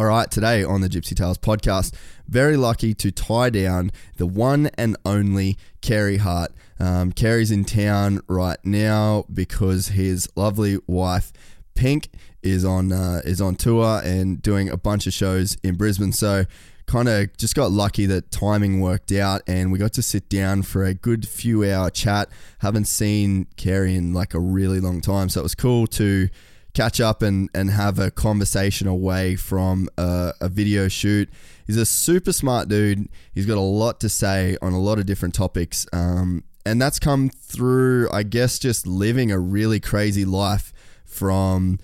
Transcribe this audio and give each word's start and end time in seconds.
All 0.00 0.06
right, 0.06 0.30
today 0.30 0.64
on 0.64 0.80
the 0.80 0.88
Gypsy 0.88 1.14
Tales 1.14 1.36
podcast, 1.36 1.92
very 2.26 2.56
lucky 2.56 2.94
to 2.94 3.12
tie 3.12 3.50
down 3.50 3.92
the 4.16 4.24
one 4.24 4.70
and 4.78 4.96
only 5.04 5.58
Carey 5.82 6.16
Hart. 6.16 6.52
Um, 6.78 7.12
Carey's 7.12 7.50
in 7.50 7.66
town 7.66 8.22
right 8.26 8.56
now 8.64 9.26
because 9.30 9.88
his 9.88 10.26
lovely 10.36 10.78
wife 10.86 11.34
Pink 11.74 12.08
is 12.42 12.64
on 12.64 12.92
uh, 12.92 13.20
is 13.26 13.42
on 13.42 13.56
tour 13.56 14.00
and 14.02 14.40
doing 14.40 14.70
a 14.70 14.78
bunch 14.78 15.06
of 15.06 15.12
shows 15.12 15.58
in 15.62 15.74
Brisbane. 15.74 16.12
So 16.12 16.46
kind 16.86 17.06
of 17.06 17.36
just 17.36 17.54
got 17.54 17.70
lucky 17.70 18.06
that 18.06 18.30
timing 18.30 18.80
worked 18.80 19.12
out 19.12 19.42
and 19.46 19.70
we 19.70 19.78
got 19.78 19.92
to 19.92 20.02
sit 20.02 20.30
down 20.30 20.62
for 20.62 20.82
a 20.82 20.94
good 20.94 21.28
few 21.28 21.70
hour 21.70 21.90
chat. 21.90 22.30
Haven't 22.60 22.86
seen 22.86 23.48
Carey 23.58 23.96
in 23.96 24.14
like 24.14 24.32
a 24.32 24.40
really 24.40 24.80
long 24.80 25.02
time, 25.02 25.28
so 25.28 25.40
it 25.40 25.42
was 25.42 25.54
cool 25.54 25.86
to 25.88 26.30
catch 26.74 27.00
up 27.00 27.22
and, 27.22 27.48
and 27.54 27.70
have 27.70 27.98
a 27.98 28.10
conversation 28.10 28.86
away 28.86 29.36
from 29.36 29.88
a, 29.98 30.32
a, 30.40 30.48
video 30.48 30.88
shoot. 30.88 31.28
He's 31.66 31.76
a 31.76 31.86
super 31.86 32.32
smart 32.32 32.68
dude. 32.68 33.08
He's 33.32 33.46
got 33.46 33.58
a 33.58 33.60
lot 33.60 34.00
to 34.00 34.08
say 34.08 34.56
on 34.62 34.72
a 34.72 34.80
lot 34.80 34.98
of 34.98 35.06
different 35.06 35.34
topics. 35.34 35.86
Um, 35.92 36.44
and 36.64 36.80
that's 36.80 36.98
come 36.98 37.30
through, 37.30 38.08
I 38.12 38.22
guess, 38.22 38.58
just 38.58 38.86
living 38.86 39.32
a 39.32 39.38
really 39.38 39.80
crazy 39.80 40.24
life 40.24 40.72
from 41.04 41.78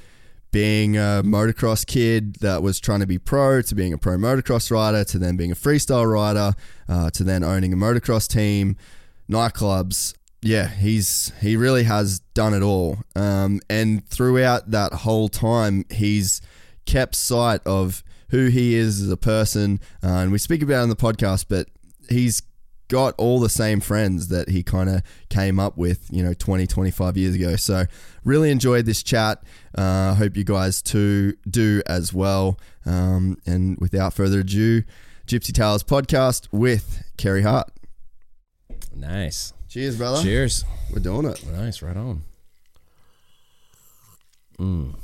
being 0.53 0.97
a 0.97 1.23
motocross 1.25 1.87
kid 1.87 2.37
that 2.37 2.63
was 2.63 2.81
trying 2.81 3.01
to 3.01 3.07
be 3.07 3.19
pro 3.19 3.61
to 3.63 3.75
being 3.75 3.93
a 3.93 3.99
pro 3.99 4.17
motocross 4.17 4.71
rider 4.71 5.05
to 5.05 5.19
then 5.19 5.37
being 5.37 5.51
a 5.53 5.57
freestyle 5.57 6.11
rider 6.11 6.55
uh, 6.89 7.11
to 7.11 7.25
then 7.25 7.43
owning 7.43 7.73
a 7.73 7.77
motocross 7.77 8.29
team, 8.29 8.77
nightclubs, 9.29 10.15
yeah, 10.47 10.69
he's 10.69 11.33
he 11.41 11.57
really 11.57 11.85
has 11.85 12.21
done 12.35 12.55
it 12.55 12.63
all. 12.63 12.99
Um, 13.15 13.61
and 13.69 14.07
throughout 14.09 14.71
that 14.71 14.93
whole 14.93 15.29
time, 15.29 15.85
he's 15.91 16.41
kept 16.87 17.17
sight 17.17 17.61
of 17.67 18.05
who 18.31 18.47
he 18.47 18.75
is 18.75 19.03
as 19.03 19.11
a 19.11 19.17
person. 19.17 19.81
Uh, 20.03 20.19
and 20.19 20.33
we 20.33 20.39
speak 20.39 20.63
about 20.63 20.81
it 20.81 20.85
in 20.85 20.89
the 20.89 20.97
podcast, 20.97 21.47
but 21.49 21.69
he's 22.09 22.43
got 22.89 23.15
all 23.19 23.41
the 23.41 23.49
same 23.49 23.81
friends 23.81 24.29
that 24.29 24.49
he 24.49 24.63
kind 24.63 24.89
of 24.89 25.03
came 25.29 25.59
up 25.59 25.77
with, 25.77 26.07
you 26.11 26.23
know, 26.23 26.33
20, 26.33 26.69
25 26.69 27.17
years 27.17 27.35
ago. 27.35 27.57
So 27.57 27.85
really 28.25 28.51
enjoyed 28.51 28.87
this 28.87 29.03
chat. 29.03 29.43
I 29.75 30.11
uh, 30.11 30.15
hope 30.15 30.37
you 30.37 30.45
guys 30.45 30.81
too 30.81 31.35
do 31.49 31.83
as 31.87 32.15
well. 32.15 32.59
Um, 32.85 33.37
and 33.47 33.77
without 33.81 34.15
further 34.15 34.41
ado, 34.41 34.83
Gypsy 35.27 35.53
Tales 35.53 35.83
podcast 35.83 36.47
with 36.53 37.03
Carey 37.17 37.43
Hart. 37.43 37.69
Nice. 38.95 39.53
Cheers, 39.77 39.99
brother. 39.99 40.23
Cheers. 40.23 40.65
We're 40.91 41.01
doing 41.01 41.27
it. 41.27 41.47
Nice, 41.49 41.83
right 41.83 41.99
on. 41.99 42.23
Mm. 44.59 44.95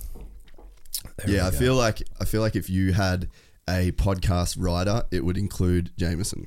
yeah, 1.27 1.47
I 1.47 1.51
feel 1.51 1.75
like 1.75 2.03
I 2.19 2.25
feel 2.25 2.41
like 2.41 2.57
if 2.57 2.71
you 2.71 2.95
had 2.95 3.29
a 3.69 3.93
podcast 3.93 4.57
writer, 4.59 5.03
it 5.11 5.27
would 5.27 5.37
include 5.37 5.91
Jameson. 5.99 6.47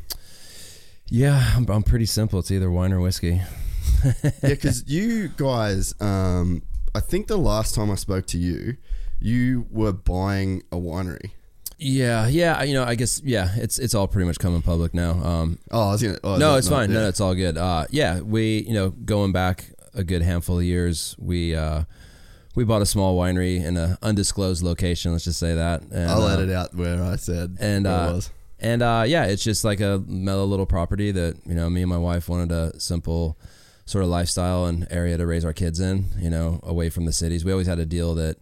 Yeah, 1.07 1.51
I'm, 1.55 1.69
I'm 1.69 1.83
pretty 1.83 2.07
simple. 2.07 2.39
It's 2.39 2.49
either 2.49 2.71
wine 2.71 2.93
or 2.93 2.99
whiskey. 2.99 3.43
yeah, 4.03 4.31
because 4.41 4.85
you 4.87 5.27
guys, 5.27 5.93
um, 6.01 6.63
I 6.95 7.01
think 7.01 7.27
the 7.27 7.37
last 7.37 7.75
time 7.75 7.91
I 7.91 7.95
spoke 7.95 8.25
to 8.29 8.39
you, 8.39 8.77
you 9.19 9.67
were 9.69 9.93
buying 9.93 10.63
a 10.71 10.77
winery. 10.77 11.29
Yeah, 11.85 12.27
yeah. 12.27 12.63
You 12.63 12.73
know, 12.73 12.83
I 12.83 12.95
guess 12.95 13.21
yeah. 13.23 13.51
It's 13.57 13.77
it's 13.77 13.93
all 13.93 14.07
pretty 14.07 14.25
much 14.25 14.39
coming 14.39 14.63
public 14.63 14.95
now. 14.95 15.11
Um, 15.11 15.59
oh, 15.69 15.89
I 15.89 15.91
was 15.91 16.01
gonna. 16.01 16.17
Oh, 16.23 16.37
no, 16.37 16.55
it's 16.55 16.67
not, 16.67 16.77
fine. 16.77 16.91
Yeah. 16.91 17.01
No, 17.01 17.07
it's 17.09 17.21
all 17.21 17.35
good. 17.35 17.57
Uh, 17.57 17.85
yeah, 17.91 18.21
we 18.21 18.61
you 18.67 18.73
know 18.73 18.89
going 18.89 19.31
back 19.31 19.69
a 19.93 20.03
good 20.03 20.23
handful 20.23 20.57
of 20.57 20.63
years, 20.63 21.15
we 21.19 21.53
uh, 21.53 21.83
we 22.55 22.63
bought 22.63 22.81
a 22.81 22.87
small 22.87 23.15
winery 23.15 23.63
in 23.63 23.77
an 23.77 23.97
undisclosed 24.01 24.63
location. 24.63 25.11
Let's 25.11 25.25
just 25.25 25.39
say 25.39 25.53
that. 25.53 25.83
And, 25.83 26.09
I'll 26.09 26.23
uh, 26.23 26.33
edit 26.33 26.49
out 26.49 26.73
where 26.73 27.03
I 27.03 27.17
said 27.17 27.57
and 27.59 27.85
uh, 27.85 28.07
it 28.09 28.13
was. 28.13 28.31
And 28.59 28.81
uh, 28.81 29.03
yeah, 29.05 29.25
it's 29.25 29.43
just 29.43 29.63
like 29.63 29.79
a 29.79 30.03
mellow 30.07 30.45
little 30.45 30.65
property 30.65 31.11
that 31.11 31.37
you 31.45 31.53
know 31.53 31.69
me 31.69 31.81
and 31.81 31.89
my 31.89 31.99
wife 31.99 32.27
wanted 32.27 32.51
a 32.51 32.79
simple 32.79 33.37
sort 33.85 34.03
of 34.03 34.09
lifestyle 34.09 34.65
and 34.65 34.87
area 34.89 35.17
to 35.17 35.25
raise 35.27 35.45
our 35.45 35.53
kids 35.53 35.79
in. 35.79 36.05
You 36.17 36.31
know, 36.31 36.59
away 36.63 36.89
from 36.89 37.05
the 37.05 37.13
cities. 37.13 37.45
We 37.45 37.51
always 37.51 37.67
had 37.67 37.77
a 37.77 37.85
deal 37.85 38.15
that 38.15 38.37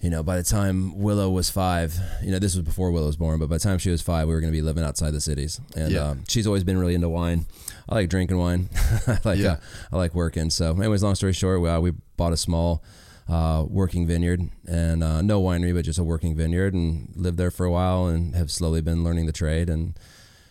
you 0.00 0.10
know, 0.10 0.22
by 0.22 0.36
the 0.36 0.42
time 0.42 0.98
Willow 0.98 1.30
was 1.30 1.48
five, 1.50 1.98
you 2.22 2.30
know, 2.30 2.38
this 2.38 2.54
was 2.54 2.64
before 2.64 2.90
Willow 2.90 3.06
was 3.06 3.16
born, 3.16 3.38
but 3.38 3.48
by 3.48 3.56
the 3.56 3.62
time 3.62 3.78
she 3.78 3.90
was 3.90 4.02
five, 4.02 4.28
we 4.28 4.34
were 4.34 4.40
going 4.40 4.52
to 4.52 4.56
be 4.56 4.62
living 4.62 4.84
outside 4.84 5.12
the 5.12 5.20
cities. 5.20 5.60
And 5.76 5.92
yeah. 5.92 6.10
um, 6.10 6.24
she's 6.28 6.46
always 6.46 6.62
been 6.64 6.76
really 6.78 6.94
into 6.94 7.08
wine. 7.08 7.46
I 7.88 7.94
like 7.94 8.10
drinking 8.10 8.38
wine. 8.38 8.68
I 9.06 9.18
like 9.24 9.38
yeah. 9.38 9.52
uh, 9.52 9.56
I 9.92 9.96
like 9.96 10.14
working. 10.14 10.50
So, 10.50 10.72
anyways, 10.72 11.02
long 11.02 11.14
story 11.14 11.32
short, 11.32 11.60
we, 11.60 11.68
uh, 11.68 11.80
we 11.80 11.92
bought 12.16 12.32
a 12.32 12.36
small 12.36 12.82
uh, 13.28 13.64
working 13.66 14.06
vineyard 14.06 14.42
and 14.66 15.02
uh, 15.02 15.22
no 15.22 15.42
winery, 15.42 15.74
but 15.74 15.84
just 15.84 15.98
a 15.98 16.04
working 16.04 16.36
vineyard, 16.36 16.74
and 16.74 17.08
lived 17.16 17.38
there 17.38 17.50
for 17.50 17.64
a 17.64 17.70
while, 17.70 18.06
and 18.06 18.34
have 18.34 18.50
slowly 18.50 18.80
been 18.80 19.04
learning 19.04 19.26
the 19.26 19.32
trade. 19.32 19.70
And 19.70 19.98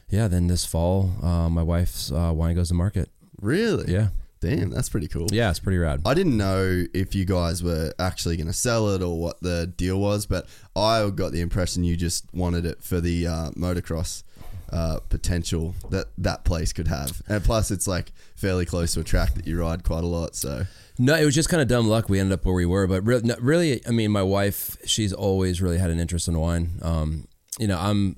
yeah, 0.10 0.28
then 0.28 0.48
this 0.48 0.66
fall, 0.66 1.12
uh, 1.22 1.50
my 1.50 1.64
wife's 1.64 2.12
uh, 2.12 2.32
wine 2.34 2.56
goes 2.56 2.70
to 2.70 2.74
market. 2.74 3.10
Really? 3.40 3.92
Yeah. 3.92 4.10
Damn, 4.44 4.72
that's 4.72 4.90
pretty 4.90 5.08
cool. 5.08 5.28
Yeah, 5.32 5.50
it's 5.52 5.60
pretty 5.60 5.78
rad. 5.78 6.02
I 6.06 6.14
didn't 6.14 6.36
know 6.36 6.84
if 6.94 7.16
you 7.16 7.24
guys 7.24 7.64
were 7.64 7.94
actually 7.98 8.36
going 8.36 8.48
to 8.48 8.54
sell 8.54 8.90
it 8.90 9.02
or 9.02 9.18
what 9.18 9.42
the 9.42 9.68
deal 9.68 9.98
was, 10.02 10.26
but 10.26 10.48
I 10.76 11.10
got 11.12 11.32
the 11.32 11.40
impression 11.40 11.86
you 11.86 11.96
just 11.96 12.26
wanted 12.34 12.66
it 12.66 12.84
for 12.84 13.00
the 13.00 13.26
uh, 13.26 13.52
motocross 13.52 14.24
uh, 14.70 15.00
potential 15.08 15.76
that 15.92 16.08
that 16.18 16.44
place 16.44 16.74
could 16.74 16.90
have. 16.90 17.22
And 17.30 17.42
plus, 17.42 17.72
it's 17.72 17.88
like 17.88 18.12
fairly 18.36 18.66
close 18.66 18.96
to 18.96 19.00
a 19.00 19.04
track 19.06 19.34
that 19.36 19.48
you 19.48 19.62
ride 19.62 19.86
quite 19.86 20.04
a 20.04 20.08
lot. 20.08 20.36
So 20.36 20.66
no, 21.00 21.16
it 21.16 21.24
was 21.24 21.36
just 21.36 21.48
kind 21.48 21.62
of 21.62 21.70
dumb 21.70 21.88
luck. 21.88 22.10
We 22.10 22.20
ended 22.20 22.38
up 22.38 22.44
where 22.44 22.54
we 22.54 22.66
were, 22.66 22.86
but 22.86 23.02
really, 23.06 23.34
really, 23.40 23.88
I 23.88 23.92
mean, 23.92 24.12
my 24.12 24.24
wife, 24.24 24.76
she's 24.86 25.14
always 25.14 25.62
really 25.62 25.78
had 25.78 25.90
an 25.90 26.02
interest 26.02 26.28
in 26.28 26.38
wine. 26.38 26.80
Um, 26.82 27.30
you 27.60 27.68
know, 27.68 27.78
I'm 27.80 28.18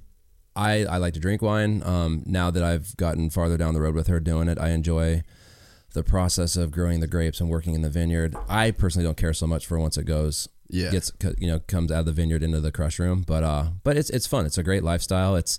I, 0.55 0.85
I 0.85 0.97
like 0.97 1.13
to 1.13 1.19
drink 1.19 1.43
wine. 1.43 1.83
Um, 1.83 2.23
now 2.25 2.49
that 2.49 2.63
I've 2.63 2.97
gotten 2.97 3.29
farther 3.29 3.57
down 3.57 3.75
the 3.75 3.81
road 3.81 3.93
with 3.93 4.07
her 4.07 4.19
doing 4.19 4.47
it, 4.47 4.57
I 4.57 4.69
enjoy 4.69 5.21
the 5.95 6.03
process 6.03 6.55
of 6.55 6.69
growing 6.69 6.99
the 6.99 7.07
grapes 7.07 7.39
and 7.39 7.49
working 7.49 7.73
in 7.73 7.81
the 7.81 7.89
vineyard. 7.89 8.35
I 8.47 8.69
personally 8.69 9.05
don't 9.05 9.17
care 9.17 9.33
so 9.33 9.47
much 9.47 9.65
for 9.65 9.79
once 9.79 9.97
it 9.97 10.05
goes 10.05 10.47
yeah 10.67 10.89
gets 10.89 11.11
you 11.37 11.45
know 11.47 11.59
comes 11.67 11.91
out 11.91 11.99
of 11.99 12.05
the 12.07 12.11
vineyard 12.11 12.43
into 12.43 12.61
the 12.61 12.71
crush 12.71 12.99
room, 12.99 13.23
but 13.25 13.43
uh 13.43 13.69
but 13.83 13.97
it's 13.97 14.11
it's 14.11 14.27
fun. 14.27 14.45
It's 14.45 14.59
a 14.59 14.63
great 14.63 14.83
lifestyle. 14.83 15.35
It's 15.35 15.57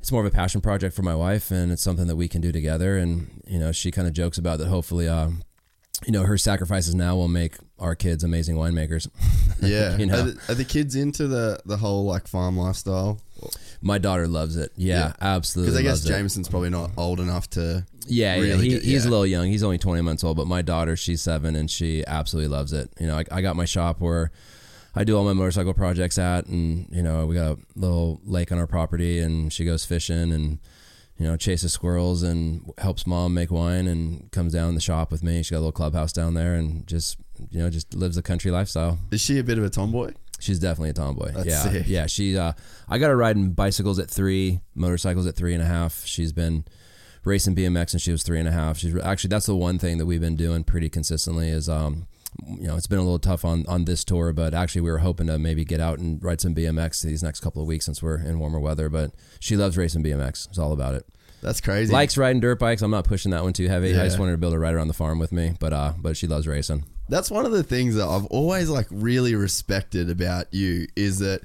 it's 0.00 0.12
more 0.12 0.20
of 0.20 0.32
a 0.32 0.34
passion 0.36 0.60
project 0.60 0.94
for 0.94 1.02
my 1.02 1.14
wife 1.16 1.50
and 1.50 1.72
it's 1.72 1.82
something 1.82 2.06
that 2.06 2.14
we 2.14 2.28
can 2.28 2.40
do 2.40 2.52
together 2.52 2.96
and 2.96 3.42
you 3.46 3.58
know 3.58 3.72
she 3.72 3.90
kind 3.90 4.06
of 4.06 4.14
jokes 4.14 4.38
about 4.38 4.58
that 4.58 4.68
hopefully 4.68 5.08
uh 5.08 5.28
you 6.04 6.12
know 6.12 6.22
her 6.22 6.38
sacrifices 6.38 6.94
now 6.94 7.16
will 7.16 7.26
make 7.26 7.56
our 7.80 7.96
kids 7.96 8.22
amazing 8.22 8.54
winemakers 8.54 9.08
yeah 9.60 9.96
you 9.96 10.06
know 10.06 10.20
are 10.20 10.22
the, 10.22 10.40
are 10.48 10.54
the 10.54 10.64
kids 10.64 10.94
into 10.94 11.26
the 11.26 11.60
the 11.64 11.76
whole 11.76 12.04
like 12.04 12.28
farm 12.28 12.56
lifestyle 12.56 13.18
my 13.86 13.98
daughter 13.98 14.26
loves 14.26 14.56
it. 14.56 14.72
Yeah, 14.76 14.98
yeah. 14.98 15.12
absolutely. 15.20 15.72
Because 15.72 15.80
I 15.80 15.88
guess 15.88 16.04
Jameson's 16.04 16.48
it. 16.48 16.50
probably 16.50 16.70
not 16.70 16.90
old 16.96 17.20
enough 17.20 17.48
to. 17.50 17.86
Yeah, 18.08 18.34
really 18.34 18.48
yeah, 18.48 18.56
he, 18.56 18.68
get, 18.70 18.82
he's 18.82 19.06
a 19.06 19.10
little 19.10 19.26
young. 19.26 19.46
He's 19.46 19.62
only 19.62 19.78
20 19.78 20.02
months 20.02 20.24
old, 20.24 20.36
but 20.36 20.46
my 20.46 20.60
daughter, 20.60 20.96
she's 20.96 21.22
seven, 21.22 21.54
and 21.56 21.70
she 21.70 22.04
absolutely 22.06 22.48
loves 22.48 22.72
it. 22.72 22.90
You 22.98 23.06
know, 23.06 23.18
I, 23.18 23.24
I 23.30 23.40
got 23.42 23.56
my 23.56 23.64
shop 23.64 24.00
where 24.00 24.32
I 24.94 25.04
do 25.04 25.16
all 25.16 25.24
my 25.24 25.32
motorcycle 25.32 25.72
projects 25.72 26.18
at, 26.18 26.46
and 26.46 26.88
you 26.90 27.02
know, 27.02 27.26
we 27.26 27.36
got 27.36 27.52
a 27.52 27.58
little 27.76 28.20
lake 28.24 28.50
on 28.50 28.58
our 28.58 28.66
property, 28.66 29.20
and 29.20 29.52
she 29.52 29.64
goes 29.64 29.84
fishing 29.84 30.32
and 30.32 30.58
you 31.18 31.26
know 31.26 31.36
chases 31.36 31.72
squirrels 31.72 32.22
and 32.22 32.70
helps 32.78 33.06
mom 33.06 33.34
make 33.34 33.50
wine, 33.50 33.86
and 33.86 34.30
comes 34.32 34.52
down 34.52 34.74
the 34.74 34.80
shop 34.80 35.12
with 35.12 35.22
me. 35.22 35.42
She 35.42 35.52
got 35.52 35.58
a 35.58 35.60
little 35.60 35.72
clubhouse 35.72 36.12
down 36.12 36.34
there, 36.34 36.54
and 36.54 36.86
just 36.86 37.18
you 37.50 37.60
know 37.60 37.70
just 37.70 37.94
lives 37.94 38.16
a 38.16 38.22
country 38.22 38.50
lifestyle. 38.50 38.98
Is 39.12 39.20
she 39.20 39.38
a 39.38 39.44
bit 39.44 39.58
of 39.58 39.64
a 39.64 39.70
tomboy? 39.70 40.12
She's 40.40 40.58
definitely 40.58 40.90
a 40.90 40.94
tomboy. 40.94 41.32
That's 41.32 41.46
yeah, 41.46 41.62
sick. 41.62 41.84
yeah. 41.86 42.06
She, 42.06 42.36
uh, 42.36 42.52
I 42.88 42.98
got 42.98 43.08
her 43.08 43.16
riding 43.16 43.52
bicycles 43.52 43.98
at 43.98 44.10
three, 44.10 44.60
motorcycles 44.74 45.26
at 45.26 45.34
three 45.34 45.54
and 45.54 45.62
a 45.62 45.66
half. 45.66 46.04
She's 46.04 46.32
been 46.32 46.64
racing 47.24 47.56
BMX 47.56 47.90
since 47.90 48.02
she 48.02 48.12
was 48.12 48.22
three 48.22 48.38
and 48.38 48.48
a 48.48 48.52
half. 48.52 48.78
She's 48.78 48.96
actually 48.98 49.28
that's 49.28 49.46
the 49.46 49.56
one 49.56 49.78
thing 49.78 49.98
that 49.98 50.06
we've 50.06 50.20
been 50.20 50.36
doing 50.36 50.64
pretty 50.64 50.88
consistently 50.88 51.48
is, 51.48 51.68
um, 51.68 52.06
you 52.46 52.66
know, 52.68 52.76
it's 52.76 52.86
been 52.86 52.98
a 52.98 53.02
little 53.02 53.18
tough 53.18 53.44
on 53.44 53.66
on 53.66 53.84
this 53.84 54.04
tour, 54.04 54.32
but 54.32 54.54
actually 54.54 54.82
we 54.82 54.90
were 54.90 54.98
hoping 54.98 55.26
to 55.26 55.38
maybe 55.38 55.64
get 55.64 55.80
out 55.80 55.98
and 55.98 56.22
ride 56.22 56.40
some 56.40 56.54
BMX 56.54 57.02
these 57.02 57.22
next 57.22 57.40
couple 57.40 57.60
of 57.60 57.68
weeks 57.68 57.84
since 57.84 58.02
we're 58.02 58.18
in 58.18 58.38
warmer 58.38 58.60
weather. 58.60 58.88
But 58.88 59.12
she 59.40 59.56
loves 59.56 59.76
racing 59.76 60.04
BMX. 60.04 60.48
It's 60.48 60.58
all 60.58 60.72
about 60.72 60.94
it. 60.94 61.04
That's 61.42 61.60
crazy. 61.60 61.92
Likes 61.92 62.16
riding 62.16 62.40
dirt 62.40 62.58
bikes. 62.58 62.82
I'm 62.82 62.90
not 62.90 63.04
pushing 63.04 63.30
that 63.32 63.42
one 63.42 63.52
too 63.52 63.68
heavy. 63.68 63.98
I 63.98 64.04
just 64.04 64.18
wanted 64.18 64.32
to 64.32 64.38
be 64.38 64.46
able 64.46 64.54
to 64.54 64.58
ride 64.58 64.74
around 64.74 64.88
the 64.88 64.94
farm 64.94 65.18
with 65.18 65.32
me, 65.32 65.54
but 65.60 65.72
uh, 65.72 65.92
but 65.98 66.16
she 66.16 66.26
loves 66.26 66.46
racing. 66.46 66.84
That's 67.08 67.30
one 67.30 67.46
of 67.46 67.52
the 67.52 67.62
things 67.62 67.94
that 67.96 68.06
I've 68.06 68.26
always 68.26 68.68
like 68.68 68.86
really 68.90 69.34
respected 69.34 70.10
about 70.10 70.46
you 70.52 70.86
is 70.96 71.18
that 71.20 71.42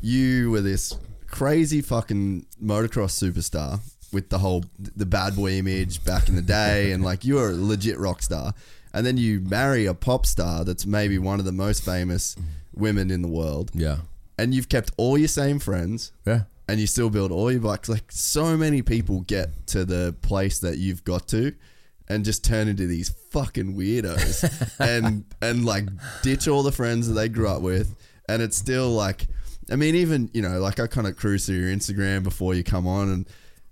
you 0.00 0.50
were 0.50 0.60
this 0.60 0.96
crazy 1.26 1.80
fucking 1.82 2.46
motocross 2.62 3.12
superstar 3.12 3.80
with 4.12 4.28
the 4.30 4.38
whole 4.38 4.64
the 4.78 5.04
bad 5.06 5.34
boy 5.34 5.52
image 5.52 6.04
back 6.04 6.28
in 6.28 6.36
the 6.36 6.42
day 6.42 6.92
and 6.92 7.02
like 7.02 7.24
you 7.24 7.34
were 7.34 7.50
a 7.50 7.54
legit 7.54 7.98
rock 7.98 8.22
star. 8.22 8.54
And 8.92 9.04
then 9.04 9.16
you 9.16 9.40
marry 9.40 9.86
a 9.86 9.94
pop 9.94 10.24
star 10.24 10.64
that's 10.64 10.86
maybe 10.86 11.18
one 11.18 11.38
of 11.40 11.44
the 11.44 11.52
most 11.52 11.84
famous 11.84 12.36
women 12.74 13.10
in 13.10 13.22
the 13.22 13.28
world. 13.28 13.72
Yeah, 13.74 13.98
and 14.38 14.54
you've 14.54 14.68
kept 14.68 14.92
all 14.96 15.18
your 15.18 15.28
same 15.28 15.58
friends. 15.58 16.12
Yeah. 16.24 16.42
and 16.68 16.80
you 16.80 16.86
still 16.86 17.10
build 17.10 17.30
all 17.32 17.50
your 17.50 17.60
bikes. 17.60 17.88
Like 17.88 18.10
so 18.12 18.56
many 18.56 18.82
people 18.82 19.20
get 19.22 19.66
to 19.68 19.84
the 19.84 20.14
place 20.22 20.60
that 20.60 20.78
you've 20.78 21.04
got 21.04 21.26
to 21.28 21.52
and 22.08 22.24
just 22.24 22.44
turn 22.44 22.68
into 22.68 22.86
these 22.86 23.08
fucking 23.30 23.74
weirdos 23.76 24.72
and 24.78 25.24
and 25.40 25.64
like 25.64 25.84
ditch 26.22 26.48
all 26.48 26.62
the 26.62 26.72
friends 26.72 27.08
that 27.08 27.14
they 27.14 27.28
grew 27.28 27.48
up 27.48 27.62
with. 27.62 27.94
And 28.28 28.42
it's 28.42 28.56
still 28.56 28.90
like 28.90 29.26
I 29.70 29.76
mean, 29.76 29.94
even, 29.94 30.28
you 30.34 30.42
know, 30.42 30.58
like 30.60 30.78
I 30.78 30.86
kind 30.86 31.06
of 31.06 31.16
cruise 31.16 31.46
through 31.46 31.56
your 31.56 31.74
Instagram 31.74 32.22
before 32.22 32.54
you 32.54 32.62
come 32.62 32.86
on 32.86 33.08
and 33.10 33.26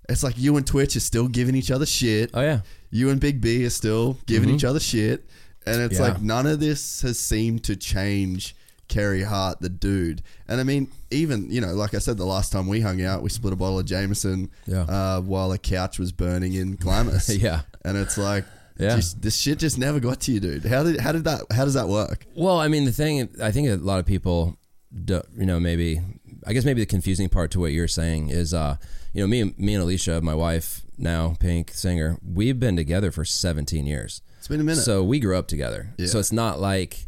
it's 0.09 0.23
like 0.23 0.37
you 0.37 0.57
and 0.57 0.65
Twitch 0.65 0.95
are 0.95 0.99
still 0.99 1.27
giving 1.27 1.55
each 1.55 1.69
other 1.71 1.85
shit. 1.85 2.31
Oh 2.33 2.41
yeah. 2.41 2.61
You 2.89 3.09
and 3.09 3.19
Big 3.19 3.39
B 3.41 3.63
are 3.65 3.69
still 3.69 4.17
giving 4.25 4.49
each 4.49 4.63
other 4.63 4.79
shit. 4.79 5.25
And 5.65 5.81
it's 5.81 5.95
Yeah. 5.99 6.07
like 6.07 6.21
none 6.21 6.45
of 6.47 6.59
this 6.59 7.01
has 7.03 7.19
seemed 7.19 7.63
to 7.65 7.75
change 7.75 8.55
Carey 8.89 9.23
Hart, 9.23 9.61
the 9.61 9.69
dude. 9.69 10.21
And 10.47 10.59
I 10.59 10.63
mean, 10.63 10.91
even, 11.09 11.49
you 11.49 11.61
know, 11.61 11.73
like 11.73 11.93
I 11.93 11.99
said, 11.99 12.17
the 12.17 12.25
last 12.25 12.51
time 12.51 12.67
we 12.67 12.81
hung 12.81 13.01
out, 13.01 13.23
we 13.23 13.29
split 13.29 13.53
a 13.53 13.55
bottle 13.55 13.79
of 13.79 13.85
Jameson 13.85 14.51
Yeah. 14.67 14.81
uh, 14.81 15.21
while 15.21 15.51
a 15.51 15.57
couch 15.57 15.97
was 15.99 16.11
burning 16.11 16.53
in 16.53 16.75
Glamis. 16.75 17.29
Yeah. 17.41 17.61
And 17.85 17.97
it's 17.97 18.17
like, 18.17 18.45
Yeah. 18.79 18.95
just, 18.95 19.21
this 19.21 19.35
shit 19.37 19.59
just 19.59 19.77
never 19.77 19.99
got 19.99 20.21
to 20.21 20.31
you, 20.31 20.39
dude. 20.39 20.65
How 20.65 20.83
did, 20.83 20.99
how 20.99 21.11
did 21.11 21.23
that, 21.25 21.41
how 21.51 21.65
does 21.65 21.73
that 21.75 21.87
work? 21.87 22.25
Well, 22.35 22.59
I 22.59 22.67
mean, 22.67 22.85
the 22.85 22.91
thing, 22.91 23.29
I 23.41 23.51
think 23.51 23.67
a 23.69 23.75
lot 23.75 23.99
of 23.99 24.05
people, 24.05 24.57
do, 25.05 25.21
you 25.37 25.45
know, 25.45 25.59
maybe, 25.59 25.99
I 26.45 26.53
guess 26.53 26.65
maybe 26.65 26.81
the 26.81 26.85
confusing 26.87 27.29
part 27.29 27.51
to 27.51 27.59
what 27.59 27.71
you're 27.71 27.87
saying 27.87 28.29
is, 28.29 28.53
uh, 28.53 28.77
you 29.13 29.21
know, 29.21 29.27
me, 29.27 29.41
and- 29.41 29.57
me 29.59 29.73
and 29.75 29.83
Alicia, 29.83 30.21
my 30.21 30.33
wife 30.35 30.81
now, 30.97 31.35
Pink 31.39 31.71
singer, 31.73 32.17
we've 32.25 32.59
been 32.59 32.75
together 32.75 33.11
for 33.11 33.25
17 33.25 33.85
years. 33.85 34.21
It's 34.39 34.47
been 34.47 34.59
a 34.59 34.63
minute. 34.63 34.81
So 34.83 35.03
we 35.03 35.19
grew 35.19 35.37
up 35.37 35.47
together. 35.47 35.93
Yeah. 35.97 36.07
So 36.07 36.19
it's 36.19 36.31
not 36.31 36.59
like 36.59 37.05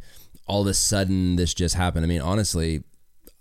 all 0.48 0.62
of 0.62 0.68
a 0.68 0.74
sudden 0.74 1.36
this 1.36 1.54
just 1.54 1.76
happened. 1.76 2.06
I 2.06 2.08
mean, 2.08 2.22
honestly, 2.22 2.84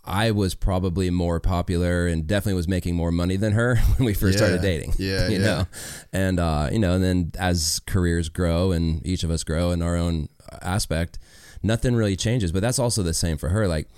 I 0.07 0.31
was 0.33 0.55
probably 0.55 1.09
more 1.11 1.41
popular 1.41 2.07
and 2.07 2.27
definitely 2.27 2.55
was 2.55 2.69
making 2.69 2.95
more 2.95 3.11
money 3.11 3.37
than 3.37 3.53
her 3.53 3.77
when 3.97 4.05
we 4.07 4.15
first 4.15 4.35
Yeah. 4.39 4.45
started 4.47 4.63
dating. 4.63 4.95
Yeah, 4.99 5.29
you 5.29 5.39
yeah. 5.39 5.45
know, 5.45 5.67
and 6.13 6.39
uh, 6.41 6.69
you 6.73 6.79
know, 6.79 6.93
and 6.95 7.03
then 7.05 7.33
as 7.39 7.81
careers 7.87 8.29
grow 8.29 8.73
and 8.73 9.05
each 9.07 9.25
of 9.25 9.31
us 9.31 9.45
grow 9.45 9.71
in 9.71 9.81
our 9.83 9.97
own 9.97 10.29
aspect, 10.63 11.19
nothing 11.63 11.95
really 11.95 12.17
changes. 12.17 12.53
But 12.53 12.61
that's 12.63 12.79
also 12.79 13.03
the 13.03 13.15
same 13.15 13.39
for 13.39 13.49
her. 13.49 13.67
Like, 13.67 13.89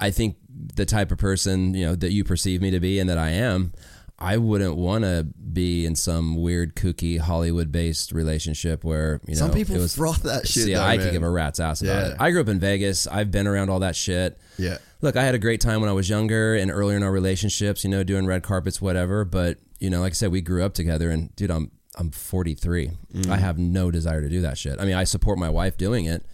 I 0.00 0.10
think 0.10 0.36
the 0.48 0.86
type 0.86 1.12
of 1.12 1.18
person 1.18 1.74
you 1.74 1.84
know 1.86 1.94
that 1.94 2.10
you 2.12 2.24
perceive 2.24 2.60
me 2.60 2.70
to 2.72 2.80
be 2.80 2.98
and 2.98 3.08
that 3.08 3.18
I 3.18 3.30
am. 3.30 3.72
I 4.18 4.38
wouldn't 4.38 4.76
want 4.76 5.04
to 5.04 5.24
be 5.52 5.84
in 5.84 5.94
some 5.94 6.36
weird, 6.40 6.74
kooky, 6.74 7.18
Hollywood-based 7.18 8.12
relationship 8.12 8.82
where 8.82 9.20
you 9.26 9.34
know 9.34 9.38
Some 9.40 9.52
people 9.52 9.76
it 9.76 9.80
was, 9.80 9.94
froth 9.94 10.22
that 10.22 10.46
shit. 10.48 10.64
See, 10.64 10.74
though, 10.74 10.82
I 10.82 10.96
man. 10.96 11.06
could 11.06 11.12
give 11.12 11.22
a 11.22 11.28
rat's 11.30 11.60
ass 11.60 11.82
about 11.82 12.02
Yeah. 12.02 12.08
it. 12.12 12.16
I 12.18 12.30
grew 12.30 12.40
up 12.40 12.48
in 12.48 12.58
Vegas. 12.58 13.06
I've 13.06 13.30
been 13.30 13.46
around 13.46 13.68
all 13.68 13.80
that 13.80 13.94
shit. 13.94 14.38
Yeah. 14.58 14.78
Look, 15.02 15.16
I 15.16 15.22
had 15.24 15.34
a 15.34 15.38
great 15.38 15.60
time 15.60 15.80
when 15.82 15.90
I 15.90 15.92
was 15.92 16.08
younger 16.08 16.54
and 16.54 16.70
earlier 16.70 16.96
in 16.96 17.02
our 17.02 17.12
relationships, 17.12 17.84
you 17.84 17.90
know, 17.90 18.02
doing 18.04 18.24
red 18.26 18.42
carpets, 18.42 18.80
whatever. 18.80 19.26
But 19.26 19.58
you 19.80 19.90
know, 19.90 20.00
like 20.00 20.12
I 20.12 20.14
said, 20.14 20.32
we 20.32 20.40
grew 20.40 20.64
up 20.64 20.72
together, 20.72 21.10
and 21.10 21.34
dude, 21.36 21.50
I'm 21.50 21.70
I'm 21.98 22.10
43. 22.10 22.90
Mm. 23.14 23.28
I 23.30 23.36
have 23.36 23.58
no 23.58 23.90
desire 23.90 24.22
to 24.22 24.28
do 24.30 24.40
that 24.42 24.56
shit. 24.56 24.80
I 24.80 24.84
mean, 24.86 24.94
I 24.94 25.04
support 25.04 25.38
my 25.38 25.50
wife 25.50 25.76
doing 25.76 26.06
it, 26.06 26.24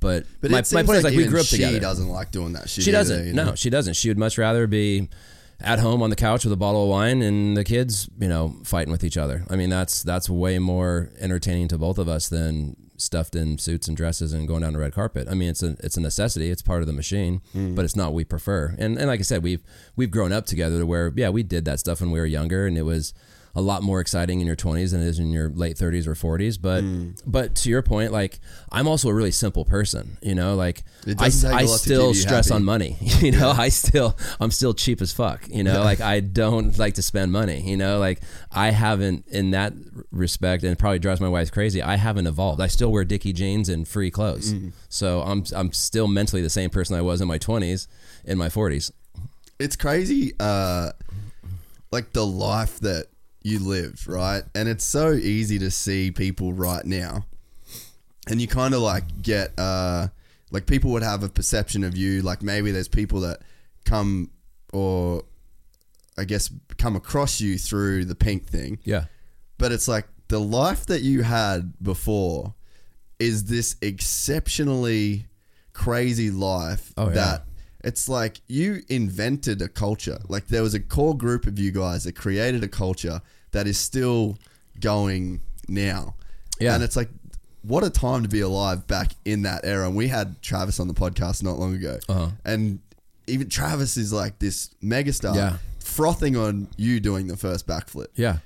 but, 0.00 0.24
But 0.40 0.50
my, 0.50 0.62
my 0.72 0.82
point 0.82 0.98
is 0.98 1.04
like 1.04 1.14
we 1.14 1.26
grew 1.26 1.40
up 1.40 1.46
she 1.46 1.56
together. 1.56 1.74
She 1.74 1.80
doesn't 1.80 2.08
like 2.08 2.30
doing 2.32 2.52
that 2.54 2.68
shit. 2.70 2.84
She 2.84 2.90
doesn't. 2.90 3.26
you 3.26 3.32
know? 3.34 3.44
No, 3.46 3.54
she 3.54 3.68
doesn't. 3.70 3.94
She 3.94 4.08
would 4.08 4.18
much 4.18 4.36
rather 4.38 4.66
be 4.66 5.08
at 5.60 5.78
home 5.78 6.02
on 6.02 6.10
the 6.10 6.16
couch 6.16 6.44
with 6.44 6.52
a 6.52 6.56
bottle 6.56 6.84
of 6.84 6.88
wine 6.88 7.22
and 7.22 7.56
the 7.56 7.64
kids, 7.64 8.08
you 8.18 8.28
know, 8.28 8.56
fighting 8.64 8.90
with 8.92 9.04
each 9.04 9.16
other. 9.16 9.44
I 9.50 9.56
mean, 9.56 9.70
that's 9.70 10.02
that's 10.02 10.28
way 10.28 10.58
more 10.58 11.10
entertaining 11.18 11.68
to 11.68 11.78
both 11.78 11.98
of 11.98 12.08
us 12.08 12.28
than 12.28 12.76
stuffed 12.96 13.34
in 13.34 13.56
suits 13.56 13.88
and 13.88 13.96
dresses 13.96 14.32
and 14.34 14.46
going 14.46 14.60
down 14.60 14.74
the 14.74 14.78
red 14.78 14.92
carpet. 14.92 15.26
I 15.30 15.34
mean, 15.34 15.48
it's 15.48 15.62
a 15.62 15.76
it's 15.80 15.96
a 15.96 16.00
necessity. 16.00 16.50
It's 16.50 16.62
part 16.62 16.82
of 16.82 16.86
the 16.86 16.92
machine, 16.92 17.40
Mm. 17.54 17.74
but 17.74 17.84
it's 17.84 17.96
not 17.96 18.08
what 18.08 18.14
we 18.14 18.24
prefer. 18.24 18.74
And 18.78 18.98
and 18.98 19.06
like 19.08 19.20
I 19.20 19.22
said, 19.22 19.42
we've 19.42 19.62
we've 19.96 20.10
grown 20.10 20.32
up 20.32 20.46
together 20.46 20.78
to 20.80 20.86
where 20.86 21.12
yeah, 21.16 21.30
we 21.30 21.42
did 21.42 21.64
that 21.64 21.80
stuff 21.80 22.00
when 22.00 22.10
we 22.10 22.20
were 22.20 22.26
younger, 22.26 22.66
and 22.66 22.76
it 22.76 22.82
was 22.82 23.12
a 23.54 23.60
lot 23.60 23.82
more 23.82 24.00
exciting 24.00 24.40
in 24.40 24.46
your 24.46 24.56
20s 24.56 24.92
than 24.92 25.00
it 25.02 25.06
is 25.08 25.18
in 25.18 25.30
your 25.30 25.48
late 25.50 25.76
30s 25.76 26.06
or 26.06 26.14
40s 26.14 26.56
but 26.60 26.84
Mm. 26.84 27.20
but 27.26 27.54
to 27.56 27.68
your 27.70 27.82
point 27.82 28.12
like 28.12 28.38
i'm 28.70 28.86
also 28.86 29.08
a 29.08 29.14
really 29.14 29.30
simple 29.32 29.64
person 29.64 30.18
you 30.22 30.34
know 30.34 30.54
like 30.54 30.82
i, 31.18 31.24
I 31.24 31.62
a 31.62 31.66
lot 31.66 31.72
to 31.72 31.78
still 31.78 32.14
stress 32.14 32.48
happy. 32.50 32.56
on 32.56 32.64
money 32.64 32.96
you 33.20 33.32
know 33.32 33.50
i 33.50 33.68
still 33.68 34.16
i'm 34.40 34.50
still 34.50 34.72
cheap 34.72 35.02
as 35.02 35.12
fuck 35.12 35.46
you 35.48 35.64
know 35.64 35.82
like 35.82 36.00
i 36.00 36.20
don't 36.20 36.78
like 36.78 36.94
to 36.94 37.02
spend 37.02 37.32
money 37.32 37.60
you 37.62 37.76
know 37.76 37.98
like 37.98 38.20
i 38.52 38.70
haven't 38.70 39.26
in 39.28 39.50
that 39.50 39.72
respect 40.12 40.62
and 40.62 40.72
it 40.72 40.78
probably 40.78 40.98
drives 41.00 41.20
my 41.20 41.28
wife 41.28 41.50
crazy 41.50 41.82
i 41.82 41.96
haven't 41.96 42.26
evolved 42.28 42.60
i 42.60 42.66
still 42.68 42.92
wear 42.92 43.04
dickie 43.04 43.32
jeans 43.32 43.68
and 43.68 43.86
free 43.88 44.10
clothes 44.10 44.54
Mm. 44.54 44.72
so 44.88 45.22
i'm 45.22 45.44
i'm 45.54 45.72
still 45.72 46.06
mentally 46.08 46.40
the 46.42 46.50
same 46.50 46.70
person 46.70 46.94
i 46.96 47.00
was 47.00 47.20
in 47.20 47.26
my 47.28 47.38
20s 47.38 47.86
in 48.24 48.38
my 48.38 48.48
40s 48.48 48.92
it's 49.58 49.76
crazy 49.76 50.32
uh 50.40 50.92
like 51.92 52.12
the 52.12 52.24
life 52.24 52.78
that 52.80 53.06
you 53.42 53.58
lived 53.58 54.06
right? 54.06 54.42
And 54.54 54.68
it's 54.68 54.84
so 54.84 55.12
easy 55.12 55.58
to 55.60 55.70
see 55.70 56.10
people 56.10 56.52
right 56.52 56.84
now. 56.84 57.24
And 58.28 58.40
you 58.40 58.46
kind 58.46 58.74
of 58.74 58.80
like 58.80 59.22
get 59.22 59.52
uh 59.58 60.08
like 60.50 60.66
people 60.66 60.90
would 60.92 61.02
have 61.02 61.22
a 61.22 61.28
perception 61.28 61.84
of 61.84 61.96
you 61.96 62.22
like 62.22 62.42
maybe 62.42 62.70
there's 62.70 62.88
people 62.88 63.20
that 63.20 63.40
come 63.84 64.30
or 64.72 65.22
i 66.18 66.24
guess 66.24 66.50
come 66.76 66.96
across 66.96 67.40
you 67.40 67.56
through 67.58 68.04
the 68.04 68.14
pink 68.14 68.46
thing. 68.46 68.78
Yeah. 68.84 69.04
But 69.58 69.72
it's 69.72 69.88
like 69.88 70.06
the 70.28 70.38
life 70.40 70.86
that 70.86 71.02
you 71.02 71.22
had 71.22 71.72
before 71.82 72.54
is 73.18 73.44
this 73.44 73.76
exceptionally 73.82 75.26
crazy 75.72 76.30
life 76.30 76.92
Oh, 76.96 77.08
yeah. 77.08 77.14
that 77.14 77.44
it's 77.82 78.08
like 78.08 78.40
you 78.46 78.82
invented 78.88 79.62
a 79.62 79.68
culture. 79.68 80.18
Like 80.28 80.46
there 80.48 80.62
was 80.62 80.74
a 80.74 80.80
core 80.80 81.16
group 81.16 81.46
of 81.46 81.58
you 81.58 81.70
guys 81.70 82.04
that 82.04 82.14
created 82.16 82.62
a 82.64 82.68
culture 82.68 83.20
that 83.52 83.66
is 83.66 83.78
still 83.78 84.38
going 84.80 85.40
now. 85.68 86.14
Yeah. 86.60 86.74
And 86.74 86.82
it's 86.84 86.96
like 86.96 87.08
what 87.62 87.84
a 87.84 87.90
time 87.90 88.22
to 88.22 88.28
be 88.28 88.40
alive 88.40 88.86
back 88.86 89.12
in 89.24 89.42
that 89.42 89.64
era. 89.64 89.86
And 89.86 89.96
we 89.96 90.08
had 90.08 90.40
Travis 90.42 90.80
on 90.80 90.88
the 90.88 90.94
podcast 90.94 91.42
not 91.42 91.58
long 91.58 91.74
ago. 91.74 91.98
Uh-huh. 92.08 92.28
And 92.44 92.80
even 93.26 93.48
Travis 93.48 93.96
is 93.96 94.12
like 94.12 94.38
this 94.38 94.70
megastar 94.82 95.34
Yeah. 95.34 95.56
frothing 95.78 96.36
on 96.36 96.68
you 96.76 97.00
doing 97.00 97.26
the 97.28 97.36
first 97.36 97.66
backflip. 97.66 98.08
yeah 98.14 98.38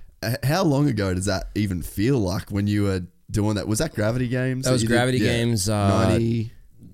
How 0.42 0.62
long 0.64 0.88
ago 0.88 1.14
does 1.14 1.26
that 1.26 1.48
even 1.54 1.82
feel 1.82 2.18
like 2.18 2.50
when 2.50 2.66
you 2.66 2.84
were 2.84 3.02
doing 3.30 3.54
that? 3.56 3.66
Was 3.68 3.78
that 3.78 3.94
Gravity 3.94 4.28
Games? 4.28 4.64
That 4.64 4.72
was 4.72 4.82
you 4.82 4.88
did? 4.88 4.94
Gravity 4.94 5.18
Games, 5.20 5.68
uh, 5.68 6.08
90. 6.10 6.50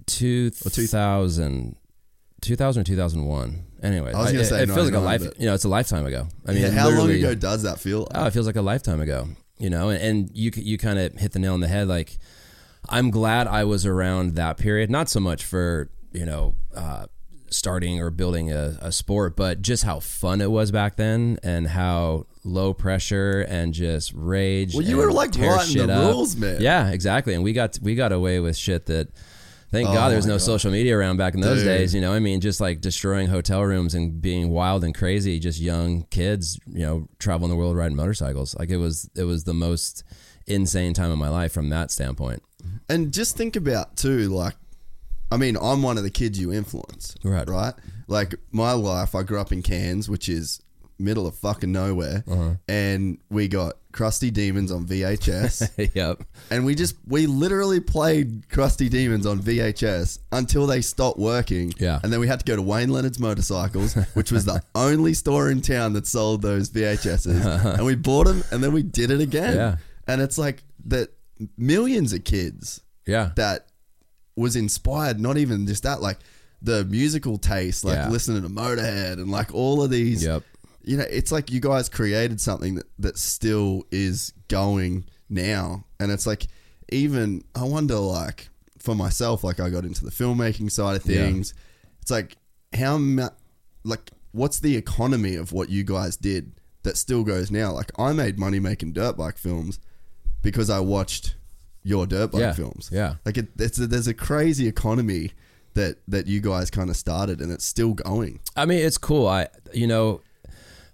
2000 0.06 1.76
2000 2.40 2.80
or 2.80 2.84
2001 2.84 3.64
anyway 3.82 4.12
I 4.12 4.18
was 4.20 4.32
gonna 4.32 4.42
it, 4.42 4.46
say 4.46 4.62
it 4.62 4.66
feels 4.66 4.90
like 4.90 4.94
a 4.94 4.98
life 5.00 5.22
you 5.38 5.46
know 5.46 5.54
it's 5.54 5.64
a 5.64 5.68
lifetime 5.68 6.06
ago 6.06 6.26
i 6.46 6.52
mean 6.52 6.62
Yeah, 6.62 6.70
how 6.70 6.90
long 6.90 7.10
ago 7.10 7.34
does 7.34 7.62
that 7.62 7.78
feel? 7.80 8.00
Like? 8.00 8.10
Oh, 8.14 8.26
it 8.26 8.32
feels 8.32 8.46
like 8.46 8.56
a 8.56 8.62
lifetime 8.62 9.00
ago, 9.00 9.28
you 9.58 9.70
know, 9.70 9.88
and, 9.90 10.02
and 10.02 10.30
you 10.34 10.50
you 10.56 10.78
kind 10.78 10.98
of 10.98 11.14
hit 11.14 11.32
the 11.32 11.38
nail 11.38 11.54
on 11.54 11.60
the 11.60 11.68
head. 11.68 11.86
Like, 11.88 12.18
I'm 12.88 13.10
glad 13.10 13.46
I 13.46 13.64
was 13.64 13.84
around 13.86 14.34
that 14.36 14.56
period, 14.56 14.90
not 14.90 15.08
so 15.08 15.20
much 15.20 15.44
for 15.44 15.90
you 16.12 16.24
know 16.24 16.54
uh, 16.74 17.06
starting 17.50 18.00
or 18.00 18.10
building 18.10 18.50
a, 18.52 18.78
a 18.80 18.92
sport, 18.92 19.36
but 19.36 19.60
just 19.62 19.84
how 19.84 20.00
fun 20.00 20.40
it 20.40 20.50
was 20.50 20.70
back 20.70 20.96
then 20.96 21.38
and 21.42 21.68
how 21.68 22.26
low 22.44 22.72
pressure 22.72 23.42
and 23.48 23.74
just 23.74 24.12
rage. 24.14 24.74
Well, 24.74 24.82
you 24.82 24.96
were, 24.96 25.12
like, 25.12 25.34
writing 25.36 25.86
the 25.86 25.92
up. 25.94 26.14
rules, 26.14 26.36
man. 26.36 26.60
Yeah, 26.60 26.90
exactly, 26.90 27.34
and 27.34 27.44
we 27.44 27.52
got 27.52 27.78
we 27.82 27.94
got 27.94 28.12
away 28.12 28.40
with 28.40 28.56
shit 28.56 28.86
that. 28.86 29.08
Thank 29.70 29.88
Oh 29.88 29.94
God 29.94 30.10
there's 30.10 30.26
my 30.26 30.30
no 30.32 30.38
God. 30.38 30.42
social 30.42 30.70
media 30.72 30.96
around 30.96 31.16
back 31.16 31.34
in 31.34 31.40
those 31.40 31.58
Dude. 31.58 31.66
days. 31.66 31.94
You 31.94 32.00
know, 32.00 32.12
I 32.12 32.18
mean, 32.18 32.40
just 32.40 32.60
like 32.60 32.80
destroying 32.80 33.28
hotel 33.28 33.62
rooms 33.62 33.94
and 33.94 34.20
being 34.20 34.50
wild 34.50 34.82
and 34.84 34.94
crazy, 34.94 35.38
just 35.38 35.60
young 35.60 36.04
kids, 36.10 36.58
you 36.66 36.84
know, 36.84 37.08
traveling 37.18 37.50
the 37.50 37.56
world 37.56 37.76
riding 37.76 37.96
motorcycles. 37.96 38.56
Like 38.58 38.70
it 38.70 38.78
was, 38.78 39.08
it 39.14 39.24
was 39.24 39.44
the 39.44 39.54
most 39.54 40.02
insane 40.46 40.92
time 40.94 41.10
of 41.10 41.18
my 41.18 41.28
life 41.28 41.52
from 41.52 41.68
that 41.70 41.90
standpoint. 41.90 42.42
And 42.88 43.12
just 43.12 43.36
think 43.36 43.54
about 43.56 43.96
too, 43.96 44.28
like 44.28 44.54
I 45.32 45.36
mean, 45.36 45.56
I'm 45.60 45.82
one 45.82 45.96
of 45.96 46.02
the 46.02 46.10
kids 46.10 46.40
you 46.40 46.52
influence. 46.52 47.14
Right. 47.22 47.48
Right? 47.48 47.74
Like 48.08 48.34
my 48.50 48.72
life, 48.72 49.14
I 49.14 49.22
grew 49.22 49.40
up 49.40 49.52
in 49.52 49.62
Cairns, 49.62 50.08
which 50.08 50.28
is 50.28 50.60
middle 51.00 51.26
of 51.26 51.34
fucking 51.34 51.72
nowhere. 51.72 52.22
Uh-huh. 52.30 52.54
And 52.68 53.18
we 53.30 53.48
got 53.48 53.74
Crusty 53.92 54.30
Demons 54.30 54.70
on 54.70 54.84
VHS. 54.86 55.90
yep. 55.94 56.22
and 56.50 56.64
we 56.64 56.74
just 56.74 56.96
we 57.06 57.26
literally 57.26 57.80
played 57.80 58.48
Crusty 58.48 58.88
Demons 58.88 59.26
on 59.26 59.40
VHS 59.40 60.18
until 60.32 60.66
they 60.66 60.80
stopped 60.80 61.18
working. 61.18 61.72
Yeah. 61.78 61.98
And 62.02 62.12
then 62.12 62.20
we 62.20 62.28
had 62.28 62.38
to 62.40 62.44
go 62.44 62.54
to 62.56 62.62
Wayne 62.62 62.90
Leonard's 62.90 63.18
Motorcycles, 63.18 63.94
which 64.14 64.30
was 64.30 64.44
the 64.44 64.62
only 64.74 65.14
store 65.14 65.50
in 65.50 65.60
town 65.60 65.94
that 65.94 66.06
sold 66.06 66.42
those 66.42 66.70
VHSs. 66.70 67.74
and 67.76 67.84
we 67.84 67.94
bought 67.96 68.26
them 68.26 68.44
and 68.52 68.62
then 68.62 68.72
we 68.72 68.82
did 68.82 69.10
it 69.10 69.20
again. 69.20 69.56
Yeah. 69.56 69.76
And 70.06 70.20
it's 70.20 70.38
like 70.38 70.62
that 70.86 71.08
millions 71.56 72.12
of 72.12 72.24
kids 72.24 72.80
Yeah. 73.06 73.30
that 73.36 73.66
was 74.36 74.56
inspired, 74.56 75.18
not 75.20 75.36
even 75.36 75.66
just 75.66 75.82
that, 75.82 76.00
like 76.00 76.18
the 76.62 76.84
musical 76.84 77.38
taste, 77.38 77.84
like 77.84 77.96
Yeah. 77.96 78.08
listening 78.10 78.42
to 78.42 78.48
Motorhead 78.48 79.14
and 79.14 79.30
like 79.30 79.54
all 79.54 79.82
of 79.82 79.90
these. 79.90 80.22
Yep. 80.24 80.42
You 80.90 80.96
know, 80.96 81.06
it's 81.08 81.30
like 81.30 81.52
you 81.52 81.60
guys 81.60 81.88
created 81.88 82.40
something 82.40 82.74
that, 82.74 82.86
that 82.98 83.16
still 83.16 83.84
is 83.92 84.32
going 84.48 85.04
now. 85.28 85.84
And 86.00 86.10
it's 86.10 86.26
like, 86.26 86.48
even, 86.90 87.44
I 87.54 87.62
wonder, 87.62 87.94
like, 87.96 88.48
for 88.78 88.96
myself, 88.96 89.44
like, 89.44 89.60
I 89.60 89.70
got 89.70 89.84
into 89.84 90.04
the 90.04 90.10
filmmaking 90.10 90.68
side 90.72 90.96
of 90.96 91.06
Yeah. 91.06 91.22
things. 91.26 91.54
It's 92.02 92.10
like, 92.10 92.36
how, 92.74 92.98
mu- 92.98 93.28
like, 93.84 94.10
what's 94.32 94.58
the 94.58 94.76
economy 94.76 95.36
of 95.36 95.52
what 95.52 95.68
you 95.68 95.84
guys 95.84 96.16
did 96.16 96.52
that 96.82 96.96
still 96.96 97.22
goes 97.22 97.52
now? 97.52 97.70
Like, 97.72 97.92
I 97.96 98.12
made 98.12 98.36
money 98.36 98.58
making 98.58 98.92
dirt 98.94 99.16
bike 99.16 99.38
films 99.38 99.78
because 100.42 100.70
I 100.70 100.80
watched 100.80 101.36
your 101.84 102.04
dirt 102.06 102.32
bike 102.32 102.40
Yeah. 102.40 102.52
films. 102.54 102.90
Yeah. 102.92 103.14
Like 103.24 103.38
it, 103.38 103.48
it's 103.58 103.78
a, 103.78 103.86
there's 103.86 104.08
a 104.08 104.14
crazy 104.14 104.66
economy 104.66 105.30
that 105.74 105.98
that 106.08 106.26
you 106.26 106.40
guys 106.40 106.68
kind 106.68 106.90
of 106.90 106.96
started, 106.96 107.40
and 107.40 107.52
it's 107.52 107.64
still 107.64 107.94
going. 107.94 108.40
I 108.56 108.66
mean, 108.66 108.84
it's 108.84 108.98
cool. 108.98 109.28
I, 109.28 109.46
you 109.72 109.86
know, 109.86 110.20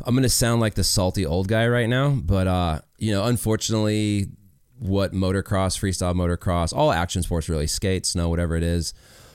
I'm 0.04 0.14
gonna 0.14 0.28
sound 0.28 0.60
like 0.60 0.74
the 0.74 0.84
salty 0.84 1.24
old 1.26 1.48
guy 1.48 1.66
right 1.66 1.88
now, 1.88 2.10
but 2.10 2.46
uh, 2.46 2.80
you 2.98 3.12
know, 3.12 3.24
unfortunately, 3.24 4.28
what 4.78 5.12
motocross, 5.12 5.78
freestyle 5.78 6.14
motocross, 6.14 6.76
all 6.76 6.92
action 6.92 7.22
sports 7.22 7.48
really, 7.48 7.66
skate, 7.66 8.06
snow, 8.06 8.28
whatever 8.28 8.56
it 8.56 8.62
is, 8.62 8.92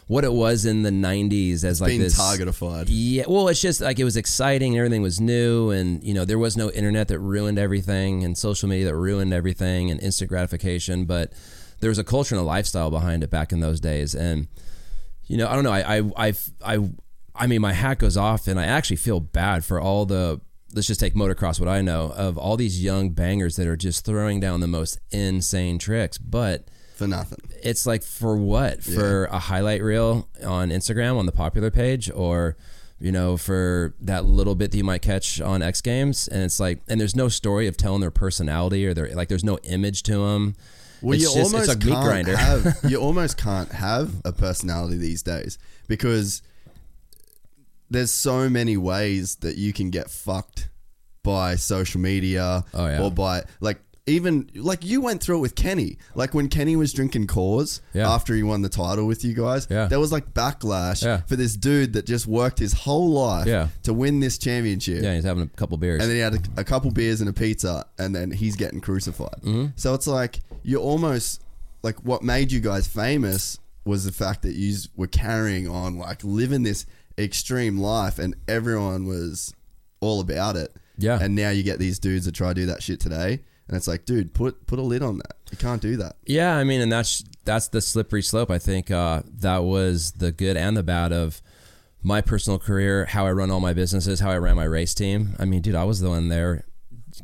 what 0.07 0.23
it 0.23 0.33
was 0.33 0.65
in 0.65 0.83
the 0.83 0.89
'90s 0.89 1.63
as 1.63 1.81
like 1.81 1.89
Being 1.89 2.01
this 2.01 2.19
targetified. 2.19 2.85
Yeah, 2.89 3.23
well, 3.27 3.47
it's 3.47 3.61
just 3.61 3.81
like 3.81 3.97
it 3.99 4.03
was 4.03 4.17
exciting. 4.17 4.73
And 4.73 4.79
everything 4.79 5.01
was 5.01 5.19
new, 5.19 5.71
and 5.71 6.03
you 6.03 6.13
know 6.13 6.25
there 6.25 6.39
was 6.39 6.57
no 6.57 6.69
internet 6.71 7.07
that 7.07 7.19
ruined 7.19 7.57
everything, 7.57 8.23
and 8.23 8.37
social 8.37 8.69
media 8.69 8.85
that 8.85 8.95
ruined 8.95 9.33
everything, 9.33 9.89
and 9.89 10.01
instant 10.01 10.29
gratification. 10.29 11.05
But 11.05 11.33
there 11.79 11.89
was 11.89 11.97
a 11.97 12.03
culture 12.03 12.35
and 12.35 12.41
a 12.41 12.45
lifestyle 12.45 12.91
behind 12.91 13.23
it 13.23 13.29
back 13.29 13.51
in 13.51 13.59
those 13.59 13.79
days, 13.79 14.13
and 14.13 14.47
you 15.25 15.37
know 15.37 15.47
I 15.47 15.55
don't 15.55 15.63
know. 15.63 15.71
I 15.71 15.97
I 15.97 16.27
I 16.27 16.33
I, 16.63 16.89
I 17.35 17.47
mean 17.47 17.61
my 17.61 17.73
hat 17.73 17.97
goes 17.99 18.17
off, 18.17 18.47
and 18.47 18.59
I 18.59 18.65
actually 18.65 18.97
feel 18.97 19.19
bad 19.19 19.65
for 19.65 19.79
all 19.81 20.05
the. 20.05 20.39
Let's 20.73 20.87
just 20.87 20.99
take 20.99 21.13
motocross. 21.15 21.59
What 21.59 21.69
I 21.69 21.81
know 21.81 22.11
of 22.15 22.37
all 22.37 22.57
these 22.57 22.83
young 22.83 23.09
bangers 23.11 23.55
that 23.57 23.67
are 23.67 23.75
just 23.77 24.05
throwing 24.05 24.39
down 24.39 24.59
the 24.61 24.67
most 24.67 24.99
insane 25.11 25.79
tricks, 25.79 26.17
but 26.17 26.67
for 26.95 27.07
nothing. 27.07 27.39
it's 27.63 27.85
like 27.85 28.03
for 28.03 28.37
what? 28.37 28.83
For 28.83 29.25
a 29.25 29.39
highlight 29.39 29.81
reel 29.81 30.27
on 30.45 30.69
instagram 30.69 31.17
on 31.17 31.25
the 31.25 31.31
popular 31.31 31.71
page? 31.71 32.09
Or 32.11 32.55
you 32.99 33.11
know 33.11 33.35
for 33.37 33.95
that 33.99 34.25
little 34.25 34.53
bit 34.53 34.69
that 34.71 34.77
you 34.77 34.83
might 34.83 35.01
catch 35.01 35.41
on 35.41 35.61
x 35.61 35.81
games? 35.81 36.27
And 36.27 36.43
it's 36.43 36.59
like 36.59 36.79
and 36.87 36.99
there's 37.01 37.15
no 37.15 37.27
story 37.27 37.67
of 37.67 37.75
telling 37.75 38.01
their 38.01 38.11
personality 38.11 38.85
or 38.85 38.93
their 38.93 39.07
like 39.15 39.27
there's 39.29 39.43
no 39.43 39.57
image 39.63 40.03
to 40.03 40.13
them 40.13 40.55
Well, 41.01 41.13
it's 41.15 41.23
you 41.23 41.33
just 41.41 41.53
almost 41.53 41.71
it's 41.71 41.83
a 41.83 41.87
can't 41.89 42.03
grinder. 42.05 42.35
have 42.37 42.77
you 42.87 42.97
almost 42.97 43.37
can't 43.37 43.71
have 43.71 44.21
a 44.23 44.31
personality 44.31 44.97
these 44.97 45.23
days 45.23 45.57
because 45.87 46.43
there's 47.91 48.11
so 48.11 48.49
many 48.49 48.77
ways 48.77 49.35
that 49.37 49.57
you 49.57 49.73
can 49.73 49.89
get 49.91 50.09
fucked 50.09 50.69
by 51.23 51.55
social 51.55 52.01
media 52.01 52.63
Oh, 52.73 52.87
yeah. 52.87 53.01
or 53.03 53.11
by 53.11 53.43
like 53.59 53.79
even 54.07 54.49
like 54.55 54.83
you 54.83 54.99
went 54.99 55.21
through 55.21 55.37
it 55.37 55.41
with 55.41 55.53
Kenny. 55.53 55.99
Like 56.15 56.33
when 56.33 56.49
Kenny 56.49 56.75
was 56.75 56.91
drinking 56.91 57.27
cause 57.27 57.81
Yeah. 57.93 58.11
after 58.11 58.33
he 58.33 58.41
won 58.41 58.63
the 58.63 58.69
title 58.69 59.05
with 59.05 59.23
you 59.23 59.35
guys, 59.35 59.67
Yeah. 59.69 59.85
there 59.85 59.99
was 59.99 60.11
like 60.11 60.33
backlash 60.33 61.03
Yeah. 61.03 61.21
for 61.27 61.35
this 61.35 61.55
dude 61.55 61.93
that 61.93 62.07
just 62.07 62.25
worked 62.25 62.57
his 62.57 62.73
whole 62.73 63.11
life 63.11 63.69
to 63.83 63.93
win 63.93 64.19
this 64.19 64.39
championship. 64.39 65.03
yeah 65.03 65.13
he's 65.13 65.23
having 65.23 65.43
a 65.43 65.47
couple 65.47 65.77
beers 65.77 66.01
And 66.01 66.09
then 66.09 66.15
he 66.15 66.21
had 66.21 66.33
a, 66.33 66.61
a 66.61 66.63
couple 66.63 66.89
beers 66.89 67.21
and 67.21 67.29
a 67.29 67.33
pizza, 67.33 67.85
and 67.99 68.15
then 68.15 68.31
he's 68.31 68.55
getting 68.55 68.81
crucified. 68.81 69.39
Mm-hmm. 69.43 69.65
So 69.75 69.93
it's 69.93 70.07
like 70.07 70.39
you're 70.63 70.81
almost 70.81 71.43
like 71.83 71.97
what 72.03 72.23
made 72.23 72.51
you 72.51 72.59
guys 72.59 72.87
famous 72.87 73.59
was 73.85 74.03
the 74.05 74.11
fact 74.11 74.41
that 74.41 74.55
you 74.55 74.75
were 74.95 75.07
carrying 75.07 75.67
on, 75.67 75.97
like 75.99 76.23
living 76.23 76.63
this 76.63 76.85
extreme 77.21 77.77
life, 77.77 78.19
and 78.19 78.35
everyone 78.47 79.05
was 79.05 79.53
all 79.99 80.19
about 80.19 80.55
it. 80.55 80.75
Yeah. 80.97 81.19
And 81.21 81.35
now 81.35 81.49
you 81.49 81.63
get 81.63 81.79
these 81.79 81.99
dudes 81.99 82.25
that 82.25 82.33
try 82.33 82.49
to 82.49 82.53
do 82.53 82.65
that 82.67 82.83
shit 82.83 82.99
today, 82.99 83.41
and 83.67 83.77
it's 83.77 83.87
like, 83.87 84.05
dude, 84.05 84.33
put 84.33 84.67
put 84.67 84.79
a 84.79 84.83
lid 84.83 85.01
on 85.01 85.17
that. 85.17 85.37
You 85.51 85.57
can't 85.57 85.81
do 85.81 85.97
that. 85.97 86.17
Yeah, 86.25 86.55
I 86.55 86.63
mean, 86.63 86.81
and 86.81 86.91
that's 86.91 87.23
that's 87.45 87.67
the 87.69 87.81
slippery 87.81 88.21
slope. 88.21 88.51
I 88.51 88.59
think 88.59 88.91
uh, 88.91 89.23
that 89.39 89.63
was 89.63 90.13
the 90.13 90.31
good 90.31 90.57
and 90.57 90.77
the 90.77 90.83
bad 90.83 91.11
of 91.11 91.41
my 92.03 92.21
personal 92.21 92.59
career, 92.59 93.05
how 93.05 93.25
I 93.25 93.31
run 93.31 93.51
all 93.51 93.59
my 93.59 93.73
businesses, 93.73 94.19
how 94.19 94.31
I 94.31 94.37
ran 94.37 94.55
my 94.55 94.63
race 94.63 94.93
team. 94.93 95.35
I 95.39 95.45
mean, 95.45 95.61
dude, 95.61 95.75
I 95.75 95.83
was 95.83 95.99
the 95.99 96.09
one 96.09 96.29
there 96.29 96.65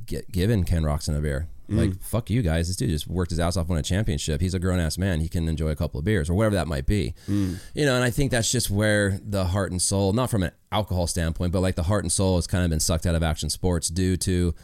get, 0.06 0.32
giving 0.32 0.64
Ken 0.64 0.84
Roczen 0.84 1.18
a 1.18 1.22
beer. 1.22 1.48
Like, 1.70 1.90
mm. 1.90 2.02
fuck 2.02 2.30
you 2.30 2.42
guys. 2.42 2.68
This 2.68 2.78
dude 2.78 2.90
just 2.90 3.08
worked 3.08 3.32
his 3.32 3.40
ass 3.40 3.58
off 3.58 3.70
on 3.70 3.78
a 3.78 3.84
championship. 3.84 4.40
He's 4.40 4.54
a 4.54 4.60
grown 4.60 4.80
ass 4.80 4.98
man. 4.98 5.20
He 5.20 5.28
can 5.28 5.50
enjoy 5.50 5.70
a 5.70 5.76
couple 5.76 6.00
of 6.00 6.06
beers 6.06 6.30
or 6.30 6.34
whatever 6.34 6.56
that 6.56 6.68
might 6.68 6.86
be. 6.86 7.14
Mm. 7.28 7.58
You 7.74 7.86
know, 7.86 7.96
and 7.96 8.04
I 8.04 8.10
think 8.10 8.32
that's 8.32 8.52
just 8.52 8.70
where 8.70 9.20
the 9.22 9.46
heart 9.46 9.72
and 9.72 9.82
soul, 9.82 10.14
not 10.14 10.30
from 10.30 10.44
an 10.44 10.52
alcohol 10.72 11.08
standpoint, 11.08 11.52
but 11.52 11.60
like 11.60 11.76
the 11.76 11.84
heart 11.84 12.04
and 12.04 12.12
soul 12.12 12.38
has 12.38 12.48
kind 12.48 12.64
of 12.64 12.70
been 12.70 12.80
sucked 12.80 13.06
out 13.06 13.16
of 13.16 13.24
action 13.24 13.50
sports 13.50 13.90
due 13.90 14.16
to 14.18 14.56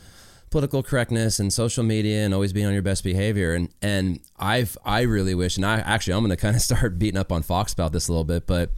political 0.50 0.84
correctness 0.84 1.40
and 1.40 1.52
social 1.52 1.84
media 1.84 2.24
and 2.24 2.34
always 2.34 2.54
being 2.54 2.68
on 2.68 2.74
your 2.74 2.84
best 2.84 3.04
behavior. 3.04 3.54
And 3.54 3.70
and 3.82 4.20
I've 4.38 4.78
I 4.86 5.02
really 5.02 5.36
wish, 5.36 5.58
and 5.58 5.66
I 5.66 5.80
actually 5.80 6.14
I'm 6.14 6.22
going 6.22 6.30
to 6.38 6.38
kind 6.38 6.56
of 6.56 6.62
start 6.62 6.98
beating 7.00 7.20
up 7.20 7.32
on 7.32 7.42
Fox 7.42 7.74
about 7.74 7.92
this 7.92 8.08
a 8.08 8.12
little 8.12 8.24
bit, 8.24 8.48
but 8.48 8.72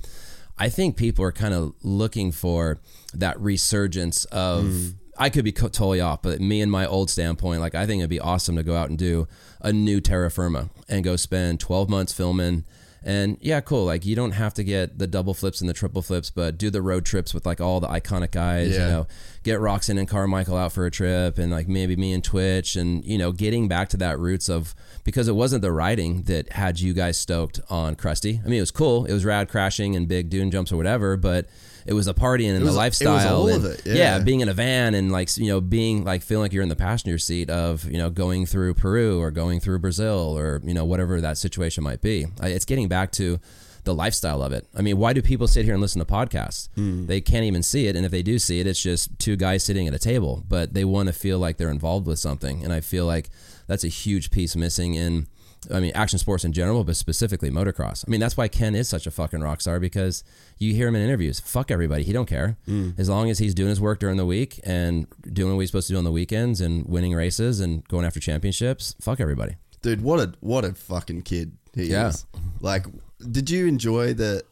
I 0.57 0.69
think 0.69 0.95
people 0.95 1.25
are 1.25 1.33
kind 1.33 1.53
of 1.53 1.73
looking 1.83 2.31
for 2.31 2.79
that 3.13 3.39
resurgence 3.39 4.25
of. 4.25 4.65
Mm. 4.65 4.93
I 5.17 5.29
could 5.29 5.45
be 5.45 5.51
totally 5.51 6.01
off, 6.01 6.21
but 6.21 6.41
me 6.41 6.61
and 6.61 6.71
my 6.71 6.85
old 6.85 7.09
standpoint, 7.09 7.61
like 7.61 7.75
I 7.75 7.85
think 7.85 7.99
it'd 7.99 8.09
be 8.09 8.19
awesome 8.19 8.55
to 8.55 8.63
go 8.63 8.75
out 8.75 8.89
and 8.89 8.97
do 8.97 9.27
a 9.61 9.71
new 9.71 10.01
Terra 10.01 10.29
Firma 10.29 10.69
and 10.89 11.03
go 11.03 11.15
spend 11.15 11.59
12 11.59 11.89
months 11.89 12.13
filming. 12.13 12.65
And 13.07 13.37
yeah, 13.39 13.61
cool. 13.61 13.85
Like 13.85 14.03
you 14.03 14.15
don't 14.15 14.31
have 14.31 14.55
to 14.55 14.63
get 14.63 14.97
the 14.97 15.05
double 15.05 15.35
flips 15.35 15.61
and 15.61 15.69
the 15.69 15.75
triple 15.75 16.01
flips, 16.01 16.31
but 16.31 16.57
do 16.57 16.71
the 16.71 16.81
road 16.81 17.05
trips 17.05 17.35
with 17.35 17.45
like 17.45 17.61
all 17.61 17.79
the 17.79 17.87
iconic 17.87 18.31
guys. 18.31 18.71
Yeah. 18.71 18.79
You 18.79 18.91
know, 18.91 19.07
get 19.43 19.59
Roczen 19.59 19.99
and 19.99 20.07
Carmichael 20.07 20.57
out 20.57 20.71
for 20.71 20.87
a 20.87 20.91
trip, 20.91 21.37
and 21.37 21.51
like 21.51 21.67
maybe 21.67 21.95
me 21.95 22.13
and 22.13 22.23
Twitch, 22.23 22.75
and 22.75 23.05
you 23.05 23.19
know, 23.19 23.31
getting 23.31 23.67
back 23.67 23.89
to 23.89 23.97
that 23.97 24.17
roots 24.17 24.49
of 24.49 24.73
because 25.03 25.27
it 25.27 25.35
wasn't 25.35 25.61
the 25.61 25.71
writing 25.71 26.23
that 26.23 26.53
had 26.53 26.79
you 26.79 26.95
guys 26.95 27.15
stoked 27.15 27.59
on 27.69 27.93
Crusty. 27.93 28.41
I 28.43 28.47
mean, 28.47 28.57
it 28.57 28.61
was 28.61 28.71
cool. 28.71 29.05
It 29.05 29.13
was 29.13 29.23
rad 29.23 29.49
crashing 29.49 29.95
and 29.95 30.07
big 30.07 30.31
dune 30.31 30.49
jumps 30.49 30.71
or 30.71 30.77
whatever, 30.77 31.15
but 31.15 31.47
it 31.85 31.93
was 31.93 32.05
the 32.07 32.13
partying 32.13 32.55
and 32.55 32.63
was- 32.63 32.73
the 32.73 32.79
it 32.79 32.83
lifestyle. 32.83 33.13
was 33.15 33.25
all 33.25 33.47
and- 33.47 33.65
of 33.65 33.71
it, 33.71 33.81
yeah. 33.85 34.19
being 34.19 34.39
in 34.41 34.49
a 34.49 34.53
van 34.53 34.93
and 34.95 35.11
like 35.11 35.35
you 35.37 35.47
know 35.47 35.61
being 35.61 36.03
like 36.03 36.21
feeling 36.23 36.43
like 36.43 36.53
you're 36.53 36.63
in 36.63 36.69
the 36.69 36.75
passenger 36.75 37.17
seat 37.17 37.49
of 37.49 37.85
you 37.89 37.97
know 37.97 38.09
going 38.09 38.45
through 38.45 38.73
Peru 38.73 39.19
or 39.21 39.31
going 39.31 39.59
through 39.59 39.79
Brazil 39.79 40.37
or 40.37 40.61
you 40.63 40.73
know 40.73 40.85
whatever 40.85 41.21
that 41.21 41.37
situation 41.37 41.83
might 41.83 42.01
be. 42.01 42.25
It's 42.41 42.65
getting 42.65 42.87
back 42.87 43.11
to 43.13 43.39
the 43.83 43.93
lifestyle 43.93 44.41
of 44.41 44.51
it. 44.51 44.65
I 44.75 44.81
mean, 44.81 44.97
why 44.97 45.13
do 45.13 45.21
people 45.21 45.47
sit 45.47 45.63
here 45.63 45.75
and 45.75 45.81
listen 45.81 45.99
to 45.99 46.05
podcasts? 46.11 46.69
Hmm. 46.73 47.05
They 47.05 47.21
can't 47.21 47.43
even 47.45 47.61
see 47.61 47.85
it, 47.85 47.95
and 47.95 48.03
if 48.03 48.11
they 48.11 48.23
do 48.23 48.39
see 48.39 48.59
it, 48.59 48.65
it's 48.65 48.81
just 48.81 49.17
two 49.19 49.35
guys 49.35 49.63
sitting 49.63 49.87
at 49.87 49.93
a 49.93 49.99
table. 49.99 50.43
But 50.49 50.73
they 50.73 50.83
want 50.85 51.05
to 51.07 51.13
feel 51.13 51.37
like 51.37 51.57
they're 51.57 51.69
involved 51.69 52.07
with 52.07 52.17
something, 52.17 52.63
and 52.63 52.73
I 52.73 52.79
feel 52.81 53.05
like 53.05 53.29
that's 53.67 53.83
a 53.83 53.87
huge 53.87 54.31
piece 54.31 54.55
missing 54.55 54.95
in. 54.95 55.27
I 55.71 55.79
mean, 55.79 55.91
action 55.95 56.19
sports 56.19 56.43
in 56.43 56.53
general, 56.53 56.83
but 56.83 56.95
specifically 56.95 57.49
motocross. 57.49 58.03
I 58.07 58.11
mean, 58.11 58.19
that's 58.19 58.37
why 58.37 58.47
Ken 58.47 58.75
is 58.75 58.87
such 58.89 59.07
a 59.07 59.11
fucking 59.11 59.41
rock 59.41 59.61
star 59.61 59.79
because 59.79 60.23
you 60.57 60.73
hear 60.73 60.87
him 60.87 60.95
in 60.95 61.01
interviews. 61.01 61.39
Fuck 61.39 61.71
everybody. 61.71 62.03
He 62.03 62.13
don't 62.13 62.27
care. 62.27 62.57
Mm. 62.67 62.97
As 62.99 63.09
long 63.09 63.29
as 63.29 63.39
he's 63.39 63.53
doing 63.53 63.69
his 63.69 63.81
work 63.81 63.99
during 63.99 64.17
the 64.17 64.25
week 64.25 64.59
and 64.63 65.07
doing 65.33 65.55
what 65.55 65.61
he's 65.61 65.69
supposed 65.69 65.87
to 65.87 65.93
do 65.93 65.97
on 65.97 66.03
the 66.03 66.11
weekends 66.11 66.61
and 66.61 66.85
winning 66.85 67.13
races 67.13 67.59
and 67.59 67.87
going 67.87 68.05
after 68.05 68.19
championships. 68.19 68.95
Fuck 69.01 69.19
everybody. 69.19 69.55
Dude, 69.81 70.01
what 70.01 70.19
a 70.19 70.33
what 70.39 70.65
a 70.65 70.73
fucking 70.73 71.21
kid 71.23 71.51
he 71.73 71.85
Yeah. 71.91 72.09
is. 72.09 72.25
Like, 72.59 72.85
did 73.31 73.49
you 73.49 73.67
enjoy 73.67 74.13
the 74.13 74.43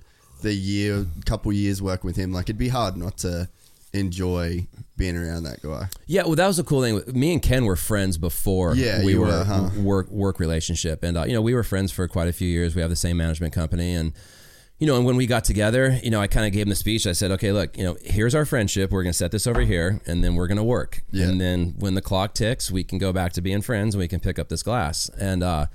the 0.42 0.54
year, 0.54 1.06
couple 1.26 1.52
years 1.54 1.82
working 1.82 2.08
with 2.08 2.18
him? 2.18 2.34
Like, 2.34 2.46
it'd 2.46 2.58
be 2.58 2.68
hard 2.70 2.98
not 2.98 3.18
to 3.20 3.48
enjoy 3.94 4.68
being 4.98 5.18
around 5.18 5.44
that 5.44 5.62
guy. 5.62 5.88
Yeah, 6.06 6.24
well, 6.24 6.36
that 6.36 6.48
was 6.48 6.60
a 6.60 6.64
cool 6.64 6.82
thing. 6.82 7.02
Me 7.14 7.34
and 7.34 7.42
Ken 7.42 7.66
were 7.66 7.76
friends 7.76 8.18
before 8.18 8.76
Yeah, 8.76 9.04
we 9.04 9.16
were, 9.16 9.28
were, 9.28 9.44
huh? 9.44 9.70
work 9.78 10.10
work 10.10 10.40
relationship, 10.40 11.04
and 11.04 11.18
uh, 11.18 11.24
you 11.24 11.34
know 11.34 11.42
we 11.42 11.54
were 11.54 11.64
friends 11.64 11.92
for 11.92 12.08
quite 12.08 12.28
a 12.28 12.34
few 12.34 12.48
years. 12.48 12.76
We 12.76 12.82
have 12.82 12.90
the 12.90 12.96
same 12.96 13.18
management 13.18 13.54
company, 13.54 13.94
and 13.96 14.14
you 14.80 14.88
know, 14.88 14.98
and 14.98 15.06
when 15.06 15.16
we 15.16 15.28
got 15.28 15.46
together, 15.46 15.98
you 16.04 16.10
know, 16.10 16.20
I 16.20 16.28
kind 16.28 16.46
of 16.46 16.52
gave 16.52 16.64
him 16.64 16.70
the 16.70 16.76
speech. 16.76 17.08
I 17.08 17.14
said, 17.14 17.32
okay, 17.32 17.52
look, 17.52 17.78
you 17.78 17.84
know, 17.84 17.96
here's 18.04 18.36
our 18.36 18.44
friendship. 18.46 18.92
We're 18.92 19.04
gonna 19.04 19.14
set 19.14 19.32
this 19.32 19.48
over 19.48 19.62
here, 19.62 20.02
and 20.06 20.24
then 20.24 20.36
we're 20.36 20.48
gonna 20.48 20.64
work. 20.64 21.04
Yeah. 21.12 21.28
And 21.28 21.40
then 21.40 21.76
when 21.78 21.94
the 21.94 22.02
clock 22.02 22.34
ticks, 22.34 22.70
we 22.70 22.84
can 22.84 22.98
go 22.98 23.14
back 23.14 23.34
to 23.34 23.42
being 23.42 23.62
friends, 23.62 23.96
and 23.96 24.00
we 24.00 24.08
can 24.08 24.20
pick 24.20 24.38
up 24.40 24.50
this 24.50 24.64
glass. 24.64 25.10
And 25.20 25.44
uh, 25.44 25.68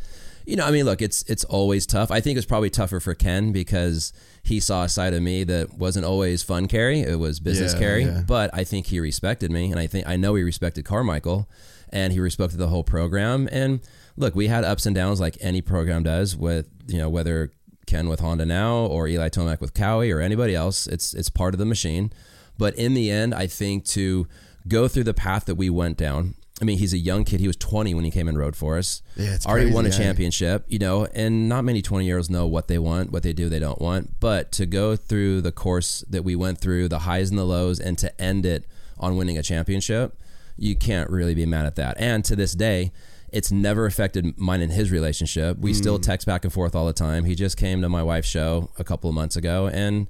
you 0.48 0.56
know, 0.56 0.64
I 0.64 0.70
mean, 0.70 0.84
look, 0.86 1.02
it's 1.02 1.22
it's 1.24 1.44
always 1.44 1.86
tough. 1.86 2.10
I 2.10 2.20
think 2.20 2.38
it's 2.38 2.46
probably 2.46 2.70
tougher 2.70 3.00
for 3.00 3.14
Ken 3.14 3.52
because 3.52 4.12
he 4.42 4.60
saw 4.60 4.84
a 4.84 4.88
side 4.88 5.12
of 5.12 5.22
me 5.22 5.44
that 5.44 5.74
wasn't 5.74 6.06
always 6.06 6.42
fun 6.42 6.68
carry. 6.68 7.00
It 7.00 7.18
was 7.18 7.38
business 7.38 7.74
Yeah, 7.74 7.78
carry. 7.78 8.04
yeah. 8.04 8.22
But 8.26 8.50
I 8.54 8.64
think 8.64 8.86
he 8.86 8.98
respected 8.98 9.50
me, 9.52 9.70
and 9.70 9.78
I 9.78 9.86
think 9.86 10.06
I 10.08 10.16
know 10.16 10.34
he 10.36 10.42
respected 10.42 10.84
Carmichael, 10.86 11.48
and 11.90 12.12
he 12.14 12.20
respected 12.20 12.56
the 12.56 12.68
whole 12.68 12.82
program. 12.82 13.48
And 13.52 13.80
look, 14.16 14.34
we 14.34 14.46
had 14.48 14.64
ups 14.64 14.86
and 14.86 14.94
downs 14.96 15.20
like 15.20 15.36
any 15.40 15.60
program 15.60 16.02
does. 16.02 16.34
With 16.34 16.66
you 16.86 16.98
know 16.98 17.10
whether 17.10 17.52
Ken 17.86 18.08
with 18.08 18.20
Honda 18.20 18.46
now 18.46 18.74
or 18.86 19.06
Eli 19.06 19.28
Tomac 19.28 19.60
with 19.60 19.74
Kawi 19.74 20.10
or 20.14 20.20
anybody 20.20 20.54
else, 20.54 20.86
it's 20.86 21.12
it's 21.12 21.28
part 21.28 21.54
of 21.54 21.58
the 21.58 21.66
machine. 21.66 22.10
But 22.56 22.74
in 22.76 22.94
the 22.94 23.10
end, 23.10 23.34
I 23.34 23.46
think 23.46 23.84
to 23.88 24.26
go 24.66 24.88
through 24.88 25.04
the 25.04 25.14
path 25.14 25.44
that 25.44 25.56
we 25.56 25.68
went 25.68 25.98
down. 25.98 26.34
I 26.60 26.64
mean, 26.64 26.78
he's 26.78 26.92
a 26.92 26.98
young 26.98 27.24
kid. 27.24 27.38
He 27.40 27.46
was 27.46 27.56
20 27.56 27.94
when 27.94 28.04
he 28.04 28.10
came 28.10 28.26
and 28.26 28.36
rode 28.36 28.56
for 28.56 28.78
us. 28.78 29.00
Yeah, 29.16 29.34
it's 29.34 29.46
already 29.46 29.70
won 29.70 29.86
a 29.86 29.90
crazy, 29.90 30.02
eh? 30.02 30.06
championship, 30.06 30.64
you 30.66 30.78
know, 30.80 31.06
and 31.14 31.48
not 31.48 31.64
many 31.64 31.82
20 31.82 32.04
year 32.04 32.16
olds 32.16 32.28
know 32.28 32.46
what 32.46 32.66
they 32.66 32.78
want, 32.78 33.12
what 33.12 33.22
they 33.22 33.32
do, 33.32 33.48
they 33.48 33.60
don't 33.60 33.80
want. 33.80 34.18
But 34.18 34.50
to 34.52 34.66
go 34.66 34.96
through 34.96 35.42
the 35.42 35.52
course 35.52 36.04
that 36.10 36.24
we 36.24 36.34
went 36.34 36.58
through, 36.60 36.88
the 36.88 37.00
highs 37.00 37.30
and 37.30 37.38
the 37.38 37.44
lows, 37.44 37.78
and 37.78 37.96
to 37.98 38.20
end 38.20 38.44
it 38.44 38.64
on 38.98 39.16
winning 39.16 39.38
a 39.38 39.42
championship, 39.42 40.18
you 40.56 40.74
can't 40.74 41.08
really 41.10 41.34
be 41.34 41.46
mad 41.46 41.64
at 41.66 41.76
that. 41.76 41.96
And 42.00 42.24
to 42.24 42.34
this 42.34 42.52
day, 42.54 42.90
it's 43.30 43.52
never 43.52 43.86
affected 43.86 44.36
mine 44.36 44.60
and 44.60 44.72
his 44.72 44.90
relationship. 44.90 45.58
We 45.58 45.70
Mm. 45.72 45.76
still 45.76 45.98
text 46.00 46.26
back 46.26 46.42
and 46.44 46.52
forth 46.52 46.74
all 46.74 46.86
the 46.86 46.92
time. 46.92 47.24
He 47.24 47.36
just 47.36 47.56
came 47.56 47.82
to 47.82 47.88
my 47.88 48.02
wife's 48.02 48.26
show 48.28 48.70
a 48.78 48.82
couple 48.84 49.08
of 49.08 49.14
months 49.14 49.36
ago, 49.36 49.68
and 49.68 50.08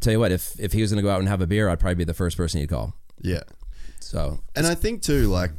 tell 0.00 0.12
you 0.14 0.20
what, 0.20 0.32
if 0.32 0.58
if 0.58 0.72
he 0.72 0.80
was 0.80 0.90
going 0.92 1.02
to 1.02 1.06
go 1.06 1.10
out 1.12 1.18
and 1.20 1.28
have 1.28 1.42
a 1.42 1.46
beer, 1.46 1.68
I'd 1.68 1.78
probably 1.80 1.96
be 1.96 2.04
the 2.04 2.14
first 2.14 2.38
person 2.38 2.60
he'd 2.60 2.68
call. 2.70 2.94
Yeah. 3.20 3.42
So 4.00 4.40
And 4.56 4.66
I 4.66 4.74
think 4.74 5.02
too, 5.02 5.28
like 5.28 5.50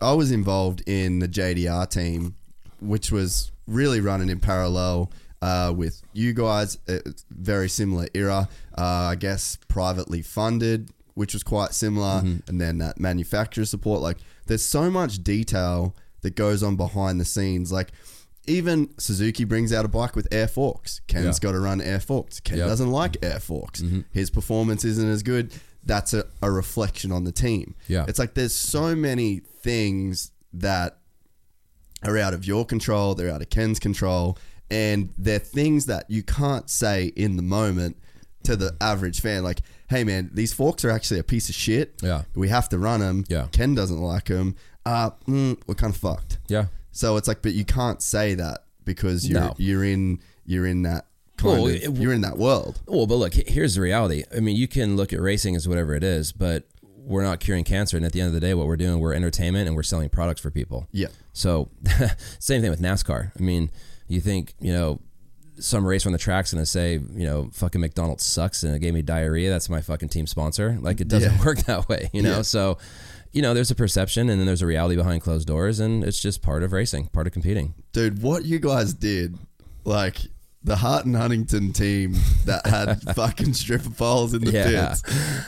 I 0.00 0.12
was 0.12 0.30
involved 0.30 0.82
in 0.86 1.18
the 1.20 1.28
JDR 1.28 1.88
team, 1.88 2.34
which 2.80 3.10
was 3.12 3.52
really 3.66 4.00
running 4.00 4.28
in 4.28 4.40
parallel 4.40 5.10
uh, 5.40 5.72
with 5.76 6.02
you 6.12 6.32
guys. 6.32 6.78
It's 6.86 7.24
very 7.30 7.68
similar 7.68 8.08
era, 8.14 8.48
uh, 8.76 8.82
I 8.82 9.14
guess, 9.14 9.58
privately 9.68 10.22
funded, 10.22 10.90
which 11.14 11.32
was 11.32 11.42
quite 11.42 11.72
similar, 11.74 12.22
and 12.48 12.60
then 12.60 12.78
that 12.78 12.98
manufacturer 12.98 13.64
support. 13.64 14.00
Like, 14.02 14.18
there's 14.46 14.64
so 14.64 14.90
much 14.90 15.22
detail 15.22 15.94
that 16.22 16.34
goes 16.34 16.62
on 16.62 16.76
behind 16.76 17.20
the 17.20 17.24
scenes. 17.24 17.70
Like, 17.70 17.92
even 18.46 18.90
Suzuki 18.98 19.44
brings 19.44 19.72
out 19.72 19.84
a 19.84 19.88
bike 19.88 20.16
with 20.16 20.28
air 20.32 20.48
forks. 20.48 21.00
Ken's 21.06 21.24
Yeah. 21.38 21.40
got 21.40 21.52
to 21.52 21.60
run 21.60 21.80
air 21.80 22.00
forks. 22.00 22.40
Ken 22.40 22.58
Yep. 22.58 22.66
doesn't 22.68 22.90
like 22.90 23.16
air 23.22 23.40
forks. 23.40 23.82
His 24.10 24.28
performance 24.30 24.84
isn't 24.84 25.08
as 25.08 25.22
good. 25.22 25.52
That's 25.86 26.14
a, 26.14 26.24
a 26.42 26.50
reflection 26.50 27.12
on 27.12 27.24
the 27.24 27.32
team. 27.32 27.74
Yeah. 27.88 28.04
It's 28.08 28.18
like 28.18 28.34
there's 28.34 28.54
so 28.54 28.94
many 28.94 29.40
things 29.40 30.30
that 30.52 30.98
are 32.04 32.18
out 32.18 32.34
of 32.34 32.46
your 32.46 32.64
control, 32.64 33.14
they're 33.14 33.30
out 33.30 33.42
of 33.42 33.50
Ken's 33.50 33.78
control, 33.78 34.38
and 34.70 35.10
they're 35.18 35.38
things 35.38 35.86
that 35.86 36.10
you 36.10 36.22
can't 36.22 36.68
say 36.70 37.06
in 37.16 37.36
the 37.36 37.42
moment 37.42 37.96
to 38.44 38.56
the 38.56 38.76
average 38.80 39.20
fan. 39.20 39.42
Like, 39.42 39.60
hey 39.88 40.04
man, 40.04 40.30
these 40.32 40.52
forks 40.52 40.84
are 40.84 40.90
actually 40.90 41.20
a 41.20 41.24
piece 41.24 41.48
of 41.48 41.54
shit. 41.54 41.94
Yeah. 42.02 42.22
We 42.34 42.48
have 42.48 42.68
to 42.70 42.78
run 42.78 43.00
them. 43.00 43.24
Yeah. 43.28 43.46
Ken 43.52 43.74
doesn't 43.74 44.00
like 44.00 44.26
them. 44.26 44.56
Uh, 44.84 45.10
mm, 45.26 45.58
we're 45.66 45.74
kind 45.74 45.94
of 45.94 46.00
fucked. 46.00 46.38
yeah, 46.48 46.66
So 46.92 47.16
it's 47.16 47.26
like, 47.26 47.40
but 47.40 47.54
you 47.54 47.64
can't 47.64 48.02
say 48.02 48.34
that 48.34 48.64
because 48.84 49.26
you're 49.26 49.40
No. 49.40 49.54
you're 49.56 49.84
in 49.84 50.20
you're 50.44 50.66
in 50.66 50.82
that 50.82 51.06
kind 51.36 51.62
Well, 51.62 51.66
of 51.74 51.98
you're 51.98 52.12
in 52.12 52.20
that 52.22 52.38
world. 52.38 52.80
Well, 52.86 53.06
but 53.06 53.16
look, 53.16 53.34
here's 53.34 53.74
the 53.74 53.80
reality. 53.80 54.24
I 54.34 54.40
mean, 54.40 54.56
you 54.56 54.68
can 54.68 54.96
look 54.96 55.12
at 55.12 55.20
racing 55.20 55.56
as 55.56 55.66
whatever 55.68 55.94
it 55.94 56.04
is, 56.04 56.32
but 56.32 56.64
we're 56.96 57.22
not 57.22 57.40
curing 57.40 57.64
cancer. 57.64 57.96
And 57.96 58.06
at 58.06 58.12
the 58.12 58.20
end 58.20 58.28
of 58.28 58.34
the 58.34 58.40
day, 58.40 58.54
what 58.54 58.66
we're 58.66 58.76
doing, 58.76 58.98
we're 59.00 59.12
entertainment 59.14 59.66
and 59.66 59.76
we're 59.76 59.82
selling 59.82 60.08
products 60.08 60.40
for 60.40 60.50
people. 60.50 60.88
Yeah. 60.92 61.08
So, 61.32 61.70
same 62.38 62.62
thing 62.62 62.70
with 62.70 62.80
NASCAR. 62.80 63.32
I 63.38 63.42
mean, 63.42 63.70
you 64.08 64.20
think, 64.20 64.54
you 64.60 64.72
know, 64.72 65.00
some 65.58 65.86
racer 65.86 66.08
on 66.08 66.12
the 66.12 66.18
track's 66.18 66.52
going 66.52 66.62
to 66.62 66.66
say, 66.70 66.94
you 66.94 67.26
know, 67.26 67.50
fucking 67.52 67.80
McDonald's 67.80 68.24
sucks 68.24 68.62
and 68.64 68.74
it 68.74 68.78
gave 68.80 68.94
me 68.94 69.02
diarrhea. 69.02 69.50
That's 69.50 69.68
my 69.68 69.80
fucking 69.80 70.08
team 70.08 70.26
sponsor. 70.26 70.78
Like, 70.80 71.00
it 71.00 71.08
doesn't 71.08 71.32
Yeah. 71.34 71.44
work 71.44 71.58
that 71.64 71.88
way, 71.88 72.10
you 72.12 72.22
know? 72.22 72.36
Yeah. 72.36 72.42
So, 72.42 72.78
you 73.32 73.42
know, 73.42 73.52
there's 73.54 73.70
a 73.70 73.74
perception 73.74 74.30
and 74.30 74.40
then 74.40 74.46
there's 74.46 74.62
a 74.62 74.66
reality 74.66 74.96
behind 74.96 75.22
closed 75.22 75.46
doors. 75.46 75.78
And 75.80 76.02
it's 76.04 76.20
just 76.20 76.42
part 76.42 76.62
of 76.62 76.72
racing, 76.72 77.06
part 77.08 77.26
of 77.26 77.32
competing. 77.32 77.74
Dude, 77.92 78.22
what 78.22 78.44
you 78.44 78.58
guys 78.58 78.94
did, 78.94 79.36
like 79.84 80.18
the 80.64 80.76
Hart 80.76 81.04
and 81.04 81.14
Huntington 81.14 81.72
team 81.74 82.14
that 82.46 82.66
had 82.66 83.02
fucking 83.14 83.52
stripper 83.52 83.90
poles 83.90 84.32
in 84.32 84.42
the 84.44 84.50
Yeah. 84.50 84.88
pits. 84.88 85.02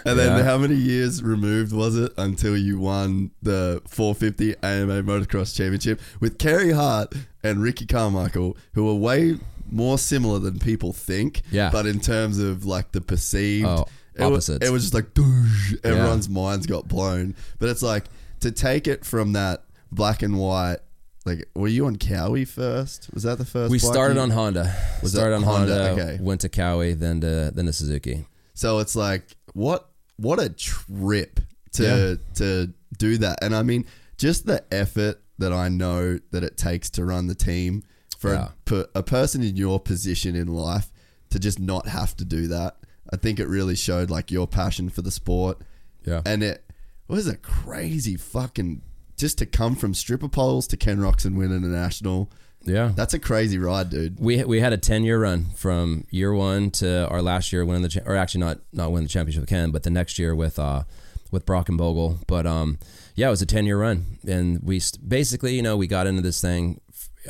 And 0.05 0.19
then 0.19 0.37
Yeah. 0.39 0.43
how 0.45 0.59
many 0.59 0.75
years 0.75 1.23
removed 1.23 1.73
was 1.73 1.97
it 1.97 2.13
until 2.19 2.57
you 2.57 2.79
won 2.79 3.31
the 3.43 3.81
450 3.89 4.57
AMA 4.63 5.03
Motocross 5.03 5.55
Championship 5.57 6.01
with 6.21 6.37
Carey 6.39 6.73
Hart 6.73 7.15
and 7.43 7.63
Ricky 7.63 7.87
Carmichael, 7.87 8.57
who 8.75 8.89
are 8.91 8.95
way 8.95 9.39
more 9.71 9.99
similar 9.99 10.39
than 10.39 10.59
people 10.59 10.93
think. 10.93 11.41
Yeah. 11.51 11.71
But 11.71 11.87
in 11.87 11.99
terms 11.99 12.39
of 12.39 12.67
like 12.67 12.93
the 12.93 13.01
perceived, 13.01 13.67
Oh, 13.67 13.87
it, 14.15 14.21
wa- 14.21 14.27
opposites. 14.29 14.67
it 14.67 14.71
was 14.71 14.83
just 14.83 14.95
like, 14.95 15.15
doosh, 15.15 15.83
everyone's 15.83 16.29
minds 16.29 16.67
got 16.67 16.89
blown. 16.89 17.35
But 17.59 17.71
it's 17.71 17.83
like 17.83 18.05
to 18.41 18.51
take 18.53 18.87
it 18.87 19.05
from 19.05 19.33
that 19.33 19.65
black 19.91 20.23
and 20.23 20.39
white. 20.39 20.79
Like, 21.27 21.49
were 21.57 21.69
you 21.69 21.87
on 21.87 21.97
Kawi 21.97 22.47
first? 22.47 23.09
Was 23.13 23.25
that 23.25 23.37
the 23.39 23.45
first? 23.45 23.71
We 23.71 23.79
bike 23.79 23.91
started 23.93 24.15
you- 24.15 24.21
on 24.21 24.31
Honda. 24.31 24.75
Was 25.03 25.13
started 25.13 25.33
that 25.33 25.37
on 25.37 25.43
Honda? 25.43 25.89
Honda, 25.89 26.03
Okay. 26.03 26.23
went 26.23 26.41
to 26.43 26.49
Cowie, 26.49 26.95
then 26.95 27.21
to 27.21 27.51
then 27.55 27.67
to 27.67 27.73
Suzuki. 27.73 28.27
So 28.55 28.79
it's 28.79 28.95
like 28.97 29.37
what 29.53 29.91
what 30.17 30.39
a 30.41 30.49
trip 30.49 31.41
to 31.73 32.19
to 32.35 32.73
do 32.97 33.19
that. 33.19 33.41
And 33.43 33.55
I 33.57 33.63
mean, 33.63 33.85
just 34.17 34.47
the 34.47 34.63
effort 34.73 35.21
that 35.39 35.53
I 35.53 35.69
know 35.69 36.19
that 36.31 36.43
it 36.45 36.57
takes 36.57 36.89
to 36.91 37.05
run 37.05 37.27
the 37.27 37.35
team 37.35 37.83
for 38.19 38.33
Yeah. 38.33 38.45
a, 38.47 38.51
per- 38.65 38.87
a 38.95 39.03
person 39.03 39.43
in 39.43 39.57
your 39.57 39.79
position 39.79 40.35
in 40.37 40.47
life 40.49 40.91
to 41.31 41.39
just 41.39 41.59
not 41.61 41.89
have 41.89 42.17
to 42.17 42.25
do 42.25 42.47
that. 42.49 42.77
I 43.13 43.17
think 43.17 43.39
it 43.39 43.47
really 43.49 43.75
showed 43.77 44.11
like 44.11 44.31
your 44.31 44.47
passion 44.47 44.89
for 44.89 45.03
the 45.03 45.11
sport. 45.11 45.59
Yeah. 46.07 46.23
And 46.25 46.43
it 46.43 46.65
was 47.09 47.27
a 47.27 47.37
crazy 47.37 48.17
fucking 48.17 48.81
just 49.17 49.39
to 49.39 49.47
come 49.47 49.75
from 49.75 49.95
stripper 49.95 50.29
poles 50.29 50.67
to 50.69 50.77
Ken 50.77 50.99
Roczen 50.99 51.37
winning 51.37 51.65
a 51.65 51.69
national. 51.69 52.31
Yeah. 52.65 52.93
That's 52.95 53.15
a 53.15 53.19
crazy 53.19 53.59
ride, 53.59 53.91
dude. 53.91 54.19
we 54.19 54.43
we 54.45 54.61
had 54.61 54.73
a 54.73 54.77
10 54.79 55.05
year 55.05 55.21
run 55.21 55.47
from 55.55 56.05
year 56.11 56.35
1 56.35 56.71
to 56.73 57.09
our 57.09 57.23
last 57.23 57.53
year 57.53 57.65
winning 57.65 57.83
the 57.83 57.89
cha- 57.89 58.01
or 58.05 58.17
actually 58.17 58.41
not 58.41 58.59
not 58.73 58.91
winning 58.91 59.07
the 59.07 59.13
championship 59.13 59.43
with 59.43 59.49
Ken, 59.49 59.71
but 59.71 59.85
the 59.85 59.91
next 59.91 60.19
year 60.19 60.35
with 60.35 60.59
uh 60.59 60.83
with 61.31 61.47
Brock 61.47 61.69
and 61.69 61.79
Bogle. 61.79 62.19
But 62.27 62.47
um 62.47 62.79
yeah, 63.15 63.29
it 63.29 63.31
was 63.31 63.43
a 63.43 63.47
10 63.47 63.67
year 63.67 63.79
run 63.81 64.19
and 64.27 64.61
we 64.63 64.81
st- 64.81 65.09
basically, 65.09 65.55
you 65.55 65.63
know, 65.63 65.77
we 65.77 65.87
got 65.87 66.07
into 66.07 66.23
this 66.23 66.41
thing 66.41 66.81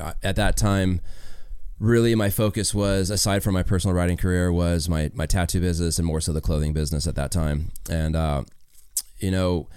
uh, 0.00 0.14
at 0.22 0.36
that 0.36 0.56
time 0.56 1.00
really 1.78 2.14
my 2.14 2.30
focus 2.30 2.74
was 2.74 3.10
aside 3.10 3.42
from 3.42 3.52
my 3.52 3.62
personal 3.62 3.94
riding 3.94 4.16
career 4.16 4.50
was 4.50 4.88
my 4.88 5.10
my 5.12 5.26
tattoo 5.26 5.60
business 5.60 5.98
and 5.98 6.06
more 6.06 6.22
so 6.22 6.32
the 6.32 6.40
clothing 6.40 6.72
business 6.72 7.06
at 7.06 7.14
that 7.14 7.30
time. 7.30 7.70
And 7.90 8.16
uh 8.16 8.44
you 9.18 9.30
know, 9.30 9.68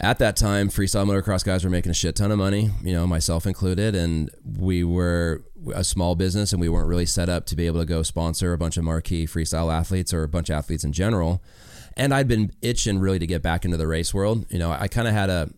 at 0.00 0.18
that 0.18 0.36
time, 0.36 0.68
freestyle 0.68 1.06
motocross 1.06 1.44
guys 1.44 1.64
were 1.64 1.70
making 1.70 1.90
a 1.90 1.94
shit 1.94 2.16
ton 2.16 2.32
of 2.32 2.38
money, 2.38 2.70
you 2.82 2.92
know, 2.92 3.06
myself 3.06 3.46
included, 3.46 3.94
and 3.94 4.30
we 4.44 4.84
were 4.84 5.44
a 5.74 5.84
small 5.84 6.14
business 6.14 6.52
and 6.52 6.60
we 6.60 6.68
weren't 6.68 6.88
really 6.88 7.06
set 7.06 7.28
up 7.28 7.46
to 7.46 7.54
be 7.54 7.66
able 7.66 7.78
to 7.78 7.86
go 7.86 8.02
sponsor 8.02 8.52
a 8.52 8.58
bunch 8.58 8.76
of 8.76 8.84
marquee 8.84 9.26
freestyle 9.26 9.72
athletes 9.72 10.12
or 10.12 10.24
a 10.24 10.28
bunch 10.28 10.50
of 10.50 10.56
athletes 10.56 10.82
in 10.82 10.92
general. 10.92 11.42
And 11.96 12.12
I'd 12.12 12.26
been 12.26 12.50
itching 12.62 12.98
really 12.98 13.18
to 13.18 13.26
get 13.26 13.42
back 13.42 13.64
into 13.64 13.76
the 13.76 13.86
race 13.86 14.12
world. 14.12 14.46
You 14.50 14.58
know, 14.58 14.72
I 14.72 14.88
kind 14.88 15.06
of 15.06 15.14
had 15.14 15.28
a, 15.30 15.50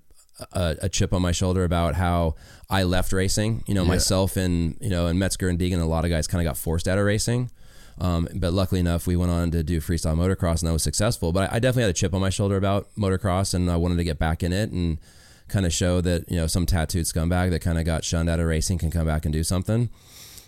a 0.53 0.77
a 0.83 0.89
chip 0.89 1.13
on 1.13 1.23
my 1.23 1.31
shoulder 1.33 1.63
about 1.63 1.95
how 1.95 2.35
I 2.69 2.83
left 2.83 3.13
racing. 3.13 3.63
You 3.69 3.75
know, 3.75 3.85
myself 3.85 4.37
and 4.37 4.77
you 4.81 4.91
know, 4.91 5.07
and 5.07 5.19
Metzger 5.19 5.49
and 5.49 5.59
Deegan, 5.59 5.81
a 5.81 5.85
lot 5.85 6.05
of 6.05 6.11
guys 6.11 6.27
kind 6.27 6.45
of 6.45 6.51
got 6.51 6.59
forced 6.59 6.89
out 6.89 6.99
of 6.99 7.05
racing. 7.05 7.51
Um, 7.99 8.29
but 8.35 8.53
luckily 8.53 8.81
enough, 8.81 9.07
we 9.07 9.17
went 9.17 9.31
on 9.31 9.51
to 9.53 9.63
do 9.63 9.81
freestyle 9.81 10.17
motocross, 10.17 10.61
and 10.61 10.69
that 10.69 10.73
was 10.73 10.83
successful. 10.83 11.33
But 11.33 11.51
I, 11.51 11.57
I 11.57 11.59
definitely 11.59 11.83
had 11.83 11.91
a 11.91 11.95
chip 11.95 12.15
on 12.15 12.21
my 12.21 12.31
shoulder 12.31 12.57
about 12.57 12.89
motocross, 12.97 13.55
and 13.55 13.71
I 13.71 13.77
wanted 13.77 13.97
to 13.97 14.05
get 14.05 14.19
back 14.19 14.43
in 14.43 14.53
it 14.53 14.71
and 14.71 14.99
kind 15.49 15.67
of 15.67 15.73
show 15.73 16.01
that 16.01 16.31
you 16.31 16.37
know 16.37 16.47
some 16.47 16.67
tattooed 16.67 17.05
scumbag 17.05 17.51
that 17.51 17.61
kind 17.61 17.79
of 17.79 17.85
got 17.85 18.05
shunned 18.05 18.29
out 18.29 18.41
of 18.41 18.47
racing 18.47 18.79
can 18.79 18.91
come 18.91 19.07
back 19.07 19.25
and 19.25 19.33
do 19.33 19.45
something. 19.45 19.91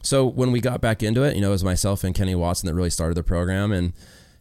So 0.02 0.24
when 0.24 0.52
we 0.52 0.60
got 0.60 0.80
back 0.80 1.02
into 1.02 1.22
it, 1.24 1.34
you 1.34 1.40
know, 1.40 1.48
it 1.48 1.52
was 1.52 1.64
myself 1.64 2.04
and 2.04 2.14
Kenny 2.14 2.34
Watson 2.34 2.68
that 2.68 2.74
really 2.74 2.90
started 2.90 3.14
the 3.16 3.22
program, 3.22 3.72
and 3.72 3.92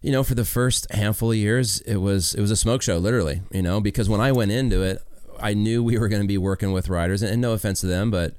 you 0.02 0.12
know, 0.12 0.24
for 0.24 0.36
the 0.36 0.46
first 0.46 0.91
handful 0.91 1.32
of 1.32 1.38
years, 1.38 1.82
it 1.82 1.98
was 1.98 2.34
it 2.34 2.41
was 2.41 2.52
a 2.52 2.56
smoke 2.56 2.82
show, 2.82 2.98
literally. 2.98 3.41
You 3.52 3.62
know, 3.62 3.82
because 3.82 4.10
when 4.10 4.22
I 4.22 4.32
went 4.32 4.52
into 4.52 4.82
it, 4.82 5.02
I 5.39 5.54
knew 5.54 5.84
we 5.84 5.98
were 5.98 6.08
going 6.08 6.22
to 6.22 6.28
be 6.28 6.38
working 6.38 6.72
with 6.72 6.89
riders, 6.89 7.22
and, 7.22 7.32
and 7.32 7.41
no 7.41 7.54
offense 7.54 7.82
to 7.82 7.88
them, 7.88 8.12
but 8.12 8.36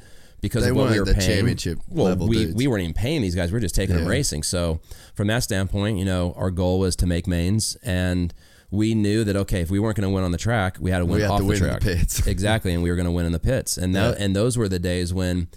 because 0.46 0.64
They 0.64 0.70
of 0.70 0.76
what 0.76 0.90
we 0.90 0.96
weren't 0.96 1.08
the 1.08 1.14
paying, 1.14 1.36
championship 1.38 1.78
well, 1.88 2.06
level 2.06 2.28
we 2.28 2.36
dudes. 2.46 2.54
we 2.56 2.66
weren't 2.66 2.82
even 2.82 2.94
paying 2.94 3.22
these 3.22 3.34
guys; 3.34 3.52
we 3.52 3.58
are 3.58 3.60
just 3.60 3.74
taking 3.74 3.96
them 3.96 4.06
racing. 4.06 4.42
So 4.42 4.80
from 5.14 5.26
that 5.28 5.42
standpoint, 5.42 5.98
you 5.98 6.04
know, 6.04 6.32
our 6.36 6.50
goal 6.50 6.78
was 6.78 6.96
to 6.96 7.06
make 7.06 7.26
mains, 7.26 7.76
and 7.82 8.32
we 8.70 8.94
knew 8.94 9.22
that 9.24 9.36
okay, 9.36 9.60
if 9.60 9.70
we 9.70 9.78
weren't 9.78 9.96
going 9.96 10.08
to 10.08 10.14
win 10.14 10.24
on 10.24 10.32
the 10.32 10.38
track, 10.38 10.76
we 10.80 10.90
had 10.90 10.98
to 10.98 11.06
win 11.06 11.22
off 11.24 11.38
to 11.38 11.42
the 11.44 11.48
win 11.48 11.56
in 11.58 11.62
the 11.62 11.68
track. 11.68 11.80
pits. 11.82 12.26
exactly, 12.26 12.72
and 12.74 12.82
we 12.82 12.90
were 12.90 12.96
going 12.96 13.06
to 13.06 13.12
win 13.12 13.26
in 13.26 13.32
the 13.32 13.38
pits, 13.38 13.76
and 13.78 13.94
that 13.94 14.18
Yeah. 14.18 14.24
and 14.24 14.34
those 14.34 14.56
were 14.58 14.68
the 14.68 14.78
days 14.80 15.14
when, 15.14 15.48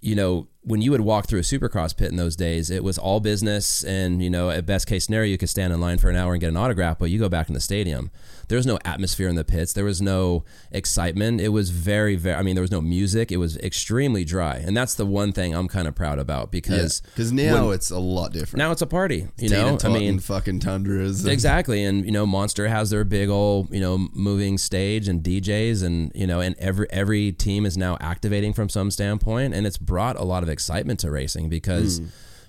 you 0.00 0.14
know, 0.14 0.46
when 0.62 0.82
you 0.82 0.90
would 0.90 1.00
walk 1.00 1.26
through 1.26 1.38
a 1.38 1.42
supercross 1.42 1.96
pit 1.96 2.10
in 2.10 2.16
those 2.16 2.36
days, 2.36 2.68
it 2.70 2.84
was 2.84 2.98
all 2.98 3.18
business. 3.18 3.82
And, 3.82 4.22
you 4.22 4.28
know, 4.28 4.50
at 4.50 4.66
best 4.66 4.86
case 4.86 5.06
scenario, 5.06 5.30
you 5.30 5.38
could 5.38 5.48
stand 5.48 5.72
in 5.72 5.80
line 5.80 5.96
for 5.96 6.10
an 6.10 6.16
hour 6.16 6.32
and 6.34 6.40
get 6.40 6.48
an 6.48 6.56
autograph, 6.58 6.98
but 6.98 7.08
you 7.08 7.18
go 7.18 7.30
back 7.30 7.48
in 7.48 7.54
the 7.54 7.60
stadium. 7.60 8.10
There 8.50 8.56
was 8.56 8.66
no 8.66 8.80
atmosphere 8.84 9.28
in 9.28 9.36
the 9.36 9.44
pits. 9.44 9.74
There 9.74 9.84
was 9.84 10.02
no 10.02 10.42
excitement. 10.72 11.40
It 11.40 11.50
was 11.50 11.70
very, 11.70 12.16
very, 12.16 12.34
I 12.34 12.42
mean, 12.42 12.56
there 12.56 12.62
was 12.62 12.72
no 12.72 12.80
music. 12.80 13.30
It 13.30 13.36
was 13.36 13.56
extremely 13.58 14.24
dry. 14.24 14.56
And 14.56 14.76
that's 14.76 14.94
the 14.94 15.06
one 15.06 15.30
thing 15.32 15.54
I'm 15.54 15.68
kind 15.68 15.86
of 15.86 15.94
proud 15.94 16.18
about 16.18 16.50
because 16.50 17.00
because 17.00 17.30
now 17.30 17.66
when- 17.66 17.76
it's 17.76 17.92
a 17.92 17.98
lot 18.00 18.32
different. 18.32 18.58
now 18.58 18.72
it's 18.72 18.82
a 18.82 18.88
party, 18.88 19.28
you 19.38 19.50
know? 19.50 19.78
I 19.80 19.88
mean, 19.88 20.18
fucking 20.18 20.58
tundras. 20.58 21.20
and- 21.20 21.32
Exactly, 21.32 21.84
and 21.84 22.04
you 22.04 22.10
know, 22.10 22.26
Monster 22.26 22.66
has 22.66 22.90
their 22.90 23.04
big 23.04 23.28
old 23.28 23.72
you 23.72 23.80
know 23.80 24.08
moving 24.12 24.58
stage 24.58 25.06
and 25.06 25.22
DJs, 25.22 25.84
and 25.84 26.10
you 26.12 26.26
know, 26.26 26.40
and 26.40 26.56
every 26.58 26.88
every 26.90 27.30
team 27.30 27.64
is 27.64 27.78
now 27.78 27.96
activating 28.00 28.52
from 28.52 28.68
some 28.68 28.90
standpoint, 28.90 29.54
and 29.54 29.64
it's 29.64 29.78
brought 29.78 30.18
a 30.18 30.24
lot 30.24 30.42
of 30.42 30.48
excitement 30.48 30.98
to 31.00 31.10
racing 31.12 31.48
because 31.48 31.98
hmm. 31.98 32.06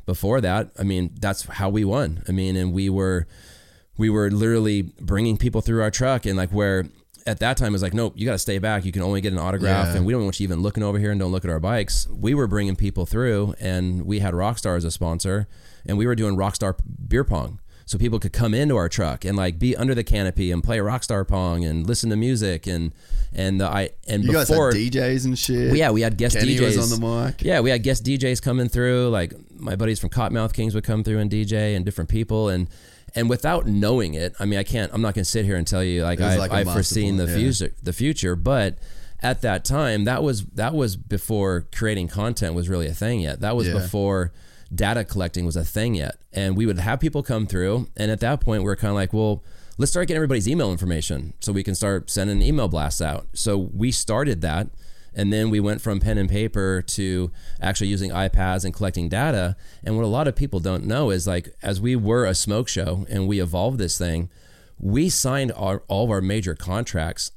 before 0.07 0.41
that, 0.41 0.71
I 0.79 0.83
mean, 0.83 1.11
that's 1.19 1.43
how 1.43 1.69
we 1.69 1.85
won. 1.85 2.23
I 2.27 2.31
mean, 2.31 2.55
and 2.55 2.73
we 2.73 2.89
were 2.89 3.27
we 3.97 4.09
were 4.09 4.29
literally 4.31 4.81
bringing 4.81 5.37
people 5.37 5.61
through 5.61 5.81
our 5.81 5.91
truck, 5.91 6.25
and 6.25 6.37
like 6.37 6.49
where. 6.51 6.85
At 7.27 7.37
that 7.37 7.55
time, 7.55 7.67
it 7.67 7.73
was 7.73 7.83
like, 7.83 7.93
nope, 7.93 8.13
you 8.15 8.25
got 8.25 8.31
to 8.31 8.39
stay 8.39 8.57
back. 8.57 8.83
You 8.83 8.91
can 8.91 9.03
only 9.03 9.21
get 9.21 9.31
an 9.31 9.37
autograph, 9.37 9.89
Yeah. 9.89 9.97
and 9.97 10.07
we 10.07 10.11
don't 10.11 10.23
want 10.23 10.39
you 10.39 10.43
even 10.43 10.63
looking 10.63 10.81
over 10.81 10.97
here 10.97 11.11
and 11.11 11.19
don't 11.19 11.31
look 11.31 11.45
at 11.45 11.51
our 11.51 11.59
bikes. 11.59 12.07
We 12.09 12.33
were 12.33 12.47
bringing 12.47 12.75
people 12.75 13.05
through, 13.05 13.53
and 13.59 14.07
we 14.07 14.21
had 14.21 14.33
Rockstar 14.33 14.75
as 14.75 14.83
a 14.85 14.89
sponsor, 14.89 15.47
and 15.85 15.99
we 15.99 16.07
were 16.07 16.15
doing 16.15 16.35
Rockstar 16.35 16.73
beer 17.07 17.23
pong 17.23 17.59
so 17.85 17.99
people 17.99 18.17
could 18.17 18.33
come 18.33 18.55
into 18.55 18.75
our 18.75 18.89
truck 18.89 19.23
and 19.23 19.37
like 19.37 19.59
be 19.59 19.75
under 19.75 19.93
the 19.93 20.03
canopy 20.03 20.49
and 20.51 20.63
play 20.63 20.77
rockstar 20.79 21.27
pong 21.27 21.63
and 21.65 21.85
listen 21.85 22.09
to 22.09 22.15
music 22.15 22.65
and 22.65 22.93
and 23.33 23.59
the 23.59 23.65
I 23.67 23.89
and 24.07 24.23
you 24.23 24.31
guys 24.31 24.47
had 24.47 24.53
before 24.53 24.71
DJs 24.71 25.25
and 25.25 25.37
shit. 25.37 25.75
yeah 25.75 25.91
we 25.91 26.01
had 26.01 26.15
guest 26.17 26.37
Kenny 26.37 26.55
DJs 26.55 26.77
was 26.77 26.93
on 26.93 26.99
the 27.01 27.25
mic. 27.25 27.41
yeah 27.43 27.59
we 27.59 27.69
had 27.69 27.83
guest 27.83 28.05
DJs 28.05 28.41
coming 28.41 28.69
through 28.69 29.09
like 29.09 29.33
my 29.59 29.75
buddies 29.75 29.99
from 29.99 30.09
Cottonmouth 30.09 30.53
Kings 30.53 30.73
would 30.73 30.85
come 30.85 31.03
through 31.03 31.19
and 31.19 31.29
DJ 31.29 31.75
and 31.75 31.83
different 31.83 32.09
people 32.09 32.47
and 32.49 32.69
and 33.15 33.29
without 33.29 33.65
knowing 33.65 34.13
it 34.13 34.33
I 34.39 34.45
mean 34.45 34.59
I 34.59 34.63
can't 34.63 34.93
I'm 34.93 35.01
not 35.01 35.13
gonna 35.13 35.25
sit 35.25 35.45
here 35.45 35.55
and 35.55 35.67
tell 35.67 35.83
you 35.83 36.03
like 36.03 36.21
I, 36.21 36.37
like 36.37 36.51
I've 36.51 36.71
foreseen 36.71 37.17
the 37.17 37.27
yeah. 37.27 37.35
future 37.35 37.73
the 37.81 37.93
future 37.93 38.35
but 38.35 38.77
at 39.21 39.41
that 39.41 39.63
time 39.65 40.05
that 40.05 40.23
was 40.23 40.45
that 40.45 40.73
was 40.73 40.95
before 40.95 41.67
creating 41.73 42.07
content 42.07 42.55
was 42.55 42.69
really 42.69 42.87
a 42.87 42.93
thing 42.93 43.19
yet 43.21 43.41
that 43.41 43.55
was 43.55 43.67
Yeah. 43.67 43.73
before 43.73 44.31
data 44.73 45.03
collecting 45.03 45.45
was 45.45 45.55
a 45.55 45.65
thing 45.65 45.95
yet. 45.95 46.15
And 46.31 46.55
we 46.55 46.65
would 46.65 46.79
have 46.79 46.99
people 46.99 47.23
come 47.23 47.45
through. 47.45 47.89
And 47.97 48.09
at 48.09 48.19
that 48.21 48.39
point, 48.41 48.63
we 48.63 48.69
are 48.69 48.75
kind 48.75 48.89
of 48.89 48.95
like, 48.95 49.11
well, 49.13 49.43
let's 49.77 49.91
start 49.91 50.07
getting 50.07 50.17
everybody's 50.17 50.47
email 50.47 50.71
information 50.71 51.33
so 51.41 51.51
we 51.51 51.63
can 51.63 51.75
start 51.75 52.09
sending 52.09 52.41
email 52.41 52.67
blasts 52.67 53.01
out. 53.01 53.27
So 53.33 53.57
we 53.57 53.91
started 53.91 54.41
that. 54.41 54.69
And 55.13 55.31
then 55.31 55.49
we 55.49 55.59
went 55.59 55.81
from 55.81 55.99
pen 55.99 56.17
and 56.17 56.29
paper 56.29 56.81
to 56.81 57.31
actually 57.59 57.87
using 57.87 58.11
iPads 58.11 58.63
and 58.63 58.73
collecting 58.73 59.09
data. 59.09 59.55
And 59.83 59.95
what 59.97 60.05
a 60.05 60.07
lot 60.07 60.27
of 60.27 60.35
people 60.35 60.59
don't 60.59 60.85
know 60.85 61.09
is 61.09 61.27
like, 61.27 61.53
as 61.61 61.81
we 61.81 61.95
were 61.95 62.25
a 62.25 62.33
smoke 62.33 62.67
show 62.67 63.05
and 63.09 63.27
we 63.27 63.41
evolved 63.41 63.77
this 63.77 63.97
thing, 63.97 64.29
we 64.79 65.09
signed 65.09 65.51
our, 65.55 65.83
all 65.87 66.05
of 66.05 66.11
our 66.11 66.21
major 66.21 66.55
contracts 66.55 67.31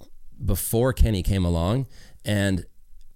before 0.44 0.92
Kenny 0.92 1.22
came 1.22 1.44
along. 1.44 1.86
And 2.24 2.64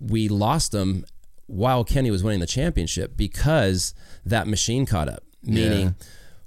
we 0.01 0.29
lost 0.29 0.73
them 0.73 1.05
while 1.47 1.85
Kenny 1.85 2.11
was 2.11 2.23
winning 2.23 2.41
the 2.41 2.47
championship 2.47 3.17
because 3.17 3.95
that 4.25 4.47
machine 4.47 4.87
caught 4.87 5.09
up. 5.09 5.23
Meaning, 5.43 5.95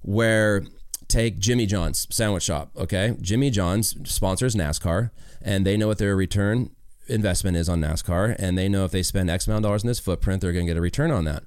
where 0.02 0.64
take 1.08 1.40
Jimmy 1.40 1.66
John's 1.66 2.08
sandwich 2.10 2.44
shop, 2.44 2.72
okay? 2.78 3.16
Jimmy 3.22 3.50
John's 3.50 3.96
sponsors 4.10 4.56
NASCAR 4.56 5.12
and 5.42 5.66
they 5.66 5.76
know 5.76 5.88
what 5.88 5.98
their 5.98 6.16
return 6.16 6.72
investment 7.08 7.58
is 7.58 7.68
on 7.68 7.82
NASCAR 7.82 8.36
and 8.38 8.58
they 8.58 8.70
know 8.70 8.86
if 8.86 8.92
they 8.92 9.04
spend 9.04 9.30
X 9.30 9.48
amount 9.48 9.66
of 9.66 9.70
dollars 9.70 9.84
in 9.84 9.88
this 9.88 10.00
footprint, 10.00 10.42
they're 10.42 10.54
going 10.54 10.66
to 10.66 10.70
get 10.70 10.78
a 10.78 10.82
return 10.82 11.12
on 11.12 11.26
that. 11.26 11.44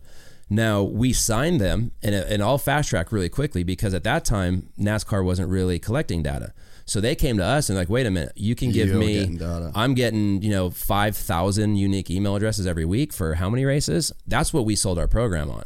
Now, 0.50 0.82
we 0.82 1.12
signed 1.12 1.60
them 1.60 1.92
and, 2.02 2.14
and 2.14 2.42
all 2.42 2.58
fast 2.58 2.90
track 2.90 3.10
really 3.12 3.28
quickly 3.28 3.64
because 3.64 3.94
at 3.94 4.04
that 4.04 4.24
time, 4.24 4.68
NASCAR 4.78 5.24
wasn't 5.24 5.48
really 5.48 5.78
collecting 5.78 6.22
data. 6.22 6.52
So 6.86 7.00
they 7.00 7.14
came 7.14 7.38
to 7.38 7.44
us 7.44 7.70
and 7.70 7.78
like, 7.78 7.88
wait 7.88 8.04
a 8.06 8.10
minute, 8.10 8.32
you 8.36 8.54
can 8.54 8.70
give 8.70 8.88
You're 8.88 8.98
me, 8.98 9.14
getting 9.14 9.38
data. 9.38 9.72
I'm 9.74 9.94
getting, 9.94 10.42
you 10.42 10.50
know, 10.50 10.68
5,000 10.68 11.76
unique 11.76 12.10
email 12.10 12.36
addresses 12.36 12.66
every 12.66 12.84
week 12.84 13.12
for 13.14 13.34
how 13.34 13.48
many 13.48 13.64
races? 13.64 14.12
That's 14.26 14.52
what 14.52 14.66
we 14.66 14.76
sold 14.76 14.98
our 14.98 15.08
program 15.08 15.50
on. 15.50 15.64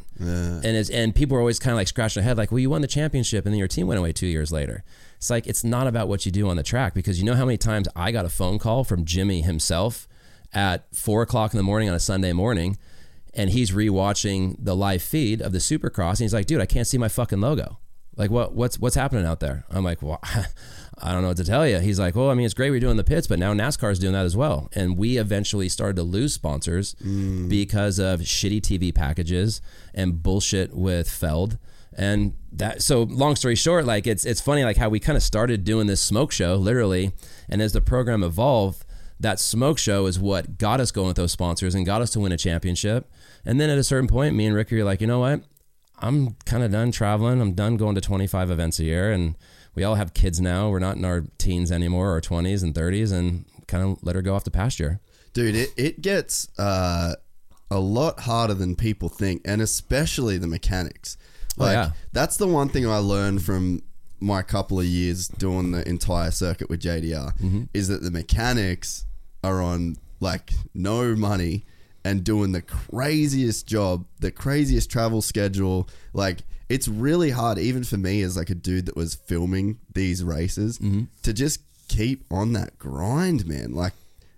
And 0.65 0.77
it's, 0.77 0.91
and 0.91 1.13
people 1.13 1.35
were 1.35 1.41
always 1.41 1.59
kind 1.59 1.73
of 1.73 1.77
like 1.77 1.89
scratching 1.89 2.23
their 2.23 2.29
head, 2.29 2.39
like, 2.39 2.53
well, 2.53 2.61
you 2.61 2.71
won 2.71 2.83
the 2.83 2.87
championship 2.87 3.47
and 3.47 3.53
then 3.53 3.59
your 3.59 3.67
team 3.67 3.89
went 3.89 3.99
away 3.99 4.13
two 4.13 4.29
years 4.29 4.53
later. 4.53 4.85
It's 5.19 5.31
like, 5.31 5.47
it's 5.47 5.63
not 5.63 5.87
about 5.87 6.09
what 6.09 6.25
you 6.25 6.33
do 6.33 6.49
on 6.49 6.57
the 6.57 6.63
track 6.63 6.95
because 6.95 7.21
you 7.21 7.27
know 7.27 7.35
how 7.35 7.45
many 7.45 7.59
times 7.59 7.87
I 7.95 8.11
got 8.11 8.25
a 8.25 8.31
phone 8.31 8.59
call 8.59 8.85
from 8.85 9.05
Jimmy 9.05 9.43
himself 9.43 10.09
at 10.55 10.87
four 10.95 11.23
o'clock 11.23 11.53
in 11.53 11.59
the 11.59 11.63
morning 11.63 11.89
on 11.89 11.95
a 11.95 12.01
Sunday 12.01 12.33
morning 12.33 12.79
and 13.35 13.51
he's 13.51 13.73
rewatching 13.73 14.57
the 14.59 14.75
live 14.75 15.03
feed 15.03 15.43
of 15.43 15.53
the 15.53 15.59
supercross 15.59 16.13
and 16.13 16.21
he's 16.21 16.35
like, 16.35 16.47
dude, 16.47 16.61
I 16.61 16.67
can't 16.67 16.87
see 16.87 16.99
my 16.99 17.09
fucking 17.09 17.41
logo. 17.41 17.79
Like 18.17 18.31
what 18.31 18.53
what's 18.53 18.81
what's 18.81 18.97
happening 18.97 19.25
out 19.25 19.39
there? 19.39 19.65
I'm 19.71 19.85
like, 19.85 20.03
well, 20.03 20.21
I 21.01 21.13
don't 21.13 21.23
know 21.23 21.29
what 21.29 21.37
to 21.37 21.45
tell 21.45 21.67
you. 21.67 21.79
He's 21.79 22.01
like, 22.01 22.17
well, 22.17 22.31
I 22.31 22.35
mean, 22.35 22.47
it's 22.47 22.55
great 22.55 22.71
we're 22.71 22.81
doing 22.81 22.97
the 22.97 23.05
pits, 23.05 23.29
but 23.29 23.39
now 23.39 23.55
NASCAR's 23.55 24.01
doing 24.01 24.13
that 24.15 24.25
as 24.25 24.37
well. 24.37 24.69
And 24.73 24.99
we 24.99 25.19
eventually 25.19 25.69
started 25.69 25.97
to 25.97 26.03
lose 26.03 26.35
sponsors 26.35 26.97
mm. 26.97 27.49
because 27.49 28.01
of 28.01 28.21
shitty 28.21 28.61
TV 28.61 28.93
packages 28.93 29.61
and 29.95 30.21
bullshit 30.21 30.75
with 30.75 31.09
Feld. 31.09 31.59
And 31.99 32.35
that 32.53 32.81
so 32.81 33.03
long 33.03 33.35
story 33.35 33.57
short, 33.57 33.85
like 33.85 34.07
it's 34.07 34.25
it's 34.25 34.41
funny 34.41 34.63
like 34.63 34.77
how 34.77 34.89
we 34.89 35.01
kind 35.01 35.17
of 35.17 35.23
started 35.23 35.65
doing 35.65 35.89
this 35.89 36.01
smoke 36.01 36.31
show 36.31 36.55
literally, 36.55 37.13
and 37.49 37.61
as 37.61 37.73
the 37.73 37.81
program 37.81 38.23
evolved, 38.23 38.85
that 39.19 39.41
smoke 39.41 39.79
show 39.79 40.07
is 40.07 40.17
what 40.19 40.59
got 40.59 40.79
us 40.79 40.93
going 40.93 41.09
with 41.09 41.17
those 41.17 41.33
sponsors 41.33 41.75
and 41.75 41.85
got 41.85 42.01
us 42.01 42.11
to 42.11 42.21
win 42.21 42.31
a 42.31 42.37
championship. 42.37 43.11
And 43.45 43.61
then 43.61 43.69
at 43.69 43.79
a 43.79 43.83
certain 43.83 44.07
point, 44.07 44.37
me 44.37 44.47
and 44.47 44.55
Ricky 44.55 44.81
are 44.81 44.85
like, 44.85 45.01
you 45.01 45.09
know 45.09 45.19
what? 45.19 45.43
I'm 45.99 46.37
kind 46.45 46.63
of 46.63 46.71
done 46.71 46.93
traveling. 46.93 47.41
I'm 47.41 47.55
done 47.55 47.77
going 47.77 47.97
to 47.97 48.01
25 48.01 48.49
events 48.49 48.79
a 48.79 48.85
year, 48.85 49.11
and 49.11 49.37
we 49.75 49.83
all 49.83 49.97
have 49.97 50.15
kids 50.15 50.41
now. 50.41 50.71
We're 50.71 50.79
not 50.79 50.97
in 50.97 51.05
our 51.05 51.25
teens 51.37 51.73
anymore, 51.73 52.15
or 52.15 52.21
20s 52.21 52.63
and 52.63 52.75
30s, 52.75 53.13
and 53.13 53.45
kind 53.67 53.83
of 53.83 53.99
let 54.03 54.15
her 54.15 54.23
go 54.23 54.37
off 54.37 54.45
the 54.45 54.53
pasture. 54.53 55.01
Dude, 55.33 55.57
it, 55.57 55.71
it 55.77 56.01
gets 56.01 56.49
uh, 56.59 57.15
a 57.71 57.81
lot 57.81 58.21
harder 58.21 58.55
than 58.55 58.77
people 58.77 59.09
think, 59.09 59.43
and 59.45 59.61
especially 59.61 60.39
the 60.39 60.47
mechanics. 60.47 61.17
Oh, 61.61 61.65
Like, 61.65 61.75
yeah. 61.75 61.91
that's 62.13 62.37
the 62.37 62.47
one 62.49 62.69
thing 62.69 62.87
I 62.87 62.99
learned 62.99 63.43
from 63.43 63.83
my 64.21 64.43
couple 64.43 64.81
of 64.81 64.87
years 64.87 65.29
doing 65.29 65.71
the 65.71 65.89
entire 65.89 66.31
circuit 66.31 66.69
with 66.69 66.81
JDR 66.81 67.37
Mm-hmm. 67.39 67.65
is 67.73 67.89
that 67.89 68.03
the 68.03 68.11
mechanics 68.11 69.05
are 69.45 69.63
on 69.63 69.97
like 70.21 70.53
no 70.75 71.15
money 71.15 71.65
and 72.05 72.25
doing 72.25 72.51
the 72.53 72.63
craziest 72.63 73.67
job, 73.67 74.05
the 74.21 74.31
craziest 74.33 74.91
travel 74.91 75.23
schedule. 75.23 75.89
Like 76.13 76.41
it's 76.69 76.89
really 76.89 77.31
hard, 77.31 77.59
even 77.59 77.85
for 77.85 77.97
me 77.97 78.23
as 78.23 78.37
like 78.37 78.51
a 78.51 78.55
dude 78.55 78.87
that 78.87 78.97
was 78.97 79.15
filming 79.15 79.79
these 79.95 80.25
races, 80.25 80.79
Mm-hmm. 80.79 81.05
to 81.23 81.33
just 81.33 81.61
keep 81.89 82.25
on 82.31 82.53
that 82.55 82.79
grind, 82.79 83.47
man. 83.47 83.73
Like 83.73 83.93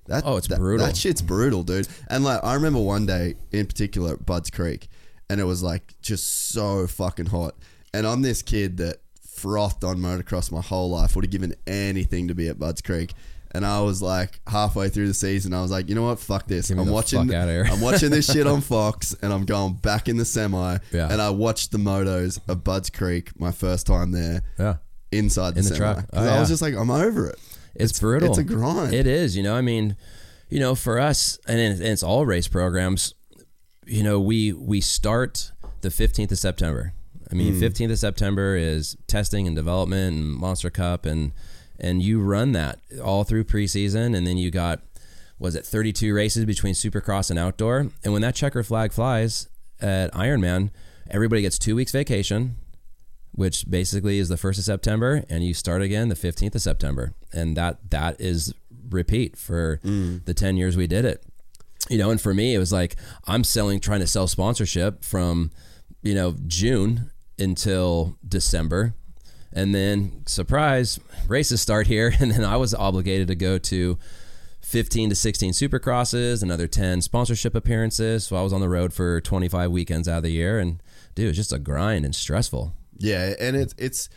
that. 0.07 0.25
Oh, 0.27 0.37
it's 0.37 0.49
that- 0.49 0.59
brutal. 0.59 0.87
That 0.87 0.97
shit's 0.97 1.23
brutal, 1.23 1.63
dude. 1.63 1.89
And 2.09 2.23
like 2.23 2.45
I 2.45 2.53
remember 2.55 2.81
one 2.81 3.07
day 3.07 3.35
in 3.51 3.67
particular 3.67 4.13
at 4.13 4.27
Budds 4.27 4.51
Creek, 4.51 4.89
and 5.31 5.41
it 5.41 5.45
was 5.45 5.63
like 5.63 5.95
just 6.03 6.51
so 6.51 6.87
fucking 6.87 7.27
hot. 7.27 7.55
And 7.95 8.07
I'm 8.07 8.21
this 8.21 8.43
kid 8.43 8.77
that 8.79 8.99
frothed 9.25 9.85
on 9.85 9.97
motocross 9.99 10.53
my 10.53 10.61
whole 10.61 10.91
life, 10.91 11.15
would 11.17 11.25
have 11.25 11.31
given 11.33 11.55
anything 11.67 12.29
to 12.29 12.35
be 12.35 12.49
at 12.49 12.59
Budds 12.59 12.83
Creek. 12.83 13.15
And 13.53 13.65
I 13.67 13.81
was 13.81 14.01
like 14.03 14.41
halfway 14.47 14.89
through 14.91 15.09
the 15.09 15.15
season, 15.15 15.55
I 15.55 15.63
was 15.63 15.71
like, 15.71 15.89
you 15.89 15.95
know 15.95 16.03
what, 16.05 16.19
fuck 16.21 16.47
this. 16.47 16.71
I'm 16.71 16.89
watching, 16.89 17.29
fuck. 17.29 17.73
I'm 17.73 17.81
watching 17.81 18.11
this 18.11 18.31
shit 18.31 18.47
on 18.47 18.61
Fox, 18.73 19.15
and 19.23 19.33
I'm 19.33 19.45
going 19.45 19.75
back 19.75 20.09
in 20.09 20.19
the 20.19 20.25
semi. 20.25 20.79
Yeah. 20.93 21.09
And 21.11 21.21
I 21.23 21.31
watched 21.31 21.73
the 21.73 21.79
motos 21.79 22.39
of 22.49 22.63
Budds 22.63 22.91
Creek, 22.91 23.39
my 23.41 23.51
first 23.51 23.87
time 23.87 24.13
there, 24.13 24.43
Yeah. 24.59 24.77
inside 25.11 25.55
the, 25.55 25.61
In 25.61 25.65
the 25.65 25.71
semi. 25.75 25.79
truck. 25.79 26.07
Oh, 26.13 26.29
I 26.29 26.39
was 26.39 26.49
just 26.49 26.63
like, 26.63 26.75
I'm 26.75 26.91
over 26.91 27.29
it. 27.31 27.39
It's, 27.75 27.99
brutal. 27.99 28.29
It's 28.29 28.39
a 28.39 28.45
grind. 28.45 28.93
It 28.95 29.07
is. 29.07 29.37
You 29.37 29.43
know, 29.43 29.55
I 29.57 29.63
mean, 29.63 29.97
you 30.49 30.61
know, 30.61 30.75
for 30.75 30.99
us, 31.01 31.39
and 31.49 31.59
it's 31.83 32.03
all 32.03 32.27
race 32.27 32.47
programs. 32.49 33.15
You 33.91 34.05
know, 34.05 34.21
we 34.21 34.53
we 34.53 34.81
start 34.81 35.51
the 35.81 35.89
15th 35.89 36.31
of 36.31 36.39
September. 36.39 36.93
I 37.29 37.35
mean, 37.35 37.55
hmm. 37.55 37.61
15th 37.61 37.91
of 37.91 37.99
September 37.99 38.55
is 38.55 38.97
testing 39.09 39.49
and 39.49 39.57
development 39.57 40.15
and 40.15 40.33
Monster 40.33 40.71
Cup, 40.71 41.07
and 41.07 41.33
and 41.81 42.01
you 42.01 42.21
run 42.21 42.53
that 42.53 42.79
all 43.03 43.25
through 43.25 43.45
preseason, 43.45 44.17
and 44.17 44.25
then 44.27 44.37
you 44.37 44.53
got 44.53 44.81
was 45.41 45.57
it 45.57 45.67
32 45.67 46.15
races 46.15 46.45
between 46.45 46.75
Supercross 46.75 47.31
and 47.31 47.39
outdoor, 47.39 47.89
and 48.05 48.13
when 48.13 48.23
that 48.23 48.37
checker 48.37 48.63
flag 48.63 48.93
flies 48.93 49.49
at 49.81 50.13
Ironman, 50.13 50.71
everybody 51.11 51.43
gets 51.43 51.59
two 51.59 51.75
weeks 51.75 51.91
vacation 51.91 52.57
which 53.33 53.71
basically 53.71 54.19
is 54.19 54.29
the 54.29 54.35
1st 54.35 54.59
of 54.59 54.65
September 54.65 55.25
and 55.31 55.45
you 55.45 55.55
start 55.55 55.83
again 55.83 56.09
the 56.09 56.17
15th 56.17 56.57
of 56.57 56.63
September. 56.63 57.15
And 57.33 57.57
that 57.57 57.79
that 57.91 58.21
is 58.21 58.53
repeat 58.91 59.37
for 59.37 59.79
hmm. 59.83 60.19
the 60.25 60.35
10 60.35 60.57
years 60.57 60.77
we 60.77 60.89
did 60.89 61.05
it 61.05 61.25
you 61.89 61.99
know 61.99 62.11
and 62.11 62.21
for 62.21 62.35
me 62.35 62.55
it 62.55 62.59
was 62.59 62.73
like 62.73 62.97
I'm 63.27 63.45
selling 63.45 63.81
trying 63.81 64.01
to 64.01 64.07
sell 64.07 64.27
sponsorship 64.27 65.05
from 65.05 65.51
you 66.03 66.15
know 66.15 66.37
June 66.47 67.11
until 67.39 68.17
December 68.27 68.95
and 69.53 69.75
then 69.75 70.23
surprise 70.27 71.01
races 71.27 71.61
start 71.61 71.87
here 71.87 72.13
and 72.21 72.31
then 72.31 72.45
I 72.45 72.57
was 72.57 72.75
obligated 72.75 73.29
to 73.29 73.35
go 73.35 73.59
to 73.59 73.99
15 74.63 75.11
to 75.11 75.17
16 75.17 75.53
supercrosses, 75.53 76.43
another 76.43 76.67
10 76.69 77.03
sponsorship 77.03 77.55
appearances. 77.55 78.27
So 78.27 78.37
I 78.37 78.43
was 78.43 78.53
on 78.53 78.61
the 78.61 78.69
road 78.69 78.93
for 78.93 79.21
25 79.21 79.71
weekends 79.71 80.07
out 80.07 80.19
of 80.19 80.23
the 80.23 80.31
year, 80.31 80.61
and 80.61 80.81
dude, 81.17 81.29
it's 81.29 81.37
just 81.37 81.53
a 81.53 81.59
grind 81.59 82.05
and 82.05 82.15
stressful. 82.15 82.75
Yeah, 82.99 83.35
and 83.41 83.57
it's 83.57 83.75
it's 83.79 84.09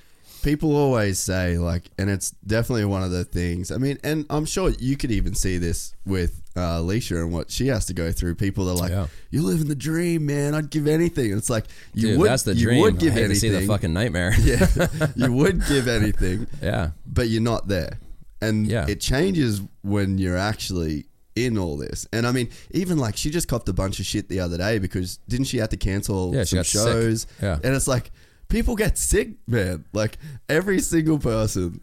people 0.43 0.76
always 0.76 1.17
say 1.17 1.58
like, 1.58 1.89
and 1.97 2.08
it's 2.08 2.32
definitely 2.45 2.86
one 2.86 3.02
of 3.02 3.10
the 3.10 3.23
things. 3.26 3.71
I 3.71 3.78
mean, 3.78 3.97
and 4.04 4.28
I'm 4.30 4.45
sure 4.45 4.69
you 4.78 4.95
could 4.95 5.12
even 5.12 5.34
see 5.34 5.58
this 5.58 5.95
with 6.06 6.42
uh, 6.55 6.77
Alicia 6.79 7.17
and 7.17 7.31
what 7.33 7.49
she 7.49 7.67
has 7.67 7.85
to 7.87 7.93
go 7.93 8.11
through. 8.11 8.35
People 8.35 8.69
are 8.69 8.75
like, 8.75 8.91
Yeah. 8.91 9.07
"You're 9.31 9.43
living 9.43 9.67
the 9.67 9.75
dream, 9.75 10.25
man. 10.27 10.53
I'd 10.53 10.69
give 10.69 10.87
anything." 10.87 11.31
And 11.31 11.39
it's 11.39 11.49
like 11.49 11.65
you 11.93 12.09
Dude, 12.09 12.19
would, 12.19 12.29
that's 12.29 12.43
the 12.43 12.53
you 12.55 12.65
dream. 12.67 12.81
would 12.81 12.99
give 12.99 13.11
I 13.13 13.15
hate 13.15 13.23
anything. 13.25 13.51
to 13.51 13.57
see 13.57 13.61
the 13.61 13.67
fucking 13.67 13.91
nightmare. 13.93 14.33
yeah, 14.39 14.67
you 15.15 15.33
would 15.33 15.65
give 15.67 15.87
anything, 15.87 16.47
yeah. 16.61 16.91
but 17.07 17.29
you're 17.29 17.41
not 17.41 17.67
there, 17.67 17.97
and 18.41 18.67
Yeah. 18.67 18.85
it 18.87 18.99
changes 19.01 19.61
when 19.81 20.17
you're 20.17 20.37
actually 20.37 21.05
in 21.35 21.57
all 21.57 21.75
this. 21.77 22.07
And 22.13 22.27
I 22.27 22.31
mean, 22.31 22.49
even 22.69 22.99
like 22.99 23.17
she 23.17 23.31
just 23.31 23.47
copped 23.47 23.67
a 23.67 23.73
bunch 23.73 23.99
of 23.99 24.05
shit 24.05 24.29
the 24.29 24.39
other 24.39 24.55
day 24.57 24.77
because 24.77 25.17
didn't 25.27 25.47
she 25.47 25.57
have 25.57 25.69
to 25.69 25.77
cancel 25.77 26.35
Yeah, 26.35 26.43
some 26.43 26.57
got 26.57 26.65
sick. 26.67 26.81
shows? 26.83 27.27
Yeah. 27.41 27.57
and 27.63 27.73
it's 27.75 27.87
like 27.87 28.11
people 28.49 28.75
get 28.75 28.99
sick, 28.99 29.29
man. 29.47 29.85
Like 29.93 30.19
every 30.47 30.79
single 30.79 31.17
person 31.17 31.81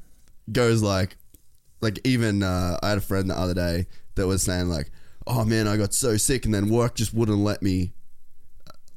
goes 0.52 0.82
like, 0.82 1.16
like 1.80 1.98
even 2.04 2.44
uh, 2.44 2.78
I 2.80 2.90
had 2.90 2.98
a 2.98 3.00
friend 3.00 3.28
the 3.28 3.36
other 3.36 3.54
day 3.54 3.86
that 4.20 4.26
was 4.28 4.42
saying 4.44 4.68
like, 4.68 4.90
"Oh 5.26 5.44
man, 5.44 5.66
I 5.66 5.76
got 5.76 5.92
so 5.92 6.16
sick, 6.16 6.44
and 6.44 6.54
then 6.54 6.68
work 6.68 6.94
just 6.94 7.12
wouldn't 7.12 7.38
let 7.38 7.62
me." 7.62 7.92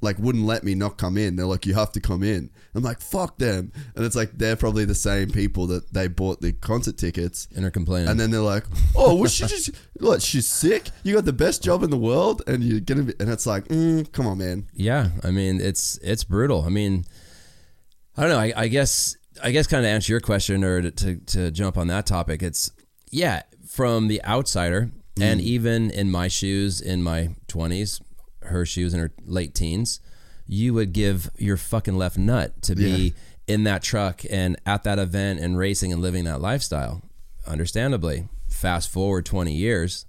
Like 0.02 0.20
wouldn't 0.20 0.44
let 0.46 0.66
me 0.66 0.76
not 0.76 0.98
come 0.98 1.16
in. 1.18 1.38
They're 1.38 1.46
like, 1.46 1.66
you 1.66 1.76
have 1.76 1.94
to 1.94 2.02
come 2.02 2.24
in. 2.24 2.50
I'm 2.76 2.84
like, 2.84 3.00
fuck 3.00 3.38
them. 3.38 3.72
And 3.96 4.04
it's 4.04 4.18
like 4.18 4.38
they're 4.38 4.58
probably 4.58 4.84
the 4.84 4.94
same 4.94 5.30
people 5.30 5.66
that 5.68 5.94
they 5.94 6.10
bought 6.10 6.42
the 6.42 6.52
concert 6.52 6.98
tickets 6.98 7.48
And 7.56 7.64
are 7.64 7.72
complaining. 7.72 8.10
and 8.10 8.20
then 8.20 8.30
they're 8.30 8.42
like, 8.42 8.66
"Oh, 8.98 9.16
well, 9.16 9.30
she 9.30 9.46
just 9.48 9.70
what? 10.02 10.22
She's 10.22 10.46
sick. 10.52 10.90
You 11.04 11.14
got 11.16 11.24
the 11.24 11.32
best 11.32 11.64
job 11.64 11.84
in 11.84 11.90
the 11.90 11.98
world, 11.98 12.42
and 12.48 12.62
you're 12.62 12.82
gonna 12.82 13.04
be." 13.04 13.14
And 13.18 13.30
it's 13.30 13.46
like, 13.46 13.70
mm, 13.70 14.12
"Come 14.12 14.28
on, 14.28 14.40
man." 14.40 14.68
Yeah, 14.74 15.08
I 15.24 15.32
mean 15.32 15.62
it's 15.62 15.98
it's 16.04 16.26
brutal. 16.26 16.64
I 16.64 16.70
mean, 16.70 17.06
I 18.18 18.24
don't 18.24 18.32
know. 18.32 18.40
I, 18.40 18.52
I 18.58 18.68
guess 18.68 19.16
I 19.42 19.52
guess 19.52 19.68
kind 19.68 19.86
of 19.86 19.90
answer 19.90 20.12
your 20.12 20.20
question 20.20 20.66
or 20.66 20.82
to, 20.82 20.92
to 20.92 21.16
to 21.16 21.52
jump 21.52 21.78
on 21.78 21.88
that 21.88 22.06
topic. 22.06 22.44
It's 22.44 22.72
yeah, 23.10 23.44
from 23.66 24.10
the 24.10 24.22
outsider, 24.26 24.92
and 25.20 25.40
mm. 25.40 25.44
even 25.44 25.92
in 25.92 26.12
my 26.12 26.28
shoes 26.28 26.82
in 26.82 27.04
my 27.04 27.30
twenties, 27.48 28.02
her 28.44 28.66
shoes 28.66 28.94
in 28.94 29.00
her 29.00 29.12
late 29.26 29.54
teens, 29.54 30.00
you 30.48 30.74
would 30.74 30.94
give 30.94 31.30
your 31.38 31.58
fucking 31.58 31.98
left 31.98 32.18
nut 32.18 32.62
to 32.64 32.76
be 32.76 33.14
in 33.48 33.64
that 33.64 33.84
truck 33.84 34.22
and 34.30 34.58
at 34.66 34.84
that 34.84 35.00
event 35.00 35.40
and 35.40 35.58
racing 35.58 35.92
and 35.92 36.02
living 36.02 36.24
that 36.26 36.42
lifestyle. 36.42 37.02
Understandably, 37.46 38.28
fast 38.48 38.90
forward 38.90 39.26
twenty 39.26 39.54
years 39.54 40.06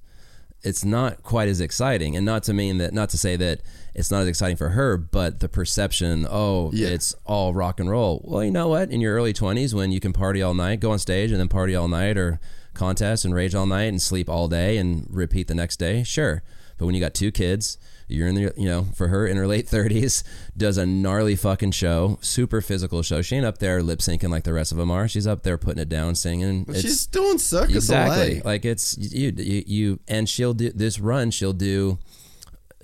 it's 0.65 0.85
not 0.85 1.23
quite 1.23 1.49
as 1.49 1.61
exciting. 1.61 2.17
And 2.17 2.25
not 2.25 2.43
to 2.45 2.55
mean 2.55 2.79
that 2.79 2.93
not 2.93 3.11
to 3.11 3.19
say 3.19 3.37
that 3.37 3.61
it's 3.95 4.11
not 4.11 4.23
as 4.23 4.29
exciting 4.29 4.57
for 4.57 4.71
her 4.71 4.97
but 4.97 5.41
the 5.41 5.49
perception 5.49 6.27
oh 6.29 6.71
Yeah. 6.73 6.89
it's 6.89 7.15
all 7.27 7.53
rock 7.53 7.79
and 7.79 7.89
roll. 7.89 8.23
Well 8.25 8.43
you 8.43 8.51
know 8.51 8.69
what? 8.69 8.91
In 8.91 9.01
your 9.01 9.15
early 9.15 9.35
20s 9.35 9.75
when 9.75 9.93
you 9.93 10.01
can 10.01 10.13
party 10.13 10.43
all 10.43 10.55
night 10.55 10.81
go 10.81 10.91
on 10.91 10.99
stage 10.99 11.31
and 11.31 11.39
then 11.39 11.49
party 11.49 11.75
all 11.77 11.87
night 11.89 12.17
or 12.17 12.41
contest 12.75 13.25
and 13.25 13.35
rage 13.35 13.55
all 13.55 13.67
night 13.67 13.85
and 13.85 14.01
sleep 14.03 14.29
all 14.29 14.49
day 14.49 14.77
and 14.77 15.07
repeat 15.11 15.49
the 15.49 15.55
next 15.55 15.77
day 15.77 16.03
sure. 16.03 16.43
But 16.79 16.87
when 16.87 16.95
you 16.95 17.01
got 17.01 17.15
two 17.15 17.31
kids 17.31 17.79
you're 18.07 18.29
in 18.29 18.35
the 18.35 18.53
you 18.59 18.67
know 18.69 18.83
for 18.95 19.09
her 19.09 19.27
in 19.27 19.37
her 19.39 19.47
late 19.47 19.67
30s 19.67 20.23
does 20.59 20.77
a 20.77 20.85
gnarly 20.85 21.35
fucking 21.37 21.71
show 21.71 22.19
super 22.21 22.61
physical 22.61 23.03
show. 23.03 23.23
She 23.23 23.37
ain't 23.37 23.47
up 23.47 23.59
there 23.59 23.83
lip 23.83 24.01
syncing 24.01 24.29
like 24.29 24.45
the 24.45 24.53
rest 24.53 24.73
of 24.73 24.79
them 24.79 24.91
are. 24.91 25.09
She's 25.09 25.27
up 25.27 25.43
there 25.43 25.57
putting 25.57 25.81
it 25.81 25.89
down 25.89 26.15
singing. 26.15 26.63
It's- 26.69 26.83
She's 26.83 27.07
doing 27.07 27.39
circus 27.39 27.77
exactly. 27.77 28.43
like 28.43 28.65
it's 28.67 28.99
you, 28.99 29.33
you 29.37 29.63
you 29.67 30.01
and 30.07 30.29
she'll 30.29 30.53
do 30.53 30.71
this 30.71 30.99
run 31.01 31.31
she'll 31.31 31.55
do 31.55 31.99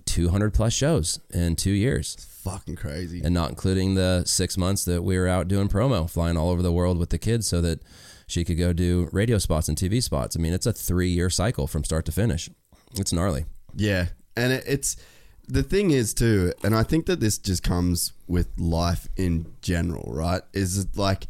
200 0.06 0.52
plus 0.54 0.72
shows 0.72 1.20
in 1.30 1.56
two 1.56 1.70
years. 1.70 2.16
Fucking 2.42 2.76
crazy. 2.76 3.20
and 3.22 3.34
not 3.34 3.50
including 3.50 3.94
the 3.96 4.24
six 4.24 4.56
months 4.56 4.86
that 4.86 5.02
we 5.02 5.18
were 5.18 5.28
out 5.28 5.46
doing 5.46 5.68
promo 5.68 6.08
flying 6.08 6.38
all 6.38 6.48
over 6.48 6.62
the 6.62 6.72
world 6.72 6.96
with 6.98 7.10
the 7.10 7.18
kids 7.18 7.46
so 7.46 7.60
that 7.60 7.80
she 8.30 8.44
could 8.44 8.58
go 8.58 8.72
do 8.72 9.08
radio 9.12 9.38
spots 9.38 9.68
and 9.68 9.76
tv 9.78 10.02
spots 10.02 10.36
i 10.36 10.40
mean 10.40 10.52
it's 10.52 10.66
a 10.66 10.72
three 10.72 11.08
year 11.10 11.28
cycle 11.30 11.66
from 11.66 11.82
start 11.84 12.04
to 12.04 12.12
finish 12.12 12.48
it's 12.96 13.12
gnarly 13.12 13.44
Yeah, 13.76 14.06
and 14.36 14.52
it, 14.52 14.64
it's 14.66 14.96
the 15.46 15.62
thing 15.64 15.90
is 15.90 16.14
too, 16.14 16.52
and 16.62 16.74
I 16.76 16.82
think 16.84 17.06
that 17.06 17.18
this 17.20 17.36
just 17.38 17.62
comes 17.64 18.12
with 18.28 18.46
life 18.56 19.08
in 19.16 19.46
general, 19.62 20.12
right? 20.12 20.42
Is 20.52 20.78
it 20.78 20.96
like 20.96 21.26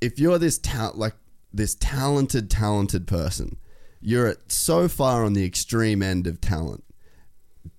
if 0.00 0.18
you're 0.20 0.38
this 0.38 0.58
ta- 0.58 0.92
like 0.94 1.14
this 1.52 1.74
talented, 1.74 2.48
talented 2.50 3.06
person, 3.08 3.56
you're 4.00 4.28
at 4.28 4.52
so 4.52 4.86
far 4.88 5.24
on 5.24 5.32
the 5.32 5.44
extreme 5.44 6.00
end 6.02 6.26
of 6.28 6.40
talent, 6.40 6.84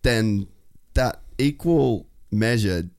then 0.01 0.47
that 0.93 1.21
equal 1.37 2.07
measure, 2.31 2.89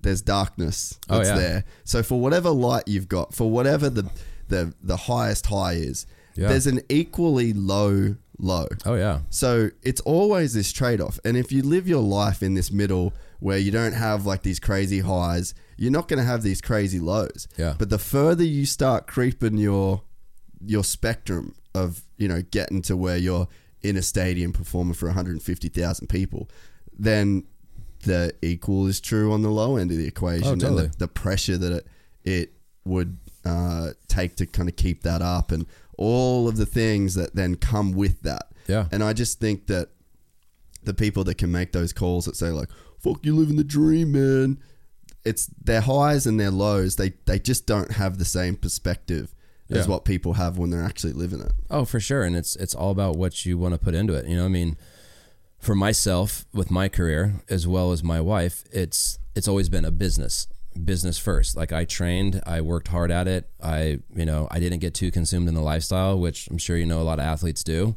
there's 0.00 0.22
darkness 0.22 0.98
Oh, 1.08 1.18
that's 1.18 1.28
yeah. 1.30 1.36
there. 1.36 1.64
So 1.84 2.02
for 2.02 2.20
whatever 2.20 2.50
light 2.50 2.84
you've 2.86 3.08
got, 3.08 3.34
for 3.34 3.50
whatever 3.50 3.88
the 3.90 4.10
the 4.48 4.74
the 4.82 4.96
highest 4.96 5.46
high 5.46 5.74
is, 5.74 6.06
Yeah. 6.36 6.48
there's 6.48 6.66
an 6.66 6.80
equally 6.88 7.52
low 7.52 8.16
low. 8.38 8.66
oh 8.84 8.94
yeah 8.94 9.20
So 9.30 9.70
it's 9.82 10.00
always 10.00 10.54
this 10.54 10.72
trade 10.72 11.00
off. 11.00 11.18
And 11.24 11.36
if 11.36 11.52
you 11.52 11.62
live 11.62 11.86
your 11.88 12.02
life 12.02 12.42
in 12.42 12.54
this 12.54 12.70
middle 12.72 13.12
where 13.38 13.58
you 13.58 13.70
don't 13.70 13.92
have 13.92 14.26
like 14.26 14.42
these 14.42 14.58
crazy 14.58 15.00
highs, 15.00 15.54
you're 15.76 15.92
not 15.92 16.08
going 16.08 16.18
to 16.18 16.24
have 16.24 16.42
these 16.42 16.60
crazy 16.60 16.98
lows. 16.98 17.46
Yeah. 17.56 17.74
But 17.78 17.90
the 17.90 17.98
further 17.98 18.42
you 18.44 18.66
start 18.66 19.06
creeping 19.06 19.56
your 19.58 20.02
your 20.66 20.82
spectrum 20.84 21.54
of, 21.74 22.02
you 22.16 22.26
know, 22.26 22.42
getting 22.50 22.82
to 22.82 22.96
where 22.96 23.16
you're 23.18 23.46
in 23.82 23.96
a 23.96 24.02
stadium 24.02 24.52
performing 24.52 24.94
for 24.94 25.06
150,000 25.06 26.08
people, 26.08 26.48
then 26.98 27.44
the 28.04 28.32
equal 28.42 28.86
is 28.86 29.00
true 29.00 29.32
on 29.32 29.42
the 29.42 29.50
low 29.50 29.76
end 29.76 29.90
of 29.90 29.96
the 29.96 30.06
equation 30.06 30.46
Oh, 30.46 30.54
totally. 30.56 30.84
and 30.84 30.92
the, 30.94 30.98
the 30.98 31.08
pressure 31.08 31.56
that 31.58 31.72
it 31.72 31.86
it 32.24 32.52
would 32.84 33.18
uh, 33.44 33.90
take 34.08 34.36
to 34.36 34.46
kind 34.46 34.68
of 34.68 34.76
keep 34.76 35.02
that 35.02 35.22
up 35.22 35.52
and 35.52 35.66
all 35.98 36.48
of 36.48 36.56
the 36.56 36.66
things 36.66 37.14
that 37.14 37.34
then 37.34 37.56
come 37.56 37.92
with 37.92 38.22
that. 38.22 38.52
Yeah. 38.66 38.86
And 38.90 39.02
I 39.02 39.12
just 39.12 39.40
think 39.40 39.66
that 39.66 39.90
the 40.82 40.94
people 40.94 41.24
that 41.24 41.38
can 41.38 41.50
make 41.50 41.72
those 41.72 41.92
calls 41.92 42.24
that 42.26 42.36
say 42.36 42.50
like 42.50 42.68
"fuck 42.98 43.24
you, 43.24 43.34
living 43.34 43.56
the 43.56 43.64
dream, 43.64 44.12
man," 44.12 44.58
it's 45.24 45.46
their 45.46 45.80
highs 45.80 46.26
and 46.26 46.38
their 46.38 46.50
lows. 46.50 46.96
They 46.96 47.14
they 47.26 47.38
just 47.38 47.66
don't 47.66 47.92
have 47.92 48.18
the 48.18 48.24
same 48.24 48.56
perspective 48.56 49.34
as 49.70 49.88
what 49.88 50.04
people 50.04 50.34
have 50.34 50.56
when 50.56 50.70
they're 50.70 50.84
actually 50.84 51.14
living 51.14 51.40
it. 51.40 51.52
Oh, 51.70 51.84
for 51.84 51.98
sure, 52.00 52.22
and 52.22 52.36
it's 52.36 52.56
it's 52.56 52.74
all 52.74 52.90
about 52.90 53.16
what 53.16 53.44
you 53.44 53.58
want 53.58 53.74
to 53.74 53.78
put 53.78 53.94
into 53.94 54.14
it. 54.14 54.26
You 54.26 54.36
know, 54.36 54.44
I 54.44 54.48
mean, 54.48 54.76
for 55.58 55.74
myself 55.74 56.44
with 56.52 56.70
my 56.70 56.88
career 56.88 57.42
as 57.48 57.66
well 57.66 57.92
as 57.92 58.02
my 58.02 58.20
wife, 58.20 58.64
it's 58.70 59.18
it's 59.34 59.48
always 59.48 59.68
been 59.68 59.84
a 59.84 59.90
business, 59.90 60.46
business 60.84 61.18
first. 61.18 61.56
Like 61.56 61.72
I 61.72 61.84
trained, 61.84 62.42
I 62.46 62.60
worked 62.60 62.88
hard 62.88 63.10
at 63.10 63.28
it. 63.28 63.48
I 63.62 63.98
you 64.14 64.24
know 64.24 64.48
I 64.50 64.58
didn't 64.60 64.80
get 64.80 64.94
too 64.94 65.10
consumed 65.10 65.48
in 65.48 65.54
the 65.54 65.60
lifestyle, 65.62 66.18
which 66.18 66.48
I'm 66.48 66.58
sure 66.58 66.76
you 66.76 66.86
know 66.86 67.00
a 67.00 67.04
lot 67.04 67.18
of 67.18 67.24
athletes 67.24 67.62
do. 67.64 67.96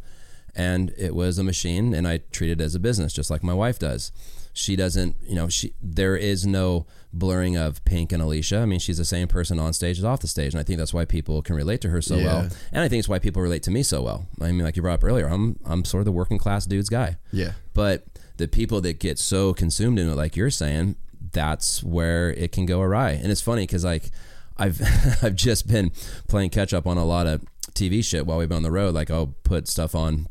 And 0.56 0.92
it 0.98 1.14
was 1.14 1.38
a 1.38 1.44
machine, 1.44 1.94
and 1.94 2.08
I 2.08 2.18
treated 2.32 2.60
it 2.60 2.64
as 2.64 2.74
a 2.74 2.80
business, 2.80 3.14
just 3.14 3.30
like 3.30 3.44
my 3.44 3.54
wife 3.54 3.78
does. 3.78 4.12
She 4.54 4.76
doesn't, 4.76 5.16
you 5.22 5.36
know, 5.36 5.50
she 5.50 5.74
there 5.84 6.16
is 6.18 6.48
no 6.48 6.88
blurring 7.14 7.56
of 7.56 7.86
Pink 7.86 8.12
and 8.12 8.24
Alicia. 8.24 8.58
I 8.58 8.66
mean, 8.66 8.80
she's 8.80 8.98
the 8.98 9.06
same 9.06 9.28
person 9.28 9.60
on 9.60 9.72
stage 9.74 10.00
as 10.00 10.04
off 10.04 10.22
the 10.22 10.28
stage, 10.28 10.54
and 10.56 10.60
I 10.60 10.64
think 10.64 10.80
that's 10.80 10.96
why 10.96 11.06
people 11.06 11.44
can 11.44 11.56
relate 11.56 11.80
to 11.82 11.90
her 11.90 12.02
so 12.02 12.16
Yeah. 12.16 12.26
well. 12.26 12.50
And 12.72 12.82
I 12.84 12.88
think 12.90 13.00
it's 13.02 13.08
why 13.10 13.20
people 13.20 13.40
relate 13.44 13.62
to 13.64 13.72
me 13.72 13.84
so 13.84 14.02
well. 14.02 14.26
I 14.42 14.52
mean, 14.52 14.64
like 14.66 14.76
you 14.76 14.82
brought 14.82 14.96
up 14.96 15.04
earlier, 15.04 15.28
I'm 15.28 15.60
I'm 15.64 15.86
sort 15.86 16.02
of 16.02 16.06
the 16.06 16.12
working 16.12 16.40
class 16.40 16.66
dude's 16.66 16.90
guy. 16.90 17.18
Yeah. 17.32 17.52
But 17.76 18.06
the 18.38 18.48
people 18.48 18.82
that 18.82 19.00
get 19.00 19.20
so 19.20 19.54
consumed 19.54 20.00
in 20.00 20.10
it, 20.10 20.16
like 20.16 20.36
you're 20.36 20.50
saying, 20.50 20.96
that's 21.38 21.84
where 21.84 22.32
it 22.34 22.52
can 22.52 22.66
go 22.66 22.82
awry. 22.82 23.12
And 23.12 23.32
it's 23.32 23.42
funny 23.42 23.64
because 23.64 23.86
like 23.86 24.10
I've 24.58 24.82
I've 25.24 25.36
just 25.36 25.68
been 25.68 25.92
playing 26.28 26.50
catch 26.50 26.74
up 26.74 26.88
on 26.88 26.98
a 26.98 27.06
lot 27.06 27.28
of 27.28 27.44
TV 27.74 28.04
shit 28.04 28.26
while 28.26 28.38
we've 28.40 28.50
been 28.50 28.58
on 28.58 28.64
the 28.64 28.72
road. 28.72 28.94
Like 28.96 29.12
I'll 29.12 29.36
put 29.44 29.68
stuff 29.68 29.94
on 29.96 30.28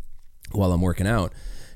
while 0.52 0.72
I'm 0.72 0.80
working 0.80 1.06
out. 1.06 1.32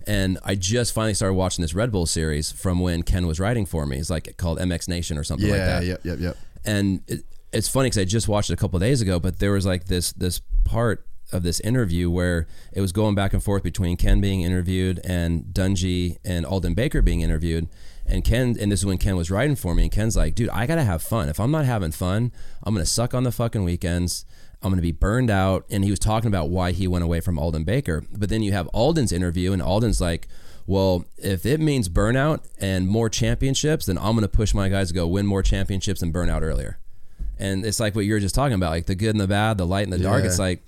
And 0.07 0.39
I 0.45 0.55
just 0.55 0.93
finally 0.95 1.15
started 1.15 1.35
watching 1.35 1.63
this 1.63 1.75
Red 1.75 1.93
Bull 1.93 2.07
series 2.07 2.51
from 2.51 2.81
when 2.81 3.03
Ken 3.03 3.27
was 3.27 3.39
writing 3.39 3.67
for 3.67 3.87
me. 3.87 3.99
It's 3.99 4.11
like 4.11 4.37
called 4.39 4.59
MX 4.59 4.89
Nation 4.89 5.17
or 5.19 5.23
something 5.25 5.49
like 5.49 5.59
Yeah. 5.59 5.67
that 5.81 5.85
Yep. 5.85 6.01
Yep. 6.05 6.19
Yep. 6.21 6.37
and 6.65 7.01
it, 7.07 7.21
it's 7.53 7.69
funny 7.69 7.87
because 7.87 7.99
I 7.99 8.05
just 8.05 8.27
watched 8.29 8.51
it 8.51 8.55
a 8.55 8.57
couple 8.57 8.77
of 8.77 8.81
days 8.81 9.01
ago, 9.03 9.21
but 9.21 9.39
there 9.41 9.53
was 9.53 9.67
like 9.67 9.87
this 9.87 10.13
this 10.13 10.41
part 10.65 11.07
of 11.33 11.43
this 11.45 11.61
interview 11.61 12.11
where 12.11 12.47
it 12.73 12.81
was 12.81 12.91
going 12.93 13.15
back 13.15 13.33
and 13.33 13.43
forth 13.43 13.63
between 13.63 13.97
Ken 13.97 14.21
being 14.21 14.41
interviewed 14.43 15.01
and 15.05 15.45
Dungey 15.53 16.17
and 16.25 16.45
Aldon 16.47 16.75
Baker 16.75 17.03
being 17.03 17.21
interviewed. 17.21 17.69
And 18.11 18.25
Ken, 18.25 18.57
and 18.61 18.73
this 18.73 18.81
is 18.81 18.87
when 18.87 18.99
Ken 18.99 19.17
was 19.17 19.31
writing 19.31 19.55
for 19.55 19.75
me, 19.75 19.85
and 19.85 19.93
Ken's 19.93 20.17
like, 20.17 20.35
dude, 20.35 20.51
I 20.51 20.67
gotta 20.67 20.83
have 20.83 21.01
fun. 21.01 21.29
If 21.29 21.39
I'm 21.39 21.53
not 21.53 21.65
having 21.65 21.93
fun, 21.93 22.33
I'm 22.63 22.75
gonna 22.75 22.85
suck 22.85 23.15
on 23.15 23.23
the 23.23 23.31
fucking 23.31 23.63
weekends. 23.63 24.25
I'm 24.63 24.71
gonna 24.71 24.83
be 24.83 24.93
burned 24.93 25.31
out. 25.31 25.65
And 25.71 25.85
he 25.85 25.91
was 25.91 26.01
talking 26.01 26.29
about 26.29 26.51
why 26.51 26.73
he 26.73 26.89
went 26.89 27.05
away 27.05 27.21
from 27.21 27.39
Aldon 27.39 27.65
Baker. 27.65 28.03
But 28.13 28.29
then 28.29 28.43
you 28.43 28.53
have 28.53 28.67
Aldon's 28.69 29.13
interview, 29.13 29.53
and 29.53 29.63
Aldon's 29.63 30.01
like, 30.01 30.27
well, 30.67 31.05
if 31.19 31.47
it 31.47 31.61
means 31.61 31.89
burnout 31.89 32.41
and 32.59 32.89
more 32.89 33.09
championships, 33.09 33.87
then 33.87 33.97
I'm 33.97 34.15
gonna 34.17 34.29
push 34.29 34.55
my 34.55 34.69
guys 34.69 34.89
to 34.89 34.95
go 34.95 35.07
win 35.07 35.27
more 35.27 35.43
championships 35.43 36.03
and 36.03 36.13
burn 36.13 36.29
out 36.29 36.43
earlier. 36.43 36.79
And 37.39 37.65
it's 37.65 37.81
like 37.81 37.95
what 37.95 38.05
you 38.05 38.13
were 38.13 38.21
just 38.21 38.35
talking 38.35 38.55
about, 38.55 38.71
like 38.71 38.87
the 38.87 38.95
good 38.95 39.11
and 39.11 39.21
the 39.21 39.29
bad, 39.29 39.57
the 39.57 39.67
light 39.67 39.85
and 39.85 39.93
the 39.93 39.99
dark. 39.99 40.25
Yeah. 40.25 40.29
It's 40.29 40.39
like, 40.39 40.63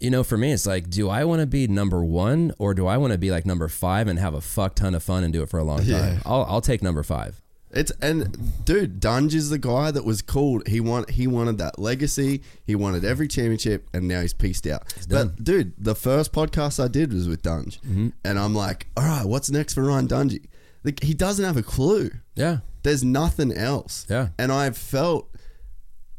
you 0.00 0.10
know, 0.10 0.24
for 0.24 0.36
me, 0.36 0.52
it's 0.52 0.66
like, 0.66 0.88
do 0.90 1.08
I 1.08 1.24
want 1.24 1.40
to 1.40 1.46
be 1.46 1.68
number 1.68 2.02
one 2.02 2.52
or 2.58 2.74
do 2.74 2.86
I 2.86 2.96
want 2.96 3.12
to 3.12 3.18
be 3.18 3.30
like 3.30 3.46
number 3.46 3.68
five 3.68 4.08
and 4.08 4.18
have 4.18 4.34
a 4.34 4.40
fuck 4.40 4.74
ton 4.74 4.94
of 4.94 5.02
fun 5.02 5.24
and 5.24 5.32
do 5.32 5.42
it 5.42 5.48
for 5.48 5.58
a 5.58 5.64
long 5.64 5.78
time? 5.78 5.88
Yeah. 5.88 6.18
I'll, 6.24 6.44
I'll 6.48 6.60
take 6.60 6.82
number 6.82 7.02
five. 7.02 7.40
It's 7.72 7.92
and 8.02 8.64
dude, 8.64 8.98
Dunge 8.98 9.34
is 9.34 9.50
the 9.50 9.58
guy 9.58 9.92
that 9.92 10.04
was 10.04 10.22
called. 10.22 10.66
He 10.66 10.80
want 10.80 11.10
he 11.10 11.28
wanted 11.28 11.58
that 11.58 11.78
legacy. 11.78 12.42
He 12.66 12.74
wanted 12.74 13.04
every 13.04 13.28
championship, 13.28 13.86
and 13.94 14.08
now 14.08 14.22
he's 14.22 14.34
pieced 14.34 14.66
out. 14.66 14.92
done. 15.06 15.28
But 15.36 15.44
dude, 15.44 15.74
the 15.78 15.94
first 15.94 16.32
podcast 16.32 16.82
I 16.82 16.88
did 16.88 17.12
was 17.12 17.28
with 17.28 17.42
Dunge, 17.42 17.80
mm-hmm. 17.82 18.08
and 18.24 18.38
I'm 18.40 18.56
like, 18.56 18.88
all 18.96 19.04
right, 19.04 19.24
what's 19.24 19.50
next 19.50 19.74
for 19.74 19.84
Ryan 19.84 20.08
Dungey? 20.08 20.46
Like, 20.82 21.02
he 21.02 21.14
doesn't 21.14 21.44
have 21.44 21.56
a 21.56 21.62
clue. 21.62 22.10
Yeah. 22.34 22.58
There's 22.82 23.04
nothing 23.04 23.52
else. 23.52 24.06
Yeah. 24.08 24.28
and 24.38 24.50
I 24.50 24.70
felt. 24.70 25.28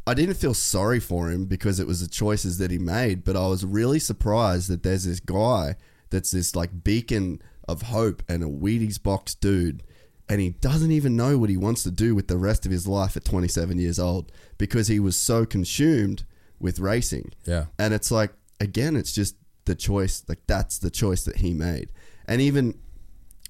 I 0.07 0.13
didn't 0.13 0.35
feel 0.35 0.53
sorry 0.53 0.99
for 0.99 1.29
him 1.29 1.45
because 1.45 1.79
it 1.79 1.87
was 1.87 2.01
the 2.01 2.07
choices 2.07 2.57
that 2.57 2.71
he 2.71 2.79
made, 2.79 3.23
but 3.23 3.35
I 3.35 3.47
was 3.47 3.63
really 3.63 3.99
surprised 3.99 4.69
that 4.69 4.83
there's 4.83 5.05
this 5.05 5.19
guy 5.19 5.75
that's 6.09 6.31
this 6.31 6.55
like 6.55 6.83
beacon 6.83 7.41
of 7.67 7.83
hope 7.83 8.23
and 8.27 8.43
a 8.43 8.47
Wheaties 8.47 9.01
box 9.01 9.35
dude, 9.35 9.83
and 10.27 10.41
he 10.41 10.49
doesn't 10.49 10.91
even 10.91 11.15
know 11.15 11.37
what 11.37 11.49
he 11.49 11.57
wants 11.57 11.83
to 11.83 11.91
do 11.91 12.15
with 12.15 12.27
the 12.27 12.37
rest 12.37 12.65
of 12.65 12.71
his 12.71 12.87
life 12.87 13.15
at 13.15 13.25
27 13.25 13.77
years 13.77 13.99
old 13.99 14.31
because 14.57 14.87
he 14.87 14.99
was 14.99 15.15
so 15.15 15.45
consumed 15.45 16.23
with 16.59 16.79
racing. 16.79 17.31
Yeah. 17.45 17.65
And 17.77 17.93
it's 17.93 18.11
like, 18.11 18.33
again, 18.59 18.95
it's 18.95 19.13
just 19.13 19.35
the 19.65 19.75
choice, 19.75 20.23
like 20.27 20.41
that's 20.47 20.79
the 20.79 20.89
choice 20.89 21.23
that 21.25 21.37
he 21.37 21.53
made. 21.53 21.91
And 22.27 22.41
even 22.41 22.79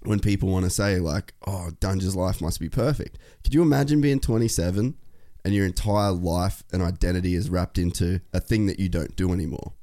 when 0.03 0.19
people 0.19 0.49
want 0.49 0.65
to 0.65 0.71
say, 0.71 0.99
like, 0.99 1.33
oh, 1.45 1.69
Dunge's 1.79 2.15
life 2.15 2.41
must 2.41 2.59
be 2.59 2.69
perfect, 2.69 3.17
could 3.43 3.53
you 3.53 3.61
imagine 3.61 4.01
being 4.01 4.19
27 4.19 4.95
and 5.43 5.53
your 5.53 5.65
entire 5.65 6.11
life 6.11 6.63
and 6.71 6.81
identity 6.81 7.35
is 7.35 7.49
wrapped 7.49 7.77
into 7.77 8.21
a 8.33 8.39
thing 8.39 8.67
that 8.67 8.79
you 8.79 8.89
don't 8.89 9.15
do 9.15 9.33
anymore? 9.33 9.73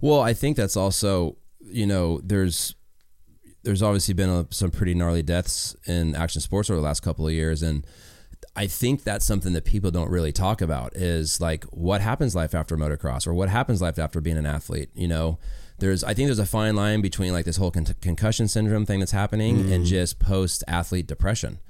Well, 0.00 0.20
I 0.20 0.32
think 0.32 0.56
that's 0.56 0.76
also, 0.76 1.36
you 1.60 1.86
know, 1.86 2.20
there's 2.22 2.74
there's 3.64 3.82
obviously 3.82 4.14
been 4.14 4.30
a, 4.30 4.46
some 4.50 4.70
pretty 4.70 4.94
gnarly 4.94 5.22
deaths 5.22 5.74
in 5.86 6.14
action 6.14 6.40
sports 6.40 6.70
over 6.70 6.78
the 6.78 6.86
last 6.86 7.00
couple 7.00 7.26
of 7.26 7.32
years, 7.32 7.62
and 7.62 7.84
I 8.54 8.66
think 8.66 9.04
that's 9.04 9.26
something 9.26 9.52
that 9.52 9.64
people 9.64 9.90
don't 9.90 10.10
really 10.10 10.32
talk 10.32 10.60
about 10.60 10.96
is 10.96 11.40
like 11.40 11.64
what 11.66 12.00
happens 12.00 12.34
life 12.34 12.54
after 12.54 12.76
motocross 12.76 13.26
or 13.26 13.34
what 13.34 13.48
happens 13.48 13.82
life 13.82 13.98
after 13.98 14.20
being 14.20 14.36
an 14.36 14.46
athlete. 14.46 14.90
You 14.94 15.08
know, 15.08 15.38
there's 15.78 16.04
I 16.04 16.14
think 16.14 16.28
there's 16.28 16.38
a 16.38 16.46
fine 16.46 16.76
line 16.76 17.00
between 17.00 17.32
like 17.32 17.44
this 17.44 17.56
whole 17.56 17.70
con- 17.70 17.86
concussion 18.00 18.48
syndrome 18.48 18.86
thing 18.86 19.00
that's 19.00 19.12
happening 19.12 19.60
and 19.60 19.68
mm-hmm. 19.68 19.84
just 19.84 20.18
post 20.18 20.64
athlete 20.66 21.06
depression. 21.06 21.60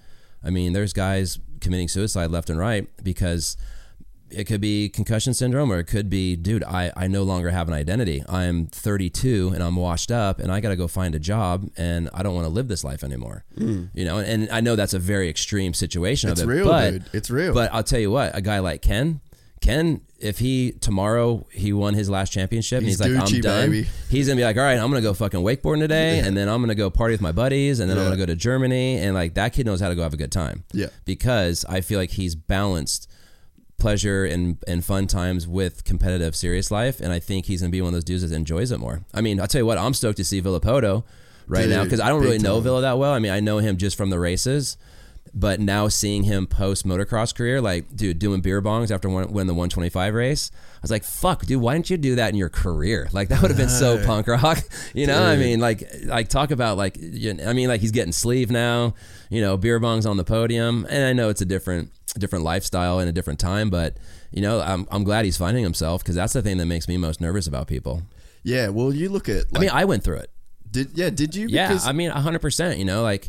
I 0.42 0.50
mean, 0.50 0.72
there's 0.72 0.92
guys 0.92 1.38
committing 1.60 1.88
suicide 1.88 2.30
left 2.30 2.50
and 2.50 2.58
right 2.58 2.88
because 3.02 3.56
it 4.30 4.44
could 4.44 4.60
be 4.60 4.88
concussion 4.88 5.32
syndrome 5.32 5.72
or 5.72 5.78
it 5.78 5.84
could 5.84 6.10
be, 6.10 6.36
dude, 6.36 6.62
I, 6.64 6.92
I 6.96 7.08
no 7.08 7.22
longer 7.22 7.50
have 7.50 7.68
an 7.68 7.74
identity. 7.74 8.22
I'm 8.28 8.66
32 8.66 9.52
and 9.54 9.62
I'm 9.62 9.76
washed 9.76 10.10
up 10.10 10.38
and 10.38 10.52
I 10.52 10.60
got 10.60 10.68
to 10.68 10.76
go 10.76 10.86
find 10.86 11.14
a 11.14 11.18
job 11.18 11.70
and 11.76 12.10
I 12.12 12.22
don't 12.22 12.34
want 12.34 12.44
to 12.44 12.50
live 12.50 12.68
this 12.68 12.84
life 12.84 13.02
anymore. 13.02 13.44
Hmm. 13.56 13.86
You 13.94 14.04
know, 14.04 14.18
and 14.18 14.50
I 14.50 14.60
know 14.60 14.76
that's 14.76 14.94
a 14.94 14.98
very 14.98 15.28
extreme 15.28 15.74
situation. 15.74 16.30
It's 16.30 16.42
of 16.42 16.48
it. 16.48 16.52
real, 16.52 16.66
but, 16.66 16.90
dude. 16.90 17.04
It's 17.12 17.30
real. 17.30 17.54
But 17.54 17.72
I'll 17.72 17.82
tell 17.82 18.00
you 18.00 18.10
what, 18.10 18.36
a 18.36 18.40
guy 18.40 18.58
like 18.58 18.82
Ken, 18.82 19.20
Ken, 19.60 20.00
if 20.18 20.38
he 20.38 20.72
tomorrow 20.72 21.46
he 21.52 21.72
won 21.72 21.94
his 21.94 22.08
last 22.08 22.32
championship 22.32 22.82
He's 22.82 23.00
and 23.00 23.10
he's 23.12 23.20
like, 23.20 23.34
I'm 23.34 23.40
done, 23.40 23.70
baby. 23.70 23.88
he's 24.08 24.26
gonna 24.28 24.36
be 24.36 24.44
like, 24.44 24.56
all 24.56 24.62
right, 24.62 24.78
I'm 24.78 24.88
gonna 24.90 25.00
go 25.02 25.14
fucking 25.14 25.40
wakeboarding 25.40 25.80
today, 25.80 26.20
and 26.20 26.36
then 26.36 26.48
I'm 26.48 26.60
gonna 26.60 26.74
go 26.74 26.90
party 26.90 27.12
with 27.14 27.20
my 27.20 27.32
buddies, 27.32 27.80
and 27.80 27.90
then 27.90 27.98
I'm 27.98 28.04
gonna 28.04 28.16
go 28.16 28.26
to 28.26 28.36
Germany, 28.36 28.98
and 28.98 29.14
like 29.14 29.34
that 29.34 29.52
kid 29.52 29.66
knows 29.66 29.80
how 29.80 29.88
to 29.88 29.94
go 29.94 30.02
have 30.02 30.14
a 30.14 30.18
good 30.18 30.32
time. 30.32 30.64
Yeah. 30.72 30.88
because 31.04 31.64
I 31.68 31.80
feel 31.80 31.98
like 31.98 32.10
he's 32.10 32.34
balanced 32.34 33.08
pleasure 33.78 34.24
and, 34.24 34.58
and 34.66 34.84
fun 34.84 35.06
times 35.06 35.46
with 35.46 35.84
competitive 35.84 36.34
serious 36.34 36.70
life 36.72 36.98
and 36.98 37.12
I 37.12 37.20
think 37.20 37.46
he's 37.46 37.60
gonna 37.60 37.70
be 37.70 37.80
one 37.80 37.88
of 37.88 37.94
those 37.94 38.02
dudes 38.04 38.28
that 38.28 38.34
enjoys 38.34 38.72
it 38.72 38.78
more. 38.78 39.02
I 39.14 39.20
mean, 39.20 39.38
I'll 39.40 39.46
tell 39.46 39.60
you 39.60 39.66
what, 39.66 39.78
I'm 39.78 39.94
stoked 39.94 40.16
to 40.16 40.24
see 40.24 40.42
Villopoto 40.42 41.04
right 41.46 41.68
now 41.68 41.84
because 41.84 42.00
I 42.00 42.08
don't 42.08 42.20
really 42.22 42.38
know. 42.38 42.58
Villa 42.60 42.80
that 42.82 42.98
well. 42.98 43.12
I 43.12 43.20
mean, 43.20 43.30
I 43.30 43.38
know 43.40 43.58
him 43.58 43.76
just 43.76 43.96
from 43.96 44.10
the 44.10 44.18
races. 44.18 44.76
But 45.34 45.60
now 45.60 45.88
seeing 45.88 46.24
him 46.24 46.46
post 46.46 46.86
motocross 46.86 47.34
career, 47.34 47.60
like 47.60 47.94
dude 47.94 48.18
doing 48.18 48.40
beer 48.40 48.60
bongs 48.62 48.90
after 48.90 49.08
one, 49.08 49.32
when 49.32 49.46
the 49.46 49.54
125 49.54 50.14
race, 50.14 50.50
I 50.54 50.78
was 50.82 50.90
like, 50.90 51.04
"Fuck, 51.04 51.46
dude, 51.46 51.60
why 51.60 51.74
didn't 51.74 51.90
you 51.90 51.96
do 51.96 52.16
that 52.16 52.30
in 52.30 52.36
your 52.36 52.48
career? 52.48 53.08
Like 53.18 53.28
that 53.30 53.42
would 53.42 53.50
have 53.50 53.58
been 53.58 53.68
so 53.68 54.04
punk 54.04 54.28
rock, 54.28 54.58
you 54.94 55.06
know? 55.06 55.20
I 55.20 55.36
mean, 55.36 55.58
like, 55.58 55.82
like 56.04 56.28
talk 56.28 56.52
about 56.52 56.76
like, 56.76 56.96
you 57.00 57.34
know, 57.34 57.46
I 57.46 57.52
mean, 57.52 57.66
like 57.68 57.80
he's 57.80 57.90
getting 57.90 58.12
sleeve 58.12 58.48
now, 58.48 58.94
you 59.28 59.40
know, 59.40 59.56
beer 59.56 59.80
bongs 59.80 60.08
on 60.08 60.16
the 60.16 60.24
podium, 60.24 60.86
and 60.88 61.04
I 61.04 61.12
know 61.12 61.30
it's 61.30 61.40
a 61.40 61.44
different, 61.44 61.90
different 62.16 62.44
lifestyle 62.44 63.00
and 63.00 63.08
a 63.08 63.12
different 63.12 63.40
time, 63.40 63.70
but 63.70 63.96
you 64.30 64.40
know, 64.40 64.60
I'm, 64.60 64.86
I'm 64.90 65.02
glad 65.04 65.24
he's 65.24 65.36
finding 65.36 65.64
himself 65.64 66.02
because 66.02 66.14
that's 66.14 66.32
the 66.32 66.42
thing 66.42 66.58
that 66.58 66.66
makes 66.66 66.86
me 66.86 66.96
most 66.96 67.20
nervous 67.20 67.46
about 67.46 67.66
people. 67.66 68.02
Yeah, 68.44 68.68
well, 68.68 68.92
you 68.94 69.08
look 69.08 69.28
at. 69.28 69.52
Like, 69.52 69.56
I 69.56 69.60
mean, 69.60 69.70
I 69.70 69.84
went 69.84 70.04
through 70.04 70.18
it. 70.18 70.30
did 70.70 70.90
yeah? 70.94 71.10
Did 71.10 71.34
you? 71.34 71.48
Yeah, 71.48 71.78
I 71.82 71.92
mean, 71.92 72.10
hundred 72.10 72.40
percent. 72.40 72.78
You 72.78 72.84
know, 72.84 73.02
like 73.02 73.28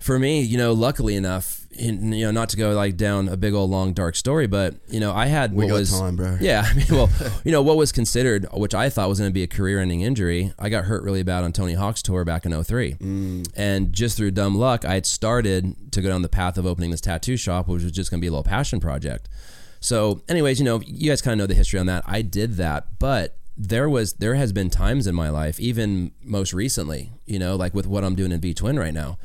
for 0.00 0.18
me, 0.18 0.40
you 0.40 0.56
know, 0.58 0.72
luckily 0.72 1.16
enough, 1.16 1.66
in, 1.72 2.12
you 2.12 2.24
know, 2.24 2.30
not 2.30 2.48
to 2.50 2.56
go 2.56 2.72
like 2.72 2.96
down 2.96 3.28
a 3.28 3.36
big 3.36 3.54
old 3.54 3.70
long 3.70 3.92
dark 3.92 4.16
story, 4.16 4.46
but 4.46 4.74
you 4.88 5.00
know, 5.00 5.12
I 5.12 5.26
had 5.26 5.52
We 5.52 5.64
what 5.64 5.70
got 5.70 5.78
was 5.78 5.90
time, 5.90 6.16
bro. 6.16 6.38
Yeah, 6.40 6.64
I 6.64 6.74
mean, 6.74 6.86
well, 6.90 7.10
you 7.44 7.52
know, 7.52 7.62
what 7.62 7.76
was 7.76 7.92
considered, 7.92 8.46
which 8.52 8.74
I 8.74 8.90
thought 8.90 9.08
was 9.08 9.18
going 9.18 9.30
to 9.30 9.34
be 9.34 9.42
a 9.42 9.48
career-ending 9.48 10.00
injury. 10.00 10.52
I 10.58 10.68
got 10.68 10.84
hurt 10.84 11.02
really 11.02 11.22
bad 11.22 11.44
on 11.44 11.52
Tony 11.52 11.74
Hawk's 11.74 12.02
tour 12.02 12.24
back 12.24 12.46
in 12.46 12.52
03. 12.64 12.94
Mm. 12.94 13.48
and 13.56 13.92
just 13.92 14.16
through 14.16 14.32
dumb 14.32 14.56
luck, 14.56 14.84
I 14.84 14.94
had 14.94 15.06
started 15.06 15.92
to 15.92 16.02
go 16.02 16.08
down 16.08 16.22
the 16.22 16.28
path 16.28 16.58
of 16.58 16.66
opening 16.66 16.90
this 16.90 17.00
tattoo 17.00 17.36
shop, 17.36 17.68
which 17.68 17.82
was 17.82 17.92
just 17.92 18.10
going 18.10 18.20
to 18.20 18.22
be 18.22 18.28
a 18.28 18.30
little 18.30 18.44
passion 18.44 18.80
project. 18.80 19.28
So, 19.80 20.22
anyways, 20.28 20.58
you 20.58 20.64
know, 20.64 20.80
you 20.84 21.10
guys 21.10 21.22
kind 21.22 21.32
of 21.32 21.38
know 21.38 21.46
the 21.46 21.54
history 21.54 21.78
on 21.78 21.86
that. 21.86 22.02
I 22.06 22.22
did 22.22 22.54
that, 22.54 22.98
but 22.98 23.36
there 23.56 23.88
was 23.88 24.14
there 24.14 24.34
has 24.34 24.52
been 24.52 24.70
times 24.70 25.06
in 25.06 25.14
my 25.14 25.28
life, 25.28 25.58
even 25.58 26.12
most 26.22 26.52
recently, 26.52 27.12
you 27.26 27.38
know, 27.38 27.56
like 27.56 27.74
with 27.74 27.86
what 27.86 28.04
I'm 28.04 28.14
doing 28.14 28.32
in 28.32 28.40
V 28.40 28.54
Twin 28.54 28.78
right 28.78 28.94
now. 28.94 29.18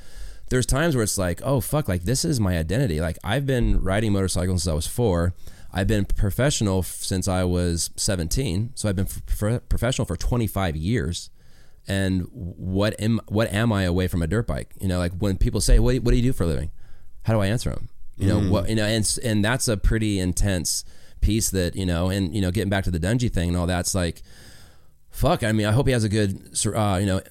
There's 0.54 0.68
times 0.68 0.96
where 0.96 1.02
it's 1.02 1.18
like, 1.18 1.42
oh 1.44 1.62
fuck, 1.62 1.88
like 1.88 2.04
this 2.04 2.24
is 2.24 2.40
my 2.40 2.60
identity. 2.60 3.02
Like 3.02 3.18
I've 3.24 3.48
been 3.48 3.82
riding 3.82 4.14
motorcycles 4.14 4.62
since 4.62 4.72
I 4.72 4.76
was 4.76 4.86
four. 4.86 5.34
I've 5.72 5.88
been 5.88 6.06
professional 6.06 6.78
f- 6.82 6.86
since 6.86 7.28
I 7.28 7.44
was 7.44 7.90
17. 7.96 8.74
So 8.76 8.88
I've 8.88 8.96
been 8.96 9.08
f- 9.08 9.68
professional 9.68 10.06
for 10.06 10.16
25 10.16 10.76
years. 10.76 11.32
And 11.88 12.28
what 12.32 12.94
am 13.02 13.20
what 13.28 13.52
am 13.52 13.74
I 13.74 13.82
away 13.82 14.08
from 14.08 14.22
a 14.22 14.28
dirt 14.28 14.46
bike? 14.46 14.76
You 14.80 14.88
know, 14.88 15.00
like 15.00 15.14
when 15.14 15.38
people 15.38 15.60
say, 15.60 15.80
"What, 15.80 15.96
what 16.04 16.12
do 16.12 16.18
you 16.18 16.22
do 16.22 16.34
for 16.34 16.44
a 16.44 16.48
living?" 16.48 16.70
How 17.24 17.34
do 17.34 17.40
I 17.40 17.48
answer 17.48 17.72
them? 17.72 17.90
You 18.16 18.28
know 18.28 18.40
what? 18.52 18.70
You 18.70 18.76
know, 18.76 18.86
and 18.86 19.20
and 19.24 19.44
that's 19.44 19.68
a 19.68 19.76
pretty 19.76 20.20
intense 20.20 20.86
piece 21.20 21.50
that 21.50 21.76
you 21.76 21.88
know, 21.88 22.10
and 22.10 22.36
you 22.36 22.42
know, 22.42 22.52
getting 22.52 22.70
back 22.70 22.84
to 22.84 22.92
the 22.92 23.00
Dungey 23.00 23.34
thing 23.34 23.50
and 23.50 23.58
all 23.58 23.66
that's 23.66 23.96
like, 23.96 24.22
fuck. 25.10 25.42
I 25.42 25.52
mean, 25.52 25.66
I 25.66 25.72
hope 25.72 25.88
he 25.88 25.94
has 25.94 26.04
a 26.04 26.10
good, 26.10 26.56
uh, 26.76 26.98
you 27.00 27.08
know, 27.08 27.22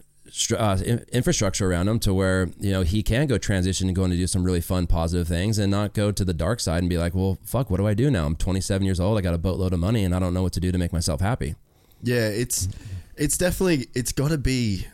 uh, 0.57 0.79
infrastructure 1.13 1.71
around 1.71 1.89
him 1.89 1.99
to 2.01 2.15
where 2.15 2.49
you 2.59 2.73
know 2.73 2.83
he 2.83 3.03
can 3.03 3.27
go 3.27 3.39
transition 3.39 3.89
and 3.89 3.97
go 3.97 4.05
and 4.05 4.13
do 4.13 4.27
some 4.27 4.45
really 4.45 4.61
fun, 4.61 4.87
positive 4.87 5.29
things, 5.29 5.59
and 5.59 5.71
not 5.71 5.95
go 5.95 6.11
to 6.11 6.25
the 6.25 6.35
dark 6.35 6.61
side 6.61 6.79
and 6.79 6.89
be 6.89 6.99
like, 6.99 7.15
well, 7.15 7.39
fuck, 7.45 7.71
what 7.71 7.77
do 7.79 7.87
I 7.87 7.95
do 7.95 8.11
now? 8.11 8.27
I'm 8.27 8.37
27 8.37 8.85
years 8.85 9.01
old. 9.01 9.19
I 9.19 9.21
got 9.21 9.35
a 9.35 9.39
boatload 9.39 9.73
of 9.73 9.81
money, 9.81 10.05
and 10.05 10.15
I 10.15 10.19
don't 10.19 10.35
know 10.35 10.43
what 10.43 10.53
to 10.55 10.61
do 10.61 10.73
to 10.73 10.79
make 10.79 10.93
myself 10.93 11.21
happy. 11.21 11.55
Yeah, 12.03 12.29
it's 12.29 12.69
it's 13.17 13.37
definitely 13.37 13.89
it's 13.95 14.13
got 14.13 14.31
to 14.31 14.39
be 14.39 14.87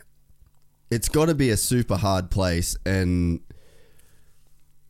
it's 0.91 1.09
got 1.09 1.27
to 1.27 1.35
be 1.35 1.49
a 1.51 1.57
super 1.57 1.95
hard 1.95 2.31
place 2.31 2.75
and 2.85 3.41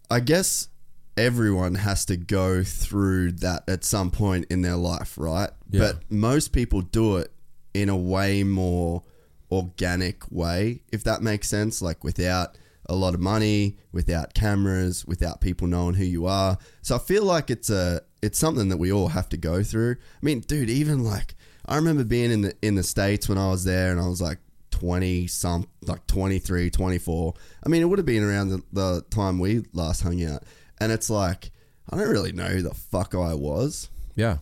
I 0.10 0.20
guess 0.20 0.70
everyone 1.18 1.76
has 1.76 2.06
to 2.06 2.18
go 2.18 2.64
through 2.64 3.34
that 3.34 3.64
at 3.68 3.84
some 3.84 4.10
point 4.10 4.46
in 4.50 4.62
their 4.62 4.76
life, 4.76 5.18
right? 5.18 5.50
Yeah. 5.70 5.82
But 5.82 6.12
most 6.12 6.52
people 6.52 6.82
do 6.82 7.18
it 7.18 7.32
in 7.74 7.90
a 7.90 7.98
way 7.98 8.44
more 8.44 9.04
organic 9.52 10.24
way, 10.32 10.82
if 10.92 11.04
that 11.04 11.22
makes 11.22 11.50
sense, 11.50 11.82
like 11.82 12.04
without 12.04 12.58
a 12.88 12.96
lot 12.96 13.14
of 13.14 13.20
money, 13.20 13.78
without 13.92 14.34
cameras, 14.34 15.06
without 15.06 15.42
people 15.42 15.68
knowing 15.68 15.96
who 15.96 16.06
you 16.06 16.26
are. 16.26 16.58
So 16.82 16.96
I 16.96 17.00
feel 17.00 17.24
like 17.24 17.50
it's 17.50 17.70
a 17.70 18.02
it's 18.22 18.38
something 18.40 18.70
that 18.70 18.78
we 18.78 18.92
all 18.92 19.10
have 19.10 19.30
to 19.30 19.38
go 19.38 19.64
through. 19.64 19.92
I 19.92 20.26
mean, 20.26 20.42
dude, 20.42 20.70
even 20.70 21.04
like 21.04 21.36
I 21.66 21.76
remember 21.76 22.04
being 22.04 22.32
in 22.32 22.42
the 22.42 22.54
in 22.62 22.76
the 22.76 22.84
states 22.84 23.30
when 23.30 23.38
I 23.38 23.50
was 23.50 23.64
there 23.64 23.92
and 23.92 24.00
I 24.00 24.08
was 24.08 24.22
like 24.22 24.40
20 24.72 25.28
some 25.28 25.68
like 25.88 26.06
23 26.08 26.70
24 26.70 27.34
i 27.66 27.68
mean 27.70 27.82
it 27.82 27.86
would 27.86 28.00
have 28.00 28.06
been 28.06 28.24
around 28.24 28.48
the, 28.48 28.62
the 28.72 29.04
time 29.10 29.38
we 29.38 29.66
last 29.74 30.02
hung 30.04 30.24
out 30.24 30.44
and 30.80 30.90
it's 30.90 31.10
like 31.10 31.52
i 31.90 31.98
don't 31.98 32.08
really 32.08 32.32
know 32.32 32.46
who 32.46 32.62
the 32.62 32.74
fuck 32.74 33.14
i 33.14 33.34
was 33.34 33.90
Yeah. 34.16 34.38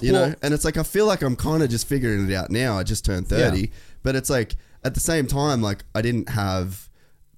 you 0.00 0.12
Well- 0.12 0.28
know 0.30 0.34
and 0.42 0.54
it's 0.54 0.64
like 0.64 0.78
i 0.78 0.82
feel 0.84 1.04
like 1.06 1.20
i'm 1.20 1.36
kind 1.36 1.62
of 1.62 1.68
just 1.68 1.86
figuring 1.86 2.30
it 2.30 2.34
out 2.34 2.50
now 2.50 2.78
i 2.78 2.82
just 2.82 3.04
turned 3.04 3.28
30 3.28 3.60
Yeah. 3.60 3.66
But 4.04 4.14
it's 4.14 4.30
like 4.30 4.54
at 4.84 4.94
the 4.94 5.00
same 5.00 5.26
time 5.26 5.60
like 5.60 5.82
i 5.96 6.00
didn't 6.00 6.28
have 6.28 6.88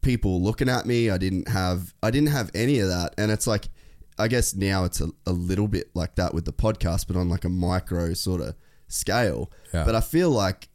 people 0.02 0.40
looking 0.40 0.68
at 0.68 0.86
me. 0.86 1.10
I 1.10 1.18
didn't 1.18 1.48
have 1.48 1.92
i 2.02 2.10
didn't 2.12 2.28
have 2.28 2.50
any 2.54 2.78
of 2.78 2.88
that. 2.88 3.14
And 3.18 3.30
it's 3.32 3.46
like 3.46 3.68
i 4.18 4.28
guess 4.28 4.54
now 4.54 4.84
it's 4.84 5.00
a, 5.00 5.08
a 5.26 5.32
little 5.32 5.66
bit 5.68 5.90
like 5.94 6.14
that 6.14 6.32
with 6.32 6.44
the 6.44 6.52
podcast 6.52 7.06
but 7.08 7.16
on 7.16 7.28
like 7.28 7.44
a 7.44 7.48
micro 7.48 8.14
sort 8.14 8.40
of 8.40 8.54
scale. 8.88 9.50
Yeah. 9.74 9.84
but 9.84 9.94
i 9.96 10.00
feel 10.00 10.30
like 10.30 10.68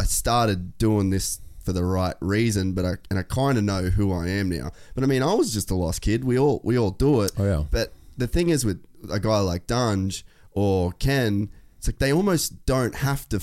i 0.00 0.04
started 0.04 0.76
doing 0.78 1.10
this 1.10 1.40
for 1.64 1.72
the 1.72 1.84
right 1.84 2.16
reason 2.20 2.72
but 2.72 2.84
i 2.84 2.94
and 3.08 3.18
i 3.18 3.22
kind 3.22 3.56
of 3.56 3.64
know 3.64 3.82
who 3.84 4.12
i 4.12 4.28
am 4.28 4.48
now. 4.48 4.72
But 4.94 5.04
i 5.04 5.06
mean 5.06 5.22
i 5.22 5.32
was 5.34 5.52
just 5.52 5.70
a 5.70 5.74
lost 5.76 6.00
kid. 6.00 6.24
We 6.24 6.38
all 6.38 6.60
we 6.64 6.76
all 6.78 6.90
do 6.90 7.20
it. 7.22 7.32
Oh, 7.38 7.44
yeah. 7.44 7.64
but 7.70 7.92
the 8.16 8.26
thing 8.26 8.48
is 8.48 8.64
with 8.64 8.82
a 9.10 9.20
guy 9.20 9.38
like 9.40 9.66
Dunge 9.68 10.24
or 10.50 10.92
Ken, 10.92 11.50
it's 11.78 11.86
like 11.86 11.98
they 11.98 12.12
almost 12.12 12.64
don't 12.66 12.96
have 12.96 13.28
to 13.28 13.38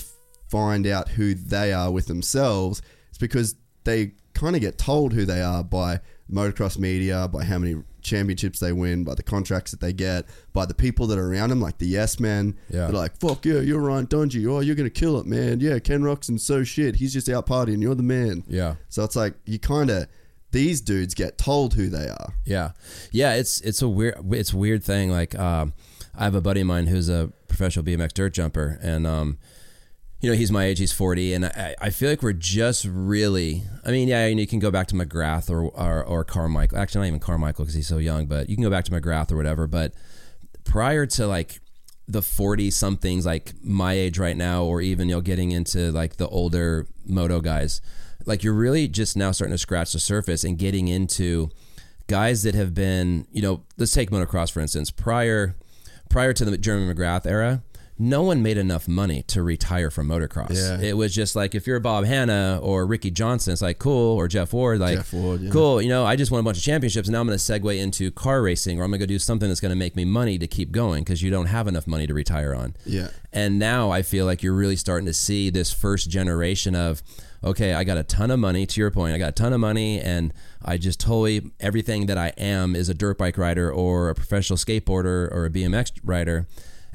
find 0.53 0.85
out 0.85 1.09
who 1.09 1.33
they 1.33 1.73
are 1.73 1.89
with 1.89 2.05
themselves, 2.05 2.83
it's 3.09 3.17
because 3.17 3.55
they 3.85 4.11
kind 4.35 4.55
of 4.55 4.61
get 4.61 4.77
told 4.77 5.11
who 5.11 5.25
they 5.25 5.41
are 5.41 5.63
by 5.63 5.99
motocross 6.31 6.77
media, 6.77 7.27
by 7.27 7.43
how 7.43 7.57
many 7.57 7.81
championships 8.03 8.59
they 8.59 8.71
win, 8.71 9.03
by 9.03 9.15
the 9.15 9.23
contracts 9.23 9.71
that 9.71 9.79
they 9.79 9.91
get, 9.91 10.25
by 10.53 10.63
the 10.67 10.75
people 10.75 11.07
that 11.07 11.17
are 11.17 11.33
around 11.33 11.49
them, 11.49 11.59
like 11.59 11.79
the 11.79 11.87
yes 11.87 12.19
men. 12.19 12.55
Yeah. 12.69 12.85
They're 12.85 12.91
like, 12.91 13.17
fuck 13.17 13.43
yeah, 13.45 13.61
you're 13.61 13.79
Ryan 13.79 14.05
Dungey. 14.05 14.47
Oh, 14.47 14.59
you're 14.59 14.75
going 14.75 14.87
to 14.87 14.99
kill 14.99 15.19
it, 15.19 15.25
man. 15.25 15.59
Yeah, 15.59 15.79
Ken 15.79 16.03
Roczen's 16.03 16.45
so 16.45 16.63
shit. 16.63 16.97
He's 16.97 17.13
just 17.13 17.27
out 17.29 17.47
partying. 17.47 17.81
You're 17.81 17.95
the 17.95 18.03
man. 18.03 18.43
Yeah. 18.47 18.75
So 18.89 19.03
it's 19.03 19.15
like, 19.15 19.33
you 19.45 19.57
kind 19.57 19.89
of, 19.89 20.07
these 20.51 20.81
dudes 20.81 21.15
get 21.15 21.39
told 21.39 21.73
who 21.73 21.89
they 21.89 22.09
are. 22.09 22.35
Yeah, 22.45 22.73
yeah. 23.11 23.33
It's 23.33 23.59
it's 23.61 23.81
a 23.81 23.89
weird 23.89 24.17
it's 24.31 24.53
a 24.53 24.57
weird 24.57 24.83
thing. 24.83 25.09
Like 25.09 25.33
um, 25.33 25.73
I 26.13 26.25
have 26.25 26.35
a 26.35 26.41
buddy 26.41 26.61
of 26.61 26.67
mine 26.67 26.85
who's 26.85 27.09
a 27.09 27.33
professional 27.47 27.83
BMX 27.83 28.13
dirt 28.13 28.35
jumper, 28.35 28.77
and 28.79 29.07
um, 29.07 29.39
you 30.23 30.29
know 30.29 30.37
he's 30.37 30.53
my 30.53 30.63
age. 30.63 30.79
He's 30.79 30.93
forty, 30.93 31.33
and 31.33 31.45
I, 31.45 31.75
I 31.81 31.89
feel 31.89 32.09
like 32.09 32.23
we're 32.23 32.31
just 32.31 32.85
really. 32.85 33.63
I 33.85 33.91
mean, 33.91 34.07
yeah, 34.07 34.25
you 34.25 34.47
can 34.47 34.59
go 34.59 34.71
back 34.71 34.87
to 34.87 34.95
McGrath 34.95 35.49
or 35.49 35.65
or, 35.65 36.01
or 36.01 36.23
Carmichael. 36.23 36.77
Actually, 36.77 37.01
not 37.01 37.07
even 37.07 37.19
Carmichael 37.19 37.65
because 37.65 37.75
he's 37.75 37.87
so 37.87 37.97
young, 37.97 38.25
but 38.27 38.47
you 38.47 38.55
can 38.55 38.63
go 38.63 38.69
back 38.69 38.85
to 38.85 38.91
McGrath 38.91 39.33
or 39.33 39.35
whatever. 39.35 39.67
But 39.67 39.93
prior 40.63 41.05
to 41.05 41.27
like 41.27 41.59
the 42.07 42.21
40 42.21 42.71
somethings 42.71 43.25
like 43.25 43.51
my 43.61 43.93
age 43.93 44.17
right 44.17 44.37
now 44.37 44.63
or 44.63 44.81
even 44.81 45.07
you 45.07 45.15
know 45.15 45.21
getting 45.21 45.51
into 45.51 45.91
like 45.91 46.17
the 46.17 46.27
older 46.27 46.85
moto 47.05 47.39
guys 47.39 47.79
like 48.25 48.43
you're 48.43 48.53
really 48.53 48.89
just 48.89 49.15
now 49.15 49.31
starting 49.31 49.53
to 49.53 49.57
scratch 49.57 49.93
the 49.93 49.99
surface 49.99 50.43
and 50.43 50.57
getting 50.57 50.89
into 50.89 51.49
guys 52.07 52.43
that 52.43 52.55
have 52.55 52.73
been 52.73 53.25
you 53.31 53.41
know 53.41 53.63
let's 53.77 53.93
take 53.93 54.11
motocross 54.11 54.51
for 54.51 54.59
instance 54.59 54.91
prior 54.91 55.55
prior 56.09 56.33
to 56.33 56.43
the 56.43 56.57
Jeremy 56.57 56.93
McGrath 56.93 57.25
era 57.25 57.63
no 57.99 58.23
one 58.23 58.41
made 58.41 58.57
enough 58.57 58.87
money 58.87 59.21
to 59.23 59.43
retire 59.43 59.91
from 59.91 60.07
motocross. 60.07 60.55
Yeah. 60.55 60.79
It 60.79 60.97
was 60.97 61.13
just 61.13 61.35
like 61.35 61.53
if 61.53 61.67
you're 61.67 61.79
Bob 61.79 62.05
Hannah 62.05 62.59
or 62.61 62.85
Ricky 62.87 63.11
Johnson, 63.11 63.53
it's 63.53 63.61
like 63.61 63.77
cool, 63.77 64.17
or 64.17 64.27
Jeff 64.27 64.51
Ward, 64.51 64.79
like 64.79 64.97
Jeff 64.97 65.13
Ward, 65.13 65.41
yeah. 65.41 65.51
cool. 65.51 65.81
You 65.81 65.89
know, 65.89 66.03
I 66.05 66.15
just 66.15 66.31
won 66.31 66.39
a 66.39 66.43
bunch 66.43 66.57
of 66.57 66.63
championships, 66.63 67.07
and 67.07 67.13
now 67.13 67.21
I'm 67.21 67.27
going 67.27 67.37
to 67.37 67.43
segue 67.43 67.79
into 67.79 68.09
car 68.11 68.41
racing, 68.41 68.79
or 68.79 68.83
I'm 68.83 68.89
going 68.89 68.99
to 68.99 69.05
go 69.05 69.09
do 69.09 69.19
something 69.19 69.47
that's 69.47 69.59
going 69.59 69.71
to 69.71 69.75
make 69.75 69.95
me 69.95 70.05
money 70.05 70.39
to 70.39 70.47
keep 70.47 70.71
going 70.71 71.03
because 71.03 71.21
you 71.21 71.29
don't 71.29 71.45
have 71.45 71.67
enough 71.67 71.85
money 71.85 72.07
to 72.07 72.13
retire 72.13 72.55
on. 72.55 72.75
Yeah. 72.85 73.09
And 73.31 73.59
now 73.59 73.91
I 73.91 74.01
feel 74.01 74.25
like 74.25 74.41
you're 74.41 74.53
really 74.53 74.75
starting 74.75 75.05
to 75.05 75.13
see 75.13 75.49
this 75.51 75.71
first 75.71 76.09
generation 76.09 76.75
of, 76.75 77.03
okay, 77.43 77.73
I 77.73 77.83
got 77.83 77.97
a 77.97 78.03
ton 78.03 78.31
of 78.31 78.39
money. 78.39 78.65
To 78.65 78.81
your 78.81 78.89
point, 78.89 79.13
I 79.13 79.19
got 79.19 79.29
a 79.29 79.33
ton 79.33 79.53
of 79.53 79.59
money, 79.59 79.99
and 79.99 80.33
I 80.65 80.77
just 80.77 80.99
totally 80.99 81.51
everything 81.59 82.07
that 82.07 82.17
I 82.17 82.33
am 82.37 82.75
is 82.75 82.89
a 82.89 82.95
dirt 82.95 83.19
bike 83.19 83.37
rider 83.37 83.71
or 83.71 84.09
a 84.09 84.15
professional 84.15 84.57
skateboarder 84.57 85.31
or 85.31 85.45
a 85.45 85.49
BMX 85.51 85.91
rider, 86.03 86.47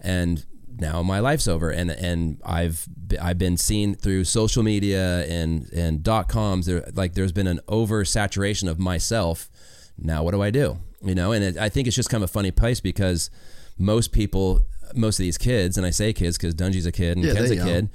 and 0.03 0.45
now 0.81 1.03
my 1.03 1.21
life's 1.21 1.49
over. 1.49 1.71
And 1.71 1.91
and 1.91 2.41
I've 2.45 2.87
I've 3.21 3.39
been 3.39 3.57
seen 3.57 3.95
through 3.95 4.25
social 4.25 4.63
media 4.63 5.25
and 5.27 5.71
and 5.73 6.03
dot 6.03 6.29
coms. 6.29 6.67
There 6.67 6.89
like 6.95 7.15
there's 7.15 7.33
been 7.33 7.47
an 7.47 7.61
oversaturation 7.69 8.69
of 8.69 8.79
myself. 8.79 9.51
Now 9.99 10.23
what 10.23 10.33
do 10.33 10.43
I 10.43 10.51
do? 10.51 10.79
You 11.03 11.15
know 11.15 11.33
and 11.33 11.45
it, 11.45 11.57
I 11.57 11.69
think 11.69 11.87
it's 11.87 11.97
just 11.97 12.11
kind 12.11 12.23
of 12.23 12.31
a 12.31 12.33
funny 12.33 12.51
place 12.51 12.81
because 12.81 13.31
most 13.79 14.13
people 14.13 14.63
most 14.95 15.19
of 15.19 15.23
these 15.23 15.39
kids 15.39 15.77
and 15.77 15.87
I 15.87 15.91
say 15.91 16.13
kids 16.13 16.37
because 16.37 16.55
Dungey's 16.55 16.87
a 16.87 16.93
kid 16.93 17.17
and 17.17 17.27
Yeah, 17.27 17.35
Ken's 17.35 17.51
a 17.51 17.57
kid. 17.57 17.91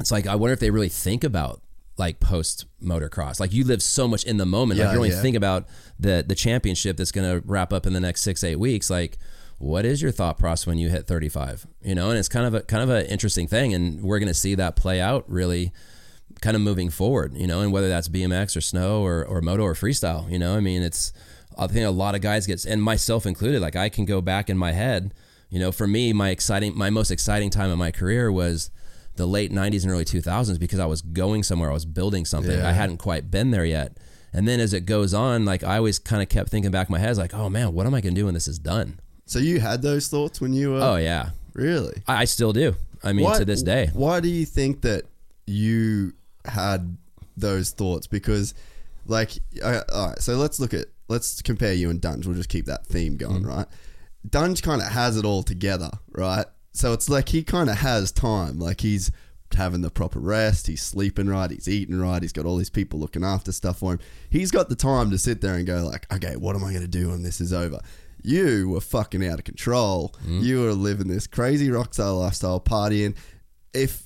It's 0.00 0.10
like 0.10 0.26
I 0.26 0.34
wonder 0.34 0.52
if 0.52 0.60
they 0.60 0.70
really 0.70 0.88
think 0.88 1.24
about 1.24 1.62
like 1.98 2.20
post 2.20 2.64
motocross 2.82 3.38
like 3.38 3.52
you 3.52 3.64
live 3.64 3.82
so 3.82 4.08
much 4.08 4.24
in 4.24 4.36
the 4.38 4.46
moment. 4.46 4.78
Like 4.78 4.86
Yeah, 4.86 4.92
you 4.92 4.98
only 4.98 5.10
yeah. 5.10 5.22
think 5.22 5.36
about 5.36 5.66
the 5.98 6.24
the 6.26 6.34
championship 6.34 6.96
that's 6.96 7.12
going 7.12 7.30
to 7.30 7.46
wrap 7.46 7.72
up 7.72 7.86
in 7.86 7.92
the 7.92 8.00
next 8.00 8.22
six 8.22 8.42
eight 8.42 8.58
weeks. 8.58 8.88
Like 8.90 9.18
what 9.62 9.84
is 9.84 10.02
your 10.02 10.10
thought 10.10 10.40
process 10.40 10.66
when 10.66 10.76
you 10.76 10.88
hit 10.88 11.06
35 11.06 11.68
you 11.82 11.94
know 11.94 12.10
and 12.10 12.18
it's 12.18 12.28
kind 12.28 12.44
of 12.46 12.52
a 12.52 12.62
kind 12.62 12.82
of 12.82 12.90
an 12.90 13.06
interesting 13.06 13.46
thing 13.46 13.72
and 13.72 14.02
we're 14.02 14.18
going 14.18 14.26
to 14.26 14.34
see 14.34 14.56
that 14.56 14.74
play 14.74 15.00
out 15.00 15.24
really 15.30 15.72
kind 16.40 16.56
of 16.56 16.60
moving 16.60 16.90
forward 16.90 17.36
you 17.36 17.46
know 17.46 17.60
and 17.60 17.72
whether 17.72 17.88
that's 17.88 18.08
bmx 18.08 18.56
or 18.56 18.60
snow 18.60 19.04
or, 19.04 19.24
or 19.24 19.40
moto 19.40 19.62
or 19.62 19.74
freestyle 19.74 20.28
you 20.28 20.36
know? 20.36 20.56
I 20.56 20.60
mean 20.60 20.82
it's 20.82 21.12
i 21.56 21.68
think 21.68 21.86
a 21.86 21.90
lot 21.90 22.16
of 22.16 22.20
guys 22.20 22.44
get 22.44 22.64
and 22.64 22.82
myself 22.82 23.24
included 23.24 23.62
like 23.62 23.76
i 23.76 23.88
can 23.88 24.04
go 24.04 24.20
back 24.20 24.50
in 24.50 24.58
my 24.58 24.72
head 24.72 25.14
you 25.48 25.60
know 25.60 25.70
for 25.70 25.86
me 25.86 26.12
my 26.12 26.30
exciting 26.30 26.76
my 26.76 26.90
most 26.90 27.12
exciting 27.12 27.48
time 27.48 27.70
in 27.70 27.78
my 27.78 27.92
career 27.92 28.32
was 28.32 28.72
the 29.14 29.26
late 29.26 29.52
90s 29.52 29.84
and 29.84 29.92
early 29.92 30.04
2000s 30.04 30.58
because 30.58 30.80
i 30.80 30.86
was 30.86 31.02
going 31.02 31.44
somewhere 31.44 31.70
i 31.70 31.72
was 31.72 31.84
building 31.84 32.24
something. 32.24 32.58
Yeah. 32.58 32.68
i 32.68 32.72
hadn't 32.72 32.96
quite 32.96 33.30
been 33.30 33.52
there 33.52 33.64
yet. 33.64 33.96
And 34.34 34.48
then 34.48 34.60
as 34.60 34.72
it 34.72 34.86
goes 34.86 35.14
on 35.14 35.44
like 35.44 35.62
i 35.62 35.76
always 35.76 36.00
kind 36.00 36.20
of 36.20 36.28
kept 36.28 36.48
thinking 36.48 36.72
back 36.72 36.88
in 36.88 36.92
my 36.92 36.98
head 36.98 37.16
like 37.16 37.32
oh 37.32 37.48
man 37.48 37.74
what 37.74 37.86
am 37.86 37.94
i 37.94 38.00
going 38.00 38.16
to 38.16 38.20
do 38.20 38.24
when 38.24 38.34
this 38.34 38.48
is 38.48 38.58
done 38.58 38.98
So 39.26 39.38
you 39.38 39.60
had 39.60 39.82
those 39.82 40.08
thoughts 40.08 40.40
when 40.40 40.52
you 40.52 40.72
were. 40.72 40.80
oh 40.80 40.96
yeah 40.96 41.30
Really? 41.54 42.02
I, 42.08 42.22
I 42.22 42.24
still 42.24 42.52
do 42.52 42.74
i 43.04 43.12
mean 43.12 43.24
Why- 43.24 43.38
to 43.38 43.44
this 43.44 43.62
day 43.62 43.90
Why 43.92 44.20
do 44.20 44.28
you 44.28 44.46
think 44.46 44.82
that 44.82 45.04
you 45.46 46.14
had 46.44 46.96
those 47.36 47.70
thoughts? 47.70 48.06
Because, 48.06 48.54
like, 49.06 49.32
all 49.62 49.72
right, 49.72 50.18
so 50.18 50.34
let's 50.34 50.60
look 50.60 50.74
at, 50.74 50.86
let's 51.08 51.42
compare 51.42 51.72
you 51.72 51.90
and 51.90 52.00
Dunge. 52.00 52.26
We'll 52.26 52.36
just 52.36 52.48
keep 52.48 52.66
that 52.66 52.86
theme 52.86 53.16
going, 53.16 53.42
mm-hmm. 53.42 53.50
right? 53.50 53.66
Dunge 54.28 54.62
kind 54.62 54.80
of 54.80 54.88
has 54.88 55.16
it 55.16 55.24
all 55.24 55.42
together, 55.42 55.90
right? 56.12 56.46
So 56.72 56.92
it's 56.92 57.08
like 57.08 57.30
he 57.30 57.42
kind 57.42 57.68
of 57.68 57.78
has 57.78 58.12
time. 58.12 58.58
Like, 58.58 58.80
he's 58.80 59.10
having 59.54 59.82
the 59.82 59.90
proper 59.90 60.18
rest, 60.18 60.66
he's 60.66 60.80
sleeping 60.80 61.28
right, 61.28 61.50
he's 61.50 61.68
eating 61.68 62.00
right, 62.00 62.22
he's 62.22 62.32
got 62.32 62.46
all 62.46 62.56
these 62.56 62.70
people 62.70 62.98
looking 62.98 63.24
after 63.24 63.52
stuff 63.52 63.78
for 63.80 63.92
him. 63.92 63.98
He's 64.30 64.50
got 64.50 64.68
the 64.68 64.76
time 64.76 65.10
to 65.10 65.18
sit 65.18 65.40
there 65.40 65.54
and 65.54 65.66
go, 65.66 65.84
like, 65.84 66.10
okay, 66.12 66.36
what 66.36 66.56
am 66.56 66.64
I 66.64 66.70
going 66.70 66.82
to 66.82 66.88
do 66.88 67.10
when 67.10 67.22
this 67.22 67.40
is 67.40 67.52
over? 67.52 67.80
You 68.22 68.68
were 68.68 68.80
fucking 68.80 69.26
out 69.26 69.38
of 69.38 69.44
control. 69.44 70.14
You 70.26 70.62
were 70.62 70.72
living 70.72 71.08
this 71.08 71.26
crazy 71.26 71.70
rock 71.70 71.94
star 71.94 72.12
lifestyle, 72.12 72.60
partying. 72.60 73.16
If 73.74 74.04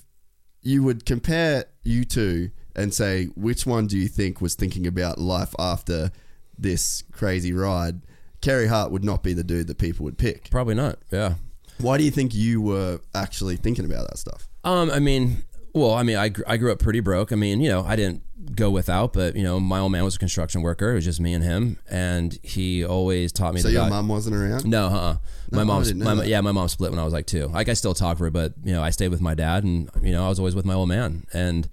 you 0.61 0.83
would 0.83 1.05
compare 1.05 1.65
you 1.83 2.03
two 2.03 2.49
and 2.75 2.93
say 2.93 3.25
which 3.35 3.65
one 3.65 3.87
do 3.87 3.97
you 3.97 4.07
think 4.07 4.41
was 4.41 4.55
thinking 4.55 4.85
about 4.87 5.17
life 5.17 5.53
after 5.59 6.11
this 6.57 7.03
crazy 7.11 7.53
ride, 7.53 8.01
Carey 8.41 8.67
Hart 8.67 8.91
would 8.91 9.03
not 9.03 9.23
be 9.23 9.33
the 9.33 9.43
dude 9.43 9.67
that 9.67 9.77
people 9.77 10.03
would 10.05 10.17
pick. 10.17 10.49
probably 10.51 10.75
not 10.75 10.99
yeah 11.11 11.35
Why 11.79 11.97
do 11.97 12.03
you 12.03 12.11
think 12.11 12.33
you 12.35 12.61
were 12.61 12.99
actually 13.15 13.55
thinking 13.55 13.85
about 13.85 14.07
that 14.09 14.17
stuff? 14.17 14.47
Um, 14.63 14.89
I 14.91 14.99
mean, 14.99 15.43
well, 15.77 15.93
I 15.93 16.03
mean, 16.03 16.17
I, 16.17 16.29
gr- 16.29 16.43
I 16.47 16.57
grew 16.57 16.71
up 16.71 16.79
pretty 16.79 16.99
broke. 16.99 17.31
I 17.31 17.35
mean, 17.35 17.61
you 17.61 17.69
know, 17.69 17.83
I 17.83 17.95
didn't 17.95 18.23
go 18.55 18.69
without, 18.69 19.13
but 19.13 19.35
you 19.35 19.43
know, 19.43 19.59
my 19.59 19.79
old 19.79 19.91
man 19.91 20.03
was 20.03 20.15
a 20.15 20.19
construction 20.19 20.61
worker. 20.61 20.91
It 20.91 20.95
was 20.95 21.05
just 21.05 21.19
me 21.19 21.33
and 21.33 21.43
him, 21.43 21.77
and 21.89 22.37
he 22.43 22.83
always 22.85 23.31
taught 23.31 23.53
me. 23.53 23.61
So 23.61 23.67
your 23.69 23.89
mum 23.89 24.07
wasn't 24.07 24.35
around? 24.35 24.65
No, 24.65 24.87
uh, 24.87 25.17
my 25.51 25.57
No, 25.57 25.61
I 25.61 25.63
mom's, 25.65 25.87
didn't 25.87 25.99
know 26.03 26.05
my, 26.05 26.15
that. 26.21 26.27
yeah, 26.27 26.41
my 26.41 26.51
mom 26.51 26.67
split 26.69 26.91
when 26.91 26.99
I 26.99 27.03
was 27.03 27.13
like 27.13 27.25
two. 27.25 27.47
Like 27.47 27.69
I 27.69 27.73
still 27.73 27.93
talk 27.93 28.17
to 28.17 28.23
her, 28.25 28.29
but 28.29 28.53
you 28.63 28.73
know, 28.73 28.81
I 28.81 28.89
stayed 28.89 29.09
with 29.09 29.21
my 29.21 29.35
dad, 29.35 29.63
and 29.63 29.89
you 30.01 30.11
know, 30.13 30.25
I 30.25 30.29
was 30.29 30.39
always 30.39 30.55
with 30.55 30.65
my 30.65 30.73
old 30.73 30.89
man, 30.89 31.25
and 31.33 31.67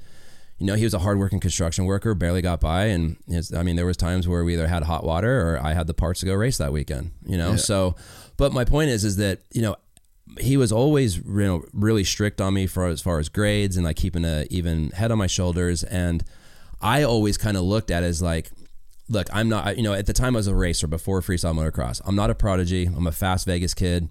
you 0.58 0.66
know, 0.66 0.74
he 0.74 0.84
was 0.84 0.94
a 0.94 1.00
hardworking 1.00 1.40
construction 1.40 1.84
worker, 1.84 2.14
barely 2.14 2.40
got 2.42 2.60
by, 2.60 2.84
and 2.86 3.16
his, 3.28 3.52
I 3.52 3.62
mean, 3.64 3.74
there 3.76 3.86
was 3.86 3.96
times 3.96 4.26
where 4.28 4.44
we 4.44 4.54
either 4.54 4.68
had 4.68 4.84
hot 4.84 5.04
water 5.04 5.48
or 5.56 5.60
I 5.62 5.74
had 5.74 5.86
the 5.88 5.94
parts 5.94 6.20
to 6.20 6.26
go 6.26 6.34
race 6.34 6.58
that 6.58 6.72
weekend. 6.72 7.10
You 7.26 7.36
know, 7.38 7.50
Yeah. 7.50 7.56
so, 7.56 7.96
but 8.36 8.52
my 8.52 8.64
point 8.64 8.90
is, 8.90 9.04
is 9.04 9.16
that 9.16 9.40
you 9.52 9.62
know, 9.62 9.76
he 10.40 10.56
was 10.56 10.72
always 10.72 11.18
you 11.18 11.24
know 11.24 11.64
really 11.72 12.04
strict 12.04 12.40
on 12.40 12.54
me 12.54 12.66
for 12.66 12.86
as 12.86 13.00
far 13.00 13.18
as 13.18 13.28
grades 13.28 13.76
and 13.76 13.84
like 13.84 13.96
keeping 13.96 14.24
a 14.24 14.46
even 14.50 14.90
head 14.90 15.10
on 15.10 15.18
my 15.18 15.26
shoulders. 15.26 15.82
And 15.84 16.24
I 16.80 17.02
always 17.02 17.36
kind 17.38 17.56
of 17.56 17.62
looked 17.62 17.90
at 17.90 18.02
it 18.02 18.06
as 18.06 18.22
like 18.22 18.50
look 19.08 19.26
I'm 19.32 19.48
not 19.48 19.76
you 19.76 19.82
know 19.82 19.94
at 19.94 20.06
the 20.06 20.12
time 20.12 20.34
I 20.36 20.38
was 20.38 20.46
a 20.46 20.54
racer 20.54 20.86
before 20.86 21.20
freestyle 21.20 21.54
motocross. 21.54 22.00
I'm 22.04 22.16
not 22.16 22.30
a 22.30 22.34
prodigy. 22.34 22.86
I'm 22.86 23.06
a 23.06 23.12
fast 23.12 23.46
Vegas 23.46 23.74
kid. 23.74 24.08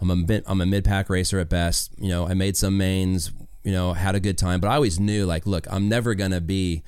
I'm 0.00 0.10
a 0.10 0.16
mid, 0.16 0.44
I'm 0.46 0.60
a 0.60 0.66
mid 0.66 0.84
pack 0.84 1.08
racer 1.08 1.38
at 1.38 1.48
best. 1.48 1.92
You 1.98 2.08
know 2.08 2.26
I 2.26 2.34
made 2.34 2.56
some 2.56 2.76
mains 2.76 3.32
you 3.62 3.72
know 3.72 3.92
had 3.92 4.14
a 4.14 4.20
good 4.20 4.38
time. 4.38 4.60
But 4.60 4.68
I 4.68 4.74
always 4.74 5.00
knew 5.00 5.26
like 5.26 5.46
look 5.46 5.66
I'm 5.70 5.88
never 5.88 6.14
gonna 6.14 6.40
be 6.40 6.82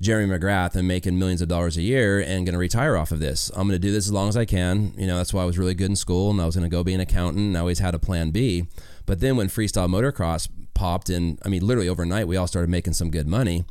Jerry 0.00 0.26
McGrath 0.26 0.76
and 0.76 0.86
making 0.86 1.18
millions 1.18 1.40
of 1.40 1.48
dollars 1.48 1.76
a 1.76 1.82
year 1.82 2.20
and 2.20 2.44
going 2.44 2.52
to 2.52 2.58
retire 2.58 2.96
off 2.96 3.12
of 3.12 3.18
this. 3.18 3.50
I'm 3.54 3.66
going 3.66 3.70
to 3.70 3.78
do 3.78 3.92
this 3.92 4.06
as 4.06 4.12
long 4.12 4.28
as 4.28 4.36
I 4.36 4.44
can. 4.44 4.92
You 4.98 5.06
know, 5.06 5.16
that's 5.16 5.32
why 5.32 5.42
I 5.42 5.46
was 5.46 5.58
really 5.58 5.74
good 5.74 5.88
in 5.88 5.96
school 5.96 6.30
and 6.30 6.40
I 6.40 6.44
was 6.44 6.54
going 6.54 6.68
to 6.68 6.74
go 6.74 6.84
be 6.84 6.92
an 6.92 7.00
accountant 7.00 7.46
and 7.46 7.56
I 7.56 7.60
always 7.60 7.78
had 7.78 7.94
a 7.94 7.98
plan 7.98 8.30
B. 8.30 8.66
But 9.06 9.20
then 9.20 9.36
when 9.36 9.48
freestyle 9.48 9.88
motocross 9.88 10.48
popped 10.74 11.08
and 11.08 11.38
I 11.44 11.48
mean, 11.48 11.66
literally 11.66 11.88
overnight, 11.88 12.28
we 12.28 12.36
all 12.36 12.46
started 12.46 12.68
making 12.68 12.92
some 12.92 13.10
good 13.10 13.26
money. 13.26 13.64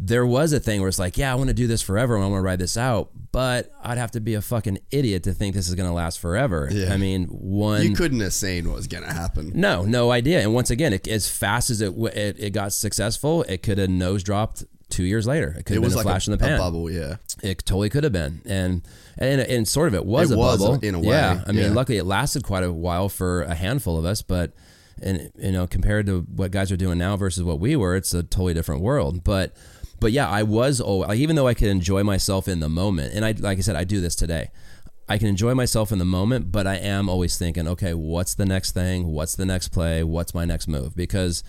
There 0.00 0.24
was 0.24 0.52
a 0.52 0.60
thing 0.60 0.78
where 0.78 0.88
it's 0.88 1.00
like, 1.00 1.18
yeah, 1.18 1.32
I 1.32 1.34
want 1.34 1.48
to 1.48 1.54
do 1.54 1.66
this 1.66 1.82
forever 1.82 2.14
and 2.14 2.22
I 2.24 2.28
want 2.28 2.38
to 2.38 2.44
ride 2.44 2.60
this 2.60 2.76
out, 2.76 3.10
but 3.32 3.72
I'd 3.82 3.98
have 3.98 4.12
to 4.12 4.20
be 4.20 4.34
a 4.34 4.40
fucking 4.40 4.78
idiot 4.92 5.24
to 5.24 5.32
think 5.32 5.56
this 5.56 5.68
is 5.68 5.74
going 5.74 5.88
to 5.88 5.92
last 5.92 6.20
forever. 6.20 6.68
Yeah. 6.70 6.94
I 6.94 6.98
mean, 6.98 7.24
one. 7.24 7.82
You 7.82 7.96
couldn't 7.96 8.20
have 8.20 8.32
seen 8.32 8.68
what 8.68 8.76
was 8.76 8.86
going 8.86 9.02
to 9.02 9.12
happen. 9.12 9.50
No, 9.56 9.82
no 9.82 10.12
idea. 10.12 10.40
And 10.40 10.54
once 10.54 10.70
again, 10.70 10.92
it, 10.92 11.08
as 11.08 11.28
fast 11.28 11.70
as 11.70 11.80
it, 11.80 11.98
it 11.98 12.36
it 12.38 12.50
got 12.50 12.72
successful, 12.72 13.42
it 13.48 13.64
could 13.64 13.78
have 13.78 13.90
nose 13.90 14.22
dropped 14.22 14.62
two 14.88 15.04
years 15.04 15.26
later. 15.26 15.54
It 15.58 15.64
could 15.66 15.76
It 15.76 15.82
have 15.82 15.82
been 15.82 15.92
a 15.92 15.96
like 15.96 16.04
flash 16.04 16.26
a, 16.28 16.32
in 16.32 16.38
the 16.38 16.44
pan. 16.44 16.58
bubble, 16.58 16.90
yeah. 16.90 17.16
It 17.42 17.58
totally 17.64 17.88
could 17.90 18.04
have 18.04 18.12
been, 18.12 18.40
and 18.46 18.82
and 19.16 19.40
and 19.40 19.66
sort 19.68 19.88
of 19.88 19.94
it 19.94 20.04
was 20.04 20.30
It 20.30 20.34
a 20.34 20.38
was, 20.38 20.58
bubble 20.60 20.78
in 20.82 20.94
a 20.94 20.98
way, 21.00 21.08
Yeah, 21.08 21.42
I 21.46 21.52
mean, 21.52 21.64
yeah. 21.64 21.72
luckily 21.72 21.98
it 21.98 22.04
lasted 22.04 22.42
quite 22.44 22.64
a 22.64 22.72
while 22.72 23.08
for 23.08 23.42
a 23.42 23.54
handful 23.54 23.98
of 23.98 24.04
us, 24.04 24.22
but 24.22 24.52
and 25.00 25.30
you 25.38 25.52
know, 25.52 25.66
compared 25.66 26.06
to 26.06 26.22
what 26.22 26.50
guys 26.50 26.72
are 26.72 26.76
doing 26.76 26.98
now 26.98 27.16
versus 27.16 27.44
what 27.44 27.60
we 27.60 27.76
were, 27.76 27.94
it's 27.96 28.12
a 28.14 28.22
totally 28.22 28.54
different 28.54 28.82
world. 28.82 29.22
But 29.22 29.54
but 30.00 30.12
yeah, 30.12 30.28
I 30.28 30.42
was 30.42 30.80
always, 30.80 31.08
like 31.08 31.18
even 31.18 31.36
though 31.36 31.46
I 31.46 31.54
could 31.54 31.68
enjoy 31.68 32.02
myself 32.02 32.48
in 32.48 32.60
the 32.60 32.68
moment, 32.68 33.14
and 33.14 33.24
I 33.24 33.32
like 33.32 33.58
I 33.58 33.60
said, 33.60 33.76
I 33.76 33.84
do 33.84 34.00
this 34.00 34.14
today. 34.16 34.50
I 35.10 35.16
can 35.16 35.28
enjoy 35.28 35.54
myself 35.54 35.90
in 35.90 35.98
the 35.98 36.04
moment, 36.04 36.52
but 36.52 36.66
I 36.66 36.74
am 36.76 37.08
always 37.08 37.38
thinking, 37.38 37.66
okay, 37.66 37.94
what's 37.94 38.34
the 38.34 38.44
next 38.44 38.72
thing? 38.72 39.06
What's 39.12 39.36
the 39.36 39.46
next 39.46 39.68
play? 39.68 40.02
What's 40.04 40.34
my 40.34 40.44
next 40.44 40.68
move? 40.68 40.94
Because 40.94 41.42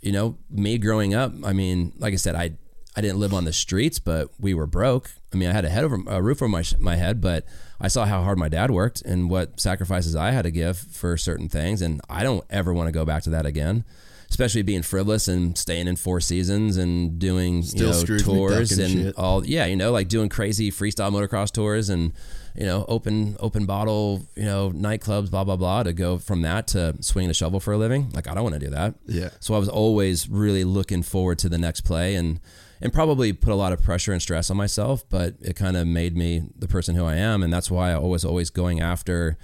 you 0.00 0.12
know, 0.12 0.38
me 0.50 0.78
growing 0.78 1.14
up, 1.14 1.32
I 1.44 1.52
mean, 1.52 1.92
like 1.98 2.12
I 2.12 2.16
said, 2.16 2.34
I 2.34 2.52
I 2.96 3.00
didn't 3.02 3.18
live 3.18 3.34
on 3.34 3.44
the 3.44 3.52
streets, 3.52 3.98
but 3.98 4.30
we 4.40 4.54
were 4.54 4.66
broke. 4.66 5.10
I 5.32 5.36
mean, 5.36 5.48
I 5.50 5.52
had 5.52 5.64
a 5.66 5.68
head 5.68 5.84
over 5.84 5.98
a 6.06 6.22
roof 6.22 6.38
over 6.40 6.48
my 6.48 6.64
my 6.78 6.96
head, 6.96 7.20
but 7.20 7.44
I 7.80 7.88
saw 7.88 8.06
how 8.06 8.22
hard 8.22 8.38
my 8.38 8.48
dad 8.48 8.70
worked 8.70 9.02
and 9.02 9.28
what 9.28 9.60
sacrifices 9.60 10.16
I 10.16 10.30
had 10.30 10.42
to 10.42 10.50
give 10.50 10.78
for 10.78 11.16
certain 11.18 11.48
things, 11.48 11.82
and 11.82 12.00
I 12.08 12.22
don't 12.22 12.42
ever 12.48 12.72
want 12.72 12.88
to 12.88 12.92
go 12.92 13.04
back 13.04 13.22
to 13.24 13.30
that 13.30 13.44
again. 13.46 13.84
Especially 14.28 14.62
being 14.62 14.82
frivolous 14.82 15.28
and 15.28 15.56
staying 15.56 15.86
in 15.86 15.94
Four 15.94 16.20
Seasons 16.20 16.76
and 16.78 17.16
doing 17.18 17.62
Still 17.62 17.80
you 17.80 17.92
know 17.92 18.18
tours 18.18 18.72
and 18.78 18.80
and 19.06 19.14
all 19.16 19.46
yeah 19.46 19.66
you 19.66 19.76
know 19.76 19.92
like 19.92 20.08
doing 20.08 20.28
crazy 20.28 20.72
freestyle 20.72 21.12
motocross 21.12 21.52
tours 21.52 21.90
and 21.90 22.12
you 22.56 22.66
know 22.66 22.84
open 22.88 23.36
open 23.38 23.66
bottle 23.66 24.26
you 24.34 24.42
know 24.42 24.72
nightclubs 24.74 25.30
blah 25.30 25.44
blah 25.44 25.54
blah 25.54 25.84
to 25.84 25.92
go 25.92 26.18
from 26.18 26.42
that 26.42 26.66
to 26.68 26.96
swinging 27.00 27.30
a 27.30 27.34
shovel 27.34 27.60
for 27.60 27.72
a 27.74 27.78
living 27.78 28.10
like 28.14 28.26
I 28.26 28.34
don't 28.34 28.42
want 28.42 28.54
to 28.54 28.58
do 28.66 28.70
that 28.70 28.94
Yeah. 29.06 29.28
so 29.38 29.54
I 29.54 29.58
was 29.58 29.68
always 29.68 30.28
really 30.28 30.64
looking 30.64 31.04
forward 31.04 31.38
to 31.40 31.48
the 31.48 31.58
next 31.58 31.82
play 31.82 32.16
and 32.16 32.40
and 32.80 32.92
probably 32.92 33.32
put 33.32 33.52
a 33.52 33.56
lot 33.56 33.72
of 33.72 33.82
pressure 33.82 34.12
and 34.12 34.20
stress 34.20 34.50
on 34.50 34.56
myself, 34.56 35.04
but 35.08 35.34
it 35.40 35.56
kind 35.56 35.76
of 35.76 35.86
made 35.86 36.16
me 36.16 36.42
the 36.56 36.68
person 36.68 36.94
who 36.94 37.04
I 37.04 37.16
am, 37.16 37.42
and 37.42 37.52
that's 37.52 37.70
why 37.70 37.92
I 37.92 37.98
was 37.98 38.24
always 38.24 38.50
going 38.50 38.80
after, 38.80 39.38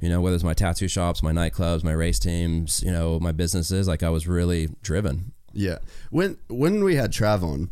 you 0.00 0.08
know, 0.08 0.20
whether 0.20 0.34
it's 0.34 0.44
my 0.44 0.54
tattoo 0.54 0.88
shops, 0.88 1.22
my 1.22 1.32
nightclubs, 1.32 1.82
my 1.82 1.92
race 1.92 2.18
teams, 2.18 2.82
you 2.84 2.92
know, 2.92 3.18
my 3.20 3.32
businesses. 3.32 3.88
Like 3.88 4.02
I 4.02 4.10
was 4.10 4.26
really 4.28 4.68
driven. 4.82 5.32
Yeah. 5.52 5.78
When 6.10 6.36
when 6.48 6.84
we 6.84 6.96
had 6.96 7.12
Trav 7.12 7.42
on, 7.42 7.70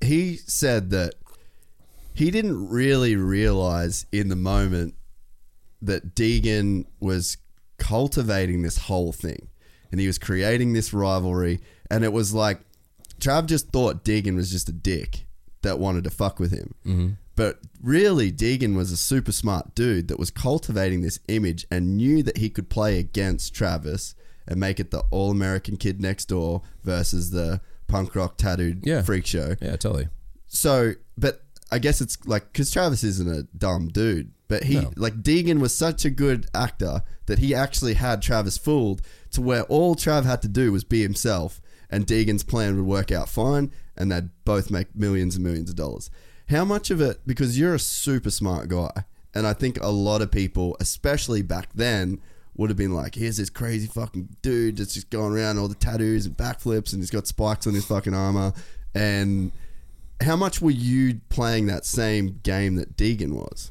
he 0.00 0.36
said 0.36 0.90
that 0.90 1.14
he 2.14 2.30
didn't 2.30 2.68
really 2.68 3.16
realize 3.16 4.06
in 4.12 4.28
the 4.28 4.36
moment 4.36 4.94
that 5.80 6.14
Deegan 6.14 6.84
was 7.00 7.38
cultivating 7.78 8.62
this 8.62 8.76
whole 8.76 9.12
thing 9.12 9.48
and 9.90 10.00
he 10.00 10.06
was 10.06 10.18
creating 10.18 10.72
this 10.72 10.92
rivalry 10.92 11.60
and 11.90 12.04
it 12.04 12.12
was 12.12 12.32
like 12.32 12.60
Trav 13.22 13.46
just 13.46 13.70
thought 13.70 14.04
Deegan 14.04 14.34
was 14.36 14.50
just 14.50 14.68
a 14.68 14.72
dick 14.72 15.26
that 15.62 15.78
wanted 15.78 16.04
to 16.04 16.10
fuck 16.10 16.38
with 16.40 16.50
him. 16.52 16.74
Mm-hmm. 16.84 17.08
But 17.36 17.60
really, 17.80 18.30
Deegan 18.30 18.76
was 18.76 18.90
a 18.92 18.96
super 18.96 19.32
smart 19.32 19.74
dude 19.74 20.08
that 20.08 20.18
was 20.18 20.30
cultivating 20.30 21.00
this 21.00 21.18
image 21.28 21.66
and 21.70 21.96
knew 21.96 22.22
that 22.24 22.36
he 22.38 22.50
could 22.50 22.68
play 22.68 22.98
against 22.98 23.54
Travis 23.54 24.14
and 24.46 24.58
make 24.60 24.78
it 24.80 24.90
the 24.90 25.04
all 25.10 25.30
American 25.30 25.76
kid 25.76 26.00
next 26.00 26.26
door 26.26 26.62
versus 26.82 27.30
the 27.30 27.60
punk 27.86 28.14
rock 28.14 28.36
tattooed 28.36 28.84
Yeah. 28.84 29.02
freak 29.02 29.24
show. 29.24 29.54
Yeah, 29.62 29.76
totally. 29.76 30.08
So, 30.46 30.92
but 31.16 31.42
I 31.70 31.78
guess 31.78 32.00
it's 32.02 32.18
like 32.26 32.52
because 32.52 32.70
Travis 32.70 33.02
isn't 33.04 33.28
a 33.34 33.44
dumb 33.56 33.88
dude, 33.88 34.32
but 34.48 34.64
he 34.64 34.74
No. 34.74 34.92
like 34.96 35.22
Deegan 35.22 35.60
was 35.60 35.74
such 35.74 36.04
a 36.04 36.10
good 36.10 36.48
actor 36.54 37.02
that 37.26 37.38
he 37.38 37.54
actually 37.54 37.94
had 37.94 38.20
Travis 38.20 38.58
fooled 38.58 39.00
to 39.30 39.40
where 39.40 39.62
all 39.64 39.94
Trav 39.94 40.24
had 40.24 40.42
to 40.42 40.48
do 40.48 40.70
was 40.72 40.84
be 40.84 41.00
himself, 41.02 41.61
and 41.92 42.04
Deegan's 42.04 42.42
plan 42.42 42.76
would 42.76 42.86
work 42.86 43.12
out 43.12 43.28
fine, 43.28 43.70
and 43.96 44.10
they'd 44.10 44.30
both 44.44 44.68
make 44.68 44.96
millions 44.96 45.36
and 45.36 45.44
millions 45.44 45.70
of 45.70 45.76
dollars. 45.76 46.10
How 46.48 46.64
much 46.64 46.90
of 46.90 47.00
it? 47.00 47.20
Because 47.24 47.56
you're 47.56 47.74
a 47.74 47.78
super 47.78 48.30
smart 48.30 48.66
guy, 48.68 49.04
and 49.32 49.46
I 49.46 49.52
think 49.52 49.80
a 49.80 49.88
lot 49.88 50.20
of 50.20 50.32
people, 50.32 50.76
especially 50.80 51.42
back 51.42 51.68
then. 51.74 52.20
Would 52.54 52.68
have 52.68 52.76
been 52.76 52.92
like, 52.92 53.14
here's 53.14 53.38
this 53.38 53.48
crazy 53.48 53.86
fucking 53.86 54.36
dude 54.42 54.76
that's 54.76 54.92
just 54.92 55.08
going 55.08 55.32
around 55.32 55.56
all 55.56 55.68
the 55.68 55.74
tattoos 55.74 56.26
and 56.26 56.36
backflips, 56.36 56.92
and 56.92 57.00
he's 57.00 57.10
got 57.10 57.26
spikes 57.26 57.66
on 57.66 57.72
his 57.72 57.86
fucking 57.86 58.12
armor, 58.12 58.52
and 58.94 59.52
how 60.20 60.36
much 60.36 60.60
were 60.60 60.70
you 60.70 61.20
playing 61.28 61.66
that 61.68 61.84
same 61.84 62.40
game 62.42 62.76
that 62.76 62.96
Deegan 62.96 63.32
was? 63.32 63.70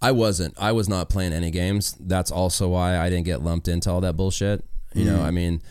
I 0.00 0.12
wasn't. 0.12 0.54
I 0.58 0.72
was 0.72 0.88
not 0.88 1.08
playing 1.08 1.32
any 1.32 1.50
games. 1.50 1.96
That's 2.00 2.30
also 2.30 2.68
why 2.68 2.98
I 2.98 3.08
didn't 3.10 3.26
get 3.26 3.42
lumped 3.42 3.68
into 3.68 3.90
all 3.90 4.00
that 4.02 4.16
bullshit. 4.16 4.64
You 4.94 5.04
know, 5.04 5.18
mm. 5.18 5.24
I 5.24 5.30
mean, 5.30 5.62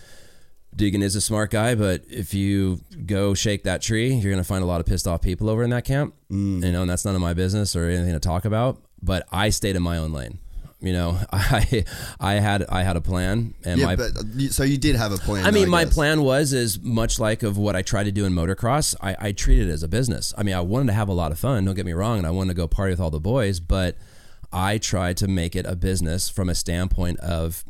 Deegan 0.75 1.03
is 1.03 1.15
a 1.15 1.21
smart 1.21 1.51
guy, 1.51 1.75
but 1.75 2.03
if 2.09 2.33
you 2.33 2.81
go 3.05 3.33
shake 3.33 3.63
that 3.63 3.81
tree, 3.81 4.13
you're 4.13 4.31
going 4.31 4.43
to 4.43 4.47
find 4.47 4.63
a 4.63 4.67
lot 4.67 4.79
of 4.79 4.85
pissed 4.85 5.07
off 5.07 5.21
people 5.21 5.49
over 5.49 5.63
in 5.63 5.69
that 5.69 5.85
camp. 5.85 6.15
Mm. 6.31 6.63
You 6.65 6.71
know, 6.71 6.81
and 6.81 6.89
that's 6.89 7.05
none 7.05 7.15
of 7.15 7.21
my 7.21 7.33
business 7.33 7.75
or 7.75 7.85
anything 7.85 8.13
to 8.13 8.19
talk 8.19 8.45
about. 8.45 8.81
But 9.01 9.27
I 9.31 9.49
stayed 9.49 9.75
in 9.75 9.83
my 9.83 9.97
own 9.97 10.13
lane. 10.13 10.39
You 10.83 10.91
know, 10.91 11.17
I 11.31 11.85
I 12.19 12.33
had 12.33 12.65
I 12.67 12.83
had 12.83 12.97
a 12.97 13.01
plan, 13.01 13.53
and 13.63 13.79
yeah, 13.79 13.85
my 13.85 13.95
but 13.95 14.11
so 14.49 14.63
you 14.63 14.77
did 14.77 14.97
have 14.97 15.13
a 15.13 15.17
plan. 15.17 15.45
I 15.45 15.51
mean, 15.51 15.69
my 15.69 15.85
plan 15.85 16.23
was 16.23 16.51
is 16.51 16.81
much 16.81 17.19
like 17.19 17.41
of 17.41 17.57
what 17.57 17.75
I 17.75 17.81
try 17.81 18.03
to 18.03 18.11
do 18.11 18.25
in 18.25 18.33
motocross. 18.33 18.93
I, 18.99 19.15
I 19.19 19.31
treat 19.31 19.59
it 19.59 19.69
as 19.69 19.81
a 19.81 19.87
business. 19.87 20.33
I 20.37 20.43
mean, 20.43 20.55
I 20.55 20.59
wanted 20.59 20.87
to 20.87 20.93
have 20.93 21.07
a 21.07 21.13
lot 21.13 21.31
of 21.31 21.39
fun. 21.39 21.63
Don't 21.63 21.75
get 21.75 21.85
me 21.85 21.93
wrong, 21.93 22.17
and 22.17 22.27
I 22.27 22.31
wanted 22.31 22.49
to 22.49 22.55
go 22.55 22.67
party 22.67 22.91
with 22.91 22.99
all 22.99 23.11
the 23.11 23.21
boys, 23.21 23.61
but 23.61 23.97
I 24.51 24.77
tried 24.77 25.15
to 25.17 25.27
make 25.27 25.55
it 25.55 25.65
a 25.65 25.75
business 25.77 26.29
from 26.29 26.49
a 26.49 26.55
standpoint 26.55 27.19
of 27.21 27.63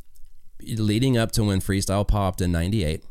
leading 0.78 1.18
up 1.18 1.32
to 1.34 1.44
when 1.44 1.60
freestyle 1.60 2.08
popped 2.08 2.42
in 2.42 2.52
'98. 2.52 3.04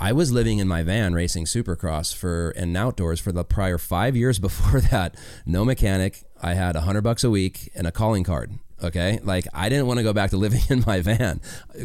I 0.00 0.12
was 0.12 0.32
living 0.32 0.58
in 0.58 0.68
my 0.68 0.82
van 0.82 1.14
racing 1.14 1.44
supercross 1.44 2.14
for 2.14 2.50
and 2.50 2.76
outdoors 2.76 3.20
for 3.20 3.32
the 3.32 3.44
prior 3.44 3.78
five 3.78 4.16
years 4.16 4.38
before 4.48 4.80
that. 4.80 5.16
No 5.46 5.64
mechanic. 5.64 6.24
I 6.42 6.54
had 6.54 6.76
a 6.76 6.82
hundred 6.82 7.02
bucks 7.02 7.24
a 7.24 7.30
week 7.30 7.70
and 7.74 7.86
a 7.86 7.92
calling 7.92 8.24
card. 8.24 8.58
Okay, 8.82 9.20
like 9.22 9.46
I 9.54 9.68
didn't 9.68 9.86
want 9.86 9.98
to 9.98 10.04
go 10.04 10.12
back 10.12 10.30
to 10.30 10.36
living 10.44 10.62
in 10.68 10.84
my 10.86 11.00
van. 11.00 11.40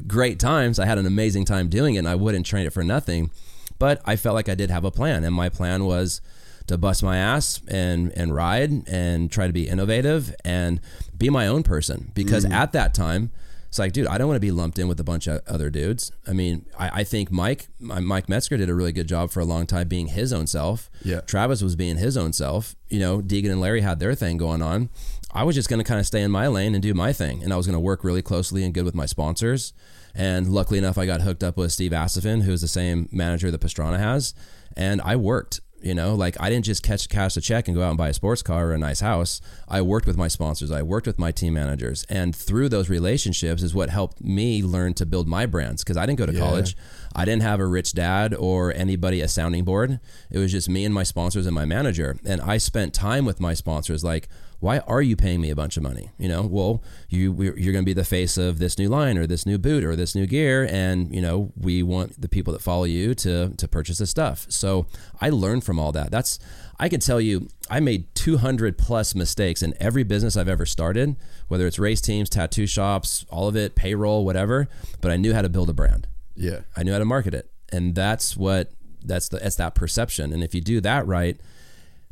Great 0.08 0.40
times. 0.40 0.80
I 0.80 0.86
had 0.86 0.98
an 0.98 1.06
amazing 1.06 1.46
time 1.46 1.70
doing 1.70 1.96
it, 1.96 2.00
and 2.00 2.10
I 2.10 2.16
wouldn't 2.16 2.46
train 2.46 2.66
it 2.66 2.74
for 2.74 2.84
nothing. 2.84 3.32
But 3.78 4.02
I 4.06 4.16
felt 4.18 4.36
like 4.36 4.50
I 4.50 4.56
did 4.56 4.70
have 4.70 4.84
a 4.84 4.92
plan, 4.92 5.24
and 5.24 5.34
my 5.34 5.48
plan 5.48 5.86
was 5.86 6.20
to 6.68 6.78
bust 6.78 7.02
my 7.02 7.18
ass 7.18 7.62
and 7.68 8.12
and 8.18 8.36
ride 8.36 8.88
and 8.88 9.32
try 9.32 9.48
to 9.48 9.54
be 9.54 9.68
innovative 9.68 10.36
and 10.44 10.82
be 11.18 11.30
my 11.30 11.48
own 11.48 11.64
person. 11.64 12.12
Because 12.14 12.46
mm. 12.46 12.52
at 12.52 12.74
that 12.74 12.94
time, 12.94 13.32
it's 13.70 13.80
like, 13.80 13.94
dude, 13.94 14.08
I 14.08 14.18
don't 14.18 14.28
want 14.28 14.36
to 14.36 14.42
be 14.42 14.52
lumped 14.52 14.78
in 14.80 14.88
with 14.88 15.00
a 15.00 15.04
bunch 15.04 15.28
of 15.28 15.42
other 15.48 15.70
dudes. 15.70 16.12
I 16.28 16.34
mean, 16.34 16.66
I, 16.78 16.90
I 17.02 17.04
think 17.04 17.32
Mike, 17.32 17.70
my- 17.80 18.00
Mike 18.00 18.28
Metzger 18.28 18.58
did 18.58 18.68
a 18.70 18.74
really 18.74 18.92
good 18.92 19.08
job 19.08 19.30
for 19.30 19.40
a 19.40 19.46
long 19.46 19.68
time 19.68 19.88
being 19.88 20.08
his 20.08 20.34
own 20.34 20.48
self. 20.48 20.90
Yeah. 21.04 21.22
Travis 21.22 21.62
was 21.62 21.76
being 21.76 21.98
his 21.98 22.18
own 22.18 22.34
self. 22.34 22.76
You 22.90 23.00
know, 23.00 23.22
Deegan 23.22 23.52
and 23.52 23.62
Larry 23.62 23.82
had 23.82 24.00
their 24.00 24.16
thing 24.16 24.38
going 24.38 24.62
on. 24.64 24.90
I 25.32 25.44
was 25.44 25.56
just 25.56 25.70
going 25.70 25.80
to 25.80 25.84
kind 25.84 26.00
of 26.00 26.08
stay 26.08 26.24
in 26.24 26.32
my 26.32 26.48
lane 26.48 26.74
and 26.74 26.82
do 26.82 26.96
my 26.96 27.14
thing. 27.14 27.44
And 27.44 27.54
I 27.54 27.58
was 27.58 27.68
going 27.68 27.76
to 27.76 27.80
work 27.80 28.04
really 28.04 28.24
closely 28.24 28.64
and 28.64 28.74
good 28.74 28.86
with 28.86 28.96
my 28.96 29.06
sponsors. 29.06 29.72
And 30.16 30.52
luckily 30.52 30.80
enough, 30.80 30.98
I 30.98 31.06
got 31.06 31.22
hooked 31.22 31.44
up 31.44 31.56
with 31.56 31.72
Steve 31.72 31.92
Astephen, 31.92 32.42
who's 32.42 32.62
the 32.62 32.68
same 32.68 33.08
manager 33.12 33.52
that 33.52 33.62
Pastrana 33.62 34.00
has. 34.00 34.34
And 34.76 35.00
I 35.02 35.16
worked. 35.16 35.62
You 35.82 35.94
know, 35.94 36.14
like 36.16 36.36
I 36.40 36.50
didn't 36.50 36.66
just 36.66 36.84
catch 36.84 37.08
cash 37.08 37.38
a 37.38 37.42
check 37.42 37.68
and 37.68 37.76
go 37.76 37.84
out 37.84 37.90
and 37.90 37.98
buy 37.98 38.10
a 38.10 38.14
sports 38.14 38.42
car 38.42 38.68
or 38.68 38.74
a 38.74 38.78
nice 38.78 39.00
house. 39.00 39.40
I 39.68 39.82
worked 39.82 40.06
with 40.08 40.18
my 40.18 40.28
sponsors. 40.28 40.72
I 40.72 40.82
worked 40.82 41.08
with 41.08 41.18
my 41.18 41.32
team 41.32 41.54
managers, 41.54 42.06
and 42.10 42.36
through 42.36 42.70
those 42.70 42.90
relationships 42.90 43.64
is 43.64 43.74
what 43.74 43.90
helped 43.90 44.22
me 44.22 44.62
learn 44.62 44.94
to 44.96 45.06
build 45.06 45.28
my 45.28 45.46
brands. 45.46 45.84
Because 45.84 45.96
I 45.98 46.06
didn't 46.06 46.20
go 46.20 46.26
to 46.26 46.38
college, 46.38 46.76
I 47.16 47.26
didn't 47.26 47.44
have 47.44 47.60
a 47.60 47.66
rich 47.66 47.94
dad 47.94 48.34
or 48.34 48.74
anybody 48.74 49.22
a 49.22 49.28
sounding 49.28 49.64
board. 49.64 50.00
It 50.30 50.40
was 50.40 50.52
just 50.52 50.70
me 50.70 50.84
and 50.86 50.94
my 50.94 51.04
sponsors 51.04 51.46
and 51.46 51.56
my 51.56 51.66
manager, 51.66 52.18
and 52.26 52.42
I 52.42 52.58
spent 52.58 52.94
time 52.94 53.26
with 53.26 53.40
my 53.40 53.54
sponsors. 53.54 54.04
Like, 54.04 54.28
why 54.60 54.80
are 54.80 55.02
you 55.02 55.16
paying 55.16 55.42
me 55.42 55.50
a 55.50 55.56
bunch 55.56 55.78
of 55.78 55.84
money? 55.84 56.12
You 56.18 56.28
know, 56.28 56.42
well, 56.42 56.84
you 57.08 57.34
you're 57.34 57.74
going 57.74 57.84
to 57.84 57.90
be 57.90 57.94
the 57.94 58.04
face 58.04 58.38
of 58.38 58.60
this 58.60 58.78
new 58.78 58.90
line 58.90 59.18
or 59.18 59.26
this 59.26 59.46
new 59.46 59.58
boot 59.58 59.84
or 59.84 59.96
this 59.96 60.16
new 60.16 60.26
gear, 60.26 60.68
and 60.70 61.14
you 61.14 61.22
know, 61.22 61.52
we 61.56 61.82
want 61.82 62.20
the 62.20 62.28
people 62.28 62.52
that 62.54 62.62
follow 62.62 62.84
you 62.84 63.16
to 63.16 63.50
to 63.50 63.68
purchase 63.68 64.00
this 64.00 64.10
stuff. 64.10 64.46
So 64.50 64.86
I 65.22 65.30
learned 65.30 65.64
from 65.64 65.80
all 65.80 65.92
that. 65.94 66.12
That's 66.12 66.40
I 66.80 66.88
can 66.90 67.00
tell 67.00 67.20
you, 67.20 67.50
I 67.70 67.80
made 67.80 68.14
200 68.16 68.78
plus 68.78 69.14
mistakes 69.14 69.62
in 69.62 69.74
every 69.80 70.04
business 70.04 70.38
I've 70.38 70.48
ever 70.48 70.66
started, 70.66 71.18
whether 71.50 71.68
it's 71.68 71.78
race 71.78 72.00
teams, 72.00 72.30
tattoo 72.30 72.68
shops, 72.68 73.26
all 73.30 73.50
of 73.50 73.58
it, 73.58 73.76
payroll, 73.76 74.24
whatever. 74.24 74.70
But 75.02 75.12
I 75.12 75.18
knew 75.18 75.34
how 75.34 75.42
to 75.42 75.50
build 75.50 75.70
a 75.70 75.74
brand. 75.74 76.08
Yeah. 76.36 76.62
I 76.78 76.84
knew 76.84 76.94
how 76.94 77.00
to 77.00 77.06
market 77.06 77.34
it, 77.34 77.52
and 77.72 77.96
that's 77.96 78.38
what 78.38 78.72
that's 79.04 79.30
the 79.30 79.40
that's 79.40 79.58
that 79.58 79.76
perception. 79.76 80.34
And 80.34 80.44
if 80.44 80.56
you 80.56 80.62
do 80.62 80.82
that 80.82 81.06
right, 81.06 81.40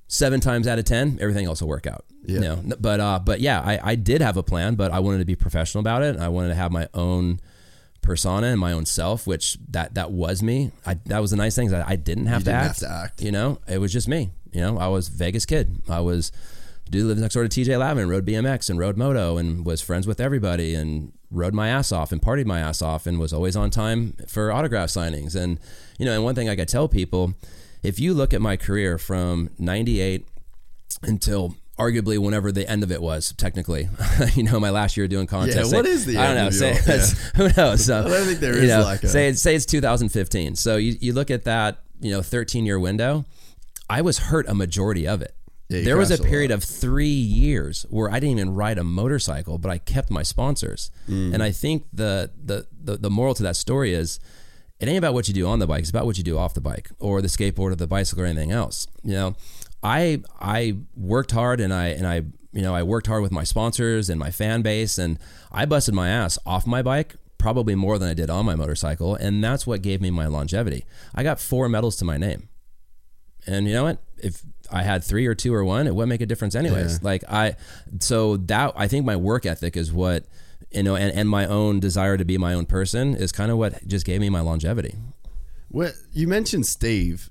seven 0.07 0.39
times 0.39 0.67
out 0.67 0.79
of 0.79 0.85
ten, 0.85 1.17
everything 1.21 1.45
else 1.45 1.61
will 1.61 1.67
work 1.69 1.87
out. 1.87 2.05
Yeah. 2.25 2.35
You 2.35 2.39
know, 2.41 2.75
but 2.79 2.99
uh, 2.99 3.19
but 3.23 3.39
yeah, 3.39 3.61
I, 3.61 3.91
I 3.91 3.95
did 3.95 4.21
have 4.21 4.37
a 4.37 4.43
plan, 4.43 4.75
but 4.75 4.91
I 4.91 4.99
wanted 4.99 5.19
to 5.19 5.25
be 5.25 5.35
professional 5.35 5.79
about 5.79 6.01
it. 6.03 6.15
And 6.15 6.23
I 6.23 6.27
wanted 6.29 6.49
to 6.49 6.55
have 6.55 6.71
my 6.71 6.87
own 6.93 7.39
persona 8.01 8.47
and 8.47 8.59
my 8.59 8.71
own 8.71 8.85
self, 8.85 9.27
which 9.27 9.57
that 9.69 9.93
that 9.95 10.11
was 10.11 10.41
me. 10.43 10.71
I 10.85 10.95
that 11.05 11.19
was 11.19 11.31
the 11.31 11.37
nice 11.37 11.55
thing 11.55 11.73
I, 11.73 11.91
I 11.91 11.95
didn't 11.95 12.27
have 12.27 12.41
You 12.41 12.45
to 12.45 12.51
didn't 12.51 12.61
act. 12.65 12.81
have 12.81 12.89
to 12.89 12.95
act. 12.95 13.21
You 13.21 13.31
know, 13.31 13.59
it 13.67 13.79
was 13.79 13.91
just 13.93 14.07
me. 14.07 14.31
You 14.51 14.61
know, 14.61 14.77
I 14.77 14.87
was 14.87 15.07
Vegas 15.09 15.45
kid. 15.45 15.81
I 15.89 15.99
was 15.99 16.31
dude 16.89 17.05
lived 17.05 17.19
next 17.19 17.33
door 17.33 17.45
to 17.45 17.49
TJ 17.49 17.77
Lavin, 17.79 18.07
rode 18.07 18.25
BMX 18.25 18.69
and 18.69 18.79
rode 18.79 18.95
moto 18.97 19.37
and 19.37 19.65
was 19.65 19.81
friends 19.81 20.07
with 20.07 20.21
everybody 20.21 20.73
and 20.73 21.11
rode 21.29 21.53
my 21.53 21.67
ass 21.67 21.91
off 21.91 22.13
and 22.13 22.21
partied 22.21 22.45
my 22.45 22.59
ass 22.59 22.81
off 22.81 23.05
and 23.05 23.19
was 23.19 23.33
always 23.33 23.57
on 23.57 23.69
time 23.69 24.13
for 24.27 24.51
autograph 24.53 24.87
signings. 24.89 25.35
And 25.35 25.59
you 25.99 26.05
know, 26.05 26.13
and 26.13 26.23
one 26.23 26.33
thing 26.35 26.47
I 26.49 26.55
could 26.55 26.69
tell 26.69 26.87
people, 26.87 27.33
if 27.87 27.99
you 27.99 28.13
look 28.13 28.33
at 28.33 28.41
my 28.41 28.55
career 28.57 28.97
from 28.97 29.49
98 29.59 30.25
until 31.03 31.55
arguably 31.77 32.17
whenever 32.17 32.51
the 32.51 32.67
end 32.69 32.81
of 32.83 32.91
it 32.91 33.01
was 33.01 33.33
technically 33.37 33.87
you 34.33 34.43
know 34.43 34.59
my 34.59 34.71
last 34.71 34.97
year 34.97 35.07
doing 35.07 35.27
contests 35.27 35.71
Yeah, 35.71 35.77
what 35.77 35.85
is 35.85 36.05
the 36.05 36.17
I 36.17 36.25
don't 36.33 36.35
know 36.45 36.49
say 36.49 36.71
it's- 36.71 37.11
who 37.35 37.49
knows 37.55 37.85
so, 37.85 37.99
I 37.99 38.09
don't 38.09 38.25
think 38.25 38.39
there 38.39 38.57
is 38.57 38.67
know, 38.69 38.81
like 38.81 39.03
a- 39.03 39.07
say 39.07 39.29
it's 39.29 39.41
say 39.41 39.53
it's 39.55 39.65
2015 39.65 40.55
so 40.55 40.77
you, 40.77 40.95
you 40.99 41.13
look 41.13 41.29
at 41.29 41.43
that 41.43 41.79
you 42.01 42.11
know 42.11 42.21
13 42.23 42.65
year 42.65 42.79
window 42.79 43.25
I 43.89 44.01
was 44.01 44.17
hurt 44.17 44.47
a 44.49 44.55
majority 44.55 45.07
of 45.07 45.21
it 45.21 45.35
Yeah, 45.69 45.83
there 45.83 45.97
was 45.97 46.09
a 46.11 46.15
a 46.15 46.17
period 46.17 46.49
lot. 46.51 46.57
of 46.57 46.63
three 46.63 47.07
years 47.43 47.85
where 47.91 48.09
I 48.09 48.19
didn't 48.19 48.37
even 48.39 48.53
ride 48.55 48.77
a 48.79 48.83
motorcycle, 48.83 49.57
but 49.59 49.69
I 49.69 49.77
kept 49.77 50.09
my 50.09 50.23
sponsors. 50.23 50.91
Mm. 51.09 51.33
And 51.33 51.43
I 51.43 51.51
think 51.51 51.83
the, 51.93 52.31
the 52.49 52.65
the 52.87 52.97
the 53.05 53.09
moral 53.09 53.33
to 53.35 53.43
that 53.43 53.55
story 53.55 53.93
is 53.93 54.19
it 54.79 54.87
ain't 54.87 54.97
about 54.97 55.13
what 55.13 55.27
you 55.27 55.33
do 55.33 55.47
on 55.47 55.59
the 55.59 55.67
bike. 55.67 55.81
It's 55.81 55.89
about 55.89 56.05
what 56.05 56.17
you 56.17 56.23
do 56.23 56.37
off 56.37 56.53
the 56.53 56.61
bike 56.61 56.89
or 56.99 57.21
the 57.21 57.27
skateboard 57.27 57.71
or 57.71 57.75
the 57.75 57.87
bicycle 57.87 58.23
or 58.23 58.27
anything 58.27 58.51
else. 58.51 58.87
You 59.03 59.13
know, 59.13 59.35
I 59.81 60.21
I 60.39 60.77
worked 60.95 61.31
hard 61.31 61.59
and 61.59 61.73
I 61.73 61.87
and 61.87 62.05
I 62.05 62.23
you 62.53 62.61
know 62.61 62.75
I 62.75 62.83
worked 62.83 63.07
hard 63.07 63.23
with 63.23 63.31
my 63.31 63.43
sponsors 63.43 64.09
and 64.09 64.19
my 64.19 64.31
fan 64.31 64.61
base 64.61 64.97
and 64.97 65.17
I 65.51 65.65
busted 65.65 65.93
my 65.93 66.09
ass 66.09 66.37
off 66.45 66.67
my 66.67 66.81
bike 66.81 67.15
probably 67.37 67.75
more 67.75 67.99
than 67.99 68.09
I 68.09 68.13
did 68.13 68.29
on 68.29 68.45
my 68.45 68.55
motorcycle 68.55 69.15
and 69.15 69.43
that's 69.43 69.67
what 69.67 69.81
gave 69.81 70.01
me 70.01 70.09
my 70.11 70.27
longevity. 70.27 70.85
I 71.13 71.23
got 71.23 71.39
four 71.39 71.69
medals 71.69 71.95
to 71.97 72.05
my 72.05 72.17
name. 72.17 72.49
And 73.45 73.65
you 73.67 73.73
know 73.73 73.83
what? 73.83 73.99
If 74.17 74.41
I 74.71 74.83
had 74.83 75.03
three 75.03 75.25
or 75.25 75.33
two 75.35 75.53
or 75.53 75.63
one, 75.63 75.87
it 75.87 75.95
wouldn't 75.95 76.09
make 76.09 76.21
a 76.21 76.25
difference 76.25 76.53
anyways. 76.55 76.93
Yeah. 76.93 76.99
Like 77.01 77.23
I, 77.29 77.55
so 77.99 78.37
that 78.37 78.73
I 78.75 78.87
think 78.87 79.05
my 79.05 79.15
work 79.15 79.45
ethic 79.45 79.77
is 79.77 79.91
what 79.93 80.25
you 80.71 80.83
know, 80.83 80.95
and, 80.95 81.11
and 81.13 81.29
my 81.29 81.45
own 81.45 81.79
desire 81.79 82.17
to 82.17 82.25
be 82.25 82.37
my 82.37 82.53
own 82.53 82.65
person 82.65 83.15
is 83.15 83.31
kind 83.31 83.51
of 83.51 83.57
what 83.57 83.85
just 83.87 84.05
gave 84.05 84.21
me 84.21 84.29
my 84.29 84.41
longevity. 84.41 84.95
Well, 85.69 85.91
you 86.11 86.27
mentioned 86.27 86.65
Steve. 86.65 87.29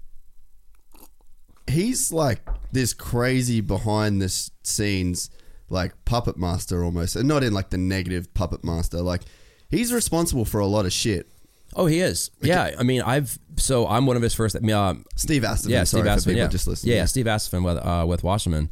He's 1.68 2.12
like 2.12 2.40
this 2.72 2.94
crazy 2.94 3.60
behind 3.60 4.22
the 4.22 4.28
scenes, 4.62 5.30
like 5.68 5.92
puppet 6.04 6.36
master 6.36 6.84
almost, 6.84 7.16
and 7.16 7.26
not 7.26 7.42
in 7.42 7.52
like 7.52 7.70
the 7.70 7.78
negative 7.78 8.32
puppet 8.34 8.62
master. 8.62 8.98
Like 8.98 9.22
he's 9.68 9.92
responsible 9.92 10.44
for 10.44 10.60
a 10.60 10.66
lot 10.66 10.86
of 10.86 10.92
shit. 10.92 11.28
Oh, 11.74 11.86
he 11.86 12.00
is. 12.00 12.30
Yeah, 12.40 12.70
I 12.78 12.82
mean, 12.84 13.02
I've 13.02 13.38
so 13.56 13.86
I'm 13.86 14.06
one 14.06 14.16
of 14.16 14.22
his 14.22 14.32
first. 14.34 14.56
Uh, 14.56 14.94
Steve 15.16 15.44
Aston. 15.44 15.70
yeah, 15.70 15.84
Steve 15.84 16.04
Astephen. 16.04 16.36
Yeah, 16.36 16.46
just 16.46 16.66
listening. 16.66 16.94
yeah, 16.96 17.04
Steve 17.04 17.26
Astephen 17.26 17.64
with 17.64 17.76
uh, 17.78 18.04
with 18.06 18.22
Wasserman. 18.22 18.70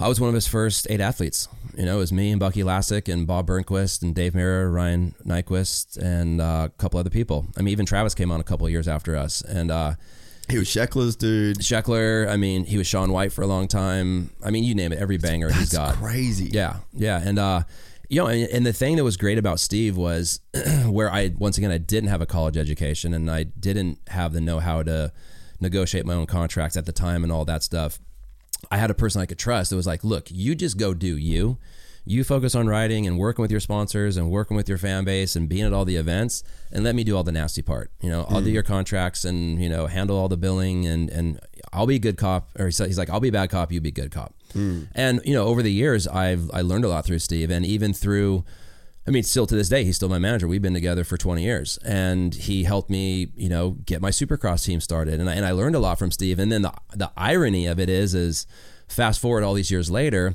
I 0.00 0.08
was 0.08 0.20
one 0.20 0.28
of 0.28 0.34
his 0.34 0.46
first 0.46 0.86
eight 0.90 1.00
athletes. 1.00 1.48
You 1.76 1.86
know, 1.86 1.96
it 1.96 1.98
was 2.00 2.12
me 2.12 2.30
and 2.30 2.40
Bucky 2.40 2.62
Lasek 2.62 3.12
and 3.12 3.26
Bob 3.26 3.46
Burnquist 3.46 4.02
and 4.02 4.14
Dave 4.14 4.32
Mirra, 4.34 4.72
Ryan 4.72 5.14
Nyquist, 5.24 5.96
and 5.96 6.40
uh, 6.40 6.68
a 6.68 6.78
couple 6.78 7.00
other 7.00 7.10
people. 7.10 7.46
I 7.56 7.62
mean, 7.62 7.72
even 7.72 7.86
Travis 7.86 8.14
came 8.14 8.30
on 8.30 8.40
a 8.40 8.44
couple 8.44 8.66
of 8.66 8.72
years 8.72 8.86
after 8.86 9.16
us, 9.16 9.42
and 9.42 9.70
uh, 9.70 9.94
he 10.48 10.58
was 10.58 10.68
Sheckler's 10.68 11.16
dude. 11.16 11.58
Sheckler. 11.58 12.28
I 12.28 12.36
mean, 12.36 12.64
he 12.64 12.78
was 12.78 12.86
Shaun 12.86 13.10
White 13.12 13.32
for 13.32 13.42
a 13.42 13.46
long 13.46 13.66
time. 13.66 14.30
I 14.44 14.50
mean, 14.50 14.64
you 14.64 14.74
name 14.74 14.92
it, 14.92 14.98
every 14.98 15.16
banger 15.16 15.48
he's 15.48 15.70
That's 15.70 15.92
got. 15.92 15.94
crazy. 15.96 16.50
Yeah, 16.52 16.76
yeah, 16.92 17.20
and 17.24 17.38
uh, 17.38 17.62
you 18.08 18.20
know, 18.20 18.26
and, 18.26 18.48
and 18.50 18.66
the 18.66 18.72
thing 18.72 18.96
that 18.96 19.04
was 19.04 19.16
great 19.16 19.38
about 19.38 19.58
Steve 19.58 19.96
was 19.96 20.40
where 20.86 21.10
I 21.10 21.32
once 21.38 21.58
again 21.58 21.70
I 21.70 21.78
didn't 21.78 22.10
have 22.10 22.20
a 22.20 22.26
college 22.26 22.56
education 22.56 23.14
and 23.14 23.30
I 23.30 23.44
didn't 23.44 23.98
have 24.08 24.32
the 24.32 24.40
know 24.40 24.60
how 24.60 24.82
to 24.82 25.12
negotiate 25.60 26.04
my 26.04 26.14
own 26.14 26.26
contracts 26.26 26.76
at 26.76 26.86
the 26.86 26.92
time 26.92 27.22
and 27.24 27.32
all 27.32 27.44
that 27.46 27.62
stuff. 27.62 27.98
I 28.70 28.76
had 28.76 28.90
a 28.90 28.94
person 28.94 29.20
I 29.20 29.26
could 29.26 29.38
trust. 29.38 29.70
that 29.70 29.76
was 29.76 29.86
like, 29.86 30.04
look, 30.04 30.30
you 30.30 30.54
just 30.54 30.78
go 30.78 30.94
do 30.94 31.16
you. 31.16 31.58
You 32.06 32.22
focus 32.22 32.54
on 32.54 32.66
writing 32.66 33.06
and 33.06 33.18
working 33.18 33.40
with 33.40 33.50
your 33.50 33.60
sponsors 33.60 34.18
and 34.18 34.30
working 34.30 34.58
with 34.58 34.68
your 34.68 34.76
fan 34.76 35.04
base 35.04 35.36
and 35.36 35.48
being 35.48 35.64
at 35.64 35.72
all 35.72 35.86
the 35.86 35.96
events, 35.96 36.42
and 36.70 36.84
let 36.84 36.94
me 36.94 37.02
do 37.02 37.16
all 37.16 37.24
the 37.24 37.32
nasty 37.32 37.62
part. 37.62 37.90
You 38.02 38.10
know, 38.10 38.26
I'll 38.28 38.42
do 38.42 38.50
mm. 38.50 38.54
your 38.54 38.62
contracts 38.62 39.24
and 39.24 39.58
you 39.62 39.70
know 39.70 39.86
handle 39.86 40.18
all 40.18 40.28
the 40.28 40.36
billing 40.36 40.86
and 40.86 41.08
and 41.08 41.40
I'll 41.72 41.86
be 41.86 41.94
a 41.94 41.98
good 41.98 42.18
cop. 42.18 42.50
Or 42.58 42.66
he's 42.66 42.98
like, 42.98 43.08
I'll 43.08 43.20
be 43.20 43.28
a 43.28 43.32
bad 43.32 43.48
cop, 43.48 43.72
you 43.72 43.80
be 43.80 43.88
a 43.88 43.92
good 43.92 44.10
cop. 44.10 44.34
Mm. 44.52 44.88
And 44.94 45.22
you 45.24 45.32
know, 45.32 45.46
over 45.46 45.62
the 45.62 45.72
years, 45.72 46.06
I've 46.06 46.50
I 46.52 46.60
learned 46.60 46.84
a 46.84 46.88
lot 46.88 47.06
through 47.06 47.20
Steve, 47.20 47.50
and 47.50 47.64
even 47.64 47.94
through. 47.94 48.44
I 49.06 49.10
mean, 49.10 49.22
still 49.22 49.46
to 49.46 49.54
this 49.54 49.68
day, 49.68 49.84
he's 49.84 49.96
still 49.96 50.08
my 50.08 50.18
manager. 50.18 50.48
We've 50.48 50.62
been 50.62 50.74
together 50.74 51.04
for 51.04 51.18
20 51.18 51.42
years, 51.42 51.78
and 51.84 52.34
he 52.34 52.64
helped 52.64 52.88
me, 52.88 53.28
you 53.36 53.50
know, 53.50 53.72
get 53.84 54.00
my 54.00 54.10
Supercross 54.10 54.64
team 54.64 54.80
started, 54.80 55.20
and 55.20 55.28
I, 55.28 55.34
and 55.34 55.44
I 55.44 55.52
learned 55.52 55.74
a 55.74 55.78
lot 55.78 55.98
from 55.98 56.10
Steve. 56.10 56.38
And 56.38 56.50
then 56.50 56.62
the 56.62 56.72
the 56.94 57.12
irony 57.16 57.66
of 57.66 57.78
it 57.78 57.90
is, 57.90 58.14
is 58.14 58.46
fast 58.88 59.20
forward 59.20 59.44
all 59.44 59.54
these 59.54 59.70
years 59.70 59.90
later, 59.90 60.34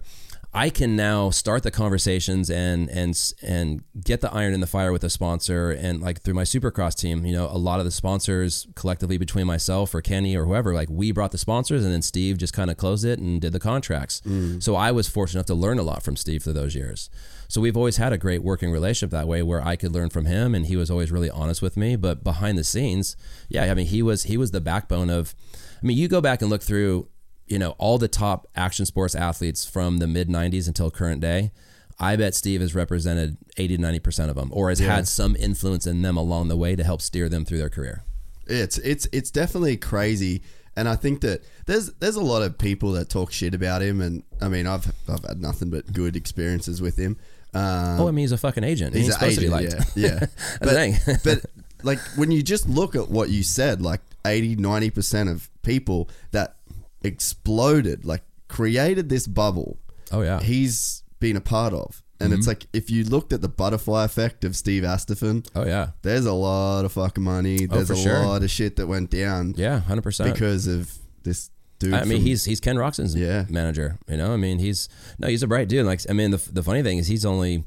I 0.54 0.72
can 0.72 0.96
now 0.96 1.30
start 1.30 1.62
the 1.62 1.70
conversations 1.70 2.50
and 2.50 2.90
and 2.90 3.16
and 3.44 3.84
get 4.04 4.22
the 4.22 4.34
iron 4.34 4.54
in 4.54 4.62
the 4.62 4.68
fire 4.68 4.92
with 4.92 5.04
a 5.04 5.10
sponsor, 5.10 5.70
and 5.72 6.02
like 6.02 6.22
through 6.22 6.34
my 6.34 6.44
Supercross 6.44 6.96
team, 6.96 7.24
you 7.24 7.34
know, 7.34 7.48
a 7.48 7.58
lot 7.58 7.80
of 7.80 7.86
the 7.86 7.92
sponsors 7.92 8.68
collectively 8.74 9.18
between 9.18 9.46
myself 9.46 9.94
or 9.94 10.02
Kenny 10.02 10.36
or 10.36 10.46
whoever, 10.46 10.74
like 10.74 10.90
we 10.90 11.12
brought 11.12 11.32
the 11.32 11.38
sponsors, 11.38 11.84
and 11.84 11.94
then 11.94 12.02
Steve 12.02 12.38
just 12.38 12.54
kind 12.54 12.72
of 12.72 12.78
closed 12.78 13.06
it 13.06 13.20
and 13.20 13.40
did 13.40 13.54
the 13.54 13.60
contracts. 13.60 14.22
Mm. 14.22 14.62
So 14.62 14.76
I 14.76 14.92
was 14.92 15.08
fortunate 15.08 15.40
enough 15.40 15.48
to 15.48 15.54
learn 15.56 15.78
a 15.78 15.84
lot 15.84 16.02
from 16.02 16.16
Steve 16.16 16.42
for 16.42 16.52
those 16.52 16.74
years. 16.74 17.12
So 17.50 17.62
we've 17.62 17.76
always 17.76 17.98
had 17.98 18.14
a 18.14 18.18
great 18.18 18.44
working 18.44 18.72
relationship 18.72 19.10
that 19.10 19.28
way, 19.28 19.42
where 19.42 19.66
I 19.66 19.76
could 19.76 19.92
learn 19.92 20.12
from 20.12 20.26
him, 20.26 20.54
and 20.54 20.68
he 20.68 20.76
was 20.76 20.92
always 20.92 21.12
really 21.12 21.32
honest 21.32 21.64
with 21.64 21.76
me. 21.76 21.96
But 21.96 22.24
behind 22.24 22.60
the 22.60 22.64
scenes, 22.64 23.18
yeah, 23.50 23.64
I 23.64 23.74
mean, 23.74 23.88
he 23.88 24.04
was 24.04 24.24
he 24.24 24.38
was 24.38 24.52
the 24.52 24.62
backbone 24.62 25.10
of. 25.10 25.34
I 25.82 25.86
mean, 25.86 25.98
you 25.98 26.08
go 26.08 26.22
back 26.22 26.42
and 26.42 26.50
look 26.52 26.62
through, 26.62 27.08
you 27.48 27.58
know, 27.58 27.72
all 27.80 27.98
the 27.98 28.08
top 28.08 28.48
action 28.56 28.86
sports 28.86 29.16
athletes 29.16 29.66
from 29.66 29.98
the 29.98 30.06
mid 30.06 30.30
'90s 30.30 30.68
until 30.68 30.92
current 30.92 31.22
day. 31.22 31.52
I 32.00 32.16
bet 32.16 32.36
Steve 32.36 32.62
has 32.62 32.76
represented 32.76 33.38
80 33.58 33.78
to 33.78 33.82
90 33.82 34.00
percent 34.00 34.30
of 34.30 34.36
them, 34.36 34.52
or 34.54 34.70
has 34.70 34.78
had 34.78 35.08
some 35.08 35.36
influence 35.36 35.88
in 35.88 36.04
them 36.04 36.18
along 36.18 36.50
the 36.50 36.56
way 36.56 36.76
to 36.76 36.84
help 36.84 37.02
steer 37.02 37.30
them 37.30 37.46
through 37.46 37.58
their 37.58 37.70
career. 37.70 38.04
It's 38.46 38.78
it's 38.78 39.08
it's 39.12 39.32
definitely 39.32 39.76
crazy, 39.76 40.44
and 40.76 40.88
I 40.88 40.96
think 40.96 41.22
that 41.22 41.44
there's 41.66 41.92
there's 41.94 42.16
a 42.16 42.22
lot 42.22 42.44
of 42.44 42.60
people 42.60 42.92
that 42.92 43.10
talk 43.10 43.32
shit 43.32 43.56
about 43.56 43.82
him, 43.82 44.02
and 44.02 44.22
I 44.40 44.50
mean 44.50 44.68
I've 44.68 44.94
I've 45.08 45.24
had 45.24 45.42
nothing 45.42 45.72
but 45.72 45.92
good 45.92 46.16
experiences 46.16 46.80
with 46.80 46.96
him. 46.96 47.18
Um, 47.54 48.00
Oh, 48.02 48.08
I 48.08 48.12
mean, 48.12 48.24
he's 48.24 48.32
a 48.32 48.38
fucking 48.38 48.64
agent. 48.64 48.94
He's, 48.96 49.06
he's 49.06 49.14
supposed 49.16 49.38
an 49.44 49.50
to 49.52 49.58
be 49.58 49.66
agent, 49.66 49.80
liked. 49.80 49.98
yeah, 49.98 50.20
yeah. 50.22 50.26
But, 51.06 51.24
but 51.24 51.46
like 51.84 52.00
when 52.16 52.32
you 52.32 52.44
just 52.44 52.68
look 52.70 52.96
at 52.96 53.10
what 53.10 53.30
you 53.30 53.42
said, 53.44 53.82
like 53.82 54.02
80, 54.26 54.58
90 54.58 54.90
percent 54.92 55.30
of 55.30 55.50
people 55.64 56.10
that 56.32 56.56
exploded, 57.04 58.06
like 58.06 58.22
created 58.48 59.10
this 59.10 59.28
bubble, 59.28 59.78
Oh 60.12 60.22
yeah. 60.22 60.40
he's 60.40 61.04
been 61.20 61.36
a 61.36 61.42
part 61.42 61.74
of. 61.74 62.02
And 62.22 62.34
it's 62.34 62.48
like 62.48 62.66
if 62.74 62.90
you 62.92 63.06
looked 63.06 63.32
at 63.32 63.40
the 63.40 63.48
butterfly 63.48 64.04
effect 64.04 64.44
of 64.44 64.54
Steve 64.54 64.84
Astephen, 64.84 65.48
oh 65.56 65.66
yeah. 65.66 65.92
there's 66.02 66.26
a 66.26 66.34
lot 66.34 66.84
of 66.84 66.92
fucking 66.92 67.24
money. 67.24 67.66
There's 67.66 67.88
for 67.88 67.94
a 67.94 67.96
sure. 67.96 68.20
lot 68.20 68.44
of 68.44 68.52
shit 68.52 68.76
that 68.76 68.88
went 68.88 69.10
down 69.10 69.54
Yeah, 69.56 69.80
hundred 69.80 70.02
percent. 70.02 70.34
because 70.34 70.68
of 70.68 70.92
this 71.24 71.50
dude. 71.80 71.94
I 71.94 72.04
mean, 72.04 72.20
from- 72.20 72.26
he's 72.28 72.46
he's 72.46 72.60
Ken 72.60 72.76
Roczen's 72.76 73.16
Yeah. 73.16 73.46
manager. 73.50 73.98
You 74.08 74.18
know, 74.18 74.34
I 74.34 74.38
mean, 74.38 74.60
he's 74.60 74.88
no, 75.18 75.28
he's 75.28 75.44
a 75.44 75.48
bright 75.48 75.68
dude. 75.70 75.86
Like, 75.86 76.02
I 76.10 76.14
mean, 76.14 76.32
the 76.32 76.42
the 76.52 76.64
funny 76.64 76.84
thing 76.84 76.98
is, 77.00 77.08
he's 77.08 77.26
only 77.26 77.64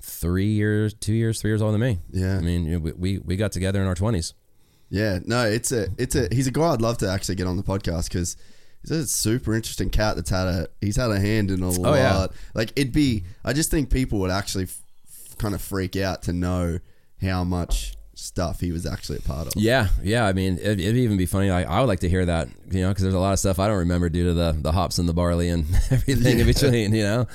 three 0.00 0.48
years, 0.52 0.94
two 0.94 1.12
years, 1.14 1.40
three 1.40 1.50
years 1.50 1.62
older 1.62 1.72
than 1.78 1.80
me. 1.80 1.98
Yeah. 2.10 2.36
I 2.36 2.40
mean, 2.40 2.64
you 2.64 2.72
know, 2.72 2.78
we, 2.80 2.92
we 2.92 3.18
we 3.18 3.36
got 3.36 3.52
together 3.52 3.80
in 3.80 3.86
our 3.86 3.94
twenties. 3.94 4.34
Yeah, 4.90 5.20
no, 5.24 5.46
it's 5.46 5.72
a, 5.72 5.86
it's 5.96 6.14
a, 6.16 6.28
he's 6.30 6.46
a 6.46 6.50
guy 6.50 6.68
I'd 6.72 6.82
love 6.82 6.98
to 6.98 7.08
actually 7.08 7.36
get 7.36 7.46
on 7.46 7.56
the 7.56 7.62
podcast 7.62 8.08
because 8.10 8.36
he's 8.82 8.90
a 8.90 9.06
super 9.06 9.54
interesting 9.54 9.88
cat 9.88 10.16
that's 10.16 10.28
had 10.28 10.46
a, 10.46 10.68
he's 10.82 10.96
had 10.96 11.10
a 11.10 11.18
hand 11.18 11.50
in 11.50 11.62
a 11.62 11.70
lot. 11.70 11.92
Oh, 11.92 11.94
yeah. 11.94 12.26
Like 12.52 12.72
it'd 12.76 12.92
be, 12.92 13.24
I 13.42 13.54
just 13.54 13.70
think 13.70 13.88
people 13.88 14.18
would 14.18 14.30
actually 14.30 14.64
f- 14.64 14.82
f- 15.08 15.38
kind 15.38 15.54
of 15.54 15.62
freak 15.62 15.96
out 15.96 16.20
to 16.24 16.34
know 16.34 16.78
how 17.22 17.42
much 17.42 17.94
stuff 18.14 18.60
he 18.60 18.72
was 18.72 18.86
actually 18.86 19.18
a 19.18 19.22
part 19.22 19.46
of. 19.46 19.54
Yeah, 19.56 19.88
yeah. 20.02 20.26
I 20.26 20.32
mean, 20.32 20.58
it, 20.58 20.80
it'd 20.80 20.96
even 20.96 21.16
be 21.16 21.26
funny. 21.26 21.50
Like, 21.50 21.66
I 21.66 21.80
would 21.80 21.86
like 21.86 22.00
to 22.00 22.08
hear 22.08 22.26
that. 22.26 22.48
You 22.70 22.82
know, 22.82 22.88
because 22.88 23.02
there's 23.02 23.14
a 23.14 23.18
lot 23.18 23.32
of 23.32 23.38
stuff 23.38 23.58
I 23.58 23.68
don't 23.68 23.78
remember 23.78 24.08
due 24.08 24.24
to 24.24 24.34
the 24.34 24.52
the 24.58 24.72
hops 24.72 24.98
and 24.98 25.08
the 25.08 25.14
barley 25.14 25.48
and 25.48 25.66
everything 25.90 26.38
in 26.38 26.46
between. 26.46 26.94
You 26.94 27.02
know. 27.02 27.26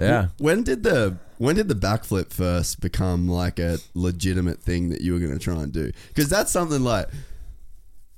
Yeah. 0.00 0.28
When 0.38 0.62
did 0.62 0.82
the, 0.82 1.18
when 1.38 1.56
did 1.56 1.68
the 1.68 1.74
backflip 1.74 2.32
first 2.32 2.80
become 2.80 3.28
like 3.28 3.58
a 3.58 3.78
legitimate 3.94 4.60
thing 4.62 4.90
that 4.90 5.00
you 5.00 5.12
were 5.12 5.18
going 5.18 5.32
to 5.32 5.38
try 5.38 5.62
and 5.62 5.72
do? 5.72 5.92
Because 6.08 6.28
that's 6.28 6.50
something 6.50 6.82
like, 6.82 7.08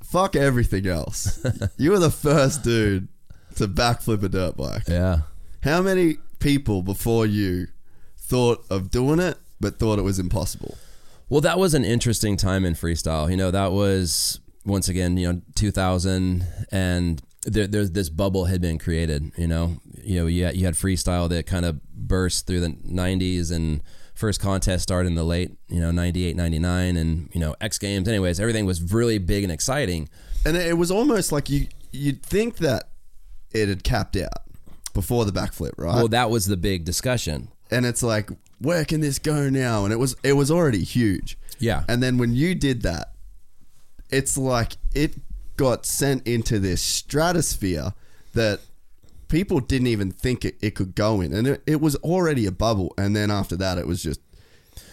fuck 0.03 0.37
everything 0.37 0.87
else. 0.87 1.45
you 1.77 1.91
were 1.91 1.99
the 1.99 2.11
first 2.11 2.63
dude 2.63 3.09
to 3.57 3.69
backflip 3.69 4.23
a 4.23 4.29
dirt 4.29 4.57
bike. 4.57 4.89
Yeah. 4.89 5.21
How 5.63 5.81
many 5.81 6.17
people 6.39 6.83
before 6.83 7.25
you 7.25 7.69
thought 8.17 8.65
of 8.71 8.91
doing 8.91 9.21
it 9.21 9.39
but 9.61 9.79
thought 9.79 9.99
it 9.99 10.03
was 10.03 10.19
impossible? 10.19 10.77
Well, 11.33 11.41
that 11.41 11.59
was 11.59 11.73
an 11.73 11.83
interesting 11.83 12.37
time 12.37 12.67
in 12.67 12.75
freestyle. 12.75 13.31
You 13.31 13.39
know, 13.39 13.51
that 13.51 13.73
was 13.73 14.39
once 14.67 14.91
again, 14.91 15.17
you 15.17 15.33
know, 15.33 15.41
2000, 15.55 16.45
and 16.71 17.23
there, 17.47 17.67
there's 17.67 17.93
this 17.93 18.11
bubble 18.11 18.45
had 18.45 18.61
been 18.61 18.77
created. 18.77 19.33
You 19.39 19.47
know, 19.47 19.79
you 20.05 20.21
know, 20.21 20.27
you 20.27 20.45
had, 20.45 20.57
you 20.57 20.67
had 20.67 20.75
freestyle 20.75 21.31
that 21.31 21.47
kind 21.47 21.65
of 21.65 21.83
burst 21.85 22.47
through 22.47 22.61
the 22.61 22.69
90s, 22.69 23.51
and 23.51 23.83
first 24.13 24.41
contest 24.41 24.83
started 24.83 25.09
in 25.09 25.15
the 25.15 25.25
late, 25.25 25.57
you 25.69 25.81
know, 25.81 25.91
98, 25.91 26.37
99, 26.37 26.99
and 26.99 27.31
you 27.33 27.41
know, 27.41 27.57
X 27.63 27.79
Games. 27.79 28.07
Anyways, 28.07 28.39
everything 28.39 28.67
was 28.67 28.93
really 28.93 29.17
big 29.17 29.43
and 29.43 29.51
exciting. 29.51 30.11
And 30.45 30.55
it 30.55 30.77
was 30.77 30.91
almost 30.91 31.33
like 31.33 31.49
you 31.49 31.69
you'd 31.93 32.23
think 32.23 32.59
that 32.59 32.91
it 33.53 33.71
had 33.71 33.85
capped 33.85 34.19
out 34.19 34.43
before 34.93 35.25
the 35.25 35.33
backflip, 35.33 35.79
right? 35.79 35.95
Well, 35.95 36.09
that 36.09 36.29
was 36.29 36.45
the 36.45 36.59
big 36.59 36.85
discussion. 36.85 37.49
and 37.71 37.87
it's 37.87 38.03
like, 38.03 38.29
where 38.63 38.85
can 38.85 39.01
this 39.01 39.19
go 39.19 39.51
now? 39.51 39.85
And 39.85 39.93
it 39.93 39.99
was 39.99 40.17
it 40.23 40.35
was 40.35 40.51
already 40.51 40.85
huge. 40.85 41.39
Yeah. 41.59 41.85
And 41.89 42.03
then 42.03 42.19
when 42.19 42.35
you 42.35 42.55
did 42.55 42.83
that, 42.83 43.13
it's 44.11 44.37
like 44.37 44.73
it 44.95 45.15
got 45.57 45.87
sent 45.87 46.27
into 46.27 46.59
this 46.59 46.83
stratosphere 46.83 47.93
that 48.35 48.61
people 49.29 49.61
didn't 49.61 49.87
even 49.87 50.11
think 50.11 50.45
it, 50.45 50.57
it 50.61 50.75
could 50.75 50.95
go 50.95 51.21
in. 51.21 51.33
And 51.33 51.47
it, 51.47 51.63
it 51.67 51.81
was 51.81 51.97
already 51.97 52.47
a 52.47 52.53
bubble. 52.53 52.95
And 52.99 53.15
then 53.15 53.31
after 53.31 53.57
that, 53.57 53.79
it 53.79 53.87
was 53.87 54.03
just, 54.03 54.21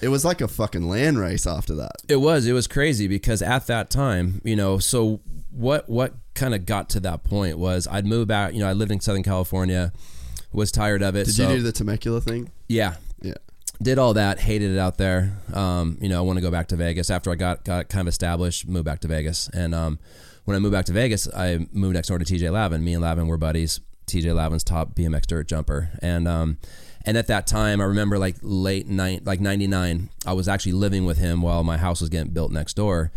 it 0.01 0.09
was 0.09 0.23
like 0.23 0.41
a 0.41 0.47
fucking 0.47 0.87
land 0.87 1.19
race 1.19 1.47
after 1.47 1.75
that. 1.75 1.97
It 2.07 2.17
was. 2.17 2.45
It 2.45 2.53
was 2.53 2.67
crazy 2.67 3.07
because 3.07 3.41
at 3.41 3.67
that 3.67 3.89
time, 3.89 4.41
you 4.43 4.55
know, 4.55 4.77
so 4.77 5.21
what 5.51 5.89
what 5.89 6.13
kind 6.35 6.53
of 6.53 6.65
got 6.65 6.89
to 6.89 6.99
that 7.01 7.23
point 7.23 7.57
was 7.57 7.87
I'd 7.89 8.05
move 8.05 8.27
back. 8.27 8.53
You 8.53 8.59
know, 8.59 8.69
I 8.69 8.73
lived 8.73 8.91
in 8.91 8.99
Southern 8.99 9.23
California, 9.23 9.91
was 10.53 10.71
tired 10.71 11.01
of 11.01 11.15
it. 11.15 11.25
Did 11.25 11.35
so, 11.35 11.49
you 11.49 11.57
do 11.57 11.63
the 11.63 11.71
Temecula 11.71 12.21
thing? 12.21 12.51
Yeah, 12.67 12.95
Yeah. 12.95 12.95
Did 13.81 13.97
all 13.97 14.13
that, 14.15 14.39
hated 14.39 14.71
it 14.71 14.77
out 14.77 14.97
there. 14.97 15.37
Um, 15.53 15.97
you 16.01 16.09
know, 16.09 16.17
I 16.17 16.21
want 16.21 16.37
to 16.37 16.41
go 16.41 16.51
back 16.51 16.67
to 16.67 16.75
Vegas 16.75 17.09
after 17.09 17.31
I 17.31 17.35
got 17.35 17.63
got 17.63 17.89
kind 17.89 18.01
of 18.01 18.11
established, 18.11 18.67
moved 18.67 18.85
back 18.85 18.99
to 19.01 19.07
Vegas. 19.07 19.49
And 19.49 19.73
um, 19.73 19.99
when 20.45 20.55
I 20.55 20.59
moved 20.59 20.73
back 20.73 20.85
to 20.85 20.93
Vegas, 20.93 21.27
I 21.33 21.67
moved 21.71 21.95
next 21.95 22.07
door 22.07 22.19
to 22.19 22.25
TJ 22.25 22.51
Lavin. 22.51 22.83
Me 22.83 22.93
and 22.93 23.01
Lavin 23.01 23.27
were 23.27 23.37
buddies. 23.37 23.79
TJ 24.07 24.33
Lavin's 24.33 24.63
top 24.63 24.95
BMX 24.95 25.27
dirt 25.27 25.47
jumper, 25.47 25.91
and 26.01 26.27
um, 26.27 26.57
and 27.05 27.17
at 27.17 27.27
that 27.27 27.45
time, 27.47 27.79
I 27.79 27.85
remember 27.85 28.17
like 28.17 28.35
late 28.41 28.87
night, 28.87 29.23
like 29.25 29.39
'99, 29.39 30.09
I 30.25 30.33
was 30.33 30.47
actually 30.47 30.73
living 30.73 31.05
with 31.05 31.19
him 31.19 31.41
while 31.41 31.63
my 31.63 31.77
house 31.77 32.01
was 32.01 32.09
getting 32.09 32.33
built 32.33 32.51
next 32.51 32.75
door. 32.75 33.11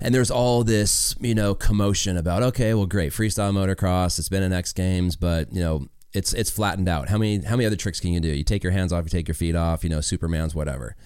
And 0.00 0.14
there's 0.14 0.30
all 0.30 0.62
this, 0.62 1.16
you 1.20 1.34
know, 1.34 1.56
commotion 1.56 2.16
about 2.16 2.44
okay, 2.44 2.72
well, 2.72 2.86
great, 2.86 3.12
freestyle 3.12 3.52
motocross. 3.52 4.18
It's 4.18 4.28
been 4.28 4.44
in 4.44 4.52
X 4.52 4.72
Games, 4.72 5.16
but 5.16 5.52
you 5.52 5.60
know, 5.60 5.88
it's 6.12 6.32
it's 6.32 6.50
flattened 6.50 6.88
out. 6.88 7.08
How 7.08 7.18
many 7.18 7.44
how 7.44 7.56
many 7.56 7.66
other 7.66 7.76
tricks 7.76 8.00
can 8.00 8.12
you 8.12 8.20
do? 8.20 8.28
You 8.28 8.44
take 8.44 8.62
your 8.62 8.72
hands 8.72 8.92
off, 8.92 9.04
you 9.04 9.10
take 9.10 9.28
your 9.28 9.34
feet 9.34 9.54
off. 9.54 9.84
You 9.84 9.90
know, 9.90 10.00
Superman's 10.00 10.54
whatever. 10.54 10.96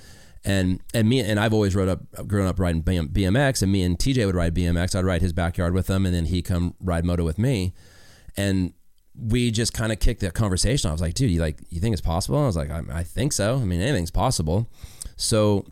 And 0.45 0.81
and 0.95 1.09
me 1.09 1.21
and 1.21 1.39
I've 1.39 1.53
always 1.53 1.75
rode 1.75 1.89
up, 1.89 2.01
grown 2.27 2.47
up 2.47 2.59
riding 2.59 2.83
BMX, 2.83 3.63
and 3.63 3.71
me 3.71 3.83
and 3.83 3.99
TJ 3.99 4.27
would 4.27 4.35
ride 4.35 4.55
BMX. 4.55 4.97
I'd 4.97 5.05
ride 5.05 5.23
his 5.23 5.33
backyard 5.33 5.75
with 5.75 5.89
him, 5.89 6.05
and 6.07 6.15
then 6.15 6.27
he 6.27 6.43
come 6.43 6.75
ride 6.81 7.05
moto 7.05 7.25
with 7.25 7.39
me. 7.39 7.73
And 8.37 8.73
we 9.15 9.51
just 9.51 9.73
kind 9.73 9.93
of 9.93 10.01
kicked 10.01 10.21
that 10.23 10.35
conversation. 10.35 10.89
I 10.89 10.93
was 10.93 11.01
like, 11.01 11.15
dude, 11.15 11.31
you 11.31 11.41
like 11.41 11.61
you 11.71 11.81
think 11.81 11.93
it's 11.93 12.01
possible? 12.01 12.39
I 12.39 12.47
was 12.47 12.57
like, 12.57 12.71
I, 12.71 12.83
I 12.93 13.03
think 13.05 13.33
so. 13.33 13.57
I 13.57 13.65
mean, 13.65 13.81
anything's 13.81 14.11
possible. 14.11 14.71
So 15.17 15.67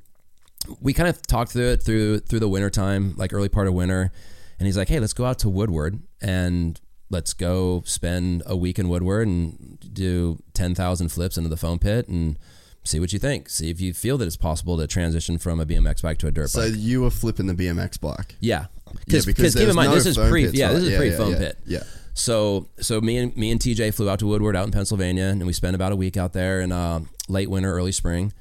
we 0.81 0.93
kind 0.93 1.09
of 1.09 1.21
talked 1.23 1.53
through 1.53 1.71
it 1.71 1.83
through 1.83 2.21
through 2.21 2.41
the 2.41 2.49
winter 2.49 2.71
time, 2.71 3.15
like 3.17 3.33
early 3.33 3.49
part 3.49 3.67
of 3.67 3.75
winter. 3.75 4.13
And 4.59 4.67
he's 4.67 4.77
like, 4.77 4.89
hey, 4.89 5.01
let's 5.01 5.15
go 5.15 5.25
out 5.25 5.39
to 5.41 5.49
Woodward 5.49 6.01
and 6.21 6.79
let's 7.11 7.35
go 7.35 7.83
spend 7.85 8.43
a 8.47 8.57
week 8.57 8.79
in 8.79 8.89
Woodward 8.89 9.27
and 9.29 9.79
do 9.93 10.39
ten 10.55 10.75
thousand 10.75 11.11
flips 11.11 11.37
into 11.37 11.49
the 11.51 11.57
foam 11.57 11.79
pit 11.79 12.09
and 12.09 12.39
see 12.85 12.99
what 13.01 13.13
you 13.13 13.19
think. 13.19 13.49
See 13.51 13.69
if 13.71 13.81
you 13.81 13.93
feel 13.93 14.17
that 14.19 14.27
it's 14.27 14.37
possible 14.37 14.79
to 14.79 14.87
transition 14.87 15.37
from 15.39 15.61
a 15.61 15.67
BMX 15.67 16.03
bike 16.03 16.19
to 16.19 16.27
a 16.29 16.31
dirt 16.31 16.49
So 16.51 16.61
bike. 16.63 16.71
So 16.71 16.77
you 16.77 17.03
were 17.03 17.11
flipping 17.11 17.47
the 17.47 17.55
BMX 17.55 18.01
bike. 18.01 18.37
Yeah, 18.41 18.67
Yeah, 19.07 19.21
because 19.27 19.55
keep 19.55 19.69
in 19.69 19.75
mind 19.77 19.91
no 19.91 19.95
this 19.97 20.07
is 20.07 20.17
pre 20.17 20.45
pits, 20.45 20.55
yeah 20.57 20.67
right? 20.69 20.75
this 20.75 20.85
is 20.85 20.91
Yeah, 20.91 20.97
pre 20.99 21.11
yeah, 21.11 21.17
foam 21.17 21.35
pit. 21.35 21.59
yeah. 21.67 21.83
So 22.15 22.69
so 22.81 23.01
me 23.01 23.19
and 23.19 23.37
me 23.37 23.51
and 23.51 23.61
TJ 23.61 23.95
flew 23.95 24.09
out 24.11 24.19
to 24.21 24.27
Woodward 24.27 24.57
out 24.57 24.65
in 24.67 24.73
Pennsylvania, 24.73 25.25
and 25.25 25.47
we 25.47 25.53
spent 25.53 25.75
about 25.75 25.93
a 25.93 25.97
week 25.97 26.17
out 26.17 26.33
there 26.33 26.61
in 26.61 26.73
uh, 26.73 27.01
late 27.29 27.49
winter, 27.51 27.73
early 27.73 27.93
spring, 27.93 28.33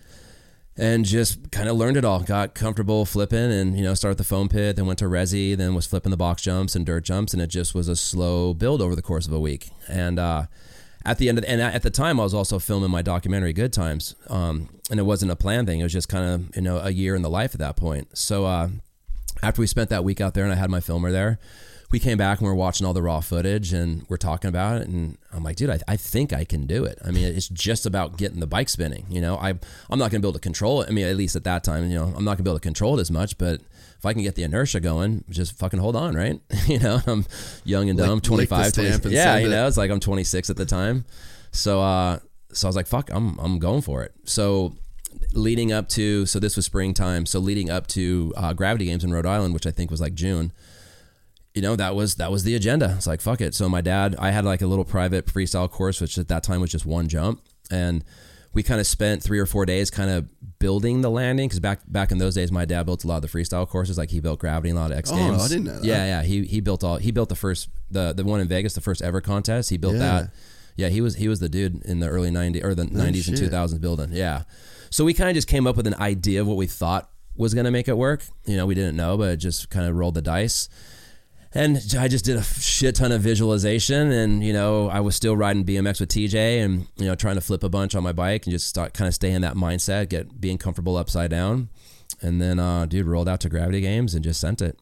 and 0.79 1.03
just 1.03 1.51
kind 1.51 1.67
of 1.67 1.75
learned 1.75 1.97
it 1.97 2.05
all. 2.05 2.21
Got 2.21 2.55
comfortable 2.55 3.05
flipping, 3.05 3.51
and 3.51 3.77
you 3.77 3.83
know 3.83 3.93
started 3.93 4.17
the 4.17 4.23
foam 4.23 4.47
pit, 4.47 4.77
then 4.77 4.85
went 4.85 4.99
to 4.99 5.05
resi, 5.05 5.55
then 5.55 5.75
was 5.75 5.85
flipping 5.85 6.09
the 6.09 6.17
box 6.17 6.41
jumps 6.41 6.75
and 6.75 6.85
dirt 6.85 7.03
jumps, 7.03 7.33
and 7.33 7.41
it 7.41 7.47
just 7.47 7.75
was 7.75 7.87
a 7.87 7.95
slow 7.95 8.53
build 8.53 8.81
over 8.81 8.95
the 8.95 9.01
course 9.01 9.27
of 9.27 9.33
a 9.33 9.39
week. 9.39 9.69
And 9.89 10.17
uh, 10.17 10.45
at 11.05 11.17
the 11.17 11.27
end 11.27 11.37
of 11.37 11.45
and 11.45 11.61
at 11.61 11.83
the 11.83 11.89
time, 11.89 12.19
I 12.19 12.23
was 12.23 12.33
also 12.33 12.59
filming 12.59 12.89
my 12.89 13.01
documentary 13.01 13.51
Good 13.51 13.73
Times, 13.73 14.15
um, 14.27 14.69
and 14.89 14.99
it 14.99 15.03
wasn't 15.03 15.31
a 15.31 15.35
planned 15.35 15.67
thing. 15.67 15.81
It 15.81 15.83
was 15.83 15.93
just 15.93 16.07
kind 16.07 16.25
of 16.25 16.55
you 16.55 16.61
know 16.61 16.77
a 16.77 16.91
year 16.91 17.13
in 17.13 17.21
the 17.21 17.29
life 17.29 17.53
at 17.53 17.59
that 17.59 17.75
point. 17.75 18.17
So 18.17 18.45
uh, 18.45 18.69
after 19.43 19.61
we 19.61 19.67
spent 19.67 19.89
that 19.89 20.05
week 20.05 20.21
out 20.21 20.33
there, 20.33 20.45
and 20.45 20.53
I 20.53 20.55
had 20.55 20.69
my 20.69 20.79
filmer 20.79 21.11
there 21.11 21.39
we 21.91 21.99
came 21.99 22.17
back 22.17 22.39
and 22.39 22.47
we 22.47 22.51
are 22.51 22.55
watching 22.55 22.85
all 22.85 22.93
the 22.93 23.01
raw 23.01 23.19
footage 23.19 23.73
and 23.73 24.05
we're 24.09 24.17
talking 24.17 24.47
about 24.47 24.81
it 24.81 24.87
and 24.87 25.17
i'm 25.33 25.43
like 25.43 25.55
dude 25.55 25.69
I, 25.69 25.79
I 25.87 25.95
think 25.95 26.33
i 26.33 26.43
can 26.43 26.65
do 26.67 26.85
it. 26.85 26.99
I 27.03 27.11
mean 27.11 27.25
it's 27.25 27.47
just 27.47 27.85
about 27.85 28.17
getting 28.17 28.39
the 28.39 28.47
bike 28.47 28.69
spinning 28.69 29.05
you 29.09 29.21
know? 29.21 29.37
I, 29.37 29.49
i'm 29.49 29.99
not 29.99 30.11
going 30.11 30.21
to 30.21 30.25
be 30.25 30.27
able 30.27 30.33
to 30.33 30.39
control 30.39 30.81
it. 30.81 30.89
I 30.89 30.91
mean 30.91 31.07
at 31.07 31.15
least 31.15 31.35
at 31.35 31.43
that 31.45 31.63
time 31.63 31.89
you 31.89 31.97
know 31.97 32.13
i'm 32.15 32.23
not 32.23 32.31
going 32.31 32.37
to 32.37 32.43
be 32.43 32.49
able 32.49 32.59
to 32.59 32.63
control 32.63 32.97
it 32.97 33.01
as 33.01 33.11
much 33.11 33.37
but 33.37 33.61
if 33.97 34.05
i 34.05 34.13
can 34.13 34.21
get 34.21 34.35
the 34.35 34.43
inertia 34.43 34.79
going 34.79 35.23
just 35.29 35.57
fucking 35.57 35.79
hold 35.79 35.95
on 35.95 36.15
right? 36.15 36.39
You 36.67 36.79
know 36.79 37.01
i'm 37.07 37.25
young 37.63 37.89
and 37.89 37.97
dumb 37.97 38.19
the 38.19 38.27
25 38.27 38.67
stamp 38.67 39.01
20, 39.01 39.15
yeah 39.15 39.37
you 39.37 39.47
it. 39.47 39.49
know 39.49 39.67
it's 39.67 39.77
like 39.77 39.89
i'm 39.89 39.99
26 39.99 40.49
at 40.49 40.57
the 40.57 40.65
time. 40.65 41.05
So 41.51 41.81
uh 41.81 42.19
so 42.53 42.67
i 42.67 42.69
was 42.69 42.75
like 42.75 42.87
fuck 42.87 43.09
i'm, 43.11 43.39
I'm 43.39 43.57
going 43.59 43.81
for 43.81 44.03
it. 44.03 44.13
So 44.25 44.75
leading 45.33 45.71
up 45.71 45.89
to 45.89 46.27
so 46.27 46.39
this 46.39 46.55
was 46.55 46.65
springtime. 46.65 47.25
So 47.25 47.39
leading 47.39 47.71
up 47.71 47.87
to 47.87 48.31
uh, 48.37 48.53
gravity 48.53 48.85
games 48.85 49.03
in 49.03 49.11
rhode 49.11 49.25
island 49.25 49.55
which 49.55 49.65
i 49.65 49.71
think 49.71 49.89
was 49.89 49.99
like 49.99 50.13
june 50.13 50.51
you 51.55 51.61
know 51.61 51.75
that 51.75 51.95
was 51.95 52.15
that 52.15 52.31
was 52.31 52.43
the 52.43 52.55
agenda. 52.55 52.93
It's 52.97 53.07
like 53.07 53.21
fuck 53.21 53.41
it. 53.41 53.55
So 53.55 53.67
my 53.69 53.81
dad 53.81 54.15
i 54.19 54.31
had 54.31 54.45
like 54.45 54.61
a 54.61 54.67
little 54.67 54.85
private 54.85 55.25
freestyle 55.25 55.69
course 55.69 55.99
which 56.01 56.17
at 56.17 56.27
that 56.27 56.43
time 56.43 56.61
was 56.61 56.71
just 56.71 56.85
one 56.85 57.07
jump. 57.07 57.41
And 57.71 58.03
we 58.51 58.63
kind 58.63 58.79
of 58.79 58.87
spent 58.87 59.21
three 59.21 59.37
or 59.39 59.45
four 59.45 59.65
days 59.65 59.91
kind 59.91 60.09
of 60.09 60.27
building 60.57 61.01
the 61.01 61.09
landing 61.11 61.47
because 61.47 61.59
back 61.59 61.81
back 61.87 62.11
in 62.11 62.17
those 62.17 62.33
days 62.35 62.51
my 62.51 62.65
dad 62.65 62.83
built 62.85 63.03
a 63.03 63.07
lot 63.07 63.17
of 63.17 63.21
the 63.23 63.27
freestyle 63.27 63.67
courses. 63.67 63.97
Like 63.97 64.09
he 64.09 64.19
built 64.19 64.39
gravity 64.39 64.69
and 64.69 64.77
a 64.77 64.81
lot 64.81 64.91
of 64.91 64.97
x 64.97 65.11
Games. 65.11 65.37
Oh, 65.41 65.45
I 65.45 65.47
didn't 65.47 65.63
know 65.65 65.75
that. 65.79 65.83
yeah 65.83 66.05
yeah. 66.05 66.23
He, 66.23 66.45
he 66.45 66.59
built 66.59 66.83
all 66.83 66.97
he 66.97 67.11
built 67.11 67.29
the 67.29 67.35
first 67.35 67.69
the 67.91 68.13
the 68.13 68.23
one 68.23 68.39
in 68.41 68.47
vegas 68.47 68.73
the 68.73 68.81
first 68.81 69.01
ever 69.01 69.21
contest. 69.21 69.69
He 69.69 69.77
built 69.77 69.93
Yeah. 69.95 69.99
that. 69.99 70.31
Yeah. 70.75 70.89
He 70.89 71.01
was 71.01 71.15
he 71.15 71.27
was 71.27 71.39
the 71.39 71.49
dude 71.49 71.83
in 71.83 71.99
the 71.99 72.07
early 72.07 72.29
90s 72.31 72.63
or 72.63 72.73
the 72.75 72.85
90s 72.85 73.27
and 73.27 73.37
2000s 73.37 73.81
building. 73.81 74.09
Yeah. 74.13 74.43
So 74.91 75.03
we 75.05 75.13
kind 75.13 75.29
of 75.29 75.35
just 75.35 75.47
came 75.47 75.67
up 75.67 75.77
with 75.77 75.85
an 75.87 75.95
idea 75.95 76.41
of 76.41 76.47
what 76.47 76.57
we 76.57 76.65
thought 76.67 77.09
was 77.35 77.53
going 77.53 77.65
to 77.65 77.71
make 77.71 77.87
it 77.87 77.97
work. 77.97 78.23
You 78.45 78.57
know 78.57 78.65
we 78.65 78.73
didn't 78.75 78.95
know 78.95 79.17
but 79.17 79.37
just 79.37 79.69
kind 79.69 79.87
of 79.87 79.95
rolled 79.95 80.15
the 80.15 80.21
dice 80.21 80.69
and 81.53 81.77
I 81.97 82.07
just 82.07 82.25
did 82.25 82.37
a 82.37 82.43
shit 82.43 82.95
ton 82.95 83.11
of 83.11 83.21
visualization, 83.21 84.11
and 84.11 84.43
you 84.43 84.53
know, 84.53 84.89
I 84.89 84.99
was 84.99 85.15
still 85.15 85.35
riding 85.35 85.65
BMX 85.65 85.99
with 85.99 86.09
TJ, 86.09 86.63
and 86.63 86.87
you 86.97 87.05
know, 87.05 87.15
trying 87.15 87.35
to 87.35 87.41
flip 87.41 87.63
a 87.63 87.69
bunch 87.69 87.95
on 87.95 88.03
my 88.03 88.13
bike, 88.13 88.45
and 88.45 88.51
just 88.51 88.67
start 88.67 88.93
kind 88.93 89.07
of 89.07 89.13
stay 89.15 89.31
in 89.31 89.41
that 89.41 89.55
mindset, 89.55 90.09
get 90.09 90.39
being 90.39 90.57
comfortable 90.57 90.95
upside 90.97 91.31
down, 91.31 91.69
and 92.21 92.41
then, 92.41 92.59
uh, 92.59 92.85
dude, 92.85 93.05
rolled 93.07 93.29
out 93.29 93.39
to 93.41 93.49
Gravity 93.49 93.81
Games 93.81 94.13
and 94.15 94.23
just 94.23 94.39
sent 94.41 94.61
it. 94.61 94.79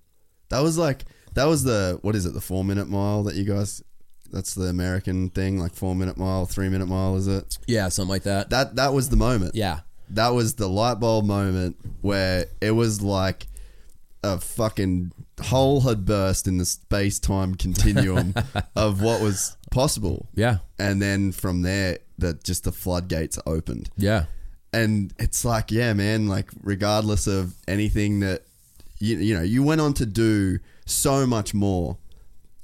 That 0.49 0.59
was 0.59 0.77
like 0.77 1.05
that 1.33 1.45
was 1.45 1.63
the 1.63 1.99
what 2.01 2.15
is 2.15 2.25
it 2.25 2.33
the 2.33 2.41
four 2.41 2.63
minute 2.63 2.87
mile 2.87 3.23
that 3.23 3.35
you 3.35 3.43
guys 3.43 3.83
that's 4.31 4.55
the 4.55 4.65
American 4.65 5.29
thing 5.29 5.57
like 5.59 5.73
four 5.73 5.95
minute 5.95 6.17
mile 6.17 6.45
three 6.45 6.67
minute 6.67 6.87
mile 6.87 7.15
is 7.15 7.27
it 7.27 7.57
Yeah, 7.67 7.87
something 7.89 8.09
like 8.09 8.23
that. 8.23 8.49
that 8.49 8.75
that 8.75 8.93
was 8.93 9.09
the 9.09 9.15
moment 9.17 9.51
Yeah, 9.55 9.81
that 10.09 10.29
was 10.29 10.55
the 10.55 10.67
light 10.67 10.99
bulb 10.99 11.25
moment 11.25 11.77
where 12.01 12.45
it 12.59 12.71
was 12.71 13.01
like 13.01 13.47
a 14.23 14.39
fucking 14.39 15.11
hole 15.43 15.81
had 15.81 16.05
burst 16.05 16.47
in 16.47 16.57
the 16.57 16.65
space 16.65 17.19
time 17.19 17.55
continuum 17.55 18.33
of 18.75 19.01
what 19.01 19.21
was 19.21 19.57
possible. 19.71 20.27
Yeah, 20.35 20.57
and 20.79 21.01
then 21.01 21.31
from 21.31 21.61
there 21.61 21.99
that 22.17 22.43
just 22.43 22.63
the 22.63 22.71
floodgates 22.71 23.39
opened. 23.45 23.89
Yeah, 23.97 24.25
and 24.73 25.13
it's 25.17 25.45
like 25.45 25.71
yeah 25.71 25.93
man 25.93 26.27
like 26.27 26.49
regardless 26.61 27.27
of 27.27 27.55
anything 27.67 28.19
that 28.21 28.43
you, 28.99 29.17
you 29.17 29.35
know 29.35 29.43
you 29.43 29.63
went 29.63 29.81
on 29.81 29.93
to 29.93 30.05
do 30.05 30.59
so 30.85 31.25
much 31.25 31.53
more 31.53 31.97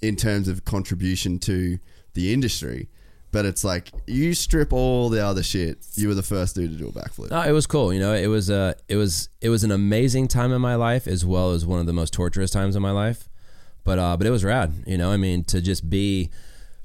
in 0.02 0.16
terms 0.16 0.48
of 0.48 0.66
contribution 0.66 1.40
to 1.40 1.80
the 2.14 2.34
industry 2.34 2.90
but 3.34 3.46
it's 3.46 3.66
like 3.66 3.92
you 4.08 4.34
strip 4.34 4.72
all 4.72 5.10
the 5.10 5.20
other 5.26 5.44
shit 5.44 5.80
you 5.96 6.08
were 6.08 6.14
the 6.14 6.24
first 6.24 6.56
dude 6.56 6.72
to 6.72 6.78
do 6.78 6.88
a 6.88 6.92
backflip 6.92 7.30
No, 7.32 7.42
it 7.42 7.52
was 7.52 7.68
cool. 7.68 7.92
You 7.92 8.00
know, 8.00 8.14
it 8.14 8.28
was 8.28 8.50
uh, 8.50 8.76
it 8.88 8.96
was 8.96 9.28
it 9.42 9.50
was 9.50 9.66
an 9.66 9.72
amazing 9.72 10.30
time 10.30 10.54
in 10.54 10.62
my 10.62 10.76
life 10.76 11.08
as 11.08 11.26
well 11.26 11.52
as 11.52 11.66
one 11.66 11.80
of 11.80 11.86
the 11.86 11.94
most 11.94 12.14
torturous 12.14 12.52
times 12.52 12.76
in 12.76 12.82
my 12.82 12.92
life. 12.92 13.28
But 13.84 14.00
uh, 14.00 14.16
but 14.16 14.28
it 14.28 14.30
was 14.30 14.44
rad. 14.44 14.72
You 14.86 14.98
know, 14.98 15.12
I 15.12 15.18
mean, 15.18 15.44
to 15.46 15.60
just 15.62 15.90
be 15.90 16.30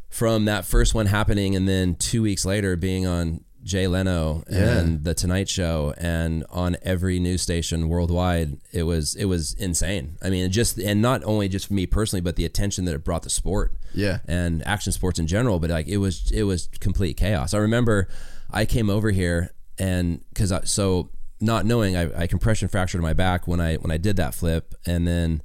from 0.09 0.47
that 0.47 0.65
first 0.65 0.95
one 0.95 1.07
happening 1.07 1.55
and 1.55 1.69
then 1.69 1.95
two 1.95 2.23
weeks 2.23 2.45
later 2.45 2.77
being 2.77 3.07
on 3.07 3.45
Jay 3.69 3.87
Leno 3.87 4.43
and 4.49 5.05
the 5.05 5.15
Tonight 5.15 5.49
Show 5.49 5.95
and 5.99 6.45
on 6.51 6.77
every 6.83 7.21
news 7.21 7.43
station 7.43 7.89
worldwide, 7.89 8.57
it 8.73 8.85
was 8.85 9.15
it 9.15 9.27
was 9.27 9.53
insane. 9.55 10.17
I 10.23 10.31
mean, 10.31 10.51
just 10.51 10.79
and 10.79 11.03
not 11.03 11.23
only 11.25 11.49
just 11.49 11.69
for 11.69 11.75
me 11.75 11.87
personally, 11.87 12.23
but 12.23 12.37
the 12.37 12.45
attention 12.45 12.87
that 12.87 12.95
it 12.95 13.05
brought 13.05 13.23
the 13.23 13.31
sport 13.31 13.75
Yeah. 13.95 14.19
and 14.27 14.67
action 14.67 14.91
sports 14.93 15.19
in 15.19 15.27
general. 15.27 15.59
But 15.61 15.71
like 15.71 15.87
it 15.87 15.99
was 15.99 16.31
it 16.33 16.45
was 16.45 16.69
complete 16.81 17.17
chaos. 17.19 17.53
I 17.55 17.59
remember 17.59 18.09
I 18.51 18.65
came 18.65 18.89
over 18.91 19.11
here 19.11 19.53
and 19.79 20.25
because 20.31 20.51
I, 20.51 20.63
so 20.65 21.11
not 21.41 21.67
knowing 21.67 21.95
I, 21.97 22.23
I 22.23 22.27
compression 22.27 22.69
fractured 22.69 23.03
my 23.03 23.13
back 23.13 23.47
when 23.47 23.61
I 23.61 23.77
when 23.77 23.91
I 23.91 23.99
did 23.99 24.17
that 24.17 24.35
flip, 24.35 24.75
and 24.87 25.07
then 25.07 25.43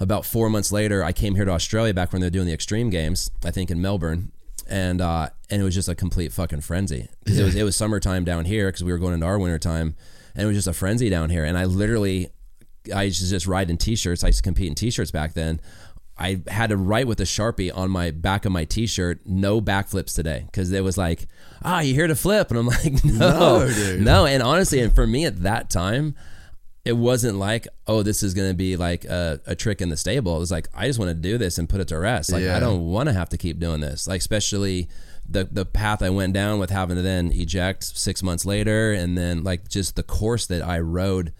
about 0.00 0.24
four 0.24 0.48
months 0.50 0.72
later 0.72 1.04
I 1.04 1.12
came 1.12 1.34
here 1.36 1.44
to 1.44 1.52
Australia 1.52 1.92
back 1.94 2.12
when 2.12 2.20
they're 2.22 2.30
doing 2.30 2.46
the 2.46 2.54
extreme 2.54 2.88
games. 2.90 3.30
I 3.44 3.50
think 3.50 3.70
in 3.70 3.80
Melbourne. 3.82 4.32
And 4.68 5.00
uh, 5.00 5.28
and 5.50 5.60
it 5.60 5.64
was 5.64 5.74
just 5.74 5.88
a 5.88 5.94
complete 5.94 6.32
fucking 6.32 6.60
frenzy. 6.62 7.08
'Cause 7.26 7.38
It 7.38 7.44
was 7.44 7.54
it 7.56 7.62
was 7.64 7.76
summertime 7.76 8.24
down 8.24 8.44
here 8.44 8.68
because 8.68 8.84
we 8.84 8.92
were 8.92 8.98
going 8.98 9.14
into 9.14 9.26
our 9.26 9.38
winter 9.38 9.58
time, 9.58 9.94
and 10.34 10.44
it 10.44 10.46
was 10.46 10.56
just 10.56 10.68
a 10.68 10.72
frenzy 10.72 11.10
down 11.10 11.30
here. 11.30 11.44
And 11.44 11.58
I 11.58 11.64
literally 11.64 12.30
I 12.94 13.04
used 13.04 13.20
to 13.22 13.28
just 13.28 13.46
ride 13.46 13.70
in 13.70 13.76
t-shirts. 13.76 14.24
I 14.24 14.28
used 14.28 14.38
to 14.38 14.42
compete 14.42 14.68
in 14.68 14.74
t-shirts 14.74 15.10
back 15.10 15.34
then. 15.34 15.60
I 16.18 16.40
had 16.48 16.68
to 16.70 16.76
write 16.76 17.06
with 17.06 17.20
a 17.20 17.24
sharpie 17.24 17.70
on 17.74 17.90
my 17.90 18.10
back 18.10 18.44
of 18.44 18.52
my 18.52 18.64
t-shirt, 18.64 19.20
no 19.24 19.60
backflips 19.60 20.14
today, 20.14 20.42
because 20.46 20.70
it 20.70 20.84
was 20.84 20.98
like, 20.98 21.26
ah, 21.64 21.80
you 21.80 21.94
here 21.94 22.06
to 22.06 22.14
flip, 22.14 22.50
and 22.50 22.58
I'm 22.58 22.66
like, 22.84 23.04
no, 23.04 23.66
No, 23.66 23.96
no. 23.98 24.26
And 24.26 24.42
honestly, 24.42 24.80
and 24.80 24.94
for 24.94 25.06
me 25.06 25.24
at 25.24 25.42
that 25.42 25.70
time, 25.70 26.14
it 26.84 26.94
wasn't 26.94 27.38
like, 27.38 27.68
oh, 27.86 28.02
this 28.02 28.22
is 28.22 28.34
gonna 28.34 28.54
be 28.54 28.76
like 28.76 29.04
a, 29.04 29.40
a 29.46 29.54
trick 29.54 29.80
in 29.80 29.88
the 29.88 29.96
stable. 29.96 30.36
It 30.36 30.40
was 30.40 30.50
like, 30.50 30.68
I 30.74 30.86
just 30.86 30.98
want 30.98 31.10
to 31.10 31.14
do 31.14 31.38
this 31.38 31.58
and 31.58 31.68
put 31.68 31.80
it 31.80 31.88
to 31.88 31.98
rest. 31.98 32.32
Like, 32.32 32.42
Yeah. 32.42 32.56
I 32.56 32.60
don't 32.60 32.86
want 32.86 33.08
to 33.08 33.12
have 33.12 33.28
to 33.30 33.38
keep 33.38 33.58
doing 33.60 33.80
this. 33.80 34.08
Like, 34.08 34.20
especially 34.20 34.88
the 35.28 35.44
the 35.44 35.64
path 35.64 36.02
I 36.02 36.10
went 36.10 36.32
down 36.32 36.58
with 36.58 36.70
having 36.70 36.96
to 36.96 37.02
then 37.02 37.30
eject 37.32 37.84
six 37.84 38.22
months 38.22 38.44
later, 38.44 38.92
and 38.92 39.16
then 39.16 39.44
like 39.44 39.68
just 39.68 39.94
the 39.94 40.02
course 40.02 40.46
that 40.46 40.62
I 40.62 40.80
rode 40.80 41.32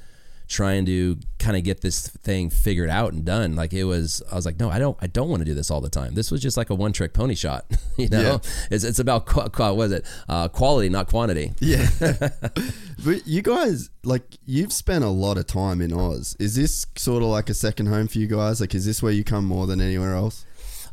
trying 0.53 0.85
to 0.85 1.19
kind 1.39 1.57
of 1.57 1.65
get 1.65 1.81
this 1.81 2.07
thing 2.09 2.51
figured 2.51 2.91
out 2.91 3.13
and 3.15 3.25
done. 3.25 3.57
Like 3.57 3.73
it 3.73 3.85
was, 3.85 4.23
I 4.31 4.35
was 4.37 4.45
like, 4.45 4.61
no, 4.61 4.69
I 4.71 4.79
don't, 4.79 4.97
I 5.01 5.07
don't 5.07 5.29
want 5.31 5.41
to 5.41 5.45
do 5.47 5.55
this 5.55 5.71
all 5.71 5.81
the 5.81 5.89
time. 5.89 6.15
This 6.15 6.31
was 6.31 6.43
just 6.43 6.57
like 6.59 6.69
a 6.71 6.75
one 6.75 6.93
trick 6.93 7.15
pony 7.15 7.35
shot. 7.35 7.65
you 7.97 8.09
know, 8.09 8.21
Yeah. 8.21 8.39
it's, 8.71 8.85
it's 8.85 8.99
about 8.99 9.25
qu- 9.27 9.49
qu- 9.49 9.73
what 9.75 9.85
is 9.87 9.93
it? 9.93 10.07
Uh, 10.29 10.49
quality, 10.49 10.89
not 10.91 11.09
quantity. 11.09 11.53
Yeah. 11.61 11.89
but 13.05 13.27
you 13.27 13.43
guys, 13.43 13.91
like, 14.05 14.23
you've 14.45 14.73
spent 14.73 15.05
a 15.05 15.09
lot 15.09 15.39
of 15.39 15.47
time 15.47 15.81
in 15.81 15.93
Oz. 15.93 16.37
Is 16.39 16.55
this 16.55 16.87
sort 16.97 17.23
of 17.23 17.31
like 17.31 17.49
a 17.49 17.55
second 17.55 17.87
home 17.87 18.07
for 18.09 18.19
you 18.19 18.27
guys? 18.27 18.61
Like, 18.61 18.75
is 18.75 18.85
this 18.85 19.03
where 19.03 19.13
you 19.13 19.25
come 19.25 19.47
more 19.47 19.67
than 19.67 19.81
anywhere 19.81 20.15
else? 20.15 20.45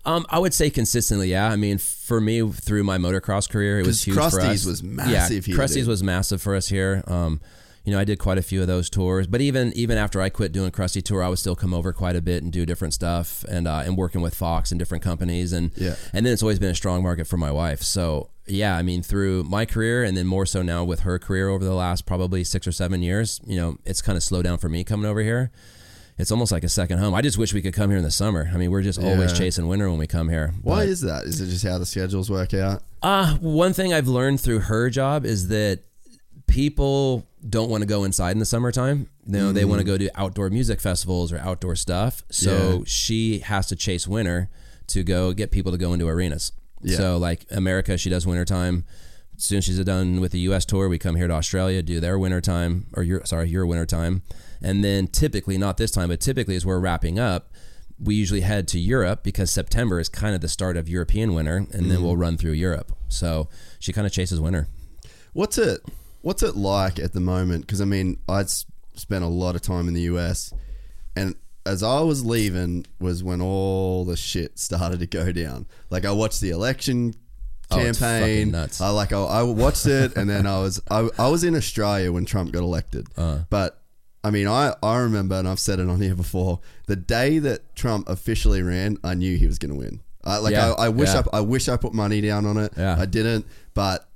Um, 0.05 0.25
I 0.29 0.39
would 0.39 0.53
say 0.53 0.69
consistently, 0.69 1.29
yeah. 1.31 1.49
I 1.51 1.57
mean, 1.57 1.77
for 1.77 2.21
me, 2.21 2.49
through 2.49 2.85
my 2.85 2.97
motocross 2.97 3.49
career, 3.49 3.79
it 3.79 3.85
was 3.85 4.01
huge 4.03 4.15
for 4.15 4.39
us. 4.39 4.65
was 4.65 4.81
massive 4.81 5.45
yeah, 5.45 5.51
here, 5.51 5.55
Crusty's 5.55 5.83
dude. 5.83 5.89
was 5.89 6.01
massive 6.01 6.41
for 6.41 6.55
us 6.55 6.69
here. 6.69 7.03
Um, 7.05 7.41
you 7.85 7.91
know, 7.93 7.99
I 7.99 8.03
did 8.03 8.19
quite 8.19 8.37
a 8.37 8.41
few 8.41 8.61
of 8.61 8.67
those 8.67 8.89
tours, 8.89 9.25
but 9.27 9.41
even 9.41 9.71
even 9.73 9.97
after 9.97 10.21
I 10.21 10.29
quit 10.29 10.51
doing 10.51 10.71
Crusty 10.71 11.01
tour, 11.01 11.23
I 11.23 11.29
would 11.29 11.39
still 11.39 11.55
come 11.55 11.73
over 11.73 11.91
quite 11.93 12.15
a 12.15 12.21
bit 12.21 12.43
and 12.43 12.51
do 12.51 12.65
different 12.65 12.93
stuff, 12.93 13.43
and 13.49 13.67
uh, 13.67 13.83
and 13.85 13.97
working 13.97 14.21
with 14.21 14.35
Fox 14.35 14.71
and 14.71 14.77
different 14.79 15.03
companies, 15.03 15.53
and 15.53 15.71
Yeah. 15.75 15.95
and 16.13 16.25
then 16.25 16.33
it's 16.33 16.43
always 16.43 16.59
been 16.59 16.71
a 16.71 16.75
strong 16.75 17.01
market 17.03 17.25
for 17.27 17.37
my 17.37 17.51
wife. 17.51 17.81
So 17.81 18.29
yeah, 18.47 18.75
I 18.75 18.81
mean, 18.81 19.03
through 19.03 19.43
my 19.43 19.65
career, 19.65 20.03
and 20.03 20.17
then 20.17 20.25
more 20.27 20.45
so 20.45 20.61
now 20.61 20.83
with 20.83 21.01
her 21.01 21.19
career 21.19 21.49
over 21.49 21.63
the 21.63 21.73
last 21.75 22.05
probably 22.05 22.43
six 22.43 22.65
or 22.67 22.71
seven 22.71 23.01
years, 23.03 23.39
you 23.45 23.55
know, 23.55 23.77
it's 23.85 24.01
kind 24.01 24.15
of 24.17 24.23
slowed 24.23 24.43
down 24.45 24.57
for 24.57 24.69
me 24.69 24.83
coming 24.83 25.05
over 25.09 25.21
here. 25.21 25.51
It's 26.17 26.31
almost 26.31 26.51
like 26.51 26.65
a 26.65 26.69
second 26.69 26.99
home. 26.99 27.13
I 27.13 27.21
just 27.21 27.37
wish 27.37 27.53
we 27.53 27.61
could 27.61 27.73
come 27.73 27.89
here 27.91 27.97
in 27.97 28.03
the 28.03 28.11
summer. 28.11 28.49
I 28.53 28.57
mean, 28.57 28.71
we're 28.71 28.81
just 28.81 28.99
always 28.99 29.31
chasing 29.37 29.69
winter 29.69 29.89
when 29.89 29.97
we 29.99 30.05
come 30.07 30.27
here. 30.27 30.53
Why 30.63 30.79
But- 30.79 30.89
is 30.89 30.99
that? 31.01 31.23
Is 31.23 31.39
it 31.39 31.47
just 31.47 31.63
how 31.65 31.77
the 31.77 31.85
schedules 31.85 32.29
work 32.29 32.53
out? 32.53 32.83
uh, 33.01 33.35
one 33.37 33.71
thing 33.71 33.93
I've 33.93 34.07
learned 34.09 34.41
through 34.41 34.59
her 34.59 34.89
job 34.89 35.25
is 35.25 35.47
that 35.47 35.79
people 36.47 37.25
don't 37.47 37.69
want 37.69 37.81
to 37.81 37.87
go 37.87 38.03
inside 38.03 38.31
in 38.31 38.39
the 38.39 38.45
summertime. 38.45 39.07
You 39.25 39.33
know, 39.33 39.51
they 39.51 39.65
want 39.65 39.79
to 39.79 39.85
go 39.85 39.97
to 39.97 40.09
outdoor 40.19 40.49
music 40.49 40.81
festivals 40.81 41.31
or 41.31 41.37
outdoor 41.39 41.75
stuff. 41.75 42.23
So 42.29 42.51
Mm. 42.51 42.77
Yeah. 42.79 42.83
she 42.85 43.39
has 43.39 43.67
to 43.67 43.75
chase 43.75 44.07
winter 44.07 44.49
to 44.87 45.03
go 45.03 45.33
get 45.33 45.51
people 45.51 45.71
to 45.71 45.77
go 45.77 45.93
into 45.93 46.07
arenas. 46.07 46.51
Yeah. 46.81 46.97
So 46.97 47.17
like 47.17 47.45
America, 47.51 47.97
she 47.97 48.09
does 48.09 48.25
wintertime. 48.27 48.83
As 49.37 49.43
soon 49.45 49.59
as 49.59 49.65
she's 49.65 49.79
done 49.85 50.19
with 50.19 50.33
the 50.33 50.39
U.S. 50.41 50.65
tour, 50.65 50.89
we 50.89 50.97
come 50.99 51.15
here 51.15 51.27
to 51.27 51.33
Australia, 51.33 51.81
do 51.81 51.99
their 52.01 52.19
wintertime, 52.19 52.87
or 52.93 53.03
your 53.03 53.23
sorry, 53.25 53.47
your 53.49 53.65
wintertime, 53.65 54.21
and 54.61 54.83
then 54.83 55.07
typically 55.07 55.57
not 55.57 55.77
this 55.77 55.91
time, 55.91 56.09
but 56.09 56.19
typically 56.19 56.57
as 56.57 56.65
we're 56.65 56.79
wrapping 56.79 57.17
up, 57.19 57.53
we 58.01 58.15
usually 58.15 58.41
head 58.41 58.67
to 58.69 58.79
Europe 58.79 59.23
because 59.23 59.49
September 59.49 59.97
is 59.99 60.09
kind 60.09 60.35
of 60.35 60.41
the 60.41 60.49
start 60.49 60.75
of 60.75 60.89
European 60.89 61.33
winter, 61.33 61.65
and 61.71 61.89
then 61.89 62.01
we'll 62.03 62.17
run 62.17 62.35
through 62.37 62.51
Europe. 62.51 62.91
So 63.07 63.47
she 63.79 63.93
kind 63.93 64.05
of 64.05 64.11
chases 64.11 64.41
winter. 64.41 64.67
What's 65.31 65.57
it? 65.57 65.79
What's 66.21 66.43
it 66.43 66.55
like 66.55 66.99
at 66.99 67.13
the 67.13 67.19
moment? 67.19 67.65
Because 67.65 67.81
I 67.81 67.85
mean, 67.85 68.19
I'd 68.27 68.49
spent 68.49 69.23
a 69.23 69.27
lot 69.27 69.55
of 69.55 69.61
time 69.61 69.87
in 69.87 69.93
the 69.93 70.01
US, 70.01 70.53
and 71.15 71.35
as 71.65 71.83
I 71.83 72.01
was 72.01 72.25
leaving 72.25 72.85
was 72.99 73.23
when 73.23 73.41
all 73.41 74.05
the 74.05 74.17
shit 74.17 74.57
started 74.59 74.99
to 74.99 75.07
go 75.07 75.31
down. 75.31 75.67
Like 75.89 76.05
I 76.05 76.11
watched 76.11 76.41
the 76.41 76.49
election 76.51 77.13
Oh, 77.71 77.75
campaign. 77.77 78.49
nuts. 78.49 78.81
I 78.81 78.89
like 78.89 79.13
I, 79.13 79.19
I 79.21 79.43
watched 79.43 79.85
it, 79.85 80.15
and 80.17 80.27
then 80.27 80.47
I 80.47 80.59
was 80.59 80.81
I, 80.89 81.07
I 81.19 81.27
was 81.29 81.43
in 81.43 81.55
Australia 81.55 82.11
when 82.11 82.25
Trump 82.25 82.51
got 82.51 82.63
elected. 82.63 83.05
Uh. 83.15 83.39
but 83.51 83.79
I 84.23 84.31
mean, 84.31 84.47
I 84.47 84.73
I 84.81 84.97
remember, 84.97 85.35
and 85.35 85.47
I've 85.47 85.59
said 85.59 85.79
it 85.79 85.87
on 85.87 86.01
here 86.01 86.15
before. 86.15 86.61
The 86.87 86.95
day 86.95 87.37
that 87.39 87.75
Trump 87.75 88.09
officially 88.09 88.63
ran, 88.63 88.97
I 89.03 89.13
knew 89.13 89.37
he 89.37 89.45
was 89.45 89.59
going 89.59 89.71
to 89.71 89.77
win. 89.77 89.99
I, 90.25 90.37
like 90.39 90.53
Yeah, 90.53 90.71
I, 90.73 90.85
I 90.85 90.89
wish 90.89 91.09
yeah. 91.13 91.21
I, 91.31 91.37
I 91.37 91.41
wish 91.41 91.69
I 91.69 91.77
put 91.77 91.93
money 91.93 92.19
down 92.21 92.47
on 92.47 92.57
it. 92.57 92.73
Yeah. 92.75 92.95
I 92.99 93.05
didn't, 93.05 93.45
but 93.75 94.08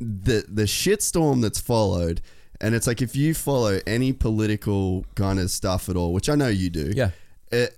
the 0.00 0.44
the 0.48 0.62
shitstorm 0.64 1.42
that's 1.42 1.60
followed, 1.60 2.20
and 2.60 2.74
it's 2.74 2.86
like 2.86 3.02
if 3.02 3.14
you 3.14 3.34
follow 3.34 3.80
any 3.86 4.12
political 4.12 5.04
kind 5.14 5.38
of 5.38 5.50
stuff 5.50 5.88
at 5.88 5.96
all, 5.96 6.12
which 6.12 6.28
I 6.28 6.34
know 6.34 6.48
you 6.48 6.70
do, 6.70 6.92
Yeah. 6.94 7.10
it 7.52 7.76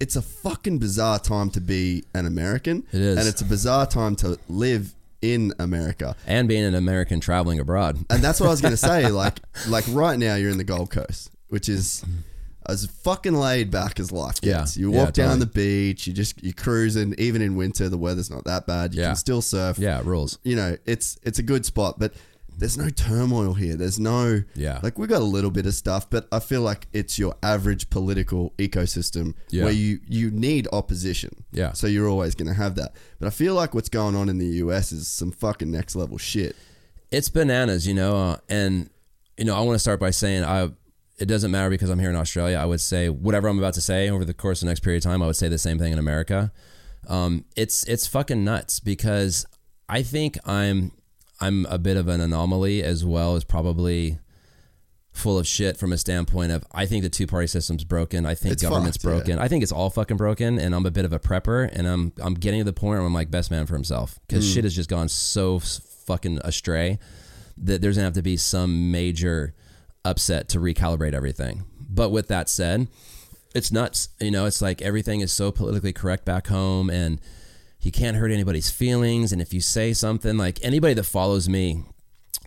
it's 0.00 0.16
a 0.16 0.22
fucking 0.22 0.78
bizarre 0.78 1.18
time 1.20 1.50
to 1.50 1.60
be 1.60 2.04
an 2.14 2.26
American. 2.26 2.84
It 2.92 3.00
is. 3.00 3.18
and 3.18 3.28
it's 3.28 3.40
a 3.40 3.44
bizarre 3.44 3.86
time 3.86 4.16
to 4.16 4.36
live 4.48 4.94
in 5.20 5.52
America. 5.60 6.16
And 6.26 6.48
being 6.48 6.64
an 6.64 6.74
American 6.74 7.20
traveling 7.20 7.60
abroad. 7.60 7.98
And 8.10 8.20
that's 8.22 8.40
what 8.40 8.48
I 8.48 8.50
was 8.50 8.60
gonna 8.60 8.76
say. 8.76 9.08
Like, 9.12 9.38
like 9.68 9.84
right 9.90 10.18
now 10.18 10.34
you're 10.34 10.50
in 10.50 10.58
the 10.58 10.64
Gold 10.64 10.90
Coast, 10.90 11.30
which 11.48 11.68
is 11.68 12.04
as 12.68 12.86
fucking 12.86 13.34
laid 13.34 13.70
back 13.70 13.98
as 14.00 14.12
life 14.12 14.40
gets. 14.40 14.76
Yeah. 14.76 14.80
You 14.82 14.92
Yeah, 14.92 15.04
walk 15.04 15.12
down 15.14 15.38
totally. 15.38 15.40
the 15.40 15.46
beach, 15.92 16.06
you 16.06 16.12
just 16.12 16.42
you 16.42 16.52
cruising. 16.52 17.14
Even 17.18 17.42
in 17.42 17.56
winter, 17.56 17.88
the 17.88 17.98
weather's 17.98 18.30
not 18.30 18.44
that 18.44 18.66
bad. 18.66 18.94
You 18.94 19.00
Yeah. 19.02 19.08
can 19.08 19.16
still 19.16 19.42
surf. 19.42 19.78
Yeah, 19.78 19.98
it 20.00 20.04
rules. 20.06 20.38
You 20.44 20.56
know, 20.56 20.76
it's 20.86 21.18
it's 21.22 21.38
a 21.38 21.42
good 21.42 21.64
spot, 21.66 21.98
but 21.98 22.12
there's 22.58 22.76
no 22.76 22.90
turmoil 22.90 23.54
here. 23.54 23.76
There's 23.76 23.98
no 23.98 24.42
Yeah. 24.54 24.78
Like 24.82 24.98
we 24.98 25.06
got 25.06 25.22
a 25.22 25.24
little 25.24 25.50
bit 25.50 25.64
of 25.66 25.74
stuff, 25.74 26.08
but 26.10 26.28
I 26.30 26.38
feel 26.38 26.60
like 26.60 26.86
it's 26.92 27.18
your 27.18 27.34
average 27.42 27.88
political 27.90 28.52
ecosystem 28.58 29.34
Yeah. 29.50 29.64
where 29.64 29.72
you 29.72 30.00
you 30.06 30.30
need 30.30 30.68
opposition. 30.72 31.30
Yeah. 31.50 31.72
So 31.72 31.86
you're 31.86 32.08
always 32.08 32.34
going 32.34 32.48
to 32.48 32.54
have 32.54 32.74
that. 32.76 32.92
But 33.18 33.26
I 33.26 33.30
feel 33.30 33.54
like 33.54 33.74
what's 33.74 33.88
going 33.88 34.14
on 34.14 34.28
in 34.28 34.38
the 34.38 34.46
US 34.64 34.92
is 34.92 35.08
some 35.08 35.32
fucking 35.32 35.70
next 35.70 35.96
level 35.96 36.18
shit. 36.18 36.54
it's 37.10 37.28
bananas, 37.28 37.86
you 37.86 37.92
know. 37.94 38.16
Uh, 38.16 38.36
and 38.48 38.88
you 39.38 39.44
know, 39.46 39.54
I 39.56 39.60
want 39.62 39.74
to 39.74 39.78
start 39.78 39.98
by 40.00 40.10
saying 40.10 40.44
I. 40.44 40.70
It 41.18 41.26
doesn't 41.26 41.50
matter 41.50 41.70
because 41.70 41.90
I'm 41.90 41.98
here 42.00 42.10
in 42.10 42.16
Australia. 42.16 42.56
I 42.56 42.64
would 42.64 42.80
say 42.80 43.08
whatever 43.08 43.46
I'm 43.48 43.58
about 43.58 43.74
to 43.74 43.80
say 43.80 44.08
over 44.10 44.24
the 44.24 44.34
course 44.34 44.60
of 44.62 44.66
the 44.66 44.70
next 44.70 44.80
period 44.80 45.04
of 45.04 45.10
time. 45.10 45.22
I 45.22 45.26
would 45.26 45.36
say 45.36 45.48
the 45.48 45.58
same 45.58 45.78
thing 45.78 45.92
in 45.92 45.98
America. 45.98 46.52
Um, 47.08 47.44
it's 47.56 47.84
it's 47.88 48.06
fucking 48.06 48.44
nuts 48.44 48.80
because 48.80 49.44
I 49.88 50.02
think 50.02 50.38
I'm 50.46 50.92
I'm 51.40 51.66
a 51.66 51.78
bit 51.78 51.96
of 51.96 52.08
an 52.08 52.20
anomaly 52.20 52.82
as 52.82 53.04
well 53.04 53.36
as 53.36 53.44
probably 53.44 54.18
full 55.12 55.38
of 55.38 55.46
shit 55.46 55.76
from 55.76 55.92
a 55.92 55.98
standpoint 55.98 56.50
of 56.52 56.64
I 56.72 56.86
think 56.86 57.02
the 57.02 57.10
two 57.10 57.26
party 57.26 57.46
system's 57.46 57.84
broken. 57.84 58.24
I 58.24 58.34
think 58.34 58.54
It's 58.54 58.62
government's 58.62 58.96
fucked, 58.96 59.04
yeah. 59.04 59.10
broken. 59.18 59.38
I 59.40 59.48
think 59.48 59.62
it's 59.62 59.72
all 59.72 59.90
fucking 59.90 60.16
broken, 60.16 60.58
and 60.58 60.74
I'm 60.74 60.86
a 60.86 60.90
bit 60.90 61.04
of 61.04 61.12
a 61.12 61.18
prepper, 61.20 61.68
and 61.72 61.86
I'm 61.86 62.12
I'm 62.22 62.34
getting 62.34 62.60
to 62.60 62.64
the 62.64 62.72
point 62.72 62.98
where 62.98 63.06
I'm 63.06 63.12
like 63.14 63.30
best 63.30 63.50
man 63.50 63.66
for 63.66 63.74
himself 63.74 64.18
because 64.26 64.44
Hmm. 64.48 64.54
shit 64.54 64.64
has 64.64 64.74
just 64.74 64.88
gone 64.88 65.08
so 65.08 65.58
fucking 65.58 66.38
astray 66.42 66.98
that 67.58 67.82
there's 67.82 67.96
gonna 67.96 68.06
have 68.06 68.14
to 68.14 68.22
be 68.22 68.36
some 68.38 68.90
major 68.90 69.54
upset 70.04 70.48
to 70.50 70.58
recalibrate 70.58 71.14
everything. 71.14 71.64
But 71.88 72.10
with 72.10 72.28
that 72.28 72.48
said, 72.48 72.88
it's 73.54 73.70
nuts. 73.70 74.08
You 74.20 74.30
know, 74.30 74.46
it's 74.46 74.62
like 74.62 74.82
everything 74.82 75.20
is 75.20 75.32
so 75.32 75.52
politically 75.52 75.92
correct 75.92 76.24
back 76.24 76.46
home, 76.46 76.90
and 76.90 77.20
you 77.80 77.92
can't 77.92 78.16
hurt 78.16 78.30
anybody's 78.30 78.70
feelings. 78.70 79.32
And 79.32 79.42
if 79.42 79.52
you 79.52 79.60
say 79.60 79.92
something, 79.92 80.36
like 80.38 80.58
anybody 80.62 80.94
that 80.94 81.04
follows 81.04 81.48
me 81.48 81.84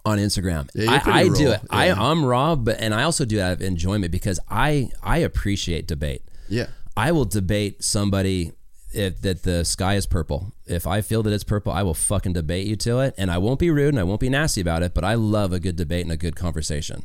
on 0.05 0.17
Instagram, 0.17 0.69
Yeah, 0.73 1.01
I, 1.05 1.21
I 1.21 1.29
do 1.29 1.51
it. 1.51 1.61
I, 1.69 1.87
yeah. 1.87 1.95
I'm 1.97 2.25
raw, 2.25 2.55
but 2.55 2.79
and 2.79 2.93
I 2.93 3.03
also 3.03 3.25
do 3.25 3.37
that 3.37 3.53
of 3.53 3.61
enjoyment 3.61 4.11
because 4.11 4.39
I 4.49 4.89
I 5.03 5.19
appreciate 5.19 5.87
debate. 5.87 6.23
Yeah. 6.49 6.67
I 6.97 7.11
will 7.11 7.25
debate 7.25 7.83
somebody 7.83 8.53
if 8.93 9.21
that 9.21 9.43
the 9.43 9.65
sky 9.65 9.95
is 9.95 10.05
purple. 10.05 10.53
If 10.65 10.87
I 10.87 11.01
feel 11.01 11.21
that 11.23 11.33
it's 11.33 11.43
purple, 11.43 11.73
I 11.73 11.83
will 11.83 11.93
fucking 11.93 12.33
debate 12.33 12.67
you 12.67 12.75
to 12.77 12.99
it, 12.99 13.13
and 13.17 13.29
I 13.29 13.37
won't 13.37 13.59
be 13.59 13.69
rude 13.69 13.89
and 13.89 13.99
I 13.99 14.03
won't 14.03 14.21
be 14.21 14.29
nasty 14.29 14.61
about 14.61 14.81
it. 14.83 14.93
But 14.93 15.03
I 15.03 15.15
love 15.15 15.51
a 15.51 15.59
good 15.59 15.75
debate 15.75 16.03
and 16.03 16.11
a 16.11 16.17
good 16.17 16.35
conversation, 16.35 17.03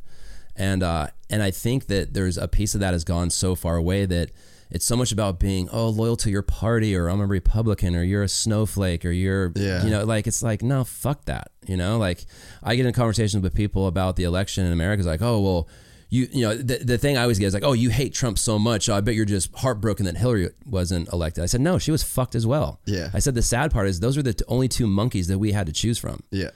and 0.61 0.83
uh, 0.83 1.07
and 1.31 1.43
I 1.43 1.51
think 1.51 1.87
that 1.87 2.15
there's 2.15 2.37
a 2.39 2.47
piece 2.49 2.75
of 2.75 2.81
that 2.81 2.93
has 2.93 3.05
gone 3.05 3.31
so 3.31 3.55
far 3.55 3.77
away 3.77 4.07
that 4.07 4.31
it's 4.71 4.85
so 4.85 4.97
much 4.97 5.11
about 5.11 5.41
being 5.41 5.69
oh 5.73 5.89
loyal 5.89 6.17
to 6.19 6.31
your 6.31 6.43
party 6.43 6.95
or 6.95 7.09
I'm 7.09 7.21
a 7.21 7.27
Republican 7.27 7.97
or 7.97 8.05
you're 8.05 8.23
a 8.23 8.29
snowflake 8.29 9.05
or 9.05 9.11
you're 9.11 9.53
Yeah. 9.57 9.83
you 9.85 9.91
know 9.91 10.05
like 10.05 10.27
it's 10.29 10.43
like 10.43 10.63
no 10.63 10.85
fuck 10.85 11.25
that 11.25 11.51
you 11.67 11.77
know 11.77 11.99
like 11.99 12.25
I 12.63 12.77
get 12.77 12.87
in 12.87 12.93
conversations 12.93 13.43
with 13.43 13.55
people 13.55 13.87
about 13.89 14.15
the 14.17 14.25
election 14.25 14.65
in 14.67 14.73
America. 14.73 15.01
It's 15.01 15.09
like 15.09 15.23
oh 15.23 15.41
well 15.41 15.69
you 16.09 16.29
you 16.33 16.43
know 16.43 16.55
the, 16.57 16.79
the 16.79 16.99
thing 16.99 17.17
I 17.17 17.23
always 17.23 17.39
get 17.39 17.47
is 17.47 17.55
like, 17.55 17.63
oh, 17.65 17.73
you 17.73 17.89
hate 17.91 18.13
Trump 18.15 18.37
so 18.39 18.59
much. 18.59 18.89
I 18.89 19.01
bet 19.01 19.15
you're 19.15 19.25
just 19.25 19.55
heartbroken 19.57 20.07
that 20.07 20.17
Hillary 20.17 20.51
wasn't 20.67 21.09
elected. 21.13 21.43
I 21.43 21.47
said 21.47 21.61
no, 21.61 21.79
she 21.79 21.91
was 21.93 22.03
fucked 22.03 22.35
as 22.35 22.47
well. 22.47 22.81
Yeah. 22.85 23.11
I 23.15 23.21
said 23.21 23.35
the 23.35 23.43
sad 23.43 23.71
part 23.71 23.87
is 23.89 24.01
those 24.01 24.19
are 24.19 24.23
the 24.23 24.35
only 24.49 24.67
two 24.69 24.87
monkeys 24.89 25.27
that 25.29 25.39
we 25.39 25.53
had 25.53 25.67
to 25.69 25.73
choose 25.73 25.99
from. 25.99 26.23
Yeah. 26.31 26.51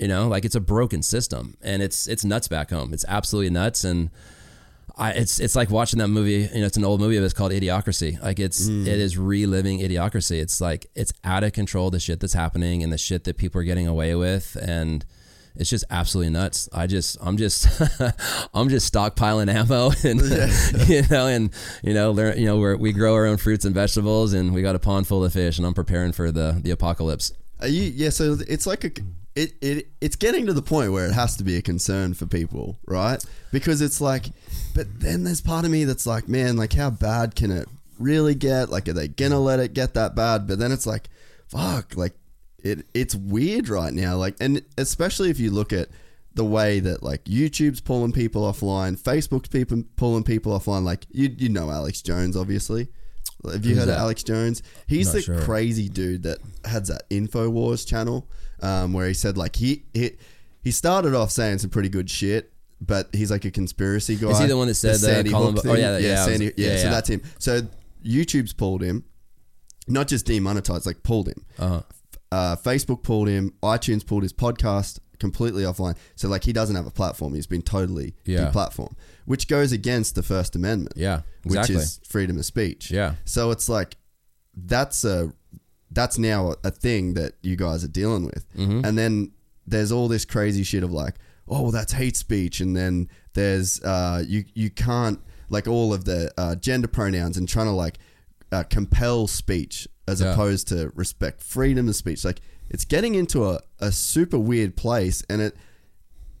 You 0.00 0.08
know, 0.08 0.28
like 0.28 0.44
it's 0.44 0.54
a 0.54 0.60
broken 0.60 1.02
system, 1.02 1.56
and 1.62 1.82
it's 1.82 2.06
it's 2.08 2.24
nuts 2.24 2.48
back 2.48 2.70
home. 2.70 2.92
It's 2.92 3.04
absolutely 3.08 3.50
nuts, 3.50 3.84
and 3.84 4.10
I 4.96 5.10
it's 5.12 5.38
it's 5.40 5.54
like 5.56 5.70
watching 5.70 5.98
that 6.00 6.08
movie. 6.08 6.48
You 6.52 6.60
know, 6.60 6.66
it's 6.66 6.76
an 6.76 6.84
old 6.84 7.00
movie, 7.00 7.18
but 7.18 7.24
it's 7.24 7.34
called 7.34 7.52
Idiocracy. 7.52 8.20
Like 8.22 8.38
it's 8.38 8.68
Mm. 8.68 8.82
it 8.86 8.98
is 8.98 9.16
reliving 9.16 9.78
Idiocracy. 9.80 10.40
It's 10.40 10.60
like 10.60 10.86
it's 10.94 11.12
out 11.24 11.44
of 11.44 11.52
control 11.52 11.90
the 11.90 12.00
shit 12.00 12.20
that's 12.20 12.32
happening 12.34 12.82
and 12.82 12.92
the 12.92 12.98
shit 12.98 13.24
that 13.24 13.36
people 13.36 13.60
are 13.60 13.64
getting 13.64 13.86
away 13.86 14.14
with, 14.14 14.56
and 14.60 15.04
it's 15.56 15.70
just 15.70 15.84
absolutely 15.90 16.32
nuts. 16.32 16.68
I 16.72 16.86
just 16.86 17.16
I'm 17.20 17.36
just 17.36 17.66
I'm 18.54 18.68
just 18.68 18.92
stockpiling 18.92 19.48
ammo, 19.52 19.90
and 20.04 20.20
you 20.88 21.02
know, 21.10 21.26
and 21.26 21.50
you 21.82 21.94
know, 21.94 22.10
learn, 22.12 22.38
you 22.38 22.46
know, 22.46 22.56
we 22.58 22.74
we 22.76 22.92
grow 22.92 23.14
our 23.14 23.26
own 23.26 23.36
fruits 23.36 23.64
and 23.64 23.74
vegetables, 23.74 24.32
and 24.32 24.52
we 24.54 24.62
got 24.62 24.74
a 24.74 24.78
pond 24.80 25.06
full 25.06 25.24
of 25.24 25.32
fish, 25.32 25.58
and 25.58 25.66
I'm 25.66 25.74
preparing 25.74 26.12
for 26.12 26.30
the 26.32 26.58
the 26.62 26.70
apocalypse. 26.72 27.32
Are 27.60 27.66
you, 27.68 27.82
yeah, 27.82 28.10
so 28.10 28.36
it's 28.48 28.66
like 28.68 28.84
a 28.84 28.90
it, 29.38 29.54
it 29.60 29.86
it's 30.00 30.16
getting 30.16 30.46
to 30.46 30.52
the 30.52 30.62
point 30.62 30.92
where 30.92 31.06
it 31.06 31.12
has 31.12 31.36
to 31.36 31.44
be 31.44 31.56
a 31.56 31.62
concern 31.62 32.14
for 32.14 32.26
people, 32.26 32.78
right? 32.86 33.24
Because 33.52 33.80
it's 33.80 34.00
like, 34.00 34.26
but 34.74 35.00
then 35.00 35.22
there's 35.22 35.40
part 35.40 35.64
of 35.64 35.70
me 35.70 35.84
that's 35.84 36.06
like, 36.06 36.28
man, 36.28 36.56
like 36.56 36.72
how 36.72 36.90
bad 36.90 37.36
can 37.36 37.52
it 37.52 37.68
really 37.98 38.34
get? 38.34 38.68
Like, 38.68 38.88
are 38.88 38.92
they 38.92 39.06
gonna 39.06 39.38
let 39.38 39.60
it 39.60 39.74
get 39.74 39.94
that 39.94 40.16
bad? 40.16 40.48
But 40.48 40.58
then 40.58 40.72
it's 40.72 40.86
like, 40.86 41.08
fuck, 41.46 41.96
like 41.96 42.14
it 42.58 42.86
it's 42.94 43.14
weird 43.14 43.68
right 43.68 43.92
now. 43.92 44.16
Like, 44.16 44.34
and 44.40 44.64
especially 44.76 45.30
if 45.30 45.38
you 45.38 45.52
look 45.52 45.72
at 45.72 45.88
the 46.34 46.44
way 46.44 46.80
that 46.80 47.04
like 47.04 47.24
YouTube's 47.24 47.80
pulling 47.80 48.12
people 48.12 48.42
offline, 48.42 48.98
Facebook's 48.98 49.48
people 49.48 49.84
pulling 49.96 50.24
people 50.24 50.58
offline. 50.58 50.82
Like 50.82 51.06
you, 51.12 51.32
you 51.38 51.48
know 51.48 51.70
Alex 51.70 52.02
Jones, 52.02 52.36
obviously. 52.36 52.88
Have 53.44 53.64
you 53.64 53.70
Who's 53.70 53.78
heard 53.78 53.88
that? 53.88 53.94
of 53.94 54.00
Alex 54.00 54.24
Jones? 54.24 54.64
He's 54.88 55.12
the 55.12 55.22
sure. 55.22 55.40
crazy 55.42 55.88
dude 55.88 56.24
that 56.24 56.38
has 56.64 56.88
that 56.88 57.08
Infowars 57.08 57.86
channel, 57.86 58.28
um, 58.62 58.92
where 58.92 59.06
he 59.08 59.14
said 59.14 59.36
like 59.36 59.56
he 59.56 59.84
he 59.94 60.12
he 60.62 60.70
started 60.70 61.14
off 61.14 61.30
saying 61.30 61.58
some 61.58 61.70
pretty 61.70 61.88
good 61.88 62.08
shit. 62.10 62.52
But 62.80 63.08
he's 63.12 63.28
like 63.32 63.44
a 63.44 63.50
conspiracy 63.50 64.14
guy. 64.14 64.28
Is 64.28 64.38
he 64.38 64.46
the 64.46 64.56
one 64.56 64.68
that 64.68 64.74
said 64.76 64.94
the 64.94 64.98
Sandy 64.98 65.30
Colin- 65.32 65.56
Hook 65.56 65.64
oh, 65.66 65.72
thing? 65.74 65.80
yeah, 65.82 65.90
that- 65.92 66.02
yeah, 66.02 66.08
I 66.10 66.12
was- 66.14 66.24
Sandy, 66.26 66.44
yeah, 66.56 66.66
yeah, 66.68 66.76
So 66.76 66.84
yeah. 66.84 66.90
that's 66.90 67.10
him. 67.10 67.22
So 67.40 67.62
YouTube's 68.04 68.52
pulled 68.52 68.82
him, 68.82 69.02
not 69.88 70.06
just 70.06 70.26
demonetized, 70.26 70.86
like 70.86 71.02
pulled 71.02 71.26
him 71.26 71.44
Uh-huh. 71.58 71.82
uh, 72.30 72.54
Facebook 72.54 73.02
pulled 73.02 73.26
him, 73.26 73.52
iTunes 73.64 74.06
pulled 74.06 74.22
his 74.22 74.32
podcast 74.32 75.00
completely 75.18 75.64
offline. 75.64 75.96
So 76.14 76.28
like 76.28 76.44
he 76.44 76.52
doesn't 76.52 76.76
have 76.76 76.86
a 76.86 76.92
platform. 76.92 77.34
He's 77.34 77.48
been 77.48 77.62
totally 77.62 78.14
Yeah. 78.24 78.48
deplatformed, 78.52 78.94
which 79.24 79.48
goes 79.48 79.72
against 79.72 80.14
the 80.14 80.22
First 80.22 80.54
Amendment. 80.54 80.92
Yeah, 80.96 81.22
exactly. 81.44 81.74
which 81.74 81.82
is 81.84 82.00
freedom 82.08 82.38
of 82.38 82.44
speech. 82.44 82.92
Yeah. 82.92 83.14
So 83.24 83.50
it's 83.50 83.68
like 83.68 83.96
that's 84.54 85.02
a 85.04 85.32
that's 85.90 86.18
now 86.18 86.54
a, 86.64 86.70
thing 86.70 87.14
that 87.14 87.32
you 87.42 87.56
guys 87.56 87.82
are 87.84 87.88
dealing 87.88 88.26
with, 88.26 88.44
Mm-hmm. 88.56 88.84
and 88.84 88.96
then 88.98 89.32
there's 89.66 89.90
all 89.92 90.08
this 90.08 90.24
crazy 90.24 90.62
shit 90.62 90.82
of 90.82 90.92
like, 90.92 91.14
oh, 91.48 91.62
well, 91.62 91.70
that's 91.70 91.92
hate 91.92 92.16
speech, 92.16 92.60
and 92.60 92.76
then 92.76 93.08
there's 93.34 93.82
uh, 93.82 94.22
you 94.26 94.44
you 94.54 94.70
can't 94.70 95.20
like 95.50 95.66
all 95.66 95.92
of 95.94 96.04
the 96.04 96.30
uh, 96.36 96.54
gender 96.56 96.88
pronouns 96.88 97.36
and 97.36 97.48
trying 97.48 97.66
to 97.66 97.72
like 97.72 97.98
uh, 98.52 98.62
compel 98.64 99.26
speech 99.26 99.88
as 100.06 100.20
Yeah. 100.20 100.32
opposed 100.32 100.68
to 100.68 100.90
respect 100.94 101.42
freedom 101.42 101.88
of 101.88 101.96
speech. 101.96 102.24
Like 102.24 102.40
it's 102.70 102.84
getting 102.84 103.14
into 103.14 103.48
a, 103.48 103.60
a 103.78 103.90
super 103.92 104.38
weird 104.38 104.76
place, 104.76 105.22
and 105.30 105.40
it 105.40 105.56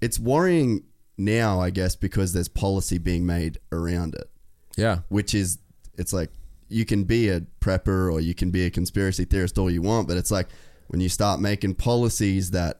it's 0.00 0.18
worrying 0.18 0.84
now, 1.16 1.60
I 1.60 1.70
guess, 1.70 1.96
because 1.96 2.32
there's 2.32 2.48
policy 2.48 2.98
being 2.98 3.26
made 3.26 3.58
around 3.72 4.14
it 4.14 4.30
Yeah. 4.76 5.00
which 5.08 5.34
is 5.34 5.58
it's 5.96 6.12
like 6.12 6.30
you 6.68 6.84
can 6.84 7.04
be 7.04 7.28
a 7.28 7.40
prepper 7.60 8.12
or 8.12 8.20
you 8.20 8.34
can 8.34 8.50
be 8.50 8.64
a 8.66 8.70
conspiracy 8.70 9.24
theorist 9.24 9.58
all 9.58 9.70
you 9.70 9.82
want, 9.82 10.08
but 10.08 10.16
it's 10.16 10.30
like 10.30 10.48
when 10.88 11.00
you 11.00 11.08
start 11.08 11.40
making 11.40 11.74
policies 11.74 12.50
that 12.52 12.78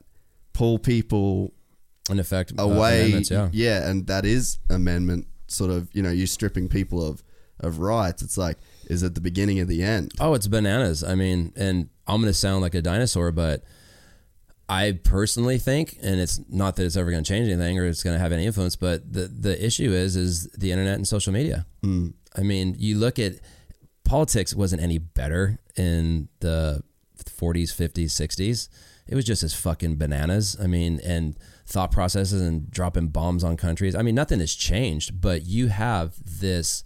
pull 0.52 0.78
people 0.78 1.52
In 2.10 2.18
effect, 2.18 2.52
uh, 2.58 2.62
away, 2.62 3.00
amendments, 3.00 3.30
yeah. 3.30 3.88
and 3.88 4.06
that 4.06 4.24
is 4.24 4.58
amendment 4.70 5.26
sort 5.46 5.70
of 5.70 5.88
you 5.94 6.02
know 6.02 6.10
you 6.10 6.26
stripping 6.26 6.68
people 6.68 7.04
of 7.06 7.22
of 7.60 7.78
rights. 7.80 8.22
It's 8.22 8.38
like 8.38 8.58
is 8.86 9.02
it 9.02 9.14
the 9.14 9.20
beginning 9.20 9.60
of 9.60 9.68
the 9.68 9.82
end? 9.82 10.12
Oh, 10.20 10.34
it's 10.34 10.46
bananas. 10.46 11.02
I 11.04 11.14
mean, 11.14 11.52
and 11.56 11.88
I'm 12.06 12.20
going 12.20 12.32
to 12.32 12.38
sound 12.38 12.62
like 12.62 12.74
a 12.74 12.80
dinosaur, 12.82 13.32
but 13.32 13.62
I 14.70 14.98
personally 15.02 15.58
think, 15.58 15.98
and 16.02 16.20
it's 16.20 16.40
not 16.48 16.76
that 16.76 16.84
it's 16.84 16.96
ever 16.96 17.10
going 17.10 17.24
to 17.24 17.28
change 17.28 17.48
anything 17.48 17.78
or 17.78 17.86
it's 17.86 18.02
going 18.02 18.14
to 18.14 18.20
have 18.20 18.32
any 18.32 18.44
influence, 18.46 18.76
but 18.76 19.10
the 19.12 19.22
the 19.26 19.62
issue 19.64 19.92
is 19.92 20.14
is 20.16 20.46
the 20.58 20.72
internet 20.72 20.96
and 20.96 21.08
social 21.08 21.32
media. 21.32 21.66
I 22.36 22.42
mean, 22.42 22.76
you 22.78 22.98
look 22.98 23.18
at 23.18 23.34
politics 24.08 24.54
wasn't 24.54 24.82
any 24.82 24.96
better 24.98 25.58
in 25.76 26.28
the 26.40 26.82
40s, 27.18 27.74
50s, 27.74 28.06
60s. 28.06 28.68
It 29.06 29.14
was 29.14 29.24
just 29.24 29.42
as 29.42 29.54
fucking 29.54 29.96
bananas. 29.96 30.56
I 30.60 30.66
mean, 30.66 31.00
and 31.04 31.38
thought 31.66 31.92
processes 31.92 32.40
and 32.40 32.70
dropping 32.70 33.08
bombs 33.08 33.44
on 33.44 33.56
countries. 33.56 33.94
I 33.94 34.02
mean, 34.02 34.14
nothing 34.14 34.40
has 34.40 34.54
changed, 34.54 35.20
but 35.20 35.44
you 35.44 35.68
have 35.68 36.14
this 36.24 36.84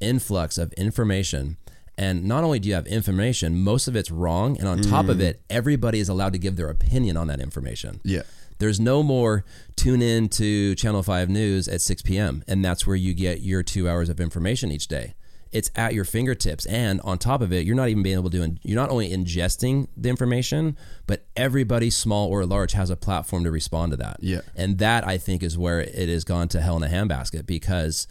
influx 0.00 0.56
of 0.56 0.72
information. 0.72 1.58
And 1.98 2.24
not 2.24 2.42
only 2.42 2.58
do 2.58 2.70
you 2.70 2.74
have 2.74 2.86
information, 2.86 3.62
most 3.62 3.86
of 3.86 3.94
it's 3.94 4.10
wrong. 4.10 4.58
And 4.58 4.66
on 4.66 4.80
top 4.80 5.08
of 5.08 5.18
mm. 5.18 5.24
it, 5.24 5.42
everybody 5.50 6.00
is 6.00 6.08
allowed 6.08 6.32
to 6.32 6.38
give 6.38 6.56
their 6.56 6.70
opinion 6.70 7.18
on 7.18 7.26
that 7.26 7.40
information. 7.40 8.00
Yeah. 8.02 8.22
There's 8.58 8.80
no 8.80 9.02
more 9.02 9.44
tune 9.76 10.00
in 10.00 10.30
to 10.30 10.74
Channel 10.74 11.02
5 11.02 11.28
News 11.28 11.68
at 11.68 11.82
6 11.82 12.02
p.m. 12.02 12.42
and 12.48 12.64
that's 12.64 12.86
where 12.86 12.96
you 12.96 13.12
get 13.12 13.40
your 13.40 13.62
two 13.62 13.88
hours 13.88 14.08
of 14.08 14.20
information 14.20 14.72
each 14.72 14.88
day. 14.88 15.14
It's 15.52 15.70
at 15.76 15.94
your 15.94 16.04
fingertips. 16.04 16.66
And 16.66 17.00
on 17.02 17.18
top 17.18 17.42
of 17.42 17.52
it, 17.52 17.66
you're 17.66 17.76
not 17.76 17.88
even 17.88 18.02
being 18.02 18.18
able 18.18 18.30
to, 18.30 18.42
in- 18.42 18.58
you're 18.62 18.80
not 18.80 18.90
only 18.90 19.10
ingesting 19.10 19.88
the 19.96 20.08
information, 20.08 20.76
but 21.06 21.26
everybody, 21.36 21.90
small 21.90 22.28
or 22.28 22.44
large, 22.46 22.72
has 22.72 22.90
a 22.90 22.96
platform 22.96 23.44
to 23.44 23.50
respond 23.50 23.92
to 23.92 23.96
that. 23.98 24.16
Yeah. 24.20 24.40
And 24.56 24.78
that, 24.78 25.06
I 25.06 25.18
think, 25.18 25.42
is 25.42 25.58
where 25.58 25.80
it 25.80 26.08
has 26.08 26.24
gone 26.24 26.48
to 26.48 26.60
hell 26.60 26.76
in 26.76 26.82
a 26.82 26.88
handbasket 26.88 27.46
because 27.46 28.06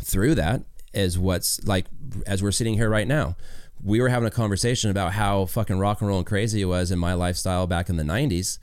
through 0.00 0.36
that 0.36 0.62
is 0.92 1.18
what's 1.18 1.64
like, 1.66 1.86
as 2.26 2.42
we're 2.42 2.52
sitting 2.52 2.74
here 2.74 2.88
right 2.88 3.08
now, 3.08 3.36
we 3.82 4.00
were 4.00 4.08
having 4.08 4.26
a 4.26 4.30
conversation 4.30 4.90
about 4.90 5.12
how 5.12 5.46
fucking 5.46 5.78
rock 5.78 6.00
and 6.00 6.08
roll 6.08 6.18
and 6.18 6.26
crazy 6.26 6.62
it 6.62 6.66
was 6.66 6.90
in 6.90 6.98
my 6.98 7.12
lifestyle 7.12 7.66
back 7.66 7.88
in 7.88 7.96
the 7.96 8.04
90s 8.04 8.58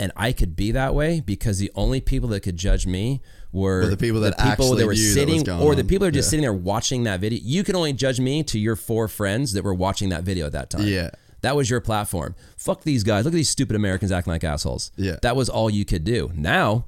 and 0.00 0.12
I 0.16 0.32
could 0.32 0.56
be 0.56 0.72
that 0.72 0.94
way 0.94 1.20
because 1.20 1.58
the 1.58 1.70
only 1.74 2.00
people 2.00 2.30
that 2.30 2.40
could 2.40 2.56
judge 2.56 2.86
me 2.86 3.20
were, 3.52 3.80
Were 3.80 3.86
the 3.86 3.96
people 3.96 4.20
that 4.20 4.34
actually 4.38 4.68
were 4.68 4.74
knew 4.74 4.78
that 4.80 4.86
was 4.88 5.14
sitting, 5.14 5.42
going 5.42 5.62
or 5.62 5.74
the 5.74 5.84
people 5.84 6.04
that 6.04 6.08
are 6.08 6.12
just 6.12 6.26
Yeah. 6.28 6.30
sitting 6.30 6.42
there 6.42 6.52
watching 6.52 7.04
that 7.04 7.20
video. 7.20 7.40
You 7.42 7.64
can 7.64 7.74
only 7.76 7.92
judge 7.92 8.20
me 8.20 8.42
to 8.44 8.58
your 8.58 8.76
four 8.76 9.08
friends 9.08 9.52
that 9.54 9.64
were 9.64 9.74
watching 9.74 10.10
that 10.10 10.22
video 10.22 10.46
at 10.46 10.52
that 10.52 10.70
time. 10.70 10.86
Yeah. 10.86 11.10
that 11.42 11.56
was 11.56 11.70
your 11.70 11.80
platform. 11.80 12.34
Fuck 12.58 12.82
these 12.82 13.02
guys. 13.02 13.24
Look 13.24 13.32
at 13.32 13.36
these 13.36 13.48
stupid 13.48 13.74
Americans 13.74 14.12
acting 14.12 14.30
like 14.32 14.44
assholes. 14.44 14.92
Yeah. 14.96 15.16
that 15.22 15.34
was 15.36 15.48
all 15.48 15.70
you 15.70 15.84
could 15.86 16.04
do. 16.04 16.30
Now, 16.34 16.84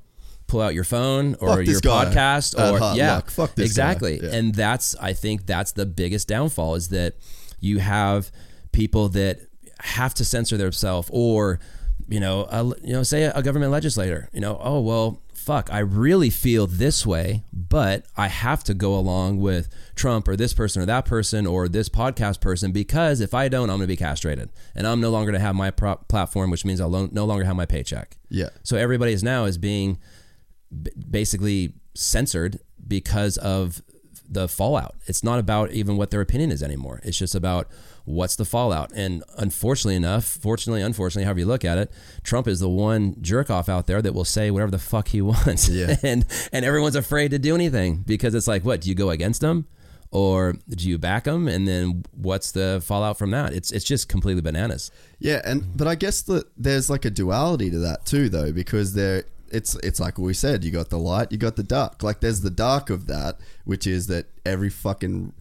pull 0.46 0.60
out 0.60 0.74
your 0.74 0.84
phone 0.84 1.36
or 1.40 1.56
Fuck 1.56 1.66
your 1.66 1.80
podcast 1.80 2.54
or 2.58 2.78
yeah, 2.94 3.14
luck. 3.14 3.30
Fuck 3.30 3.54
this 3.54 3.64
exactly. 3.64 4.20
Yeah. 4.22 4.28
And 4.34 4.54
that's 4.54 4.94
I 5.00 5.14
think 5.14 5.46
that's 5.46 5.72
the 5.72 5.86
biggest 5.86 6.28
downfall 6.28 6.74
is 6.74 6.88
that 6.88 7.14
you 7.60 7.78
have 7.78 8.30
people 8.72 9.08
that 9.10 9.40
have 9.80 10.12
to 10.14 10.24
censor 10.24 10.58
themselves 10.58 11.08
or 11.10 11.58
you 12.08 12.20
know 12.20 12.42
a, 12.50 12.62
you 12.86 12.92
know 12.92 13.02
say 13.02 13.22
a 13.24 13.42
government 13.42 13.72
legislator 13.72 14.28
you 14.34 14.40
know 14.40 14.58
oh 14.62 14.80
well 14.80 15.21
fuck 15.44 15.68
I 15.72 15.80
really 15.80 16.30
feel 16.30 16.66
this 16.66 17.04
way 17.06 17.44
but 17.52 18.04
I 18.16 18.28
have 18.28 18.62
to 18.64 18.74
go 18.74 18.94
along 18.94 19.40
with 19.40 19.68
Trump 19.94 20.28
or 20.28 20.36
this 20.36 20.54
person 20.54 20.82
or 20.82 20.86
that 20.86 21.04
person 21.04 21.46
or 21.46 21.68
this 21.68 21.88
podcast 21.88 22.40
person 22.40 22.70
because 22.72 23.20
if 23.20 23.34
I 23.34 23.48
don't 23.48 23.68
I'm 23.70 23.76
going 23.78 23.80
to 23.80 23.86
be 23.86 23.96
castrated 23.96 24.50
and 24.74 24.86
I'm 24.86 25.00
no 25.00 25.10
longer 25.10 25.30
going 25.32 25.40
to 25.40 25.44
have 25.46 25.54
my 25.56 25.70
pro- 25.70 25.96
platform 25.96 26.50
which 26.50 26.64
means 26.64 26.80
I'll 26.80 26.88
lo- 26.90 27.08
no 27.12 27.24
longer 27.24 27.44
have 27.44 27.56
my 27.56 27.66
paycheck 27.66 28.16
Yeah. 28.28 28.50
so 28.62 28.76
everybody 28.76 29.12
is 29.12 29.22
now 29.22 29.44
is 29.44 29.58
being 29.58 29.98
b- 30.82 30.92
basically 31.10 31.74
censored 31.94 32.58
because 32.86 33.36
of 33.38 33.82
the 34.28 34.48
fallout. 34.48 34.94
It's 35.06 35.22
not 35.22 35.38
about 35.38 35.72
even 35.72 35.98
what 35.98 36.10
their 36.10 36.22
opinion 36.22 36.50
is 36.50 36.62
anymore. 36.62 37.00
It's 37.04 37.18
just 37.18 37.34
about 37.34 37.68
what's 38.04 38.36
the 38.36 38.44
fallout. 38.44 38.92
And 38.94 39.22
unfortunately 39.38 39.96
enough, 39.96 40.24
fortunately, 40.24 40.82
unfortunately, 40.82 41.24
however 41.24 41.40
you 41.40 41.46
look 41.46 41.64
at 41.64 41.78
it, 41.78 41.90
Trump 42.22 42.48
is 42.48 42.60
the 42.60 42.68
one 42.68 43.16
jerk 43.20 43.50
off 43.50 43.68
out 43.68 43.86
there 43.86 44.02
that 44.02 44.14
will 44.14 44.24
say 44.24 44.50
whatever 44.50 44.70
the 44.70 44.78
fuck 44.78 45.08
he 45.08 45.22
wants. 45.22 45.68
Yeah. 45.68 45.96
and 46.02 46.24
and 46.52 46.64
everyone's 46.64 46.96
afraid 46.96 47.30
to 47.30 47.38
do 47.38 47.54
anything 47.54 47.98
because 47.98 48.34
it's 48.34 48.48
like, 48.48 48.64
what, 48.64 48.80
do 48.80 48.88
you 48.88 48.94
go 48.94 49.10
against 49.10 49.42
him? 49.42 49.66
Or 50.10 50.54
do 50.68 50.88
you 50.88 50.98
back 50.98 51.26
him? 51.26 51.48
And 51.48 51.66
then 51.66 52.04
what's 52.12 52.52
the 52.52 52.82
fallout 52.84 53.16
from 53.16 53.30
that? 53.30 53.54
It's 53.54 53.72
it's 53.72 53.84
just 53.84 54.10
completely 54.10 54.42
bananas. 54.42 54.90
Yeah, 55.18 55.40
and 55.42 55.74
but 55.74 55.88
I 55.88 55.94
guess 55.94 56.20
that 56.22 56.44
there's 56.56 56.90
like 56.90 57.06
a 57.06 57.10
duality 57.10 57.70
to 57.70 57.78
that 57.78 58.04
too, 58.04 58.28
though, 58.28 58.52
because 58.52 58.92
there 58.92 59.24
it's 59.50 59.74
it's 59.76 60.00
like 60.00 60.18
we 60.18 60.34
said, 60.34 60.64
you 60.64 60.70
got 60.70 60.90
the 60.90 60.98
light, 60.98 61.32
you 61.32 61.38
got 61.38 61.56
the 61.56 61.62
dark. 61.62 62.02
Like 62.02 62.20
there's 62.20 62.42
the 62.42 62.50
dark 62.50 62.90
of 62.90 63.06
that, 63.06 63.38
which 63.64 63.86
is 63.86 64.06
that 64.08 64.26
every 64.44 64.68
fucking 64.68 65.32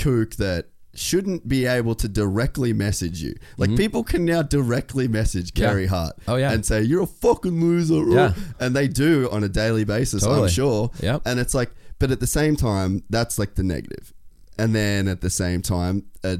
kook 0.00 0.36
that 0.36 0.66
shouldn't 0.94 1.46
be 1.48 1.66
able 1.66 1.94
to 1.94 2.08
directly 2.08 2.72
message 2.72 3.22
you. 3.22 3.34
Like 3.56 3.76
people 3.76 4.02
can 4.02 4.24
now 4.24 4.42
directly 4.42 5.06
message 5.08 5.52
Mm-hmm. 5.54 5.78
Yeah. 5.82 5.86
Hart 5.88 6.16
Oh, 6.26 6.36
yeah. 6.36 6.52
and 6.52 6.66
say 6.66 6.82
you're 6.82 7.02
a 7.02 7.06
fucking 7.06 7.60
loser. 7.60 8.02
Yeah. 8.10 8.34
And 8.58 8.74
they 8.74 8.88
do 8.88 9.28
on 9.30 9.44
a 9.44 9.48
daily 9.48 9.84
basis, 9.84 10.24
I'm 10.24 10.48
sure. 10.48 10.90
Yep. 11.00 11.22
And 11.26 11.38
it's 11.38 11.54
like 11.54 11.70
but 11.98 12.10
at 12.10 12.18
the 12.20 12.26
same 12.26 12.56
time, 12.56 13.02
that's 13.10 13.38
like 13.38 13.54
the 13.54 13.62
negative. 13.62 14.12
And 14.58 14.74
then 14.74 15.06
at 15.06 15.20
the 15.20 15.30
same 15.30 15.62
time, 15.62 16.04
a 16.24 16.38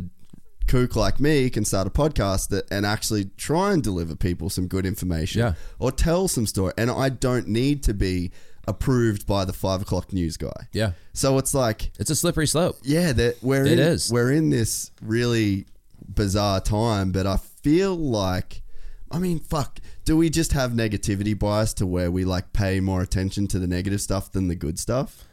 kook 0.66 0.94
like 0.96 1.20
me 1.20 1.50
can 1.50 1.64
start 1.64 1.86
a 1.86 1.90
podcast 1.90 2.48
that 2.48 2.64
and 2.70 2.86
actually 2.86 3.26
try 3.36 3.72
and 3.72 3.82
deliver 3.82 4.14
people 4.16 4.48
some 4.50 4.66
good 4.68 4.86
information 4.86 5.40
Yeah. 5.40 5.54
or 5.78 5.90
tell 5.92 6.28
some 6.28 6.46
story. 6.46 6.72
And 6.78 6.90
I 6.90 7.08
don't 7.08 7.48
need 7.48 7.82
to 7.84 7.94
be 7.94 8.30
approved 8.70 9.26
by 9.26 9.44
the 9.44 9.52
five 9.52 9.82
o'clock 9.82 10.12
news 10.12 10.36
guy. 10.38 10.68
Yeah. 10.72 10.92
So 11.12 11.36
it's 11.38 11.52
like, 11.52 11.90
It's 11.98 12.10
a 12.10 12.16
slippery 12.16 12.46
slope. 12.46 12.78
yeah, 12.82 13.12
that 13.12 13.42
we're 13.42 13.66
It 13.66 13.72
in, 13.72 13.78
is. 13.80 14.10
we're 14.10 14.32
in 14.32 14.48
this 14.50 14.90
really 15.02 15.66
bizarre 16.14 16.60
time, 16.60 17.12
but 17.12 17.26
I 17.26 17.36
feel 17.36 17.94
like, 17.96 18.62
I 19.10 19.18
mean, 19.18 19.40
fuck. 19.40 19.80
Do 20.04 20.16
we 20.16 20.30
just 20.30 20.52
have 20.52 20.72
negativity 20.72 21.38
bias 21.38 21.74
to 21.74 21.86
where 21.86 22.10
we 22.10 22.24
like 22.24 22.52
pay 22.52 22.80
more 22.80 23.02
attention 23.02 23.46
to 23.48 23.58
the 23.58 23.66
negative 23.66 24.00
stuff 24.00 24.32
than 24.32 24.48
the 24.48 24.54
good 24.56 24.78
stuff? 24.78 25.24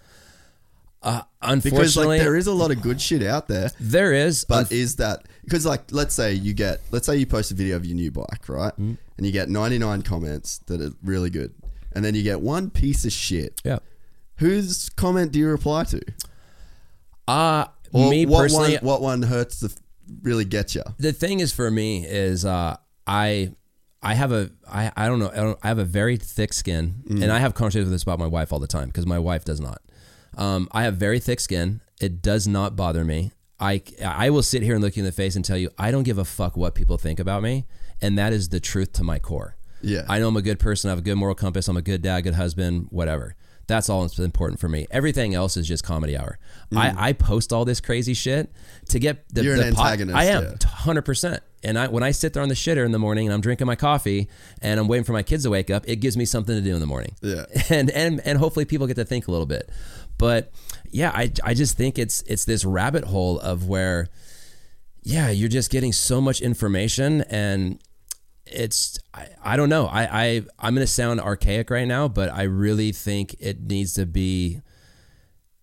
Uh, 1.03 1.21
Because 1.39 1.63
unfortunately, 1.65 2.17
like 2.17 2.21
there 2.25 2.35
is 2.35 2.47
a 2.47 2.53
lot 2.53 2.71
of 2.71 2.81
good 2.81 2.99
shit 2.99 3.23
out 3.23 3.47
there. 3.47 3.69
there 3.79 4.13
is, 4.13 4.45
But 4.45 4.71
is 4.71 4.95
that 4.97 5.27
because 5.43 5.65
like 5.65 5.83
let's 5.91 6.13
say 6.15 6.33
you 6.33 6.53
get 6.53 6.81
let's 6.91 7.05
say 7.05 7.15
you 7.17 7.25
post 7.25 7.51
a 7.51 7.53
video 7.53 7.75
of 7.75 7.85
your 7.85 7.95
new 7.95 8.11
bike, 8.11 8.49
right? 8.49 8.73
Mm-hmm. 8.73 8.93
And 9.17 9.25
you 9.25 9.31
get 9.31 9.47
99 9.49 10.01
comments 10.03 10.59
that 10.67 10.81
are 10.81 10.91
really 11.03 11.29
good. 11.29 11.53
And 11.97 12.05
then 12.05 12.13
you 12.15 12.21
get 12.23 12.41
one 12.41 12.69
piece 12.69 13.05
of 13.05 13.11
shit. 13.11 13.59
yeah. 13.65 13.79
Whose 14.35 14.89
comment 14.89 15.31
do 15.31 15.39
you 15.39 15.47
reply 15.49 15.83
to? 15.85 15.99
Uh 17.27 17.65
Or 17.91 18.09
me 18.09 18.25
what 18.25 18.41
personally, 18.43 18.75
one 18.75 18.85
what 18.85 19.01
one 19.01 19.21
hurts 19.23 19.59
to 19.61 19.69
really 20.21 20.45
get 20.45 20.75
you? 20.75 20.83
the 20.99 21.11
thing 21.13 21.39
is 21.39 21.51
for 21.53 21.69
me 21.71 22.05
is 22.05 22.45
uh, 22.45 22.77
I 23.05 23.51
I 24.01 24.13
have 24.13 24.31
a 24.31 24.51
I, 24.69 24.91
I 24.95 25.07
don't 25.07 25.19
know 25.19 25.29
I, 25.31 25.35
don't, 25.35 25.59
I 25.63 25.67
have 25.69 25.79
a 25.79 25.85
very 25.85 26.17
thick 26.17 26.53
skin, 26.53 27.03
Mm. 27.09 27.23
and 27.23 27.31
I 27.31 27.39
have 27.39 27.53
conversations 27.55 27.85
with 27.87 27.93
this 27.93 28.03
about 28.03 28.19
my 28.19 28.27
wife 28.27 28.53
all 28.53 28.59
the 28.59 28.67
time 28.67 28.87
because 28.89 29.05
my 29.05 29.19
wife 29.19 29.43
does 29.43 29.59
not. 29.59 29.81
Um, 30.37 30.69
I 30.71 30.83
have 30.83 30.97
very 30.97 31.19
thick 31.19 31.39
skin. 31.39 31.81
It 31.99 32.21
does 32.21 32.47
not 32.47 32.75
bother 32.75 33.03
me. 33.03 33.31
I 33.59 33.81
I 34.05 34.29
will 34.29 34.43
sit 34.43 34.61
here 34.61 34.75
and 34.75 34.83
look 34.83 34.95
you 34.95 35.01
in 35.01 35.05
the 35.05 35.11
face 35.11 35.35
and 35.35 35.43
tell 35.43 35.57
you 35.57 35.69
I 35.79 35.89
don't 35.91 36.03
give 36.03 36.19
a 36.19 36.25
fuck 36.25 36.55
what 36.55 36.75
people 36.75 36.97
think 36.97 37.19
about 37.19 37.41
me, 37.41 37.65
and 38.01 38.17
that 38.19 38.31
is 38.33 38.49
the 38.49 38.59
truth 38.59 38.93
to 38.93 39.03
my 39.03 39.17
core. 39.19 39.56
Yeah. 39.81 40.05
I 40.09 40.19
know 40.19 40.27
I'm 40.29 40.37
a 40.37 40.41
good 40.41 40.59
person. 40.59 40.89
I 40.89 40.91
have 40.91 40.99
a 40.99 41.03
good 41.03 41.15
moral 41.15 41.35
compass. 41.35 41.67
I'm 41.67 41.77
a 41.77 41.81
good 41.81 42.01
dad, 42.01 42.21
good 42.21 42.35
husband, 42.35 42.87
whatever. 42.89 43.35
That's 43.67 43.89
all 43.89 44.01
that's 44.03 44.17
important 44.17 44.61
for 44.61 44.69
me. 44.69 44.87
Everything 44.91 45.35
else 45.35 45.57
is 45.57 45.67
just 45.67 45.83
comedy 45.83 46.17
hour. 46.17 46.39
I, 46.73 47.09
I 47.09 47.13
post 47.13 47.51
all 47.51 47.65
this 47.65 47.81
crazy 47.81 48.13
shit 48.13 48.49
to 48.89 48.97
get 48.99 49.27
the, 49.33 49.41
Mm. 49.41 49.43
You're 49.43 49.53
an 49.55 49.69
the 49.69 49.75
po- 49.75 49.83
antagonist, 49.83 50.17
I 50.17 50.23
am 50.25 50.43
yeah. 50.43 50.67
hundred 50.69 51.01
percent. 51.01 51.43
And 51.63 51.77
I 51.77 51.87
when 51.87 52.01
I 52.01 52.11
sit 52.11 52.31
there 52.31 52.41
on 52.43 52.47
the 52.49 52.55
shitter 52.55 52.85
in 52.85 52.93
the 52.93 52.99
morning 52.99 53.27
and 53.27 53.33
I'm 53.33 53.41
drinking 53.41 53.67
my 53.67 53.75
coffee 53.75 54.29
and 54.61 54.79
I'm 54.79 54.87
waiting 54.87 55.03
for 55.03 55.11
my 55.11 55.23
kids 55.23 55.43
to 55.43 55.49
wake 55.49 55.69
up, 55.69 55.83
it 55.85 55.97
gives 55.97 56.15
me 56.15 56.23
something 56.23 56.55
to 56.55 56.61
do 56.61 56.73
in 56.75 56.79
the 56.79 56.85
morning. 56.87 57.15
Yeah. 57.21 57.45
And 57.69 57.89
and 57.89 58.21
and 58.23 58.37
hopefully 58.37 58.63
people 58.63 58.87
get 58.87 58.95
to 58.95 59.05
think 59.05 59.27
a 59.27 59.31
little 59.31 59.45
bit. 59.45 59.69
But 60.17 60.51
yeah, 60.89 61.11
I 61.13 61.33
I 61.43 61.53
just 61.53 61.75
think 61.75 61.99
it's 61.99 62.21
it's 62.21 62.45
this 62.45 62.63
rabbit 62.63 63.03
hole 63.03 63.37
of 63.39 63.67
where 63.67 64.07
yeah, 65.03 65.29
you're 65.29 65.49
just 65.49 65.71
getting 65.71 65.91
so 65.93 66.21
much 66.21 66.39
information 66.41 67.21
and 67.29 67.79
it's 68.51 68.99
I, 69.13 69.27
I 69.43 69.57
don't 69.57 69.69
know. 69.69 69.85
I, 69.87 70.03
I 70.25 70.41
I'm 70.59 70.73
gonna 70.73 70.87
sound 70.87 71.19
archaic 71.21 71.69
right 71.69 71.87
now, 71.87 72.07
but 72.07 72.29
I 72.31 72.43
really 72.43 72.91
think 72.91 73.35
it 73.39 73.61
needs 73.61 73.93
to 73.95 74.05
be 74.05 74.61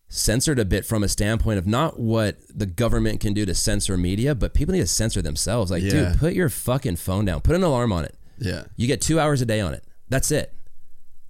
censored 0.08 0.58
a 0.58 0.64
bit 0.64 0.84
from 0.84 1.02
a 1.02 1.08
standpoint 1.08 1.58
of 1.58 1.66
not 1.66 1.98
what 1.98 2.36
the 2.54 2.66
government 2.66 3.20
can 3.20 3.32
do 3.34 3.44
to 3.44 3.54
censor 3.54 3.96
media, 3.96 4.34
but 4.34 4.54
people 4.54 4.72
need 4.72 4.80
to 4.80 4.86
censor 4.86 5.20
themselves. 5.20 5.70
Like, 5.70 5.82
Yeah. 5.82 5.90
dude, 6.10 6.18
put 6.18 6.34
your 6.34 6.48
fucking 6.48 6.96
phone 6.96 7.24
down. 7.24 7.40
Put 7.40 7.56
an 7.56 7.64
alarm 7.64 7.92
on 7.92 8.04
it. 8.04 8.16
Yeah. 8.38 8.64
You 8.76 8.86
get 8.86 9.00
two 9.00 9.18
hours 9.18 9.40
a 9.42 9.46
day 9.46 9.60
on 9.60 9.74
it. 9.74 9.82
That's 10.08 10.30
it. 10.30 10.52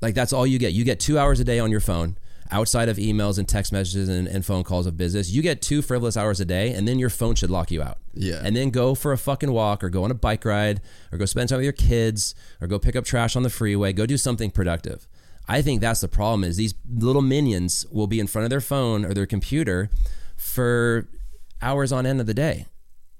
Like 0.02 0.14
that's 0.14 0.32
all 0.34 0.46
you 0.46 0.58
get. 0.58 0.72
You 0.74 0.84
get 0.84 1.00
two 1.00 1.18
hours 1.18 1.40
a 1.40 1.44
day 1.44 1.58
on 1.58 1.70
your 1.70 1.80
phone, 1.80 2.18
outside 2.50 2.88
of 2.88 2.96
emails 2.96 3.38
and 3.38 3.48
text 3.48 3.72
messages 3.72 4.08
and, 4.08 4.28
and 4.28 4.44
phone 4.44 4.64
calls 4.64 4.86
of 4.86 4.96
business. 4.96 5.30
You 5.30 5.42
get 5.42 5.62
two 5.62 5.82
frivolous 5.82 6.16
hours 6.16 6.40
a 6.40 6.44
day, 6.44 6.72
and 6.72 6.86
then 6.86 6.98
your 6.98 7.10
phone 7.10 7.34
should 7.34 7.50
lock 7.50 7.70
you 7.70 7.82
out. 7.82 7.98
Yeah. 8.14 8.40
And 8.42 8.54
then 8.54 8.70
go 8.70 8.94
for 8.94 9.12
a 9.12 9.18
fucking 9.18 9.52
walk, 9.52 9.82
or 9.82 9.90
go 9.90 10.04
on 10.04 10.10
a 10.10 10.14
bike 10.14 10.44
ride, 10.44 10.80
or 11.12 11.18
go 11.18 11.24
spend 11.24 11.48
time 11.48 11.58
with 11.58 11.64
your 11.64 11.72
kids, 11.72 12.34
or 12.60 12.66
go 12.66 12.78
pick 12.78 12.96
up 12.96 13.04
trash 13.04 13.36
on 13.36 13.42
the 13.42 13.50
freeway. 13.50 13.92
Go 13.92 14.06
do 14.06 14.16
something 14.16 14.50
productive. 14.50 15.06
I 15.46 15.62
think 15.62 15.80
that's 15.80 16.00
the 16.00 16.08
problem. 16.08 16.44
Is 16.44 16.56
these 16.56 16.74
little 16.88 17.22
minions 17.22 17.86
will 17.90 18.06
be 18.06 18.20
in 18.20 18.26
front 18.26 18.44
of 18.44 18.50
their 18.50 18.60
phone 18.60 19.04
or 19.04 19.12
their 19.14 19.26
computer 19.26 19.90
for 20.36 21.08
hours 21.60 21.92
on 21.92 22.06
end 22.06 22.20
of 22.20 22.26
the 22.26 22.34
day 22.34 22.66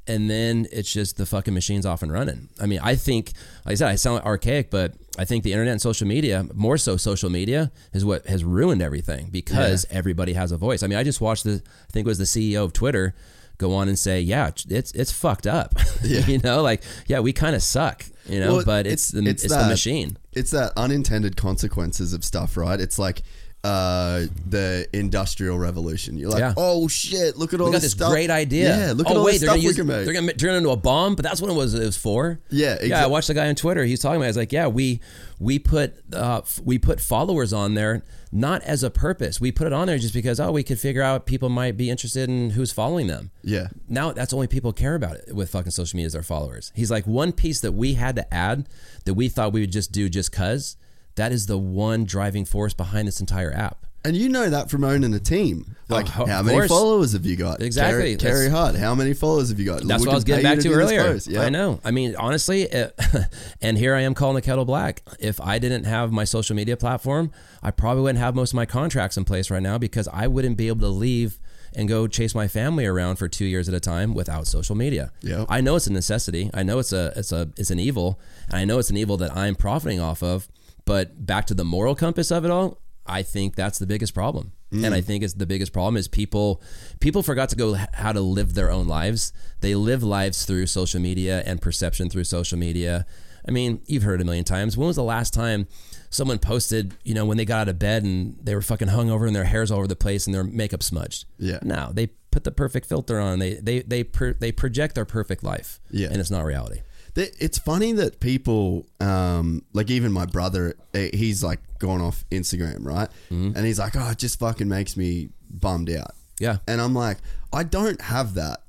and 0.07 0.29
then 0.29 0.67
it's 0.73 0.93
just 0.93 1.17
the 1.17 1.27
fucking 1.27 1.55
machine's 1.55 1.87
off 1.87 2.03
and 2.03 2.13
running. 2.13 2.49
I 2.61 2.67
mean, 2.67 2.81
I 2.83 2.95
think, 2.95 3.33
like 3.65 3.73
I 3.73 3.75
said, 3.77 3.89
I 3.89 3.95
sound 3.97 4.23
archaic, 4.25 4.71
but 4.71 4.93
I 5.19 5.25
think 5.25 5.45
the 5.45 5.53
internet 5.53 5.73
and 5.73 5.81
social 5.81 6.07
media, 6.07 6.47
more 6.55 6.77
so 6.77 6.97
social 6.97 7.31
media, 7.31 7.73
is 7.93 8.05
what 8.05 8.27
has 8.27 8.45
ruined 8.45 8.83
everything 8.83 9.29
because 9.31 9.87
everybody 9.91 10.35
has 10.35 10.53
a 10.53 10.57
voice. 10.57 10.83
I 10.83 10.89
mean, 10.89 10.99
I 10.99 11.05
just 11.05 11.21
watched 11.21 11.45
the, 11.45 11.63
I 11.89 11.93
think 11.93 12.07
it 12.07 12.09
was 12.09 12.19
the 12.19 12.25
CEO 12.25 12.65
of 12.65 12.73
Twitter 12.73 13.15
go 13.57 13.73
on 13.75 13.89
and 13.89 13.97
say, 13.99 14.21
yeah, 14.21 14.51
it's 14.69 14.93
it's 14.93 15.13
fucked 15.13 15.47
up. 15.47 15.75
you 16.03 16.39
know, 16.39 16.61
like 16.63 16.83
yeah, 17.07 17.21
we 17.21 17.33
kind 17.33 17.55
of 17.55 17.63
suck. 17.63 18.05
You 18.27 18.41
know, 18.41 18.57
Well, 18.57 18.65
but 18.65 18.87
it's, 18.87 19.09
the 19.11 19.23
it's, 19.29 19.43
the 19.45 19.51
that- 19.51 19.69
machine. 19.69 20.19
It's 20.33 20.51
that 20.51 20.73
unintended 20.77 21.37
consequences 21.37 22.13
of 22.13 22.25
stuff, 22.25 22.57
right? 22.57 22.81
It's 22.81 22.99
like 22.99 23.23
uh, 23.65 24.27
the 24.49 24.87
industrial 24.93 25.59
revolution. 25.59 26.19
You're 26.19 26.31
like, 26.31 26.41
Yeah. 26.41 26.55
oh 26.57 26.87
shit, 26.87 27.37
look 27.37 27.55
at 27.55 27.61
all 27.61 27.69
We 27.69 27.73
got 27.73 27.83
this 27.83 27.93
stuff. 27.93 28.11
great 28.11 28.31
idea. 28.31 28.77
Yeah, 28.77 28.93
look 28.93 29.07
oh, 29.09 29.11
at 29.11 29.17
all 29.17 29.25
wait, 29.25 29.33
this 29.33 29.41
they're 29.41 29.49
stuff 29.49 29.57
gonna 29.57 29.69
we 29.69 29.75
can 29.75 29.87
make. 29.87 30.05
They're 30.05 30.15
gonna 30.15 30.33
turn 30.35 30.55
it 30.55 30.59
into 30.59 30.71
a 30.71 30.77
bomb, 30.77 31.15
but 31.15 31.25
that's 31.25 31.41
what 31.41 31.51
it 31.51 31.55
was. 31.55 31.75
It 31.75 31.81
was 31.81 31.97
for. 31.97 32.41
Yeah, 32.51 32.77
yeah. 32.83 33.03
I 33.03 33.07
watched 33.07 33.29
the 33.29 33.35
guy 33.35 33.49
on 33.49 33.55
Twitter. 33.55 33.85
He's 33.85 34.01
talking 34.01 34.17
about. 34.17 34.29
It's 34.29 34.37
like, 34.37 34.53
yeah, 34.53 34.67
we 34.67 35.01
we 35.39 35.59
put 35.59 35.95
uh, 36.15 36.43
we 36.63 36.79
put 36.79 37.01
followers 37.01 37.53
on 37.53 37.75
there 37.75 38.05
not 38.35 38.63
as 38.65 38.83
a 38.83 38.91
purpose. 38.91 39.41
We 39.41 39.53
put 39.53 39.69
it 39.69 39.73
on 39.73 39.87
there 39.87 39.97
just 39.97 40.13
because 40.13 40.41
oh, 40.41 40.51
we 40.51 40.65
could 40.65 40.81
figure 40.81 41.03
out 41.03 41.25
people 41.25 41.49
might 41.49 41.77
be 41.77 41.89
interested 41.89 42.29
in 42.29 42.51
who's 42.51 42.73
following 42.73 43.07
them. 43.07 43.31
Yeah. 43.43 43.69
Now 43.89 44.13
that's 44.13 44.35
only 44.35 44.49
people 44.49 44.73
care 44.73 44.97
about 44.97 45.17
it 45.17 45.35
with 45.35 45.51
fucking 45.51 45.71
social 45.71 45.97
media 45.97 46.09
is 46.09 46.13
their 46.15 46.23
followers. 46.23 46.73
He's 46.75 46.91
like 46.91 47.07
one 47.07 47.33
piece 47.33 47.61
that 47.61 47.73
we 47.73 47.95
had 47.95 48.17
to 48.17 48.35
add 48.35 48.69
that 49.05 49.15
we 49.15 49.29
thought 49.29 49.53
we 49.53 49.61
would 49.61 49.73
just 49.73 49.93
do 49.93 50.09
just 50.09 50.33
cause. 50.33 50.77
That 51.17 51.33
is 51.33 51.47
the 51.47 51.59
one 51.59 52.05
driving 52.05 52.45
force 52.45 52.75
behind 52.75 53.07
this 53.09 53.21
entire 53.21 53.53
app. 53.53 53.87
And 54.07 54.15
you 54.15 54.29
know 54.29 54.51
that 54.51 54.69
from 54.71 54.85
owning 54.85 55.15
a 55.15 55.19
team. 55.19 55.77
Oh, 55.89 55.95
like, 55.95 56.07
Oh, 56.19 56.27
how 56.27 56.43
many 56.43 56.59
course. 56.59 56.69
followers 56.69 57.13
have 57.15 57.25
you 57.25 57.37
got? 57.37 57.63
Exactly. 57.63 58.17
Carey 58.17 58.51
Hart, 58.51 58.75
how 58.75 58.95
many 58.95 59.15
followers 59.15 59.49
have 59.49 59.59
you 59.59 59.65
got? 59.65 59.83
That's 59.83 60.05
what 60.05 60.13
I 60.13 60.15
was 60.15 60.25
getting 60.25 60.43
back 60.43 60.57
you 60.57 60.63
to 60.65 60.73
earlier. 60.73 61.19
Yeah. 61.27 61.41
I 61.41 61.49
know. 61.49 61.81
I 61.83 61.91
mean, 61.91 62.15
honestly, 62.17 62.63
it, 62.65 62.95
and 63.63 63.79
here 63.79 63.95
I 63.95 64.03
am 64.03 64.13
calling 64.13 64.35
the 64.35 64.43
kettle 64.43 64.67
black. 64.67 65.03
If 65.21 65.41
I 65.41 65.59
didn't 65.59 65.85
have 65.85 66.13
my 66.13 66.25
social 66.25 66.55
media 66.55 66.77
platform, 66.77 67.31
I 67.63 67.71
probably 67.71 68.03
wouldn't 68.03 68.19
have 68.19 68.35
most 68.35 68.51
of 68.51 68.57
my 68.57 68.67
contracts 68.67 69.17
in 69.17 69.25
place 69.25 69.51
right 69.51 69.63
now 69.63 69.79
because 69.79 70.07
I 70.13 70.27
wouldn't 70.27 70.59
be 70.59 70.69
able 70.69 70.81
to 70.81 70.89
leave 70.89 71.39
and 71.75 71.89
go 71.89 72.07
chase 72.07 72.35
my 72.35 72.47
family 72.47 72.85
around 72.85 73.17
for 73.17 73.27
two 73.27 73.47
years 73.47 73.69
at 73.71 73.75
a 73.75 73.81
time 73.81 74.13
without 74.13 74.47
social 74.47 74.77
media. 74.77 75.13
Yep. 75.23 75.47
I 75.49 75.63
know 75.63 75.77
it's 75.77 75.87
a 75.87 75.93
necessity. 75.93 76.51
I 76.53 76.63
know 76.63 76.79
it's 76.79 76.93
a 76.93 77.13
it's 77.17 77.33
a 77.33 77.49
it's 77.57 77.71
an 77.71 77.79
evil, 77.79 78.21
and 78.49 78.59
I 78.59 78.65
know 78.67 78.79
it's 78.79 78.91
an 78.91 78.99
evil 78.99 79.17
that 79.17 79.35
I'm 79.35 79.55
profiting 79.55 79.99
off 79.99 80.23
of. 80.23 80.47
But 80.85 81.25
back 81.27 81.47
to 81.47 81.55
the 81.55 81.65
moral 81.65 81.95
compass 81.95 82.31
of 82.31 82.45
it 82.45 82.51
all, 82.51 82.81
I 83.07 83.23
think 83.23 83.55
that's 83.55 83.79
the 83.79 83.87
biggest 83.87 84.15
problem. 84.15 84.53
And 84.71 84.87
mm. 84.87 84.93
I 84.93 85.01
think 85.01 85.23
it's 85.23 85.35
the 85.35 85.47
biggest 85.47 85.73
problem 85.73 85.97
is 85.97 86.09
people 86.09 86.61
people 86.99 87.23
forgot 87.23 87.49
to 87.51 87.57
go 87.57 87.75
how 87.93 88.13
to 88.13 88.21
live 88.21 88.55
their 88.55 88.71
own 88.71 88.89
lives. 88.89 89.33
They 89.61 89.75
live 89.75 90.03
lives 90.03 90.45
through 90.45 90.67
social 90.67 91.01
media 91.01 91.43
and 91.47 91.63
perception 91.63 92.11
through 92.11 92.25
social 92.25 92.59
media. 92.59 93.07
I 93.47 93.53
mean, 93.53 93.83
you've 93.87 94.03
heard 94.03 94.21
a 94.21 94.25
million 94.25 94.45
times. 94.45 94.77
When 94.77 94.87
was 94.87 94.97
the 94.97 95.05
last 95.05 95.33
time 95.33 95.69
someone 96.11 96.39
posted, 96.39 96.95
you 97.05 97.15
know, 97.15 97.25
when 97.25 97.37
they 97.37 97.45
got 97.45 97.63
out 97.63 97.69
of 97.69 97.79
bed 97.79 98.03
and 98.03 98.37
they 98.43 98.55
were 98.55 98.63
fucking 98.63 98.89
hungover 98.89 99.27
and 99.27 99.37
their 99.37 99.45
hair's 99.45 99.71
all 99.71 99.79
over 99.79 99.87
the 99.87 99.97
place 99.97 100.27
and 100.27 100.35
their 100.35 100.45
makeup 100.45 100.83
smudged? 100.83 101.27
Yeah. 101.39 101.59
No, 101.63 101.91
they 101.93 102.09
put 102.33 102.43
the 102.43 102.51
perfect 102.51 102.87
filter 102.87 103.21
on. 103.21 103.39
They 103.39 103.55
they 103.55 103.83
they 103.83 104.03
per, 104.03 104.33
they 104.33 104.51
project 104.51 104.97
their 104.97 105.05
perfect 105.05 105.45
life. 105.45 105.81
Yeah. 105.91 106.09
And 106.11 106.17
it's 106.17 106.31
not 106.31 106.45
reality. 106.45 106.81
It's 107.17 107.59
funny 107.59 107.93
that 107.93 108.19
people, 108.19 108.87
um, 109.01 109.63
like 109.73 109.91
even 109.91 110.11
my 110.13 110.27
brother, 110.27 110.75
eh, 110.95 111.11
he's 111.15 111.45
like 111.45 111.61
gone 111.79 112.01
off 112.01 112.25
Instagram, 112.31 112.85
right? 112.85 113.09
Mm-hmm. 113.31 113.53
And 113.57 113.65
he's 113.67 113.79
like, 113.79 113.95
oh, 113.97 114.11
it 114.11 114.19
just 114.19 114.39
fucking 114.41 114.69
makes 114.69 114.97
me 114.97 115.29
bummed 115.49 115.91
out. 115.91 116.11
Yeah. 116.41 116.59
And 116.67 116.81
I'm 116.81 116.95
like, 116.95 117.19
I 117.53 117.63
don't 117.63 118.01
have 118.01 118.35
that. 118.35 118.63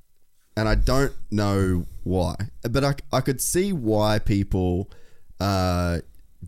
And 0.55 0.69
I 0.69 0.75
don't 0.75 1.11
know 1.31 1.85
why. 2.03 2.35
But 2.69 2.83
I, 2.83 2.95
I 3.11 3.21
could 3.21 3.41
see 3.41 3.73
why 3.73 4.19
people 4.19 4.91
uh, 5.39 5.99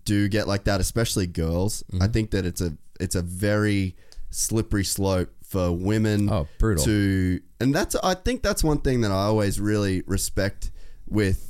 do 0.05 0.27
get 0.29 0.47
like 0.47 0.65
that, 0.65 0.79
especially 0.79 1.25
girls. 1.27 1.83
Mm-hmm. 1.91 2.03
I 2.03 2.07
think 2.07 2.31
that 2.31 2.45
it's 2.45 2.61
a 2.61 2.77
it's 2.99 3.15
a 3.15 3.21
very 3.21 3.95
slippery 4.29 4.83
slope 4.83 5.29
for 5.43 5.71
women 5.71 6.29
Oh, 6.29 6.47
brutal. 6.59 6.83
to 6.85 7.39
and 7.59 7.73
that's 7.73 7.95
I 7.95 8.13
think 8.13 8.43
that's 8.43 8.63
one 8.63 8.79
thing 8.79 9.01
that 9.01 9.11
I 9.11 9.23
always 9.23 9.59
really 9.59 10.03
respect 10.05 10.71
with 11.07 11.46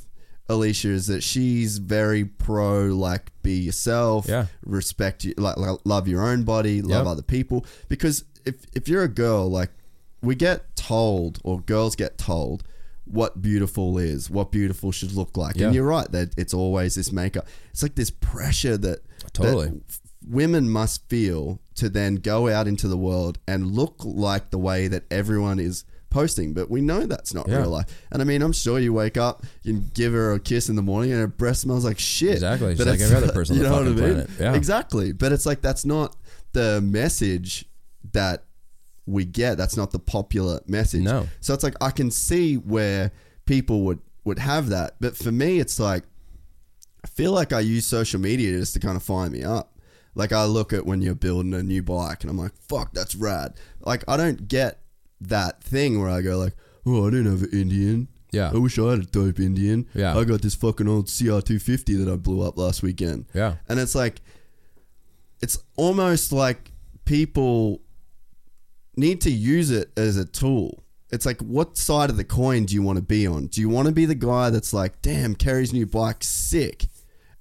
Alicia 0.48 0.88
is 0.88 1.06
that 1.08 1.22
she's 1.22 1.78
very 1.78 2.24
pro 2.24 2.86
like 2.86 3.30
be 3.42 3.58
yourself, 3.58 4.26
Yeah. 4.28 4.46
respect 4.64 5.24
you, 5.24 5.34
like, 5.36 5.56
like 5.58 5.78
love 5.84 6.08
your 6.08 6.22
own 6.22 6.42
body, 6.44 6.80
love 6.82 7.04
Yep. 7.04 7.06
other 7.06 7.22
people. 7.22 7.66
Because 7.88 8.24
if 8.44 8.56
if 8.74 8.88
you're 8.88 9.02
a 9.02 9.08
girl, 9.08 9.50
like 9.50 9.70
we 10.22 10.34
get 10.34 10.74
told 10.74 11.38
or 11.44 11.60
girls 11.60 11.94
get 11.96 12.18
told 12.18 12.64
what 13.04 13.40
beautiful 13.40 13.98
is, 13.98 14.28
what 14.30 14.50
beautiful 14.52 14.90
should 14.92 15.12
look 15.12 15.36
like, 15.36 15.56
Yeah. 15.56 15.66
and 15.66 15.74
you're 15.74 15.84
right 15.86 16.10
that 16.12 16.32
it's 16.36 16.52
always 16.54 16.94
this 16.94 17.12
makeup. 17.12 17.46
It's 17.70 17.82
like 17.82 17.94
this 17.94 18.10
pressure 18.10 18.76
that 18.78 19.00
Totally. 19.32 19.68
that 19.68 19.80
women 20.26 20.68
must 20.68 21.08
feel 21.08 21.60
to 21.76 21.88
then 21.88 22.16
go 22.16 22.48
out 22.48 22.66
into 22.68 22.88
the 22.88 22.98
world 22.98 23.38
and 23.46 23.72
look 23.72 23.96
like 24.04 24.50
the 24.50 24.58
way 24.58 24.88
that 24.88 25.04
everyone 25.10 25.58
is 25.58 25.84
posting 26.10 26.54
but 26.54 26.70
we 26.70 26.80
know 26.80 27.04
that's 27.06 27.34
not 27.34 27.46
Yeah. 27.48 27.58
real 27.58 27.68
life 27.70 27.86
and 28.10 28.22
i 28.22 28.24
mean 28.24 28.40
i'm 28.40 28.52
sure 28.52 28.78
you 28.78 28.92
wake 28.94 29.16
up 29.18 29.44
you 29.62 29.82
give 29.94 30.12
her 30.14 30.32
a 30.32 30.40
kiss 30.40 30.68
in 30.70 30.76
the 30.76 30.82
morning 30.82 31.10
and 31.12 31.20
her 31.20 31.26
breath 31.26 31.58
smells 31.58 31.84
like 31.84 31.98
shit 31.98 32.32
Exactly, 32.34 32.74
But 32.74 32.86
like 32.86 32.94
it's- 32.96 33.10
every 33.10 33.24
other 33.24 33.32
person 33.32 33.56
on 33.56 33.62
the 33.62 33.68
fucking 33.68 33.96
planet. 33.96 34.30
Yeah. 34.40 34.54
exactly 34.54 35.12
but 35.12 35.32
it's 35.32 35.44
like 35.46 35.60
that's 35.60 35.84
not 35.84 36.16
the 36.54 36.80
message 36.80 37.66
that 38.12 38.44
we 39.06 39.24
get 39.24 39.56
that's 39.58 39.76
not 39.76 39.90
the 39.90 39.98
popular 39.98 40.60
message 40.66 41.02
No. 41.02 41.28
so 41.40 41.52
it's 41.54 41.62
like 41.64 41.74
i 41.82 41.90
can 41.90 42.10
see 42.10 42.56
where 42.56 43.12
people 43.44 43.82
would 43.82 43.98
would 44.24 44.38
have 44.38 44.68
that 44.70 44.96
but 45.00 45.16
for 45.16 45.30
me 45.32 45.58
it's 45.60 45.78
like 45.78 46.04
I 47.04 47.06
feel 47.06 47.30
like 47.30 47.52
I 47.52 47.60
use 47.60 47.86
social 47.86 48.20
media 48.20 48.58
just 48.58 48.74
to 48.74 48.80
kind 48.80 48.96
of 48.96 49.04
find 49.04 49.32
me 49.32 49.44
up. 49.44 49.78
Like 50.16 50.32
I 50.32 50.44
look 50.46 50.72
at 50.72 50.84
when 50.84 51.00
you're 51.00 51.14
building 51.14 51.54
a 51.54 51.62
new 51.62 51.80
bike 51.80 52.22
and 52.22 52.30
I'm 52.30 52.36
like, 52.36 52.50
fuck, 52.68 52.92
that's 52.92 53.14
rad. 53.14 53.54
Like 53.80 54.02
I 54.08 54.16
don't 54.16 54.48
get 54.48 54.80
that 55.20 55.62
thing 55.62 56.00
where 56.00 56.08
I 56.10 56.22
go 56.22 56.38
like, 56.38 56.54
oh, 56.86 57.06
I 57.06 57.10
didn't 57.10 57.30
have 57.30 57.42
an 57.42 57.50
Indian. 57.52 58.08
Yeah. 58.30 58.50
I 58.52 58.58
wish 58.58 58.78
I 58.78 58.90
had 58.90 59.00
a 59.00 59.06
dope 59.06 59.40
Indian. 59.40 59.86
Yeah. 59.94 60.16
I 60.16 60.24
got 60.24 60.42
this 60.42 60.54
fucking 60.54 60.88
old 60.88 61.06
CR250 61.06 62.04
that 62.04 62.12
I 62.12 62.16
blew 62.16 62.42
up 62.42 62.58
last 62.58 62.82
weekend. 62.82 63.26
Yeah. 63.34 63.56
And 63.68 63.80
it's 63.80 63.94
like, 63.94 64.20
it's 65.40 65.58
almost 65.76 66.32
like 66.32 66.72
people 67.04 67.80
need 68.96 69.20
to 69.22 69.30
use 69.30 69.70
it 69.70 69.90
as 69.96 70.16
a 70.16 70.24
tool. 70.24 70.82
It's 71.10 71.24
like, 71.24 71.40
what 71.40 71.78
side 71.78 72.10
of 72.10 72.18
the 72.18 72.24
coin 72.24 72.66
do 72.66 72.74
you 72.74 72.82
want 72.82 72.96
to 72.96 73.02
be 73.02 73.26
on? 73.26 73.46
Do 73.46 73.62
you 73.62 73.68
want 73.70 73.86
to 73.86 73.94
be 73.94 74.04
the 74.04 74.14
guy 74.14 74.50
that's 74.50 74.74
like, 74.74 75.00
damn, 75.00 75.34
Carey's 75.34 75.72
new 75.72 75.86
bike, 75.86 76.22
sick? 76.22 76.86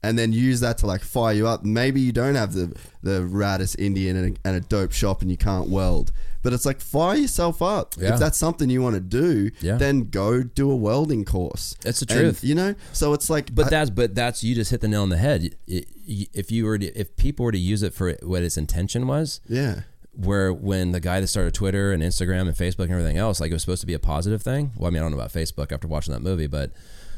and 0.04 0.18
then 0.18 0.32
use 0.32 0.60
that 0.60 0.78
to 0.78 0.86
like 0.86 1.02
fire 1.02 1.34
you 1.34 1.48
up. 1.48 1.66
Maybe 1.66 2.00
you 2.00 2.12
don't 2.12 2.36
have 2.36 2.54
the 2.54 2.76
the 3.02 3.22
raddest 3.22 3.78
Indian 3.80 4.16
and 4.16 4.38
a, 4.38 4.48
and 4.48 4.56
a 4.56 4.60
dope 4.62 4.92
shop 4.92 5.22
and 5.22 5.32
you 5.32 5.38
can't 5.38 5.70
weld, 5.70 6.12
but 6.48 6.54
it's 6.54 6.66
like 6.66 6.80
fire 6.80 7.18
yourself 7.18 7.62
up. 7.62 7.96
Yeah. 8.00 8.14
If 8.14 8.22
that's 8.22 8.38
something 8.38 8.70
you 8.70 8.82
want 8.82 8.96
to 8.96 9.02
do, 9.02 9.52
Yeah. 9.60 9.76
then 9.76 10.10
go 10.10 10.44
do 10.44 10.72
a 10.72 10.76
welding 10.78 11.26
course. 11.26 11.76
It's 11.84 12.00
the 12.00 12.10
And, 12.10 12.22
truth. 12.22 12.42
you 12.42 12.56
know. 12.56 12.74
So 12.94 13.12
it's 13.12 13.30
like, 13.30 13.54
But 13.54 13.66
I- 13.66 13.70
that's 13.72 13.90
but 13.90 14.16
that's 14.16 14.46
you 14.46 14.56
just 14.56 14.72
hit 14.72 14.80
the 14.80 14.88
nail 14.88 15.02
on 15.02 15.10
the 15.10 15.18
head. 15.18 15.58
If 15.68 16.50
you 16.50 16.64
were 16.64 16.78
to, 16.78 16.86
if 16.98 17.18
people 17.18 17.44
were 17.44 17.52
to 17.52 17.60
use 17.60 17.84
it 17.84 17.94
for 17.94 18.14
what 18.24 18.44
its 18.44 18.56
intention 18.56 19.08
was, 19.08 19.42
yeah, 19.50 19.82
where 20.14 20.54
when 20.54 20.94
the 20.94 21.02
guy 21.02 21.20
that 21.20 21.28
started 21.28 21.54
Twitter 21.54 21.92
and 21.92 22.02
Instagram 22.02 22.48
and 22.48 22.56
Facebook 22.56 22.84
and 22.84 22.94
everything 22.94 23.18
else, 23.18 23.42
like 23.42 23.52
it 23.52 23.54
was 23.54 23.64
supposed 23.64 23.82
to 23.82 23.88
be 23.88 23.94
a 23.94 24.00
positive 24.00 24.42
thing. 24.42 24.72
Well, 24.78 24.88
I 24.88 24.92
mean, 24.92 25.02
I 25.02 25.04
don't 25.04 25.12
know 25.12 25.18
about 25.18 25.34
Facebook 25.34 25.74
after 25.74 25.90
watching 25.90 26.14
that 26.14 26.22
movie, 26.22 26.48
but, 26.48 26.72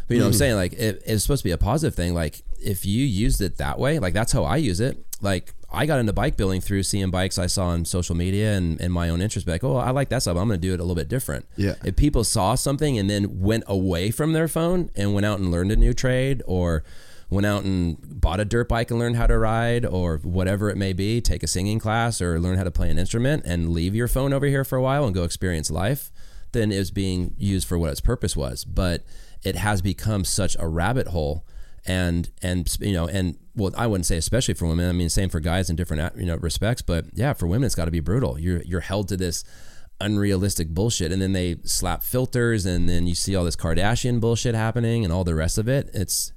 but 0.07 0.15
you 0.15 0.21
know 0.21 0.25
what 0.25 0.29
I'm 0.29 0.33
hmm. 0.33 0.37
saying? 0.39 0.55
Like 0.55 0.73
it, 0.73 1.03
it's 1.05 1.21
supposed 1.21 1.43
to 1.43 1.47
be 1.47 1.51
a 1.51 1.57
positive 1.59 1.93
thing. 1.93 2.15
Like 2.15 2.41
if 2.59 2.83
you 2.83 3.05
used 3.05 3.41
it 3.41 3.57
that 3.57 3.77
way, 3.77 3.99
like 3.99 4.15
that's 4.15 4.31
how 4.31 4.43
I 4.43 4.57
use 4.57 4.79
it. 4.79 5.05
Like 5.21 5.53
I 5.71 5.85
got 5.85 5.99
into 5.99 6.13
bike 6.13 6.35
building 6.35 6.61
through 6.61 6.83
seeing 6.83 7.11
bikes 7.11 7.37
I 7.37 7.45
saw 7.47 7.67
on 7.67 7.85
social 7.85 8.15
media 8.15 8.53
and, 8.53 8.81
and 8.81 8.91
my 8.91 9.09
own 9.09 9.21
interest. 9.21 9.47
Like, 9.47 9.63
oh, 9.63 9.75
I 9.75 9.91
like 9.91 10.09
that 10.09 10.23
stuff. 10.23 10.37
I'm 10.37 10.47
going 10.47 10.59
to 10.59 10.67
do 10.67 10.73
it 10.73 10.79
a 10.79 10.83
little 10.83 10.95
bit 10.95 11.07
different. 11.07 11.45
Yeah. 11.57 11.75
If 11.83 11.95
people 11.95 12.23
saw 12.23 12.55
something 12.55 12.97
and 12.97 13.09
then 13.09 13.39
went 13.39 13.63
away 13.67 14.09
from 14.11 14.33
their 14.33 14.47
phone 14.47 14.89
and 14.95 15.13
went 15.13 15.25
out 15.25 15.39
and 15.39 15.51
learned 15.51 15.71
a 15.71 15.75
new 15.75 15.93
trade 15.93 16.41
or 16.47 16.83
went 17.29 17.45
out 17.45 17.63
and 17.63 17.97
bought 18.01 18.39
a 18.39 18.45
dirt 18.45 18.67
bike 18.67 18.89
and 18.89 18.99
learned 18.99 19.15
how 19.15 19.27
to 19.27 19.37
ride 19.37 19.85
or 19.85 20.17
whatever 20.23 20.69
it 20.69 20.77
may 20.77 20.93
be, 20.93 21.21
take 21.21 21.43
a 21.43 21.47
singing 21.47 21.77
class 21.77 22.21
or 22.21 22.39
learn 22.39 22.57
how 22.57 22.63
to 22.63 22.71
play 22.71 22.89
an 22.89 22.97
instrument 22.97 23.43
and 23.45 23.69
leave 23.69 23.93
your 23.93 24.07
phone 24.07 24.33
over 24.33 24.47
here 24.47 24.63
for 24.63 24.77
a 24.77 24.81
while 24.81 25.05
and 25.05 25.13
go 25.13 25.23
experience 25.23 25.69
life, 25.69 26.11
then 26.51 26.71
it 26.71 26.79
was 26.79 26.89
being 26.89 27.35
used 27.37 27.67
for 27.67 27.77
what 27.77 27.91
its 27.91 28.01
purpose 28.01 28.35
was. 28.35 28.65
But 28.65 29.03
it 29.43 29.55
has 29.55 29.83
become 29.83 30.25
such 30.25 30.57
a 30.59 30.67
rabbit 30.67 31.09
hole 31.09 31.45
and 31.85 32.29
and 32.41 32.77
you 32.81 32.93
know 32.93 33.07
and 33.07 33.37
well 33.59 33.71
I 33.77 33.85
wouldn't 33.87 34.05
say 34.07 34.17
especially 34.17 34.55
for 34.55 34.65
women 34.67 34.89
I 34.89 34.93
mean 34.93 35.09
same 35.09 35.29
for 35.29 35.39
guys 35.39 35.69
in 35.69 35.75
different 35.75 36.15
you 36.17 36.25
know 36.25 36.37
respects 36.37 36.81
but 36.81 37.05
yeah 37.13 37.33
for 37.33 37.45
women 37.45 37.65
it's 37.67 37.75
got 37.75 37.85
to 37.85 37.91
be 37.91 37.99
brutal 37.99 38.39
you're 38.39 38.61
you're 38.63 38.79
held 38.81 39.07
to 39.09 39.17
this 39.17 39.43
unrealistic 40.01 40.69
bullshit 40.69 41.11
and 41.11 41.21
then 41.21 41.33
they 41.33 41.57
slap 41.65 42.01
filters 42.03 42.65
and 42.65 42.87
then 42.87 43.05
you 43.05 43.13
see 43.13 43.35
all 43.35 43.43
this 43.43 43.57
Kardashian 43.57 44.21
bullshit 44.21 44.55
happening 44.55 45.03
and 45.03 45.11
all 45.13 45.23
the 45.25 45.35
rest 45.35 45.57
of 45.57 45.67
it 45.67 45.89
it's 45.93 46.31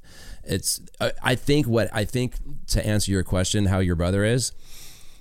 it's 0.45 0.81
I, 1.23 1.37
think 1.37 1.69
what 1.69 1.89
I 1.93 2.05
think 2.05 2.35
to 2.69 2.85
answer 2.85 3.13
your 3.13 3.23
question 3.23 3.67
how 3.67 3.79
your 3.79 3.95
brother 3.95 4.25
is 4.25 4.51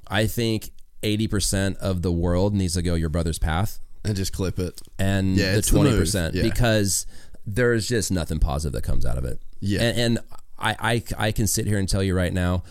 I 0.08 0.26
think 0.26 0.72
80% 1.04 1.78
of 1.78 2.02
the 2.02 2.12
world 2.12 2.54
needs 2.56 2.74
to 2.74 2.82
go 2.82 2.96
your 2.96 3.10
brother's 3.10 3.38
path 3.40 3.80
and 4.04 4.16
just 4.16 4.34
clip 4.34 4.58
it. 4.58 4.82
and 4.98 5.38
Yeah, 5.38 5.52
the 5.60 5.74
move. 5.78 6.00
20% 6.04 6.34
Yeah. 6.34 6.42
because 6.42 7.06
there's 7.46 7.88
just 7.88 8.12
nothing 8.12 8.40
positive 8.40 8.74
that 8.74 8.84
comes 8.84 9.06
out 9.06 9.18
of 9.18 9.24
it. 9.26 9.40
Yeah. 9.60 9.82
And, 9.84 10.00
and 10.00 10.20
I, 10.62 10.76
I, 10.80 11.04
I 11.28 11.32
can 11.32 11.48
sit 11.48 11.66
here 11.68 11.78
and 11.80 11.88
tell 11.90 12.04
you 12.04 12.16
right 12.16 12.34
now, 12.34 12.64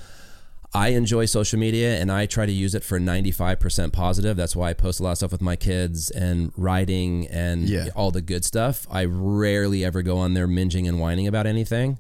I 0.73 0.91
enjoy 0.91 1.25
social 1.25 1.59
media 1.59 1.99
and 2.01 2.13
I 2.13 2.27
try 2.27 2.47
to 2.47 2.53
use 2.53 2.77
it 2.77 2.85
for 2.85 3.01
95% 3.01 3.93
positive. 3.93 4.37
That's 4.37 4.55
why 4.55 4.71
I 4.71 4.73
post 4.73 5.01
a 5.01 5.03
lot 5.03 5.13
of 5.13 5.17
stuff 5.19 5.33
with 5.33 5.41
my 5.43 5.57
kids 5.57 6.11
and 6.13 6.53
writing 6.57 7.27
and 7.27 7.69
Yeah. 7.69 7.89
all 7.97 8.13
the 8.13 8.21
good 8.23 8.45
stuff. 8.45 8.87
I 8.91 9.05
rarely 9.05 9.85
ever 9.85 10.03
go 10.03 10.19
on 10.19 10.35
there 10.35 10.47
minging 10.47 10.89
and 10.89 11.01
whining 11.01 11.27
about 11.27 11.47
anything. 11.47 11.99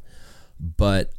But 0.60 1.12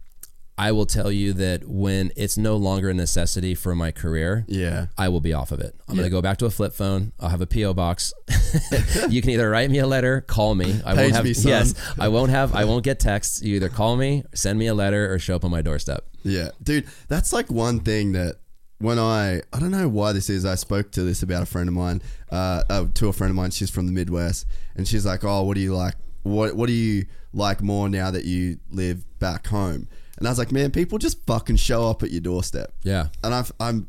I 0.57 0.71
will 0.73 0.85
tell 0.85 1.11
you 1.11 1.33
that 1.33 1.67
when 1.67 2.11
it's 2.15 2.37
no 2.37 2.55
longer 2.55 2.89
a 2.89 2.93
necessity 2.93 3.55
for 3.55 3.73
my 3.73 3.89
career, 3.91 4.45
Yeah. 4.47 4.87
I 4.97 5.09
will 5.09 5.21
be 5.21 5.33
off 5.33 5.51
of 5.51 5.59
it. 5.59 5.73
I'm 5.87 5.95
going 5.95 6.05
to 6.05 6.11
go 6.11 6.21
back 6.21 6.37
to 6.37 6.45
a 6.45 6.51
flip 6.51 6.73
phone. 6.73 7.13
I'll 7.19 7.29
have 7.29 7.41
a 7.41 7.47
PO 7.47 7.73
box. 7.73 8.13
you 9.09 9.21
can 9.21 9.31
either 9.31 9.49
write 9.49 9.71
me 9.71 9.79
a 9.79 9.87
letter, 9.87 10.21
call 10.21 10.53
me. 10.53 10.79
I 10.85 10.93
Page 10.93 10.97
won't 11.03 11.15
have 11.15 11.23
me, 11.25 11.33
son. 11.33 11.49
yes. 11.51 11.73
I 11.99 12.09
won't 12.09 12.29
have. 12.31 12.53
I 12.53 12.65
won't 12.65 12.83
get 12.83 12.99
texts. 12.99 13.41
You 13.41 13.55
either 13.55 13.69
call 13.69 13.97
me, 13.97 14.23
send 14.35 14.59
me 14.59 14.67
a 14.67 14.73
letter, 14.73 15.11
or 15.11 15.17
show 15.19 15.35
up 15.35 15.43
on 15.45 15.51
my 15.51 15.61
doorstep. 15.63 16.05
Yeah, 16.23 16.49
dude, 16.61 16.85
that's 17.07 17.33
like 17.33 17.49
one 17.49 17.79
thing 17.79 18.11
that 18.11 18.35
when 18.77 18.99
I 18.99 19.41
I 19.51 19.59
don't 19.59 19.71
know 19.71 19.87
why 19.89 20.11
this 20.11 20.29
is. 20.29 20.45
I 20.45 20.55
spoke 20.55 20.91
to 20.91 21.03
this 21.03 21.23
about 21.23 21.41
a 21.41 21.45
friend 21.47 21.67
of 21.69 21.73
mine, 21.73 22.01
uh, 22.31 22.63
uh 22.69 22.85
to 22.95 23.07
a 23.07 23.13
friend 23.13 23.31
of 23.31 23.35
mine. 23.35 23.49
She's 23.51 23.71
from 23.71 23.87
the 23.87 23.93
Midwest, 23.93 24.45
and 24.75 24.87
she's 24.87 25.05
like, 25.05 25.23
"Oh, 25.23 25.41
what 25.43 25.55
do 25.55 25.61
you 25.61 25.73
like? 25.75 25.95
What 26.23 26.55
what 26.55 26.67
do 26.67 26.73
you 26.73 27.05
like 27.33 27.61
more 27.63 27.89
now 27.89 28.11
that 28.11 28.25
you 28.25 28.59
live 28.69 29.03
back 29.17 29.47
home?" 29.47 29.87
And 30.21 30.27
I 30.27 30.31
was 30.31 30.37
like, 30.39 30.51
"Man, 30.51 30.71
people 30.71 30.97
just 30.99 31.25
fucking 31.25 31.55
show 31.57 31.89
up 31.89 32.03
at 32.03 32.11
your 32.11 32.21
doorstep." 32.21 32.71
Yeah. 32.83 33.07
and 33.23 33.33
I've, 33.33 33.51
I'm 33.59 33.87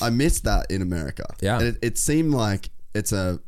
I 0.00 0.10
miss 0.10 0.40
that 0.40 0.70
in 0.70 0.82
America. 0.82 1.26
Yeah. 1.40 1.58
and 1.58 1.68
it, 1.68 1.78
it 1.82 1.98
seemed 1.98 2.32
like 2.32 2.70
it's 2.94 3.12
a 3.12 3.38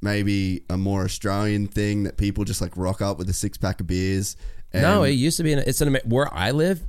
maybe 0.00 0.64
a 0.68 0.76
more 0.76 1.04
Australian 1.04 1.66
thing 1.68 2.02
that 2.04 2.16
people 2.16 2.44
just 2.44 2.60
like 2.60 2.76
rock 2.76 3.00
up 3.00 3.18
with 3.18 3.28
a 3.30 3.32
six 3.32 3.56
pack 3.58 3.80
of 3.80 3.86
beers. 3.86 4.36
And 4.72 4.82
no, 4.82 5.02
it 5.04 5.10
used 5.12 5.36
to 5.38 5.42
be. 5.42 5.52
An, 5.52 5.60
it's 5.66 5.80
an 5.80 5.96
where 6.04 6.32
I 6.32 6.50
live. 6.50 6.80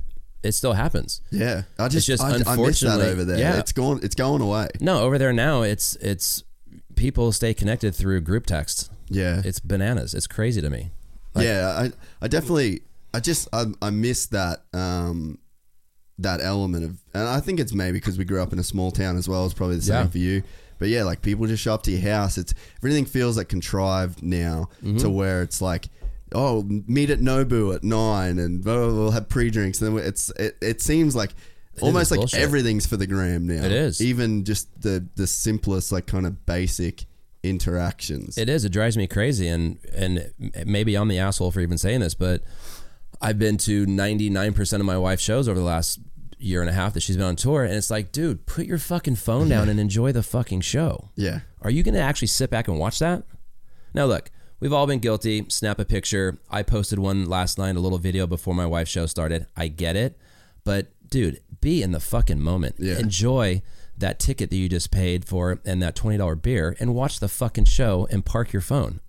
It 0.42 0.52
still 0.52 0.74
happens. 0.74 1.22
Yeah, 1.30 1.62
I 1.78 1.88
just, 1.88 2.06
just 2.06 2.22
I, 2.22 2.26
I 2.26 2.32
miss 2.32 2.42
that 2.44 2.50
unfortunately- 2.50 3.06
over 3.06 3.24
there. 3.24 3.38
yeah. 3.38 3.58
It's 3.58 3.72
gone. 3.72 4.00
It's 4.02 4.14
going 4.14 4.42
away. 4.42 4.68
No, 4.80 5.00
over 5.00 5.16
there 5.16 5.32
now, 5.32 5.62
it's 5.62 5.96
it's 5.96 6.44
people 6.96 7.32
stay 7.32 7.54
connected 7.54 7.94
through 7.94 8.20
group 8.20 8.44
text. 8.46 8.90
Yeah, 9.08 9.42
It's 9.44 9.60
bananas. 9.60 10.12
It's 10.14 10.26
crazy 10.26 10.60
to 10.60 10.68
me. 10.70 10.90
Like- 11.34 11.46
yeah. 11.46 11.68
I, 12.20 12.24
I 12.24 12.28
definitely, 12.28 12.82
I 13.14 13.20
just, 13.20 13.48
I, 13.52 13.64
I 13.80 13.90
miss 13.90 14.26
that, 14.26 14.64
um, 14.74 15.38
that 16.18 16.40
element 16.42 16.84
of, 16.84 16.98
and 17.14 17.26
I 17.28 17.40
think 17.40 17.60
it's 17.60 17.72
maybe 17.72 17.98
because 17.98 18.18
we 18.18 18.24
grew 18.24 18.42
up 18.42 18.52
in 18.52 18.58
a 18.58 18.62
small 18.64 18.90
town 18.90 19.16
as 19.16 19.28
well. 19.28 19.44
It's 19.46 19.54
probably 19.54 19.76
the 19.76 19.82
same 19.82 19.94
Yeah. 20.04 20.06
for 20.08 20.18
you. 20.18 20.42
But 20.78 20.88
yeah, 20.88 21.04
like 21.04 21.22
people 21.22 21.46
just 21.46 21.62
show 21.62 21.72
up 21.74 21.82
to 21.84 21.90
your 21.92 22.00
house. 22.12 22.36
It's 22.36 22.52
everything 22.78 23.04
feels 23.04 23.36
like 23.36 23.48
contrived 23.48 24.22
now 24.22 24.68
Mm-hmm. 24.82 24.98
to 24.98 25.08
where 25.10 25.42
it's 25.42 25.62
like. 25.62 25.86
Oh, 26.36 26.64
meet 26.88 27.10
at 27.10 27.20
Nobu 27.20 27.72
at 27.76 27.84
nine, 27.84 28.40
and 28.40 28.64
blah, 28.64 28.74
blah, 28.74 28.86
blah, 28.88 28.94
we'll 28.96 29.10
have 29.12 29.28
pre-drinks. 29.28 29.80
And 29.80 29.96
then 29.96 30.04
it's 30.04 30.30
it, 30.30 30.56
it 30.60 30.82
seems 30.82 31.14
like 31.14 31.30
almost 31.80 32.10
like 32.10 32.18
bullshit. 32.18 32.40
everything's 32.40 32.86
for 32.86 32.96
the 32.96 33.06
gram 33.06 33.46
now. 33.46 33.62
It 33.64 33.70
is. 33.70 34.00
even 34.00 34.44
just 34.44 34.66
the 34.82 35.06
the 35.14 35.28
simplest 35.28 35.92
like 35.92 36.06
kind 36.08 36.26
of 36.26 36.44
basic 36.44 37.04
interactions. 37.44 38.36
It 38.36 38.48
is. 38.48 38.64
It 38.64 38.70
drives 38.70 38.96
me 38.96 39.06
crazy, 39.06 39.46
and 39.46 39.78
and 39.94 40.32
maybe 40.66 40.96
I'm 40.96 41.06
the 41.08 41.18
asshole 41.20 41.52
for 41.52 41.60
even 41.60 41.78
saying 41.78 42.00
this, 42.00 42.14
but 42.14 42.42
I've 43.20 43.38
been 43.38 43.56
to 43.58 43.86
99 43.86 44.52
percent 44.54 44.80
of 44.80 44.86
my 44.86 44.98
wife's 44.98 45.22
shows 45.22 45.48
over 45.48 45.58
the 45.58 45.64
last 45.64 46.00
year 46.38 46.60
and 46.60 46.68
a 46.68 46.72
half 46.74 46.92
that 46.94 47.00
she's 47.00 47.16
been 47.16 47.24
on 47.24 47.36
tour, 47.36 47.64
and 47.64 47.74
it's 47.74 47.90
like, 47.90 48.12
dude, 48.12 48.44
put 48.46 48.66
your 48.66 48.78
fucking 48.78 49.16
phone 49.16 49.48
down 49.48 49.68
and 49.68 49.80
enjoy 49.80 50.12
the 50.12 50.22
fucking 50.22 50.60
show. 50.60 51.10
yeah, 51.16 51.40
Are 51.62 51.70
you 51.70 51.82
going 51.82 51.94
to 51.94 52.00
actually 52.00 52.28
sit 52.28 52.50
back 52.50 52.68
and 52.68 52.78
watch 52.78 52.98
that? 52.98 53.22
Now, 53.94 54.04
look, 54.06 54.30
we've 54.60 54.72
all 54.72 54.86
been 54.86 54.98
guilty. 54.98 55.46
Snap 55.48 55.78
a 55.78 55.84
picture. 55.86 56.38
I 56.50 56.62
posted 56.62 56.98
one 56.98 57.24
last 57.26 57.56
night, 57.58 57.76
a 57.76 57.80
little 57.80 57.96
video 57.98 58.26
before 58.26 58.54
my 58.54 58.66
wife's 58.66 58.90
show 58.90 59.06
started. 59.06 59.46
I 59.56 59.68
get 59.68 59.96
it. 59.96 60.18
But, 60.64 60.88
dude, 61.08 61.40
be 61.60 61.82
in 61.82 61.92
the 61.92 62.00
fucking 62.00 62.40
moment. 62.40 62.76
Yeah. 62.78 62.98
Enjoy 62.98 63.62
that 63.96 64.18
ticket 64.18 64.50
that 64.50 64.56
you 64.56 64.68
just 64.68 64.90
paid 64.90 65.24
for 65.24 65.60
and 65.64 65.80
that 65.82 65.94
$20 65.96 66.42
beer 66.42 66.76
and 66.80 66.94
watch 66.94 67.20
the 67.20 67.28
fucking 67.28 67.64
show 67.66 68.06
and 68.10 68.24
park 68.24 68.52
your 68.52 68.60
phone. 68.62 69.00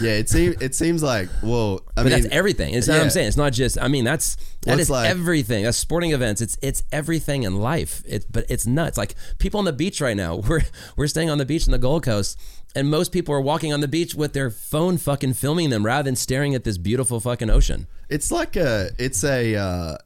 yeah. 0.00 0.12
It 0.12 0.28
seems 0.28 0.56
it 0.60 0.74
seems 0.74 1.02
like 1.02 1.28
well, 1.42 1.80
I 1.96 2.02
But 2.02 2.12
mean, 2.12 2.22
that's 2.22 2.34
everything. 2.34 2.74
It's 2.74 2.86
not 2.88 2.94
what. 2.98 3.02
I'm 3.04 3.10
saying. 3.10 3.28
It's 3.28 3.36
not 3.36 3.52
just. 3.52 3.78
I 3.80 3.88
mean, 3.88 4.04
that's 4.04 4.36
that 4.62 4.72
Well, 4.72 4.78
is 4.80 4.90
like- 4.90 5.08
everything. 5.08 5.64
That's 5.64 5.78
sporting 5.78 6.12
events. 6.12 6.40
It's 6.40 6.56
it's 6.62 6.82
everything 6.92 7.42
in 7.44 7.56
life. 7.56 8.02
It 8.06 8.26
but 8.30 8.46
it's 8.48 8.66
nuts. 8.66 8.96
Like 8.98 9.14
people 9.38 9.58
on 9.58 9.64
the 9.64 9.72
beach 9.72 10.00
right 10.00 10.16
now. 10.16 10.36
We're 10.48 10.62
we're 10.96 11.06
staying 11.06 11.30
on 11.30 11.38
the 11.38 11.46
beach 11.46 11.66
in 11.66 11.72
the 11.72 11.78
Gold 11.78 12.02
Coast, 12.04 12.38
and 12.74 12.90
most 12.90 13.12
people 13.12 13.34
are 13.34 13.40
walking 13.40 13.72
on 13.72 13.80
the 13.80 13.88
beach 13.88 14.14
with 14.14 14.32
their 14.32 14.50
phone 14.50 14.98
fucking 14.98 15.34
filming 15.34 15.70
them 15.70 15.84
rather 15.84 16.04
than 16.04 16.16
staring 16.16 16.54
at 16.54 16.64
this 16.64 16.78
beautiful 16.78 17.20
fucking 17.20 17.50
ocean. 17.50 17.86
It's 18.08 18.30
like 18.32 18.56
a 18.56 18.90
it's 18.98 19.24
a 19.24 19.54
uh, 19.56 19.96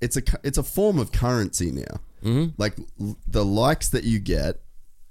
it's 0.00 0.16
a 0.16 0.22
it's 0.42 0.58
a 0.58 0.62
form 0.62 0.98
of 0.98 1.12
currency 1.12 1.70
now. 1.70 2.00
Mm-hmm. 2.24 2.46
Like 2.58 2.76
the 3.26 3.44
likes 3.44 3.88
that 3.90 4.04
you 4.04 4.18
get 4.18 4.60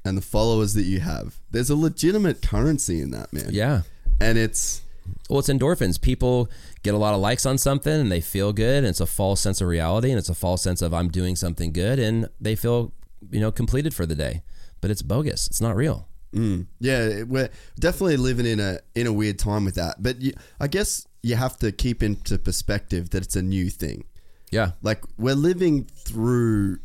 and 0.06 0.18
the 0.18 0.22
followers 0.22 0.76
that 0.76 0.84
you 0.84 0.99
have. 1.02 1.40
There's 1.52 1.69
a 1.69 1.76
legitimate 1.76 2.41
currency 2.41 3.02
in 3.02 3.11
that, 3.11 3.34
man. 3.34 3.49
Yeah. 3.52 3.81
And 4.19 4.37
it's 4.37 4.81
Well, 5.29 5.39
it's 5.39 5.49
endorphins. 5.49 5.99
People 5.99 6.49
get 6.83 6.93
a 6.93 6.97
lot 6.97 7.13
of 7.13 7.19
likes 7.19 7.45
on 7.45 7.57
something 7.57 7.93
and 8.01 8.11
they 8.11 8.21
feel 8.21 8.53
good, 8.53 8.77
and 8.79 8.87
it's 8.87 8.99
a 9.01 9.05
false 9.07 9.41
sense 9.41 9.61
of 9.61 9.67
reality, 9.67 10.09
and 10.09 10.17
it's 10.19 10.29
a 10.29 10.35
false 10.35 10.61
sense 10.61 10.81
of 10.81 10.93
I'm 10.93 11.09
doing 11.09 11.35
something 11.35 11.71
good, 11.71 11.99
and 11.99 12.29
they 12.39 12.55
feel 12.55 12.93
you 13.31 13.39
know 13.39 13.51
completed 13.51 13.93
for 13.93 14.05
the 14.05 14.15
day. 14.15 14.43
But 14.81 14.91
it's 14.91 15.01
bogus. 15.01 15.47
It's 15.47 15.59
not 15.61 15.75
real. 15.75 16.07
Mm. 16.33 16.67
Yeah, 16.79 16.99
it- 17.05 17.27
we're 17.27 17.49
definitely 17.79 18.17
living 18.17 18.45
in 18.45 18.59
a 18.59 18.79
in 18.95 19.07
a 19.07 19.13
weird 19.13 19.39
time 19.39 19.65
with 19.65 19.75
that. 19.75 20.01
But 20.01 20.21
you, 20.21 20.33
I 20.59 20.67
guess 20.67 21.05
you 21.21 21.35
have 21.35 21.57
to 21.59 21.71
keep 21.71 22.01
into 22.01 22.37
perspective 22.37 23.09
that 23.09 23.23
it's 23.23 23.35
a 23.35 23.41
new 23.41 23.69
thing. 23.69 24.05
Yeah. 24.51 24.71
Like 24.81 25.01
we're 25.17 25.35
living 25.35 25.85
through 25.85 26.79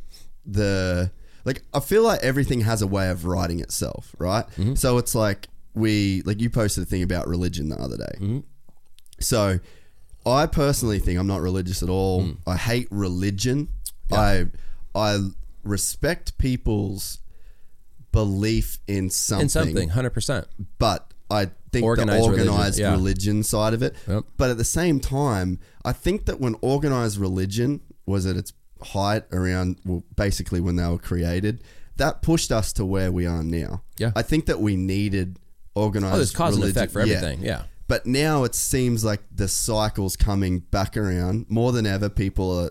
the 0.46 1.10
like 1.44 1.62
I 1.72 1.80
feel 1.80 2.02
like 2.02 2.20
everything 2.22 2.62
has 2.62 2.82
a 2.82 2.86
way 2.86 3.08
of 3.10 3.26
writing 3.26 3.60
itself, 3.60 4.14
right? 4.18 4.46
Mm-hmm. 4.56 4.74
So 4.74 4.98
it's 4.98 5.14
like 5.14 5.48
we 5.74 6.22
like 6.22 6.40
you 6.40 6.50
posted 6.50 6.82
a 6.84 6.86
thing 6.86 7.02
about 7.02 7.26
religion 7.26 7.68
the 7.68 7.76
other 7.76 7.96
day. 7.96 8.14
Mm-hmm. 8.16 8.38
So 9.20 9.58
I 10.26 10.46
personally 10.46 10.98
think 10.98 11.18
I'm 11.18 11.26
not 11.26 11.40
religious 11.40 11.82
at 11.82 11.88
all. 11.88 12.22
Mm. 12.22 12.38
I 12.46 12.56
hate 12.56 12.88
religion. 12.90 13.68
I 14.12 14.46
I 14.94 15.18
respect 15.64 16.38
people's 16.38 17.18
belief 18.12 18.78
in 18.86 19.10
something 19.10 19.44
In 19.44 19.48
something, 19.48 19.88
hundred 19.88 20.10
percent. 20.10 20.46
but 20.78 21.12
I 21.30 21.50
think 21.72 21.84
Organized 21.84 22.24
the 22.26 22.30
religion, 22.30 22.48
organized 22.48 22.78
yeah. 22.78 22.90
religion 22.92 23.42
side 23.42 23.74
of 23.74 23.82
it. 23.82 23.96
Yep. 24.06 24.24
But 24.36 24.50
at 24.50 24.58
the 24.58 24.64
same 24.64 25.00
time, 25.00 25.58
I 25.84 25.92
think 25.92 26.26
that 26.26 26.38
when 26.38 26.54
organized 26.60 27.18
religion 27.18 27.80
was 28.06 28.26
at 28.26 28.36
its 28.36 28.52
height 28.80 29.24
around, 29.32 29.78
well, 29.84 30.04
basically 30.14 30.60
when 30.60 30.76
they 30.76 30.86
were 30.86 30.98
created, 30.98 31.64
that 31.96 32.22
pushed 32.22 32.52
us 32.52 32.72
to 32.74 32.84
where 32.84 33.10
we 33.10 33.26
are 33.26 33.42
now. 33.42 33.82
Yeah. 33.96 34.12
I 34.14 34.22
think 34.22 34.46
that 34.46 34.60
we 34.60 34.76
needed 34.76 35.38
organized 35.74 36.14
Oh, 36.14 36.16
there's 36.18 36.32
cause 36.32 36.56
and 36.56 36.64
effect 36.64 36.92
for 36.92 37.00
everything. 37.00 37.42
Yeah. 37.42 37.62
But 37.86 38.06
now 38.06 38.44
it 38.44 38.54
seems 38.54 39.04
like 39.04 39.20
the 39.34 39.48
cycle's 39.48 40.16
coming 40.16 40.60
back 40.60 40.96
around 40.96 41.46
more 41.48 41.72
than 41.72 41.86
ever. 41.86 42.08
People 42.08 42.58
are 42.58 42.70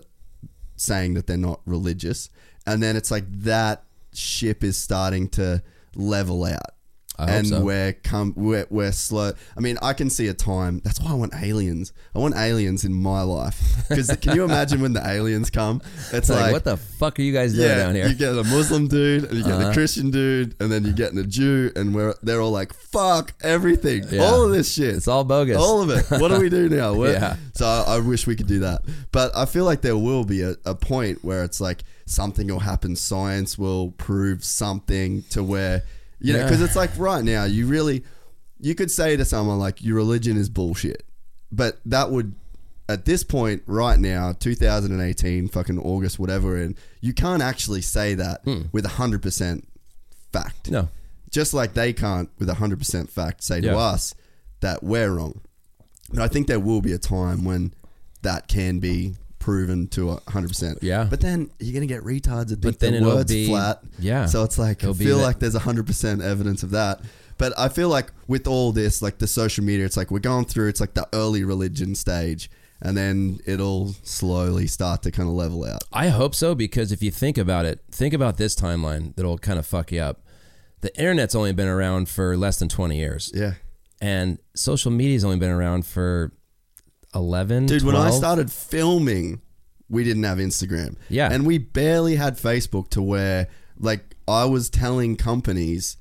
saying 0.76 1.14
that 1.14 1.26
they're 1.26 1.36
not 1.36 1.60
religious, 1.66 2.30
and 2.66 2.82
then 2.82 2.96
it's 2.96 3.10
like 3.10 3.24
that 3.42 3.84
ship 4.12 4.64
is 4.64 4.76
starting 4.76 5.28
to 5.30 5.62
level 5.94 6.44
out. 6.44 6.73
And 7.18 7.46
so. 7.46 7.60
we're 7.62 7.92
come 7.92 8.32
we're, 8.36 8.66
we're 8.70 8.92
slow. 8.92 9.32
I 9.56 9.60
mean, 9.60 9.78
I 9.80 9.92
can 9.92 10.10
see 10.10 10.26
a 10.28 10.34
time. 10.34 10.80
That's 10.84 11.00
why 11.00 11.12
I 11.12 11.14
want 11.14 11.32
aliens. 11.40 11.92
I 12.14 12.18
want 12.18 12.34
aliens 12.36 12.84
in 12.84 12.92
my 12.92 13.22
life. 13.22 13.60
Because 13.88 14.16
can 14.16 14.34
you 14.34 14.44
imagine 14.44 14.80
when 14.80 14.94
the 14.94 15.06
aliens 15.06 15.50
come? 15.50 15.80
It's 16.12 16.28
Like, 16.30 16.40
like, 16.40 16.52
what 16.52 16.64
the 16.64 16.76
fuck 16.76 17.18
are 17.18 17.22
you 17.22 17.32
guys 17.32 17.52
doing 17.54 17.68
yeah, 17.68 17.76
down 17.76 17.94
here? 17.94 18.04
Uh-huh. 18.04 18.12
you 18.12 18.18
get 18.18 18.32
a 18.32 18.42
Muslim 18.44 18.88
dude, 18.88 19.24
and 19.24 19.34
you 19.34 19.44
get 19.44 19.60
a 19.60 19.72
Christian 19.72 20.10
dude, 20.10 20.56
and 20.58 20.72
then 20.72 20.84
you 20.84 20.92
get 20.92 21.14
a 21.14 21.22
Jew, 21.24 21.70
and 21.76 21.94
we're 21.94 22.14
they're 22.22 22.40
all 22.40 22.50
like, 22.50 22.72
"Fuck 22.72 23.34
everything, 23.42 24.04
Yeah. 24.10 24.22
all 24.24 24.42
of 24.46 24.52
this 24.52 24.72
shit." 24.72 24.94
It's 24.96 25.06
all 25.06 25.22
bogus. 25.22 25.56
All 25.58 25.82
of 25.82 25.90
it. 25.90 26.06
What 26.20 26.28
do 26.28 26.40
we 26.40 26.48
do 26.48 26.68
now? 26.68 26.94
Yeah. 27.04 27.36
So 27.54 27.66
I, 27.66 27.96
I 27.96 27.98
wish 28.00 28.26
we 28.26 28.34
could 28.34 28.46
do 28.48 28.60
that. 28.60 28.82
But 29.12 29.36
I 29.36 29.44
feel 29.44 29.64
like 29.64 29.82
there 29.82 29.96
will 29.96 30.24
be 30.24 30.40
a, 30.42 30.56
a 30.64 30.74
point 30.74 31.22
where 31.22 31.44
it's 31.44 31.60
like 31.60 31.84
something 32.06 32.48
will 32.48 32.60
happen. 32.60 32.96
Science 32.96 33.58
will 33.58 33.90
prove 33.92 34.42
something 34.44 35.22
to 35.30 35.44
where, 35.44 35.82
you 36.20 36.32
know, 36.32 36.40
Yeah. 36.40 36.44
because 36.44 36.60
it's 36.60 36.76
like 36.76 36.90
right 36.96 37.24
now, 37.24 37.44
you 37.44 37.66
really, 37.66 38.04
you 38.60 38.74
could 38.74 38.90
say 38.90 39.16
to 39.16 39.24
someone 39.24 39.58
like, 39.58 39.82
your 39.82 39.96
religion 39.96 40.36
is 40.36 40.48
bullshit. 40.48 41.04
But 41.52 41.78
that 41.86 42.10
would, 42.10 42.34
at 42.88 43.04
this 43.04 43.22
point, 43.24 43.62
right 43.66 43.98
now, 43.98 44.32
2018, 44.32 45.48
fucking 45.48 45.78
August, 45.78 46.18
whatever, 46.18 46.56
and 46.56 46.76
you 47.00 47.12
can't 47.12 47.42
actually 47.42 47.82
say 47.82 48.14
that 48.14 48.42
hmm. 48.44 48.62
with 48.72 48.84
100% 48.84 49.64
fact. 50.32 50.70
No. 50.70 50.88
Just 51.30 51.54
like 51.54 51.74
they 51.74 51.92
can't, 51.92 52.30
with 52.38 52.48
100% 52.48 53.10
fact, 53.10 53.42
say 53.42 53.60
to 53.60 53.76
us 53.76 54.14
that 54.60 54.82
we're 54.82 55.10
wrong. 55.10 55.40
But 56.10 56.22
I 56.22 56.28
think 56.28 56.46
there 56.46 56.60
will 56.60 56.80
be 56.80 56.92
a 56.92 56.98
time 56.98 57.44
when 57.44 57.74
that 58.22 58.48
can 58.48 58.78
be 58.78 59.14
proven 59.44 59.86
to 59.88 60.10
a 60.10 60.20
100%. 60.22 60.78
Yeah. 60.80 61.06
But 61.08 61.20
then 61.20 61.50
you're 61.58 61.74
going 61.74 61.86
to 61.86 61.94
get 61.94 62.02
retards 62.02 62.48
that 62.48 62.62
think 62.62 62.78
the 62.80 63.02
word's 63.02 63.30
be- 63.30 63.46
flat. 63.46 63.82
yeah. 63.98 64.24
So 64.24 64.42
it's 64.42 64.56
like, 64.56 64.82
I 64.82 64.88
It'll 64.88 64.94
be 64.94 65.04
feel 65.04 65.18
like 65.18 65.38
there's 65.38 65.54
100% 65.54 66.22
evidence 66.22 66.62
of 66.62 66.70
that. 66.70 67.02
But 67.36 67.52
I 67.58 67.68
feel 67.68 67.90
like 67.90 68.10
with 68.26 68.46
all 68.46 68.72
this, 68.72 69.02
like 69.02 69.18
the 69.18 69.26
social 69.26 69.62
media, 69.62 69.84
it's 69.84 69.98
like 69.98 70.10
we're 70.10 70.20
going 70.20 70.46
through, 70.46 70.68
it's 70.68 70.80
like 70.80 70.94
the 70.94 71.06
early 71.12 71.44
religion 71.44 71.94
stage. 71.94 72.50
And 72.80 72.96
then 72.96 73.38
it'll 73.44 73.92
slowly 74.02 74.66
start 74.66 75.02
to 75.02 75.10
kind 75.10 75.28
of 75.28 75.34
level 75.34 75.62
out. 75.66 75.84
I 75.92 76.08
hope 76.08 76.34
so 76.34 76.54
because 76.54 76.90
if 76.90 77.02
you 77.02 77.10
think 77.10 77.36
about 77.36 77.66
it, 77.66 77.80
think 77.90 78.14
about 78.14 78.38
this 78.38 78.54
timeline 78.54 79.14
that'll 79.14 79.36
kind 79.36 79.58
of 79.58 79.66
fuck 79.66 79.92
you 79.92 80.00
up. 80.00 80.22
The 80.80 80.98
internet's 80.98 81.34
only 81.34 81.52
been 81.52 81.68
around 81.68 82.08
for 82.08 82.34
less 82.34 82.58
than 82.58 82.70
20 82.70 82.96
years. 82.96 83.30
Yeah. 83.34 83.54
And 84.00 84.38
social 84.54 84.90
media's 84.90 85.22
only 85.24 85.38
been 85.38 85.50
around 85.50 85.84
for 85.84 86.32
11 87.14 87.66
Dude, 87.66 87.82
when 87.82 87.96
I 87.96 88.10
started 88.10 88.50
filming, 88.50 89.40
we 89.88 90.04
didn't 90.04 90.22
have 90.24 90.38
Instagram. 90.38 90.96
Yeah. 91.08 91.28
And 91.32 91.46
we 91.46 91.58
barely 91.58 92.16
had 92.16 92.36
Facebook 92.36 92.88
to 92.90 93.02
where, 93.02 93.48
like, 93.78 94.16
I 94.26 94.44
was 94.46 94.70
telling 94.70 95.16
companies 95.16 95.96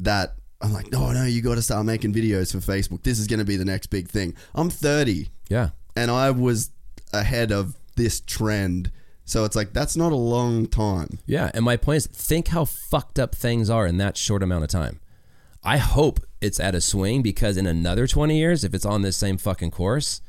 that 0.00 0.34
I'm 0.60 0.72
like, 0.72 0.90
no, 0.90 1.12
no, 1.12 1.24
you 1.24 1.42
got 1.42 1.56
to 1.56 1.62
start 1.62 1.84
making 1.84 2.12
videos 2.14 2.52
for 2.52 2.58
Facebook. 2.58 3.02
This 3.02 3.18
is 3.18 3.26
going 3.26 3.40
to 3.40 3.44
be 3.44 3.56
the 3.56 3.64
next 3.64 3.88
big 3.88 4.08
thing. 4.08 4.34
I'm 4.54 4.70
30 4.70 5.28
Yeah. 5.50 5.70
and 5.96 6.10
I 6.10 6.30
was 6.30 6.70
ahead 7.12 7.52
of 7.52 7.76
this 7.96 8.20
trend. 8.20 8.90
So 9.24 9.44
it's 9.44 9.56
like, 9.56 9.72
that's 9.72 9.96
not 9.96 10.12
a 10.12 10.16
long 10.16 10.66
time. 10.66 11.18
Yeah, 11.26 11.50
and 11.52 11.64
my 11.64 11.76
point 11.76 11.96
is, 11.96 12.06
think 12.06 12.48
how 12.48 12.64
fucked 12.64 13.18
up 13.18 13.34
things 13.34 13.68
are 13.68 13.86
in 13.86 13.96
that 13.98 14.16
short 14.16 14.42
amount 14.42 14.64
of 14.64 14.70
time. 14.70 15.00
I 15.64 15.78
hope 15.78 16.20
it's 16.40 16.60
at 16.60 16.76
a 16.76 16.80
swing 16.80 17.22
because 17.22 17.56
in 17.56 17.66
another 17.66 18.06
twenty 18.06 18.38
years, 18.38 18.62
if 18.62 18.72
it's 18.72 18.84
on 18.86 19.02
this 19.02 19.16
same 19.16 19.36
fucking 19.36 19.72
course, 19.72 20.20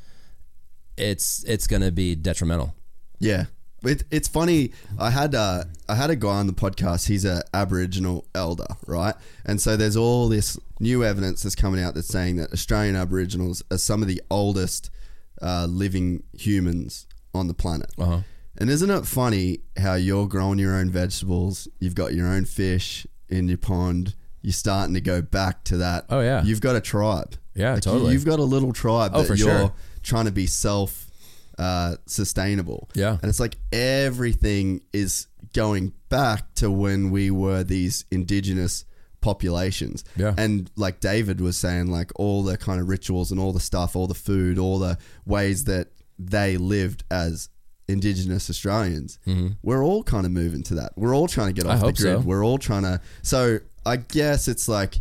it's 0.98 1.44
it's 1.44 1.66
gonna 1.66 1.92
be 1.92 2.14
detrimental. 2.14 2.74
Yeah. 3.18 3.46
It, 3.84 4.02
it's 4.10 4.26
funny. 4.26 4.72
I 4.98 5.10
had 5.10 5.34
uh, 5.34 5.64
I 5.88 5.94
had 5.94 6.10
a 6.10 6.16
guy 6.16 6.38
on 6.38 6.48
the 6.48 6.52
podcast. 6.52 7.06
He's 7.06 7.24
a 7.24 7.42
Aboriginal 7.54 8.26
elder, 8.34 8.66
right? 8.86 9.14
And 9.44 9.60
so 9.60 9.76
there's 9.76 9.96
all 9.96 10.28
this 10.28 10.58
new 10.80 11.04
evidence 11.04 11.42
that's 11.42 11.54
coming 11.54 11.82
out 11.82 11.94
that's 11.94 12.08
saying 12.08 12.36
that 12.36 12.52
Australian 12.52 12.96
Aboriginals 12.96 13.62
are 13.70 13.78
some 13.78 14.02
of 14.02 14.08
the 14.08 14.20
oldest 14.30 14.90
uh, 15.40 15.66
living 15.68 16.24
humans 16.32 17.06
on 17.34 17.46
the 17.46 17.54
planet. 17.54 17.90
Uh-huh. 17.98 18.20
And 18.56 18.68
isn't 18.68 18.90
it 18.90 19.06
funny 19.06 19.60
how 19.76 19.94
you're 19.94 20.26
growing 20.26 20.58
your 20.58 20.74
own 20.74 20.90
vegetables? 20.90 21.68
You've 21.78 21.94
got 21.94 22.14
your 22.14 22.26
own 22.26 22.44
fish 22.44 23.06
in 23.28 23.46
your 23.46 23.58
pond. 23.58 24.16
You're 24.42 24.52
starting 24.52 24.94
to 24.94 25.00
go 25.00 25.22
back 25.22 25.62
to 25.64 25.76
that. 25.76 26.06
Oh, 26.08 26.20
yeah. 26.20 26.42
You've 26.42 26.60
got 26.60 26.74
a 26.74 26.80
tribe. 26.80 27.36
Yeah, 27.58 27.74
Like, 27.74 27.82
totally. 27.82 28.12
You've 28.14 28.24
got 28.24 28.38
a 28.38 28.44
little 28.44 28.72
tribe 28.72 29.10
Oh, 29.14 29.22
that 29.22 29.28
you're 29.38 29.58
sure. 29.58 29.72
trying 30.02 30.24
to 30.26 30.32
be 30.32 30.46
self 30.46 31.06
uh, 31.58 31.96
sustainable. 32.06 32.88
Yeah. 32.94 33.18
And 33.20 33.28
it's 33.28 33.40
like 33.40 33.56
everything 33.72 34.82
is 34.92 35.26
going 35.54 35.92
back 36.08 36.54
to 36.56 36.70
when 36.70 37.10
we 37.10 37.30
were 37.30 37.64
these 37.64 38.04
indigenous 38.10 38.84
populations. 39.20 40.04
Yeah. 40.16 40.34
And 40.38 40.70
like 40.76 41.00
David 41.00 41.40
was 41.40 41.56
saying, 41.56 41.90
like 41.90 42.12
all 42.16 42.42
the 42.42 42.56
kind 42.56 42.80
of 42.80 42.88
rituals 42.88 43.30
and 43.32 43.40
all 43.40 43.52
the 43.52 43.60
stuff, 43.60 43.96
all 43.96 44.06
the 44.06 44.14
food, 44.14 44.58
all 44.58 44.78
the 44.78 44.98
ways 45.26 45.64
that 45.64 45.88
they 46.18 46.56
lived 46.56 47.04
as 47.10 47.48
indigenous 47.88 48.48
Australians. 48.50 49.18
We're 49.62 49.82
all 49.84 50.02
kind 50.02 50.26
of 50.26 50.32
moving 50.32 50.62
to 50.64 50.74
that. 50.76 50.92
We're 50.96 51.14
all 51.16 51.26
trying 51.28 51.48
to 51.48 51.52
get 51.54 51.64
Mm-hmm. 51.64 51.84
I 51.84 51.88
off 51.88 51.96
the 51.96 52.02
grid. 52.02 52.20
so. 52.22 52.26
We're 52.28 52.44
all 52.44 52.58
trying 52.58 52.82
to. 52.82 53.00
So 53.22 53.58
I 53.86 53.96
guess 53.96 54.46
it's 54.48 54.68
like, 54.68 54.96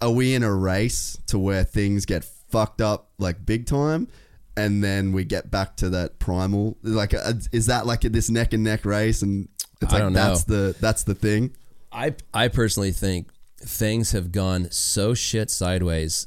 are 0.00 0.10
we 0.10 0.34
in 0.34 0.42
a 0.42 0.52
race 0.54 1.18
to 1.28 1.38
where 1.38 1.64
things 1.64 2.04
get 2.04 2.24
fucked 2.24 2.80
up 2.80 3.10
like 3.18 3.44
big 3.44 3.66
time? 3.66 4.08
And 4.56 4.82
then 4.82 5.12
we 5.12 5.24
get 5.24 5.50
back 5.50 5.76
to 5.78 5.90
that 5.90 6.18
primal. 6.18 6.78
Like, 6.82 7.12
uh, 7.12 7.34
is 7.52 7.66
that 7.66 7.86
like 7.86 8.00
this 8.00 8.30
neck 8.30 8.54
and 8.54 8.64
neck 8.64 8.86
race? 8.86 9.20
And 9.20 9.48
it's 9.82 9.92
I 9.92 9.96
like 9.96 10.02
don't 10.02 10.12
know. 10.14 10.28
that's 10.28 10.44
the 10.44 10.74
that's 10.80 11.04
the 11.04 11.14
thing. 11.14 11.54
I 11.92 12.14
I 12.32 12.48
personally 12.48 12.92
think 12.92 13.28
things 13.58 14.12
have 14.12 14.32
gone 14.32 14.70
so 14.70 15.14
shit 15.14 15.50
sideways 15.50 16.26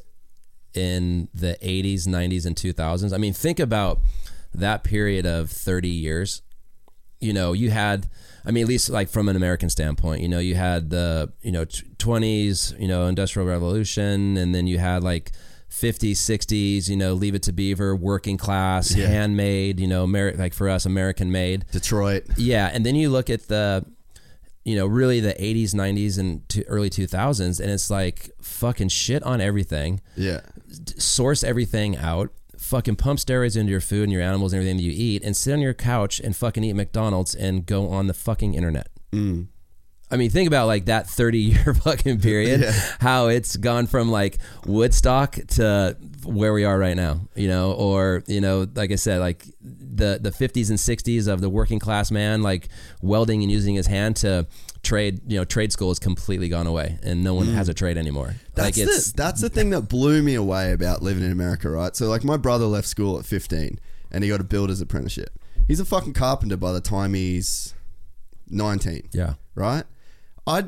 in 0.74 1.28
the 1.34 1.58
80s, 1.62 2.08
90s, 2.08 2.46
and 2.46 2.56
2000s. 2.56 3.14
I 3.14 3.18
mean, 3.18 3.34
think 3.34 3.60
about 3.60 4.00
that 4.54 4.84
period 4.84 5.26
of 5.26 5.50
30 5.50 5.90
years. 5.90 6.42
You 7.20 7.34
know, 7.34 7.54
you 7.54 7.72
had, 7.72 8.08
I 8.46 8.52
mean, 8.52 8.64
at 8.64 8.68
least 8.70 8.90
like 8.90 9.10
from 9.10 9.30
an 9.30 9.36
American 9.36 9.70
standpoint, 9.70 10.22
you 10.22 10.28
know, 10.28 10.40
you 10.40 10.56
had 10.56 10.90
the, 10.90 11.32
you 11.42 11.52
know, 11.52 11.66
20s, 11.66 12.80
you 12.80 12.88
know, 12.88 13.06
Industrial 13.08 13.48
Revolution, 13.48 14.38
and 14.38 14.54
then 14.56 14.66
you 14.68 14.78
had 14.80 15.04
like 15.04 15.32
50s, 15.70 16.14
60s, 16.18 16.90
you 16.90 16.96
know, 16.98 17.14
Leave 17.14 17.36
It 17.36 17.44
to 17.44 17.52
Beaver, 17.52 17.96
working 17.96 18.38
class, 18.38 18.96
Yeah. 18.96 19.08
handmade, 19.08 19.80
you 19.80 19.88
know, 19.88 20.06
like 20.06 20.54
for 20.54 20.68
us, 20.70 20.86
American 20.86 21.32
made. 21.32 21.66
Detroit. 21.72 22.24
Yeah, 22.38 22.70
and 22.74 22.86
then 22.86 22.96
you 22.96 23.10
look 23.10 23.30
at 23.30 23.48
the, 23.50 23.86
you 24.66 24.76
know, 24.76 24.86
really 24.88 25.20
the 25.20 25.34
'80s, 25.42 25.74
'90s, 25.74 26.18
and 26.18 26.48
to 26.50 26.64
early 26.66 26.90
2000s, 26.90 27.60
and 27.60 27.70
it's 27.72 27.90
like 27.90 28.30
fucking 28.42 28.90
shit 28.90 29.22
on 29.24 29.42
everything. 29.42 30.02
Yeah. 30.16 30.42
Source 30.98 31.44
everything 31.44 31.98
out. 31.98 32.32
Fucking 32.60 32.98
pump 32.98 33.20
steroids 33.20 33.56
into 33.58 33.72
your 33.72 33.82
food 33.82 34.04
and 34.04 34.12
your 34.12 34.22
animals 34.22 34.54
and 34.54 34.60
everything 34.60 34.78
that 34.78 34.84
you 34.84 34.92
eat, 34.96 35.24
and 35.24 35.36
sit 35.36 35.54
on 35.54 35.60
your 35.62 35.74
couch 35.74 36.20
and 36.20 36.36
fucking 36.36 36.64
eat 36.64 36.74
McDonald's 36.74 37.34
and 37.34 37.66
go 37.66 37.90
on 37.90 38.08
the 38.08 38.14
fucking 38.14 38.54
internet. 38.54 38.90
Mm. 39.12 39.48
I 40.12 40.18
mean, 40.18 40.30
think 40.32 40.48
about 40.48 40.66
like 40.68 40.86
that 40.86 41.08
30 41.08 41.38
year 41.40 41.74
fucking 41.84 42.20
period, 42.20 42.62
Yeah. 42.62 42.72
how 43.00 43.28
it's 43.28 43.56
gone 43.58 43.86
from 43.88 44.10
like 44.12 44.40
Woodstock 44.66 45.34
to 45.50 45.96
where 46.26 46.52
we 46.52 46.64
are 46.66 46.78
right 46.78 46.96
now, 46.98 47.22
you 47.36 47.48
know, 47.48 47.72
or, 47.74 48.24
you 48.28 48.42
know, 48.42 48.68
like 48.76 48.92
I 48.92 48.96
said, 48.96 49.20
like 49.20 49.46
the, 49.62 50.20
the 50.22 50.32
50s 50.32 50.70
and 50.70 50.78
60s 50.80 51.28
of 51.28 51.42
the 51.42 51.50
working 51.50 51.80
class 51.80 52.12
man, 52.12 52.42
like 52.42 52.70
welding 53.02 53.42
and 53.44 53.52
using 53.52 53.76
his 53.76 53.88
hand 53.88 54.16
to 54.18 54.48
trade, 54.84 55.22
you 55.28 55.38
know, 55.38 55.46
trade 55.46 55.72
school 55.72 55.90
has 55.90 56.00
completely 56.00 56.50
gone 56.50 56.68
away 56.68 57.00
and 57.04 57.24
no 57.24 57.34
one 57.34 57.48
has 57.48 57.68
mm. 57.68 57.72
a 57.72 57.74
trade 57.74 57.98
anymore. 57.98 58.36
That's 58.56 58.78
like 58.78 58.88
it's, 58.88 59.12
the, 59.12 59.18
that's 59.18 59.42
the 59.42 59.50
thing 59.50 59.70
that 59.72 59.82
blew 59.82 60.22
me 60.22 60.36
away 60.36 60.72
about 60.72 61.02
living 61.02 61.24
in 61.24 61.32
America, 61.32 61.70
right? 61.70 61.96
So 61.96 62.08
like 62.08 62.24
my 62.24 62.38
brother 62.38 62.66
left 62.66 62.88
school 62.88 63.20
at 63.20 63.26
15 63.26 63.80
and 64.12 64.24
he 64.24 64.30
got 64.30 64.40
a 64.40 64.44
builder's 64.44 64.82
apprenticeship. 64.82 65.32
He's 65.68 65.80
a 65.80 65.86
fucking 65.86 66.14
carpenter 66.14 66.58
by 66.58 66.72
the 66.72 66.82
time 66.82 67.14
he's 67.14 67.76
19. 68.50 69.10
yeah. 69.12 69.36
right? 69.56 69.84
I 70.48 70.66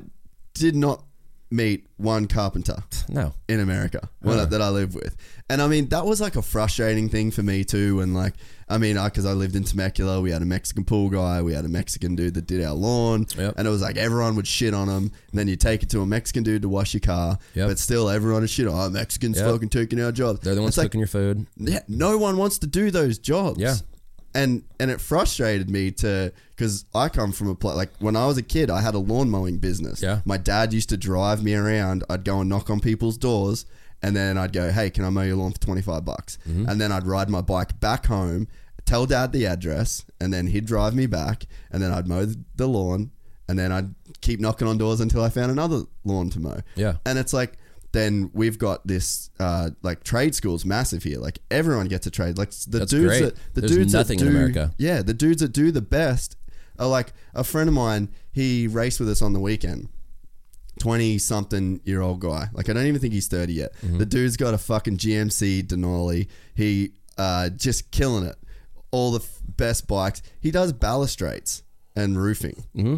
did 0.53 0.75
not 0.75 1.03
meet 1.51 1.85
one 1.97 2.27
carpenter 2.27 2.77
No. 3.09 3.33
in 3.49 3.59
America 3.59 4.09
Uh-huh. 4.25 4.45
that 4.45 4.61
I 4.61 4.69
live 4.69 4.95
with. 4.95 5.15
And 5.49 5.61
I 5.61 5.67
mean, 5.67 5.89
that 5.89 6.05
was 6.05 6.21
like 6.21 6.35
a 6.37 6.41
frustrating 6.41 7.09
thing 7.09 7.29
for 7.29 7.43
me 7.43 7.63
too. 7.65 7.99
And 7.99 8.13
like, 8.15 8.33
I 8.69 8.77
mean, 8.77 8.95
because 9.03 9.25
I, 9.25 9.33
lived 9.33 9.57
in 9.57 9.65
Temecula, 9.65 10.21
we 10.21 10.31
had 10.31 10.41
a 10.41 10.45
Mexican 10.45 10.85
pool 10.85 11.09
guy, 11.09 11.41
we 11.41 11.53
had 11.53 11.65
a 11.65 11.69
Mexican 11.69 12.15
dude 12.15 12.35
that 12.35 12.47
did 12.47 12.63
our 12.63 12.73
lawn. 12.73 13.27
Yep. 13.37 13.55
And 13.57 13.67
it 13.67 13.69
was 13.69 13.81
like 13.81 13.97
everyone 13.97 14.35
would 14.37 14.47
shit 14.47 14.73
on 14.73 14.87
him. 14.87 15.11
And 15.31 15.33
then 15.33 15.49
you 15.49 15.57
take 15.57 15.83
it 15.83 15.89
to 15.89 15.99
a 15.99 16.05
Mexican 16.05 16.43
dude 16.43 16.61
to 16.61 16.69
wash 16.69 16.93
your 16.93 17.01
car. 17.01 17.37
Yep. 17.53 17.67
But 17.67 17.79
still, 17.79 18.09
everyone 18.09 18.43
is 18.45 18.49
shit 18.49 18.67
on. 18.67 18.73
Oh, 18.87 18.89
Mexicans 18.89 19.37
Yep. 19.37 19.51
fucking 19.51 19.69
taking 19.69 19.99
our 19.99 20.13
jobs. 20.13 20.39
They're 20.39 20.55
the 20.55 20.61
ones 20.61 20.71
It's 20.71 20.77
like, 20.77 20.85
cooking 20.85 20.99
your 21.01 21.07
food. 21.07 21.47
yeah, 21.57 21.81
no 21.89 22.17
one 22.17 22.37
wants 22.37 22.57
to 22.59 22.67
do 22.67 22.89
those 22.91 23.17
jobs. 23.17 23.59
Yeah. 23.59 23.75
And 24.33 24.63
and 24.79 24.89
it 24.89 25.01
frustrated 25.01 25.69
me 25.69 25.91
to 25.91 26.31
because 26.51 26.85
I 26.95 27.09
come 27.09 27.31
from 27.31 27.49
a 27.49 27.55
place 27.55 27.75
like 27.75 27.91
when 27.99 28.15
I 28.15 28.25
was 28.27 28.37
a 28.37 28.41
kid, 28.41 28.69
I 28.69 28.81
had 28.81 28.95
a 28.95 28.99
lawn 28.99 29.29
mowing 29.29 29.57
business. 29.57 30.01
Yeah. 30.01 30.21
My 30.25 30.37
dad 30.37 30.73
used 30.73 30.89
to 30.89 30.97
drive 30.97 31.43
me 31.43 31.53
around. 31.53 32.03
I'd 32.09 32.23
go 32.23 32.39
and 32.39 32.49
knock 32.49 32.69
on 32.69 32.79
people's 32.79 33.17
doors, 33.17 33.65
and 34.01 34.15
then 34.15 34.37
I'd 34.37 34.53
go, 34.53 34.71
"Hey, 34.71 34.89
can 34.89 35.03
I 35.03 35.09
mow 35.09 35.23
your 35.23 35.35
lawn 35.35 35.51
for 35.51 35.59
twenty 35.59 35.81
five 35.81 36.05
bucks?" 36.05 36.37
Mm-hmm. 36.47 36.69
And 36.69 36.79
then 36.79 36.91
I'd 36.91 37.05
ride 37.05 37.29
my 37.29 37.41
bike 37.41 37.79
back 37.79 38.05
home, 38.05 38.47
tell 38.85 39.05
dad 39.05 39.33
the 39.33 39.45
address, 39.45 40.05
and 40.19 40.33
then 40.33 40.47
he'd 40.47 40.65
drive 40.65 40.95
me 40.95 41.07
back, 41.07 41.45
and 41.69 41.81
then 41.83 41.91
I'd 41.91 42.07
mow 42.07 42.25
the 42.55 42.67
lawn, 42.67 43.11
and 43.49 43.59
then 43.59 43.71
I'd 43.71 43.93
keep 44.21 44.39
knocking 44.39 44.67
on 44.67 44.77
doors 44.77 45.01
until 45.01 45.23
I 45.23 45.29
found 45.29 45.51
another 45.51 45.83
lawn 46.05 46.29
to 46.29 46.39
mow. 46.39 46.61
Yeah. 46.75 46.97
And 47.05 47.19
it's 47.19 47.33
like, 47.33 47.57
then 47.93 48.30
we've 48.34 48.57
got 48.57 48.85
this 48.88 49.30
uh, 49.39 49.72
like 49.81 50.03
trade 50.03 50.34
schools 50.35 50.63
massive 50.65 51.03
here. 51.03 51.19
Like 51.19 51.39
everyone 51.49 51.88
gets 51.88 52.07
a 52.07 52.11
trade. 52.11 52.38
Like 52.38 52.51
the 52.51 52.80
That's 52.80 52.91
dudes 52.91 53.07
great. 53.07 53.22
that 53.22 53.35
the 53.53 53.61
There's 53.61 53.72
dudes 53.73 53.93
nothing 53.93 54.19
that 54.19 54.26
in 54.27 54.31
do, 54.31 54.38
America. 54.38 54.73
Yeah, 54.77 55.01
the 55.01 55.13
dudes 55.13 55.41
that 55.41 55.51
do 55.51 55.72
the 55.72 55.81
best 55.81 56.38
are 56.80 56.88
like 56.88 57.13
a 57.34 57.43
friend 57.43 57.68
of 57.68 57.76
mine. 57.76 58.09
He 58.31 58.68
raced 58.68 58.99
with 58.99 59.09
us 59.09 59.22
on 59.22 59.34
the 59.34 59.39
weekend. 59.39 59.89
Twenty 60.80 61.18
something 61.18 61.81
year 61.84 62.01
old 62.01 62.22
guy. 62.22 62.47
Like 62.53 62.69
I 62.69 62.73
don't 62.73 62.85
even 62.88 63.01
think 63.01 63.13
he's 63.13 63.27
thirty 63.27 63.53
yet. 63.53 63.73
Mm-hmm. 63.84 63.97
The 63.97 64.05
dude's 64.05 64.38
got 64.38 64.53
a 64.53 64.57
fucking 64.57 64.97
GMC 64.97 65.63
Denali. 65.68 66.27
He 66.55 66.91
uh, 67.18 67.49
just 67.49 67.91
killing 67.91 68.26
it. 68.26 68.35
All 68.89 69.11
the 69.11 69.19
f- 69.19 69.39
best 69.57 69.85
bikes. 69.88 70.22
He 70.39 70.49
does 70.49 70.72
balustrades 70.73 71.63
and 71.95 72.18
roofing. 72.18 72.63
Mm-hmm. 72.76 72.95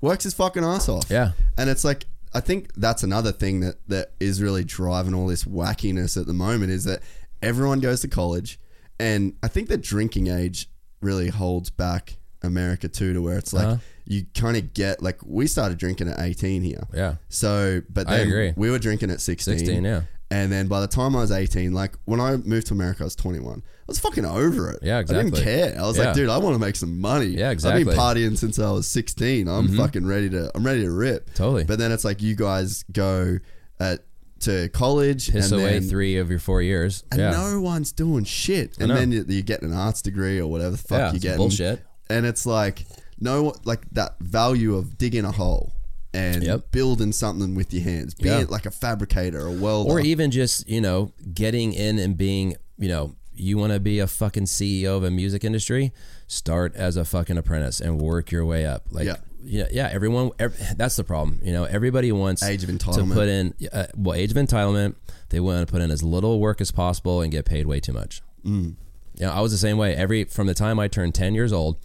Works 0.00 0.24
his 0.24 0.34
fucking 0.34 0.64
ass 0.64 0.88
off. 0.88 1.10
Yeah. 1.10 1.32
And 1.56 1.70
it's 1.70 1.84
like 1.84 2.06
I 2.34 2.40
think 2.40 2.72
that's 2.74 3.02
another 3.02 3.32
thing 3.32 3.60
that 3.60 3.76
that 3.88 4.12
is 4.20 4.42
really 4.42 4.64
driving 4.64 5.14
all 5.14 5.26
this 5.26 5.44
wackiness 5.44 6.20
at 6.20 6.26
the 6.26 6.32
moment 6.32 6.70
is 6.72 6.84
that 6.84 7.02
everyone 7.42 7.80
goes 7.80 8.00
to 8.02 8.08
college, 8.08 8.58
and 8.98 9.34
I 9.42 9.48
think 9.48 9.68
the 9.68 9.76
drinking 9.76 10.28
age 10.28 10.68
really 11.00 11.28
holds 11.28 11.68
back 11.70 12.16
America 12.42 12.88
too, 12.88 13.12
to 13.12 13.20
where 13.20 13.36
it's 13.38 13.52
like 13.52 13.66
Uh-huh. 13.66 13.76
you 14.06 14.24
kind 14.34 14.56
of 14.56 14.72
get 14.74 15.02
like 15.02 15.20
we 15.24 15.46
started 15.46 15.78
drinking 15.78 16.08
at 16.08 16.20
eighteen 16.20 16.62
here. 16.62 16.86
Yeah. 16.94 17.16
So, 17.28 17.82
but 17.88 18.08
then 18.08 18.26
agree. 18.28 18.52
we 18.56 18.70
were 18.70 18.78
drinking 18.78 19.10
at 19.10 19.20
16. 19.20 19.58
16, 19.58 19.84
yeah. 19.84 20.02
And 20.32 20.50
then 20.50 20.66
by 20.66 20.80
the 20.80 20.86
time 20.86 21.14
I 21.14 21.20
was 21.20 21.30
18, 21.30 21.74
like 21.74 21.94
when 22.06 22.18
I 22.18 22.36
moved 22.38 22.68
to 22.68 22.74
America, 22.74 23.02
I 23.02 23.04
was 23.04 23.14
21. 23.16 23.62
I 23.62 23.84
was 23.86 23.98
fucking 23.98 24.24
over 24.24 24.70
it. 24.70 24.78
Yeah, 24.80 25.00
exactly. 25.00 25.20
I 25.20 25.30
didn't 25.30 25.44
care. 25.44 25.78
I 25.78 25.86
was 25.86 25.98
Yeah. 25.98 26.06
like, 26.06 26.14
dude, 26.14 26.30
I 26.30 26.38
want 26.38 26.54
to 26.54 26.58
make 26.58 26.74
some 26.74 27.02
money. 27.02 27.26
Yeah, 27.26 27.50
exactly. 27.50 27.82
I've 27.82 27.86
been 27.86 27.96
partying 27.96 28.38
since 28.38 28.58
I 28.58 28.70
was 28.70 28.86
16. 28.86 29.46
I'm 29.46 29.66
mm-hmm. 29.66 29.76
fucking 29.76 30.06
ready 30.06 30.30
to, 30.30 30.50
I'm 30.54 30.64
ready 30.64 30.84
to 30.84 30.90
rip. 30.90 31.34
Totally. 31.34 31.64
But 31.64 31.78
then 31.78 31.92
it's 31.92 32.02
like 32.02 32.22
you 32.22 32.34
guys 32.34 32.82
go 32.90 33.40
at, 33.78 34.04
to 34.40 34.70
college 34.70 35.30
Piss 35.30 35.52
and 35.52 35.60
away 35.60 35.80
then, 35.80 35.82
three 35.82 36.16
of 36.16 36.30
your 36.30 36.38
four 36.38 36.62
years. 36.62 37.04
and 37.10 37.20
yeah. 37.20 37.32
no 37.32 37.60
one's 37.60 37.92
doing 37.92 38.24
shit. 38.24 38.78
And 38.78 38.90
then 38.90 39.12
you, 39.12 39.26
you 39.28 39.42
get 39.42 39.60
an 39.60 39.74
arts 39.74 40.00
degree 40.00 40.40
or 40.40 40.46
whatever 40.46 40.70
the 40.70 40.78
fuck 40.78 40.98
Yeah, 40.98 41.12
you 41.12 41.20
get. 41.20 41.36
bullshit. 41.36 41.84
And 42.08 42.24
it's 42.24 42.46
like 42.46 42.86
no, 43.20 43.54
like 43.64 43.82
that 43.92 44.18
value 44.18 44.76
of 44.76 44.96
digging 44.96 45.26
a 45.26 45.30
hole 45.30 45.72
and 46.14 46.42
Yep. 46.42 46.70
building 46.72 47.12
something 47.12 47.54
with 47.54 47.72
your 47.72 47.82
hands, 47.84 48.14
being 48.14 48.40
Yeah. 48.40 48.46
like 48.48 48.66
a 48.66 48.70
fabricator, 48.70 49.46
a 49.46 49.52
welder, 49.52 49.90
or 49.90 50.00
even 50.00 50.30
just 50.30 50.68
you 50.68 50.80
know 50.80 51.12
getting 51.34 51.72
in 51.72 51.98
and 51.98 52.16
being 52.16 52.56
you 52.78 52.88
know 52.88 53.14
you 53.34 53.56
want 53.56 53.72
to 53.72 53.80
be 53.80 53.98
a 53.98 54.06
fucking 54.06 54.44
CEO 54.44 54.96
of 54.96 55.04
a 55.04 55.10
music 55.10 55.42
industry 55.42 55.92
start 56.26 56.74
as 56.76 56.96
a 56.96 57.04
fucking 57.04 57.38
apprentice 57.38 57.80
and 57.80 58.00
work 58.00 58.30
your 58.30 58.44
way 58.44 58.66
up 58.66 58.84
like 58.90 59.06
Yeah. 59.06 59.16
yeah 59.44 59.66
yeah 59.72 59.88
everyone 59.90 60.30
ev- 60.38 60.54
that's 60.76 60.96
the 60.96 61.04
problem 61.04 61.40
you 61.42 61.52
know 61.52 61.64
everybody 61.64 62.12
wants 62.12 62.42
Age 62.42 62.62
of 62.62 62.68
entitlement 62.70 63.08
to 63.08 63.14
put 63.14 63.28
in 63.28 63.54
uh, 63.72 63.86
well 63.96 64.14
age 64.14 64.30
of 64.30 64.36
entitlement 64.36 64.94
they 65.30 65.40
want 65.40 65.66
to 65.66 65.70
put 65.70 65.80
in 65.80 65.90
as 65.90 66.02
little 66.02 66.40
work 66.40 66.60
as 66.60 66.70
possible 66.70 67.22
and 67.22 67.32
get 67.32 67.44
paid 67.46 67.66
way 67.66 67.80
too 67.80 67.92
much 67.94 68.22
mm. 68.46 68.74
you 69.18 69.26
know 69.26 69.32
I 69.32 69.40
was 69.40 69.50
the 69.52 69.58
same 69.58 69.78
way 69.78 69.94
every 69.94 70.24
from 70.24 70.46
the 70.46 70.54
time 70.54 70.78
I 70.78 70.88
turned 70.88 71.14
10 71.14 71.34
years 71.34 71.52
old 71.54 71.76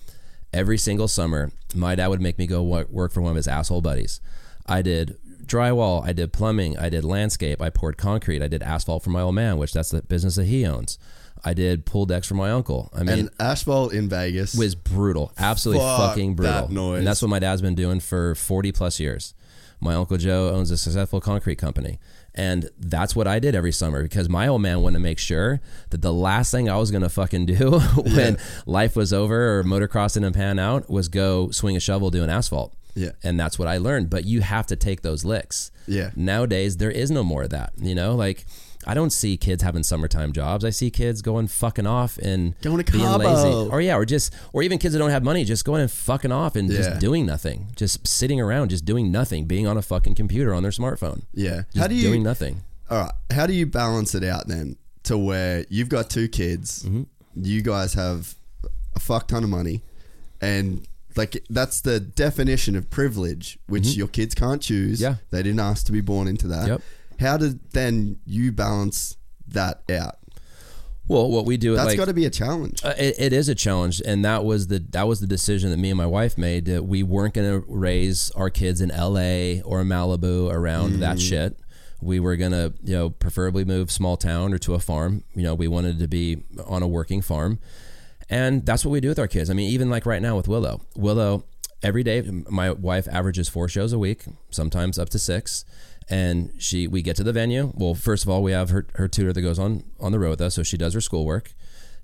every 0.54 0.78
single 0.78 1.08
summer 1.08 1.52
my 1.76 1.96
dad 1.96 2.08
would 2.08 2.22
make 2.22 2.38
me 2.38 2.48
go 2.48 2.64
work 2.64 3.12
for 3.12 3.22
one 3.22 3.32
of 3.32 3.36
his 3.36 3.48
asshole 3.48 3.82
buddies 3.82 4.22
I 4.68 4.82
did 4.82 5.18
drywall, 5.46 6.06
I 6.06 6.14
did 6.14 6.34
plumbing, 6.34 6.78
I 6.78 6.90
did 6.90 7.04
landscape, 7.04 7.62
I 7.62 7.70
poured 7.70 7.98
concrete, 7.98 8.42
I 8.42 8.48
did 8.48 8.62
asphalt 8.62 9.04
for 9.04 9.10
my 9.10 9.22
old 9.22 9.36
man, 9.36 9.58
which 9.58 9.74
that's 9.74 9.92
the 9.92 10.02
business 10.02 10.36
that 10.36 10.46
he 10.46 10.66
owns. 10.66 11.00
I 11.46 11.54
did 11.54 11.86
pool 11.86 12.06
decks 12.06 12.28
for 12.28 12.34
my 12.34 12.52
uncle. 12.52 12.90
I 12.94 13.04
mean, 13.04 13.20
and 13.20 13.30
asphalt 13.40 13.94
in 13.94 14.10
Vegas 14.10 14.56
was 14.56 14.76
brutal, 14.76 15.32
absolutely 15.38 15.86
Fuck 15.86 16.10
fucking 16.10 16.36
brutal. 16.36 16.68
that. 16.68 16.98
And 16.98 17.08
that's 17.08 17.22
what 17.22 17.30
my 17.30 17.40
dad's 17.40 17.62
been 17.62 17.76
doing 17.76 18.00
for 18.00 18.36
40 18.36 18.72
plus 18.72 19.00
years. 19.00 19.34
My 19.80 19.94
uncle 19.94 20.18
Joe 20.18 20.50
owns 20.50 20.72
a 20.72 20.78
successful 20.78 21.22
concrete 21.22 21.58
company. 21.58 22.00
And 22.38 22.70
that's 22.78 23.16
what 23.16 23.28
I 23.28 23.40
did 23.40 23.56
every 23.56 23.72
summer 23.72 24.04
because 24.04 24.30
my 24.30 24.48
old 24.48 24.62
man 24.62 24.82
wanted 24.82 25.00
to 25.00 25.04
make 25.04 25.18
sure 25.18 25.60
that 25.90 26.04
the 26.04 26.14
last 26.14 26.52
thing 26.52 26.70
I 26.70 26.78
was 26.78 26.92
going 26.92 27.02
to 27.02 27.10
fucking 27.10 27.48
do 27.48 27.80
when 27.96 28.38
life 28.68 28.96
was 28.96 29.12
over 29.12 29.58
or 29.60 29.64
motocross 29.64 30.14
didn't 30.14 30.34
pan 30.34 30.60
out 30.60 30.88
was 30.88 31.08
go 31.08 31.50
swing 31.50 31.76
a 31.76 31.80
shovel 31.80 32.12
doing 32.12 32.30
asphalt. 32.30 32.76
Yeah. 32.94 33.12
And 33.24 33.40
that's 33.40 33.58
what 33.58 33.68
I 33.68 33.78
learned. 33.78 34.12
But 34.12 34.26
you 34.26 34.42
have 34.42 34.68
to 34.68 34.76
take 34.76 35.02
those 35.02 35.26
licks. 35.26 35.72
Yeah. 35.88 36.12
Nowadays, 36.16 36.78
there 36.78 36.92
is 36.92 37.10
no 37.10 37.24
more 37.24 37.44
of 37.44 37.50
that. 37.50 37.74
You 37.78 37.96
know, 37.96 38.16
like 38.16 38.46
I 38.88 38.94
don't 38.94 39.10
see 39.12 39.36
kids 39.38 39.62
having 39.62 39.84
summertime 39.84 40.32
jobs. 40.32 40.64
I 40.66 40.70
see 40.70 40.90
kids 40.90 41.22
going 41.22 41.48
fucking 41.48 41.86
off 41.86 42.18
and 42.20 42.60
Going 42.62 42.84
to 42.84 42.92
being 42.92 43.04
Cabo. 43.04 43.24
lazy. 43.24 43.70
Or 43.70 43.82
yeah, 43.82 43.98
or 43.98 44.06
just 44.06 44.34
or 44.54 44.64
even 44.64 44.78
kids 44.78 44.94
that 44.94 45.00
don't 45.00 45.10
have 45.10 45.24
money 45.24 45.44
just 45.44 45.66
going 45.66 45.82
and 45.82 45.92
fucking 45.92 46.32
off 46.32 46.56
and 46.56 46.70
Yeah. 46.70 46.78
just 46.78 47.00
doing 47.00 47.26
nothing. 47.26 47.68
Just 47.76 48.08
sitting 48.08 48.40
around, 48.40 48.70
just 48.70 48.86
doing 48.86 49.12
nothing, 49.12 49.46
being 49.46 49.68
on 49.68 49.78
a 49.78 49.82
fucking 49.82 50.16
computer 50.16 50.54
on 50.54 50.64
their 50.64 50.72
smartphone. 50.72 51.24
yeah. 51.34 51.64
Just 51.74 51.78
How 51.78 51.88
do 51.88 51.96
you 51.96 52.04
doing 52.04 52.24
nothing. 52.24 52.62
All 52.90 53.00
right. 53.04 53.12
How 53.32 53.46
do 53.46 53.54
you 53.54 53.66
balance 53.66 54.16
it 54.16 54.24
out 54.24 54.48
then 54.48 54.78
to 55.04 55.18
where 55.18 55.66
you've 55.70 55.90
got 55.90 56.10
two 56.10 56.28
kids, 56.30 56.84
Mm-hmm. 56.84 57.04
you 57.36 57.62
guys 57.62 57.94
have 57.96 58.36
a 58.96 59.00
fuck 59.00 59.28
ton 59.28 59.44
of 59.44 59.50
money, 59.50 59.84
and 60.42 60.88
like 61.16 61.44
that's 61.50 61.82
the 61.82 62.00
definition 62.00 62.76
of 62.76 62.90
privilege, 62.90 63.58
which 63.68 63.96
your 63.96 64.08
kids 64.08 64.36
can't 64.36 64.62
choose. 64.62 65.00
Mm-hmm. 65.02 65.12
Yeah. 65.12 65.16
They 65.32 65.44
didn't 65.44 65.60
ask 65.60 65.86
to 65.88 65.92
be 65.92 66.02
born 66.02 66.28
into 66.28 66.48
that. 66.48 66.68
Yep. 66.68 66.82
How 67.20 67.38
did 67.38 67.72
then 67.72 68.20
you 68.26 68.52
balance 68.52 69.18
that 69.48 69.84
out? 69.90 70.18
Well, 71.08 71.32
what 71.32 71.46
we 71.46 71.56
do 71.56 71.74
at 71.74 71.78
That's 71.78 71.90
like 71.90 71.98
got 71.98 72.06
to 72.06 72.14
be 72.14 72.26
a 72.26 72.30
challenge. 72.30 72.84
Uh, 72.84 72.94
it, 72.98 73.16
it 73.18 73.34
is 73.34 73.48
a 73.48 73.56
challenge, 73.56 74.02
and 74.06 74.26
that 74.26 74.44
was 74.44 74.68
the 74.68 74.80
that 74.90 75.08
was 75.08 75.22
the 75.22 75.28
decision 75.28 75.72
that 75.72 75.78
me 75.78 75.90
and 75.90 75.98
my 75.98 76.06
wife 76.06 76.38
made 76.38 76.66
that 76.66 76.84
we 76.84 77.02
weren't 77.02 77.34
going 77.34 77.62
to 77.62 77.66
raise 77.70 78.30
our 78.32 78.50
kids 78.50 78.82
in 78.82 78.92
L.A. 78.92 79.62
or 79.62 79.84
Malibu 79.84 80.52
around 80.52 81.00
that 81.00 81.20
shit. 81.22 81.58
We 82.02 82.20
were 82.20 82.36
going 82.36 82.52
to, 82.52 82.74
you 82.84 82.94
know, 82.94 83.10
preferably 83.10 83.66
move 83.66 83.90
small 83.90 84.18
town 84.18 84.54
or 84.54 84.60
to 84.60 84.76
a 84.76 84.80
farm. 84.80 85.24
You 85.34 85.44
know, 85.44 85.56
we 85.56 85.68
wanted 85.68 85.98
to 86.00 86.08
be 86.08 86.44
on 86.66 86.84
a 86.84 86.88
working 86.88 87.22
farm, 87.22 87.60
and 88.30 88.66
that's 88.66 88.84
what 88.84 88.92
we 88.92 89.00
do 89.00 89.08
with 89.08 89.20
our 89.20 89.28
kids. 89.28 89.50
I 89.50 89.54
mean, 89.54 89.72
even 89.72 89.90
like 89.90 90.06
right 90.06 90.22
now 90.22 90.36
with 90.36 90.50
Willow, 90.50 90.82
Willow 90.96 91.46
every 91.82 92.04
day, 92.04 92.22
my 92.50 92.72
wife 92.72 93.08
averages 93.10 93.48
four 93.48 93.70
shows 93.70 93.94
a 93.94 94.00
week, 94.00 94.26
sometimes 94.50 95.00
up 95.00 95.10
to 95.10 95.20
six. 95.20 95.64
And 96.10 96.54
she, 96.58 96.88
we 96.88 97.02
get 97.02 97.18
to 97.18 97.24
the 97.24 97.34
venue. 97.34 97.74
Well, 97.76 97.94
first 97.94 98.24
of 98.24 98.30
all, 98.30 98.42
we 98.42 98.54
have 98.54 98.70
her, 98.70 98.88
her 98.96 99.08
tutor 99.08 99.34
that 99.34 99.42
goes 99.42 99.60
on 99.60 99.84
on 100.00 100.12
the 100.14 100.20
road 100.20 100.30
with 100.32 100.42
us, 100.42 100.56
so 100.56 100.64
she 100.64 100.78
does 100.78 100.94
her 100.94 101.02
schoolwork. 101.02 101.54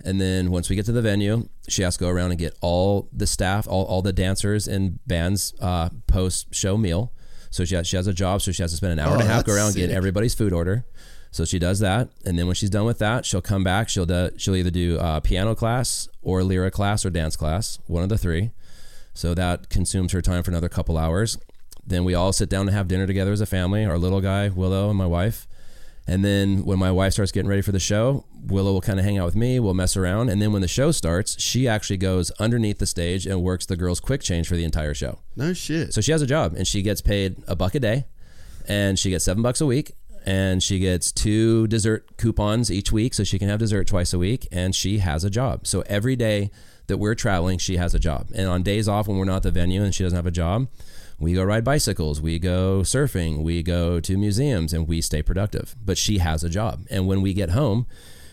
And 0.04 0.20
then 0.20 0.52
once 0.52 0.70
we 0.70 0.76
get 0.76 0.86
to 0.88 0.92
the 0.92 1.02
venue, 1.02 1.48
she 1.70 1.84
has 1.84 1.96
to 1.96 2.04
go 2.04 2.10
around 2.10 2.32
and 2.32 2.40
get 2.40 2.58
all 2.60 3.08
the 3.14 3.26
staff, 3.28 3.66
all, 3.68 3.86
all 3.86 4.02
the 4.02 4.12
dancers 4.12 4.68
and 4.68 5.00
bands 5.08 5.54
uh, 5.62 5.90
post 6.08 6.54
show 6.54 6.76
meal. 6.76 7.14
So 7.52 7.64
she 7.64 7.76
has, 7.76 7.88
she 7.88 7.96
has 7.96 8.08
a 8.08 8.14
job, 8.14 8.42
so 8.42 8.52
she 8.52 8.62
has 8.64 8.72
to 8.72 8.78
spend 8.78 8.94
an 8.94 9.00
hour 9.00 9.12
Oh, 9.12 9.20
and 9.20 9.24
a 9.24 9.26
half 9.26 9.46
go 9.46 9.54
around 9.54 9.68
and 9.68 9.76
get 9.76 9.92
everybody's 9.92 10.34
food 10.34 10.52
order. 10.52 10.86
So 11.32 11.46
she 11.46 11.58
does 11.58 11.80
that, 11.80 12.10
and 12.26 12.38
then 12.38 12.46
when 12.46 12.56
she's 12.56 12.70
done 12.70 12.86
with 12.86 13.00
that, 13.00 13.26
she'll 13.26 13.42
come 13.42 13.64
back. 13.64 13.90
She'll 13.90 14.06
do, 14.06 14.32
she'll 14.38 14.56
either 14.56 14.70
do 14.70 15.00
uh, 15.00 15.20
piano 15.20 15.56
class 15.56 16.08
or 16.22 16.44
lyra 16.44 16.70
class 16.70 17.06
or 17.06 17.10
dance 17.10 17.36
class, 17.36 17.80
one 17.88 18.04
of 18.04 18.10
the 18.10 18.18
three. 18.18 18.52
So 19.14 19.34
that 19.34 19.70
consumes 19.70 20.12
her 20.12 20.22
time 20.22 20.44
for 20.44 20.52
another 20.52 20.70
couple 20.70 20.98
hours. 20.98 21.38
Then 21.86 22.04
we 22.06 22.14
all 22.14 22.32
sit 22.34 22.50
down 22.50 22.68
and 22.68 22.76
have 22.76 22.88
dinner 22.88 23.08
together 23.08 23.32
as 23.32 23.42
a 23.42 23.46
family. 23.46 23.86
Our 23.86 23.98
little 23.98 24.22
guy 24.22 24.50
Willow 24.50 24.90
and 24.90 24.98
my 24.98 25.06
wife. 25.06 25.48
And 26.06 26.24
then 26.24 26.66
when 26.66 26.80
my 26.80 26.92
wife 26.92 27.14
starts 27.14 27.32
getting 27.32 27.50
ready 27.50 27.62
for 27.62 27.72
the 27.72 27.80
show, 27.80 28.26
Willow 28.48 28.74
will 28.74 28.82
kind 28.82 29.00
of 29.00 29.06
hang 29.06 29.18
out 29.18 29.26
with 29.26 29.38
me. 29.38 29.60
We'll 29.60 29.74
mess 29.74 29.96
around. 29.96 30.30
And 30.30 30.42
then 30.42 30.52
when 30.52 30.62
the 30.62 30.68
show 30.68 30.92
starts, 30.92 31.42
she 31.42 31.66
actually 31.66 31.96
goes 31.98 32.30
underneath 32.32 32.80
the 32.80 32.86
stage 32.86 33.26
and 33.26 33.42
works 33.42 33.66
the 33.66 33.78
girls' 33.78 34.02
quick 34.02 34.22
change 34.22 34.48
for 34.50 34.56
the 34.58 34.66
entire 34.66 34.94
show. 34.94 35.20
no 35.38 35.54
shit. 35.54 35.94
So 35.94 36.02
she 36.02 36.12
has 36.12 36.22
a 36.22 36.28
job 36.28 36.56
and 36.56 36.68
she 36.68 36.82
gets 36.82 37.00
paid 37.02 37.38
a 37.48 37.56
buck 37.56 37.74
a 37.76 37.80
day 37.80 38.06
and 38.68 39.00
she 39.00 39.12
gets 39.12 39.24
seven 39.24 39.42
bucks 39.44 39.62
a 39.62 39.66
week 39.66 39.94
and 40.26 40.62
she 40.62 40.80
gets 40.80 41.12
two 41.12 41.68
dessert 41.68 42.18
coupons 42.18 42.70
each 42.70 42.92
week 42.92 43.14
so 43.14 43.24
she 43.24 43.40
can 43.40 43.48
have 43.48 43.60
dessert 43.60 43.88
twice 43.88 44.14
a 44.14 44.20
week 44.20 44.46
and 44.52 44.76
she 44.76 44.98
has 45.00 45.24
a 45.24 45.30
job. 45.30 45.66
So 45.68 45.84
every 45.88 46.18
day 46.18 46.52
that 46.88 46.98
we're 46.98 47.16
traveling, 47.16 47.60
she 47.60 47.78
has 47.78 47.94
a 47.94 48.00
job. 48.00 48.28
And 48.36 48.50
on 48.50 48.62
days 48.62 48.90
off 48.90 49.08
when 49.08 49.18
we're 49.18 49.24
not 49.26 49.38
at 49.38 49.44
the 49.44 49.52
venue 49.52 49.84
and 49.84 49.96
she 49.96 50.04
doesn't 50.04 50.18
have 50.18 50.26
a 50.28 50.32
job, 50.32 50.68
We 51.24 51.34
go 51.34 51.44
ride 51.44 51.64
bicycles, 51.64 52.22
we 52.22 52.38
go 52.38 52.82
surfing, 52.82 53.41
we 53.44 53.64
go 53.64 54.00
to 54.00 54.18
museums, 54.18 54.74
and 54.74 54.88
we 54.88 55.02
stay 55.02 55.24
productive. 55.24 55.76
But 55.84 55.98
she 55.98 56.20
has 56.20 56.44
a 56.44 56.50
job. 56.50 56.86
And 56.90 57.08
when 57.08 57.22
we 57.22 57.34
get 57.34 57.52
home, 57.52 57.88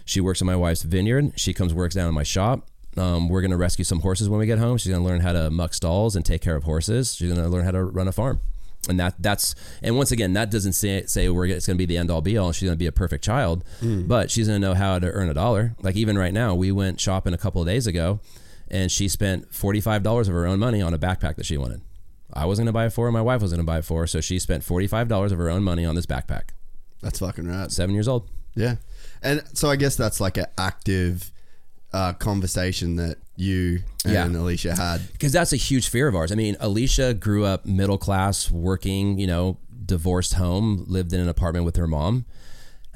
she 0.05 0.21
works 0.21 0.41
in 0.41 0.47
my 0.47 0.57
wife's 0.57 0.83
vineyard. 0.83 1.33
She 1.37 1.55
comes 1.55 1.73
works 1.73 1.95
down 1.95 2.09
in 2.09 2.15
my 2.15 2.25
shop. 2.25 2.69
Um, 2.97 3.29
we're 3.29 3.41
going 3.41 3.53
to 3.53 3.57
rescue 3.57 3.85
some 3.85 4.01
horses 4.01 4.29
when 4.29 4.41
we 4.41 4.47
get 4.47 4.59
home. 4.59 4.77
She's 4.77 4.91
going 4.91 5.03
to 5.03 5.09
learn 5.09 5.21
how 5.21 5.33
to 5.33 5.51
muck 5.51 5.73
stalls 5.75 6.17
and 6.17 6.25
take 6.25 6.43
care 6.43 6.57
of 6.57 6.65
horses. 6.65 7.15
She's 7.15 7.33
going 7.33 7.41
to 7.41 7.49
learn 7.49 7.65
how 7.65 7.71
to 7.71 7.85
run 7.85 8.09
a 8.09 8.13
farm. 8.13 8.41
And 8.89 8.99
that 8.99 9.15
that's 9.19 9.55
and 9.83 9.95
once 9.97 10.11
again 10.11 10.33
that 10.33 10.51
doesn't 10.51 10.73
say 10.73 11.05
say 11.05 11.29
we're 11.29 11.45
it's 11.45 11.67
going 11.67 11.77
to 11.77 11.79
be 11.79 11.85
the 11.85 11.99
end 11.99 12.11
all 12.11 12.23
be 12.23 12.39
all. 12.39 12.51
She's 12.51 12.67
going 12.67 12.75
to 12.75 12.79
be 12.79 12.87
a 12.87 12.93
perfect 12.93 13.23
child, 13.23 13.63
but 13.83 14.31
she's 14.31 14.49
going 14.49 14.61
to 14.61 14.67
know 14.69 14.75
how 14.75 14.99
to 14.99 15.07
earn 15.07 15.29
a 15.29 15.35
dollar. 15.35 15.77
Like 15.83 15.97
even 15.97 16.17
right 16.17 16.33
now, 16.33 16.55
we 16.55 16.73
went 16.73 16.99
shopping 16.99 17.35
a 17.35 17.39
couple 17.39 17.61
of 17.61 17.67
days 17.67 17.87
ago, 17.87 18.21
and 18.69 18.91
she 18.91 19.07
spent 19.07 19.55
forty 19.55 19.83
five 19.83 20.03
dollars 20.03 20.29
of 20.29 20.35
her 20.35 20.47
own 20.47 20.59
money 20.59 20.81
on 20.81 20.95
a 20.95 20.99
backpack 20.99 21.37
that 21.37 21.45
she 21.45 21.59
wanted. 21.59 21.83
I 22.33 22.47
wasn't 22.47 22.67
going 22.67 22.73
to 22.73 22.77
buy 22.77 22.87
it 22.87 22.93
for 22.93 23.07
her. 23.07 23.13
My 23.13 23.23
wife 23.23 23.43
was 23.43 23.51
going 23.53 23.61
to 23.61 23.67
buy 23.67 23.79
it 23.79 23.85
for 23.85 24.01
her. 24.03 24.07
So 24.07 24.21
she 24.21 24.39
spent 24.39 24.65
forty 24.65 24.87
five 24.87 25.09
dollars 25.09 25.33
of 25.33 25.39
her 25.39 25.49
own 25.51 25.63
money 25.63 25.85
on 25.85 25.95
this 25.95 26.07
backpack. 26.07 26.51
That's 27.03 27.19
fucking 27.21 27.47
right. 27.49 27.71
Seven 27.71 27.95
years 27.95 28.09
old. 28.09 28.29
Yeah. 28.55 28.77
And 29.23 29.43
so 29.55 29.71
I 29.71 29.77
guess 29.77 29.97
that's 29.97 30.21
like 30.21 30.37
an 30.37 30.47
active 30.59 31.31
uh, 31.93 32.13
conversation 32.15 32.97
that 32.97 33.17
you 33.37 33.81
and 34.05 34.13
Yeah. 34.35 34.41
Alicia 34.41 34.77
had. 34.77 35.01
because 35.13 35.33
that's 35.33 35.53
a 35.53 35.57
huge 35.57 35.89
fear 35.89 36.09
of 36.09 36.15
ours. 36.15 36.31
I 36.31 36.35
mean, 36.35 36.57
Alicia 36.61 37.15
grew 37.15 37.45
up 37.45 37.65
middle 37.67 37.99
class, 37.99 38.51
working, 38.51 39.19
you 39.19 39.27
know, 39.27 39.59
divorced 39.87 40.35
home, 40.35 40.85
lived 40.89 41.13
in 41.13 41.21
an 41.21 41.29
apartment 41.29 41.65
with 41.65 41.77
her 41.77 41.87
mom. 41.87 42.27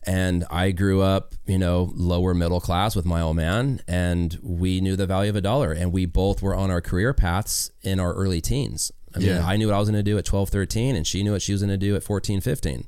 And 0.06 0.44
I 0.51 0.70
grew 0.70 1.01
up, 1.01 1.35
you 1.47 1.56
know, 1.59 1.90
lower 1.94 2.35
middle 2.35 2.61
class 2.61 2.94
with 2.94 3.06
my 3.06 3.23
old 3.23 3.36
man, 3.36 3.81
and 3.89 4.39
we 4.43 4.82
knew 4.82 4.97
the 4.97 5.06
value 5.06 5.31
of 5.31 5.36
a 5.36 5.40
dollar. 5.40 5.73
And 5.73 5.93
we 5.93 6.05
both 6.05 6.43
were 6.43 6.55
on 6.55 6.70
our 6.70 6.82
career 6.82 7.15
paths 7.15 7.70
in 7.82 7.98
our 7.98 8.12
early 8.12 8.43
teens. 8.43 8.93
I 9.15 9.19
mean, 9.19 9.28
Yeah. 9.28 9.47
I 9.47 9.57
knew 9.57 9.66
what 9.69 9.74
I 9.74 9.78
was 9.78 9.89
going 9.89 10.03
to 10.05 10.11
do 10.11 10.19
at 10.19 10.24
12, 10.24 10.49
13, 10.49 10.97
and 10.97 11.07
she 11.07 11.23
knew 11.23 11.32
what 11.32 11.43
she 11.43 11.53
was 11.53 11.61
going 11.62 11.70
to 11.70 11.77
do 11.77 11.95
at 11.97 12.03
14, 12.03 12.41
15 12.41 12.86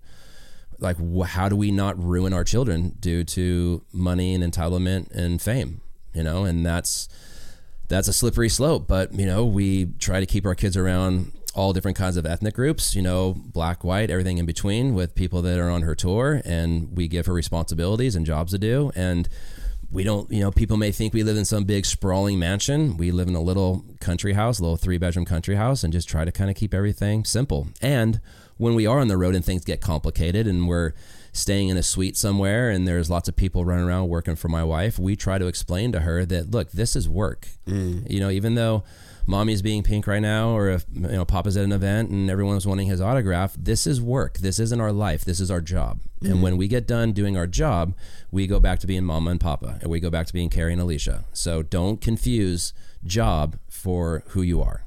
like 0.79 0.97
wh- 0.99 1.27
how 1.27 1.49
do 1.49 1.57
we 1.57 1.71
not 1.71 1.99
ruin 1.99 2.35
our 2.35 2.45
children 2.45 2.95
due 3.01 3.25
to 3.25 3.83
money 3.95 4.35
and 4.35 4.45
entitlement 4.45 5.11
and 5.11 5.41
fame 5.41 5.81
you 6.13 6.23
know? 6.23 6.45
And 6.45 6.67
that's 6.67 7.09
that's 7.89 8.09
a 8.09 8.13
slippery 8.13 8.51
slope 8.51 8.87
but 8.87 9.15
you 9.15 9.25
know 9.25 9.47
we 9.47 9.87
try 9.99 10.21
to 10.21 10.27
keep 10.27 10.45
our 10.45 10.55
kids 10.55 10.77
around 10.77 11.33
all 11.55 11.73
different 11.73 11.97
kinds 11.97 12.19
of 12.19 12.27
ethnic 12.27 12.53
groups 12.53 12.95
you 12.95 13.01
know 13.01 13.33
black 13.39 13.85
white 13.85 14.11
everything 14.11 14.37
in 14.37 14.45
between 14.45 14.93
with 14.95 15.15
people 15.15 15.41
that 15.41 15.59
are 15.59 15.71
on 15.71 15.81
her 15.81 15.95
tour 15.95 16.43
and 16.45 16.95
we 16.95 17.09
give 17.09 17.25
her 17.25 17.33
responsibilities 17.33 18.15
and 18.15 18.27
jobs 18.27 18.53
to 18.53 18.59
do. 18.59 18.91
And 18.95 19.29
we 19.91 20.03
don't 20.05 20.31
you 20.31 20.41
know 20.41 20.51
people 20.51 20.77
may 20.77 20.91
think 20.91 21.15
we 21.15 21.23
live 21.23 21.37
in 21.37 21.45
some 21.45 21.65
big 21.65 21.87
sprawling 21.87 22.39
mansion. 22.39 22.97
We 22.97 23.11
live 23.11 23.29
in 23.29 23.35
a 23.35 23.41
little 23.41 23.85
country 24.01 24.33
house 24.33 24.59
a 24.59 24.63
little 24.63 24.77
three 24.77 24.99
bedroom 24.99 25.25
country 25.25 25.55
house 25.55 25.85
and 25.85 25.93
just 25.93 26.09
try 26.09 26.25
to 26.25 26.33
kind 26.33 26.51
of 26.51 26.57
keep 26.57 26.75
everything 26.75 27.25
simple. 27.25 27.69
And 27.81 28.21
when 28.57 28.75
we 28.75 28.87
are 28.87 28.99
on 28.99 29.09
the 29.09 29.17
road 29.17 29.35
and 29.35 29.45
things 29.45 29.65
get 29.65 29.81
complicated 29.81 30.47
and 30.47 30.67
we're 30.67 30.93
staying 31.33 31.69
in 31.69 31.77
a 31.77 31.83
suite 31.83 32.17
somewhere 32.17 32.71
and 32.71 32.89
there's 32.89 33.11
lots 33.11 33.29
of 33.29 33.37
people 33.37 33.65
running 33.65 33.85
around 33.85 34.09
working 34.09 34.35
for 34.35 34.49
my 34.49 34.65
wife 34.65 34.99
we 34.99 35.15
try 35.15 35.37
to 35.37 35.47
explain 35.47 35.93
to 35.93 36.01
her 36.01 36.25
that 36.25 36.51
look 36.51 36.71
this 36.73 36.97
is 36.97 37.09
work. 37.09 37.49
Mm. 37.67 38.11
You 38.11 38.21
know 38.21 38.31
even 38.31 38.55
though 38.55 38.85
mommy's 39.27 39.63
being 39.63 39.83
pink 39.83 40.07
right 40.07 40.23
now 40.23 40.51
or 40.51 40.71
if 40.71 40.85
you 40.93 41.01
know 41.01 41.25
papa's 41.25 41.57
at 41.57 41.65
an 41.65 41.73
event 41.73 42.11
and 42.11 42.31
everyone's 42.31 42.67
wanting 42.67 42.87
his 42.87 43.01
autograph 43.01 43.55
this 43.59 43.87
is 43.87 44.01
work. 44.01 44.39
This 44.39 44.59
isn't 44.59 44.81
our 44.81 44.93
life. 44.93 45.25
This 45.25 45.41
is 45.41 45.51
our 45.51 45.61
job. 45.61 46.01
And 46.23 46.43
when 46.43 46.57
we 46.57 46.67
get 46.67 46.87
done 46.87 47.13
doing 47.13 47.37
our 47.37 47.47
job 47.47 47.95
we 48.31 48.47
go 48.47 48.61
back 48.61 48.79
to 48.81 48.87
being 48.87 49.05
mama 49.05 49.31
and 49.31 49.41
papa 49.41 49.79
and 49.81 49.91
we 49.91 50.01
go 50.01 50.11
back 50.11 50.27
to 50.27 50.33
being 50.33 50.51
carey 50.51 50.73
and 50.73 50.81
alicia. 50.83 51.25
So 51.33 51.63
don't 51.63 52.01
confuse 52.01 52.73
job 53.05 53.59
for 53.69 54.23
who 54.29 54.43
you 54.43 54.61
are. 54.63 54.85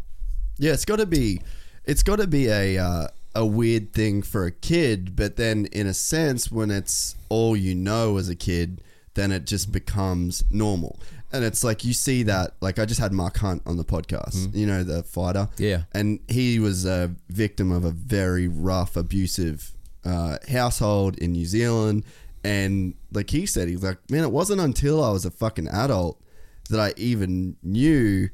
Yeah, 0.57 0.73
it's 0.73 0.85
got 0.85 0.99
to 0.99 1.05
be, 1.05 1.41
it's 1.85 2.03
got 2.03 2.17
to 2.17 2.27
be 2.27 2.47
a 2.47 2.77
uh, 2.77 3.07
a 3.35 3.45
weird 3.45 3.93
thing 3.93 4.21
for 4.21 4.45
a 4.45 4.51
kid, 4.51 5.15
but 5.15 5.37
then 5.37 5.67
in 5.71 5.87
a 5.87 5.93
sense, 5.93 6.51
when 6.51 6.71
it's 6.71 7.15
all 7.29 7.55
you 7.55 7.75
know 7.75 8.17
as 8.17 8.27
a 8.27 8.35
kid, 8.35 8.81
then 9.13 9.31
it 9.31 9.45
just 9.45 9.71
becomes 9.71 10.43
normal. 10.51 10.99
And 11.31 11.43
it's 11.43 11.63
like 11.63 11.83
you 11.83 11.93
see 11.93 12.23
that. 12.23 12.55
Like 12.59 12.79
I 12.79 12.85
just 12.85 12.99
had 12.99 13.11
Mark 13.11 13.37
Hunt 13.37 13.61
on 13.65 13.77
the 13.77 13.83
podcast, 13.83 14.53
you 14.55 14.65
know, 14.65 14.83
the 14.83 15.03
fighter. 15.03 15.47
Yeah. 15.57 15.83
and 15.93 16.19
he 16.27 16.59
was 16.59 16.85
a 16.85 17.15
victim 17.29 17.71
of 17.71 17.85
a 17.85 17.91
very 17.91 18.47
rough, 18.47 18.95
abusive 18.95 19.71
uh, 20.03 20.37
household 20.51 21.17
in 21.19 21.33
New 21.33 21.45
Zealand. 21.45 22.03
And 22.43 22.95
like 23.11 23.29
he 23.29 23.45
said, 23.45 23.67
he's 23.67 23.83
like, 23.83 23.97
man, 24.09 24.23
it 24.23 24.31
wasn't 24.31 24.61
until 24.61 25.03
I 25.03 25.11
was 25.11 25.25
a 25.25 25.31
fucking 25.31 25.67
adult 25.67 26.21
that 26.69 26.79
I 26.79 26.93
even 26.97 27.57
knew 27.61 28.29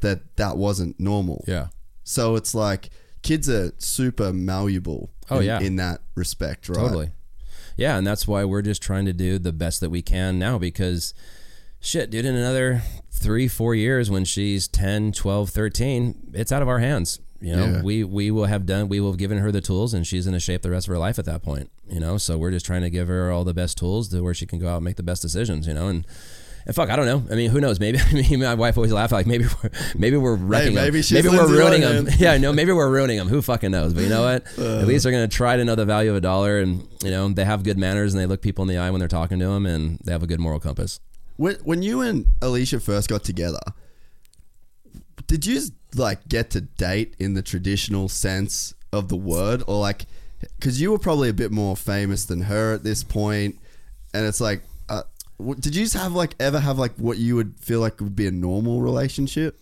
that 0.00 0.36
that 0.36 0.56
wasn't 0.56 1.00
normal. 1.00 1.44
yeah 1.48 1.68
So 2.04 2.36
it's 2.36 2.54
like 2.54 2.90
kids 3.22 3.48
are 3.48 3.72
super 3.78 4.32
malleable. 4.32 5.10
Oh, 5.30 5.38
in, 5.38 5.46
yeah. 5.46 5.60
in 5.60 5.76
that 5.76 6.02
respect, 6.14 6.68
right? 6.68 6.76
Totally. 6.76 7.10
Yeah, 7.76 7.98
and 7.98 8.06
that's 8.06 8.28
why 8.28 8.44
we're 8.44 8.62
just 8.62 8.80
trying 8.80 9.04
to 9.06 9.12
do 9.12 9.38
the 9.38 9.52
best 9.52 9.80
that 9.80 9.90
we 9.90 10.00
can 10.00 10.38
now 10.38 10.58
because 10.58 11.12
shit, 11.86 12.10
dude, 12.10 12.24
in 12.24 12.34
another 12.34 12.82
three, 13.10 13.48
four 13.48 13.74
years 13.74 14.10
when 14.10 14.24
she's 14.24 14.68
10, 14.68 15.12
12, 15.12 15.50
13, 15.50 16.30
it's 16.34 16.52
out 16.52 16.62
of 16.62 16.68
our 16.68 16.78
hands. 16.80 17.20
You 17.40 17.54
know, 17.54 17.66
Yeah. 17.66 17.82
we, 17.82 18.02
we 18.04 18.30
will 18.30 18.46
have 18.46 18.66
done, 18.66 18.88
we 18.88 18.98
will 18.98 19.10
have 19.12 19.18
given 19.18 19.38
her 19.38 19.52
the 19.52 19.60
tools 19.60 19.94
and 19.94 20.06
she's 20.06 20.24
going 20.24 20.34
to 20.34 20.40
shape 20.40 20.62
the 20.62 20.70
rest 20.70 20.88
of 20.88 20.92
her 20.92 20.98
life 20.98 21.18
at 21.18 21.26
that 21.26 21.42
point, 21.42 21.70
you 21.88 22.00
know? 22.00 22.16
So 22.18 22.38
we're 22.38 22.50
just 22.50 22.66
trying 22.66 22.82
to 22.82 22.90
give 22.90 23.08
her 23.08 23.30
all 23.30 23.44
the 23.44 23.54
best 23.54 23.78
tools 23.78 24.08
to 24.08 24.22
where 24.22 24.34
she 24.34 24.46
can 24.46 24.58
go 24.58 24.68
out 24.68 24.76
and 24.76 24.84
make 24.84 24.96
the 24.96 25.02
best 25.02 25.22
decisions, 25.22 25.66
you 25.66 25.74
know? 25.74 25.88
And, 25.88 26.06
and 26.66 26.74
fuck, 26.74 26.88
I 26.90 26.96
don't 26.96 27.06
know. 27.06 27.22
I 27.30 27.36
mean, 27.36 27.50
who 27.50 27.60
knows? 27.60 27.78
Maybe 27.78 27.98
me 28.12 28.26
and 28.32 28.42
my 28.42 28.54
wife 28.54 28.76
always 28.76 28.90
laugh 28.92 29.12
like 29.12 29.26
maybe 29.26 29.44
we're 29.62 29.70
maybe 29.96 30.16
we're 30.16 30.34
wrecking 30.34 30.74
maybe 30.74 31.00
them. 31.02 31.14
Maybe 31.24 31.28
we're 31.28 31.46
ruining 31.48 31.82
them. 31.82 32.08
Yeah, 32.18 32.36
no, 32.38 32.52
maybe 32.52 32.72
we're 32.72 32.90
ruining 32.90 33.18
them. 33.18 33.28
Who 33.28 33.40
fucking 33.40 33.70
knows? 33.70 33.94
But 33.94 34.02
you 34.02 34.08
know 34.08 34.22
what? 34.22 34.44
Uh. 34.58 34.80
At 34.80 34.86
least 34.88 35.04
they're 35.04 35.12
gonna 35.12 35.28
try 35.28 35.56
to 35.56 35.64
know 35.64 35.76
the 35.76 35.84
value 35.84 36.10
of 36.10 36.16
a 36.16 36.20
dollar, 36.20 36.58
and 36.58 36.88
you 37.04 37.10
know 37.12 37.28
they 37.28 37.44
have 37.44 37.62
good 37.62 37.78
manners, 37.78 38.14
and 38.14 38.20
they 38.20 38.26
look 38.26 38.42
people 38.42 38.62
in 38.62 38.68
the 38.68 38.78
eye 38.78 38.90
when 38.90 38.98
they're 38.98 39.06
talking 39.06 39.38
to 39.38 39.46
them, 39.46 39.64
and 39.64 39.98
they 40.02 40.10
have 40.10 40.24
a 40.24 40.26
good 40.26 40.40
moral 40.40 40.58
compass. 40.58 40.98
When, 41.36 41.56
when 41.64 41.82
you 41.82 42.00
and 42.00 42.26
Alicia 42.42 42.80
first 42.80 43.08
got 43.08 43.22
together, 43.24 43.60
did 45.26 45.44
you 45.46 45.60
like 45.94 46.28
get 46.28 46.50
to 46.50 46.60
date 46.60 47.14
in 47.18 47.34
the 47.34 47.42
traditional 47.42 48.08
sense 48.08 48.74
of 48.92 49.08
the 49.08 49.16
word, 49.16 49.62
or 49.66 49.80
like, 49.80 50.06
because 50.58 50.80
you 50.80 50.90
were 50.90 50.98
probably 50.98 51.28
a 51.28 51.34
bit 51.34 51.50
more 51.50 51.76
famous 51.76 52.24
than 52.24 52.42
her 52.42 52.74
at 52.74 52.84
this 52.84 53.02
point, 53.02 53.58
and 54.14 54.24
it's 54.26 54.40
like, 54.40 54.62
uh, 54.88 55.02
w- 55.38 55.58
did 55.60 55.74
you 55.74 55.84
just 55.84 55.94
have 55.96 56.12
like 56.12 56.34
ever 56.40 56.60
have 56.60 56.78
like 56.78 56.94
what 56.96 57.18
you 57.18 57.34
would 57.36 57.54
feel 57.60 57.80
like 57.80 58.00
would 58.00 58.16
be 58.16 58.26
a 58.26 58.30
normal 58.30 58.80
relationship? 58.80 59.58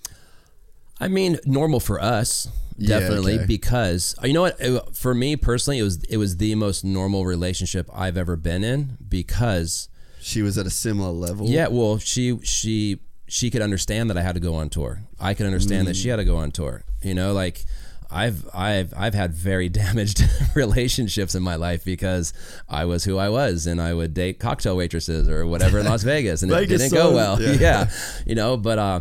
I 1.00 1.08
mean, 1.08 1.38
normal 1.44 1.80
for 1.80 2.00
us, 2.00 2.48
Yeah, 2.76 3.00
definitely, 3.00 3.34
okay. 3.36 3.46
because 3.46 4.14
you 4.22 4.32
know 4.32 4.42
what? 4.42 4.56
It- 4.60 4.94
for 4.94 5.14
me 5.14 5.34
personally, 5.36 5.78
it 5.78 5.82
was 5.82 6.04
it 6.04 6.18
was 6.18 6.36
the 6.36 6.54
most 6.54 6.84
normal 6.84 7.24
relationship 7.24 7.88
I've 7.92 8.16
ever 8.16 8.36
been 8.36 8.62
in 8.62 8.96
because 9.08 9.88
She 10.24 10.40
was 10.40 10.56
at 10.56 10.66
a 10.66 10.70
similar 10.70 11.10
level. 11.10 11.46
Yeah, 11.48 11.68
well, 11.68 11.98
she 11.98 12.38
she 12.42 13.00
she 13.26 13.50
could 13.50 13.60
understand 13.60 14.08
that 14.08 14.16
I 14.16 14.22
had 14.22 14.34
to 14.36 14.40
go 14.40 14.54
on 14.54 14.70
tour. 14.70 15.02
I 15.20 15.34
could 15.34 15.44
understand 15.44 15.86
that 15.86 15.96
she 15.96 16.08
had 16.08 16.16
to 16.16 16.24
go 16.24 16.36
on 16.36 16.50
tour. 16.50 16.82
You 17.02 17.12
know, 17.12 17.34
like 17.34 17.66
I've 18.10 18.48
I've 18.54 18.94
I've 18.96 19.12
had 19.12 19.34
very 19.34 19.68
damaged 19.84 20.22
relationships 20.54 21.34
in 21.34 21.42
my 21.42 21.56
life 21.56 21.84
because 21.84 22.32
I 22.70 22.86
was 22.86 23.04
who 23.04 23.18
I 23.18 23.28
was 23.28 23.66
and 23.66 23.82
I 23.82 23.92
would 23.92 24.14
date 24.14 24.38
cocktail 24.40 24.78
waitresses 24.78 25.28
or 25.28 25.46
whatever 25.46 25.78
in 25.78 25.84
Las 25.84 26.02
Vegas 26.12 26.42
and 26.42 26.50
it 26.50 26.68
didn't 26.68 26.90
go 26.92 27.12
well. 27.12 27.38
yeah. 27.42 27.52
Yeah. 27.52 27.90
You 28.24 28.34
know, 28.34 28.56
but 28.56 28.78
uh 28.78 29.00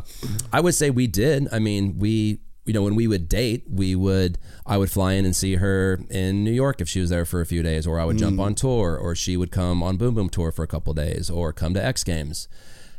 I 0.51 0.59
would 0.59 0.75
say 0.75 0.89
we 0.89 1.07
did. 1.07 1.47
I 1.53 1.59
mean, 1.59 1.99
we 1.99 2.41
you 2.65 2.73
know, 2.73 2.81
when 2.81 2.95
we 2.95 3.07
would 3.07 3.29
date, 3.29 3.63
we 3.69 3.95
would 3.95 4.37
I 4.65 4.77
would 4.77 4.89
fly 4.89 5.13
in 5.13 5.25
and 5.25 5.35
see 5.35 5.55
her 5.55 5.99
in 6.09 6.43
New 6.43 6.51
York 6.51 6.79
if 6.79 6.87
she 6.87 6.99
was 7.01 7.09
there 7.09 7.25
for 7.25 7.41
a 7.41 7.45
few 7.45 7.61
days, 7.63 7.85
or 7.85 7.99
I 7.99 8.05
would 8.05 8.17
jump 8.17 8.39
on 8.39 8.55
tour, 8.55 8.97
or 8.97 9.13
she 9.15 9.35
would 9.35 9.51
come 9.51 9.83
on 9.83 9.97
Boom 9.97 10.15
Boom 10.15 10.29
tour 10.29 10.51
for 10.51 10.63
a 10.63 10.67
couple 10.67 10.93
days, 10.93 11.29
or 11.29 11.51
come 11.51 11.73
to 11.73 11.83
X 11.83 12.03
Games. 12.03 12.47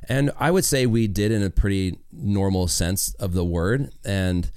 And 0.08 0.30
I 0.38 0.50
would 0.50 0.66
say 0.66 0.84
we 0.84 1.06
did 1.06 1.32
in 1.32 1.42
a 1.42 1.48
pretty 1.48 1.98
normal 2.12 2.68
sense 2.68 3.14
of 3.14 3.32
the 3.32 3.44
word, 3.44 3.90
and 4.04 4.50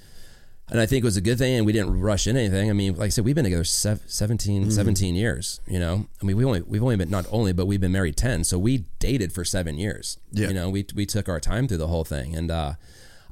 and 0.70 0.78
I 0.80 0.84
think 0.84 1.02
it 1.02 1.06
was 1.06 1.16
a 1.16 1.22
good 1.22 1.38
thing, 1.38 1.54
and 1.54 1.64
we 1.64 1.72
didn't 1.72 1.98
rush 1.98 2.26
in 2.26 2.36
anything. 2.36 2.68
I 2.68 2.74
mean, 2.74 2.94
like 2.96 3.06
I 3.06 3.08
said, 3.08 3.24
we've 3.24 3.34
been 3.34 3.44
together 3.44 3.64
sev- 3.64 4.02
17, 4.06 4.70
17 4.70 5.14
years. 5.14 5.62
You 5.66 5.78
know, 5.78 6.06
I 6.22 6.26
mean, 6.26 6.36
we 6.36 6.44
only 6.44 6.60
we've 6.60 6.82
only 6.82 6.96
been 6.96 7.08
not 7.08 7.24
only, 7.30 7.54
but 7.54 7.64
we've 7.64 7.80
been 7.80 7.92
married 7.92 8.18
ten, 8.18 8.44
so 8.44 8.58
we 8.58 8.84
dated 8.98 9.32
for 9.32 9.46
seven 9.46 9.78
years. 9.78 10.18
Yeah. 10.30 10.48
You 10.48 10.54
know, 10.54 10.68
we 10.68 10.84
we 10.94 11.06
took 11.06 11.26
our 11.30 11.40
time 11.40 11.68
through 11.68 11.78
the 11.78 11.86
whole 11.88 12.04
thing, 12.04 12.36
and 12.36 12.50
uh, 12.50 12.74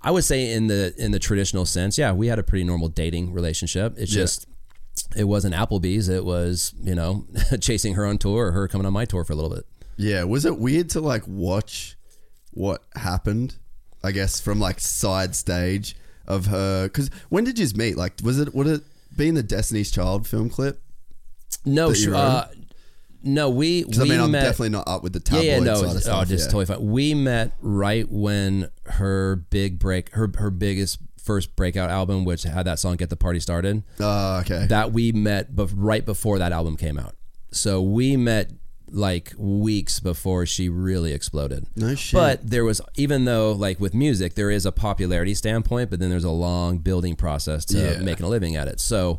I 0.03 0.11
would 0.11 0.25
say 0.25 0.53
in 0.53 0.67
the 0.69 0.95
in 0.99 1.11
the 1.13 1.19
traditional 1.19 1.65
sense, 1.67 1.99
yeah, 1.99 2.13
we 2.13 2.27
had 2.29 2.39
a 2.39 2.43
pretty 2.43 2.65
normal 2.65 2.89
dating 2.89 3.33
relationship. 3.33 3.95
It's 3.99 4.13
Yeah. 4.13 4.23
just 4.23 4.47
it 5.17 5.25
wasn't 5.25 5.55
Applebee's. 5.55 6.09
It 6.09 6.25
was 6.25 6.75
you 6.83 6.95
know 6.95 7.27
chasing 7.61 7.95
her 7.95 8.07
on 8.07 8.19
tour 8.19 8.47
or 8.47 8.53
her 8.53 8.69
coming 8.69 8.87
on 8.87 8.93
my 8.93 9.05
tour 9.05 9.25
for 9.25 9.33
a 9.33 9.37
little 9.37 9.51
bit. 9.51 9.67
Yeah, 9.97 10.25
was 10.25 10.45
it 10.45 10.59
weird 10.59 10.91
to 10.91 11.01
like 11.01 11.23
watch 11.27 11.97
what 12.53 12.83
happened? 12.95 13.57
I 14.05 14.13
guess 14.13 14.41
from 14.41 14.61
like 14.61 14.79
side 14.81 15.35
stage 15.35 15.97
of 16.27 16.47
her. 16.47 16.85
Because 16.85 17.11
when 17.29 17.45
did 17.45 17.59
you 17.59 17.67
meet? 17.75 17.97
Like, 17.97 18.15
was 18.23 18.39
it 18.39 18.55
would 18.55 18.67
it 18.67 18.83
be 19.17 19.29
in 19.29 19.35
the 19.35 19.43
Destiny's 19.43 19.91
Child 19.91 20.27
film 20.27 20.51
clip? 20.51 20.81
No. 21.65 21.91
Uh, 21.91 22.47
no, 23.27 23.51
we 23.51 23.85
we 23.85 24.01
I 24.01 24.05
mean, 24.05 24.21
I'm 24.21 24.31
met. 24.31 24.41
definitely 24.41 24.71
not 24.71 24.89
up 24.89 25.03
with 25.03 25.13
the 25.13 25.19
yeah, 25.35 25.41
tabloid 25.41 25.67
yeah, 25.67 25.73
no, 25.73 25.75
side 25.75 25.91
of 25.91 25.97
oh, 25.97 25.99
stuff. 26.01 26.23
oh, 26.23 26.25
just 26.25 26.45
yeah. 26.45 26.53
totally 26.53 26.67
fine. 26.67 26.87
We 26.91 27.15
met 27.15 27.53
right 27.61 28.11
when 28.11 28.71
her 28.85 29.37
big 29.37 29.79
break, 29.79 30.11
her 30.15 30.31
her 30.37 30.51
biggest 30.51 30.99
first 31.23 31.57
breakout 31.57 31.91
album, 31.91 32.25
which 32.25 32.45
had 32.45 32.67
that 32.67 32.79
song 32.79 32.97
"Get 32.97 33.11
the 33.11 33.17
Party 33.17 33.41
Started." 33.41 33.83
Oh, 34.01 34.39
okay. 34.39 34.67
That 34.67 34.93
we 34.93 35.13
met, 35.13 35.55
bef- 35.55 35.73
right 35.75 36.05
before 36.05 36.39
that 36.39 36.53
album 36.53 36.77
came 36.77 36.99
out. 36.99 37.15
So 37.51 37.83
we 37.83 38.17
met 38.17 38.53
like 38.89 39.33
weeks 39.37 39.99
before 39.99 40.47
she 40.47 40.69
really 40.69 41.13
exploded. 41.13 41.67
No 41.75 41.97
shit. 41.97 42.15
But 42.15 42.49
there 42.49 42.65
was, 42.65 42.81
even 42.95 43.25
though 43.25 43.51
like 43.53 43.81
with 43.81 43.95
music, 43.95 44.35
there 44.35 44.51
is 44.51 44.65
a 44.65 44.71
popularity 44.71 45.35
standpoint, 45.35 45.91
but 45.91 45.99
then 45.99 46.09
there's 46.11 46.23
a 46.25 46.31
long 46.31 46.79
building 46.79 47.17
process 47.17 47.65
to 47.67 47.79
Yeah. 47.79 47.99
making 47.99 48.25
a 48.25 48.29
living 48.29 48.55
at 48.55 48.69
it. 48.69 48.79
So, 48.79 49.19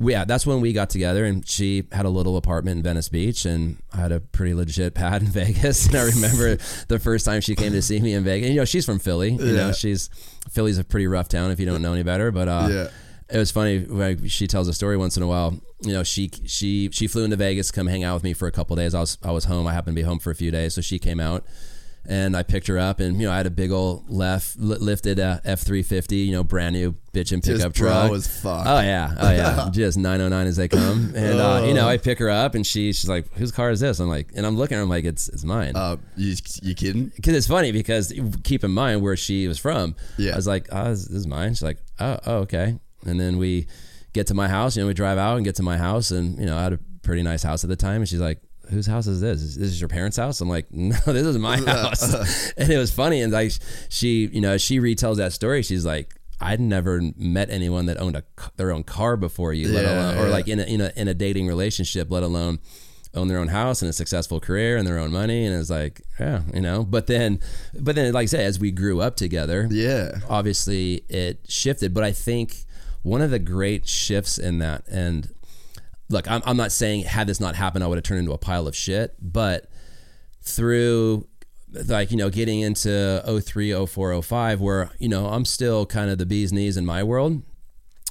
we, 0.00 0.12
yeah, 0.12 0.24
that's 0.24 0.46
when 0.46 0.60
we 0.62 0.72
got 0.72 0.88
together, 0.90 1.24
and 1.26 1.46
she 1.46 1.84
had 1.92 2.06
a 2.06 2.08
little 2.08 2.36
apartment 2.38 2.78
in 2.78 2.82
Venice 2.82 3.08
Beach, 3.10 3.44
and 3.44 3.76
I 3.92 3.98
had 3.98 4.12
a 4.12 4.18
pretty 4.20 4.54
legit 4.54 4.94
pad 4.94 5.22
in 5.22 5.28
Vegas. 5.40 5.86
And 5.86 5.96
I 5.96 6.04
remember 6.04 6.56
the 6.88 6.98
first 6.98 7.24
time 7.26 7.40
she 7.42 7.54
came 7.54 7.72
to 7.72 7.82
see 7.82 8.00
me 8.00 8.14
in 8.14 8.24
Vegas. 8.24 8.48
You 8.50 8.56
know, 8.56 8.64
she's 8.64 8.86
from 8.86 8.98
Philly. 8.98 9.32
You 9.32 9.38
know, 9.38 9.66
Yeah. 9.66 9.72
she's 9.72 10.08
Philly's 10.50 10.78
a 10.78 10.84
pretty 10.84 11.06
rough 11.06 11.28
town 11.28 11.50
if 11.50 11.60
you 11.60 11.66
don't 11.66 11.82
know 11.82 11.92
any 11.92 12.02
better. 12.02 12.30
But 12.32 12.48
uh, 12.48 12.68
Yeah. 12.70 12.88
it 13.30 13.38
was 13.38 13.50
funny. 13.50 13.80
Like 13.80 14.18
she 14.26 14.46
tells 14.46 14.68
a 14.68 14.72
story 14.72 14.96
once 14.96 15.16
in 15.18 15.22
a 15.22 15.26
while. 15.26 15.54
You 15.82 15.92
know, 15.92 16.02
she 16.02 16.30
she 16.46 16.88
she 16.92 17.06
flew 17.06 17.24
into 17.24 17.36
Vegas 17.36 17.66
to 17.68 17.72
come 17.74 17.86
hang 17.86 18.02
out 18.02 18.14
with 18.14 18.24
me 18.24 18.32
for 18.32 18.48
a 18.48 18.52
couple 18.52 18.76
days. 18.76 18.94
I 18.94 19.00
was 19.00 19.18
I 19.22 19.30
was 19.32 19.44
home. 19.44 19.66
I 19.66 19.72
happened 19.74 19.96
to 19.96 20.02
be 20.02 20.06
home 20.06 20.18
for 20.18 20.30
a 20.30 20.34
few 20.34 20.50
days, 20.50 20.74
so 20.74 20.80
she 20.80 20.98
came 20.98 21.20
out, 21.20 21.44
and 22.08 22.36
I 22.36 22.42
picked 22.42 22.66
her 22.66 22.78
up, 22.78 23.00
and 23.00 23.20
you 23.20 23.26
know, 23.26 23.32
I 23.32 23.36
had 23.36 23.46
a 23.46 23.50
big 23.50 23.70
old 23.70 24.10
left 24.10 24.58
lifted 24.58 25.18
F 25.18 25.60
three 25.60 25.82
fifty, 25.82 26.16
you 26.16 26.32
know, 26.32 26.44
brand 26.44 26.74
new 26.74 26.94
bitchin' 27.12 27.44
pickup 27.44 27.72
truck. 27.72 28.12
as 28.12 28.26
fuck. 28.26 28.64
Oh 28.66 28.80
yeah, 28.80 29.14
oh 29.18 29.30
yeah, 29.30 29.68
just 29.72 29.98
nine 29.98 30.20
oh 30.20 30.28
nine 30.28 30.46
as 30.46 30.56
they 30.56 30.68
come, 30.68 31.12
and 31.14 31.40
uh, 31.40 31.64
you 31.66 31.74
know, 31.74 31.88
I 31.88 31.98
pick 31.98 32.18
her 32.18 32.30
up, 32.30 32.54
and 32.54 32.66
she 32.66 32.92
she's 32.92 33.08
like, 33.08 33.32
"Whose 33.34 33.52
car 33.52 33.70
is 33.70 33.80
this?" 33.80 33.98
I'm 34.00 34.08
like, 34.08 34.30
and 34.34 34.46
I'm 34.46 34.56
looking, 34.56 34.76
at 34.76 34.78
her, 34.78 34.82
I'm 34.84 34.88
like, 34.88 35.04
"It's 35.04 35.28
it's 35.28 35.44
mine." 35.44 35.72
Uh, 35.76 35.96
you, 36.16 36.34
you 36.62 36.74
kidding? 36.74 37.12
because 37.16 37.34
it's 37.34 37.46
funny 37.46 37.72
because 37.72 38.12
keep 38.44 38.64
in 38.64 38.70
mind 38.70 39.02
where 39.02 39.16
she 39.16 39.46
was 39.48 39.58
from. 39.58 39.94
Yeah. 40.16 40.32
I 40.32 40.36
was 40.36 40.46
like, 40.46 40.68
oh, 40.72 40.90
this, 40.90 41.04
this 41.04 41.16
is 41.18 41.26
mine. 41.26 41.50
She's 41.54 41.62
like, 41.62 41.78
oh, 41.98 42.18
oh, 42.26 42.36
okay. 42.38 42.78
And 43.06 43.20
then 43.20 43.38
we 43.38 43.66
get 44.12 44.26
to 44.28 44.34
my 44.34 44.48
house. 44.48 44.76
You 44.76 44.82
know, 44.82 44.88
we 44.88 44.94
drive 44.94 45.18
out 45.18 45.36
and 45.36 45.44
get 45.44 45.56
to 45.56 45.62
my 45.62 45.76
house, 45.76 46.10
and 46.10 46.38
you 46.38 46.46
know, 46.46 46.56
I 46.56 46.62
had 46.64 46.72
a 46.74 46.78
pretty 47.02 47.22
nice 47.22 47.42
house 47.42 47.64
at 47.64 47.70
the 47.70 47.76
time. 47.76 48.02
And 48.02 48.08
she's 48.08 48.20
like, 48.20 48.40
whose 48.70 48.86
house 48.86 49.06
is 49.06 49.20
this? 49.20 49.40
Is 49.42 49.56
this 49.56 49.80
your 49.80 49.88
parents' 49.88 50.16
house? 50.16 50.40
I'm 50.40 50.48
like, 50.48 50.66
no, 50.72 50.96
this 51.06 51.26
is 51.26 51.38
my 51.38 51.56
house. 51.66 52.52
and 52.56 52.70
it 52.70 52.78
was 52.78 52.90
funny, 52.92 53.20
and 53.22 53.32
like 53.32 53.52
she, 53.88 54.26
you 54.32 54.40
know, 54.40 54.56
she 54.58 54.78
retells 54.80 55.16
that 55.16 55.32
story. 55.32 55.62
She's 55.62 55.84
like. 55.84 56.14
I'd 56.42 56.58
never 56.58 57.02
met 57.18 57.50
anyone 57.50 57.84
that 57.84 57.98
owned 58.00 58.16
a, 58.16 58.22
their 58.56 58.72
own 58.72 58.82
car 58.82 59.18
before 59.18 59.52
you, 59.52 59.68
let 59.68 59.84
Yeah, 59.84 59.92
alone, 59.92 60.16
or 60.16 60.24
yeah. 60.28 60.32
like 60.32 60.48
in 60.48 60.58
a, 60.58 60.62
in 60.62 60.80
a 60.80 60.90
in 60.96 61.06
a 61.06 61.12
dating 61.12 61.46
relationship, 61.48 62.10
let 62.10 62.22
alone 62.22 62.60
own 63.12 63.28
their 63.28 63.36
own 63.36 63.48
house 63.48 63.82
and 63.82 63.90
a 63.90 63.92
successful 63.92 64.40
career 64.40 64.78
and 64.78 64.86
their 64.88 64.96
own 64.98 65.10
money 65.12 65.44
and 65.44 65.54
it's 65.54 65.68
like 65.68 66.00
yeah 66.18 66.40
you 66.54 66.60
know 66.62 66.82
but 66.82 67.08
then 67.08 67.40
but 67.78 67.94
then 67.94 68.10
like 68.14 68.22
i 68.22 68.26
said 68.26 68.40
as 68.40 68.58
we 68.58 68.70
grew 68.70 69.02
up 69.02 69.16
together 69.16 69.66
Yeah. 69.70 70.20
obviously 70.30 71.02
it 71.10 71.40
shifted 71.46 71.92
but 71.92 72.04
i 72.04 72.12
think 72.12 72.64
one 73.02 73.20
of 73.20 73.30
the 73.32 73.38
great 73.40 73.86
shifts 73.86 74.38
in 74.38 74.60
that 74.60 74.86
and 74.88 75.28
look 76.10 76.30
i'm, 76.30 76.42
I'm 76.44 76.56
not 76.56 76.72
saying 76.72 77.04
had 77.04 77.26
this 77.26 77.40
not 77.40 77.54
happened 77.54 77.82
i 77.82 77.86
would 77.86 77.96
have 77.96 78.04
turned 78.04 78.20
into 78.20 78.32
a 78.32 78.38
pile 78.38 78.66
of 78.68 78.76
shit 78.76 79.14
but 79.20 79.70
through 80.42 81.26
like 81.86 82.10
you 82.10 82.16
know 82.16 82.30
getting 82.30 82.60
into 82.60 83.22
03 83.46 83.86
04 83.86 84.22
05 84.22 84.60
where 84.60 84.90
you 84.98 85.08
know 85.08 85.26
i'm 85.26 85.44
still 85.44 85.86
kind 85.86 86.10
of 86.10 86.18
the 86.18 86.26
bee's 86.26 86.52
knees 86.52 86.76
in 86.76 86.84
my 86.84 87.02
world 87.02 87.42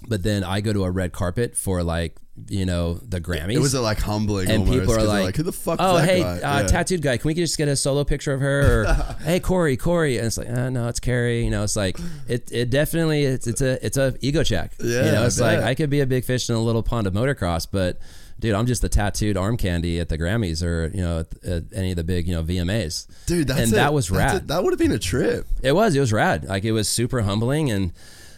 but 0.07 0.23
then 0.23 0.43
i 0.43 0.61
go 0.61 0.71
to 0.73 0.83
a 0.83 0.91
red 0.91 1.11
carpet 1.11 1.55
for 1.57 1.83
like 1.83 2.15
you 2.47 2.65
know 2.65 2.93
the 2.93 3.19
grammys 3.19 3.51
It 3.55 3.59
was 3.59 3.75
uh, 3.75 3.81
like 3.81 3.99
humbling 3.99 4.49
and 4.49 4.59
almost, 4.59 4.79
people 4.79 4.93
are 4.93 4.97
they're 4.99 5.05
like, 5.25 5.35
who 5.35 5.43
the 5.43 5.51
fuck 5.51 5.77
oh 5.81 5.97
is 5.97 6.05
that 6.05 6.09
hey 6.09 6.21
guy? 6.21 6.37
Uh, 6.39 6.61
Yeah. 6.61 6.67
tattooed 6.67 7.01
guy 7.01 7.17
can 7.17 7.27
we 7.27 7.33
just 7.33 7.57
get 7.57 7.67
a 7.67 7.75
solo 7.75 8.05
picture 8.05 8.31
of 8.33 8.39
her 8.39 8.85
or 8.85 8.93
hey 9.25 9.41
corey 9.41 9.75
corey 9.75 10.17
and 10.17 10.27
it's 10.27 10.37
like 10.37 10.49
uh, 10.49 10.69
no 10.69 10.87
it's 10.87 11.01
carrie 11.01 11.43
you 11.43 11.49
know 11.49 11.63
it's 11.63 11.75
like 11.75 11.97
it, 12.29 12.49
it 12.51 12.69
definitely 12.69 13.23
it's, 13.25 13.45
it's 13.45 13.59
a 13.61 13.85
it's 13.85 13.97
a 13.97 14.15
ego 14.21 14.41
check 14.43 14.71
Yeah, 14.79 15.05
you 15.05 15.11
know 15.11 15.25
it's 15.25 15.39
like 15.39 15.59
i 15.59 15.75
could 15.75 15.89
be 15.89 15.99
a 15.99 16.05
big 16.05 16.23
fish 16.23 16.47
in 16.49 16.55
a 16.55 16.61
little 16.61 16.81
pond 16.83 17.07
of 17.07 17.13
motocross 17.13 17.67
but 17.69 17.99
dude 18.39 18.55
i'm 18.55 18.65
just 18.67 18.81
the 18.81 18.87
tattooed 18.89 19.35
arm 19.35 19.57
candy 19.57 19.99
at 19.99 20.07
the 20.07 20.17
grammys 20.17 20.63
or 20.63 20.87
you 20.95 21.01
know 21.01 21.19
at, 21.19 21.43
at 21.43 21.63
any 21.73 21.89
of 21.89 21.97
the 21.97 22.05
big 22.05 22.25
you 22.25 22.33
know 22.33 22.41
vmas 22.41 23.05
Dude, 23.25 23.49
that's 23.49 23.59
and 23.59 23.73
it. 23.73 23.75
that 23.75 23.93
was 23.93 24.09
rad 24.09 24.35
it. 24.37 24.47
That 24.47 24.63
would 24.63 24.71
have 24.71 24.79
been 24.79 24.93
a 24.93 24.97
trip. 24.99 25.45
it 25.61 25.73
was. 25.73 25.93
It 25.93 25.99
was 25.99 26.13
rad. 26.13 26.45
Like 26.45 26.63
it 26.63 26.71
was 26.71 26.87
super 26.87 27.19
humbling 27.21 27.69
and 27.69 27.91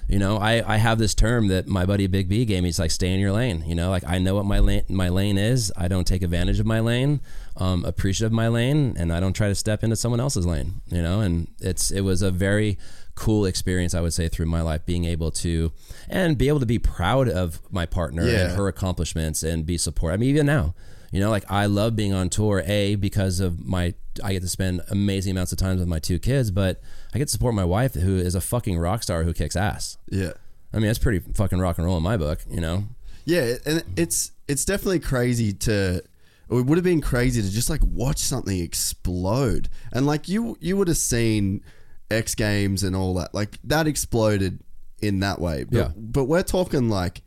you 0.07 0.19
know, 0.19 0.37
I, 0.37 0.63
I 0.73 0.77
have 0.77 0.97
this 0.97 1.15
term 1.15 1.47
that 1.47 1.67
my 1.67 1.85
buddy 1.85 2.07
Big 2.07 2.27
B 2.27 2.43
gave 2.45 2.63
me. 2.63 2.69
It's 2.69 2.79
like 2.79 2.91
stay 2.91 3.13
in 3.13 3.19
your 3.19 3.31
lane. 3.31 3.63
You 3.65 3.75
know, 3.75 3.89
like 3.89 4.03
I 4.05 4.17
know 4.17 4.35
what 4.35 4.45
my 4.45 4.59
lane 4.59 4.83
my 4.89 5.09
lane 5.09 5.37
is. 5.37 5.71
I 5.77 5.87
don't 5.87 6.05
take 6.05 6.21
advantage 6.21 6.59
of 6.59 6.65
my 6.65 6.79
lane. 6.79 7.21
Um, 7.57 7.83
appreciative 7.85 8.31
of 8.31 8.35
my 8.35 8.47
lane, 8.47 8.95
and 8.97 9.11
I 9.13 9.19
don't 9.19 9.33
try 9.33 9.47
to 9.47 9.55
step 9.55 9.83
into 9.83 9.95
someone 9.95 10.19
else's 10.19 10.45
lane. 10.45 10.81
You 10.87 11.01
know, 11.01 11.21
and 11.21 11.47
it's 11.59 11.91
it 11.91 12.01
was 12.01 12.21
a 12.21 12.31
very 12.31 12.77
cool 13.15 13.45
experience. 13.45 13.93
I 13.93 14.01
would 14.01 14.13
say 14.13 14.27
through 14.27 14.47
my 14.47 14.61
life, 14.61 14.85
being 14.85 15.05
able 15.05 15.31
to 15.31 15.71
and 16.09 16.37
be 16.37 16.47
able 16.47 16.59
to 16.61 16.65
be 16.65 16.79
proud 16.79 17.29
of 17.29 17.61
my 17.71 17.85
partner 17.85 18.25
Yeah. 18.27 18.47
and 18.47 18.51
her 18.57 18.67
accomplishments 18.67 19.43
and 19.43 19.65
be 19.65 19.77
support. 19.77 20.13
I 20.13 20.17
mean, 20.17 20.29
even 20.29 20.45
now, 20.45 20.75
you 21.11 21.19
know, 21.19 21.29
like 21.29 21.43
I 21.49 21.65
love 21.65 21.95
being 21.95 22.13
on 22.13 22.29
tour. 22.29 22.63
A 22.65 22.95
because 22.95 23.39
of 23.39 23.65
my 23.65 23.93
I 24.23 24.33
get 24.33 24.41
to 24.41 24.47
spend 24.49 24.81
amazing 24.89 25.31
amounts 25.31 25.51
of 25.51 25.57
time 25.57 25.77
with 25.79 25.87
my 25.87 25.99
two 25.99 26.19
kids, 26.19 26.51
but 26.51 26.81
I 27.13 27.17
get 27.17 27.25
to 27.25 27.31
support 27.31 27.53
my 27.55 27.65
wife, 27.65 27.93
who 27.93 28.17
is 28.17 28.35
a 28.35 28.41
fucking 28.41 28.77
rock 28.79 29.03
star 29.03 29.23
who 29.23 29.33
kicks 29.33 29.55
ass. 29.55 29.97
Yeah. 30.09 30.33
I 30.73 30.77
mean, 30.77 30.87
that's 30.87 30.99
pretty 30.99 31.19
fucking 31.33 31.59
rock 31.59 31.77
and 31.77 31.85
roll 31.85 31.97
in 31.97 32.03
my 32.03 32.17
book, 32.17 32.39
you 32.49 32.61
know. 32.61 32.85
Yeah, 33.25 33.55
and 33.65 33.83
it's 33.95 34.31
it's 34.47 34.65
definitely 34.65 34.99
crazy 34.99 35.53
to 35.53 36.01
it 36.49 36.65
would 36.65 36.77
have 36.77 36.83
been 36.83 37.01
crazy 37.01 37.41
to 37.41 37.49
just 37.49 37.69
like 37.69 37.81
watch 37.83 38.17
something 38.19 38.59
explode. 38.59 39.69
And 39.93 40.05
like 40.05 40.27
you 40.29 40.57
you 40.59 40.77
would 40.77 40.87
have 40.87 40.97
seen 40.97 41.61
X 42.09 42.35
Games 42.35 42.83
and 42.83 42.95
all 42.95 43.13
that. 43.15 43.33
Like 43.33 43.57
that 43.63 43.87
exploded 43.87 44.59
in 45.01 45.19
that 45.21 45.39
way. 45.39 45.63
But, 45.63 45.77
Yeah. 45.77 45.91
but 45.95 46.25
we're 46.25 46.43
talking 46.43 46.89
like 46.89 47.21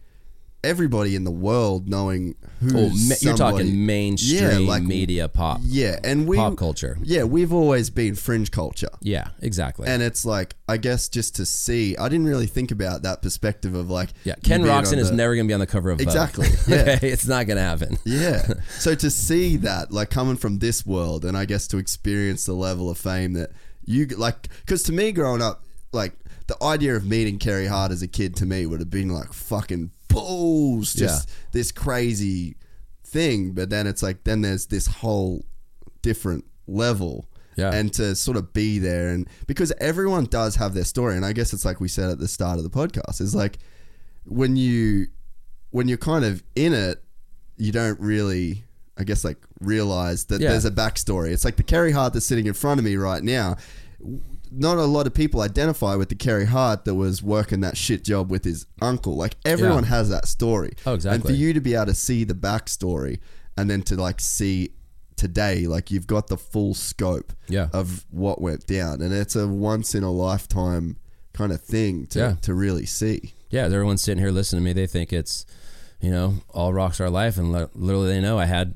everybody 0.65 1.15
in 1.15 1.25
the 1.25 1.31
world 1.31 1.89
knowing 1.89 2.35
who 2.61 2.71
Oh, 2.79 2.89
ma- 2.89 3.15
you're 3.21 3.37
talking 3.37 3.85
mainstream 3.87 4.67
like- 4.67 4.83
media 4.83 5.29
pop, 5.29 5.61
Yeah, 5.65 5.99
and 6.03 6.27
we 6.27 6.37
pop 6.37 6.57
culture. 6.57 6.97
Yeah, 7.03 7.25
we've 7.25 7.53
always 7.53 7.91
been 7.91 8.15
fringe 8.15 8.51
culture. 8.51 8.89
Yeah, 9.03 9.29
exactly. 9.41 9.87
And 9.87 10.03
it's 10.03 10.25
like, 10.25 10.57
I 10.69 10.77
guess 10.79 11.09
just 11.09 11.37
to 11.37 11.47
see, 11.47 11.97
I 11.97 12.09
didn't 12.09 12.27
really 12.27 12.47
think 12.47 12.71
about 12.71 13.03
that 13.03 13.21
perspective 13.23 13.75
of 13.75 13.91
like, 13.91 14.11
yeah, 14.25 14.35
Ken 14.43 14.63
Roczen 14.63 14.99
is 14.99 15.11
the- 15.11 15.17
never 15.17 15.35
going 15.35 15.47
to 15.47 15.51
be 15.51 15.55
on 15.55 15.61
the 15.61 15.67
cover 15.67 15.91
of 15.91 15.99
Vogue. 15.99 16.07
Exactly, 16.07 16.49
yeah. 16.69 16.81
okay, 16.97 17.11
it's 17.11 17.27
not 17.27 17.47
going 17.47 17.57
to 17.59 17.63
happen. 17.63 17.99
Yeah. 18.05 18.47
So 18.79 18.95
to 18.95 19.11
see 19.11 19.57
that, 19.59 19.93
like 19.93 20.11
coming 20.11 20.37
from 20.37 20.59
this 20.59 20.85
world, 20.87 21.25
and 21.25 21.37
I 21.37 21.45
guess 21.45 21.67
to 21.69 21.79
experience 21.79 22.45
the 22.45 22.55
level 22.55 22.91
of 22.91 22.99
fame 22.99 23.33
that 23.35 23.51
you 23.85 24.07
like, 24.07 24.49
because 24.61 24.83
to 24.85 24.93
me, 24.93 25.13
growing 25.13 25.43
up, 25.43 25.65
like 25.93 26.13
the 26.47 26.57
idea 26.63 26.95
of 26.97 27.07
meeting 27.07 27.39
Carey 27.39 27.67
Hart 27.67 27.93
as 27.93 28.03
a 28.03 28.09
kid 28.09 28.37
to 28.37 28.47
me 28.47 28.67
would 28.67 28.81
have 28.81 28.91
been 28.91 29.09
like 29.09 29.33
fucking 29.33 29.91
balls, 30.15 30.95
just 30.95 31.31
this 31.53 31.71
crazy 31.73 32.57
thing. 33.05 33.53
But 33.53 33.71
then 33.71 33.87
it's 33.87 34.03
like, 34.03 34.25
then 34.25 34.41
there's 34.43 34.67
this 34.67 34.87
whole 34.87 35.45
different 36.03 36.45
level. 36.67 37.29
Yeah. 37.57 37.73
And 37.73 37.93
to 37.95 38.17
sort 38.17 38.37
of 38.37 38.53
be 38.53 38.81
there, 38.81 39.11
and 39.11 39.29
because 39.47 39.73
everyone 39.79 40.25
does 40.25 40.57
have 40.57 40.75
their 40.75 40.83
story, 40.85 41.15
and 41.15 41.25
I 41.25 41.33
guess 41.33 41.53
it's 41.53 41.65
like 41.65 41.81
we 41.81 41.87
said 41.87 42.11
at 42.11 42.19
the 42.19 42.27
start 42.27 42.59
of 42.59 42.65
the 42.65 42.71
podcast, 42.71 43.21
is 43.21 43.33
like 43.33 43.59
when 44.25 44.57
you 44.57 45.07
when 45.71 45.87
you're 45.87 45.97
kind 45.99 46.25
of 46.25 46.43
in 46.57 46.73
it, 46.73 47.01
you 47.57 47.71
don't 47.71 47.99
really, 48.01 48.65
I 48.99 49.05
guess, 49.05 49.25
like 49.25 49.39
realize 49.61 50.25
that 50.27 50.41
Yeah. 50.41 50.51
there's 50.51 50.65
a 50.65 50.71
backstory. 50.73 51.31
It's 51.31 51.45
like 51.45 51.55
the 51.55 51.63
Carey 51.63 51.93
Hart 51.93 52.13
that's 52.15 52.27
sitting 52.27 52.47
in 52.47 52.55
front 52.55 52.81
of 52.81 52.85
me 52.85 52.97
right 52.97 53.23
now. 53.23 53.57
Not 54.57 54.79
a 54.79 54.85
lot 54.85 55.07
of 55.07 55.15
people 55.15 55.41
identify 55.41 55.95
with 55.97 56.09
the 56.09 56.15
Carey 56.15 56.45
Hart 56.47 56.85
that 56.85 56.95
was 56.95 57.23
working 57.23 57.61
that 57.61 57.77
shit 57.77 58.05
job 58.05 58.31
with 58.31 58.45
his 58.45 58.67
uncle. 58.81 59.17
Like 59.17 59.37
everyone 59.45 59.83
Yeah. 59.85 59.91
has 59.91 60.09
that 60.11 60.29
story. 60.29 60.75
Oh, 60.87 60.95
exactly. 60.95 61.15
And 61.17 61.25
for 61.25 61.33
you 61.33 61.53
to 61.53 61.61
be 61.61 61.75
able 61.75 61.87
to 61.87 61.95
see 61.95 62.25
the 62.25 62.35
backstory 62.35 63.19
and 63.57 63.69
then 63.69 63.83
to 63.83 63.97
like 63.97 64.21
see 64.21 64.71
today, 65.17 65.67
like 65.67 65.91
you've 65.91 66.07
got 66.07 66.27
the 66.29 66.37
full 66.37 66.75
scope 66.75 67.33
Yeah. 67.49 67.69
of 67.73 68.05
what 68.11 68.41
went 68.41 68.67
down, 68.67 69.01
and 69.01 69.13
it's 69.13 69.37
a 69.37 69.47
once 69.49 69.95
in 69.95 70.03
a 70.03 70.11
lifetime 70.11 70.97
kind 71.33 71.53
of 71.53 71.61
thing 71.61 72.07
to 72.09 72.19
Yeah. 72.19 72.37
to 72.43 72.55
really 72.55 72.87
see. 72.87 73.35
yeah, 73.51 73.65
everyone's 73.67 74.03
sitting 74.03 74.19
here 74.23 74.33
listening 74.33 74.63
to 74.63 74.65
me. 74.65 74.73
They 74.73 74.87
think 74.89 75.13
it's, 75.13 75.47
you 76.01 76.11
know, 76.11 76.35
all 76.53 76.73
rocks 76.73 76.97
star 76.97 77.09
life, 77.11 77.39
and 77.39 77.53
literally 77.53 78.09
they 78.09 78.21
know 78.21 78.37
I 78.39 78.47
had 78.47 78.75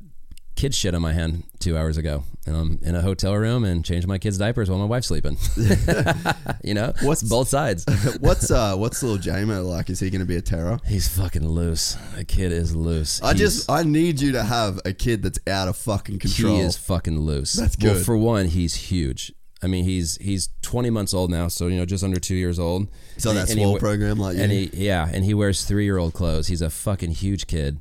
kid 0.59 0.75
shit 0.75 0.93
on 0.95 1.01
my 1.01 1.13
hand 1.13 1.45
two 1.61 1.77
hours 1.79 1.97
ago, 1.97 2.25
and 2.45 2.57
I'm 2.57 2.79
in 2.83 2.95
a 2.97 3.01
hotel 3.01 3.35
room 3.37 3.63
and 3.65 3.85
changing 3.85 4.09
my 4.09 4.19
kids' 4.19 4.39
diapers 4.39 4.69
while 4.69 4.79
my 4.81 4.85
wife's 4.87 5.07
sleeping. 5.07 5.37
you 6.65 6.75
know, 6.75 6.93
What's- 7.03 7.23
both 7.23 7.49
sides? 7.49 7.85
what's 8.21 8.51
uh 8.51 8.77
what's 8.77 9.03
little 9.03 9.19
Jamo 9.19 9.65
like? 9.65 9.89
Is 9.91 10.01
he 10.01 10.11
going 10.11 10.21
to 10.21 10.27
be 10.27 10.37
a 10.37 10.43
terror? 10.43 10.79
He's 10.87 11.09
fucking 11.09 11.47
loose. 11.47 11.97
The 12.17 12.25
kid 12.25 12.53
is 12.53 12.75
loose. 12.75 13.23
I 13.23 13.29
He's- 13.35 13.39
just 13.39 13.71
I 13.71 13.83
need 13.85 14.21
you 14.21 14.33
to 14.33 14.43
have 14.43 14.81
a 14.85 14.93
kid 14.93 15.23
that's 15.23 15.39
out 15.47 15.69
of 15.69 15.77
fucking 15.77 16.19
control. 16.19 16.57
He 16.57 16.61
is 16.63 16.77
fucking 16.77 17.19
loose. 17.21 17.53
That's 17.53 17.77
Well, 17.81 17.95
good. 17.95 18.05
for 18.05 18.17
one, 18.17 18.47
he's 18.47 18.75
huge. 18.75 19.33
I 19.63 19.67
mean, 19.67 19.85
he's 19.85 20.17
he's 20.21 20.51
20 20.63 20.91
months 20.91 21.13
old 21.13 21.31
now, 21.31 21.49
so 21.49 21.67
you 21.67 21.77
know, 21.77 21.85
just 21.85 22.05
under 22.05 22.21
two 22.21 22.37
years 22.37 22.59
old. 22.61 22.89
So 23.17 23.33
that 23.33 23.49
And 23.51 23.59
he 23.59 23.65
swole 23.65 23.75
we- 23.75 23.81
program 23.81 24.19
like 24.19 24.37
and 24.39 24.53
you. 24.53 24.69
he 24.73 24.87
yeah, 24.87 25.09
and 25.13 25.25
he 25.25 25.35
wears 25.35 25.65
three 25.65 25.85
year 25.85 25.99
old 25.99 26.15
clothes. 26.15 26.47
He's 26.49 26.63
a 26.63 26.71
fucking 26.71 27.11
huge 27.13 27.47
kid, 27.49 27.81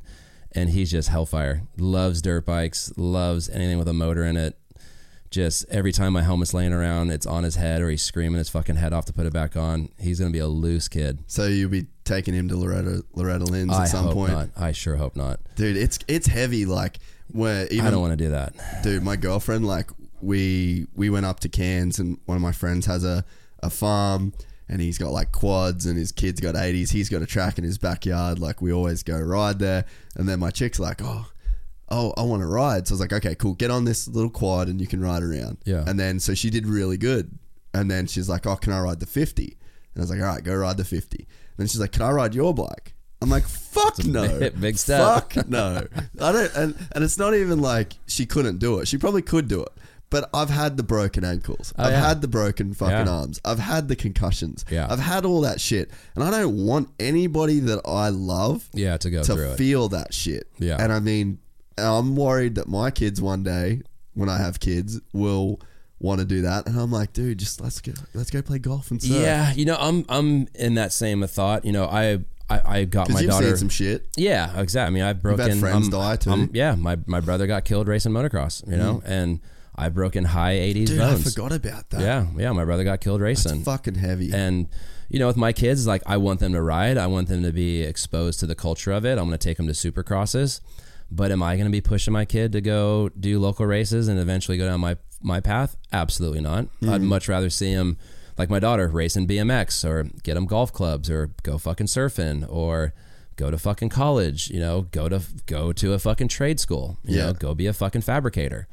and 0.53 0.69
he's 0.69 0.91
just 0.91 1.10
hellfire. 1.10 1.64
Loves 1.78 2.22
dirt 2.22 2.45
bikes. 2.45 2.91
Loves 2.98 3.49
anything 3.49 3.78
with 3.78 3.88
a 3.88 3.94
motor 3.94 4.24
in 4.24 4.38
it. 4.38 4.57
just 5.30 5.65
every 5.69 5.91
time 5.91 6.14
my 6.14 6.22
helmet's 6.22 6.53
laying 6.53 6.72
around, 6.74 7.11
it's 7.11 7.26
on 7.26 7.44
his 7.44 7.56
head 7.56 7.82
or 7.82 7.90
he's 7.90 8.02
screaming 8.02 8.38
his 8.38 8.49
fucking 8.49 8.78
head 8.78 8.94
off 8.94 9.06
to 9.06 9.14
put 9.14 9.26
it 9.26 9.34
back 9.34 9.56
on. 9.57 9.90
He's 9.99 10.19
gonna 10.19 10.32
be 10.32 10.40
a 10.40 10.48
loose 10.48 10.88
kid. 10.88 11.19
So 11.28 11.45
you'll 11.48 11.69
be 11.69 11.88
taking 12.06 12.34
him 12.34 12.48
to 12.48 12.56
Loretta 12.57 13.03
Loretta 13.14 13.44
Lynn's 13.44 13.74
I 13.74 13.84
at 13.84 13.90
some 13.90 14.06
hope 14.06 14.14
point, 14.14 14.32
not. 14.32 14.49
I 14.56 14.72
sure 14.72 14.95
hope 14.95 15.15
not. 15.18 15.40
dude. 15.56 15.76
It's 15.78 15.99
it's 16.07 16.28
heavy. 16.28 16.65
Like 16.65 16.99
where 17.32 17.68
even 17.68 17.86
I 17.86 17.91
don't 17.91 18.02
want 18.02 18.14
to 18.14 18.24
do 18.24 18.30
that. 18.32 18.53
dude, 18.84 19.03
my 19.03 19.18
girlfriend, 19.18 19.68
like 19.68 19.91
we 20.22 20.88
we 20.95 21.10
went 21.10 21.26
up 21.26 21.41
to 21.41 21.49
Cairns 21.49 21.99
and 21.99 22.18
one 22.26 22.38
of 22.38 22.41
my 22.41 22.53
friends 22.53 22.86
has 22.86 23.03
a, 23.03 23.26
a 23.61 23.69
farm 23.69 24.32
and 24.69 24.81
he's 24.81 24.98
got 24.98 25.11
like 25.11 25.31
quads 25.31 25.85
and 25.85 25.98
his 25.98 26.11
kids 26.11 26.39
got 26.41 26.56
80s. 26.56 26.89
He's 26.91 27.10
got 27.10 27.22
a 27.22 27.26
track 27.26 27.57
in 27.57 27.64
his 27.64 27.77
backyard. 27.77 28.39
Like 28.39 28.61
we 28.61 28.72
always 28.73 29.03
go 29.03 29.18
ride 29.19 29.60
there. 29.60 29.85
And 30.15 30.27
then 30.27 30.39
my 30.39 30.49
chick's 30.52 30.80
like, 30.80 31.02
oh, 31.02 31.26
oh, 31.89 32.14
I 32.18 32.23
want 32.23 32.41
to 32.41 32.48
ride. 32.48 32.88
So 32.88 32.94
I 32.94 32.95
was 32.95 32.99
like, 33.02 33.14
okay, 33.14 33.35
cool. 33.35 33.53
Get 33.53 33.72
on 33.72 33.85
this 33.85 34.07
little 34.07 34.30
quad 34.30 34.68
and 34.68 34.81
you 34.81 34.88
can 34.88 35.02
ride 35.02 35.23
around. 35.23 35.57
Yeah. 35.65 35.84
And 35.88 35.99
then 35.99 36.19
so 36.19 36.34
she 36.34 36.49
did 36.49 36.68
really 36.68 36.98
good. 36.98 37.38
And 37.73 37.89
then 37.89 38.07
she's 38.07 38.27
like, 38.27 38.45
oh, 38.45 38.56
can 38.56 38.73
I 38.73 38.80
ride 38.81 38.99
the 38.99 39.06
50? 39.06 39.44
And 39.44 39.53
I 39.95 39.99
was 40.02 40.10
like, 40.10 40.19
all 40.19 40.26
right, 40.26 40.44
go 40.44 40.56
ride 40.56 40.77
the 40.77 40.85
50. 40.85 41.18
And 41.18 41.27
then 41.57 41.68
she's 41.68 41.80
like, 41.80 41.91
can 41.91 42.02
I 42.02 42.11
ride 42.11 42.35
your 42.35 42.53
bike? 42.53 42.94
I'm 43.22 43.30
like, 43.30 43.44
fuck 43.48 44.03
no, 44.06 44.39
big- 44.39 44.60
big 44.60 44.77
step. 44.77 44.99
Fuck 45.34 45.48
no, 45.48 45.88
I 46.19 46.31
don't. 46.31 46.56
And, 46.56 46.88
and 46.94 47.03
it's 47.03 47.18
not 47.18 47.34
even 47.34 47.61
like 47.61 47.94
she 48.07 48.26
couldn't 48.26 48.57
do 48.60 48.80
it. 48.80 48.88
She 48.88 48.98
probably 48.98 49.22
could 49.22 49.48
do 49.48 49.64
it, 49.64 49.72
but 50.09 50.29
I've 50.34 50.49
had 50.49 50.77
the 50.77 50.84
broken 50.84 51.23
ankles. 51.25 51.73
I've 51.77 51.88
Oh, 51.88 51.89
yeah. 51.89 52.07
had 52.07 52.21
the 52.21 52.27
broken 52.27 52.73
fucking 52.73 53.05
Yeah. 53.07 53.09
arms. 53.11 53.41
I've 53.43 53.59
had 53.59 53.88
the 53.89 53.95
concussions. 53.95 54.63
Yeah. 54.71 54.88
I've 54.89 54.99
had 54.99 55.25
all 55.25 55.41
that 55.41 55.59
shit, 55.59 55.91
and 56.15 56.23
I 56.23 56.31
don't 56.31 56.65
want 56.65 56.89
anybody 56.99 57.59
that 57.61 57.81
I 57.85 58.09
love 58.09 58.69
Yeah, 58.73 58.97
to 58.97 59.09
go 59.09 59.23
through 59.23 59.35
to 59.35 59.51
it. 59.53 59.57
feel 59.57 59.89
that 59.89 60.13
shit. 60.13 60.47
Yeah. 60.59 60.77
and 60.79 60.93
I 60.93 60.99
mean, 60.99 61.39
I'm 61.77 62.15
worried 62.15 62.55
that 62.55 62.67
my 62.67 62.89
kids 62.91 63.21
one 63.21 63.43
day, 63.43 63.81
when 64.13 64.29
I 64.29 64.38
have 64.38 64.59
kids, 64.59 64.99
will 65.13 65.59
want 65.99 66.19
to 66.19 66.25
do 66.25 66.41
that, 66.43 66.67
and 66.67 66.79
I'm 66.79 66.91
like, 66.91 67.11
dude, 67.13 67.38
just 67.39 67.59
let's 67.61 67.81
go, 67.81 67.91
let's 68.13 68.29
go 68.29 68.41
play 68.41 68.59
golf 68.59 68.91
and 68.91 69.01
stuff. 69.01 69.17
Yeah, 69.19 69.51
you 69.53 69.65
know, 69.65 69.77
I'm 69.79 70.05
I'm 70.09 70.47
in 70.55 70.75
that 70.75 70.93
same 70.93 71.25
thought. 71.27 71.65
You 71.65 71.71
know, 71.73 71.85
I 71.85 72.19
I, 72.49 72.61
I 72.79 72.85
got 72.85 73.07
because 73.07 73.15
my 73.15 73.21
you've 73.21 73.31
daughter. 73.31 73.47
seen 73.47 73.57
some 73.57 73.69
shit. 73.69 74.07
Yeah, 74.15 74.57
exactly. 74.59 74.88
I 74.88 74.89
mean, 74.91 75.03
I've 75.03 75.21
broken. 75.21 75.59
friends 75.59 75.88
um, 75.88 75.91
die 75.91 76.15
too. 76.15 76.31
um, 76.31 76.49
yeah, 76.53 76.75
my 76.75 76.97
my 77.07 77.19
brother 77.19 77.45
got 77.45 77.65
killed 77.65 77.88
racing 77.88 78.11
motocross. 78.13 78.65
You 78.69 78.77
know, 78.77 79.01
and 79.05 79.39
I've 79.78 79.94
broken 79.94 80.24
high 80.26 80.56
80s 80.56 80.86
Dude, 80.88 80.98
bones. 80.99 81.28
I 81.28 81.30
forgot 81.30 81.52
about 81.52 81.90
that. 81.91 82.02
Yeah, 82.02 82.26
yeah, 82.36 82.52
my 82.52 82.66
brother 82.66 82.84
got 82.84 82.99
killed 83.02 83.22
racing. 83.22 83.64
fucking 83.64 83.95
heavy. 83.95 84.32
And 84.34 84.68
you 85.10 85.20
know, 85.20 85.28
with 85.28 85.38
my 85.38 85.54
kids, 85.54 85.86
like 85.88 86.02
I 86.06 86.18
want 86.18 86.40
them 86.40 86.54
to 86.54 86.62
ride. 86.62 86.98
I 86.98 87.08
want 87.08 87.28
them 87.30 87.44
to 87.44 87.52
be 87.54 87.82
exposed 87.84 88.40
to 88.41 88.48
the 88.48 88.56
culture 88.56 88.91
of 88.91 89.06
it. 89.06 89.12
I'm 89.18 89.26
going 89.28 89.32
to 89.32 89.38
take 89.38 89.58
them 89.58 89.68
to 89.68 89.74
supercrosses. 89.74 90.60
But 91.10 91.32
am 91.32 91.41
I 91.41 91.56
going 91.56 91.68
to 91.68 91.72
be 91.72 91.80
pushing 91.80 92.12
my 92.12 92.26
kid 92.26 92.52
to 92.52 92.60
go 92.62 93.10
do 93.18 93.40
local 93.40 93.66
races 93.66 94.08
and 94.10 94.20
eventually 94.20 94.58
go 94.58 94.68
down 94.68 94.82
my 94.82 94.98
my 95.22 95.40
path? 95.40 95.78
Absolutely 95.94 96.41
not. 96.41 96.66
Mm-hmm. 96.66 96.90
I'd 96.90 97.02
much 97.02 97.30
rather 97.30 97.49
see 97.49 97.70
him 97.72 97.98
like 98.38 98.49
my 98.49 98.60
daughter 98.60 98.88
racing 98.90 99.28
BMX 99.28 99.88
or 99.88 100.04
get 100.24 100.34
them 100.34 100.45
golf 100.45 100.74
clubs 100.74 101.10
or 101.10 101.32
go 101.44 101.58
fucking 101.58 101.88
surfing 101.88 102.45
or 102.49 102.94
go 103.38 103.49
to 103.49 103.58
fucking 103.58 103.90
college, 103.90 104.49
you 104.49 104.60
know, 104.60 104.82
go 104.91 105.08
to 105.08 105.22
go 105.45 105.72
to 105.72 105.94
a 105.94 105.99
fucking 105.99 106.28
trade 106.28 106.60
school, 106.60 106.98
you 107.06 107.18
Yeah. 107.18 107.28
know, 107.28 107.34
go 107.34 107.56
be 107.56 107.68
a 107.68 107.74
fucking 107.74 108.02
fabricator. 108.02 108.68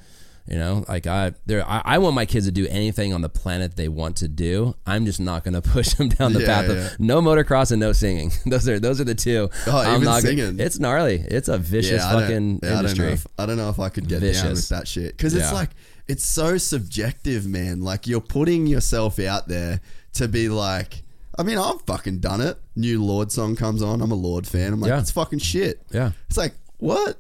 You 0.47 0.59
know, 0.59 0.85
like 0.89 1.07
I, 1.07 1.33
there, 1.47 1.67
I, 1.67 1.81
I 1.85 1.99
want 1.99 2.15
my 2.15 2.27
kids 2.27 2.45
to 2.45 2.53
do 2.53 2.67
anything 2.69 3.15
on 3.15 3.23
the 3.23 3.31
planet 3.31 3.77
they 3.77 3.89
want 3.89 4.17
to 4.17 4.29
do. 4.29 4.75
I'm 4.87 5.07
just 5.07 5.19
not 5.19 5.43
going 5.43 5.55
to 5.61 5.63
push 5.63 5.95
them 5.95 6.11
down 6.11 6.35
the 6.35 6.41
Yeah, 6.41 6.47
path 6.47 6.69
yeah. 6.69 6.75
of 6.93 7.01
no 7.01 7.23
motocross 7.23 7.71
and 7.73 7.81
no 7.81 7.93
singing. 7.95 8.31
those 8.47 8.69
are 8.69 8.79
those 8.79 9.01
are 9.01 9.05
the 9.05 9.15
two. 9.15 9.49
Oh, 9.67 9.79
I'm 9.79 9.93
even 9.95 10.05
not 10.05 10.23
gonna- 10.23 10.37
singing. 10.37 10.61
it's 10.61 10.79
gnarly. 10.79 11.17
It's 11.27 11.49
a 11.49 11.57
vicious 11.57 12.03
I 12.03 12.13
don't- 12.13 12.21
fucking 12.23 12.61
yeah, 12.63 12.79
I 12.79 12.83
don't, 12.83 12.99
know 12.99 13.05
if, 13.07 13.27
I 13.39 13.47
don't 13.47 13.57
know 13.57 13.71
if 13.71 13.81
I 13.81 13.89
could 13.89 14.07
get 14.07 14.21
down 14.21 14.51
with 14.51 14.69
that 14.69 14.87
shit 14.87 15.17
because 15.17 15.35
it's 15.35 15.47
Yeah. 15.51 15.53
like 15.53 15.71
it's 16.09 16.27
so 16.27 16.59
subjective, 16.59 17.47
man. 17.47 17.81
Like 17.81 18.07
you're 18.07 18.21
putting 18.21 18.67
yourself 18.67 19.19
out 19.19 19.49
there 19.49 19.81
to 20.15 20.29
be 20.29 20.49
like. 20.51 21.03
I 21.37 21.43
mean, 21.43 21.59
I've 21.59 21.81
fucking 21.83 22.19
done 22.21 22.41
it. 22.41 22.59
New 22.77 23.03
Lorde 23.03 23.33
song 23.33 23.57
comes 23.57 23.83
on. 23.83 24.01
I'm 24.01 24.13
a 24.13 24.15
Lorde 24.15 24.47
fan. 24.47 24.73
I'm 24.73 24.81
like, 24.81 24.91
Yeah. 24.91 25.01
it's 25.01 25.11
fucking 25.11 25.41
shit. 25.41 25.83
Yeah. 25.91 26.13
It's 26.29 26.37
like, 26.37 26.53
what? 26.79 27.19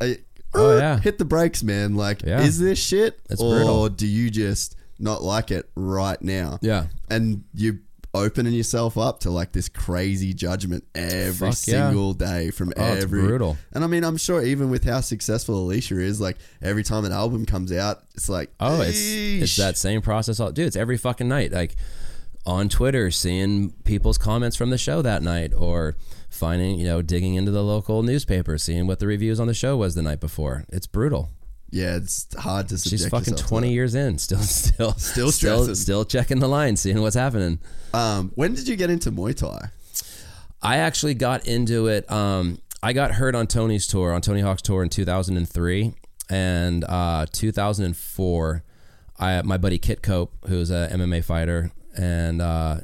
I- 0.00 0.16
Oh, 0.54 0.76
yeah. 0.76 0.98
Hit 0.98 1.18
the 1.18 1.24
brakes, 1.24 1.62
man. 1.62 1.94
Like, 1.94 2.22
Yeah. 2.22 2.42
is 2.42 2.58
this 2.58 2.78
shit? 2.78 3.20
It's 3.30 3.40
or 3.40 3.56
brutal. 3.56 3.88
do 3.88 4.06
you 4.06 4.30
just 4.30 4.76
not 4.98 5.22
like 5.22 5.50
it 5.50 5.68
right 5.76 6.20
now? 6.22 6.58
Yeah. 6.60 6.86
And 7.08 7.44
you 7.54 7.78
opening 8.12 8.52
yourself 8.52 8.98
up 8.98 9.20
to 9.20 9.30
like 9.30 9.52
this 9.52 9.68
crazy 9.68 10.34
judgment 10.34 10.82
every 10.96 11.52
Fuck 11.52 11.66
yeah. 11.68 11.86
single 11.90 12.12
day 12.12 12.50
from 12.50 12.72
Oh, 12.76 12.92
it's 12.94 13.04
every 13.04 13.20
brutal. 13.22 13.56
and 13.72 13.84
I 13.84 13.86
mean, 13.86 14.02
I'm 14.02 14.16
sure 14.16 14.42
even 14.42 14.68
with 14.68 14.82
how 14.82 15.00
successful 15.00 15.54
Alicia 15.62 16.00
is, 16.00 16.20
like 16.20 16.36
every 16.60 16.82
time 16.82 17.04
an 17.04 17.12
album 17.12 17.46
comes 17.46 17.70
out, 17.70 18.02
it's 18.16 18.28
like, 18.28 18.50
Oh, 18.58 18.80
it's 18.80 18.98
it's 18.98 19.52
"Eesh." 19.54 19.56
that 19.58 19.78
same 19.78 20.02
process. 20.02 20.40
All, 20.40 20.50
dude, 20.50 20.66
it's 20.66 20.74
every 20.74 20.96
fucking 20.98 21.28
night. 21.28 21.52
Like 21.52 21.76
on 22.44 22.68
Twitter, 22.68 23.12
seeing 23.12 23.70
people's 23.84 24.18
comments 24.18 24.56
from 24.56 24.70
the 24.70 24.78
show 24.78 25.02
that 25.02 25.22
night, 25.22 25.52
or 25.56 25.94
finding 26.40 26.78
you 26.80 26.86
know 26.86 27.02
digging 27.02 27.34
into 27.34 27.52
the 27.52 27.62
local 27.62 28.02
newspaper, 28.02 28.58
seeing 28.58 28.86
what 28.86 28.98
the 28.98 29.06
reviews 29.06 29.38
on 29.38 29.46
the 29.46 29.54
show 29.54 29.76
was 29.76 29.94
the 29.94 30.02
night 30.02 30.18
before. 30.18 30.64
It's 30.70 30.86
brutal. 30.86 31.28
Yeah, 31.70 31.96
it's 31.96 32.26
hard 32.36 32.68
to 32.70 32.78
She's 32.78 33.06
fucking 33.06 33.36
twenty 33.36 33.72
years 33.72 33.94
in, 33.94 34.18
still, 34.18 34.38
still, 34.40 34.92
Still 34.94 35.30
still, 35.30 35.74
still 35.76 36.04
checking 36.04 36.40
the 36.40 36.48
line, 36.48 36.74
seeing 36.76 37.00
what's 37.00 37.14
happening. 37.14 37.60
Um, 37.94 38.32
when 38.34 38.54
did 38.54 38.66
you 38.66 38.74
get 38.74 38.90
into 38.90 39.12
Muay 39.12 39.36
Thai? 39.36 39.68
I 40.62 40.78
actually 40.78 41.14
got 41.14 41.46
into 41.46 41.86
it. 41.86 42.10
Um, 42.10 42.58
I 42.82 42.92
got 42.92 43.12
hurt 43.12 43.34
on 43.34 43.46
Tony's 43.46 43.86
tour, 43.86 44.12
on 44.12 44.20
Tony 44.20 44.40
Hawk's 44.40 44.62
tour 44.62 44.82
in 44.82 44.88
2003 44.88 45.94
and 46.28 46.84
uh, 46.84 47.26
2004. 47.30 48.64
I 49.18 49.42
my 49.42 49.58
buddy 49.58 49.78
Kit 49.78 50.02
Cope, 50.02 50.32
who's 50.48 50.70
a 50.70 50.88
MMA 50.92 51.22
fighter, 51.22 51.70
and 51.96 52.40
uh, 52.42 52.78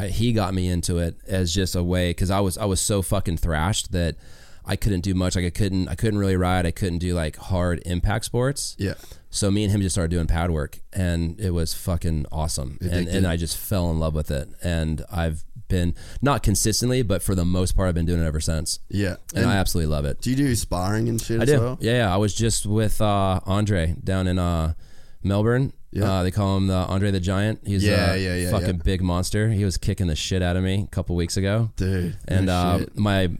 I, 0.00 0.08
he 0.08 0.32
got 0.32 0.54
me 0.54 0.68
into 0.68 0.98
it 0.98 1.16
as 1.26 1.52
just 1.54 1.74
a 1.76 1.82
way 1.82 2.10
because 2.10 2.30
I 2.30 2.40
was 2.40 2.56
I 2.58 2.64
was 2.64 2.80
so 2.80 3.02
fucking 3.02 3.36
thrashed 3.38 3.92
that 3.92 4.16
I 4.64 4.76
couldn't 4.76 5.00
do 5.02 5.14
much. 5.14 5.36
Like 5.36 5.44
I 5.44 5.50
couldn't 5.50 5.88
I 5.88 5.94
couldn't 5.94 6.18
really 6.18 6.36
ride. 6.36 6.66
I 6.66 6.70
couldn't 6.70 6.98
do 6.98 7.14
like 7.14 7.36
hard 7.36 7.82
impact 7.86 8.24
sports. 8.24 8.76
Yeah, 8.78 8.94
So 9.30 9.50
me 9.50 9.64
and 9.64 9.72
him 9.72 9.80
just 9.80 9.94
started 9.94 10.10
doing 10.10 10.26
pad 10.26 10.50
work, 10.50 10.78
and 10.92 11.38
it 11.40 11.50
was 11.50 11.74
fucking 11.74 12.26
awesome. 12.32 12.78
And, 12.80 12.90
Addicted. 12.92 13.14
and 13.16 13.26
I 13.26 13.36
just 13.36 13.56
fell 13.56 13.90
in 13.90 13.98
love 13.98 14.14
with 14.14 14.30
it. 14.30 14.48
And 14.62 15.04
I've 15.10 15.44
been 15.68 15.94
not 16.20 16.42
consistently, 16.42 17.02
but 17.02 17.22
for 17.22 17.34
the 17.34 17.44
most 17.44 17.76
part, 17.76 17.88
I've 17.88 17.94
been 17.94 18.06
doing 18.06 18.22
it 18.22 18.26
ever 18.26 18.40
since. 18.40 18.80
yeah. 18.88 19.16
And, 19.34 19.46
I 19.46 19.56
absolutely 19.56 19.92
love 19.92 20.04
it. 20.04 20.20
do 20.20 20.30
you 20.30 20.36
do 20.36 20.54
sparring 20.56 21.08
and 21.08 21.20
shit 21.20 21.40
I 21.40 21.42
as 21.44 21.48
do. 21.48 21.60
well? 21.60 21.78
Yeah, 21.80 21.92
yeah. 21.98 22.14
I 22.14 22.16
was 22.16 22.34
just 22.34 22.66
with 22.66 23.00
uh, 23.00 23.40
Andre 23.46 23.94
down 24.02 24.26
in 24.26 24.38
uh, 24.38 24.74
Melbourne. 25.22 25.72
Yeah. 25.92 26.10
Uh, 26.10 26.22
they 26.22 26.30
call 26.30 26.56
him 26.56 26.66
the 26.68 26.74
Andre 26.74 27.10
the 27.10 27.20
Giant. 27.20 27.60
He's 27.66 27.84
Yeah, 27.84 28.12
a 28.12 28.16
yeah, 28.16 28.36
yeah, 28.36 28.50
fucking 28.50 28.66
yeah. 28.76 28.82
big 28.84 29.02
monster. 29.02 29.50
He 29.50 29.64
was 29.64 29.76
kicking 29.76 30.06
the 30.06 30.16
shit 30.16 30.40
out 30.42 30.56
of 30.56 30.62
me 30.62 30.84
a 30.84 30.86
couple 30.94 31.16
weeks 31.16 31.36
ago. 31.36 31.70
Dude, 31.76 32.16
And 32.28 32.48
uh, 32.48 32.86
my 32.94 33.30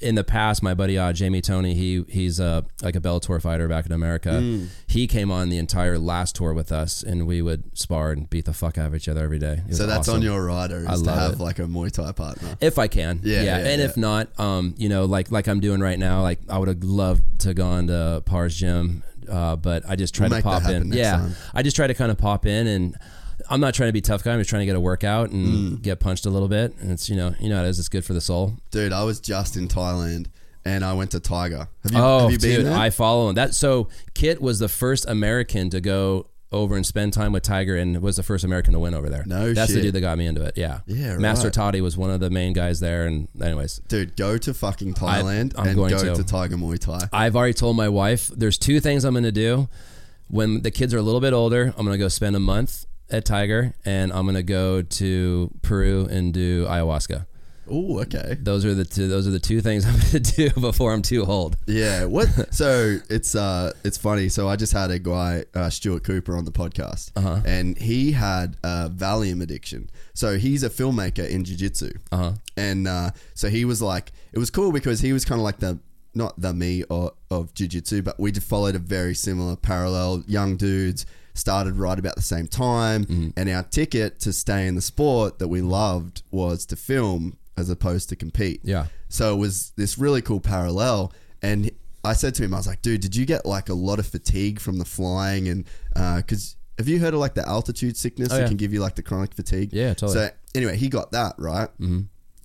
in 0.00 0.14
the 0.14 0.22
past, 0.22 0.62
my 0.62 0.74
buddy 0.74 0.96
uh, 0.96 1.12
Jamie 1.12 1.40
Tony, 1.40 1.74
he 1.74 2.04
he's 2.08 2.38
uh, 2.38 2.62
like 2.82 2.94
a 2.94 3.00
Bellator 3.00 3.40
fighter 3.42 3.66
back 3.68 3.84
in 3.86 3.90
America. 3.92 4.28
Mm. 4.28 4.68
He 4.86 5.06
came 5.08 5.30
on 5.32 5.48
the 5.48 5.58
entire 5.58 5.98
last 5.98 6.36
tour 6.36 6.52
with 6.54 6.70
us, 6.70 7.02
and 7.02 7.26
we 7.26 7.42
would 7.42 7.76
spar 7.76 8.12
and 8.12 8.28
beat 8.30 8.44
the 8.44 8.52
fuck 8.52 8.78
out 8.78 8.86
of 8.86 8.94
each 8.94 9.08
other 9.08 9.24
every 9.24 9.38
day. 9.40 9.62
So 9.72 9.86
that's 9.86 10.00
awesome. 10.08 10.16
on 10.16 10.22
your 10.22 10.44
rider 10.44 10.84
I 10.88 10.92
is 10.92 11.02
to 11.02 11.10
have 11.10 11.32
it. 11.32 11.40
like 11.40 11.58
a 11.58 11.62
Muay 11.62 11.90
Thai 11.90 12.12
partner. 12.12 12.56
If 12.60 12.78
I 12.78 12.86
can, 12.86 13.20
Yeah, 13.24 13.38
yeah, 13.42 13.58
yeah, 13.58 13.66
and 13.70 13.80
yeah. 13.80 13.86
if 13.88 13.96
not, 13.96 14.38
um, 14.38 14.74
you 14.78 14.88
know, 14.88 15.04
like 15.06 15.32
like 15.32 15.48
I'm 15.48 15.58
doing 15.58 15.80
right 15.80 15.98
now, 15.98 16.22
like 16.22 16.40
I 16.48 16.58
would 16.58 16.68
have 16.68 16.84
loved 16.84 17.40
to 17.40 17.54
gone 17.54 17.88
to 17.88 18.22
Par's 18.24 18.54
gym, 18.54 19.02
uh, 19.28 19.56
but 19.56 19.88
I 19.88 19.96
just 19.96 20.14
try 20.14 20.28
to 20.28 20.42
pop 20.42 20.64
in. 20.68 20.92
Yeah, 20.92 21.12
time. 21.12 21.34
I 21.54 21.62
just 21.62 21.76
try 21.76 21.86
to 21.86 21.94
kind 21.94 22.10
of 22.10 22.18
pop 22.18 22.46
in, 22.46 22.66
and 22.66 22.96
I'm 23.50 23.60
not 23.60 23.74
trying 23.74 23.88
to 23.88 23.92
be 23.92 24.00
a 24.00 24.02
tough 24.02 24.24
guy. 24.24 24.32
I'm 24.32 24.40
just 24.40 24.50
trying 24.50 24.60
to 24.60 24.66
get 24.66 24.76
a 24.76 24.80
workout 24.80 25.30
and 25.30 25.78
Mm. 25.78 25.82
get 25.82 26.00
punched 26.00 26.26
a 26.26 26.30
little 26.30 26.48
bit, 26.48 26.74
and 26.80 26.90
it's 26.90 27.08
you 27.08 27.16
know 27.16 27.34
you 27.40 27.48
know 27.48 27.64
it 27.64 27.68
is. 27.68 27.78
It's 27.78 27.88
good 27.88 28.04
for 28.04 28.14
the 28.14 28.20
soul. 28.20 28.56
Dude, 28.70 28.92
I 28.92 29.04
was 29.04 29.20
just 29.20 29.56
in 29.56 29.68
Thailand 29.68 30.26
and 30.64 30.84
I 30.84 30.92
went 30.92 31.12
to 31.12 31.20
Tiger. 31.20 31.68
Have 31.84 31.92
you, 31.92 31.98
oh, 31.98 32.18
have 32.20 32.32
you 32.32 32.38
been 32.38 32.56
dude, 32.56 32.66
there? 32.66 32.76
I 32.76 32.90
follow 32.90 33.28
him. 33.28 33.34
That 33.36 33.54
so 33.54 33.88
Kit 34.14 34.40
was 34.42 34.58
the 34.58 34.68
first 34.68 35.06
American 35.08 35.70
to 35.70 35.80
go 35.80 36.26
over 36.50 36.76
and 36.76 36.86
spend 36.86 37.12
time 37.12 37.32
with 37.32 37.42
Tiger, 37.42 37.76
and 37.76 38.00
was 38.00 38.16
the 38.16 38.22
first 38.22 38.42
American 38.44 38.72
to 38.72 38.78
win 38.80 38.94
over 38.94 39.08
there. 39.10 39.24
No 39.26 39.52
that's 39.52 39.72
the 39.74 39.82
dude 39.82 39.94
that 39.94 40.00
got 40.00 40.16
me 40.16 40.26
into 40.26 40.42
it. 40.42 40.56
Yeah, 40.56 40.80
Yeah, 40.86 41.16
Master 41.18 41.48
right. 41.48 41.52
Toddy 41.52 41.80
was 41.80 41.96
one 41.96 42.10
of 42.10 42.20
the 42.20 42.30
main 42.30 42.52
guys 42.52 42.80
there, 42.80 43.06
and 43.06 43.28
anyways. 43.40 43.80
Dude, 43.88 44.16
go 44.16 44.38
to 44.38 44.54
fucking 44.54 44.94
Thailand 44.94 45.54
I'm 45.58 45.68
and 45.68 45.76
going 45.76 45.90
go 45.90 46.14
to. 46.14 46.14
to 46.14 46.24
Tiger 46.24 46.56
Muay 46.56 46.78
Thai. 46.78 47.08
I've 47.12 47.36
already 47.36 47.54
told 47.54 47.76
my 47.76 47.88
wife 47.88 48.28
there's 48.28 48.58
two 48.58 48.80
things 48.80 49.04
I'm 49.04 49.14
going 49.14 49.24
to 49.24 49.32
do. 49.32 49.68
When 50.28 50.60
the 50.62 50.70
kids 50.70 50.92
are 50.92 50.98
a 50.98 51.02
little 51.02 51.20
bit 51.20 51.32
older, 51.32 51.72
I'm 51.76 51.84
going 51.86 51.96
to 51.96 51.98
go 51.98 52.08
spend 52.08 52.36
a 52.36 52.40
month 52.40 52.84
at 53.10 53.24
Tiger, 53.24 53.74
and 53.84 54.12
I'm 54.12 54.24
going 54.24 54.34
to 54.34 54.42
go 54.42 54.82
to 54.82 55.50
Peru 55.62 56.06
and 56.10 56.34
do 56.34 56.66
ayahuasca. 56.66 57.26
Oh, 57.70 58.00
okay. 58.00 58.36
Those 58.40 58.64
are 58.64 58.74
the 58.74 58.84
two. 58.84 59.08
Those 59.08 59.26
are 59.26 59.30
the 59.30 59.38
two 59.38 59.60
things 59.60 59.84
I'm 59.86 59.92
going 59.98 60.22
to 60.22 60.50
do 60.50 60.50
before 60.60 60.92
I'm 60.92 61.02
too 61.02 61.24
old. 61.24 61.56
Yeah. 61.66 62.04
What? 62.04 62.28
so 62.54 62.98
it's 63.10 63.34
uh, 63.34 63.72
it's 63.84 63.98
funny. 63.98 64.28
So 64.28 64.48
I 64.48 64.56
just 64.56 64.72
had 64.72 64.90
a 64.90 64.98
guy, 64.98 65.44
uh, 65.54 65.70
Stuart 65.70 66.04
Cooper, 66.04 66.36
on 66.36 66.44
the 66.44 66.52
podcast, 66.52 67.10
Uh-huh. 67.16 67.40
and 67.44 67.76
he 67.78 68.12
had 68.12 68.56
a 68.64 68.88
Valium 68.90 69.42
addiction. 69.42 69.90
So 70.14 70.36
he's 70.38 70.62
a 70.62 70.70
filmmaker 70.70 71.28
in 71.28 71.44
jiu-jitsu. 71.44 71.92
Uh-huh. 72.12 72.32
And 72.56 72.88
uh, 72.88 73.10
so 73.34 73.48
he 73.48 73.64
was 73.64 73.80
like, 73.80 74.12
it 74.32 74.38
was 74.38 74.50
cool 74.50 74.72
because 74.72 75.00
he 75.00 75.12
was 75.12 75.24
kind 75.24 75.40
of 75.40 75.44
like 75.44 75.58
the 75.58 75.78
not 76.14 76.40
the 76.40 76.52
me 76.52 76.82
or, 76.84 77.12
of 77.30 77.54
jiu-jitsu, 77.54 78.02
but 78.02 78.18
we 78.18 78.32
just 78.32 78.48
followed 78.48 78.74
a 78.74 78.78
very 78.80 79.14
similar 79.14 79.54
parallel. 79.56 80.24
Young 80.26 80.56
dudes, 80.56 81.06
started 81.34 81.76
right 81.76 81.98
about 82.00 82.16
the 82.16 82.22
same 82.22 82.48
time, 82.48 83.04
Mm-hmm. 83.04 83.28
and 83.36 83.48
our 83.50 83.62
ticket 83.62 84.18
to 84.20 84.32
stay 84.32 84.66
in 84.66 84.74
the 84.74 84.80
sport 84.80 85.38
that 85.38 85.46
we 85.46 85.60
loved 85.60 86.22
was 86.32 86.66
to 86.66 86.74
film 86.76 87.36
as 87.58 87.68
opposed 87.70 88.08
to 88.10 88.16
compete. 88.16 88.60
Yeah. 88.64 88.86
So 89.08 89.34
it 89.34 89.38
was 89.38 89.72
this 89.76 89.98
really 89.98 90.22
cool 90.22 90.40
parallel. 90.40 91.12
And 91.42 91.70
I 92.04 92.12
said 92.12 92.34
to 92.36 92.44
him, 92.44 92.54
I 92.54 92.56
was 92.58 92.66
like, 92.66 92.82
dude, 92.82 93.00
did 93.00 93.14
you 93.16 93.26
get 93.26 93.44
like 93.44 93.68
a 93.68 93.74
lot 93.74 93.98
of 93.98 94.06
fatigue 94.06 94.60
from 94.60 94.78
the 94.78 94.84
flying? 94.84 95.48
And 95.48 95.64
because 95.94 96.56
have 96.78 96.88
you 96.88 96.98
heard 97.00 97.14
of 97.14 97.20
like 97.20 97.34
the 97.34 97.46
altitude 97.48 97.96
sickness 97.96 98.28
Oh, 98.30 98.36
that 98.36 98.42
yeah. 98.42 98.48
can 98.48 98.56
give 98.56 98.72
you 98.72 98.80
like 98.80 98.94
the 98.94 99.02
chronic 99.02 99.34
fatigue? 99.34 99.70
Yeah, 99.72 99.94
totally. 99.94 100.12
So 100.14 100.30
anyway, 100.54 100.76
he 100.76 100.88
got 100.88 101.12
that 101.12 101.34
right. 101.38 101.68
Mm-hmm. 101.80 102.00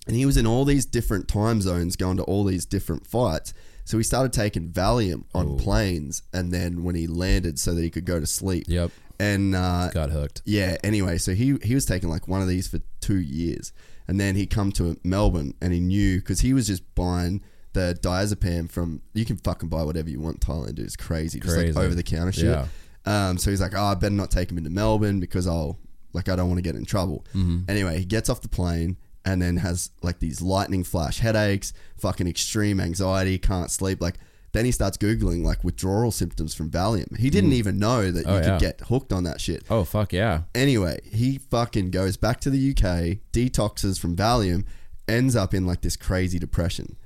And 0.06 0.16
he 0.16 0.26
was 0.26 0.36
in 0.36 0.46
all 0.46 0.64
these 0.64 0.84
different 0.84 1.28
time 1.28 1.60
zones 1.62 1.96
going 1.96 2.18
to 2.18 2.24
all 2.24 2.44
these 2.44 2.66
different 2.66 3.06
fights. 3.06 3.54
So 3.86 3.96
he 3.96 4.02
started 4.02 4.32
taking 4.32 4.68
Valium 4.70 5.24
on 5.34 5.56
planes. 5.58 6.22
And 6.32 6.52
then 6.52 6.82
when 6.84 6.94
he 6.94 7.06
landed, 7.06 7.58
so 7.58 7.74
that 7.74 7.82
he 7.82 7.90
could 7.90 8.04
go 8.04 8.20
to 8.20 8.26
sleep. 8.26 8.64
Yep. 8.68 8.90
And 9.20 9.54
uh, 9.54 9.90
Got 9.92 10.10
hooked. 10.10 10.42
yeah. 10.44 10.76
Anyway, 10.82 11.18
so 11.18 11.32
he 11.34 11.56
he 11.62 11.74
was 11.74 11.86
taking 11.86 12.08
like 12.10 12.26
one 12.26 12.42
of 12.42 12.48
these 12.48 12.66
for 12.66 12.80
two 13.00 13.20
years, 13.20 13.72
and 14.06 14.20
then 14.20 14.36
he 14.36 14.46
come 14.46 14.72
to 14.72 14.98
Melbourne, 15.04 15.54
and 15.60 15.72
he 15.72 15.80
knew 15.80 16.18
because 16.18 16.40
he 16.40 16.52
was 16.52 16.66
just 16.66 16.94
buying 16.94 17.42
the 17.72 17.98
diazepam 18.00 18.70
from. 18.70 19.02
You 19.12 19.24
can 19.24 19.36
fucking 19.36 19.68
buy 19.68 19.82
whatever 19.82 20.10
you 20.10 20.20
want. 20.20 20.40
Thailand, 20.40 20.78
it's 20.78 20.96
crazy, 20.96 21.40
just 21.40 21.54
Crazy. 21.54 21.72
like 21.72 21.84
over 21.84 21.94
the 21.94 22.02
counter 22.02 22.32
shit. 22.32 22.44
Yeah. 22.44 22.66
Um, 23.06 23.36
so 23.38 23.50
he's 23.50 23.60
like, 23.60 23.74
oh, 23.74 23.82
I 23.84 23.94
better 23.94 24.14
not 24.14 24.30
take 24.30 24.50
him 24.50 24.58
into 24.58 24.70
Melbourne 24.70 25.20
because 25.20 25.46
I'll 25.46 25.78
like 26.12 26.28
I 26.28 26.36
don't 26.36 26.48
want 26.48 26.58
to 26.58 26.62
get 26.62 26.76
in 26.76 26.84
trouble. 26.84 27.24
Mm-hmm. 27.34 27.68
Anyway, 27.68 27.98
he 27.98 28.04
gets 28.04 28.28
off 28.30 28.40
the 28.40 28.48
plane 28.48 28.96
and 29.24 29.42
then 29.42 29.58
has 29.58 29.90
like 30.02 30.20
these 30.20 30.40
lightning 30.40 30.84
flash 30.84 31.18
headaches, 31.18 31.72
fucking 31.96 32.26
extreme 32.26 32.80
anxiety, 32.80 33.38
can't 33.38 33.70
sleep. 33.70 34.00
Like 34.00 34.16
then 34.54 34.64
he 34.64 34.72
starts 34.72 34.96
googling 34.96 35.44
like 35.44 35.62
withdrawal 35.62 36.10
symptoms 36.10 36.54
from 36.54 36.70
Valium. 36.70 37.14
He 37.18 37.28
didn't 37.28 37.52
even 37.52 37.78
know 37.78 38.10
that 38.10 38.24
you 38.24 38.32
Oh, 38.32 38.40
could 38.40 38.60
get 38.60 38.80
hooked 38.88 39.12
on 39.12 39.24
that 39.24 39.40
shit. 39.40 39.64
Oh 39.68 39.84
fuck 39.84 40.12
yeah. 40.14 40.42
Anyway, 40.54 41.00
he 41.04 41.36
fucking 41.36 41.90
goes 41.90 42.16
back 42.16 42.40
to 42.40 42.50
the 42.50 42.70
UK, 42.70 43.18
detoxes 43.32 44.00
from 44.00 44.16
Valium, 44.16 44.64
ends 45.06 45.36
up 45.36 45.52
in 45.52 45.66
like 45.66 45.82
this 45.82 45.96
crazy 45.96 46.38
depression. 46.38 46.96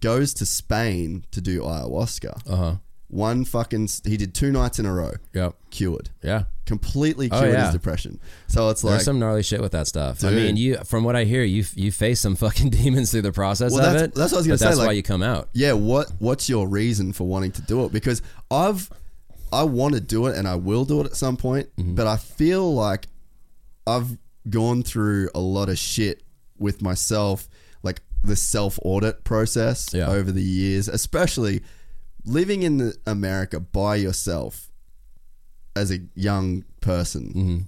Goes 0.00 0.34
to 0.34 0.44
Spain 0.46 1.24
to 1.30 1.40
do 1.40 1.60
ayahuasca. 1.60 2.42
Uh 2.50 2.56
huh. 2.56 2.74
One 3.14 3.44
fucking 3.44 3.88
he 4.04 4.16
did 4.16 4.34
two 4.34 4.50
nights 4.50 4.80
in 4.80 4.86
a 4.86 4.92
row, 4.92 5.12
Yep. 5.34 5.54
cured. 5.70 6.10
Yeah. 6.20 6.44
Completely 6.66 7.28
Oh, 7.30 7.38
cured 7.38 7.52
yeah. 7.54 7.66
his 7.66 7.72
depression. 7.72 8.18
So 8.48 8.70
it's 8.70 8.82
like 8.82 8.94
There's 8.94 9.04
some 9.04 9.20
gnarly 9.20 9.44
shit 9.44 9.60
with 9.60 9.70
that 9.70 9.86
stuff. 9.86 10.24
I 10.24 10.30
mean, 10.30 10.56
you 10.56 10.78
from 10.78 11.04
what 11.04 11.14
I 11.14 11.22
hear, 11.22 11.44
you 11.44 11.64
you 11.76 11.92
face 11.92 12.18
some 12.18 12.34
fucking 12.44 12.70
demons 12.70 13.12
through 13.12 13.22
the 13.22 13.30
process 13.32 13.70
Well, 13.70 13.80
of 13.84 13.92
that's- 13.92 14.02
it. 14.08 14.14
that's 14.16 14.32
what 14.32 14.38
I 14.38 14.40
was 14.40 14.46
gonna 14.48 14.58
say, 14.58 14.64
That's 14.64 14.78
why 14.78 14.90
you 14.92 15.04
come 15.04 15.22
out. 15.22 15.48
yeah, 15.52 15.74
what 15.74 16.10
what's 16.18 16.48
your 16.48 16.66
reason 16.66 17.12
for 17.12 17.22
wanting 17.28 17.52
to 17.52 17.62
do 17.62 17.84
it? 17.84 17.92
Because 17.92 18.20
I've 18.50 18.90
I 19.52 19.62
want 19.62 19.94
to 19.94 20.00
do 20.00 20.26
it 20.26 20.36
and 20.36 20.48
I 20.48 20.56
will 20.56 20.84
do 20.84 21.00
it 21.00 21.06
at 21.06 21.14
some 21.14 21.36
point, 21.36 21.68
Mm-hmm. 21.76 21.94
but 21.94 22.08
I 22.08 22.16
feel 22.16 22.74
like 22.74 23.06
I've 23.86 24.18
gone 24.50 24.82
through 24.82 25.30
a 25.36 25.40
lot 25.40 25.68
of 25.68 25.78
shit 25.78 26.24
with 26.58 26.82
myself, 26.82 27.48
like 27.84 28.00
the 28.24 28.34
self 28.34 28.76
audit 28.82 29.22
process 29.22 29.90
Yeah. 29.94 30.08
over 30.08 30.32
the 30.32 30.42
years, 30.42 30.88
especially 30.88 31.62
living 32.24 32.62
in 32.62 32.78
the- 32.78 32.96
America 33.06 33.60
by 33.60 33.96
yourself 33.96 34.70
as 35.76 35.90
a 35.90 35.98
young 36.14 36.64
person. 36.80 37.28
Mm-hmm. 37.28 37.58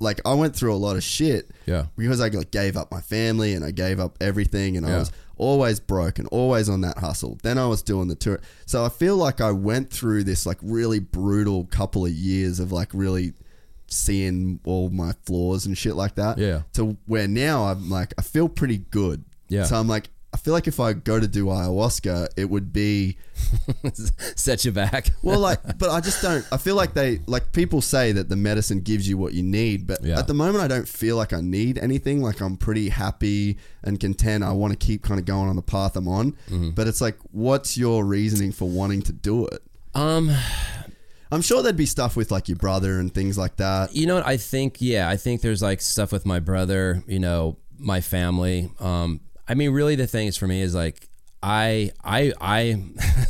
Like 0.00 0.20
I 0.26 0.34
went 0.34 0.54
through 0.54 0.74
a 0.74 0.76
lot 0.76 0.96
of 0.96 1.02
shit 1.04 1.50
Yeah. 1.66 1.86
because 1.96 2.20
I 2.20 2.28
like 2.28 2.50
gave 2.50 2.76
up 2.76 2.90
my 2.90 3.00
family 3.00 3.54
and 3.54 3.64
I 3.64 3.70
gave 3.70 4.00
up 4.00 4.18
everything 4.20 4.76
and 4.76 4.84
I 4.84 4.98
was 4.98 5.10
always 5.36 5.80
broke 5.80 6.18
and 6.18 6.28
always 6.28 6.68
on 6.68 6.82
that 6.82 6.98
hustle. 6.98 7.38
Then 7.42 7.58
I 7.58 7.66
was 7.66 7.82
doing 7.82 8.08
the 8.08 8.14
tour. 8.14 8.40
So 8.66 8.84
I 8.84 8.88
feel 8.88 9.16
like 9.16 9.40
I 9.40 9.50
went 9.52 9.90
through 9.90 10.24
this 10.24 10.46
like 10.46 10.58
really 10.62 10.98
brutal 10.98 11.64
couple 11.66 12.04
of 12.04 12.12
years 12.12 12.60
of 12.60 12.70
like 12.72 12.90
really 12.92 13.32
seeing 13.86 14.60
all 14.64 14.90
my 14.90 15.12
flaws 15.24 15.66
and 15.66 15.76
shit 15.78 15.94
like 15.96 16.16
that. 16.16 16.38
Yeah. 16.38 16.62
To 16.74 16.96
where 17.06 17.28
now 17.28 17.64
I'm 17.64 17.88
like 17.88 18.14
I 18.18 18.22
feel 18.22 18.48
pretty 18.48 18.78
good. 18.78 19.24
Yeah. 19.48 19.64
So 19.64 19.76
I'm 19.76 19.88
like 19.88 20.08
I 20.34 20.36
feel 20.36 20.52
like 20.52 20.66
if 20.66 20.80
I 20.80 20.94
go 20.94 21.20
to 21.20 21.28
do 21.28 21.46
ayahuasca, 21.46 22.30
it 22.36 22.50
would 22.50 22.72
be 22.72 23.16
Set 24.36 24.64
you 24.64 24.72
back. 24.72 25.08
well, 25.22 25.38
like, 25.38 25.78
but 25.78 25.90
I 25.90 26.00
just 26.00 26.20
don't. 26.22 26.44
I 26.50 26.56
feel 26.56 26.74
like 26.74 26.92
they, 26.92 27.20
like, 27.26 27.52
people 27.52 27.80
say 27.80 28.10
that 28.12 28.28
the 28.28 28.34
medicine 28.36 28.80
gives 28.80 29.08
you 29.08 29.16
what 29.16 29.32
you 29.32 29.42
need, 29.44 29.86
but 29.86 30.02
Yeah. 30.04 30.18
at 30.18 30.26
the 30.26 30.34
moment, 30.34 30.64
I 30.64 30.68
don't 30.68 30.88
feel 30.88 31.16
like 31.16 31.32
I 31.32 31.40
need 31.40 31.78
anything. 31.78 32.20
Like, 32.20 32.40
I'm 32.40 32.56
pretty 32.56 32.88
happy 32.88 33.58
and 33.82 33.98
content. 34.00 34.42
I 34.44 34.52
want 34.52 34.72
to 34.78 34.86
keep 34.86 35.02
kind 35.02 35.20
of 35.20 35.24
going 35.26 35.48
on 35.48 35.56
the 35.56 35.62
path 35.62 35.96
I'm 35.96 36.08
on. 36.08 36.32
Mm-hmm. 36.50 36.70
But 36.70 36.88
it's 36.88 37.00
like, 37.00 37.16
what's 37.30 37.76
your 37.78 38.04
reasoning 38.04 38.50
for 38.52 38.68
wanting 38.68 39.02
to 39.02 39.12
do 39.12 39.46
it? 39.46 39.62
um, 39.94 40.34
I'm 41.30 41.42
sure 41.42 41.62
there'd 41.62 41.76
be 41.76 41.86
stuff 41.86 42.16
with 42.16 42.30
like 42.30 42.48
your 42.48 42.58
brother 42.58 42.98
and 43.00 43.12
things 43.12 43.36
like 43.38 43.56
that. 43.56 43.94
you 43.94 44.06
know 44.06 44.16
what? 44.16 44.26
I 44.26 44.36
think 44.36 44.76
yeah, 44.80 45.08
I 45.08 45.16
think 45.16 45.40
there's 45.40 45.62
like 45.62 45.80
stuff 45.80 46.12
with 46.12 46.24
my 46.26 46.38
brother. 46.40 47.02
You 47.08 47.18
know, 47.18 47.56
my 47.78 48.00
family. 48.00 48.70
Um, 48.78 49.20
I 49.48 49.54
mean, 49.54 49.70
really, 49.70 49.96
the 49.96 50.06
thing 50.06 50.26
is 50.26 50.36
for 50.36 50.46
me 50.46 50.60
is 50.60 50.74
like. 50.74 51.08
I 51.46 51.92
I 52.02 52.32
I 52.40 52.58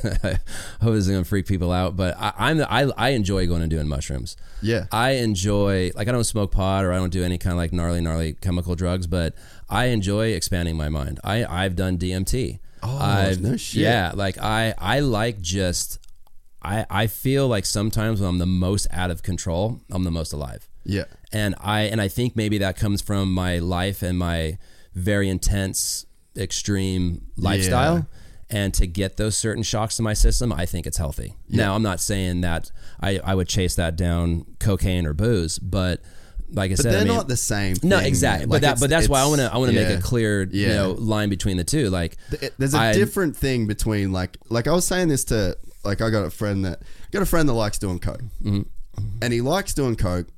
I 0.05 0.39
hope 0.81 0.95
this 0.95 1.05
is 1.05 1.09
gonna 1.09 1.24
freak 1.24 1.47
people 1.47 1.73
out, 1.73 1.97
but 1.97 2.15
I, 2.16 2.32
I'm 2.39 2.59
the, 2.59 2.73
I 2.73 2.82
I 2.97 3.09
enjoy 3.09 3.49
going 3.49 3.61
and 3.62 3.69
doing 3.69 3.89
mushrooms. 3.89 4.36
Yeah. 4.62 4.86
I 4.93 5.12
enjoy 5.12 5.91
like 5.97 6.07
I 6.07 6.12
don't 6.12 6.23
smoke 6.23 6.53
pot 6.53 6.85
or 6.85 6.93
I 6.93 6.97
don't 6.97 7.11
do 7.11 7.24
any 7.24 7.39
kind 7.39 7.55
of 7.55 7.57
like 7.57 7.73
gnarly 7.73 8.01
gnarly 8.01 8.35
chemical 8.35 8.77
drugs, 8.77 9.09
but 9.09 9.35
I 9.69 9.86
enjoy 9.86 10.28
expanding 10.28 10.77
my 10.77 10.89
mind. 10.89 11.19
I 11.24 11.45
I've 11.45 11.74
done 11.74 11.99
DMT. 11.99 12.61
Oh, 12.85 12.99
I've, 12.99 13.41
no 13.41 13.57
shit. 13.57 13.82
Yeah, 13.82 14.12
like 14.15 14.39
I 14.39 14.74
I 14.78 15.01
like 15.01 15.41
just 15.41 15.99
I 16.62 16.86
I 16.89 17.07
feel 17.09 17.49
like 17.49 17.65
sometimes 17.65 18.20
when 18.20 18.28
I'm 18.28 18.39
the 18.39 18.47
most 18.47 18.86
out 18.93 19.11
of 19.11 19.23
control, 19.23 19.81
I'm 19.91 20.05
the 20.05 20.11
most 20.11 20.32
alive. 20.32 20.69
Yeah. 20.85 21.05
And 21.32 21.55
I 21.61 21.82
and 21.82 22.01
I 22.01 22.09
think 22.09 22.36
maybe 22.36 22.59
that 22.59 22.77
comes 22.77 23.03
from 23.03 23.32
my 23.32 23.59
life 23.59 24.03
and 24.03 24.19
my 24.19 24.59
very 24.95 25.29
intense 25.29 26.07
extreme 26.37 27.27
lifestyle. 27.37 28.07
And 28.51 28.73
to 28.75 28.87
get 28.87 29.16
those 29.16 29.37
certain 29.37 29.62
shocks 29.62 29.97
to 29.97 30.03
my 30.03 30.12
system, 30.12 30.53
I 30.53 30.66
think 30.66 30.87
it's 30.87 30.99
healthy. 30.99 31.35
Now, 31.49 31.75
I'm 31.75 31.83
not 31.83 31.99
saying 31.99 32.43
that 32.43 32.71
I, 33.01 33.19
I 33.25 33.35
would 33.35 33.49
chase 33.49 33.75
that 33.77 33.97
down 33.97 34.45
cocaine 34.61 35.07
or 35.07 35.15
booze, 35.15 35.59
but 35.59 36.03
like 36.51 36.71
I 36.71 36.75
But 36.75 36.83
said, 36.83 36.93
they're 36.93 37.01
I 37.01 37.05
mean, 37.05 37.15
not 37.16 37.27
the 37.27 37.39
same. 37.39 37.75
no, 37.83 37.99
thing, 37.99 38.07
exactly. 38.07 38.47
man. 38.47 38.51
But 38.51 38.61
that, 38.62 38.81
but 38.81 38.91
that's 38.91 39.09
why 39.09 39.23
I 39.23 39.27
want 39.27 39.41
to, 39.41 39.53
I 39.53 39.57
want 39.57 39.73
to 39.73 39.77
yeah. 39.81 39.89
make 39.89 39.99
a 39.99 40.03
clear, 40.03 40.43
you 40.45 40.69
know, 40.69 40.93
line 40.93 41.31
between 41.31 41.57
the 41.57 41.65
two. 41.65 41.89
Like, 41.91 42.16
there's 42.59 42.75
a 42.75 42.79
I- 42.79 42.93
different 42.93 43.35
thing 43.37 43.66
between 43.66 44.12
like 44.12 44.37
like 44.51 44.69
I 44.69 44.73
was 44.73 44.87
saying 44.87 45.09
this 45.09 45.25
to 45.27 45.57
like 45.83 46.01
I 46.03 46.11
got 46.11 46.25
a 46.25 46.31
friend 46.31 46.65
that 46.66 46.83
got 47.11 47.23
a 47.23 47.27
friend 47.27 47.49
that 47.49 47.55
likes 47.55 47.79
doing 47.79 47.99
coke, 47.99 48.23
Mm-hmm. 48.45 48.62
and 49.23 49.33
he 49.33 49.41
likes 49.41 49.75
doing 49.75 49.97
coke. 49.97 50.29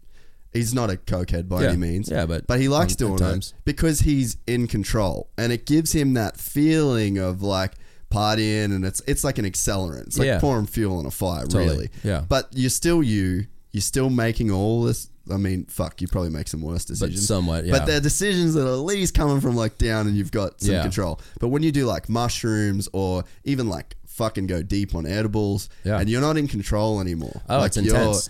He's 0.57 0.75
not 0.75 0.91
a 0.91 0.97
cokehead 0.97 1.49
by 1.49 1.63
Yeah. 1.63 1.69
any 1.69 1.77
means, 1.79 2.09
Yeah, 2.11 2.27
but 2.27 2.47
but 2.47 2.61
he 2.61 2.69
likes 2.69 2.93
um, 2.93 2.95
at 2.95 2.99
doing 2.99 3.17
times. 3.19 3.55
it 3.57 3.65
because 3.65 4.01
he's 4.01 4.37
in 4.47 4.67
control, 4.67 5.29
and 5.39 5.53
it 5.53 5.67
gives 5.67 5.93
him 5.93 6.15
that 6.15 6.37
feeling 6.39 7.19
of 7.19 7.43
like 7.43 7.73
partying, 8.11 8.67
and 8.75 8.85
it's 8.85 9.03
it's 9.07 9.25
like 9.25 9.39
an 9.39 9.45
accelerant. 9.45 10.07
It's 10.09 10.19
like 10.19 10.27
Yeah. 10.27 10.41
pouring 10.41 10.67
fuel 10.67 10.99
on 10.99 11.07
a 11.07 11.11
fire, 11.11 11.45
Totally. 11.47 11.67
really. 11.69 11.91
Yeah. 12.03 12.25
but 12.29 12.49
you're 12.53 12.71
still 12.71 13.03
you. 13.03 13.47
You're 13.73 13.81
still 13.83 14.11
making 14.11 14.51
all 14.51 14.83
this. 14.85 15.09
I 15.31 15.39
mean, 15.39 15.67
fuck, 15.69 16.01
you 16.01 16.07
probably 16.07 16.31
make 16.31 16.47
some 16.47 16.61
worse 16.63 16.85
decisions. 16.85 17.27
somewhat, 17.27 17.67
yeah. 17.67 17.73
But 17.73 17.87
they're 17.87 18.01
decisions 18.01 18.55
that 18.55 18.63
are 18.65 18.73
at 18.75 18.85
least 18.85 19.13
coming 19.13 19.41
from 19.41 19.57
like 19.57 19.77
down, 19.77 20.07
and 20.07 20.17
you've 20.17 20.31
got 20.31 20.61
some 20.61 20.75
Yeah. 20.75 20.83
control. 20.83 21.21
But 21.41 21.49
when 21.49 21.63
you 21.65 21.73
do 21.73 21.85
like 21.85 22.09
mushrooms 22.09 22.89
or 22.93 23.25
even 23.45 23.69
like 23.69 23.97
fucking 24.07 24.47
go 24.47 24.63
deep 24.63 24.95
on 24.95 25.05
edibles, 25.05 25.69
Yeah. 25.85 25.99
and 25.99 26.09
you're 26.09 26.21
not 26.21 26.37
in 26.39 26.47
control 26.49 27.01
anymore. 27.01 27.43
Oh, 27.51 27.59
like 27.59 27.67
it's 27.69 27.77
intense. 27.77 28.29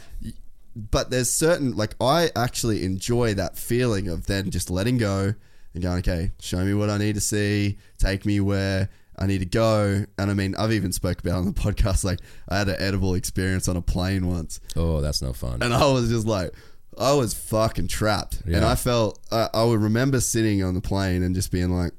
But 0.76 1.10
there's 1.10 1.30
certain 1.30 1.74
like 1.74 1.94
I 2.00 2.30
actually 2.36 2.84
enjoy 2.84 3.34
that 3.34 3.56
feeling 3.56 4.08
of 4.08 4.26
then 4.26 4.50
just 4.50 4.70
letting 4.70 4.98
go 4.98 5.34
and 5.72 5.82
going, 5.82 5.98
okay, 5.98 6.32
show 6.38 6.62
me 6.64 6.74
what 6.74 6.90
I 6.90 6.98
need 6.98 7.14
to 7.14 7.20
see, 7.20 7.78
take 7.98 8.26
me 8.26 8.40
where 8.40 8.90
I 9.18 9.26
need 9.26 9.38
to 9.38 9.46
go. 9.46 10.04
And 10.18 10.30
I 10.30 10.34
mean, 10.34 10.54
I've 10.56 10.72
even 10.72 10.92
spoke 10.92 11.20
about 11.20 11.38
on 11.38 11.46
the 11.46 11.52
podcast 11.60 12.04
like 12.04 12.20
I 12.48 12.58
had 12.58 12.68
an 12.68 12.76
edible 12.78 13.14
experience 13.14 13.68
on 13.68 13.76
a 13.76 13.82
plane 13.82 14.26
once, 14.28 14.60
oh, 14.76 15.00
that's 15.00 15.22
no 15.22 15.32
fun. 15.32 15.62
and 15.62 15.72
I 15.72 15.90
was 15.90 16.10
just 16.10 16.26
like, 16.26 16.52
I 16.98 17.12
was 17.14 17.34
fucking 17.34 17.88
trapped. 17.88 18.42
And 18.44 18.64
I 18.64 18.74
felt, 18.74 19.18
I, 19.30 19.48
I 19.52 19.64
would 19.64 19.80
remember 19.80 20.20
sitting 20.20 20.62
on 20.62 20.74
the 20.74 20.80
plane 20.80 21.22
and 21.22 21.34
just 21.34 21.50
being 21.50 21.70
like, 21.70 21.92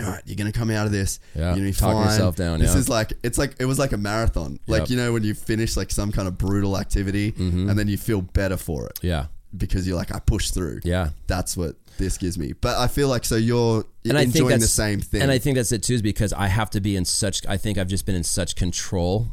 all 0.00 0.06
right, 0.10 0.22
you're 0.26 0.36
gonna 0.36 0.52
come 0.52 0.70
out 0.70 0.86
of 0.86 0.92
this. 0.92 1.20
Yeah, 1.34 1.46
you're 1.46 1.54
gonna 1.56 1.64
be 1.66 1.72
talk 1.72 1.92
fine. 1.94 2.04
yourself 2.06 2.36
down, 2.36 2.60
This 2.60 2.72
yeah. 2.74 2.78
is 2.80 2.88
like 2.88 3.12
it's 3.22 3.38
like 3.38 3.56
it 3.58 3.64
was 3.64 3.78
like 3.78 3.92
a 3.92 3.96
marathon. 3.96 4.58
Like 4.66 4.80
Yep. 4.82 4.90
you 4.90 4.96
know 4.96 5.12
when 5.12 5.24
you 5.24 5.34
finish 5.34 5.76
like 5.76 5.90
some 5.90 6.12
kind 6.12 6.28
of 6.28 6.38
brutal 6.38 6.78
activity 6.78 7.34
and 7.38 7.78
then 7.78 7.88
you 7.88 7.96
feel 7.98 8.20
better 8.22 8.56
for 8.56 8.86
it 8.86 8.98
yeah. 9.02 9.26
because 9.56 9.86
you're 9.86 9.96
like 9.96 10.14
I 10.14 10.18
pushed 10.20 10.54
through. 10.54 10.80
Yeah. 10.84 11.10
that's 11.26 11.56
what 11.56 11.76
this 11.98 12.16
gives 12.16 12.38
me. 12.38 12.52
But 12.52 12.76
I 12.78 12.86
feel 12.86 13.08
like 13.08 13.24
so 13.24 13.34
you're 13.36 13.84
and 14.04 14.16
enjoying 14.18 14.60
the 14.60 14.66
same 14.68 15.00
thing. 15.00 15.20
And 15.22 15.30
I 15.32 15.38
think 15.38 15.56
that's 15.56 15.72
it 15.72 15.82
too, 15.82 15.94
is 15.94 16.02
because 16.02 16.32
I 16.32 16.46
have 16.46 16.70
to 16.70 16.80
be 16.80 16.94
in 16.96 17.04
such. 17.04 17.44
I 17.46 17.56
think 17.56 17.76
I've 17.76 17.88
just 17.88 18.06
been 18.06 18.14
in 18.14 18.22
such 18.24 18.54
control, 18.54 19.28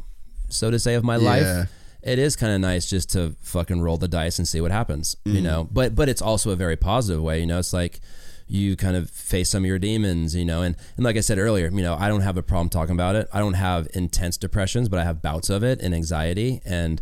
so 0.48 0.70
to 0.70 0.78
say, 0.78 0.94
of 0.94 1.04
my 1.04 1.16
Yeah. 1.16 1.22
life. 1.30 1.70
It 2.02 2.20
is 2.20 2.36
kind 2.36 2.52
of 2.52 2.60
nice 2.60 2.86
just 2.86 3.10
to 3.12 3.34
fucking 3.40 3.80
roll 3.80 3.96
the 3.96 4.06
dice 4.06 4.38
and 4.38 4.46
see 4.46 4.60
what 4.60 4.70
happens, 4.70 5.16
Mm. 5.26 5.34
you 5.34 5.40
know. 5.40 5.68
But 5.72 5.94
but 5.96 6.08
it's 6.08 6.22
also 6.22 6.50
a 6.50 6.56
very 6.56 6.76
positive 6.76 7.20
way, 7.22 7.40
you 7.40 7.46
know. 7.46 7.58
It's 7.58 7.72
like 7.72 8.00
you 8.46 8.76
kind 8.76 8.96
of 8.96 9.10
face 9.10 9.50
some 9.50 9.64
of 9.64 9.66
your 9.66 9.78
demons, 9.78 10.34
you 10.34 10.44
know. 10.44 10.62
And 10.62 10.76
and 10.96 11.04
like 11.04 11.16
I 11.16 11.20
said 11.20 11.38
earlier, 11.38 11.68
you 11.70 11.82
know, 11.82 11.96
I 11.98 12.08
don't 12.08 12.22
have 12.22 12.36
a 12.36 12.42
problem 12.42 12.68
talking 12.68 12.94
about 12.94 13.16
it. 13.16 13.28
I 13.32 13.40
don't 13.40 13.54
have 13.54 13.88
intense 13.94 14.36
depressions, 14.36 14.88
but 14.88 14.98
I 14.98 15.04
have 15.04 15.22
bouts 15.22 15.50
of 15.50 15.62
it 15.62 15.80
and 15.80 15.94
anxiety 15.94 16.60
and. 16.64 17.00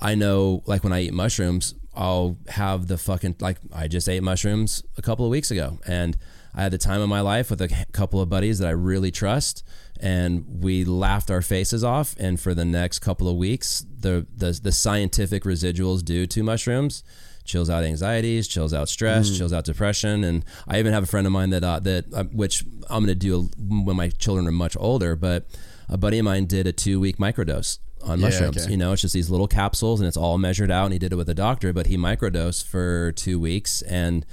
I 0.00 0.16
know 0.16 0.62
like 0.66 0.82
when 0.82 0.92
I 0.92 1.02
eat 1.02 1.14
mushrooms, 1.14 1.74
I'll 1.94 2.36
have 2.48 2.88
the 2.88 2.98
fucking 2.98 3.36
like 3.40 3.58
I 3.72 3.88
just 3.88 4.08
ate 4.08 4.22
mushrooms 4.22 4.82
a 4.96 5.02
couple 5.02 5.24
of 5.24 5.30
weeks 5.30 5.50
ago 5.50 5.78
and 5.86 6.16
I 6.54 6.62
had 6.62 6.72
the 6.72 6.78
time 6.78 7.00
of 7.00 7.08
my 7.08 7.20
life 7.20 7.50
with 7.50 7.60
a 7.60 7.86
couple 7.92 8.20
of 8.20 8.28
buddies 8.28 8.58
that 8.58 8.68
I 8.68 8.72
really 8.72 9.10
trust 9.10 9.64
and 10.00 10.44
we 10.62 10.84
laughed 10.84 11.30
our 11.30 11.42
faces 11.42 11.84
off 11.84 12.16
and 12.18 12.40
for 12.40 12.54
the 12.54 12.64
next 12.64 12.98
couple 12.98 13.28
of 13.28 13.36
weeks 13.36 13.84
the 14.00 14.26
the, 14.36 14.58
the 14.62 14.72
scientific 14.72 15.44
residuals 15.44 16.04
due 16.04 16.26
to 16.26 16.42
mushrooms 16.42 17.04
chills 17.44 17.68
out 17.70 17.84
anxieties, 17.84 18.48
chills 18.48 18.72
out 18.72 18.88
stress, 18.88 19.30
Mm. 19.30 19.36
chills 19.38 19.52
out 19.52 19.64
depression, 19.64 20.24
and 20.24 20.44
I 20.66 20.78
even 20.78 20.92
have 20.92 21.02
a 21.02 21.06
friend 21.06 21.26
of 21.26 21.32
mine 21.32 21.50
that 21.50 21.62
uh, 21.64 21.80
that 21.80 22.04
uh, 22.14 22.24
which 22.24 22.64
I'm 22.90 23.04
going 23.04 23.08
to 23.08 23.14
do 23.14 23.50
when 23.60 23.96
my 23.96 24.08
children 24.08 24.46
are 24.48 24.52
much 24.52 24.76
older, 24.80 25.14
but 25.16 25.46
a 25.88 25.96
buddy 25.98 26.18
of 26.18 26.24
mine 26.24 26.46
did 26.46 26.66
a 26.66 26.72
two 26.72 26.98
week 27.00 27.18
microdose 27.18 27.78
on 28.02 28.18
Yeah, 28.18 28.26
mushrooms. 28.26 28.58
okay. 28.62 28.70
You 28.70 28.76
know, 28.76 28.92
it's 28.92 29.02
just 29.02 29.14
these 29.14 29.30
little 29.30 29.48
capsules 29.48 30.00
and 30.00 30.06
it's 30.08 30.16
all 30.16 30.38
measured 30.38 30.70
out. 30.70 30.84
And 30.84 30.92
he 30.94 30.98
did 30.98 31.12
it 31.12 31.16
with 31.16 31.28
a 31.28 31.34
doctor, 31.34 31.72
but 31.72 31.86
he 31.86 31.96
microdosed 31.96 32.64
for 32.66 33.12
two 33.12 33.38
weeks 33.38 33.80
and 33.82 34.24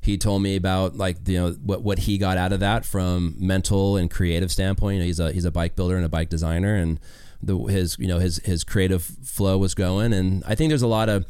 he 0.00 0.16
told 0.16 0.42
me 0.42 0.54
about 0.56 0.96
like 0.96 1.16
you 1.26 1.38
know 1.38 1.50
what 1.64 1.82
what 1.82 1.98
he 2.00 2.18
got 2.18 2.38
out 2.38 2.52
of 2.52 2.60
that 2.60 2.84
from 2.84 3.34
mental 3.38 3.96
and 3.96 4.10
creative 4.10 4.50
standpoint. 4.52 4.94
You 4.96 5.00
know, 5.00 5.06
he's 5.06 5.20
a 5.20 5.32
he's 5.32 5.44
a 5.44 5.50
bike 5.50 5.74
builder 5.76 5.96
and 5.96 6.04
a 6.04 6.08
bike 6.08 6.28
designer, 6.30 6.74
and 6.76 7.00
the 7.42 7.56
his 7.64 7.96
you 7.98 8.06
know 8.06 8.18
his 8.18 8.38
his 8.44 8.64
creative 8.64 9.02
flow 9.02 9.58
was 9.58 9.74
going. 9.74 10.12
And 10.12 10.42
I 10.46 10.54
think 10.54 10.70
there's 10.70 10.82
a 10.82 10.86
lot 10.86 11.08
of 11.08 11.26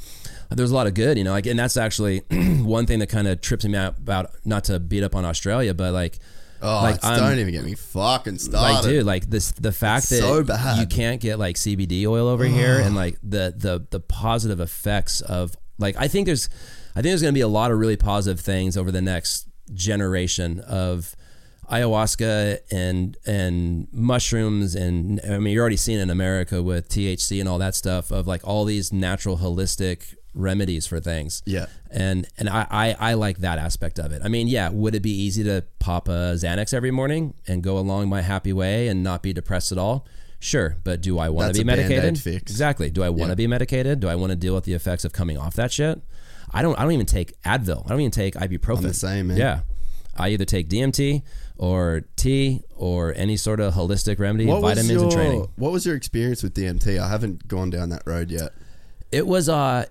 there's 0.50 0.70
a 0.70 0.74
lot 0.74 0.86
of 0.86 0.94
good, 0.94 1.18
you 1.18 1.24
know, 1.24 1.32
like, 1.32 1.46
and 1.46 1.58
that's 1.58 1.76
actually 1.76 2.20
one 2.30 2.86
thing 2.86 2.98
that 3.00 3.08
kind 3.08 3.28
of 3.28 3.40
trips 3.40 3.64
me 3.64 3.76
out 3.76 3.98
about 3.98 4.30
not 4.44 4.64
to 4.64 4.78
beat 4.80 5.02
up 5.02 5.14
on 5.14 5.24
Australia, 5.24 5.74
but 5.74 5.92
like. 5.92 6.18
Oh, 6.60 6.80
like 6.82 7.00
don't 7.00 7.38
even 7.38 7.52
get 7.52 7.64
me 7.64 7.74
fucking 7.74 8.38
started. 8.38 8.74
like 8.74 8.82
dude 8.82 9.06
like 9.06 9.30
this 9.30 9.52
the 9.52 9.70
fact 9.70 10.06
It's 10.06 10.10
that 10.10 10.20
so 10.22 10.42
bad. 10.42 10.80
you 10.80 10.88
can't 10.88 11.20
get 11.20 11.38
like 11.38 11.54
cbd 11.54 12.04
oil 12.04 12.26
over 12.26 12.44
here 12.44 12.80
and 12.80 12.96
like 12.96 13.16
the 13.22 13.54
the 13.56 13.86
the 13.90 14.00
positive 14.00 14.58
effects 14.58 15.20
of 15.20 15.54
like 15.78 15.94
i 15.98 16.08
think 16.08 16.26
there's 16.26 16.48
i 16.90 16.94
think 16.94 17.04
there's 17.12 17.22
going 17.22 17.32
to 17.32 17.38
be 17.38 17.42
a 17.42 17.46
lot 17.46 17.70
of 17.70 17.78
really 17.78 17.96
positive 17.96 18.40
things 18.40 18.76
over 18.76 18.90
the 18.90 19.00
next 19.00 19.46
generation 19.72 20.58
of 20.66 21.14
ayahuasca 21.70 22.58
and 22.72 23.16
and 23.26 23.86
mushrooms 23.92 24.74
and 24.74 25.20
i 25.30 25.38
mean 25.38 25.52
you're 25.54 25.62
already 25.62 25.76
seeing 25.76 26.00
in 26.00 26.10
america 26.10 26.62
with 26.62 26.88
thc 26.88 27.38
and 27.38 27.48
all 27.48 27.58
that 27.58 27.74
stuff 27.74 28.10
of 28.10 28.26
like 28.26 28.40
all 28.46 28.64
these 28.64 28.92
natural 28.92 29.38
holistic 29.38 30.16
remedies 30.34 30.86
for 30.86 31.00
things 31.00 31.42
Yeah. 31.46 31.66
and 31.90 32.26
and 32.38 32.48
I, 32.48 32.66
I 32.70 32.96
I 33.10 33.14
like 33.14 33.38
that 33.38 33.58
aspect 33.58 33.98
of 33.98 34.12
it. 34.12 34.22
I 34.24 34.28
mean, 34.28 34.46
yeah, 34.46 34.68
would 34.68 34.94
it 34.94 35.00
be 35.02 35.10
easy 35.10 35.42
to 35.44 35.64
pop 35.78 36.08
a 36.08 36.34
Xanax 36.36 36.72
every 36.74 36.90
morning 36.90 37.34
and 37.46 37.62
go 37.62 37.78
along 37.78 38.08
my 38.08 38.20
happy 38.22 38.52
way 38.52 38.88
and 38.88 39.02
not 39.02 39.22
be 39.22 39.32
depressed 39.32 39.72
at 39.72 39.78
all? 39.78 40.06
Sure, 40.40 40.76
but 40.84 41.00
do 41.00 41.18
I 41.18 41.28
want 41.30 41.52
to 41.54 41.60
be 41.60 41.64
medicated? 41.64 42.24
Exactly. 42.26 42.90
Do 42.90 43.02
I 43.02 43.08
want 43.08 43.24
to 43.24 43.28
Yeah. 43.30 43.34
be 43.34 43.46
medicated? 43.48 43.98
Do 44.00 44.08
I 44.08 44.14
want 44.14 44.30
to 44.30 44.36
deal 44.36 44.54
with 44.54 44.64
the 44.64 44.74
effects 44.74 45.04
of 45.04 45.12
coming 45.12 45.36
off 45.36 45.54
that 45.54 45.72
shit? 45.72 46.00
I 46.50 46.62
don't. 46.62 46.78
I 46.78 46.82
don't 46.82 46.92
even 46.92 47.06
take 47.06 47.40
Advil. 47.42 47.84
I 47.86 47.88
don't 47.88 48.00
even 48.00 48.12
take 48.12 48.34
ibuprofen. 48.34 48.76
I'm 48.78 48.82
the 48.84 48.94
same, 48.94 49.26
man. 49.28 49.36
Yeah, 49.36 49.60
I 50.16 50.28
either 50.28 50.44
take 50.44 50.68
DMT 50.68 51.22
or 51.56 52.02
tea 52.14 52.62
or 52.76 53.12
any 53.16 53.36
sort 53.36 53.58
of 53.58 53.74
holistic 53.74 54.20
remedy, 54.20 54.46
What 54.46 54.60
vitamins 54.60 54.90
your 54.92 55.02
and 55.04 55.12
training. 55.12 55.48
What 55.56 55.72
was 55.72 55.84
your 55.84 55.96
experience 55.96 56.42
with 56.44 56.54
DMT? 56.54 56.98
I 57.00 57.08
haven't 57.08 57.48
gone 57.48 57.70
down 57.70 57.88
that 57.88 58.02
road 58.06 58.30
yet. 58.30 58.52
It 59.10 59.26
was 59.26 59.48
uh, 59.48 59.86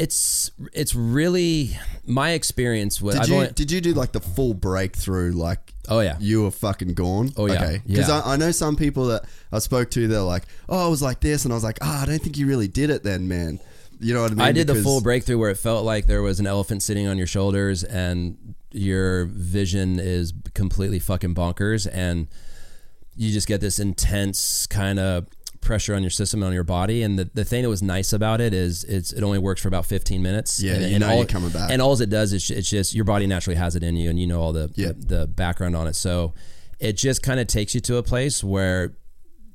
it's 0.00 0.50
it's 0.72 0.94
really 0.94 1.78
my 2.06 2.30
experience 2.30 3.00
with. 3.02 3.14
Did 3.14 3.22
I've 3.22 3.28
you 3.28 3.34
only, 3.36 3.52
did 3.52 3.70
you 3.70 3.80
do 3.80 3.92
like 3.92 4.12
the 4.12 4.20
full 4.20 4.54
breakthrough? 4.54 5.32
Like, 5.32 5.74
Oh, 5.88 6.00
yeah. 6.00 6.16
you 6.20 6.44
were 6.44 6.50
fucking 6.50 6.94
gone. 6.94 7.32
Oh, 7.36 7.46
yeah. 7.46 7.54
okay. 7.62 7.82
Because 7.86 8.08
Yeah. 8.08 8.20
I, 8.20 8.34
I 8.34 8.36
know 8.36 8.50
some 8.50 8.76
people 8.76 9.06
that 9.08 9.24
I 9.52 9.58
spoke 9.58 9.90
to. 9.92 10.08
They're 10.08 10.20
like, 10.22 10.44
oh, 10.68 10.86
I 10.86 10.88
was 10.88 11.02
like 11.02 11.20
this, 11.20 11.44
and 11.44 11.52
I 11.52 11.56
was 11.56 11.64
like, 11.64 11.78
ah, 11.82 12.02
I 12.02 12.06
don't 12.06 12.20
think 12.22 12.38
you 12.38 12.46
really 12.46 12.68
did 12.68 12.90
it 12.90 13.02
then, 13.02 13.28
man. 13.28 13.60
You 14.00 14.14
know 14.14 14.22
what 14.22 14.30
I 14.32 14.34
mean? 14.34 14.40
I 14.46 14.52
did 14.52 14.66
the 14.66 14.72
Because- 14.74 14.84
full 14.84 15.00
breakthrough 15.02 15.36
where 15.38 15.50
it 15.50 15.58
felt 15.58 15.84
like 15.84 16.06
there 16.06 16.22
was 16.22 16.40
an 16.40 16.46
elephant 16.46 16.82
sitting 16.82 17.06
on 17.06 17.18
your 17.18 17.26
shoulders 17.26 17.84
and 17.84 18.54
your 18.72 19.26
vision 19.26 19.98
is 20.00 20.32
completely 20.54 20.98
fucking 21.00 21.34
bonkers 21.34 21.86
and 21.92 22.28
you 23.16 23.30
just 23.32 23.46
get 23.48 23.60
this 23.60 23.78
intense 23.78 24.66
kind 24.68 24.98
of 24.98 25.26
pressure 25.60 25.94
on 25.94 26.02
your 26.02 26.10
system 26.10 26.40
and 26.42 26.48
on 26.48 26.52
your 26.54 26.64
body 26.64 27.02
and 27.02 27.18
the, 27.18 27.30
the 27.34 27.44
thing 27.44 27.62
that 27.62 27.68
was 27.68 27.82
nice 27.82 28.12
about 28.12 28.40
it 28.40 28.52
is 28.54 28.82
it's 28.84 29.12
it 29.12 29.22
only 29.22 29.38
works 29.38 29.60
for 29.60 29.68
about 29.68 29.84
15 29.86 30.22
minutes 30.22 30.60
Yeah, 30.62 30.72
and, 30.74 30.82
you 30.84 30.88
and 30.96 31.00
know 31.00 31.10
all, 31.10 31.16
you're 31.18 31.26
coming 31.26 31.50
back. 31.50 31.70
and 31.70 31.82
all 31.82 32.00
it 32.00 32.08
does 32.10 32.32
is 32.32 32.50
it's 32.50 32.68
just 32.70 32.94
your 32.94 33.04
body 33.04 33.26
naturally 33.26 33.56
has 33.56 33.76
it 33.76 33.82
in 33.82 33.94
you 33.96 34.08
and 34.10 34.18
you 34.18 34.26
know 34.26 34.40
all 34.40 34.52
the 34.52 34.70
Yeah. 34.74 34.88
the, 34.88 35.16
the 35.16 35.26
background 35.26 35.76
on 35.76 35.86
it 35.86 35.94
so 35.96 36.32
it 36.78 36.94
just 36.94 37.22
kind 37.22 37.38
of 37.40 37.46
takes 37.46 37.74
you 37.74 37.80
to 37.82 37.96
a 37.98 38.02
place 38.02 38.42
where 38.42 38.94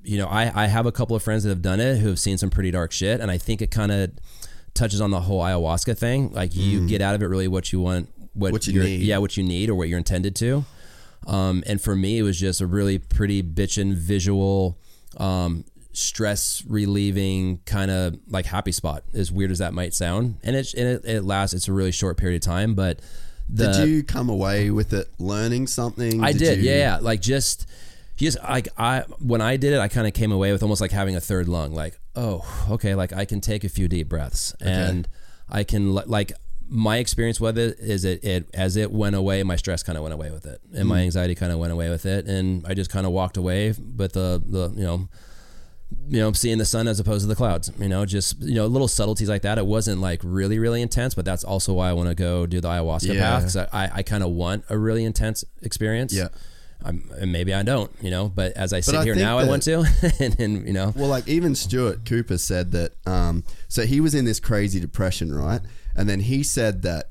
you 0.08 0.20
know, 0.20 0.28
I, 0.28 0.66
I 0.66 0.68
have 0.68 0.86
a 0.86 0.92
couple 0.92 1.16
of 1.16 1.24
friends 1.24 1.42
that 1.44 1.50
have 1.50 1.64
done 1.64 1.80
it 1.80 1.98
who 1.98 2.10
have 2.10 2.20
seen 2.20 2.38
some 2.38 2.52
pretty 2.52 2.70
dark 2.70 2.92
shit, 2.92 3.20
and 3.22 3.32
I 3.32 3.40
think 3.40 3.60
it 3.64 3.72
kind 3.72 3.92
of 3.92 4.12
touches 4.76 5.02
on 5.02 5.10
the 5.10 5.20
whole 5.22 5.42
ayahuasca 5.42 5.98
thing. 5.98 6.32
Like 6.32 6.56
you 6.56 6.88
get 6.88 7.02
out 7.02 7.16
of 7.16 7.24
it 7.24 7.26
really 7.26 7.48
what 7.48 7.74
you 7.74 7.80
want, 7.80 8.10
what, 8.34 8.50
Mm. 8.50 8.52
What 8.52 8.68
you 8.68 8.74
you're- 8.74 8.86
need. 8.86 9.02
yeah, 9.02 9.18
what 9.18 9.36
you 9.36 9.44
need 9.44 9.68
or 9.72 9.74
what 9.74 9.90
you're 9.90 9.98
intended 9.98 10.36
to. 10.36 10.64
Um, 11.26 11.64
and 11.66 11.82
for 11.82 11.96
me, 11.96 12.20
it 12.20 12.22
was 12.22 12.40
just 12.40 12.62
a 12.62 12.68
really 12.68 13.00
pretty 13.00 13.42
bitchin' 13.42 13.96
visual, 13.96 14.78
um, 15.18 15.66
stress 15.96 16.64
relieving 16.68 17.60
kind 17.66 17.92
of 17.92 18.18
like 18.28 18.46
happy 18.46 18.72
spot. 18.72 19.04
As 19.14 19.32
weird 19.32 19.52
as 19.52 19.60
that 19.60 19.74
might 19.74 19.94
sound, 19.94 20.38
and 20.44 20.56
it 20.56 20.74
and 20.74 20.88
it, 20.88 21.06
it 21.06 21.22
lasts. 21.24 21.54
It's 21.54 21.68
a 21.68 21.74
really 21.74 21.92
short 21.92 22.18
period 22.18 22.42
of 22.42 22.46
time, 22.46 22.74
but 22.76 23.00
the, 23.50 23.72
Did 23.72 23.90
you 23.90 24.04
come 24.04 24.30
away 24.30 24.72
with 24.72 24.94
it 24.94 25.08
learning 25.20 25.68
something? 25.68 26.24
I 26.24 26.32
did, 26.32 26.60
you- 26.60 26.72
yeah. 26.72 26.98
Like 27.00 27.22
just, 27.22 27.68
just 28.16 28.42
like 28.44 28.68
I 28.78 29.02
when 29.20 29.42
I 29.42 29.58
did 29.58 29.74
it, 29.74 29.80
I 29.80 29.88
kind 29.88 30.08
of 30.08 30.14
came 30.14 30.32
away 30.32 30.52
with 30.52 30.64
almost 30.64 30.82
like 30.82 30.92
having 30.92 31.16
a 31.16 31.22
third 31.22 31.48
lung. 31.48 31.74
Like, 31.74 32.00
oh, 32.16 32.66
okay, 32.72 32.96
like 32.96 33.14
I 33.14 33.26
can 33.26 33.42
take 33.42 33.64
a 33.64 33.70
few 33.70 33.88
deep 33.88 34.10
breaths, 34.10 34.56
and 34.60 35.08
I 35.50 35.64
can 35.64 35.94
like 35.94 36.32
my 36.68 36.98
experience 36.98 37.40
with 37.40 37.60
it 37.60 37.78
is 37.80 38.06
it, 38.06 38.24
it 38.24 38.50
as 38.54 38.76
it 38.76 38.92
went 38.92 39.16
away, 39.16 39.44
my 39.44 39.56
stress 39.56 39.84
kind 39.84 39.98
of 39.98 40.02
went 40.04 40.14
away 40.16 40.32
with 40.32 40.46
it, 40.46 40.60
and 40.74 40.88
my 40.88 41.00
mm. 41.00 41.04
anxiety 41.04 41.36
kind 41.36 41.52
of 41.52 41.60
went 41.60 41.72
away 41.72 41.90
with 41.90 42.06
it, 42.06 42.26
and 42.26 42.66
I 42.66 42.74
just 42.74 42.90
kind 42.90 43.06
of 43.06 43.12
walked 43.12 43.38
away 43.38 43.70
with 43.70 44.14
the 44.14 44.42
the 44.46 44.74
you 44.76 44.84
know. 44.84 45.08
You 46.08 46.20
know, 46.20 46.32
seeing 46.34 46.60
the 46.60 46.66
sun 46.66 46.88
as 46.88 47.00
opposed 47.00 47.24
to 47.24 47.28
the 47.28 47.36
clouds. 47.36 47.72
You 47.80 47.90
know, 47.90 48.06
just 48.06 48.40
you 48.40 48.54
know, 48.54 48.68
little 48.68 48.88
subtleties 48.88 49.28
like 49.30 49.42
that. 49.42 49.58
It 49.58 49.66
wasn't 49.66 50.02
like 50.02 50.22
really, 50.24 50.60
really 50.60 50.82
intense, 50.84 51.16
but 51.16 51.26
that's 51.26 51.44
also 51.44 51.74
why 51.74 51.90
I 51.90 51.94
want 51.94 52.10
to 52.10 52.16
go 52.16 52.46
do 52.46 52.62
the 52.62 52.68
ayahuasca 52.68 53.14
Yeah. 53.14 53.22
path 53.22 53.42
because 53.42 53.56
I, 53.58 53.90
I 53.96 54.04
kind 54.04 54.24
of 54.24 54.30
want 54.30 54.66
a 54.70 54.78
really 54.78 55.04
intense 55.04 55.44
experience. 55.64 56.14
Yeah. 56.14 56.28
I'm, 56.84 57.10
and 57.18 57.32
maybe 57.32 57.52
I 57.52 57.64
don't, 57.64 57.92
you 58.02 58.12
know, 58.12 58.30
but 58.30 58.52
as 58.54 58.72
I 58.72 58.82
sit 58.82 58.94
I 58.94 59.04
here 59.04 59.16
now, 59.16 59.40
I 59.40 59.46
want 59.48 59.64
to, 59.64 59.86
and, 60.20 60.40
and 60.40 60.68
you 60.68 60.74
know, 60.74 60.94
Well, 60.96 61.08
like 61.08 61.28
even 61.28 61.56
Stuart 61.56 62.06
Cooper 62.06 62.38
said 62.38 62.72
that. 62.74 62.94
Um, 63.08 63.44
so 63.68 63.88
he 63.88 64.00
was 64.00 64.14
in 64.14 64.26
this 64.26 64.40
crazy 64.40 64.80
depression, 64.80 65.34
right? 65.34 65.62
And 65.96 66.08
then 66.08 66.20
he 66.20 66.44
said 66.44 66.84
that 66.84 67.10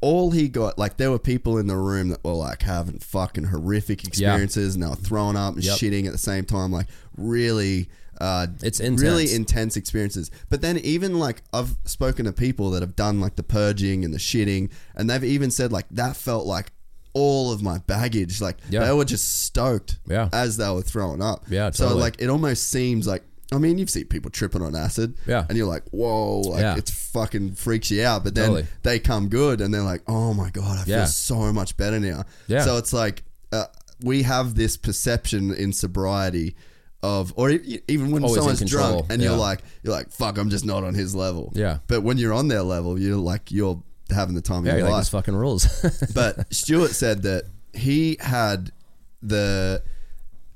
all 0.00 0.32
he 0.32 0.48
got, 0.48 0.76
like, 0.78 0.96
there 0.96 1.10
were 1.12 1.18
people 1.20 1.58
in 1.58 1.68
the 1.68 1.76
room 1.76 2.08
that 2.08 2.24
were 2.24 2.32
like 2.32 2.62
having 2.62 2.98
fucking 2.98 3.44
horrific 3.44 4.04
experiences, 4.04 4.74
and 4.74 4.82
they 4.82 4.88
were 4.88 4.96
throwing 4.96 5.36
up 5.36 5.54
and 5.54 5.62
Yep. 5.62 5.78
shitting 5.78 6.06
at 6.06 6.12
the 6.12 6.18
same 6.18 6.44
time, 6.44 6.72
like 6.72 6.86
really. 7.16 7.88
Uh, 8.20 8.46
It's 8.62 8.80
intense. 8.80 9.02
really 9.02 9.34
intense 9.34 9.76
experiences. 9.76 10.30
But 10.48 10.60
then 10.60 10.78
even 10.78 11.18
like 11.18 11.42
I've 11.52 11.76
spoken 11.84 12.24
to 12.26 12.32
people 12.32 12.70
that 12.72 12.82
have 12.82 12.96
done 12.96 13.20
like 13.20 13.36
the 13.36 13.42
purging 13.42 14.04
and 14.04 14.12
the 14.14 14.18
shitting, 14.18 14.70
and 14.94 15.08
they've 15.10 15.24
even 15.24 15.50
said 15.50 15.72
like 15.72 15.86
that 15.90 16.16
felt 16.16 16.46
like 16.46 16.72
all 17.12 17.52
of 17.52 17.62
my 17.62 17.78
baggage. 17.78 18.40
Like 18.40 18.58
Yeah. 18.70 18.84
they 18.86 18.92
were 18.92 19.04
just 19.04 19.42
stoked 19.44 19.98
Yeah. 20.08 20.28
as 20.32 20.56
they 20.56 20.68
were 20.70 20.82
throwing 20.82 21.22
up. 21.22 21.44
Yeah, 21.48 21.70
So 21.70 21.84
totally. 21.84 22.00
like 22.02 22.16
it 22.20 22.28
almost 22.28 22.70
seems 22.70 23.06
like 23.06 23.22
I 23.52 23.58
mean 23.58 23.78
you've 23.78 23.90
seen 23.90 24.06
people 24.06 24.30
tripping 24.30 24.62
on 24.62 24.74
acid. 24.74 25.14
Yeah. 25.26 25.44
And 25.48 25.56
you're 25.56 25.68
like, 25.68 25.84
whoa, 25.90 26.40
like 26.40 26.60
Yeah. 26.60 26.76
it's 26.76 26.90
fucking 26.90 27.54
freaks 27.54 27.90
you 27.90 28.02
out. 28.04 28.24
But 28.24 28.34
then 28.34 28.46
Totally. 28.48 28.66
they 28.82 28.98
come 28.98 29.28
good 29.28 29.60
and 29.60 29.72
they're 29.72 29.82
like, 29.82 30.02
oh 30.08 30.34
my 30.34 30.50
god, 30.50 30.78
I 30.78 30.84
Yeah. 30.90 31.04
feel 31.04 31.06
so 31.06 31.52
much 31.52 31.76
better 31.76 32.00
now. 32.00 32.24
Yeah. 32.48 32.64
So 32.64 32.78
it's 32.78 32.92
like 32.92 33.22
uh, 33.52 33.66
we 34.02 34.22
have 34.24 34.56
this 34.56 34.76
perception 34.76 35.54
in 35.54 35.72
sobriety. 35.72 36.56
Of 37.04 37.34
or 37.36 37.50
even 37.50 38.12
when 38.12 38.22
Always 38.24 38.36
in 38.36 38.40
someone's 38.40 38.58
control, 38.60 38.90
drunk 38.92 39.12
and 39.12 39.22
you're 39.22 39.36
like 39.36 39.60
you're 39.82 39.92
like 39.92 40.10
fuck 40.10 40.38
I'm 40.38 40.48
just 40.48 40.64
not 40.64 40.84
on 40.84 40.94
his 40.94 41.14
level. 41.14 41.52
Yeah. 41.54 41.80
but 41.86 42.02
when 42.02 42.16
you're 42.16 42.32
on 42.32 42.48
their 42.48 42.62
level 42.62 42.98
you're 42.98 43.18
like 43.18 43.52
you're 43.52 43.82
having 44.10 44.34
the 44.34 44.40
time 44.40 44.64
yeah, 44.64 44.72
of 44.72 44.78
your 44.78 44.88
like 44.88 44.94
life. 44.94 45.08
fucking 45.10 45.36
rules. 45.36 45.66
but 46.14 46.52
Stuart 46.52 46.92
said 46.92 47.22
that 47.24 47.44
he 47.74 48.16
had 48.20 48.72
the 49.20 49.82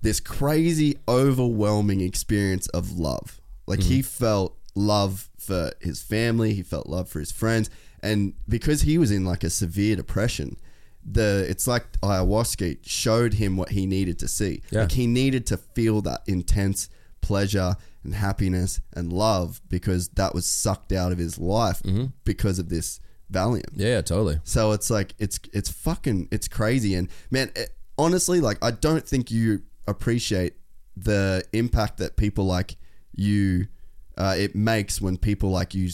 this 0.00 0.20
crazy 0.20 0.96
overwhelming 1.06 2.00
experience 2.00 2.66
of 2.68 2.98
love. 2.98 3.40
Like 3.66 3.82
he 3.82 3.98
mm-hmm. 3.98 4.24
felt 4.24 4.56
love 4.74 5.28
for 5.38 5.72
his 5.80 6.02
family, 6.02 6.54
he 6.54 6.62
felt 6.62 6.86
love 6.86 7.08
for 7.08 7.18
his 7.20 7.32
friends, 7.32 7.68
and 8.02 8.32
because 8.48 8.82
he 8.82 8.96
was 8.96 9.10
in 9.10 9.24
like 9.24 9.44
a 9.44 9.50
severe 9.50 9.96
depression, 9.96 10.56
the 11.10 11.46
it's 11.48 11.66
like 11.66 11.90
ayahuasca 12.00 12.78
showed 12.82 13.34
him 13.34 13.56
what 13.56 13.70
he 13.70 13.86
needed 13.86 14.18
to 14.20 14.28
see. 14.28 14.62
Yeah. 14.70 14.82
Like 14.82 14.92
he 14.92 15.06
needed 15.06 15.46
to 15.46 15.56
feel 15.56 16.00
that 16.02 16.22
intense 16.26 16.88
pleasure 17.20 17.76
and 18.04 18.14
happiness 18.14 18.80
and 18.94 19.12
love 19.12 19.60
because 19.68 20.08
that 20.10 20.34
was 20.34 20.46
sucked 20.46 20.92
out 20.92 21.12
of 21.12 21.18
his 21.18 21.38
life 21.38 21.82
because 22.24 22.58
of 22.58 22.68
this 22.68 23.00
Valium. 23.32 23.64
yeah, 23.74 23.88
yeah, 23.88 24.00
totally. 24.00 24.40
So 24.44 24.72
it's 24.72 24.90
like 24.90 25.14
it's 25.18 25.38
it's 25.52 25.70
fucking 25.70 26.28
it's 26.30 26.48
crazy 26.48 26.94
and 26.94 27.08
man, 27.30 27.50
it, 27.54 27.70
honestly, 27.98 28.40
like 28.40 28.58
I 28.62 28.70
don't 28.70 29.06
think 29.06 29.30
you 29.30 29.62
appreciate 29.86 30.54
the 30.96 31.44
impact 31.52 31.98
that 31.98 32.16
people 32.16 32.44
like 32.44 32.76
you 33.14 33.66
uh, 34.16 34.34
it 34.36 34.54
makes 34.54 35.00
when 35.00 35.16
people 35.16 35.50
like 35.50 35.74
you 35.74 35.90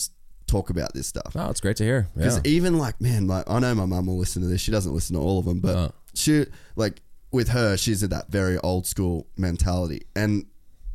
talk 0.55 0.71
about 0.71 0.95
this 0.95 1.07
stuff. 1.07 1.33
Oh, 1.35 1.51
it's 1.51 1.61
great 1.61 1.77
to 1.79 1.85
hear. 1.85 2.09
Because 2.17 2.37
Yeah. 2.37 2.43
even 2.57 2.79
like, 2.79 3.01
man, 3.01 3.27
like 3.27 3.45
I 3.49 3.59
know 3.59 3.75
my 3.75 3.87
mum 3.87 4.07
will 4.07 4.19
listen 4.19 4.43
to 4.43 4.49
this. 4.49 4.61
She 4.61 4.71
doesn't 4.71 4.93
listen 4.95 5.15
to 5.17 5.21
all 5.23 5.39
of 5.39 5.45
them, 5.47 5.61
but 5.61 5.77
Uh. 5.77 5.89
she 6.15 6.47
like 6.77 7.03
with 7.33 7.49
her, 7.49 7.77
she's 7.77 8.03
at 8.03 8.11
that 8.11 8.31
very 8.31 8.59
old 8.59 8.87
school 8.87 9.27
mentality, 9.37 10.03
and 10.15 10.47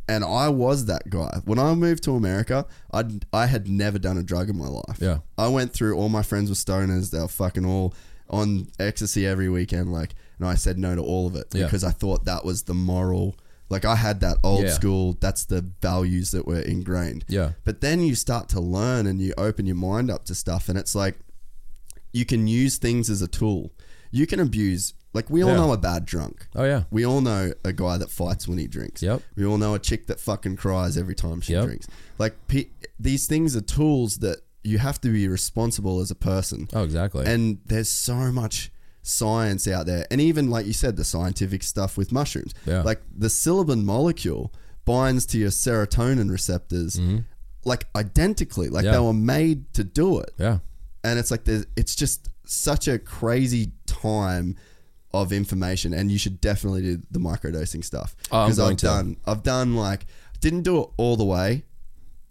and 0.08 0.24
I 0.24 0.50
was 0.50 0.86
that 0.86 1.10
guy 1.10 1.42
when 1.46 1.60
I 1.60 1.76
moved 1.76 2.04
to 2.06 2.16
America. 2.16 2.66
I 2.94 3.04
I 3.34 3.46
had 3.48 3.68
never 3.68 4.00
done 4.00 4.18
a 4.18 4.24
drug 4.24 4.50
in 4.50 4.58
my 4.58 4.68
life. 4.68 4.98
Yeah. 5.00 5.20
I 5.38 5.48
went 5.50 5.74
through 5.74 5.96
all 5.98 6.10
my 6.10 6.24
friends 6.24 6.50
were 6.50 6.56
stoners. 6.56 7.12
They 7.12 7.20
were 7.20 7.28
fucking 7.28 7.66
all 7.66 7.94
on 8.30 8.68
ecstasy 8.80 9.26
every 9.26 9.50
weekend, 9.50 9.92
like, 9.92 10.14
and 10.38 10.48
I 10.48 10.56
said 10.56 10.78
no 10.78 10.96
to 10.96 11.02
all 11.02 11.28
of 11.28 11.36
it 11.36 11.48
Yeah. 11.54 11.66
because 11.66 11.84
I 11.84 11.92
thought 11.92 12.26
that 12.26 12.46
was 12.46 12.64
the 12.64 12.74
moral. 12.76 13.36
Like 13.70 13.86
I 13.86 13.96
had 13.96 14.20
that 14.22 14.38
old 14.44 14.64
Yeah. 14.64 14.74
school. 14.74 15.18
That's 15.20 15.46
the 15.46 15.64
values 15.82 16.32
that 16.32 16.48
were 16.48 16.60
ingrained. 16.60 17.24
Yeah. 17.28 17.52
But 17.64 17.82
then 17.82 18.02
you 18.02 18.16
start 18.16 18.50
to 18.50 18.60
learn 18.60 19.06
and 19.08 19.22
you 19.22 19.34
open 19.38 19.66
your 19.68 19.76
mind 19.76 20.10
up 20.10 20.26
to 20.26 20.36
stuff, 20.36 20.70
and 20.70 20.78
it's 20.78 20.96
like 20.96 21.20
you 22.12 22.26
can 22.26 22.48
use 22.48 22.78
things 22.78 23.10
as 23.10 23.22
a 23.22 23.28
tool. 23.28 23.72
You 24.12 24.26
can 24.26 24.40
abuse. 24.40 24.94
Like 25.14 25.30
we 25.30 25.44
all 25.44 25.50
Yeah. 25.52 25.58
know 25.58 25.74
a 25.74 25.78
bad 25.78 26.06
drunk. 26.06 26.48
Oh 26.56 26.64
yeah. 26.64 26.84
We 26.92 27.06
all 27.06 27.22
know 27.22 27.54
a 27.64 27.74
guy 27.74 27.98
that 27.98 28.10
fights 28.12 28.48
when 28.48 28.58
he 28.58 28.68
drinks. 28.68 29.02
Yep. 29.04 29.22
We 29.36 29.46
all 29.46 29.58
know 29.58 29.74
a 29.76 29.80
chick 29.80 30.08
that 30.08 30.20
fucking 30.20 30.56
cries 30.58 30.98
every 30.98 31.16
time 31.16 31.42
she 31.42 31.54
Yep. 31.54 31.66
drinks. 31.66 31.88
Like 32.18 32.36
pe- 32.48 32.70
these 33.00 33.28
things 33.28 33.56
are 33.56 33.62
tools 33.62 34.18
that 34.18 34.40
you 34.64 34.78
have 34.80 35.00
to 35.02 35.10
be 35.10 35.28
responsible 35.28 36.00
as 36.00 36.12
a 36.12 36.16
person. 36.16 36.68
Oh 36.74 36.84
exactly. 36.84 37.26
And 37.26 37.60
there's 37.66 37.90
so 37.90 38.32
much 38.32 38.72
science 39.10 39.68
out 39.68 39.86
there. 39.86 40.06
And 40.12 40.22
even 40.22 40.50
like 40.50 40.66
you 40.66 40.74
said, 40.74 40.96
the 40.96 41.04
scientific 41.04 41.64
stuff 41.64 41.98
with 41.98 42.12
mushrooms. 42.12 42.54
Yeah. 42.66 42.82
Like 42.84 43.02
the 43.16 43.28
psilocybin 43.28 43.84
molecule 43.84 44.54
binds 44.86 45.26
to 45.28 45.38
your 45.38 45.50
serotonin 45.50 46.30
receptors 46.32 47.00
like 47.66 47.86
identically. 47.96 48.70
Like 48.70 48.86
Mm-hmm. 48.86 48.94
Yeah. 48.94 49.00
they 49.00 49.06
were 49.06 49.14
made 49.14 49.74
to 49.74 49.84
do 49.84 50.20
it. 50.20 50.32
yeah. 50.38 50.60
And 51.04 51.18
it's 51.20 51.32
like 51.32 51.44
there's 51.46 51.66
it's 51.76 51.96
just 51.96 52.30
such 52.46 52.88
a 52.88 52.98
crazy 53.00 53.72
time 53.86 54.56
of 55.14 55.32
information 55.34 55.94
and 55.94 56.12
you 56.12 56.18
should 56.20 56.40
definitely 56.42 56.82
do 56.82 57.02
the 57.10 57.20
microdosing 57.20 57.84
stuff. 57.84 58.16
Oh, 58.32 58.42
I'm 58.42 58.54
going 58.56 58.72
I've 58.72 58.78
to. 58.78 58.86
done 58.86 59.18
I've 59.26 59.44
done 59.44 59.76
like 59.76 60.06
didn't 60.42 60.64
do 60.64 60.82
it 60.84 60.90
all 60.98 61.16
the 61.18 61.26
way 61.26 61.64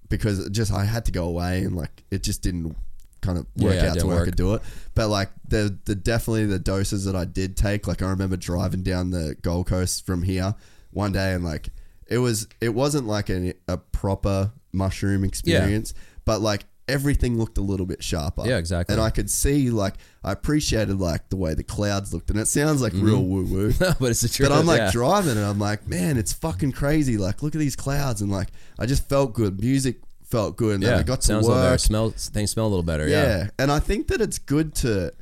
because 0.09 0.39
it 0.47 0.53
just 0.53 0.73
I 0.73 0.85
had 0.85 1.05
to 1.07 1.13
go 1.13 1.25
away 1.27 1.63
and 1.65 1.75
like 1.77 2.05
it 2.11 2.23
just 2.23 2.43
didn't 2.43 2.77
kind 3.21 3.39
of 3.39 3.47
work 3.57 3.75
yeah, 3.75 3.91
out 3.91 3.99
to 3.99 4.07
where 4.07 4.17
I 4.17 4.19
work. 4.21 4.29
could 4.29 4.37
do 4.37 4.55
it. 4.55 4.63
But 4.95 5.09
like 5.09 5.31
the 5.47 5.77
the 5.85 5.95
definitely 5.95 6.47
the 6.47 6.59
doses 6.59 7.05
that 7.05 7.17
I 7.17 7.25
did 7.25 7.57
take, 7.57 7.87
like 7.87 8.03
I 8.03 8.11
remember 8.11 8.37
driving 8.37 8.83
down 8.83 9.11
the 9.11 9.37
Gold 9.43 9.67
Coast 9.67 10.07
from 10.07 10.23
here 10.23 10.55
one 10.91 11.13
day 11.13 11.35
and 11.35 11.45
like 11.45 11.69
it 12.07 12.19
was 12.19 12.49
it 12.61 12.71
wasn't 12.71 13.07
like 13.07 13.31
a, 13.31 13.55
a 13.69 13.77
proper 13.77 14.53
mushroom 14.73 15.25
experience, 15.25 15.95
but 16.25 16.41
like 16.41 16.65
everything 16.89 17.39
looked 17.39 17.59
a 17.59 17.61
little 17.61 17.87
bit 17.87 18.03
sharper. 18.03 18.47
Yeah, 18.47 18.57
exactly. 18.57 18.95
And 18.95 19.03
I 19.03 19.11
could 19.11 19.31
see 19.31 19.71
like 19.71 19.95
I 20.25 20.33
appreciated 20.33 20.99
like 20.99 21.29
the 21.29 21.37
way 21.37 21.55
the 21.55 21.63
clouds 21.63 22.13
looked, 22.13 22.31
and 22.31 22.41
it 22.41 22.47
sounds 22.47 22.83
like 22.83 22.93
real 22.95 23.21
mm-hmm. 23.21 23.31
woo 23.31 23.45
woo. 23.45 23.73
but 24.01 24.11
it's 24.11 24.23
the 24.23 24.29
truth. 24.29 24.49
But 24.49 24.59
I'm 24.59 24.67
like 24.67 24.79
yeah. 24.79 24.91
driving 24.91 25.37
and 25.37 25.45
I'm 25.45 25.59
like, 25.59 25.87
man, 25.87 26.17
it's 26.17 26.33
fucking 26.33 26.73
crazy. 26.73 27.19
Like, 27.19 27.43
look 27.43 27.55
at 27.55 27.59
these 27.59 27.77
clouds. 27.77 28.23
And 28.23 28.33
like, 28.33 28.49
I 28.79 28.87
just 28.87 29.09
felt 29.09 29.35
good. 29.35 29.61
Music 29.61 29.97
felt 30.29 30.57
good. 30.57 30.75
And 30.75 30.83
then 30.83 30.93
yeah. 30.93 30.99
I 30.99 31.03
got 31.03 31.21
to 31.23 31.27
Sounds 31.27 31.47
a 31.47 31.49
little 31.49 31.63
better. 31.63 31.73
work. 31.75 31.81
Smell 31.81 32.11
things 32.11 32.51
smell 32.51 32.67
a 32.67 32.69
little 32.69 32.83
better. 32.83 33.09
Yeah. 33.09 33.23
Yeah. 33.25 33.51
And 33.59 33.73
I 33.73 33.79
think 33.81 34.09
that 34.09 34.21
it's 34.21 34.39
good 34.39 34.75
to 34.77 35.13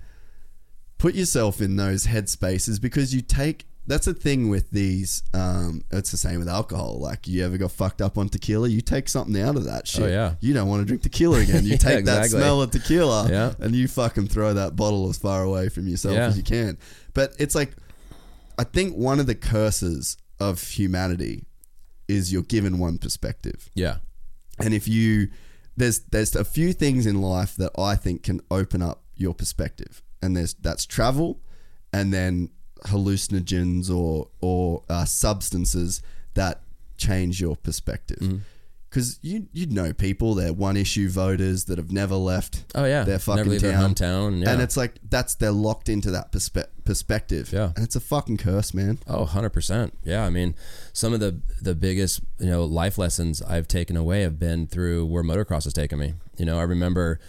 put 0.98 1.14
yourself 1.14 1.60
in 1.60 1.76
those 1.76 2.06
headspaces 2.06 2.80
because 2.80 3.14
you 3.14 3.22
take. 3.22 3.66
That's 3.88 4.06
the 4.06 4.14
thing 4.14 4.48
with 4.48 4.68
these. 4.72 5.22
Um, 5.32 5.82
it's 5.92 6.10
the 6.10 6.16
same 6.16 6.40
with 6.40 6.48
alcohol. 6.48 6.98
Like, 6.98 7.28
you 7.28 7.44
ever 7.44 7.56
got 7.56 7.70
fucked 7.70 8.02
up 8.02 8.18
on 8.18 8.28
tequila? 8.28 8.66
You 8.68 8.80
take 8.80 9.08
something 9.08 9.40
out 9.40 9.54
of 9.54 9.62
that 9.66 9.86
shit. 9.86 10.02
Oh, 10.02 10.06
yeah. 10.08 10.34
You 10.40 10.54
don't 10.54 10.66
want 10.68 10.80
to 10.82 10.86
drink 10.86 11.02
tequila 11.04 11.38
again. 11.38 11.62
You 11.64 11.70
Yeah, 11.72 11.76
take 11.76 12.04
that 12.06 12.24
exactly. 12.24 12.40
smell 12.40 12.62
of 12.62 12.72
tequila 12.72 13.28
Yeah. 13.30 13.54
and 13.60 13.76
you 13.76 13.86
fucking 13.86 14.26
throw 14.26 14.54
that 14.54 14.74
bottle 14.74 15.08
as 15.08 15.18
far 15.18 15.44
away 15.44 15.68
from 15.68 15.86
yourself 15.86 16.16
Yeah. 16.16 16.26
as 16.26 16.36
you 16.36 16.42
can. 16.42 16.78
But 17.14 17.34
it's 17.38 17.54
like, 17.54 17.76
I 18.58 18.64
think 18.64 18.96
one 18.96 19.20
of 19.20 19.26
the 19.28 19.36
curses 19.36 20.16
of 20.40 20.60
humanity 20.64 21.44
is 22.08 22.32
you're 22.32 22.42
given 22.42 22.78
one 22.80 22.98
perspective. 22.98 23.70
Yeah. 23.74 23.98
And 24.58 24.74
if 24.74 24.88
you 24.88 25.28
there's 25.76 26.00
there's 26.00 26.34
a 26.34 26.44
few 26.44 26.72
things 26.72 27.06
in 27.06 27.20
life 27.20 27.56
that 27.56 27.72
I 27.78 27.96
think 27.96 28.22
can 28.22 28.40
open 28.50 28.82
up 28.82 29.02
your 29.14 29.34
perspective. 29.34 30.02
And 30.22 30.36
there's 30.36 30.54
that's 30.54 30.86
travel 30.86 31.40
and 31.92 32.12
then 32.12 32.50
hallucinogens 32.84 33.90
or 33.94 34.28
or 34.40 34.82
uh, 34.88 35.04
substances 35.04 36.02
that 36.34 36.62
change 36.96 37.40
your 37.40 37.56
perspective. 37.56 38.18
Mm-hmm. 38.18 38.36
Because 38.96 39.18
you 39.20 39.46
you'd 39.52 39.72
know 39.72 39.92
people, 39.92 40.32
they're 40.32 40.54
one 40.54 40.78
issue 40.78 41.10
voters 41.10 41.66
that 41.66 41.76
have 41.76 41.92
never 41.92 42.14
left. 42.14 42.64
Oh 42.74 42.86
yeah. 42.86 43.04
their 43.04 43.18
fucking 43.18 43.40
Never 43.40 43.50
leave 43.50 43.60
their 43.60 43.74
hometown. 43.74 44.42
Yeah. 44.42 44.52
And 44.54 44.62
it's 44.62 44.74
like 44.74 44.94
that's 45.10 45.34
they're 45.34 45.52
locked 45.52 45.90
into 45.90 46.10
that 46.12 46.32
perspe- 46.32 46.68
perspective. 46.86 47.52
Yeah. 47.52 47.72
and 47.76 47.84
it's 47.84 47.94
a 47.94 48.00
fucking 48.00 48.38
curse, 48.38 48.72
man. 48.72 48.98
Oh, 49.06 49.26
100%. 49.26 49.92
Yeah, 50.02 50.24
I 50.24 50.30
mean, 50.30 50.54
some 50.94 51.12
of 51.12 51.20
the 51.20 51.42
the 51.60 51.74
biggest, 51.74 52.22
you 52.38 52.46
know, 52.46 52.64
life 52.64 52.96
lessons 52.96 53.42
I've 53.42 53.68
taken 53.68 53.98
away 53.98 54.22
have 54.22 54.38
been 54.38 54.66
through 54.66 55.04
where 55.04 55.22
motocross 55.22 55.64
has 55.64 55.74
taken 55.74 55.98
me. 55.98 56.14
You 56.38 56.46
know, 56.46 56.58
I 56.58 56.62
remember 56.62 57.20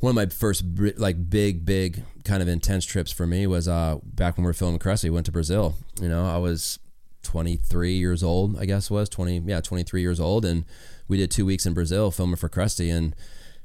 one 0.00 0.10
of 0.10 0.16
my 0.16 0.26
first 0.26 0.64
like 0.96 1.30
big 1.30 1.64
big 1.64 2.02
kind 2.24 2.42
of 2.42 2.48
intense 2.48 2.84
trips 2.84 3.12
for 3.12 3.24
me 3.24 3.46
was 3.46 3.68
uh 3.68 3.98
back 4.02 4.36
when 4.36 4.42
we 4.42 4.48
were 4.48 4.52
filming 4.52 4.80
Crusty, 4.80 5.10
went 5.10 5.26
to 5.26 5.32
Brazil. 5.32 5.76
You 6.00 6.08
know, 6.08 6.26
I 6.26 6.38
was 6.38 6.80
23 7.22 7.94
years 7.94 8.24
old, 8.24 8.58
I 8.58 8.64
guess 8.64 8.90
was 8.90 9.08
20, 9.08 9.44
yeah, 9.46 9.60
23 9.60 10.00
years 10.00 10.18
old 10.18 10.44
and 10.44 10.64
we 11.08 11.16
did 11.16 11.30
2 11.30 11.44
weeks 11.44 11.66
in 11.66 11.74
Brazil 11.74 12.10
filming 12.10 12.36
for 12.36 12.48
Crusty 12.48 12.90
and 12.90 13.14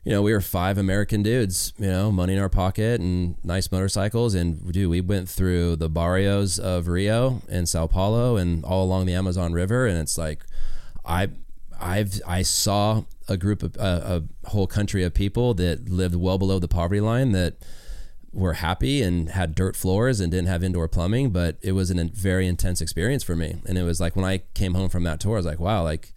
you 0.04 0.12
know, 0.12 0.22
we 0.22 0.32
were 0.32 0.42
five 0.42 0.78
American 0.78 1.24
dudes, 1.24 1.74
you 1.78 1.88
know, 1.88 2.12
money 2.12 2.34
in 2.34 2.40
our 2.40 2.50
pocket 2.50 3.02
and 3.02 3.36
nice 3.44 3.72
motorcycles. 3.72 4.34
And 4.34 4.72
dude, 4.72 4.90
we 4.90 5.02
went 5.02 5.28
through 5.28 5.76
the 5.76 5.90
barrios 5.90 6.58
of 6.58 6.88
Rio 6.88 7.42
and 7.50 7.68
Sao 7.68 7.88
Paulo 7.88 8.38
and 8.38 8.64
all 8.64 8.84
along 8.86 9.06
the 9.06 9.14
Amazon 9.14 9.52
River. 9.54 9.86
And 9.86 9.98
it's 9.98 10.18
like, 10.18 10.46
I, 11.06 11.30
I've, 11.80 12.22
I 12.26 12.44
saw 12.44 13.04
a 13.28 13.36
group 13.36 13.62
of, 13.62 13.78
uh, 13.78 14.22
a 14.46 14.50
whole 14.50 14.68
country 14.68 15.04
of 15.04 15.14
people 15.14 15.54
that 15.56 15.90
lived 15.90 16.16
well 16.16 16.38
below 16.38 16.60
the 16.60 16.68
poverty 16.68 17.02
line 17.02 17.34
that 17.34 17.56
were 18.32 18.54
happy 18.54 19.02
and 19.02 19.30
had 19.30 19.54
dirt 19.54 19.76
floors 19.76 20.20
and 20.20 20.32
didn't 20.32 20.48
have 20.48 20.64
indoor 20.64 20.88
plumbing. 20.88 21.32
But 21.32 21.58
it 21.62 21.74
was 21.74 21.92
a 21.92 22.04
very 22.06 22.48
intense 22.48 22.80
experience 22.80 23.24
for 23.24 23.36
me. 23.36 23.58
And 23.68 23.78
it 23.78 23.84
was 23.84 24.00
like 24.00 24.16
when 24.16 24.26
I 24.26 24.40
came 24.54 24.76
home 24.76 24.88
from 24.88 25.04
that 25.04 25.20
tour, 25.20 25.34
I 25.34 25.40
was 25.40 25.46
like, 25.46 25.60
wow, 25.60 25.84
like, 25.84 26.14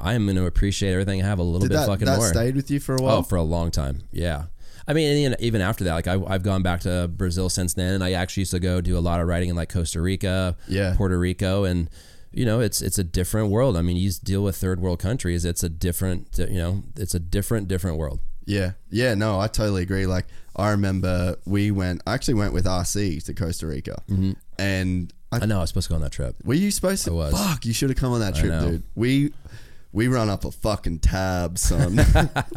I 0.00 0.14
am 0.14 0.24
going 0.26 0.36
to 0.36 0.46
appreciate 0.46 0.92
everything 0.92 1.22
I 1.22 1.26
have 1.26 1.38
a 1.38 1.42
little 1.42 1.60
Did 1.60 1.70
bit 1.70 1.74
that 1.76 1.86
fucking 1.86 2.06
that 2.06 2.18
more. 2.18 2.28
stayed 2.28 2.56
with 2.56 2.70
you 2.70 2.80
for 2.80 2.94
a 2.96 3.02
while? 3.02 3.16
Oh, 3.18 3.22
for 3.22 3.36
a 3.36 3.42
long 3.42 3.70
time. 3.70 4.02
Yeah. 4.12 4.44
I 4.88 4.92
mean, 4.92 5.16
even- 5.16 5.36
even 5.40 5.60
after 5.60 5.84
that, 5.84 5.94
like 5.94 6.06
I, 6.06 6.20
I've 6.26 6.42
gone 6.42 6.62
back 6.62 6.80
to 6.82 7.08
Brazil 7.08 7.48
since 7.48 7.74
then, 7.74 7.94
and 7.94 8.04
I 8.04 8.12
actually 8.12 8.42
used 8.42 8.52
to 8.52 8.60
go 8.60 8.80
do 8.80 8.96
a 8.96 9.00
lot 9.00 9.20
of 9.20 9.26
writing 9.26 9.48
in 9.48 9.56
like 9.56 9.72
Costa 9.72 10.00
Rica, 10.00 10.56
Yeah. 10.68 10.94
Puerto 10.96 11.18
Rico, 11.18 11.64
and 11.64 11.90
you 12.32 12.44
know, 12.44 12.60
it's 12.60 12.82
it's 12.82 12.98
a 12.98 13.04
different 13.04 13.50
world. 13.50 13.76
I 13.76 13.82
mean, 13.82 13.96
you 13.96 14.10
deal 14.22 14.42
with 14.44 14.56
third 14.56 14.78
world 14.80 14.98
countries. 14.98 15.44
It's 15.44 15.62
a 15.62 15.68
different, 15.70 16.38
you 16.38 16.58
know, 16.58 16.82
it's 16.96 17.14
a 17.14 17.18
different, 17.18 17.66
different 17.66 17.96
world. 17.96 18.20
Yeah, 18.44 18.72
yeah, 18.90 19.14
no, 19.14 19.40
I 19.40 19.48
totally 19.48 19.82
agree. 19.82 20.06
Like, 20.06 20.26
I 20.54 20.70
remember 20.70 21.36
we 21.46 21.70
went, 21.72 22.02
I 22.06 22.14
actually 22.14 22.34
went 22.34 22.52
with 22.52 22.64
RC 22.66 23.24
to 23.24 23.34
Costa 23.34 23.66
Rica, 23.66 24.02
mm-hmm. 24.08 24.32
and 24.56 25.12
I, 25.32 25.38
I 25.40 25.46
know 25.46 25.58
I 25.58 25.60
was 25.62 25.70
supposed 25.70 25.88
to 25.88 25.90
go 25.90 25.94
on 25.96 26.02
that 26.02 26.12
trip. 26.12 26.36
were 26.44 26.54
you 26.54 26.70
supposed 26.70 27.04
to? 27.06 27.10
I 27.10 27.14
was. 27.14 27.32
Fuck, 27.32 27.66
you 27.66 27.72
should 27.72 27.88
have 27.90 27.98
come 27.98 28.12
on 28.12 28.20
that 28.20 28.36
trip, 28.36 28.60
dude. 28.60 28.82
We 28.94 29.32
we 29.96 30.08
run 30.08 30.28
up 30.28 30.44
a 30.44 30.50
fucking 30.50 30.98
tab, 30.98 31.56
son. 31.58 31.98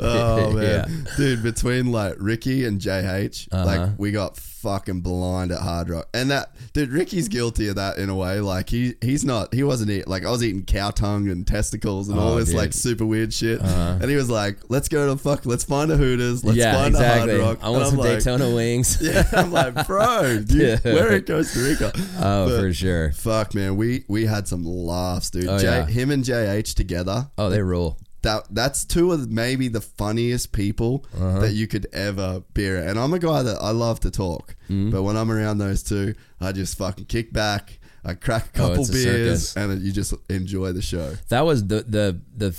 oh 0.00 0.52
man, 0.52 0.62
Yeah. 0.62 0.86
dude, 1.16 1.42
between 1.42 1.90
like 1.90 2.14
Ricky 2.18 2.64
and 2.64 2.80
JH, 2.80 3.48
Uh-huh. 3.50 3.64
like 3.64 3.90
we 3.98 4.12
got 4.12 4.36
fucking 4.62 5.00
blind 5.00 5.52
at 5.52 5.60
Hard 5.60 5.88
Rock, 5.90 6.08
and 6.14 6.30
that 6.30 6.54
dude, 6.72 6.90
Ricky's 6.90 7.28
guilty 7.28 7.68
of 7.68 7.76
that 7.76 7.98
in 7.98 8.08
a 8.08 8.14
way. 8.14 8.40
Like 8.40 8.68
he 8.68 8.94
he's 9.00 9.24
not, 9.24 9.52
he 9.54 9.62
wasn't 9.62 9.90
eat, 9.90 10.06
like 10.08 10.24
I 10.24 10.30
was 10.30 10.42
eating 10.44 10.64
cow 10.64 10.90
tongue 10.90 11.28
and 11.28 11.46
testicles 11.46 12.08
and 12.08 12.18
all 12.18 12.32
Oh, 12.32 12.36
this 12.36 12.46
dude. 12.48 12.56
Uh-huh. 12.56 12.62
like 12.64 12.72
super 12.72 13.04
weird 13.06 13.32
shit, 13.32 13.60
and 13.60 14.04
he 14.10 14.16
was 14.16 14.30
like, 14.30 14.58
"Let's 14.68 14.88
go 14.88 15.08
to 15.10 15.16
fuck, 15.16 15.46
let's 15.46 15.64
find 15.64 15.90
a 15.90 15.96
Hooters, 15.96 16.44
let's 16.44 16.58
yeah, 16.58 16.74
find 16.74 16.94
exactly. 16.94 17.34
a 17.36 17.42
Hard 17.44 17.58
Rock." 17.60 17.64
I 17.66 17.70
want 17.70 17.86
some 17.88 17.98
like, 17.98 18.18
Daytona 18.18 18.54
wings. 18.54 18.98
Yeah, 19.10 19.24
I'm 19.32 19.50
like, 19.52 19.86
bro, 19.86 20.40
dude, 20.46 20.50
Yeah. 20.84 20.94
we're 20.94 21.12
in 21.16 21.24
Costa 21.24 21.58
Rica. 21.60 21.92
oh, 22.18 22.48
But- 22.48 22.60
for 22.60 22.72
sure. 22.72 23.12
Fuck 23.12 23.54
man, 23.54 23.76
we 23.76 24.04
we 24.08 24.26
had 24.26 24.46
some 24.46 24.64
laughs, 24.64 25.30
dude. 25.30 25.46
Oh, 25.48 25.58
J, 25.58 25.64
yeah. 25.64 25.86
Him 25.86 26.10
and 26.10 26.22
JH 26.24 26.74
together. 26.74 27.30
Oh, 27.38 27.48
they 27.50 27.62
rule. 27.62 27.98
That 28.22 28.44
that's 28.50 28.84
two 28.84 29.12
of 29.12 29.30
maybe 29.30 29.68
the 29.68 29.80
funniest 29.80 30.52
people 30.52 31.06
Uh-huh. 31.14 31.40
that 31.40 31.52
you 31.52 31.66
could 31.66 31.86
ever 31.92 32.42
be 32.52 32.68
around. 32.68 32.88
And 32.88 32.98
I'm 32.98 33.14
a 33.14 33.18
guy 33.18 33.42
that 33.42 33.56
I 33.60 33.70
love 33.70 34.00
to 34.00 34.10
talk, 34.10 34.56
Mm-hmm. 34.68 34.90
but 34.90 35.02
when 35.02 35.16
I'm 35.16 35.30
around 35.30 35.58
those 35.58 35.82
two, 35.82 36.14
I 36.40 36.52
just 36.52 36.76
fucking 36.78 37.06
kick 37.06 37.32
back. 37.32 37.78
I 38.04 38.14
crack 38.14 38.56
a 38.58 38.62
Oh, 38.62 38.66
couple 38.68 38.80
it's 38.82 38.90
a 38.90 38.92
beers, 38.92 39.48
circus. 39.50 39.56
and 39.56 39.82
you 39.82 39.92
just 39.92 40.14
enjoy 40.28 40.72
the 40.72 40.82
show. 40.82 41.14
that 41.28 41.42
was 41.46 41.66
the 41.66 41.82
the 41.82 42.20
the 42.36 42.54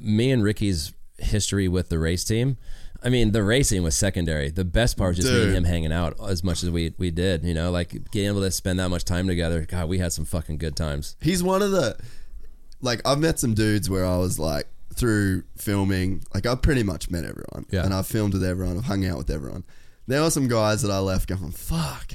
me 0.00 0.30
and 0.30 0.42
Ricky's 0.42 0.92
history 1.18 1.68
with 1.68 1.88
the 1.90 1.98
race 1.98 2.24
team. 2.24 2.56
I 3.04 3.08
mean, 3.08 3.32
the 3.32 3.42
racing 3.42 3.82
was 3.82 3.96
secondary. 3.96 4.48
The 4.50 4.64
best 4.64 4.96
part 4.96 5.16
was 5.16 5.18
just 5.18 5.32
me 5.32 5.42
and 5.42 5.56
him 5.56 5.64
hanging 5.64 5.92
out 5.92 6.16
as 6.28 6.44
much 6.44 6.62
as 6.62 6.70
we 6.70 6.94
we 6.98 7.10
did. 7.10 7.42
You 7.44 7.52
know, 7.52 7.70
like 7.70 7.90
getting 8.12 8.28
able 8.28 8.40
to 8.42 8.50
spend 8.50 8.78
that 8.80 8.88
much 8.90 9.04
time 9.04 9.26
together. 9.26 9.66
God, 9.68 9.88
we 9.88 9.98
had 9.98 10.12
some 10.12 10.24
fucking 10.24 10.58
good 10.58 10.76
times. 10.76 11.16
He's 11.20 11.42
one 11.42 11.62
of 11.62 11.70
the 11.72 11.96
like 12.80 13.00
I've 13.06 13.18
met 13.18 13.38
some 13.38 13.54
dudes 13.54 13.88
where 13.90 14.04
I 14.06 14.16
was 14.18 14.38
like 14.38 14.66
through 14.94 15.44
filming, 15.56 16.22
like 16.34 16.46
I've 16.46 16.62
pretty 16.62 16.82
much 16.82 17.10
met 17.10 17.24
everyone, 17.24 17.66
Yeah. 17.70 17.84
and 17.84 17.92
I've 17.94 18.06
filmed 18.06 18.34
with 18.34 18.44
everyone, 18.44 18.76
I've 18.78 18.84
hung 18.84 19.04
out 19.06 19.18
with 19.18 19.30
everyone. 19.30 19.64
There 20.06 20.20
were 20.22 20.30
some 20.30 20.48
guys 20.48 20.82
that 20.82 20.90
I 20.90 20.98
left 20.98 21.28
going, 21.28 21.50
"Fuck, 21.52 22.14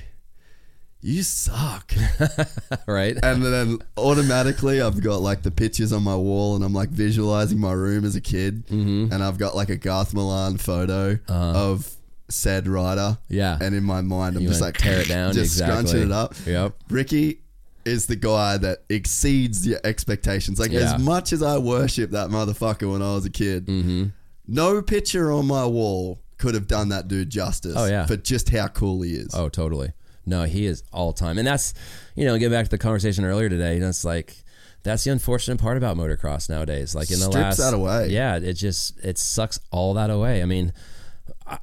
you 1.01 1.23
suck," 1.23 1.93
right? 2.87 3.17
and 3.23 3.43
then 3.43 3.79
automatically 3.97 4.81
I've 4.81 5.01
got 5.01 5.21
like 5.21 5.43
the 5.43 5.51
pictures 5.51 5.93
on 5.93 6.03
my 6.03 6.15
wall, 6.15 6.55
and 6.55 6.63
I'm 6.63 6.73
like 6.73 6.89
visualizing 6.89 7.59
my 7.59 7.71
room 7.71 8.03
as 8.05 8.15
a 8.15 8.21
kid, 8.21 8.67
Mm-hmm. 8.67 9.13
and 9.13 9.23
I've 9.23 9.37
got 9.37 9.55
like 9.55 9.69
a 9.69 9.77
Garth 9.77 10.13
Milan 10.13 10.57
photo 10.57 11.19
of 11.27 11.89
said 12.29 12.67
writer, 12.67 12.99
Uh-huh. 13.01 13.15
Yeah. 13.29 13.57
and 13.61 13.73
in 13.73 13.83
my 13.83 14.01
mind 14.01 14.35
I'm 14.35 14.41
You 14.43 14.49
just 14.49 14.61
like 14.61 14.77
tear 14.77 14.99
it 14.99 15.07
down, 15.07 15.31
just 15.33 15.53
exactly. 15.53 15.87
scrunching 15.87 16.07
it 16.09 16.11
up. 16.11 16.35
Yep. 16.45 16.73
Ricky 16.89 17.39
is 17.87 18.05
the 18.05 18.15
guy 18.15 18.57
that 18.57 18.79
exceeds 18.89 19.65
your 19.65 19.79
expectations. 19.83 20.59
Like 20.59 20.71
Yeah. 20.71 20.93
as 20.95 21.01
much 21.01 21.33
as 21.33 21.41
I 21.41 21.57
worship 21.57 22.11
that 22.11 22.29
motherfucker 22.29 22.91
when 22.91 23.01
I 23.01 23.13
was 23.15 23.25
a 23.25 23.29
kid, 23.31 23.65
Mm-hmm. 23.67 24.05
no 24.47 24.81
picture 24.81 25.31
on 25.31 25.47
my 25.47 25.65
wall 25.65 26.21
could 26.37 26.53
have 26.53 26.67
done 26.67 26.89
that 26.89 27.07
dude 27.07 27.29
justice. 27.31 27.73
Oh, 27.75 27.85
yeah. 27.85 28.05
for 28.05 28.17
just 28.17 28.49
how 28.49 28.67
cool 28.67 29.01
he 29.01 29.13
is. 29.13 29.33
Oh, 29.33 29.49
totally. 29.49 29.93
No, 30.25 30.43
he 30.43 30.65
is 30.65 30.83
all 30.91 31.13
time, 31.13 31.37
and 31.37 31.47
that's 31.47 31.73
you 32.15 32.25
know, 32.25 32.37
get 32.37 32.51
back 32.51 32.65
to 32.65 32.69
the 32.69 32.77
conversation 32.77 33.23
earlier 33.23 33.47
today. 33.47 33.75
You 33.75 33.79
know, 33.79 33.87
it's 33.89 34.03
like 34.03 34.35
that's 34.83 35.05
the 35.05 35.11
unfortunate 35.11 35.57
part 35.57 35.77
about 35.77 35.95
motocross 35.95 36.49
nowadays. 36.49 36.93
Like 36.93 37.09
in 37.11 37.19
the 37.19 37.25
Strips 37.27 37.35
last, 37.35 37.57
that 37.59 37.73
away. 37.73 38.09
Yeah, 38.09 38.35
it 38.35 38.53
just 38.55 38.99
it 39.03 39.17
sucks 39.17 39.57
all 39.71 39.93
that 39.93 40.09
away. 40.09 40.41
I 40.41 40.45
mean, 40.45 40.73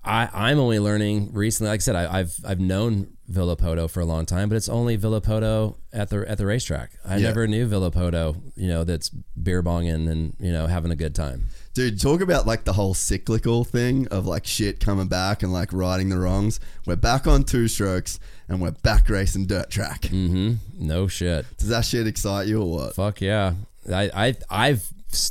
I 0.02 0.28
I'm 0.32 0.58
only 0.58 0.78
learning 0.78 1.32
recently. 1.34 1.68
Like 1.70 1.80
I 1.80 1.82
said, 1.82 1.94
I, 1.96 2.20
I've 2.20 2.34
I've 2.46 2.60
known 2.60 3.13
Villopoto 3.30 3.88
for 3.90 4.00
a 4.00 4.04
long 4.04 4.26
time, 4.26 4.48
but 4.48 4.56
it's 4.56 4.68
only 4.68 4.98
Villopoto 4.98 5.76
at 5.92 6.10
the 6.10 6.28
at 6.30 6.36
the 6.38 6.44
racetrack. 6.46 6.92
I 7.04 7.16
Yeah. 7.16 7.28
never 7.28 7.46
knew 7.46 7.66
Villopoto. 7.66 8.36
You 8.56 8.68
know, 8.68 8.84
that's 8.84 9.08
beer 9.10 9.62
bonging 9.62 10.08
and 10.10 10.34
you 10.38 10.52
know 10.52 10.66
having 10.66 10.90
a 10.90 10.96
good 10.96 11.14
time. 11.14 11.48
Dude, 11.72 12.00
talk 12.00 12.20
about 12.20 12.46
like 12.46 12.64
the 12.64 12.74
whole 12.74 12.94
cyclical 12.94 13.64
thing 13.64 14.06
of 14.08 14.26
like 14.26 14.46
shit 14.46 14.78
coming 14.78 15.08
back 15.08 15.42
and 15.42 15.52
like 15.52 15.72
righting 15.72 16.08
the 16.10 16.18
wrongs. 16.18 16.60
We're 16.86 16.96
back 16.96 17.26
on 17.26 17.44
two 17.44 17.66
strokes 17.66 18.20
and 18.48 18.60
we're 18.60 18.70
back 18.72 19.08
racing 19.08 19.46
dirt 19.46 19.70
track. 19.70 20.02
Mm-hmm. 20.02 20.54
No 20.86 21.08
shit. 21.08 21.46
Does 21.56 21.68
that 21.68 21.84
shit 21.84 22.06
excite 22.06 22.46
you 22.46 22.60
or 22.62 22.70
what? 22.70 22.94
Fuck 22.94 23.20
yeah. 23.22 23.54
I, 23.92 24.10
I 24.14 24.34
I've 24.50 24.88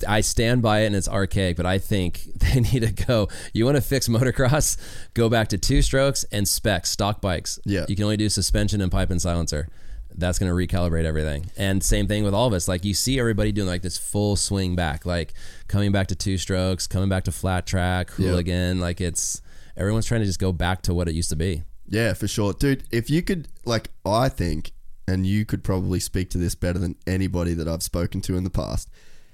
I 0.08 0.22
stand 0.22 0.62
by 0.62 0.82
it 0.82 0.88
and 0.88 0.96
it's 0.96 1.08
archaic, 1.08 1.58
but 1.58 1.66
I 1.66 1.78
think 1.80 2.24
they 2.36 2.60
need 2.62 2.82
to 2.82 2.92
go. 3.06 3.28
You 3.54 3.66
want 3.66 3.76
to 3.78 3.82
fix 3.82 4.08
motocross? 4.08 4.78
Go 5.14 5.30
back 5.30 5.48
to 5.50 5.58
two 5.58 5.82
strokes 5.82 6.24
and 6.32 6.48
specs, 6.48 6.90
stock 6.92 7.22
bikes. 7.22 7.60
Yeah. 7.66 7.86
You 7.88 7.96
can 7.96 8.04
only 8.06 8.18
do 8.18 8.30
suspension 8.30 8.82
and 8.82 8.92
pipe 8.92 9.10
and 9.10 9.22
silencer. 9.22 9.68
That's 10.16 10.38
going 10.38 10.50
to 10.50 10.56
recalibrate 10.56 11.06
everything. 11.06 11.50
And 11.58 11.84
same 11.84 12.08
thing 12.08 12.24
with 12.24 12.34
all 12.36 12.46
of 12.48 12.54
us. 12.54 12.68
Like 12.68 12.86
you 12.86 12.94
see 12.94 13.20
everybody 13.20 13.52
doing 13.52 13.68
like 13.68 13.82
this 13.82 13.98
full 13.98 14.36
swing 14.36 14.76
back, 14.76 15.06
like 15.08 15.34
coming 15.68 15.92
back 15.92 16.08
to 16.08 16.16
two 16.16 16.38
strokes, 16.38 16.86
coming 16.86 17.10
back 17.10 17.24
to 17.24 17.32
flat 17.32 17.66
track, 17.66 18.12
Yeah. 18.18 18.28
hooligan. 18.30 18.80
Like 18.80 19.02
it's 19.02 19.42
everyone's 19.76 20.06
trying 20.06 20.22
to 20.22 20.28
just 20.28 20.40
go 20.40 20.52
back 20.52 20.84
to 20.84 20.94
what 20.94 21.08
it 21.08 21.16
used 21.16 21.30
to 21.30 21.36
be. 21.36 21.64
Yeah, 21.88 22.14
for 22.14 22.28
sure. 22.28 22.54
Dude, 22.54 22.84
if 22.92 23.10
you 23.10 23.22
could, 23.24 23.48
like, 23.66 23.90
I 24.06 24.30
think, 24.30 24.72
and 25.08 25.28
you 25.28 25.46
could 25.46 25.64
probably 25.64 26.00
speak 26.00 26.30
to 26.30 26.38
this 26.38 26.56
better 26.56 26.80
than 26.80 26.96
anybody 27.06 27.54
that 27.56 27.68
I've 27.68 27.84
spoken 27.84 28.22
to 28.22 28.38
in 28.38 28.44
the 28.46 28.50
past. 28.50 28.90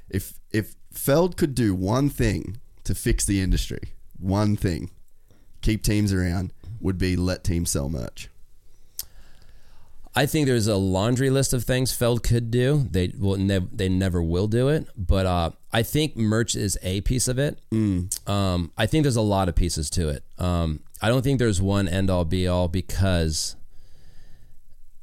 If 0.09 0.39
if 0.51 0.75
Feld 0.91 1.37
could 1.37 1.55
do 1.55 1.73
one 1.73 2.09
thing 2.09 2.57
to 2.83 2.95
fix 2.95 3.25
the 3.25 3.41
industry, 3.41 3.93
one 4.17 4.55
thing, 4.55 4.91
keep 5.61 5.83
teams 5.83 6.11
around, 6.13 6.51
would 6.81 6.97
be 6.97 7.15
let 7.15 7.43
teams 7.43 7.71
sell 7.71 7.89
merch. 7.89 8.29
I 10.15 10.25
think 10.25 10.47
there's 10.47 10.67
a 10.67 10.75
laundry 10.75 11.29
list 11.29 11.53
of 11.53 11.63
things 11.63 11.93
Feld 11.93 12.23
could 12.23 12.49
do. 12.49 12.87
They 12.89 13.13
will 13.17 13.37
never, 13.37 13.67
they 13.71 13.87
never 13.87 14.21
will 14.23 14.47
do 14.47 14.67
it, 14.67 14.87
but 14.97 15.25
uh, 15.25 15.51
I 15.71 15.83
think 15.83 16.17
merch 16.17 16.55
is 16.55 16.77
a 16.81 17.01
piece 17.01 17.27
of 17.27 17.37
it. 17.37 17.59
Um, 18.27 18.71
I 18.77 18.87
think 18.87 19.03
there's 19.03 19.15
a 19.15 19.21
lot 19.21 19.47
of 19.49 19.55
pieces 19.55 19.89
to 19.91 20.09
it. 20.09 20.23
Um, 20.39 20.81
I 21.01 21.09
don't 21.09 21.21
think 21.21 21.39
there's 21.39 21.61
one 21.61 21.87
end 21.87 22.09
all 22.09 22.25
be 22.25 22.47
all 22.47 22.67
because 22.67 23.55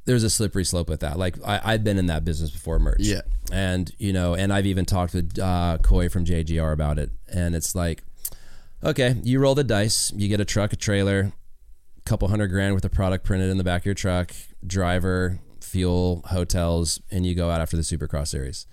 there's 0.07 0.23
a 0.23 0.29
slippery 0.29 0.63
slope 0.63 0.89
with 0.89 1.01
that. 1.01 1.19
Like 1.19 1.35
I, 1.45 1.59
I've 1.63 1.83
been 1.83 1.97
in 1.97 2.07
that 2.07 2.23
business 2.25 2.49
before, 2.49 2.79
merch. 2.79 3.01
Yeah. 3.01 3.21
and 3.51 3.91
you 3.99 4.13
know, 4.13 4.33
and 4.33 4.51
I've 4.51 4.65
even 4.65 4.85
talked 4.85 5.13
with 5.13 5.37
uh, 5.37 5.77
Coy 5.83 6.09
from 6.09 6.25
JGR 6.25 6.71
about 6.73 6.97
it, 6.97 7.11
and 7.31 7.53
it's 7.53 7.75
like, 7.75 8.03
okay, 8.83 9.15
you 9.21 9.39
roll 9.39 9.53
the 9.53 9.65
dice, 9.65 10.11
you 10.15 10.29
get 10.29 10.39
a 10.39 10.45
truck, 10.45 10.71
a 10.71 10.77
trailer, 10.77 11.33
a 11.97 12.09
couple 12.09 12.29
hundred 12.29 12.47
grand 12.47 12.73
worth 12.73 12.85
of 12.85 12.93
product 12.93 13.25
printed 13.25 13.49
in 13.49 13.57
the 13.57 13.65
back 13.65 13.81
of 13.81 13.85
your 13.85 13.95
truck, 13.95 14.31
driver, 14.65 15.39
fuel, 15.59 16.23
hotels, 16.29 17.01
and 17.11 17.25
you 17.25 17.35
go 17.35 17.51
out 17.51 17.59
after 17.59 17.75
the 17.75 17.83
Supercross 17.83 18.29
series. 18.29 18.65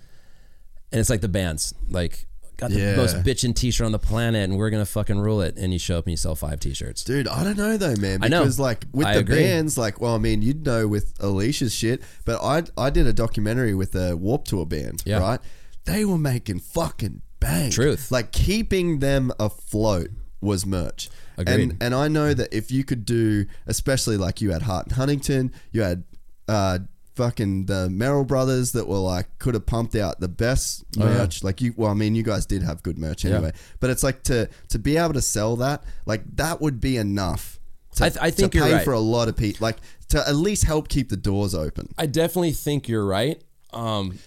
And 0.91 1.01
it's 1.01 1.09
like 1.09 1.21
the 1.21 1.27
bands, 1.27 1.73
like 1.89 2.27
got 2.57 2.71
the 2.71 2.79
Yeah. 2.79 2.95
most 2.95 3.17
bitchin' 3.17 3.55
t-shirt 3.55 3.85
on 3.85 3.91
the 3.91 3.99
planet, 3.99 4.43
and 4.43 4.57
we're 4.57 4.69
gonna 4.69 4.85
fucking 4.85 5.19
rule 5.19 5.41
it. 5.41 5.57
And 5.57 5.73
you 5.73 5.79
show 5.79 5.97
up 5.97 6.05
and 6.05 6.11
you 6.11 6.17
sell 6.17 6.35
five 6.35 6.59
t-shirts. 6.59 7.03
Dude, 7.03 7.27
I 7.27 7.43
don't 7.43 7.57
know 7.57 7.77
though, 7.77 7.95
man. 7.95 8.23
I 8.23 8.27
know. 8.27 8.41
Because 8.41 8.59
like 8.59 8.85
with 8.93 9.07
I 9.07 9.13
the 9.15 9.19
agree. 9.19 9.43
bands, 9.43 9.77
like, 9.77 9.99
well, 10.01 10.15
I 10.15 10.17
mean, 10.17 10.41
you'd 10.41 10.65
know 10.65 10.87
with 10.87 11.13
Alicia's 11.19 11.73
shit, 11.73 12.01
but 12.25 12.41
I 12.41 12.63
I 12.77 12.89
did 12.89 13.07
a 13.07 13.13
documentary 13.13 13.73
with 13.73 13.95
a 13.95 14.15
Warp 14.15 14.45
Tour 14.45 14.65
band, 14.65 15.03
Yeah. 15.05 15.19
right? 15.19 15.39
They 15.85 16.05
were 16.05 16.17
making 16.17 16.59
fucking 16.59 17.21
bang. 17.39 17.69
Truth. 17.71 18.11
Like 18.11 18.31
keeping 18.31 18.99
them 18.99 19.31
afloat 19.39 20.09
was 20.41 20.65
merch. 20.65 21.09
Agreed. 21.37 21.61
And 21.71 21.77
and 21.81 21.93
I 21.95 22.07
know 22.07 22.33
that 22.33 22.53
if 22.55 22.71
you 22.71 22.83
could 22.83 23.05
do, 23.05 23.45
especially 23.67 24.17
like 24.17 24.41
you 24.41 24.51
had 24.51 24.61
Hart 24.63 24.85
and 24.87 24.95
Huntington, 24.95 25.51
you 25.71 25.81
had 25.81 26.03
uh 26.47 26.79
fucking 27.15 27.65
the 27.65 27.89
Merrill 27.89 28.25
brothers 28.25 28.71
that 28.73 28.87
were 28.87 28.97
like 28.97 29.27
could 29.39 29.53
have 29.53 29.65
pumped 29.65 29.95
out 29.95 30.19
the 30.19 30.27
best 30.27 30.83
Oh, 30.99 31.05
yeah. 31.07 31.17
merch. 31.17 31.43
Like 31.43 31.61
you 31.61 31.73
well, 31.77 31.91
I 31.91 31.93
mean 31.93 32.15
you 32.15 32.23
guys 32.23 32.45
did 32.45 32.61
have 32.63 32.83
good 32.83 32.97
merch 32.97 33.25
anyway. 33.25 33.51
But 33.79 33.89
it's 33.89 34.03
like 34.03 34.23
to 34.23 34.49
to 34.69 34.79
be 34.79 34.97
able 34.97 35.13
to 35.13 35.21
sell 35.21 35.55
that, 35.57 35.83
like 36.05 36.23
that 36.35 36.61
would 36.61 36.79
be 36.79 36.97
enough 36.97 37.59
to, 37.95 38.05
I 38.05 38.09
th- 38.09 38.21
I 38.21 38.31
think 38.31 38.51
to 38.53 38.59
pay 38.61 38.73
right. 38.73 38.83
for 38.83 38.93
a 38.93 38.99
lot 38.99 39.27
of 39.29 39.37
people 39.37 39.65
like 39.65 39.77
to 40.09 40.27
at 40.27 40.35
least 40.35 40.65
help 40.65 40.89
keep 40.89 41.09
the 41.09 41.17
doors 41.17 41.55
open. 41.55 41.87
I 41.97 42.05
definitely 42.05 42.51
think 42.51 42.87
you're 42.87 43.05
right. 43.05 43.41
Um, 43.73 44.17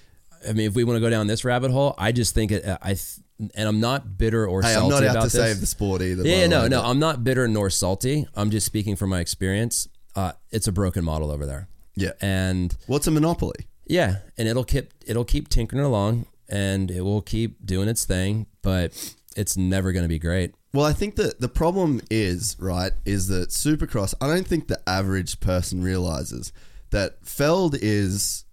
I 0.48 0.52
mean, 0.52 0.66
if 0.68 0.74
we 0.74 0.84
want 0.84 0.96
to 0.96 1.00
go 1.00 1.10
down 1.10 1.26
this 1.26 1.44
rabbit 1.44 1.70
hole, 1.70 1.94
I 1.98 2.12
just 2.12 2.34
think 2.34 2.52
it. 2.52 2.64
I 2.82 2.94
th- 2.94 3.18
and 3.54 3.68
I'm 3.68 3.78
not 3.78 4.18
bitter 4.18 4.46
or 4.48 4.62
Hey, 4.62 4.74
I'm 4.74 4.90
salty 4.90 5.06
not 5.06 5.16
out 5.16 5.20
to 5.22 5.26
this. 5.26 5.32
save 5.32 5.60
the 5.60 5.66
sport 5.66 6.02
either. 6.02 6.26
Yeah, 6.26 6.46
no, 6.48 6.62
way, 6.62 6.68
no, 6.68 6.82
I'm 6.82 6.98
not 6.98 7.22
bitter 7.22 7.46
nor 7.46 7.70
salty. 7.70 8.26
I'm 8.34 8.50
just 8.50 8.66
speaking 8.66 8.96
from 8.96 9.10
my 9.10 9.20
experience. 9.20 9.86
Uh, 10.16 10.32
it's 10.50 10.66
a 10.66 10.72
broken 10.72 11.04
model 11.04 11.30
over 11.30 11.46
there, 11.46 11.68
Yeah. 11.98 12.12
and 12.20 12.74
What's 12.86 13.06
a 13.06 13.10
monopoly? 13.10 13.66
yeah, 13.86 14.16
and 14.36 14.46
it'll 14.48 14.64
keep 14.64 14.92
it'll 15.06 15.24
keep 15.24 15.48
tinkering 15.48 15.82
along, 15.82 16.26
and 16.48 16.90
it 16.90 17.02
will 17.02 17.22
keep 17.22 17.64
doing 17.64 17.88
its 17.88 18.04
thing, 18.04 18.46
but 18.62 19.14
it's 19.36 19.56
never 19.56 19.92
going 19.92 20.04
to 20.04 20.08
be 20.08 20.18
great. 20.18 20.54
Well, 20.74 20.84
I 20.84 20.92
think 20.92 21.16
that 21.16 21.40
the 21.40 21.48
problem 21.48 22.00
is, 22.10 22.56
right, 22.58 22.92
is 23.06 23.28
that 23.28 23.48
Supercross, 23.48 24.14
I 24.20 24.26
don't 24.26 24.46
think 24.46 24.68
the 24.68 24.80
average 24.86 25.40
person 25.40 25.82
realizes 25.82 26.52
that 26.90 27.24
Feld 27.26 27.74
is 27.80 28.44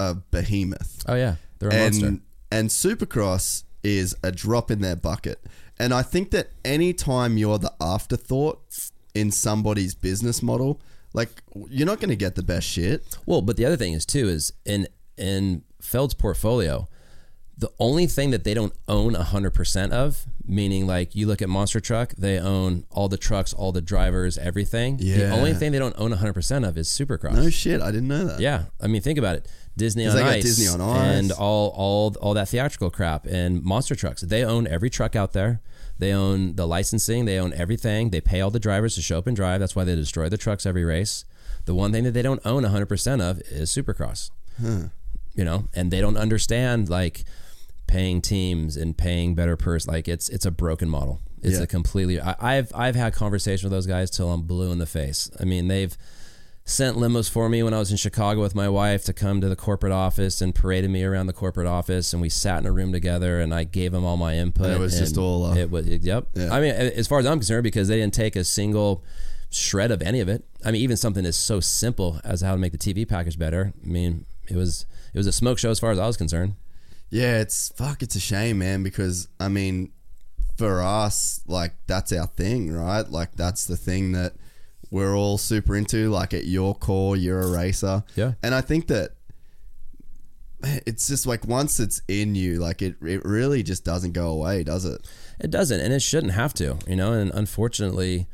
a 0.00 0.14
behemoth. 0.14 1.04
Oh 1.06 1.14
yeah, 1.14 1.36
they're 1.58 1.70
a 1.70 1.74
monster. 1.84 2.06
and 2.06 2.20
and 2.50 2.68
Supercross 2.70 3.64
is 3.84 4.16
a 4.24 4.32
drop 4.32 4.70
in 4.70 4.80
their 4.80 4.96
bucket. 4.96 5.40
And 5.78 5.92
I 5.92 6.02
think 6.02 6.30
that 6.30 6.50
anytime 6.64 7.36
you're 7.36 7.58
the 7.58 7.72
afterthought 7.80 8.90
in 9.14 9.30
somebody's 9.30 9.94
business 9.94 10.42
model, 10.42 10.80
like 11.14 11.30
you're 11.70 11.86
not 11.86 12.00
going 12.00 12.10
to 12.10 12.16
get 12.16 12.34
the 12.34 12.42
best 12.42 12.66
shit. 12.66 13.16
Well, 13.24 13.40
but 13.40 13.56
the 13.56 13.64
other 13.64 13.76
thing 13.76 13.94
is 13.94 14.04
too 14.04 14.28
is 14.28 14.52
in 14.66 14.86
in 15.16 15.62
Feld's 15.80 16.12
portfolio, 16.14 16.88
the 17.56 17.70
only 17.78 18.06
thing 18.06 18.30
that 18.30 18.44
they 18.44 18.52
don't 18.52 18.74
own 18.88 19.14
hundred 19.14 19.54
percent 19.54 19.92
of, 19.92 20.26
meaning 20.46 20.86
like 20.86 21.14
you 21.14 21.26
look 21.26 21.40
at 21.40 21.48
Monster 21.48 21.78
Truck, 21.80 22.12
they 22.18 22.38
own 22.38 22.84
all 22.90 23.08
the 23.08 23.16
trucks, 23.16 23.52
all 23.54 23.70
the 23.70 23.80
drivers, 23.80 24.36
everything. 24.36 24.98
Yeah. 25.00 25.28
The 25.28 25.30
only 25.30 25.54
thing 25.54 25.70
they 25.72 25.78
don't 25.78 25.94
own 25.96 26.12
hundred 26.12 26.34
percent 26.34 26.64
of 26.64 26.76
is 26.76 26.88
Supercross. 26.88 27.34
No 27.34 27.48
shit, 27.48 27.80
I 27.80 27.90
didn't 27.92 28.08
know 28.08 28.24
that. 28.24 28.40
Yeah, 28.40 28.64
I 28.80 28.88
mean, 28.88 29.00
think 29.02 29.18
about 29.18 29.36
it. 29.36 29.48
Disney 29.76 30.06
on 30.06 30.16
Ice, 30.16 30.42
Disney 30.42 30.68
on 30.68 30.80
Ice. 30.80 31.18
and 31.18 31.32
all 31.32 31.68
all 31.76 32.14
all 32.20 32.34
that 32.34 32.48
theatrical 32.48 32.90
crap, 32.90 33.26
and 33.26 33.62
monster 33.62 33.94
trucks. 33.94 34.22
They 34.22 34.44
own 34.44 34.66
every 34.66 34.90
truck 34.90 35.14
out 35.16 35.32
there. 35.32 35.60
They 35.98 36.12
own 36.12 36.56
the 36.56 36.66
licensing. 36.66 37.24
They 37.24 37.38
own 37.38 37.52
everything. 37.54 38.10
They 38.10 38.20
pay 38.20 38.40
all 38.40 38.50
the 38.50 38.58
drivers 38.60 38.94
to 38.96 39.02
show 39.02 39.18
up 39.18 39.26
and 39.26 39.36
drive. 39.36 39.60
That's 39.60 39.76
why 39.76 39.84
they 39.84 39.94
destroy 39.94 40.28
the 40.28 40.36
trucks 40.38 40.66
every 40.66 40.84
race. 40.84 41.24
The 41.66 41.74
one 41.74 41.92
thing 41.92 42.04
that 42.04 42.10
they 42.12 42.22
don't 42.22 42.40
own 42.44 42.62
100% 42.64 43.20
of 43.20 43.40
is 43.50 43.70
Supercross. 43.70 44.30
You 44.60 45.44
know, 45.44 45.68
and 45.74 45.90
they 45.90 46.00
don't 46.00 46.16
understand 46.16 46.88
like 46.88 47.24
paying 47.86 48.20
teams 48.22 48.76
and 48.76 48.96
paying 48.96 49.34
better 49.34 49.56
purse. 49.56 49.86
Like 49.86 50.06
it's 50.08 50.28
it's 50.28 50.46
a 50.46 50.50
broken 50.50 50.88
model. 50.88 51.20
It's 51.42 51.56
Yeah. 51.58 51.64
a 51.64 51.66
completely. 51.66 52.20
I, 52.20 52.36
I've 52.38 52.72
I've 52.74 52.94
had 52.94 53.14
conversations 53.14 53.64
with 53.64 53.72
those 53.72 53.86
guys 53.86 54.10
till 54.10 54.30
I'm 54.32 54.42
blue 54.42 54.70
in 54.72 54.78
the 54.78 54.86
face. 54.86 55.30
I 55.40 55.44
mean, 55.44 55.66
they've 55.68 55.96
sent 56.66 56.96
limos 56.96 57.30
for 57.30 57.48
me 57.48 57.62
when 57.62 57.74
I 57.74 57.78
was 57.78 57.90
in 57.90 57.98
Chicago 57.98 58.40
with 58.40 58.54
my 58.54 58.68
wife 58.68 59.04
to 59.04 59.12
come 59.12 59.40
to 59.42 59.48
the 59.48 59.56
corporate 59.56 59.92
office 59.92 60.40
and 60.40 60.54
paraded 60.54 60.90
me 60.90 61.04
around 61.04 61.26
the 61.26 61.34
corporate 61.34 61.66
office 61.66 62.14
and 62.14 62.22
we 62.22 62.30
sat 62.30 62.60
in 62.60 62.66
a 62.66 62.72
room 62.72 62.90
together 62.90 63.38
and 63.40 63.54
I 63.54 63.64
gave 63.64 63.92
them 63.92 64.04
all 64.04 64.16
my 64.16 64.36
input. 64.36 64.66
And 64.66 64.74
it 64.76 64.80
was 64.80 64.98
just 64.98 65.18
all, 65.18 65.44
uh, 65.44 65.56
it 65.56 65.70
was 65.70 65.86
yep. 65.86 66.28
Yeah. 66.34 66.52
I 66.54 66.60
mean, 66.60 66.72
as 66.72 67.06
far 67.06 67.18
as 67.18 67.26
I'm 67.26 67.38
concerned, 67.38 67.64
because 67.64 67.88
they 67.88 67.96
didn't 67.96 68.14
take 68.14 68.34
a 68.34 68.44
single 68.44 69.04
shred 69.50 69.90
of 69.90 70.02
any 70.02 70.20
of 70.20 70.28
it. 70.28 70.44
I 70.64 70.70
mean, 70.70 70.80
even 70.80 70.96
something 70.96 71.26
as 71.26 71.36
so 71.36 71.60
simple 71.60 72.20
as 72.24 72.40
how 72.40 72.52
to 72.52 72.58
make 72.58 72.72
the 72.72 72.78
TV 72.78 73.06
package 73.06 73.38
better. 73.38 73.72
I 73.82 73.86
mean, 73.86 74.24
it 74.48 74.56
was 74.56 74.86
it 75.12 75.18
was 75.18 75.26
a 75.26 75.32
smoke 75.32 75.58
show 75.58 75.70
as 75.70 75.78
far 75.78 75.90
as 75.90 75.98
I 75.98 76.06
was 76.06 76.16
concerned. 76.16 76.54
Yeah, 77.10 77.40
it's 77.40 77.72
fuck. 77.76 78.02
It's 78.02 78.16
a 78.16 78.20
shame, 78.20 78.58
man. 78.58 78.82
Because 78.82 79.28
I 79.38 79.48
mean, 79.48 79.92
for 80.56 80.82
us, 80.82 81.42
like 81.46 81.74
that's 81.86 82.10
our 82.12 82.26
thing, 82.26 82.72
right? 82.72 83.08
Like 83.08 83.36
that's 83.36 83.66
the 83.66 83.76
thing 83.76 84.12
that 84.12 84.34
we're 84.94 85.16
all 85.16 85.36
super 85.38 85.74
into. 85.74 86.08
Like 86.08 86.32
at 86.32 86.44
your 86.46 86.72
core, 86.74 87.16
you're 87.16 87.40
a 87.40 87.50
racer. 87.50 88.04
Yeah. 88.14 88.34
And 88.44 88.54
I 88.54 88.60
think 88.60 88.86
that 88.86 89.10
it's 90.86 91.08
just 91.08 91.26
like 91.26 91.44
once 91.46 91.80
it's 91.80 92.00
in 92.08 92.34
you, 92.34 92.58
like 92.60 92.80
it, 92.80 92.94
it 93.02 93.24
really 93.24 93.62
just 93.62 93.84
doesn't 93.84 94.12
go 94.12 94.28
away, 94.28 94.62
does 94.64 94.84
it? 94.84 95.06
It 95.40 95.50
doesn't, 95.50 95.80
and 95.80 95.92
it 95.92 96.00
shouldn't 96.00 96.32
have 96.32 96.54
to, 96.54 96.78
you 96.86 96.96
know. 96.96 97.12
And 97.12 97.30
unfortunately, 97.34 98.28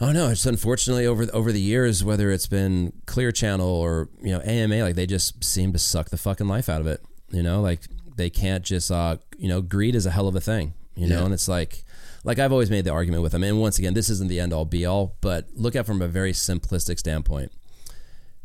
oh 0.00 0.12
no, 0.12 0.28
it's 0.28 0.44
unfortunately 0.44 1.06
over 1.06 1.26
over 1.32 1.52
the 1.52 1.60
years, 1.60 2.02
whether 2.04 2.30
it's 2.30 2.48
been 2.48 2.92
Clear 3.06 3.30
Channel 3.32 3.68
or 3.68 4.08
you 4.20 4.32
know 4.32 4.40
AMA, 4.40 4.82
like 4.82 4.96
they 4.96 5.06
just 5.06 5.42
seem 5.44 5.72
to 5.72 5.78
suck 5.78 6.10
the 6.10 6.18
fucking 6.18 6.48
life 6.48 6.68
out 6.68 6.80
of 6.80 6.86
it. 6.86 7.02
You 7.30 7.42
know, 7.44 7.60
like 7.62 7.82
they 8.16 8.28
can't 8.30 8.64
just, 8.64 8.90
uh, 8.90 9.16
you 9.38 9.48
know, 9.48 9.62
greed 9.62 9.94
is 9.94 10.04
a 10.06 10.10
hell 10.10 10.26
of 10.28 10.34
a 10.34 10.40
thing. 10.40 10.74
You 10.96 11.06
know, 11.06 11.20
Yeah. 11.20 11.24
and 11.26 11.32
it's 11.34 11.48
like, 11.48 11.84
like 12.24 12.38
I've 12.38 12.52
always 12.52 12.70
made 12.70 12.84
the 12.84 12.92
argument 12.92 13.22
with 13.22 13.32
them. 13.32 13.42
And 13.42 13.60
once 13.60 13.78
again, 13.78 13.94
this 13.94 14.10
isn't 14.10 14.28
the 14.28 14.40
end 14.40 14.52
all 14.52 14.64
be 14.64 14.84
all, 14.84 15.16
but 15.20 15.48
look 15.54 15.74
at 15.74 15.80
it 15.80 15.86
from 15.86 16.02
a 16.02 16.08
very 16.08 16.32
simplistic 16.32 16.98
standpoint. 16.98 17.52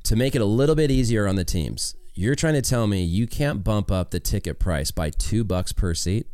To 0.03 0.15
make 0.15 0.35
it 0.35 0.41
a 0.41 0.45
little 0.45 0.75
bit 0.75 0.91
easier 0.91 1.27
on 1.27 1.35
the 1.35 1.43
teams, 1.43 1.95
you're 2.13 2.35
trying 2.35 2.53
to 2.53 2.61
tell 2.61 2.87
me 2.87 3.03
you 3.03 3.27
can't 3.27 3.63
bump 3.63 3.91
up 3.91 4.11
the 4.11 4.19
ticket 4.19 4.59
price 4.59 4.91
by 4.91 5.09
two 5.09 5.43
bucks 5.43 5.73
per 5.73 5.93
seat. 5.93 6.27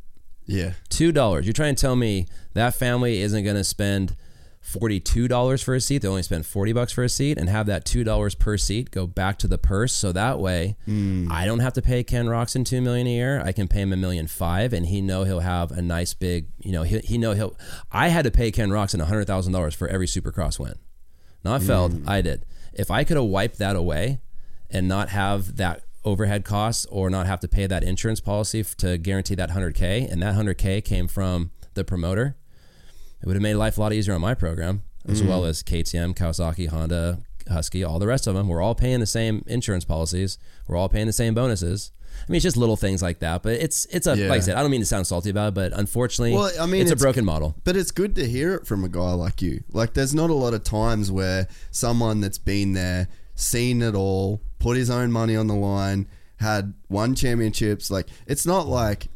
Yeah. 0.45 0.73
Two 0.89 1.11
dollars. 1.11 1.45
You're 1.45 1.53
trying 1.53 1.75
to 1.75 1.81
tell 1.81 1.95
me 1.95 2.27
that 2.53 2.75
family 2.75 3.21
isn't 3.21 3.43
going 3.43 3.55
to 3.55 3.63
spend 3.63 4.15
forty-two 4.61 5.27
dollars 5.27 5.61
for 5.61 5.75
a 5.75 5.81
seat? 5.81 5.99
They 5.99 6.07
only 6.07 6.23
spend 6.23 6.45
forty 6.45 6.71
bucks 6.71 6.91
for 6.91 7.03
a 7.03 7.09
seat, 7.09 7.37
and 7.37 7.49
have 7.49 7.65
that 7.65 7.83
two 7.85 8.03
dollars 8.03 8.35
per 8.35 8.57
seat 8.57 8.91
go 8.91 9.07
back 9.07 9.37
to 9.39 9.47
the 9.47 9.57
purse. 9.57 9.93
So 9.93 10.11
that 10.11 10.39
way, 10.39 10.77
hmm. 10.85 11.27
I 11.31 11.45
don't 11.45 11.59
have 11.59 11.73
to 11.73 11.81
pay 11.81 12.03
Ken 12.03 12.27
Roczen 12.27 12.65
two 12.65 12.81
million 12.81 13.07
a 13.07 13.11
year. 13.11 13.41
I 13.41 13.51
can 13.51 13.67
pay 13.67 13.81
him 13.81 13.93
a 13.93 13.97
million 13.97 14.27
five, 14.27 14.73
and 14.73 14.85
he 14.85 15.01
know 15.01 15.23
he'll 15.23 15.39
have 15.39 15.71
a 15.71 15.81
nice 15.81 16.13
big. 16.13 16.47
You 16.59 16.71
know, 16.71 16.83
he, 16.83 16.99
he 16.99 17.17
know 17.17 17.33
he'll. 17.33 17.57
I 17.91 18.09
had 18.09 18.25
to 18.25 18.31
pay 18.31 18.51
Ken 18.51 18.69
Roczen 18.69 19.01
hundred 19.01 19.25
thousand 19.25 19.53
dollars 19.53 19.75
for 19.75 19.87
every 19.87 20.07
Supercross 20.07 20.59
win. 20.59 20.75
Not 21.43 21.61
hmm. 21.61 21.67
Feld. 21.67 22.07
I 22.07 22.21
did. 22.21 22.45
If 22.73 22.89
I 22.89 23.03
could 23.03 23.17
have 23.17 23.25
wiped 23.25 23.57
that 23.57 23.75
away 23.75 24.21
and 24.69 24.87
not 24.87 25.09
have 25.09 25.57
that 25.57 25.83
overhead 26.03 26.43
costs 26.43 26.85
or 26.87 27.09
not 27.09 27.27
have 27.27 27.39
to 27.41 27.47
pay 27.47 27.67
that 27.67 27.83
insurance 27.83 28.19
policy 28.19 28.63
to 28.63 28.97
guarantee 28.97 29.35
that 29.35 29.51
100K, 29.51 30.11
and 30.11 30.21
that 30.21 30.35
100K 30.35 30.83
came 30.83 31.07
from 31.07 31.51
the 31.73 31.83
promoter, 31.83 32.35
it 33.21 33.25
would 33.27 33.35
have 33.35 33.43
made 33.43 33.55
life 33.55 33.77
a 33.77 33.81
lot 33.81 33.93
easier 33.93 34.13
on 34.13 34.21
my 34.21 34.33
program, 34.33 34.83
as 35.07 35.21
mm. 35.21 35.27
well 35.27 35.45
as 35.45 35.63
KTM, 35.63 36.15
Kawasaki, 36.15 36.67
Honda, 36.67 37.19
Husky, 37.47 37.83
all 37.83 37.99
the 37.99 38.07
rest 38.07 38.27
of 38.27 38.35
them. 38.35 38.47
We're 38.47 38.61
all 38.61 38.75
paying 38.75 38.99
the 38.99 39.05
same 39.05 39.43
insurance 39.47 39.85
policies. 39.85 40.37
We're 40.67 40.77
all 40.77 40.89
paying 40.89 41.07
the 41.07 41.13
same 41.13 41.33
bonuses. 41.33 41.91
I 42.27 42.31
mean, 42.31 42.37
it's 42.37 42.43
just 42.43 42.57
little 42.57 42.75
things 42.75 43.01
like 43.01 43.19
that, 43.19 43.41
but 43.41 43.53
it's 43.53 43.85
it's 43.85 44.05
a 44.05 44.17
Yeah. 44.17 44.27
like 44.27 44.37
I 44.37 44.41
said. 44.41 44.55
I 44.57 44.61
don't 44.61 44.71
mean 44.71 44.81
to 44.81 44.85
sound 44.85 45.07
salty 45.07 45.29
about 45.29 45.49
it, 45.49 45.53
but 45.53 45.71
unfortunately, 45.73 46.33
Well, 46.33 46.51
I 46.59 46.65
mean, 46.65 46.81
it's, 46.81 46.91
it's- 46.91 47.01
a 47.01 47.03
broken 47.03 47.25
model. 47.25 47.55
But 47.63 47.75
it's 47.75 47.91
good 47.91 48.15
to 48.15 48.27
hear 48.27 48.53
it 48.55 48.67
from 48.67 48.83
a 48.83 48.89
guy 48.89 49.13
like 49.13 49.41
you. 49.41 49.63
Like, 49.71 49.93
there's 49.93 50.13
not 50.13 50.29
a 50.29 50.33
lot 50.33 50.53
of 50.53 50.63
times 50.63 51.11
where 51.11 51.47
someone 51.71 52.19
that's 52.21 52.37
been 52.37 52.73
there, 52.73 53.07
seen 53.35 53.81
it 53.81 53.95
all, 53.95 54.41
put 54.59 54.77
his 54.77 54.89
own 54.89 55.11
money 55.11 55.35
on 55.35 55.47
the 55.47 55.55
line, 55.55 56.07
had 56.37 56.73
won 56.89 57.15
championships. 57.15 57.89
Like, 57.89 58.07
it's 58.27 58.45
not 58.45 58.67
like, 58.67 59.07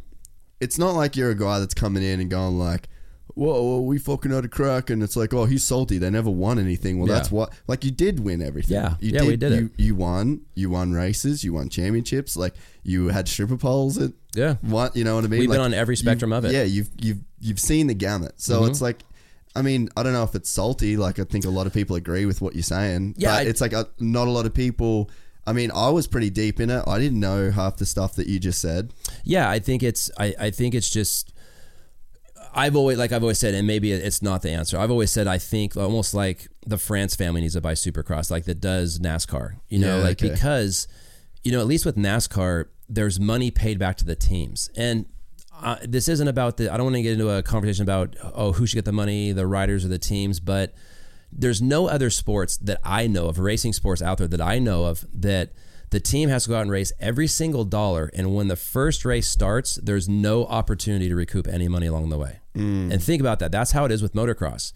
it's 0.61 0.77
not 0.77 0.95
like 0.95 1.15
you're 1.15 1.31
a 1.31 1.35
guy 1.37 1.59
that's 1.59 1.73
coming 1.73 2.01
in 2.01 2.19
and 2.19 2.29
going 2.29 2.57
like, 2.57 2.87
"Whoa, 3.35 3.61
whoa, 3.61 3.81
we 3.81 3.99
fucking 3.99 4.31
had 4.31 4.43
a 4.45 4.47
crack," 4.47 4.89
and 4.89 5.03
it's 5.03 5.15
like, 5.15 5.33
"Oh, 5.33 5.45
he's 5.45 5.63
salty. 5.63 5.97
They 5.97 6.09
never 6.09 6.29
won 6.29 6.57
anything." 6.57 6.97
Well, 6.99 7.07
Yeah. 7.07 7.15
that's 7.15 7.31
what. 7.31 7.53
Like, 7.67 7.85
you 7.85 7.91
did 7.91 8.19
win 8.21 8.41
everything. 8.41 8.75
Yeah. 8.75 8.95
you 8.99 9.11
Yeah, 9.13 9.23
we 9.25 9.35
did 9.37 9.51
it. 9.51 9.59
you, 9.61 9.69
You 9.77 9.95
won. 9.95 10.41
You 10.55 10.69
won 10.71 10.91
races. 10.93 11.43
You 11.43 11.53
won 11.53 11.69
championships. 11.69 12.35
Like, 12.35 12.53
you 12.83 13.09
had 13.09 13.27
stripper 13.27 13.57
poles 13.57 13.97
at 13.97 14.11
Yeah. 14.35 14.55
what 14.61 14.95
you 14.95 15.03
know 15.03 15.15
what 15.15 15.23
I 15.25 15.27
mean? 15.27 15.41
We've 15.41 15.49
been 15.49 15.61
on 15.61 15.73
every 15.73 15.95
spectrum 15.97 16.33
of 16.33 16.45
it. 16.45 16.47
Mm-hmm. 16.49 16.55
Yeah, 16.55 16.63
you've 16.63 16.89
you've 16.99 17.19
you've 17.41 17.59
seen 17.59 17.87
the 17.87 17.93
gamut. 17.93 18.33
So 18.37 18.65
it's 18.65 18.81
like, 18.81 19.03
I 19.55 19.61
mean, 19.61 19.89
I 19.95 20.03
don't 20.03 20.13
know 20.13 20.23
if 20.23 20.33
it's 20.35 20.49
salty. 20.49 20.97
Like 20.97 21.19
I 21.19 21.23
think 21.23 21.45
a 21.45 21.49
lot 21.49 21.67
of 21.67 21.73
people 21.73 21.95
agree 21.95 22.25
with 22.25 22.41
what 22.41 22.53
you're 22.55 22.63
saying. 22.63 23.15
Yeah, 23.17 23.29
but 23.35 23.39
I- 23.39 23.49
it's 23.49 23.61
like 23.61 23.73
a, 23.73 23.87
not 23.99 24.27
a 24.27 24.31
lot 24.31 24.45
of 24.45 24.53
people. 24.53 25.09
I 25.47 25.53
mean, 25.53 25.69
I 25.75 25.89
was 25.89 26.07
pretty 26.07 26.31
deep 26.31 26.59
in 26.59 26.71
it. 26.71 26.83
I 26.87 26.97
didn't 26.97 27.19
know 27.19 27.51
half 27.51 27.77
the 27.77 27.85
stuff 27.85 28.15
that 28.15 28.25
you 28.25 28.39
just 28.39 28.59
said. 28.59 28.93
Yeah, 29.23 29.47
I 29.47 29.59
think 29.59 29.83
it's 29.83 30.09
I, 30.17 30.33
I 30.39 30.49
think 30.49 30.73
it's 30.73 30.89
just 30.89 31.33
I've 32.57 32.75
always 32.75 32.97
like 32.97 33.11
I've 33.11 33.21
always 33.21 33.37
said, 33.37 33.53
and 33.53 33.67
maybe 33.67 33.91
it's 33.91 34.21
not 34.21 34.41
the 34.41 34.49
answer. 34.49 34.77
I've 34.79 34.89
always 34.91 35.11
said 35.11 35.27
I 35.27 35.37
think 35.37 35.75
almost 35.75 36.13
like 36.13 36.47
the 36.65 36.77
France 36.77 37.13
family 37.15 37.41
needs 37.41 37.53
to 37.55 37.61
buy 37.61 37.73
Supercross, 37.73 38.31
like 38.31 38.45
that 38.45 38.61
does 38.61 38.97
NASCAR. 38.99 39.57
You 39.67 39.79
know, 39.79 39.97
Yeah, 39.97 40.03
like 40.03 40.23
okay. 40.23 40.29
because 40.29 40.87
you 41.43 41.51
know 41.51 41.59
at 41.59 41.67
least 41.67 41.85
with 41.85 41.97
NASCAR, 41.97 42.67
there's 42.87 43.19
money 43.19 43.51
paid 43.51 43.77
back 43.77 43.97
to 43.97 44.05
the 44.05 44.15
teams, 44.15 44.69
and 44.75 45.05
uh, 45.61 45.77
this 45.83 46.07
isn't 46.07 46.27
about 46.27 46.57
the. 46.57 46.71
I 46.71 46.77
don't 46.77 46.85
want 46.85 46.95
to 46.95 47.01
get 47.01 47.13
into 47.13 47.29
a 47.29 47.43
conversation 47.43 47.83
about 47.83 48.15
oh 48.21 48.53
who 48.53 48.65
should 48.65 48.75
get 48.75 48.85
the 48.85 48.93
money, 48.93 49.33
the 49.33 49.45
riders 49.47 49.83
or 49.83 49.89
the 49.89 49.99
teams, 49.99 50.39
but 50.39 50.73
there's 51.31 51.61
no 51.61 51.87
other 51.87 52.09
sports 52.09 52.55
that 52.57 52.79
I 52.83 53.07
know 53.07 53.27
of, 53.27 53.37
racing 53.39 53.73
sports 53.73 54.01
out 54.01 54.17
there 54.19 54.27
that 54.27 54.39
I 54.41 54.59
know 54.59 54.85
of 54.85 55.05
that 55.13 55.51
the 55.95 56.01
team 56.01 56.27
has 56.27 56.43
to 56.43 56.49
go 56.49 56.57
out 56.57 56.63
and 56.63 56.71
race 56.71 56.91
every 56.99 57.25
single 57.25 57.63
dollar, 57.63 58.11
and 58.13 58.35
when 58.35 58.49
the 58.49 58.57
first 58.57 59.05
race 59.05 59.29
starts, 59.29 59.77
there's 59.77 60.09
no 60.09 60.45
opportunity 60.45 61.07
to 61.07 61.15
recoup 61.15 61.47
any 61.47 61.69
money 61.69 61.87
along 61.87 62.09
the 62.09 62.17
way. 62.17 62.39
Mm. 62.53 62.91
And 62.91 63.01
think 63.01 63.21
about 63.21 63.39
that. 63.39 63.53
That's 63.53 63.71
how 63.71 63.85
it 63.85 63.93
is 63.93 64.01
with 64.01 64.13
motocross. 64.13 64.73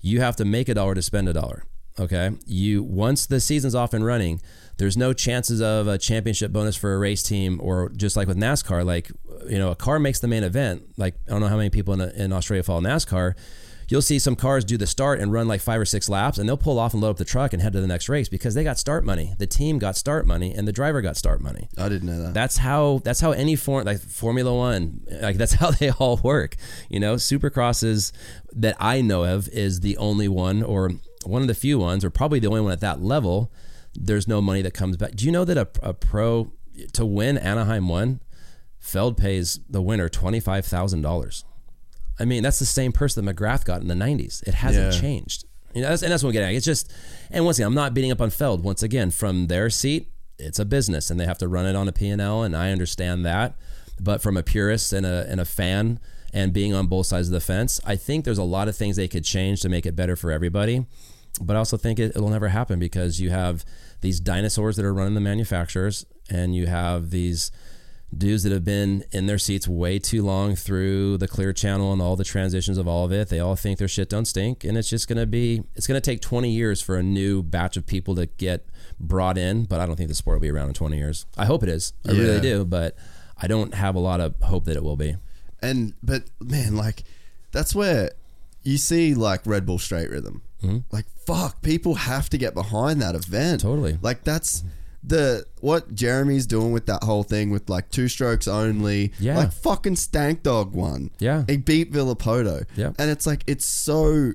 You 0.00 0.20
have 0.20 0.36
to 0.36 0.44
make 0.44 0.68
a 0.68 0.74
dollar 0.74 0.94
to 0.94 1.02
spend 1.02 1.28
a 1.28 1.32
dollar. 1.32 1.64
Okay, 1.98 2.30
you 2.46 2.84
once 2.84 3.26
the 3.26 3.40
season's 3.40 3.74
off 3.74 3.92
and 3.92 4.04
running, 4.04 4.40
there's 4.76 4.96
no 4.96 5.12
chances 5.12 5.60
of 5.60 5.88
a 5.88 5.98
championship 5.98 6.52
bonus 6.52 6.76
for 6.76 6.94
a 6.94 6.98
race 6.98 7.24
team, 7.24 7.58
or 7.60 7.88
just 7.88 8.16
like 8.16 8.28
with 8.28 8.36
NASCAR, 8.36 8.84
like 8.84 9.10
you 9.48 9.58
know, 9.58 9.72
a 9.72 9.76
car 9.76 9.98
makes 9.98 10.20
the 10.20 10.28
main 10.28 10.44
event. 10.44 10.84
Like 10.96 11.16
I 11.26 11.32
don't 11.32 11.40
know 11.40 11.48
how 11.48 11.56
many 11.56 11.70
people 11.70 11.94
in, 11.94 12.00
in 12.12 12.32
Australia 12.32 12.62
follow 12.62 12.80
NASCAR. 12.80 13.34
You'll 13.90 14.02
see 14.02 14.20
some 14.20 14.36
cars 14.36 14.64
do 14.64 14.76
the 14.76 14.86
start 14.86 15.18
and 15.18 15.32
run 15.32 15.48
like 15.48 15.60
five 15.60 15.80
or 15.80 15.84
six 15.84 16.08
laps, 16.08 16.38
and 16.38 16.48
they'll 16.48 16.56
pull 16.56 16.78
off 16.78 16.94
and 16.94 17.02
load 17.02 17.10
up 17.10 17.16
the 17.16 17.24
truck 17.24 17.52
and 17.52 17.60
head 17.60 17.72
to 17.72 17.80
the 17.80 17.88
next 17.88 18.08
race 18.08 18.28
because 18.28 18.54
they 18.54 18.62
got 18.62 18.78
start 18.78 19.04
money. 19.04 19.34
The 19.38 19.48
team 19.48 19.80
got 19.80 19.96
start 19.96 20.28
money, 20.28 20.54
and 20.54 20.68
the 20.68 20.72
driver 20.72 21.02
got 21.02 21.16
start 21.16 21.40
money. 21.40 21.68
I 21.76 21.88
didn't 21.88 22.06
know 22.06 22.22
that. 22.22 22.32
That's 22.32 22.58
how 22.58 23.00
that's 23.02 23.20
how 23.20 23.32
any 23.32 23.56
form 23.56 23.84
like 23.84 23.98
Formula 23.98 24.54
One 24.54 25.00
like 25.20 25.38
that's 25.38 25.52
how 25.54 25.72
they 25.72 25.90
all 25.90 26.20
work. 26.22 26.54
You 26.88 27.00
know, 27.00 27.16
Supercrosses 27.16 28.12
that 28.52 28.76
I 28.78 29.00
know 29.00 29.24
of 29.24 29.48
is 29.48 29.80
the 29.80 29.96
only 29.96 30.28
one 30.28 30.62
or 30.62 30.92
one 31.24 31.42
of 31.42 31.48
the 31.48 31.54
few 31.54 31.80
ones, 31.80 32.04
or 32.04 32.10
probably 32.10 32.38
the 32.38 32.46
only 32.46 32.60
one 32.60 32.72
at 32.72 32.80
that 32.80 33.02
level. 33.02 33.50
There's 33.94 34.28
no 34.28 34.40
money 34.40 34.62
that 34.62 34.72
comes 34.72 34.96
back. 34.96 35.16
Do 35.16 35.26
you 35.26 35.32
know 35.32 35.44
that 35.44 35.58
a, 35.58 35.68
a 35.82 35.94
pro 35.94 36.52
to 36.92 37.04
win 37.04 37.36
Anaheim 37.36 37.88
one, 37.88 38.20
Feld 38.78 39.16
pays 39.16 39.58
the 39.68 39.82
winner 39.82 40.08
twenty 40.08 40.38
five 40.38 40.64
thousand 40.64 41.02
dollars. 41.02 41.44
I 42.20 42.24
mean, 42.24 42.42
that's 42.42 42.58
the 42.58 42.66
same 42.66 42.92
person 42.92 43.24
that 43.24 43.34
McGrath 43.36 43.64
got 43.64 43.80
in 43.80 43.88
the 43.88 43.94
'90s. 43.94 44.42
It 44.46 44.54
hasn't 44.54 44.94
Yeah. 44.94 45.00
changed. 45.00 45.44
You 45.74 45.82
know, 45.82 45.88
that's, 45.90 46.02
and 46.02 46.10
that's 46.12 46.22
what 46.22 46.30
I'm 46.30 46.32
getting 46.32 46.48
at. 46.50 46.54
It's 46.56 46.66
just, 46.66 46.92
and 47.30 47.44
once 47.44 47.58
again, 47.58 47.68
I'm 47.68 47.74
not 47.74 47.94
beating 47.94 48.10
up 48.10 48.20
on 48.20 48.30
Feld. 48.30 48.64
Once 48.64 48.82
again, 48.82 49.10
from 49.12 49.46
their 49.46 49.70
seat, 49.70 50.08
it's 50.38 50.58
a 50.58 50.64
business, 50.64 51.10
and 51.10 51.20
they 51.20 51.26
have 51.26 51.38
to 51.38 51.46
run 51.48 51.64
it 51.66 51.76
on 51.76 51.86
a 51.86 51.92
P&L, 51.92 52.42
and 52.42 52.56
I 52.56 52.72
understand 52.72 53.24
that. 53.24 53.54
But 54.00 54.20
from 54.20 54.36
a 54.36 54.42
purist 54.42 54.92
and 54.92 55.06
a 55.06 55.26
and 55.28 55.40
a 55.40 55.44
fan, 55.44 56.00
and 56.32 56.52
being 56.52 56.74
on 56.74 56.86
both 56.86 57.06
sides 57.06 57.28
of 57.28 57.32
the 57.32 57.40
fence, 57.40 57.80
I 57.84 57.96
think 57.96 58.24
there's 58.24 58.38
a 58.38 58.42
lot 58.44 58.66
of 58.68 58.74
things 58.76 58.96
they 58.96 59.08
could 59.08 59.24
change 59.24 59.60
to 59.62 59.68
make 59.68 59.86
it 59.86 59.94
better 59.96 60.16
for 60.16 60.30
everybody. 60.32 60.86
But 61.40 61.54
I 61.54 61.58
also 61.60 61.76
think 61.76 61.98
it, 61.98 62.12
it'll 62.16 62.28
never 62.30 62.48
happen 62.48 62.78
because 62.78 63.20
you 63.20 63.30
have 63.30 63.64
these 64.00 64.18
dinosaurs 64.18 64.76
that 64.76 64.84
are 64.84 64.92
running 64.94 65.14
the 65.14 65.20
manufacturers, 65.20 66.04
and 66.28 66.54
you 66.56 66.66
have 66.66 67.10
these 67.10 67.50
dudes 68.16 68.42
that 68.42 68.52
have 68.52 68.64
been 68.64 69.04
in 69.12 69.26
their 69.26 69.38
seats 69.38 69.68
way 69.68 69.98
too 69.98 70.22
long 70.22 70.56
through 70.56 71.16
the 71.18 71.28
clear 71.28 71.52
channel 71.52 71.92
and 71.92 72.02
all 72.02 72.16
the 72.16 72.24
transitions 72.24 72.76
of 72.76 72.88
all 72.88 73.04
of 73.04 73.12
it. 73.12 73.28
They 73.28 73.38
all 73.38 73.54
think 73.56 73.78
their 73.78 73.86
shit 73.88 74.08
don't 74.08 74.24
stink, 74.26 74.64
and 74.64 74.76
it's 74.76 74.88
just 74.90 75.06
gonna 75.08 75.26
be 75.26 75.62
it's 75.76 75.86
gonna 75.86 76.00
take 76.00 76.20
20 76.20 76.50
years 76.50 76.80
for 76.80 76.96
a 76.96 77.02
new 77.02 77.42
batch 77.42 77.76
of 77.76 77.86
people 77.86 78.14
to 78.16 78.26
get 78.26 78.66
brought 78.98 79.38
in. 79.38 79.64
But 79.64 79.80
I 79.80 79.86
don't 79.86 79.96
think 79.96 80.08
the 80.08 80.14
sport 80.14 80.36
will 80.36 80.42
be 80.42 80.50
around 80.50 80.68
in 80.68 80.74
20 80.74 80.96
years. 80.96 81.26
I 81.38 81.44
hope 81.46 81.62
it 81.62 81.68
is. 81.68 81.92
I 82.08 82.12
Yeah. 82.12 82.20
really 82.22 82.40
do, 82.40 82.64
but 82.64 82.96
I 83.40 83.46
don't 83.46 83.74
have 83.74 83.94
a 83.94 84.00
lot 84.00 84.20
of 84.20 84.34
hope 84.42 84.64
that 84.64 84.76
it 84.76 84.82
will 84.82 84.96
be. 84.96 85.16
And 85.62 85.94
but 86.02 86.24
man, 86.40 86.76
like 86.76 87.04
that's 87.52 87.74
where 87.74 88.10
you 88.62 88.76
see 88.76 89.14
like 89.14 89.46
Red 89.46 89.64
Bull 89.66 89.78
Straight 89.78 90.10
Rhythm. 90.10 90.42
Mm-hmm. 90.62 90.78
Like 90.90 91.06
fuck, 91.26 91.62
people 91.62 91.94
have 91.94 92.28
to 92.30 92.38
get 92.38 92.54
behind 92.54 93.00
that 93.02 93.14
event. 93.14 93.60
Totally. 93.60 93.98
Like 94.02 94.24
that's 94.24 94.64
the 95.02 95.44
what 95.60 95.94
Jeremy's 95.94 96.46
doing 96.46 96.72
with 96.72 96.86
that 96.86 97.02
whole 97.04 97.22
thing 97.22 97.50
with 97.50 97.70
like 97.70 97.90
two 97.90 98.08
strokes 98.08 98.46
only. 98.46 99.12
Yeah. 99.18 99.36
Like 99.38 99.52
fucking 99.52 99.96
Stank 99.96 100.42
Dog 100.42 100.74
won. 100.74 101.10
Yeah. 101.18 101.44
He 101.48 101.56
beat 101.56 101.92
Villopoto. 101.92 102.66
Yeah. 102.76 102.92
And 102.98 103.10
it's 103.10 103.26
like 103.26 103.42
it's 103.46 103.64
so 103.66 104.32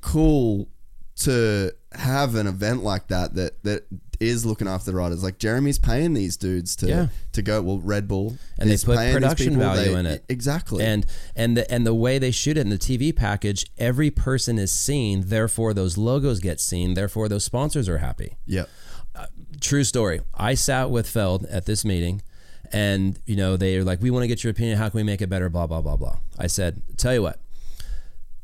cool 0.00 0.68
to 1.16 1.72
have 1.92 2.34
an 2.34 2.46
event 2.46 2.82
like 2.84 3.08
that 3.08 3.34
that 3.34 3.62
that 3.64 3.86
is 4.20 4.44
looking 4.44 4.66
after 4.66 4.90
the 4.90 4.96
riders. 4.96 5.22
Like 5.22 5.38
Jeremy's 5.38 5.78
paying 5.78 6.12
these 6.12 6.36
dudes 6.36 6.74
to 6.76 6.88
Yeah. 6.88 7.06
to 7.32 7.42
go. 7.42 7.62
Well, 7.62 7.78
Red 7.78 8.08
Bull 8.08 8.36
and 8.58 8.68
they 8.68 8.76
put 8.76 8.96
production 9.12 9.50
people, 9.54 9.60
value 9.62 9.92
they- 9.92 9.98
in 10.00 10.06
it 10.06 10.24
Exactly. 10.28 10.84
and 10.84 11.06
and 11.36 11.56
the 11.56 11.70
and 11.72 11.86
the 11.86 11.94
way 11.94 12.18
they 12.18 12.32
shoot 12.32 12.56
it 12.56 12.62
in 12.62 12.68
the 12.70 12.78
TV 12.78 13.14
package 13.14 13.66
every 13.78 14.10
person 14.10 14.58
is 14.58 14.72
seen 14.72 15.22
therefore 15.28 15.72
those 15.72 15.96
logos 15.96 16.40
get 16.40 16.60
seen 16.60 16.94
therefore 16.94 17.28
those 17.28 17.44
sponsors 17.44 17.88
are 17.88 17.98
happy 17.98 18.36
yeah. 18.44 18.64
True 19.60 19.84
story. 19.84 20.20
I 20.34 20.54
sat 20.54 20.90
with 20.90 21.08
Feld 21.08 21.44
at 21.46 21.66
this 21.66 21.84
meeting, 21.84 22.22
And 22.72 23.18
you 23.26 23.36
know 23.36 23.56
they're 23.56 23.84
like, 23.84 24.02
we 24.02 24.10
want 24.10 24.24
to 24.24 24.28
get 24.28 24.44
your 24.44 24.50
opinion. 24.50 24.78
How 24.78 24.88
can 24.88 24.98
we 24.98 25.04
make 25.04 25.22
it 25.22 25.28
better? 25.28 25.48
Blah 25.48 25.66
blah 25.66 25.80
blah 25.80 25.96
blah. 25.96 26.18
I 26.38 26.46
said, 26.46 26.82
tell 26.96 27.14
you 27.14 27.22
what, 27.22 27.40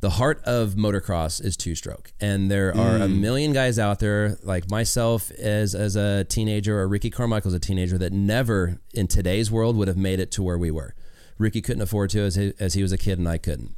the 0.05 0.11
heart 0.11 0.43
of 0.45 0.75
motocross 0.75 1.43
is 1.43 1.57
two 1.57 1.75
stroke 1.75 2.13
and 2.21 2.51
there 2.51 2.77
are 2.77 2.97
a 2.97 3.09
mm. 3.09 3.21
million 3.21 3.55
guys 3.55 3.79
out 3.79 4.01
there 4.01 4.37
like 4.43 4.71
myself 4.71 5.31
as 5.33 5.75
as 5.75 5.97
a 5.97 6.25
teenager 6.25 6.79
or 6.79 6.87
Ricky 6.87 7.09
Carmichael's 7.09 7.55
a 7.55 7.59
teenager 7.59 7.97
that 7.97 8.13
never 8.13 8.81
in 8.93 9.07
today's 9.07 9.51
world 9.51 9.79
would 9.79 9.89
have 9.89 9.97
made 9.97 10.21
it 10.21 10.31
to 10.33 10.43
where 10.43 10.59
we 10.59 10.71
were. 10.71 10.95
Ricky 11.39 11.63
couldn't 11.63 11.81
afford 11.81 12.11
to 12.11 12.21
as 12.21 12.35
he, 12.35 12.53
as 12.61 12.75
he 12.75 12.83
was 12.83 12.93
a 12.93 12.99
kid 12.99 13.19
and 13.19 13.27
I 13.27 13.39
couldn't. 13.39 13.75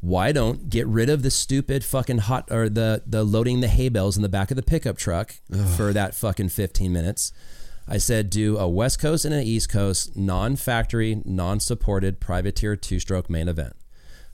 Why 0.00 0.32
don't 0.32 0.68
get 0.68 0.86
rid 0.86 1.08
of 1.08 1.22
the 1.22 1.30
stupid 1.30 1.84
fucking 1.84 2.18
hot 2.18 2.48
or 2.50 2.68
the 2.68 3.02
the 3.06 3.24
loading 3.24 3.60
the 3.60 3.68
hay 3.68 3.88
bales 3.88 4.16
in 4.16 4.22
the 4.22 4.28
back 4.28 4.50
of 4.50 4.56
the 4.56 4.62
pickup 4.62 4.98
truck 4.98 5.34
for 5.76 5.92
that 5.92 6.14
fucking 6.14 6.50
15 6.50 6.92
minutes. 6.92 7.32
I 7.88 7.98
said 7.98 8.30
do 8.30 8.58
a 8.58 8.68
West 8.68 8.98
Coast 8.98 9.24
and 9.24 9.34
an 9.34 9.44
East 9.44 9.68
Coast 9.68 10.16
non-factory, 10.16 11.22
non-supported 11.24 12.20
privateer 12.20 12.74
two-stroke 12.74 13.30
main 13.30 13.48
event. 13.48 13.74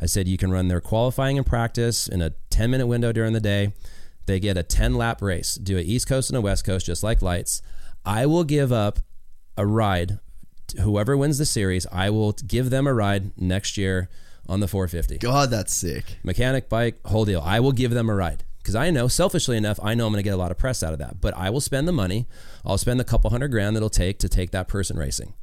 I 0.01 0.06
said 0.06 0.26
you 0.26 0.39
can 0.39 0.51
run 0.51 0.68
their 0.68 0.80
qualifying 0.80 1.36
and 1.36 1.47
practice 1.47 2.09
in 2.09 2.22
a 2.22 2.30
10 2.51 2.70
minute 2.70 2.86
window 2.86 3.12
during 3.12 3.34
the 3.34 3.40
day. 3.40 3.72
They 4.26 4.40
get 4.40 4.56
a 4.56 4.62
10 4.62 4.94
lap 4.94 5.22
race. 5.22 5.55
Do 5.55 5.78
a 5.78 5.80
East 5.80 6.09
Coast 6.09 6.30
and 6.30 6.36
a 6.36 6.40
West 6.40 6.64
Coast, 6.64 6.86
just 6.86 7.02
like 7.02 7.22
lights. 7.22 7.62
I 8.05 8.26
will 8.26 8.44
give 8.44 8.72
up 8.72 8.98
a 9.56 9.66
ride. 9.66 10.18
Whoever 10.80 11.16
wins 11.16 11.39
the 11.39 11.47
series, 11.47 11.86
I 11.93 12.10
will 12.10 12.32
give 12.32 12.70
them 12.70 12.86
a 12.86 12.94
ride 12.94 13.30
next 13.40 13.76
year 13.76 14.09
on 14.48 14.60
the 14.60 14.69
450. 14.69 15.19
God, 15.19 15.51
that's 15.51 15.74
sick. 15.74 16.19
Mechanic, 16.23 16.69
bike, 16.69 16.98
whole 17.06 17.24
deal. 17.24 17.43
I 17.44 17.60
will 17.60 17.73
give 17.73 17.93
them 17.93 18.09
a 18.10 18.14
ride 18.14 18.44
because 18.59 18.74
I 18.74 18.90
know, 18.90 19.09
selfishly 19.09 19.56
enough, 19.56 19.78
I 19.82 19.94
know 19.94 20.06
I'm 20.06 20.12
going 20.12 20.23
to 20.23 20.24
get 20.24 20.35
a 20.35 20.39
lot 20.39 20.51
of 20.51 20.59
press 20.59 20.82
out 20.82 20.93
of 20.93 20.98
that. 21.01 21.20
But 21.20 21.36
I 21.36 21.51
will 21.51 21.60
spend 21.60 21.89
the 21.89 21.93
money. 21.93 22.27
I'll 22.64 22.78
spend 22.78 23.01
the 23.01 23.05
couple 23.05 23.31
hundred 23.31 23.48
grand 23.48 23.77
that 23.77 23.78
it'll 23.78 23.90
take 23.90 24.19
to 24.20 24.28
take 24.28 24.52
that 24.52 24.69
person 24.69 24.97
racing. 24.97 25.35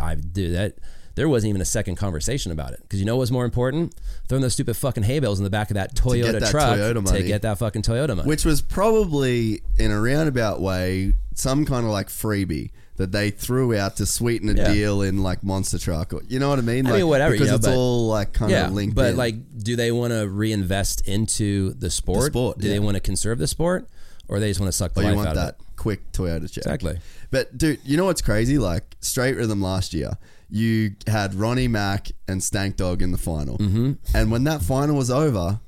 I 0.00 0.14
do 0.14 0.52
that. 0.52 0.74
There 1.14 1.28
wasn't 1.28 1.48
even 1.48 1.60
a 1.60 1.64
second 1.64 1.96
conversation 1.96 2.52
about 2.52 2.74
it 2.74 2.80
because 2.82 3.00
you 3.00 3.04
know 3.04 3.16
what 3.16 3.20
was 3.20 3.32
more 3.32 3.44
important? 3.44 3.92
Throwing 4.28 4.42
those 4.42 4.52
stupid 4.52 4.76
fucking 4.76 5.02
hay 5.02 5.18
bales 5.18 5.40
in 5.40 5.44
the 5.44 5.50
back 5.50 5.68
of 5.70 5.74
that 5.74 5.96
Toyota 5.96 6.38
that 6.38 6.50
truck 6.50 6.78
Toyota 6.78 7.12
to 7.12 7.22
get 7.24 7.42
that 7.42 7.58
fucking 7.58 7.82
Toyota 7.82 8.16
money. 8.16 8.28
Which 8.28 8.44
was 8.44 8.62
probably 8.62 9.62
in 9.80 9.90
a 9.90 10.00
roundabout 10.00 10.60
way 10.60 11.14
some 11.34 11.64
kind 11.64 11.84
of 11.84 11.90
like 11.90 12.06
freebie 12.06 12.70
that 12.98 13.10
they 13.12 13.30
threw 13.30 13.74
out 13.76 13.96
to 13.96 14.04
sweeten 14.06 14.48
a 14.50 14.54
Yeah. 14.54 14.72
deal 14.72 15.02
in 15.02 15.22
like 15.22 15.42
Monster 15.42 15.78
Truck 15.78 16.12
or 16.12 16.20
you 16.28 16.38
know 16.38 16.50
what 16.50 16.58
I 16.58 16.62
mean? 16.62 16.86
I 16.86 16.90
Like, 16.90 16.98
mean, 16.98 17.08
whatever, 17.08 17.32
because 17.32 17.48
yeah, 17.48 17.54
it's 17.54 17.66
but- 17.66 17.74
all 17.76 18.08
like 18.08 18.32
kind 18.34 18.50
yeah, 18.50 18.66
of 18.66 18.72
linked. 18.74 18.94
but 18.94 19.10
in. 19.12 19.16
like, 19.16 19.36
do 19.62 19.74
they 19.76 19.90
want 19.90 20.12
to 20.12 20.28
reinvest 20.28 21.08
into 21.08 21.72
the 21.74 21.90
sport? 21.90 22.20
The 22.20 22.26
sport, 22.26 22.58
do 22.58 22.68
they 22.68 22.78
want 22.80 22.96
to 22.96 23.00
conserve 23.00 23.38
the 23.38 23.46
sport, 23.46 23.88
or 24.28 24.38
they 24.40 24.48
just 24.50 24.60
want 24.60 24.70
to 24.70 24.76
suck 24.76 24.92
the 24.94 25.00
or 25.00 25.04
you 25.04 25.08
life 25.10 25.16
want 25.16 25.28
out 25.30 25.34
that 25.36 25.54
of 25.54 25.60
it? 25.60 25.66
quick 25.76 26.12
Toyota 26.12 26.50
check. 26.50 26.58
Exactly. 26.66 26.98
But 27.30 27.56
dude, 27.56 27.78
you 27.84 27.96
know 27.96 28.04
what's 28.06 28.22
crazy? 28.22 28.58
Like 28.58 28.96
straight 29.00 29.36
rhythm 29.36 29.62
last 29.62 29.94
year, 29.94 30.18
you 30.50 30.96
had 31.06 31.34
Ronnie 31.34 31.68
Mac 31.68 32.10
and 32.26 32.42
Stank 32.42 32.76
Dog 32.76 33.00
in 33.02 33.12
the 33.12 33.18
final, 33.18 33.58
mm-hmm. 33.58 33.92
and 34.14 34.30
when 34.30 34.44
that 34.44 34.62
final 34.62 34.96
was 34.96 35.10
over, 35.10 35.60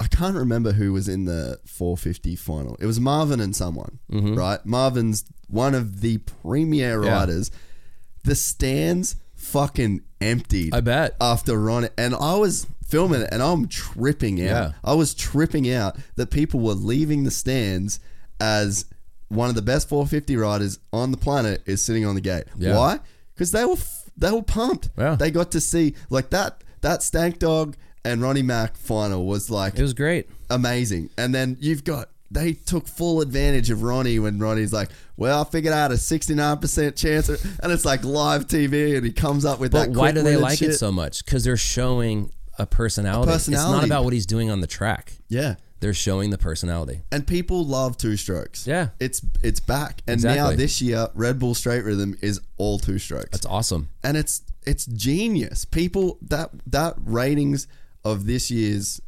I 0.00 0.06
can't 0.08 0.36
remember 0.36 0.72
who 0.72 0.92
was 0.92 1.08
in 1.08 1.24
the 1.26 1.58
450 1.66 2.36
final. 2.36 2.76
It 2.80 2.86
was 2.86 2.98
Marvin 3.00 3.40
and 3.40 3.54
someone, 3.54 3.98
right? 4.10 4.64
Marvin's 4.66 5.24
one 5.48 5.74
of 5.74 6.00
the 6.00 6.18
premier 6.18 6.96
Mm-hmm. 6.98 7.06
Yeah. 7.06 7.18
riders. 7.18 7.50
The 8.24 8.34
stands 8.34 9.16
fucking 9.34 10.02
emptied. 10.20 10.74
I 10.74 10.80
bet. 10.80 11.14
after 11.20 11.58
Ronnie, 11.58 11.88
and 11.96 12.14
I 12.14 12.34
was 12.36 12.66
filming 12.88 13.20
it, 13.22 13.28
and 13.32 13.42
I'm 13.42 13.68
tripping 13.68 14.40
out. 14.40 14.44
Yeah. 14.44 14.72
I 14.84 14.94
was 14.94 15.14
tripping 15.14 15.70
out 15.72 15.96
that 16.16 16.30
people 16.30 16.60
were 16.60 16.72
leaving 16.74 17.24
the 17.24 17.30
stands 17.30 18.00
as 18.40 18.84
one 19.28 19.48
of 19.48 19.54
the 19.54 19.62
best 19.62 19.88
450 19.88 20.36
riders 20.36 20.78
on 20.92 21.10
the 21.10 21.16
planet 21.16 21.62
is 21.66 21.82
sitting 21.82 22.04
on 22.04 22.14
the 22.14 22.20
gate. 22.20 22.44
Yeah. 22.56 22.76
Why? 22.76 23.00
Because 23.34 23.50
they 23.52 23.64
were 23.64 23.72
f- 23.74 24.10
they 24.16 24.30
were 24.30 24.42
pumped. 24.42 24.90
Yeah. 24.96 25.14
They 25.16 25.30
got 25.30 25.52
to 25.52 25.60
see 25.60 25.94
like 26.10 26.30
that 26.30 26.62
that 26.80 27.02
Stank 27.02 27.38
Dog 27.38 27.76
and 28.06 28.22
Ronnie 28.22 28.42
Mac 28.42 28.76
final 28.76 29.26
was 29.26 29.50
like 29.50 29.78
It 29.78 29.82
was 29.82 29.94
great. 29.94 30.28
amazing. 30.50 31.10
And 31.18 31.34
then 31.34 31.56
you've 31.60 31.84
got 31.84 32.08
they 32.30 32.52
took 32.54 32.88
full 32.88 33.20
advantage 33.20 33.70
of 33.70 33.82
Ronnie 33.82 34.18
when 34.18 34.38
Ronnie's 34.40 34.72
like, 34.72 34.88
"Well, 35.16 35.40
I 35.40 35.44
figured 35.44 35.72
out 35.72 35.92
a 35.92 35.96
69% 35.96 36.96
chance," 36.96 37.28
and 37.28 37.70
it's 37.72 37.84
like 37.84 38.04
live 38.04 38.46
TV, 38.48 38.96
and 38.96 39.06
he 39.06 39.12
comes 39.12 39.44
up 39.44 39.60
with 39.60 39.70
But 39.72 39.92
that. 39.92 39.98
why 39.98 40.10
quick 40.10 40.14
do 40.16 40.22
they 40.22 40.36
like 40.36 40.58
shit. 40.58 40.70
it 40.70 40.74
so 40.78 40.90
much? 40.90 41.24
Because 41.24 41.44
they're 41.44 41.56
showing 41.56 42.32
a 42.58 42.66
personality. 42.66 43.30
It's 43.32 43.48
not 43.48 43.54
personality. 43.58 43.86
about 43.86 44.04
what 44.04 44.12
he's 44.12 44.26
doing 44.26 44.50
on 44.50 44.60
the 44.60 44.66
track. 44.66 45.12
Yeah. 45.28 45.54
They're 45.78 45.92
showing 45.94 46.30
the 46.30 46.38
personality. 46.38 47.02
And 47.12 47.26
people 47.26 47.62
love 47.64 47.98
two 47.98 48.16
strokes. 48.16 48.66
Yeah. 48.66 48.88
It's 48.98 49.20
it's 49.42 49.60
back. 49.60 50.00
And 50.08 50.22
now 50.24 50.30
Exactly. 50.30 50.56
this 50.56 50.82
year 50.82 51.08
Red 51.14 51.38
Bull 51.38 51.54
Straight 51.54 51.84
Rhythm 51.84 52.16
is 52.22 52.40
all 52.56 52.78
two 52.78 52.98
strokes. 52.98 53.28
That's 53.30 53.46
awesome. 53.46 53.90
and 54.02 54.16
it's 54.16 54.40
it's 54.64 54.86
genius. 54.86 55.64
People 55.66 56.18
that 56.22 56.50
that 56.66 56.94
ratings 57.04 57.68
of 58.12 58.26
this 58.26 58.50
year's 58.50 59.00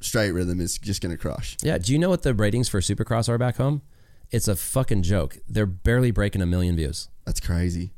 Straight 0.00 0.32
Rhythm 0.32 0.60
is 0.60 0.78
just 0.78 1.00
going 1.00 1.12
to 1.12 1.18
crush. 1.18 1.56
Yeah. 1.62 1.78
Do 1.78 1.92
you 1.92 1.98
know 1.98 2.10
what 2.10 2.22
the 2.22 2.34
ratings 2.34 2.68
for 2.68 2.80
Supercross 2.80 3.28
are 3.28 3.38
back 3.38 3.56
home? 3.56 3.82
It's 4.30 4.48
a 4.48 4.56
fucking 4.56 5.02
joke. 5.02 5.38
They're 5.48 5.66
barely 5.66 6.10
breaking 6.10 6.42
a 6.42 6.46
million 6.46 6.76
views. 6.76 7.08
That's 7.24 7.40
crazy. 7.40 7.92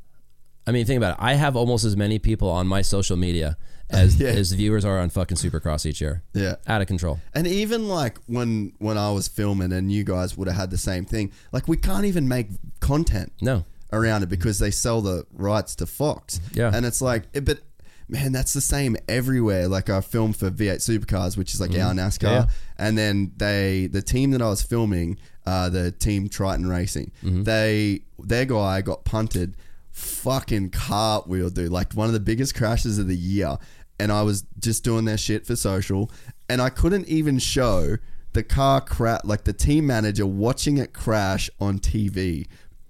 I 0.65 0.71
mean, 0.71 0.85
think 0.85 0.97
about 0.97 1.13
it. 1.17 1.23
I 1.23 1.33
have 1.33 1.55
almost 1.55 1.83
as 1.85 1.95
many 1.97 2.19
people 2.19 2.49
on 2.49 2.67
my 2.67 2.81
social 2.81 3.17
media 3.17 3.57
as 3.89 4.19
Yeah. 4.19 4.29
as 4.29 4.51
viewers 4.51 4.83
are 4.85 4.99
on 4.99 5.09
fucking 5.09 5.37
Supercross 5.37 5.85
each 5.85 5.99
year. 6.01 6.23
Yeah. 6.33 6.55
Out 6.67 6.81
of 6.81 6.87
control. 6.87 7.19
And 7.33 7.47
even 7.47 7.87
like 7.87 8.19
when 8.27 8.73
when 8.79 8.97
I 8.97 9.11
was 9.11 9.27
filming 9.27 9.71
and 9.73 9.91
you 9.91 10.03
guys 10.03 10.37
would 10.37 10.47
have 10.47 10.57
had 10.57 10.69
the 10.71 10.77
same 10.77 11.05
thing, 11.05 11.31
like 11.51 11.67
we 11.67 11.77
can't 11.77 12.05
even 12.05 12.27
make 12.27 12.47
content 12.81 13.31
No. 13.41 13.65
around 13.93 14.23
it 14.23 14.29
because 14.29 14.59
they 14.59 14.71
sell 14.71 15.01
the 15.01 15.25
rights 15.33 15.75
to 15.77 15.85
Fox. 15.85 16.39
Yeah. 16.53 16.71
And 16.73 16.85
it's 16.85 17.01
like, 17.01 17.23
eh, 17.33 17.39
but 17.41 17.59
man, 18.09 18.31
that's 18.31 18.53
the 18.53 18.61
same 18.61 18.95
everywhere. 19.07 19.67
Like 19.67 19.89
I 19.89 20.01
filmed 20.01 20.37
for 20.37 20.49
V8 20.49 20.77
Supercars, 20.77 21.37
which 21.37 21.53
is 21.53 21.59
like 21.61 21.71
our 21.71 21.93
NASCAR. 21.93 22.21
Yeah. 22.23 22.45
and 22.77 22.97
then 22.97 23.31
they 23.37 23.87
the 23.91 24.01
team 24.01 24.31
that 24.31 24.41
I 24.41 24.49
was 24.49 24.61
filming, 24.63 25.17
uh, 25.45 25.69
the 25.69 25.91
team 25.91 26.29
Triton 26.29 26.67
Racing, 26.67 27.11
Mm-hmm. 27.23 27.43
they 27.43 28.01
their 28.19 28.45
guy 28.45 28.81
got 28.81 29.03
punted, 29.05 29.55
fucking 29.91 30.69
cartwheel, 30.69 31.49
dude, 31.49 31.71
like 31.71 31.93
one 31.93 32.07
of 32.07 32.13
the 32.13 32.19
biggest 32.19 32.55
crashes 32.55 32.97
of 32.97 33.07
the 33.07 33.15
year. 33.17 33.57
And 33.99 34.11
I 34.11 34.21
was 34.21 34.43
just 34.59 34.83
doing 34.83 35.05
their 35.05 35.17
shit 35.17 35.45
for 35.47 35.55
social, 35.55 36.11
and 36.49 36.61
I 36.61 36.69
couldn't 36.69 37.07
even 37.07 37.39
show 37.39 37.97
the 38.33 38.43
car 38.43 38.79
crash, 38.79 39.21
like 39.23 39.43
the 39.43 39.53
team 39.53 39.87
manager 39.87 40.25
watching 40.27 40.77
it 40.77 40.93
crash 40.93 41.49
on 41.59 41.79
TV 41.79 42.45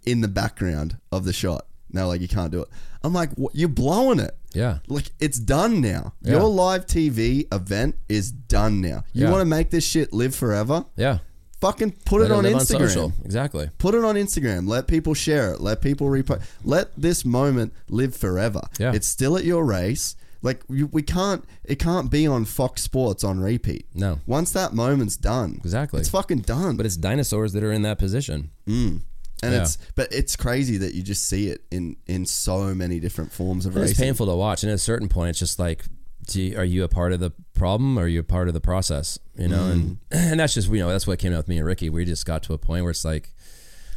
in 0.06 0.20
the 0.20 0.28
background 0.28 0.98
of 1.12 1.24
the 1.24 1.32
shot. 1.32 1.66
No, 1.98 2.08
like 2.08 2.22
you 2.22 2.28
can't 2.28 2.52
do 2.52 2.62
it. 2.62 2.68
I'm 3.04 3.14
like, 3.14 3.32
what? 3.34 3.56
you're 3.56 3.70
blowing 3.70 4.20
it. 4.20 4.36
Yeah. 4.54 4.80
Like 4.88 5.12
it's 5.20 5.40
done 5.40 5.82
now. 5.82 6.14
Yeah. 6.22 6.34
Your 6.34 6.44
live 6.48 6.86
TV 6.86 7.48
event 7.54 7.96
is 8.08 8.32
done 8.32 8.82
now. 8.82 9.04
You 9.14 9.26
Yeah. 9.26 9.32
want 9.32 9.42
to 9.42 9.46
make 9.46 9.70
this 9.72 9.84
shit 9.86 10.14
live 10.14 10.34
forever? 10.36 10.86
Yeah. 10.96 11.20
Fucking 11.62 11.92
put 12.06 12.22
Let 12.22 12.30
it 12.32 12.34
on 12.34 12.44
Instagram. 12.44 12.66
social. 12.88 13.14
Exactly. 13.26 13.70
Put 13.80 13.96
it 13.96 14.04
on 14.04 14.16
Instagram. 14.16 14.68
Let 14.68 14.88
people 14.88 15.14
share 15.16 15.54
it. 15.54 15.60
Let 15.62 15.82
people 15.82 16.08
repost. 16.08 16.42
Let 16.64 16.92
this 16.96 17.26
moment 17.26 17.74
live 17.90 18.16
forever. 18.16 18.62
Yeah. 18.80 18.94
It's 18.94 19.08
still 19.08 19.38
at 19.38 19.44
your 19.44 19.66
race. 19.66 20.16
Like 20.44 20.62
we 20.70 21.02
can't. 21.02 21.44
It 21.64 21.80
can't 21.80 22.12
be 22.12 22.28
on 22.28 22.46
Fox 22.46 22.84
Sports 22.84 23.24
on 23.24 23.40
repeat. 23.40 23.88
No. 23.96 24.20
Once 24.28 24.52
that 24.52 24.72
moment's 24.74 25.18
done, 25.18 25.60
Exactly. 25.64 26.00
it's 26.00 26.10
fucking 26.10 26.42
done. 26.42 26.78
But 26.78 26.86
it's 26.86 26.96
dinosaurs 26.96 27.54
that 27.54 27.64
are 27.64 27.72
in 27.72 27.82
that 27.82 27.98
position. 27.98 28.52
Mm. 28.68 29.02
And 29.44 29.54
yeah. 29.54 29.62
it's 29.62 29.78
but 29.96 30.12
it's 30.12 30.36
crazy 30.36 30.78
that 30.78 30.94
you 30.94 31.04
just 31.04 31.28
see 31.28 31.48
it 31.50 31.62
in 31.72 31.96
in 32.08 32.26
so 32.26 32.74
many 32.74 33.00
different 33.00 33.32
forms 33.32 33.66
of 33.66 33.76
It's 33.78 33.90
racing. 33.92 34.04
painful 34.06 34.26
to 34.28 34.36
watch, 34.36 34.64
and 34.64 34.72
at 34.72 34.76
a 34.76 34.80
certain 34.80 35.08
point, 35.10 35.30
it's 35.32 35.40
just 35.40 35.60
like, 35.60 35.86
do 36.28 36.42
you, 36.42 36.58
are 36.58 36.64
you 36.66 36.84
a 36.84 36.88
part 36.90 37.14
of 37.14 37.20
the 37.20 37.32
problem, 37.54 37.98
or 37.98 38.04
are 38.04 38.08
you 38.08 38.20
a 38.20 38.24
part 38.24 38.48
of 38.48 38.54
the 38.54 38.62
process? 38.62 39.18
You 39.38 39.48
know, 39.48 39.66
and 39.66 39.84
Mm. 39.84 39.98
and 40.32 40.40
that's 40.40 40.54
just 40.54 40.70
you 40.70 40.80
know 40.80 40.90
that's 40.90 41.06
what 41.08 41.20
came 41.20 41.34
out 41.34 41.38
with 41.38 41.48
me 41.48 41.58
and 41.58 41.66
Ricky. 41.66 41.90
We 41.90 42.04
just 42.06 42.26
got 42.26 42.44
to 42.44 42.54
a 42.54 42.58
point 42.58 42.84
where 42.84 42.92
it's 42.92 43.06
like 43.06 43.34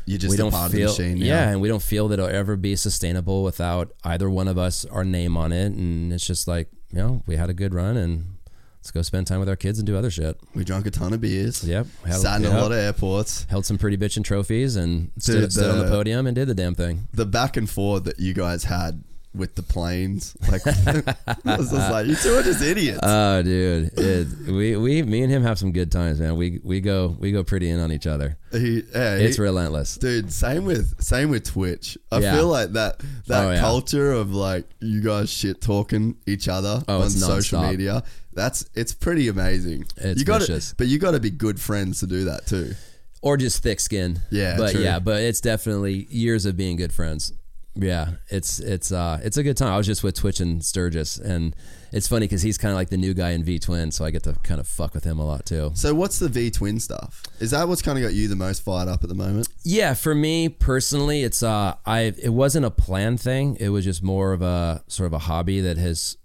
You're 0.06 0.18
just 0.18 0.30
we 0.30 0.36
don't 0.36 0.50
part 0.52 0.70
feel, 0.72 0.90
of 0.90 0.96
the 0.96 1.02
machine. 1.04 1.18
now. 1.20 1.24
yeah, 1.26 1.48
and 1.50 1.60
we 1.60 1.68
don't 1.68 1.82
feel 1.82 2.08
that 2.08 2.18
it'll 2.20 2.30
ever 2.34 2.56
be 2.56 2.76
sustainable 2.76 3.42
without 3.42 3.92
either 4.04 4.28
one 4.28 4.48
of 4.48 4.58
us 4.58 4.84
our 4.84 5.04
name 5.04 5.36
on 5.36 5.52
it, 5.52 5.72
and 5.72 6.12
it's 6.12 6.26
just 6.26 6.46
like 6.46 6.68
you 6.92 6.98
know 6.98 7.22
we 7.26 7.36
had 7.36 7.48
a 7.50 7.54
good 7.54 7.72
run 7.74 7.96
and. 7.96 8.36
Let's 8.81 8.90
go 8.93 9.02
spend 9.02 9.27
time 9.27 9.40
with 9.40 9.48
our 9.48 9.57
kids 9.57 9.78
and 9.78 9.86
do 9.86 9.97
other 9.97 10.11
shit. 10.11 10.39
we 10.55 10.65
drank 10.65 10.86
a 10.86 10.90
ton 10.90 11.12
of 11.12 11.20
beers. 11.20 11.62
Yep. 11.62 11.86
Held, 12.07 12.23
Sat 12.23 12.36
in 12.36 12.44
yep. 12.44 12.52
a 12.55 12.57
lot 12.57 12.73
of 12.73 12.78
airports. 12.78 13.44
held 13.51 13.66
some 13.66 13.77
pretty 13.77 13.98
bitchin' 13.98 14.24
trophies 14.24 14.77
and 14.77 15.11
stood, 15.19 15.40
Dude, 15.40 15.52
stood 15.52 15.70
on 15.70 15.78
the 15.78 15.85
the- 15.85 15.90
podium 15.90 16.27
and 16.27 16.35
did 16.35 16.48
the 16.48 16.55
damn 16.55 16.74
thing. 16.74 17.07
The 17.12 17.27
back 17.27 17.57
and 17.59 17.69
forth 17.69 18.05
that 18.05 18.19
you 18.19 18.32
guys 18.32 18.65
had 18.65 19.05
with 19.32 19.55
the 19.55 19.62
planes, 19.62 20.36
like, 20.51 20.66
I 20.66 21.57
was 21.57 21.70
just 21.70 21.90
like, 21.90 22.07
you 22.07 22.16
two 22.16 22.35
are 22.35 22.43
just 22.43 22.61
idiots. 22.62 22.98
Oh, 23.02 23.43
dude, 23.43 23.93
it, 23.97 24.27
we 24.48 24.74
we 24.77 25.02
me 25.05 25.23
and 25.23 25.31
him 25.31 25.43
have 25.44 25.57
some 25.57 25.70
good 25.70 25.93
times, 25.93 26.19
man. 26.19 26.35
We 26.36 26.59
we 26.65 26.81
go 26.81 27.15
we 27.20 27.31
go 27.31 27.44
pretty 27.44 27.70
in 27.70 27.78
on 27.78 27.93
each 27.93 28.09
other. 28.09 28.39
He- 28.51 28.82
yeah, 28.93 29.15
It's 29.19 29.36
he- 29.36 29.43
relentless. 29.43 29.98
Dude, 29.98 30.32
same 30.32 30.65
with 30.65 31.01
same 31.01 31.31
with 31.31 31.44
Twitch. 31.44 31.97
I 32.11 32.19
Yeah. 32.19 32.35
feel 32.35 32.48
like 32.48 32.73
that 32.73 32.98
that 33.28 33.44
Oh, 33.47 33.51
yeah. 33.52 33.61
culture 33.61 34.11
of 34.11 34.32
like 34.35 34.65
you 34.81 35.01
guys 35.01 35.31
shit 35.31 35.61
talking 35.61 36.16
each 36.27 36.48
other 36.48 36.82
Oh, 36.89 37.02
on 37.02 37.11
social 37.11 37.62
media. 37.62 38.02
That's 38.32 38.69
it's 38.74 38.94
pretty 38.94 39.28
amazing. 39.28 39.86
It's 39.97 40.20
you 40.20 40.24
got 40.24 40.40
vicious. 40.40 40.74
but 40.74 40.86
you 40.86 40.98
got 40.98 41.12
to 41.12 41.20
be 41.20 41.31
good 41.31 41.61
friends 41.61 42.01
to 42.01 42.07
do 42.07 42.24
that 42.24 42.47
too. 42.47 42.74
Or 43.23 43.36
just 43.36 43.62
thick 43.62 43.81
skin. 43.81 44.20
Yeah, 44.31 44.57
but 44.57 44.73
true. 44.73 44.82
yeah, 44.82 44.98
but 44.98 45.20
it's 45.20 45.40
definitely 45.40 46.07
years 46.09 46.47
of 46.47 46.57
being 46.57 46.77
good 46.77 46.93
friends. 46.93 47.32
Yeah, 47.74 48.12
it's 48.28 48.59
it's 48.59 48.90
uh 48.90 49.20
it's 49.23 49.36
a 49.36 49.43
good 49.43 49.57
time. 49.57 49.73
I 49.73 49.77
was 49.77 49.86
just 49.86 50.02
with 50.02 50.16
Twitch 50.16 50.40
and 50.40 50.65
Sturgis, 50.65 51.19
and 51.19 51.55
it's 51.93 52.09
funny 52.09 52.27
because 52.27 52.43
he's 52.43 52.59
kind 52.59 52.73
of 52.73 52.77
like 52.77 52.89
the 52.89 52.97
new 52.97 53.15
guy 53.15 53.31
in 53.31 53.44
V 53.44 53.59
Twin, 53.59 53.93
so 53.93 54.05
I 54.05 54.11
get 54.11 54.24
to 54.24 54.32
kind 54.43 54.59
of 54.61 54.66
fuck 54.66 54.93
with 54.93 55.05
him 55.05 55.19
a 55.19 55.24
lot 55.24 55.47
too. 55.47 55.70
So 55.74 55.94
what's 55.94 56.19
the 56.19 56.28
V 56.28 56.51
twin 56.51 56.81
stuff? 56.81 57.23
Is 57.39 57.52
that 57.52 57.69
what's 57.69 57.81
kind 57.81 57.97
of 57.97 58.02
got 58.05 58.12
you 58.12 58.27
the 58.27 58.36
most 58.36 58.62
fired 58.62 58.89
up 58.89 59.02
at 59.05 59.09
the 59.09 59.15
moment? 59.15 59.48
Yeah, 59.62 59.94
for 59.94 60.15
me 60.15 60.48
personally, 60.48 61.23
it's 61.23 61.43
uh 61.43 61.74
I 61.86 62.12
it 62.20 62.32
wasn't 62.32 62.66
a 62.66 62.70
planned 62.70 63.20
thing. 63.20 63.57
It 63.61 63.69
was 63.69 63.85
just 63.85 64.02
more 64.02 64.32
of 64.32 64.43
a 64.43 64.82
sort 64.89 65.07
of 65.07 65.12
a 65.12 65.19
hobby 65.20 65.61
that 65.61 65.77
has 65.77 66.16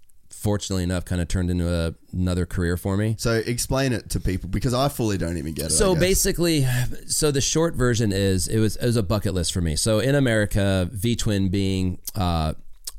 fortunately 0.46 0.84
enough 0.84 1.04
kind 1.04 1.20
of 1.20 1.26
turned 1.26 1.50
into 1.50 1.68
a, 1.68 1.92
another 2.12 2.46
career 2.46 2.76
for 2.76 2.96
me. 2.96 3.16
So 3.18 3.32
explain 3.32 3.92
it 3.92 4.10
to 4.10 4.20
people 4.20 4.48
because 4.48 4.72
I 4.74 4.88
fully 4.88 5.18
don't 5.18 5.38
even 5.38 5.54
get 5.54 5.66
it. 5.66 5.70
So 5.70 5.96
basically, 5.96 6.64
so 7.08 7.32
the 7.32 7.40
short 7.40 7.74
version 7.74 8.12
is 8.12 8.46
it 8.46 8.60
was 8.60 8.76
it 8.76 8.86
was 8.86 8.96
a 8.96 9.02
bucket 9.02 9.34
list 9.34 9.52
for 9.52 9.60
me. 9.60 9.74
So 9.74 9.98
in 9.98 10.14
America, 10.14 10.88
V 10.92 11.16
twin 11.16 11.48
being 11.48 11.98
uh, 12.14 12.54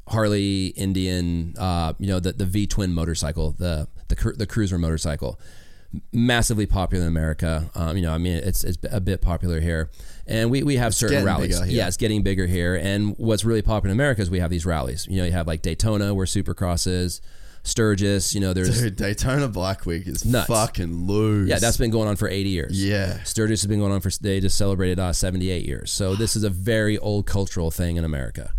Harley 0.10 0.68
Indian, 0.76 1.56
uh, 1.57 1.94
you 1.99 2.07
know 2.07 2.19
the 2.19 2.34
the 2.34 2.45
V 2.45 2.68
twin 2.68 2.94
motorcycle, 2.94 3.52
the 3.57 3.88
the 4.10 4.34
the 4.38 4.45
cruiser 4.45 4.78
motorcycle, 4.78 5.40
massively 6.11 6.65
popular 6.65 7.03
in 7.03 7.07
America. 7.10 7.69
Um, 7.76 7.98
you 7.98 8.03
know, 8.03 8.14
I 8.14 8.18
mean, 8.18 8.36
it's 8.36 8.64
it's 8.64 8.78
a 8.91 8.99
bit 9.02 9.22
popular 9.22 9.60
here, 9.60 9.90
and 10.26 10.49
we, 10.52 10.64
we 10.64 10.78
have 10.78 10.94
certain 10.95 11.24
rallies. 11.26 11.60
Yeah, 11.68 11.88
it's 11.88 11.98
getting 11.98 12.24
bigger 12.24 12.48
here. 12.48 12.76
And 12.76 13.15
what's 13.18 13.44
really 13.45 13.61
popular 13.61 13.91
in 13.91 13.98
America 13.98 14.22
is 14.22 14.30
we 14.30 14.40
have 14.40 14.49
these 14.49 14.65
rallies. 14.65 15.07
You 15.10 15.18
know, 15.18 15.26
you 15.26 15.32
have 15.32 15.48
like 15.48 15.61
Daytona 15.61 16.14
where 16.14 16.26
Supercross 16.26 16.88
is, 16.88 17.22
Sturgis. 17.64 18.34
You 18.34 18.41
know, 18.41 18.53
there's 18.53 18.82
Dude, 18.82 18.95
Daytona 18.95 19.48
Bike 19.48 19.86
Week 19.86 20.07
is 20.07 20.26
Nuts. 20.26 20.48
fucking 20.48 21.06
loose. 21.07 21.49
yeah, 21.49 21.60
that's 21.60 21.78
been 21.78 21.91
going 21.91 22.07
on 22.07 22.15
for 22.15 22.28
80 22.28 22.49
years. 22.49 22.86
Yeah. 22.86 23.22
Sturgis 23.24 23.61
has 23.61 23.68
been 23.68 23.80
going 23.80 23.91
on 23.91 23.99
for, 24.02 24.10
they 24.22 24.40
just 24.40 24.57
celebrated 24.57 24.99
uh, 24.99 25.14
78 25.14 25.65
years. 25.65 25.91
So 25.91 26.15
this 26.15 26.36
is 26.36 26.44
a 26.44 26.49
very 26.49 26.98
old 26.98 27.26
cultural 27.26 27.72
thing 27.72 27.98
in 27.98 28.06
America. 28.06 28.53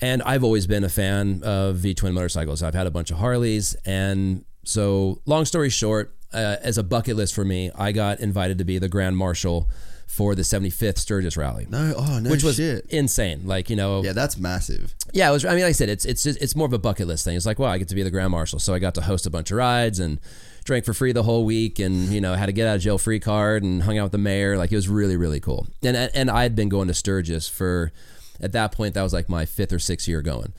And 0.00 0.22
I've 0.22 0.42
always 0.42 0.66
been 0.66 0.82
a 0.82 0.88
fan 0.88 1.42
of 1.44 1.76
V 1.76 1.94
twin 1.94 2.14
motorcycles. 2.14 2.62
I've 2.62 2.74
had 2.74 2.86
a 2.86 2.90
bunch 2.90 3.10
of 3.10 3.18
Harleys. 3.18 3.74
And 3.84 4.44
so, 4.64 5.20
long 5.26 5.44
story 5.44 5.68
short, 5.68 6.16
uh, 6.32 6.56
as 6.62 6.78
a 6.78 6.82
bucket 6.82 7.16
list 7.16 7.34
for 7.34 7.44
me, 7.44 7.70
I 7.74 7.92
got 7.92 8.20
invited 8.20 8.58
to 8.58 8.64
be 8.64 8.78
the 8.78 8.88
Grand 8.88 9.16
Marshal 9.16 9.68
for 10.06 10.34
the 10.34 10.42
75th 10.42 10.98
Sturgis 10.98 11.36
Rally. 11.36 11.66
no. 11.70 11.94
Oh 11.96 12.18
no. 12.18 12.30
which 12.30 12.42
was 12.42 12.56
shit. 12.56 12.84
insane. 12.88 13.42
Like, 13.44 13.70
you 13.70 13.76
know, 13.76 14.02
Yeah, 14.02 14.12
that's 14.12 14.36
massive. 14.36 14.94
yeah, 15.12 15.28
it 15.28 15.32
was. 15.32 15.44
I 15.44 15.50
mean, 15.50 15.60
like 15.60 15.68
I 15.70 15.72
said, 15.72 15.88
it's 15.88 16.04
it's 16.04 16.24
just, 16.24 16.40
it's 16.42 16.56
more 16.56 16.66
of 16.66 16.72
a 16.72 16.78
bucket 16.78 17.06
list 17.06 17.24
thing. 17.24 17.36
It's 17.36 17.46
like, 17.46 17.58
well, 17.60 17.70
I 17.70 17.78
get 17.78 17.88
to 17.88 17.94
be 17.94 18.02
the 18.02 18.10
grand 18.10 18.30
marshal, 18.32 18.58
so 18.58 18.74
I 18.74 18.80
got 18.80 18.94
to 18.96 19.02
host 19.02 19.26
a 19.26 19.30
bunch 19.30 19.50
of 19.52 19.56
rides 19.56 20.00
and 20.00 20.18
drank 20.64 20.84
for 20.84 20.92
free 20.94 21.12
the 21.12 21.22
whole 21.22 21.44
week, 21.44 21.78
and 21.78 22.08
you 22.08 22.20
know, 22.20 22.34
had 22.34 22.48
a 22.48 22.52
get 22.52 22.66
out 22.66 22.76
of 22.76 22.82
jail 22.82 22.98
free 22.98 23.20
card 23.20 23.62
and 23.62 23.84
hung 23.84 23.98
out 23.98 24.04
with 24.04 24.12
the 24.12 24.18
mayor. 24.18 24.56
Like 24.58 24.72
it 24.72 24.76
was 24.76 24.88
really 24.88 25.16
really 25.16 25.38
cool. 25.40 25.68
And 25.82 25.96
and 25.96 26.28
I 26.30 26.42
had 26.42 26.56
been 26.56 26.68
going 26.68 26.88
to 26.88 26.94
Sturgis 26.94 27.48
for 27.48 27.92
at 28.40 28.50
that 28.52 28.72
point 28.72 28.94
that 28.94 29.02
was 29.02 29.12
like 29.12 29.28
my 29.28 29.46
fifth 29.46 29.72
or 29.72 29.78
sixth 29.78 30.08
year 30.08 30.22
going. 30.22 30.52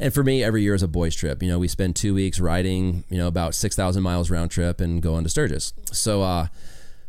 And 0.00 0.14
for 0.14 0.24
me, 0.24 0.42
every 0.42 0.62
year 0.62 0.74
is 0.74 0.82
a 0.82 0.88
boys' 0.88 1.14
trip. 1.14 1.42
You 1.42 1.48
know, 1.50 1.58
we 1.58 1.68
spend 1.68 1.94
two 1.94 2.14
weeks 2.14 2.40
riding, 2.40 3.04
you 3.10 3.18
know, 3.18 3.28
about 3.28 3.54
six 3.54 3.76
thousand 3.76 4.02
miles 4.02 4.30
round 4.30 4.50
trip 4.50 4.80
and 4.80 5.02
going 5.02 5.24
to 5.24 5.30
Sturgis. 5.30 5.74
So, 5.92 6.22
uh, 6.22 6.46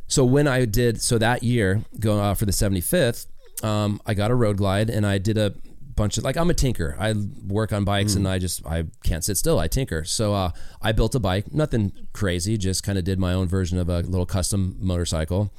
so 0.07 0.25
when 0.25 0.45
I 0.45 0.65
did, 0.65 1.01
so 1.01 1.17
that 1.17 1.41
year 1.41 1.85
going 1.99 2.19
uh, 2.19 2.33
for 2.33 2.45
the 2.45 2.51
75th, 2.51 3.27
um, 3.63 4.01
I 4.05 4.13
got 4.13 4.29
a 4.29 4.35
road 4.35 4.57
glide 4.57 4.89
and 4.89 5.07
I 5.07 5.19
did 5.19 5.37
a 5.37 5.53
bunch 5.95 6.17
of 6.17 6.25
like 6.25 6.35
I'm 6.35 6.49
a 6.49 6.53
tinker. 6.53 6.97
I 6.99 7.13
work 7.47 7.71
on 7.71 7.85
bikes 7.85 8.15
and 8.15 8.27
I 8.27 8.39
just 8.39 8.65
I 8.65 8.85
can't 9.03 9.23
sit 9.23 9.37
still. 9.37 9.57
I 9.57 9.67
tinker. 9.67 10.03
So 10.03 10.33
uh, 10.33 10.51
I 10.81 10.91
built 10.91 11.15
a 11.15 11.19
bike, 11.19 11.53
nothing 11.53 11.93
crazy, 12.11 12.57
just 12.57 12.83
kind 12.83 12.97
of 12.97 13.05
did 13.05 13.19
my 13.19 13.33
own 13.33 13.47
version 13.47 13.77
of 13.77 13.87
a 13.87 13.99
little 14.01 14.25
custom 14.25 14.75
motorcycle. 14.79 15.53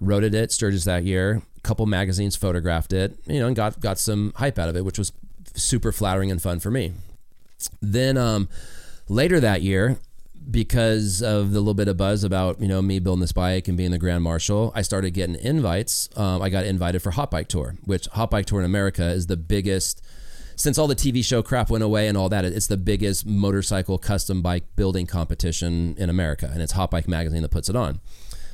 Rode 0.00 0.24
it 0.24 0.34
at 0.34 0.50
Sturgis 0.52 0.84
that 0.84 1.04
year. 1.04 1.42
A 1.56 1.60
couple 1.60 1.84
magazines 1.86 2.34
photographed 2.34 2.92
it, 2.92 3.18
you 3.26 3.40
know, 3.40 3.46
and 3.46 3.56
got 3.56 3.78
got 3.80 3.98
some 3.98 4.32
hype 4.36 4.58
out 4.58 4.68
of 4.70 4.76
it, 4.76 4.84
which 4.86 4.98
was 4.98 5.12
super 5.54 5.92
flattering 5.92 6.30
and 6.30 6.40
fun 6.40 6.60
for 6.60 6.70
me. 6.70 6.92
Then 7.80 8.16
um, 8.16 8.48
later 9.08 9.40
that 9.40 9.62
year, 9.62 9.98
because 10.50 11.22
of 11.22 11.52
the 11.52 11.60
little 11.60 11.74
bit 11.74 11.88
of 11.88 11.96
buzz 11.96 12.24
about 12.24 12.60
you 12.60 12.68
know 12.68 12.82
me 12.82 12.98
building 12.98 13.20
this 13.20 13.32
bike 13.32 13.68
and 13.68 13.76
being 13.76 13.90
the 13.90 13.98
grand 13.98 14.22
marshal, 14.22 14.72
I 14.74 14.82
started 14.82 15.12
getting 15.12 15.36
invites. 15.36 16.08
Um, 16.16 16.42
I 16.42 16.48
got 16.48 16.64
invited 16.64 17.00
for 17.00 17.12
Hot 17.12 17.30
Bike 17.30 17.48
Tour, 17.48 17.76
which 17.84 18.06
Hot 18.08 18.30
Bike 18.30 18.46
Tour 18.46 18.60
in 18.60 18.64
America 18.64 19.04
is 19.04 19.26
the 19.26 19.36
biggest 19.36 20.02
since 20.56 20.78
all 20.78 20.86
the 20.86 20.96
TV 20.96 21.24
show 21.24 21.42
crap 21.42 21.70
went 21.70 21.84
away 21.84 22.08
and 22.08 22.16
all 22.16 22.28
that. 22.28 22.44
It's 22.44 22.66
the 22.66 22.76
biggest 22.76 23.26
motorcycle 23.26 23.98
custom 23.98 24.42
bike 24.42 24.64
building 24.76 25.06
competition 25.06 25.94
in 25.98 26.10
America, 26.10 26.50
and 26.52 26.62
it's 26.62 26.72
Hot 26.72 26.90
Bike 26.90 27.08
Magazine 27.08 27.42
that 27.42 27.50
puts 27.50 27.68
it 27.68 27.76
on. 27.76 28.00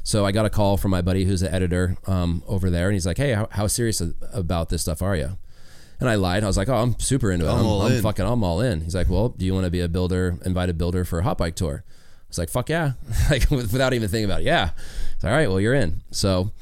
So 0.03 0.25
I 0.25 0.33
got 0.33 0.47
a 0.47 0.51
call 0.51 0.77
from 0.79 0.91
my 0.91 1.03
buddy 1.03 1.25
who's 1.25 1.41
the 1.41 1.53
editor 1.53 1.97
um, 2.07 2.43
over 2.47 2.71
there, 2.71 2.89
and 2.89 2.95
he's 2.95 3.07
like, 3.07 3.19
"Hey, 3.19 3.33
how, 3.33 3.49
how 3.51 3.67
serious 3.67 4.03
about 4.33 4.69
this 4.69 4.83
stuff 4.83 5.03
are 5.03 5.17
you?" 5.17 5.37
And 6.01 6.09
I 6.09 6.15
lied. 6.15 6.45
I 6.45 6.47
was 6.47 6.57
like, 6.57 6.69
"Oh, 6.69 6.77
I'm 6.77 6.99
super 6.99 7.31
into 7.33 7.47
it. 7.47 7.51
I'm 7.51 7.59
I'm, 7.59 7.67
all 7.67 7.83
I'm 7.83 7.93
in." 7.93 8.03
fucking, 8.03 8.25
I'm 8.25 8.45
all 8.45 8.61
in." 8.61 8.83
He's 8.83 8.95
like, 8.95 9.09
"Well, 9.09 9.31
do 9.31 9.45
you 9.45 9.53
want 9.53 9.65
to 9.65 9.71
be 9.71 9.81
a 9.81 9.89
builder, 9.89 10.39
invited 10.45 10.79
builder 10.79 11.05
for 11.05 11.19
a 11.21 11.23
hot 11.23 11.39
bike 11.39 11.57
tour?" 11.57 11.85
I 11.87 12.25
was 12.29 12.39
like, 12.39 12.51
"Fuck 12.51 12.69
yeah!" 12.69 12.93
like 13.31 13.51
without 13.51 13.93
even 13.95 14.09
thinking 14.09 14.27
about 14.27 14.41
it. 14.41 14.45
Yeah. 14.45 14.71
It's 15.17 15.25
all 15.25 15.31
right. 15.31 15.49
Well, 15.49 15.61
you're 15.61 15.75
in. 15.75 16.03
So 16.11 16.53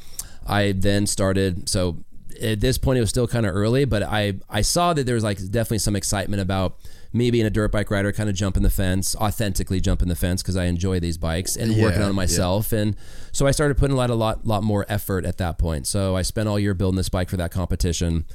I 0.47 0.73
then 0.73 1.07
started. 1.07 1.69
So 1.69 2.05
at 2.41 2.61
this 2.61 2.79
point, 2.79 2.99
it 2.99 3.01
was 3.01 3.11
still 3.11 3.27
kind 3.27 3.47
of 3.47 3.55
early, 3.55 3.85
but 3.85 4.03
I 4.03 4.35
I 4.49 4.63
saw 4.63 4.95
that 4.95 5.05
there 5.05 5.15
was 5.15 5.25
like 5.25 5.39
definitely 5.39 5.79
some 5.79 5.97
excitement 5.97 6.41
about 6.41 6.79
me 7.13 7.31
being 7.31 7.47
a 7.47 7.51
dirt 7.51 7.73
bike 7.73 7.91
rider, 7.91 8.13
kind 8.13 8.29
of 8.29 8.35
jumping 8.35 8.63
the 8.63 8.71
fence, 8.71 9.17
authentically 9.17 9.81
jumping 9.81 10.09
the 10.09 10.17
fence 10.17 10.43
because 10.43 10.57
I 10.57 10.65
enjoy 10.65 11.01
these 11.01 11.19
bikes 11.19 11.57
and 11.57 11.81
working 11.81 12.03
on 12.03 12.15
myself. 12.15 12.73
And 12.73 12.97
so 13.33 13.47
I 13.47 13.51
started 13.51 13.77
putting 13.79 13.95
a 13.95 13.97
lot, 13.97 14.11
a 14.11 14.15
lot, 14.15 14.47
lot 14.47 14.63
more 14.63 14.85
effort 14.89 15.25
at 15.25 15.39
that 15.39 15.59
point. 15.59 15.87
So 15.87 16.17
I 16.17 16.23
spent 16.23 16.49
all 16.49 16.59
year 16.59 16.75
building 16.75 16.97
this 16.97 17.09
bike 17.09 17.29
for 17.29 17.37
that 17.39 17.51
competition. 17.51 18.27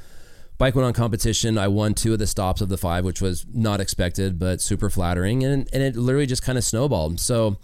Bike 0.62 0.76
went 0.76 0.86
on 0.86 0.94
competition. 0.94 1.58
I 1.58 1.70
won 1.70 1.96
two 1.96 2.14
of 2.14 2.20
the 2.20 2.28
stops 2.28 2.62
of 2.62 2.70
the 2.70 2.78
five, 2.78 3.04
which 3.04 3.20
was 3.20 3.48
not 3.52 3.82
expected, 3.82 4.38
but 4.38 4.62
super 4.62 4.92
flattering. 4.92 5.44
And, 5.44 5.68
and 5.74 5.82
it 5.82 5.96
literally 5.96 6.28
just 6.28 6.44
kind 6.44 6.56
of 6.56 6.64
snowballed. 6.64 7.20
So 7.20 7.58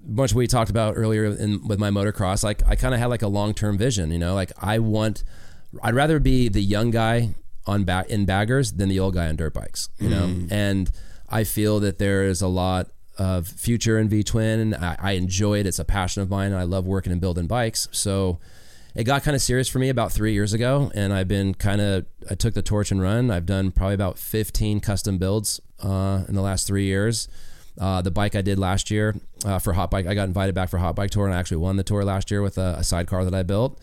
much 0.00 0.32
we 0.32 0.46
talked 0.46 0.70
about 0.70 0.94
earlier 0.96 1.24
in, 1.24 1.66
with 1.66 1.80
my 1.80 1.90
motocross, 1.90 2.44
like 2.44 2.62
I 2.68 2.76
kind 2.76 2.94
of 2.94 3.00
had 3.00 3.06
like 3.06 3.22
a 3.22 3.26
long 3.26 3.52
term 3.52 3.76
vision, 3.76 4.12
you 4.12 4.20
know, 4.20 4.36
like 4.36 4.52
I 4.62 4.78
want, 4.78 5.24
I'd 5.82 5.96
rather 5.96 6.20
be 6.20 6.48
the 6.48 6.62
young 6.62 6.92
guy 6.92 7.30
on 7.66 7.82
back 7.82 8.08
in 8.08 8.26
baggers 8.26 8.74
than 8.74 8.88
the 8.88 9.00
old 9.00 9.14
guy 9.14 9.26
on 9.26 9.34
dirt 9.34 9.52
bikes, 9.52 9.88
you 9.98 10.08
know, 10.08 10.28
mm. 10.28 10.52
and 10.52 10.88
I 11.28 11.42
feel 11.42 11.80
that 11.80 11.98
there 11.98 12.22
is 12.22 12.42
a 12.42 12.48
lot 12.48 12.90
of 13.18 13.48
future 13.48 13.98
in 13.98 14.08
V 14.08 14.22
Twin, 14.22 14.60
and 14.60 14.76
I, 14.76 14.96
I 15.00 15.12
enjoy 15.12 15.58
it. 15.58 15.66
It's 15.66 15.80
a 15.80 15.84
passion 15.84 16.22
of 16.22 16.30
mine, 16.30 16.52
I 16.52 16.62
love 16.62 16.86
working 16.86 17.10
and 17.10 17.20
building 17.20 17.48
bikes. 17.48 17.88
So 17.90 18.38
it 18.94 19.04
got 19.04 19.22
kind 19.22 19.34
of 19.34 19.40
serious 19.42 19.68
for 19.68 19.78
me 19.78 19.88
about 19.88 20.12
three 20.12 20.32
years 20.32 20.52
ago, 20.52 20.90
and 20.94 21.12
I've 21.12 21.28
been 21.28 21.54
kind 21.54 21.80
of 21.80 22.06
I 22.30 22.34
took 22.34 22.54
the 22.54 22.62
torch 22.62 22.90
and 22.90 23.00
run. 23.00 23.30
I've 23.30 23.46
done 23.46 23.70
probably 23.70 23.94
about 23.94 24.18
15 24.18 24.80
custom 24.80 25.18
builds 25.18 25.60
uh, 25.82 26.24
in 26.28 26.34
the 26.34 26.42
last 26.42 26.66
three 26.66 26.84
years. 26.84 27.28
Uh, 27.80 28.02
the 28.02 28.10
bike 28.10 28.34
I 28.34 28.42
did 28.42 28.58
last 28.58 28.90
year 28.90 29.14
uh, 29.44 29.58
for 29.58 29.72
Hot 29.72 29.90
Bike, 29.90 30.06
I 30.06 30.14
got 30.14 30.24
invited 30.28 30.54
back 30.54 30.68
for 30.68 30.78
Hot 30.78 30.94
Bike 30.96 31.10
Tour, 31.10 31.26
and 31.26 31.34
I 31.34 31.38
actually 31.38 31.58
won 31.58 31.76
the 31.76 31.84
tour 31.84 32.04
last 32.04 32.30
year 32.30 32.42
with 32.42 32.58
a, 32.58 32.76
a 32.78 32.84
sidecar 32.84 33.24
that 33.24 33.32
I 33.34 33.42
built. 33.42 33.78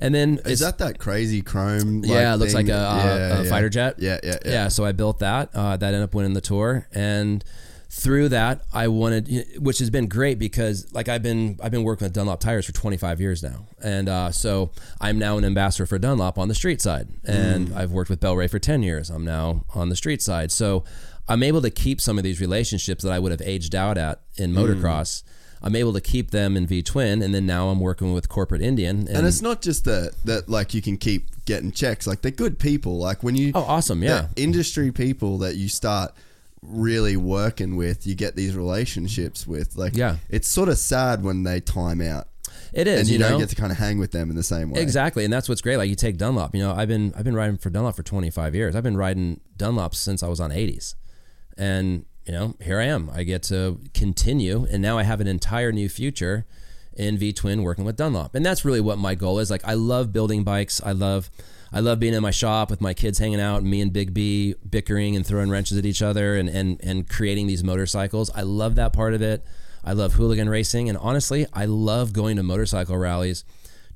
And 0.00 0.14
then 0.14 0.40
Is 0.44 0.60
that 0.60 0.78
that 0.78 0.98
crazy 0.98 1.42
chrome? 1.42 2.04
yeah, 2.04 2.32
it 2.32 2.36
looks 2.38 2.52
thing? 2.54 2.66
like 2.68 2.74
a, 2.74 2.78
a, 2.78 2.96
Yeah, 2.96 3.38
a 3.40 3.42
yeah. 3.44 3.50
fighter 3.50 3.68
jet. 3.68 3.96
Yeah, 3.98 4.18
yeah, 4.22 4.38
yeah. 4.44 4.50
Yeah, 4.52 4.68
so 4.68 4.84
I 4.84 4.92
built 4.92 5.18
that. 5.20 5.50
Uh, 5.54 5.76
that 5.76 5.86
ended 5.88 6.02
up 6.02 6.14
winning 6.14 6.32
the 6.34 6.40
tour, 6.40 6.86
and 6.92 7.44
through 7.90 8.28
that, 8.28 8.62
I 8.72 8.88
wanted, 8.88 9.46
which 9.58 9.78
has 9.78 9.88
been 9.90 10.08
great 10.08 10.38
because 10.38 10.92
like 10.92 11.08
I've 11.08 11.22
been 11.22 11.58
I've 11.62 11.70
been 11.70 11.84
working 11.84 12.04
with 12.04 12.12
Dunlop 12.12 12.40
tires 12.40 12.66
for 12.66 12.72
25 12.72 13.20
years 13.20 13.42
now, 13.42 13.66
and 13.82 14.08
uh, 14.08 14.30
so 14.30 14.70
I'm 15.00 15.18
now 15.18 15.38
an 15.38 15.44
ambassador 15.44 15.86
for 15.86 15.98
Dunlop 15.98 16.38
on 16.38 16.48
the 16.48 16.54
street 16.54 16.82
side, 16.82 17.08
and 17.24 17.74
I've 17.74 17.90
worked 17.90 18.10
with 18.10 18.20
Bel-Ray 18.20 18.48
for 18.48 18.58
10 18.58 18.82
years. 18.82 19.08
I'm 19.10 19.24
now 19.24 19.64
on 19.74 19.88
the 19.88 19.96
street 19.96 20.20
side, 20.20 20.52
so 20.52 20.84
I'm 21.28 21.42
able 21.42 21.62
to 21.62 21.70
keep 21.70 22.00
some 22.00 22.18
of 22.18 22.24
these 22.24 22.40
relationships 22.40 23.02
that 23.04 23.10
I 23.12 23.18
would 23.18 23.32
have 23.32 23.42
aged 23.42 23.74
out 23.74 23.96
at 23.96 24.20
in 24.36 24.52
motocross. 24.52 25.22
I'm 25.60 25.74
able 25.74 25.92
to 25.94 26.00
keep 26.00 26.30
them 26.30 26.56
in 26.56 26.66
V 26.66 26.82
Twin, 26.82 27.20
and 27.22 27.34
then 27.34 27.44
now 27.46 27.68
I'm 27.70 27.80
working 27.80 28.12
with 28.12 28.28
Corporate 28.28 28.62
Indian, 28.62 29.08
And 29.08 29.26
it's 29.26 29.42
not 29.42 29.60
just 29.62 29.84
that 29.86 30.12
that 30.24 30.48
like 30.48 30.74
you 30.74 30.82
can 30.82 30.98
keep 30.98 31.44
getting 31.46 31.72
checks. 31.72 32.06
Like 32.06 32.20
they're 32.20 32.30
good 32.30 32.58
people. 32.58 32.98
Like 32.98 33.22
when 33.24 33.34
you 33.34 33.52
Oh, 33.54 33.62
awesome, 33.62 34.02
yeah. 34.02 34.28
industry 34.36 34.92
people 34.92 35.38
that 35.38 35.56
you 35.56 35.68
start 35.68 36.12
really 36.62 37.16
working 37.16 37.76
with, 37.76 38.06
you 38.06 38.14
get 38.14 38.36
these 38.36 38.54
relationships 38.56 39.46
with. 39.46 39.76
Like 39.76 39.96
Yeah. 39.96 40.16
it's 40.28 40.48
sort 40.48 40.68
of 40.68 40.78
sad 40.78 41.22
when 41.22 41.42
they 41.42 41.60
time 41.60 42.00
out 42.00 42.28
it 42.72 42.86
is, 42.86 43.00
and 43.00 43.08
you, 43.08 43.18
know? 43.18 43.30
don't 43.30 43.40
get 43.40 43.48
to 43.50 43.56
kind 43.56 43.72
of 43.72 43.78
hang 43.78 43.98
with 43.98 44.12
them 44.12 44.30
in 44.30 44.36
the 44.36 44.42
same 44.42 44.70
way. 44.70 44.80
Exactly, 44.80 45.24
and 45.24 45.32
that's 45.32 45.48
what's 45.48 45.60
great. 45.60 45.76
Like 45.76 45.88
you 45.88 45.94
take 45.94 46.16
Dunlop. 46.18 46.54
You 46.54 46.62
know, 46.62 46.72
I've 46.72 46.88
been 46.88 47.14
I've 47.16 47.24
been 47.24 47.34
riding 47.34 47.56
for 47.56 47.70
Dunlop 47.70 47.96
for 47.96 48.02
25 48.02 48.54
years. 48.54 48.76
I've 48.76 48.82
been 48.82 48.96
riding 48.96 49.40
Dunlops 49.56 49.94
since 49.96 50.22
I 50.22 50.28
was 50.28 50.40
on 50.40 50.50
80s, 50.50 50.94
and 51.56 52.04
you 52.26 52.32
know, 52.32 52.56
here 52.62 52.78
I 52.78 52.84
am. 52.84 53.10
I 53.12 53.22
get 53.22 53.42
to 53.44 53.80
continue, 53.94 54.66
and 54.70 54.82
now 54.82 54.98
I 54.98 55.02
have 55.02 55.20
an 55.20 55.26
entire 55.26 55.72
new 55.72 55.88
future 55.88 56.46
in 56.94 57.16
V 57.16 57.32
Twin 57.32 57.62
working 57.62 57.84
with 57.84 57.96
Dunlop, 57.96 58.34
and 58.34 58.44
that's 58.44 58.64
really 58.64 58.80
what 58.80 58.98
my 58.98 59.14
goal 59.14 59.38
is. 59.38 59.50
Like 59.50 59.64
I 59.64 59.74
love 59.74 60.12
building 60.12 60.44
bikes. 60.44 60.80
I 60.84 60.92
love. 60.92 61.30
I 61.72 61.80
love 61.80 62.00
being 62.00 62.14
in 62.14 62.22
my 62.22 62.30
shop 62.30 62.70
with 62.70 62.80
my 62.80 62.94
kids 62.94 63.18
hanging 63.18 63.40
out, 63.40 63.58
and 63.58 63.70
me 63.70 63.80
and 63.80 63.92
Big 63.92 64.14
B 64.14 64.54
bickering 64.68 65.16
and 65.16 65.26
throwing 65.26 65.50
wrenches 65.50 65.76
at 65.76 65.86
each 65.86 66.02
other, 66.02 66.36
and 66.36 66.48
and 66.48 66.80
and 66.82 67.08
creating 67.08 67.46
these 67.46 67.64
motorcycles. 67.64 68.30
I 68.34 68.42
love 68.42 68.74
that 68.76 68.92
part 68.92 69.14
of 69.14 69.22
it. 69.22 69.44
I 69.84 69.92
love 69.92 70.14
hooligan 70.14 70.48
racing, 70.48 70.88
and 70.88 70.98
honestly, 70.98 71.46
I 71.52 71.64
love 71.64 72.12
going 72.12 72.36
to 72.36 72.42
motorcycle 72.42 72.96
rallies 72.96 73.44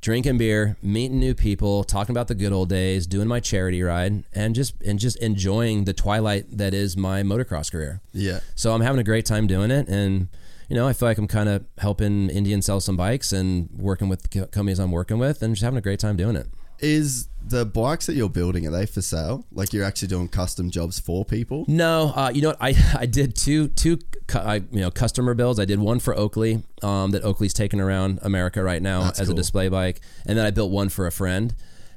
drinking 0.02 0.36
beer, 0.36 0.76
meeting 0.82 1.20
new 1.20 1.32
people, 1.34 1.84
talking 1.84 2.12
about 2.12 2.26
the 2.28 2.34
good 2.34 2.52
old 2.52 2.68
days, 2.68 3.06
doing 3.06 3.28
my 3.28 3.40
charity 3.40 3.82
ride, 3.82 4.24
and 4.34 4.54
just 4.54 4.74
and 4.82 4.98
just 4.98 5.16
enjoying 5.18 5.84
the 5.84 5.94
twilight 5.94 6.58
that 6.58 6.74
is 6.74 6.96
my 6.96 7.22
motocross 7.22 7.72
career. 7.72 8.02
Yeah. 8.12 8.40
So 8.54 8.74
I'm 8.74 8.82
having 8.82 9.00
a 9.00 9.04
great 9.04 9.24
time 9.24 9.46
doing 9.46 9.70
it, 9.70 9.88
and 9.88 10.28
you 10.68 10.76
know 10.76 10.86
I 10.86 10.92
feel 10.92 11.08
like 11.08 11.16
I'm 11.16 11.28
kind 11.28 11.48
of 11.48 11.64
helping 11.78 12.28
Indian 12.28 12.60
sell 12.60 12.80
some 12.80 12.96
bikes 12.96 13.32
and 13.32 13.70
working 13.74 14.08
with 14.10 14.28
companies 14.50 14.78
I'm 14.78 14.90
working 14.90 15.18
with, 15.18 15.40
and 15.42 15.54
just 15.54 15.64
having 15.64 15.78
a 15.78 15.82
great 15.82 16.00
time 16.00 16.16
doing 16.16 16.36
it. 16.36 16.48
Is 16.80 17.28
the 17.44 17.64
bikes 17.64 18.06
that 18.06 18.14
you're 18.14 18.28
building 18.28 18.66
are 18.66 18.70
they 18.70 18.86
for 18.86 19.02
sale? 19.02 19.44
Like 19.52 19.72
you're 19.72 19.84
actually 19.84 20.08
doing 20.08 20.28
custom 20.28 20.70
jobs 20.70 20.98
for 20.98 21.24
people? 21.24 21.64
No, 21.68 22.12
uh, 22.14 22.30
you 22.34 22.42
know 22.42 22.48
what? 22.50 22.58
I 22.60 22.74
I 22.98 23.06
did 23.06 23.36
two 23.36 23.68
two 23.68 23.98
cu- 24.26 24.38
I, 24.38 24.54
you 24.56 24.80
know 24.80 24.90
customer 24.90 25.34
builds. 25.34 25.58
I 25.60 25.64
did 25.64 25.78
one 25.78 26.00
for 26.00 26.16
Oakley 26.16 26.62
um, 26.82 27.10
that 27.12 27.24
Oakley's 27.24 27.54
taking 27.54 27.80
around 27.80 28.18
America 28.22 28.62
right 28.62 28.82
now 28.82 29.04
That's 29.04 29.20
as 29.20 29.28
a 29.28 29.34
display 29.34 29.68
bike, 29.68 30.00
and 30.26 30.38
then 30.38 30.46
I 30.46 30.50
built 30.50 30.70
one 30.70 30.88
for 30.88 31.06
a 31.06 31.12
friend. 31.12 31.54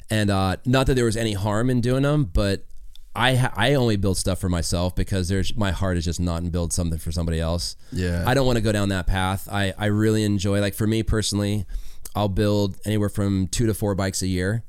And 0.09 0.29
uh, 0.29 0.57
not 0.65 0.85
that 0.87 0.93
there 0.93 1.05
was 1.05 1.17
any 1.17 1.33
harm 1.33 1.69
in 1.69 1.81
doing 1.81 2.03
them, 2.03 2.25
but 2.25 2.65
I 3.15 3.35
ha- 3.35 3.53
I 3.55 3.73
only 3.75 3.95
build 3.95 4.17
stuff 4.17 4.39
for 4.39 4.49
myself 4.49 4.95
because 4.95 5.29
there's 5.29 5.55
my 5.55 5.71
heart 5.71 5.97
is 5.97 6.05
just 6.05 6.19
not 6.19 6.43
in 6.43 6.49
build 6.49 6.73
something 6.73 6.99
for 6.99 7.11
somebody 7.11 7.39
else. 7.39 7.75
Yeah. 7.91 8.23
I 8.27 8.33
don't 8.33 8.45
want 8.45 8.57
to 8.57 8.61
go 8.61 8.71
down 8.71 8.89
that 8.89 9.07
path. 9.07 9.47
I 9.51 9.73
I 9.77 9.85
really 9.85 10.23
enjoy 10.23 10.59
like 10.59 10.73
for 10.73 10.85
me 10.85 11.01
personally, 11.01 11.65
I'll 12.15 12.29
build 12.29 12.77
anywhere 12.85 13.09
from 13.09 13.47
two 13.47 13.65
to 13.67 13.73
four 13.73 13.95
bikes 13.95 14.21
a 14.21 14.27
year. 14.27 14.63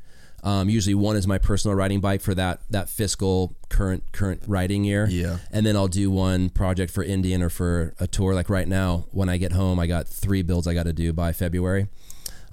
Um, 0.46 0.68
usually 0.68 0.94
one 0.94 1.16
is 1.16 1.26
my 1.26 1.38
personal 1.38 1.74
riding 1.74 1.98
bike 1.98 2.20
for 2.20 2.32
that 2.36 2.60
that 2.70 2.88
fiscal 2.88 3.56
current 3.68 4.04
current 4.12 4.44
riding 4.46 4.84
year. 4.84 5.08
Yeah. 5.10 5.38
And 5.50 5.66
then 5.66 5.74
I'll 5.74 5.88
do 5.88 6.08
one 6.08 6.50
project 6.50 6.92
for 6.92 7.02
Indian 7.02 7.42
or 7.42 7.48
for 7.50 7.94
a 7.98 8.06
tour. 8.06 8.32
Like 8.32 8.48
right 8.48 8.68
now, 8.68 9.06
when 9.10 9.28
I 9.28 9.38
get 9.38 9.50
home, 9.50 9.80
I 9.80 9.88
got 9.88 10.06
three 10.06 10.42
builds 10.42 10.68
I 10.68 10.74
got 10.74 10.84
to 10.84 10.92
do 10.92 11.12
by 11.12 11.32
February. 11.32 11.88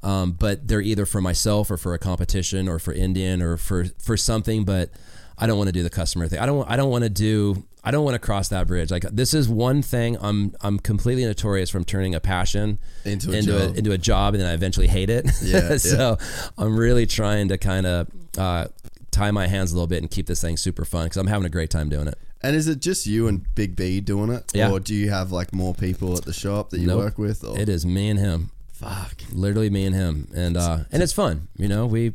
Um, 0.02 0.32
but 0.32 0.68
they're 0.68 0.82
either 0.82 1.06
for 1.06 1.22
myself 1.22 1.70
or 1.70 1.78
for 1.78 1.94
a 1.94 2.00
competition 2.00 2.68
or 2.68 2.80
for 2.80 2.94
Indian 2.94 3.44
or 3.44 3.58
for 3.58 3.86
for 4.00 4.18
something. 4.18 4.66
But 4.66 4.90
I 5.38 5.48
don't 5.48 5.58
want 5.58 5.68
to 5.68 5.72
do 5.74 5.84
the 5.84 5.90
customer 5.90 6.28
thing. 6.28 6.40
I 6.40 6.46
don't. 6.46 6.70
I 6.70 6.76
don't 6.76 6.90
want 6.92 7.04
to 7.04 7.10
do. 7.10 7.64
I 7.84 7.92
don't 7.92 8.06
want 8.06 8.16
to 8.16 8.20
cross 8.20 8.48
that 8.50 8.66
bridge. 8.68 8.92
Like 8.92 9.04
this 9.12 9.34
is 9.34 9.50
one 9.50 9.82
thing 9.82 10.18
I'm 10.22 10.56
I'm 10.62 10.80
completely 10.80 11.26
notorious 11.26 11.70
from 11.70 11.84
turning 11.84 12.16
a 12.16 12.20
passion 12.22 12.80
Into 13.04 13.32
a 13.32 13.36
into 13.36 13.52
job. 13.52 13.62
a, 13.76 13.78
into 13.78 13.92
a 13.92 13.98
job 13.98 14.34
and 14.36 14.42
then 14.44 14.50
I 14.50 14.54
eventually 14.54 14.88
hate 14.88 15.10
it. 15.10 15.30
Yeah, 15.42 15.78
so 15.78 16.18
I'm 16.58 16.78
really 16.78 17.06
trying 17.06 17.50
to 17.50 17.58
kind 17.58 17.86
of 17.86 18.08
uh, 18.38 18.68
tie 19.12 19.32
my 19.32 19.48
hands 19.48 19.72
a 19.72 19.76
little 19.76 19.88
bit 19.88 20.02
and 20.02 20.10
keep 20.10 20.28
this 20.28 20.40
thing 20.42 20.56
super 20.56 20.86
fun 20.86 21.06
because 21.08 21.18
I'm 21.18 21.28
having 21.28 21.46
a 21.46 21.50
great 21.50 21.70
time 21.70 21.90
doing 21.90 22.08
it. 22.08 22.18
And 22.42 22.56
is 22.56 22.68
it 22.68 22.80
just 22.80 23.06
you 23.06 23.28
and 23.28 23.46
Big 23.56 23.76
B 23.76 24.00
doing 24.02 24.30
it? 24.32 24.50
Yeah. 24.54 24.72
Or 24.72 24.80
do 24.80 24.94
you 24.94 25.10
have 25.10 25.32
like 25.34 25.52
more 25.54 25.74
people 25.74 26.16
at 26.18 26.24
the 26.26 26.34
shop 26.34 26.70
that 26.70 26.80
you 26.80 26.88
Nope. 26.88 27.00
work 27.00 27.18
with? 27.18 27.44
Or 27.44 27.58
It 27.60 27.68
is 27.70 27.86
me 27.86 28.10
and 28.10 28.20
him, 28.20 28.52
fuck. 28.72 29.16
literally 29.34 29.70
me 29.70 29.86
and 29.86 29.96
him, 29.96 30.28
and 30.34 30.56
uh, 30.58 30.80
and 30.92 31.02
it's 31.04 31.14
fun. 31.14 31.48
You 31.58 31.68
know, 31.68 31.86
we 31.86 32.14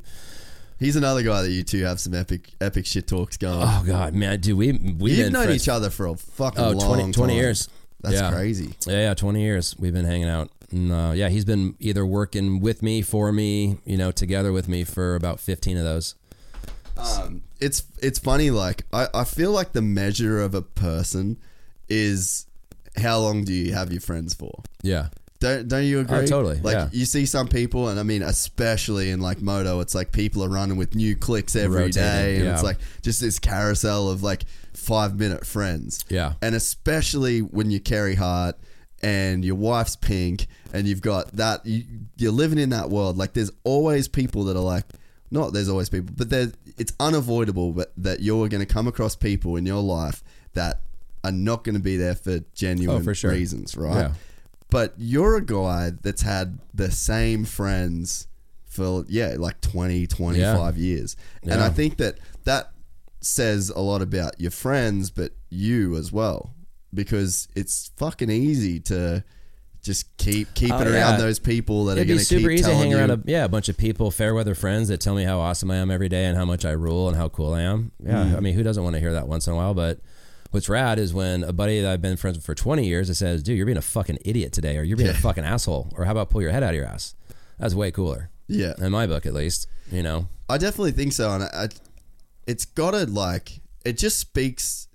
He's 0.78 0.96
another 0.96 1.22
guy 1.22 1.42
that 1.42 1.50
you 1.50 1.62
two 1.64 1.82
have 1.84 1.98
some 2.00 2.14
epic 2.14 2.50
epic 2.60 2.86
shit 2.86 3.06
talks 3.08 3.36
going. 3.36 3.60
oh 3.62 3.82
god, 3.86 4.14
man, 4.14 4.40
dude, 4.40 4.56
we 4.56 4.72
we've 4.72 5.18
You've 5.18 5.32
known 5.32 5.46
friends- 5.46 5.62
each 5.62 5.68
other 5.68 5.90
for 5.90 6.06
a 6.06 6.16
fucking 6.16 6.62
Oh, 6.62 6.70
long 6.70 6.86
20, 6.96 7.12
20 7.12 7.32
time. 7.32 7.36
years. 7.36 7.68
That's 8.00 8.14
Yeah. 8.14 8.30
crazy. 8.30 8.74
Yeah, 8.86 9.00
yeah, 9.08 9.14
20 9.14 9.42
years 9.42 9.74
we've 9.78 9.92
been 9.92 10.04
hanging 10.04 10.28
out. 10.28 10.50
And, 10.70 10.92
uh, 10.92 11.12
yeah, 11.16 11.30
he's 11.30 11.44
been 11.44 11.74
either 11.80 12.04
working 12.06 12.60
with 12.60 12.82
me, 12.82 13.02
for 13.02 13.32
me, 13.32 13.78
you 13.84 13.96
know, 13.96 14.12
together 14.12 14.52
with 14.52 14.68
me 14.68 14.84
for 14.84 15.14
about 15.16 15.40
15 15.40 15.76
of 15.78 15.82
those. 15.84 16.14
Um, 16.96 17.42
it's 17.60 17.82
it's 18.00 18.18
funny. 18.18 18.50
Like 18.50 18.84
I, 18.92 19.08
I 19.14 19.24
feel 19.24 19.50
like 19.52 19.72
the 19.72 19.82
measure 19.82 20.40
of 20.40 20.54
a 20.54 20.62
person 20.62 21.38
is 21.88 22.46
how 22.96 23.18
long 23.20 23.44
do 23.44 23.52
you 23.52 23.72
have 23.72 23.90
your 23.92 24.00
friends 24.00 24.34
for? 24.34 24.62
Yeah. 24.82 25.08
Don't 25.40 25.68
don't 25.68 25.84
you 25.84 26.00
agree? 26.00 26.18
Oh, 26.18 26.26
totally, 26.26 26.58
Like 26.60 26.74
yeah. 26.74 26.88
you 26.92 27.04
see 27.04 27.24
some 27.24 27.46
people, 27.46 27.88
and 27.88 28.00
I 28.00 28.02
mean, 28.02 28.22
especially 28.22 29.10
in 29.10 29.20
like 29.20 29.40
moto, 29.40 29.78
it's 29.80 29.94
like 29.94 30.10
people 30.10 30.42
are 30.42 30.48
running 30.48 30.76
with 30.76 30.94
new 30.96 31.14
clicks 31.14 31.54
every 31.54 31.90
day, 31.90 32.00
Rotating, 32.00 32.36
and 32.38 32.44
yeah. 32.46 32.54
it's 32.54 32.62
like 32.64 32.78
just 33.02 33.20
this 33.20 33.38
carousel 33.38 34.08
of 34.10 34.22
like 34.24 34.42
five 34.74 35.16
minute 35.18 35.46
friends. 35.46 36.04
Yeah. 36.08 36.32
and 36.42 36.54
especially 36.56 37.40
when 37.40 37.70
you 37.70 37.78
Carey 37.78 38.16
Hart 38.16 38.56
and 39.00 39.44
your 39.44 39.54
wife's 39.54 39.94
pink, 39.94 40.48
and 40.72 40.88
you've 40.88 41.02
got 41.02 41.30
that 41.36 41.64
you, 41.64 41.84
you're 42.16 42.32
living 42.32 42.58
in 42.58 42.70
that 42.70 42.90
world. 42.90 43.16
Like 43.16 43.32
there's 43.34 43.52
always 43.64 44.08
people 44.08 44.44
that 44.44 44.56
are 44.56 44.60
like. 44.62 44.84
Not 45.30 45.52
there's 45.52 45.68
always 45.68 45.90
people, 45.90 46.14
but 46.16 46.30
there 46.30 46.50
it's 46.78 46.94
unavoidable 46.98 47.72
but 47.72 47.92
that 47.98 48.20
you're 48.20 48.48
going 48.48 48.64
to 48.66 48.72
come 48.72 48.88
across 48.88 49.14
people 49.14 49.56
in 49.56 49.66
your 49.66 49.82
life 49.82 50.24
that 50.54 50.80
are 51.22 51.30
not 51.30 51.64
going 51.64 51.74
to 51.74 51.82
be 51.82 51.98
there 51.98 52.14
for 52.14 52.38
genuine 52.54 53.02
Oh, 53.02 53.04
for 53.04 53.14
sure. 53.14 53.32
reasons, 53.32 53.76
right? 53.76 54.04
Yeah. 54.04 54.12
But 54.70 54.94
you're 54.98 55.36
a 55.36 55.44
guy 55.44 55.92
that's 56.02 56.22
had 56.22 56.58
the 56.74 56.90
same 56.90 57.44
friends 57.44 58.26
for, 58.66 59.04
yeah, 59.08 59.34
like 59.38 59.60
20, 59.62 60.06
25 60.06 60.76
years. 60.76 61.16
And 61.42 61.54
I 61.60 61.70
think 61.70 61.96
that 61.98 62.18
that 62.44 62.72
says 63.20 63.70
a 63.70 63.80
lot 63.80 64.02
about 64.02 64.38
your 64.40 64.50
friends, 64.50 65.10
but 65.10 65.32
you 65.48 65.96
as 65.96 66.12
well. 66.12 66.54
Because 66.94 67.48
it's 67.56 67.90
fucking 67.96 68.30
easy 68.30 68.78
to 68.80 69.24
just 69.82 70.14
keep 70.18 70.52
keep 70.54 70.72
Oh, 70.72 70.80
it 70.80 70.86
around 70.88 71.12
yeah. 71.12 71.16
those 71.18 71.38
people 71.38 71.86
that 71.86 71.92
It'd 71.98 72.04
are 72.04 72.08
going 72.08 72.18
to 72.18 72.24
super 72.24 72.48
keep 72.48 72.58
easy 72.58 72.64
to 72.70 72.74
hang 72.74 72.92
around 72.92 73.10
a 73.10 73.20
yeah 73.26 73.44
a 73.44 73.48
bunch 73.48 73.68
of 73.68 73.76
people, 73.78 74.10
fair 74.10 74.34
weather 74.34 74.54
friends 74.54 74.88
that 74.88 75.00
tell 75.00 75.14
me 75.14 75.24
how 75.24 75.38
awesome 75.38 75.70
I 75.70 75.76
am 75.76 75.90
every 75.90 76.08
day 76.08 76.24
and 76.24 76.36
how 76.36 76.44
much 76.44 76.64
I 76.64 76.72
rule 76.72 77.08
and 77.08 77.16
how 77.16 77.28
cool 77.28 77.54
I 77.54 77.62
am. 77.62 77.92
Yeah, 78.04 78.24
Mm. 78.24 78.36
I 78.36 78.40
mean, 78.40 78.54
who 78.54 78.62
doesn't 78.62 78.82
want 78.82 78.94
to 78.94 79.00
hear 79.00 79.12
that 79.12 79.28
once 79.28 79.46
in 79.46 79.52
a 79.52 79.56
while? 79.56 79.74
But 79.74 80.00
what's 80.50 80.68
rad 80.68 80.98
is 80.98 81.12
when 81.12 81.44
a 81.44 81.52
buddy 81.52 81.80
that 81.80 81.90
I've 81.90 82.02
been 82.02 82.16
friends 82.16 82.36
with 82.36 82.46
for 82.46 82.54
20 82.54 82.86
years 82.86 83.08
that 83.08 83.16
says, 83.16 83.42
"Dude, 83.42 83.56
you're 83.56 83.66
being 83.66 83.78
a 83.78 83.82
fucking 83.82 84.18
idiot 84.24 84.52
today," 84.52 84.76
or 84.76 84.82
"You're 84.82 84.96
being 84.96 85.10
a 85.10 85.14
fucking 85.14 85.44
asshole," 85.44 85.92
or 85.96 86.04
"How 86.04 86.12
about 86.12 86.30
pull 86.30 86.42
your 86.42 86.50
head 86.50 86.62
out 86.62 86.70
of 86.70 86.76
your 86.76 86.86
ass?" 86.86 87.14
That's 87.58 87.74
way 87.74 87.90
cooler 87.90 88.30
yeah. 88.46 88.74
in 88.78 88.92
my 88.92 89.06
book, 89.06 89.26
at 89.26 89.34
least. 89.34 89.66
You 89.90 90.02
know, 90.02 90.28
I 90.48 90.58
definitely 90.58 90.92
think 90.92 91.12
so, 91.12 91.30
and 91.30 91.44
I, 91.44 91.46
I, 91.46 91.68
it's 92.46 92.64
got 92.64 92.92
to 92.92 93.06
like 93.06 93.60
it 93.84 93.98
just 93.98 94.18
speaks 94.18 94.88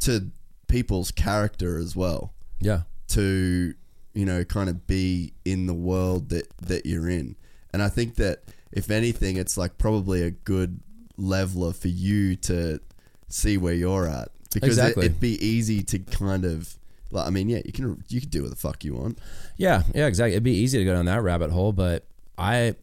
to 0.00 0.30
people's 0.68 1.10
character 1.10 1.78
as 1.78 1.94
well. 1.94 2.32
yeah, 2.60 2.82
To 3.08 3.74
you 4.12 4.24
know, 4.24 4.44
kind 4.44 4.68
of 4.68 4.86
be 4.86 5.34
in 5.44 5.66
the 5.66 5.74
world 5.74 6.30
that 6.30 6.46
that 6.62 6.86
you're 6.86 7.08
in, 7.08 7.36
and 7.72 7.82
I 7.82 7.88
think 7.88 8.16
that 8.16 8.44
if 8.72 8.90
anything, 8.90 9.36
it's 9.36 9.56
like 9.56 9.78
probably 9.78 10.22
a 10.22 10.30
good 10.30 10.80
leveler 11.16 11.72
for 11.72 11.88
you 11.88 12.34
to 12.34 12.80
see 13.28 13.56
where 13.58 13.74
you're 13.74 14.08
at 14.08 14.30
because 14.52 14.70
Exactly. 14.70 15.02
it, 15.04 15.10
it'd 15.10 15.20
be 15.20 15.44
easy 15.44 15.82
to 15.84 15.98
kind 15.98 16.44
of. 16.44 16.74
Like, 17.12 17.26
I 17.26 17.30
mean, 17.30 17.48
yeah, 17.48 17.60
you 17.64 17.72
can 17.72 18.04
you 18.08 18.20
can 18.20 18.30
do 18.30 18.42
what 18.42 18.50
the 18.50 18.56
fuck 18.56 18.84
you 18.84 18.94
want. 18.94 19.18
Yeah, 19.56 19.82
yeah, 19.94 20.06
exactly. 20.06 20.32
It'd 20.32 20.44
be 20.44 20.52
easy 20.54 20.78
to 20.78 20.84
go 20.84 20.94
down 20.94 21.06
that 21.06 21.22
rabbit 21.22 21.50
hole, 21.50 21.72
but 21.72 22.04
I, 22.38 22.76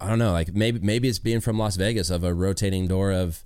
I 0.00 0.08
don't 0.08 0.18
know. 0.20 0.30
Like 0.32 0.54
maybe 0.54 0.78
maybe 0.78 1.08
it's 1.08 1.18
being 1.18 1.40
from 1.40 1.58
Las 1.58 1.74
Vegas 1.76 2.08
of 2.08 2.22
a 2.22 2.32
rotating 2.32 2.86
door 2.86 3.10
of, 3.12 3.42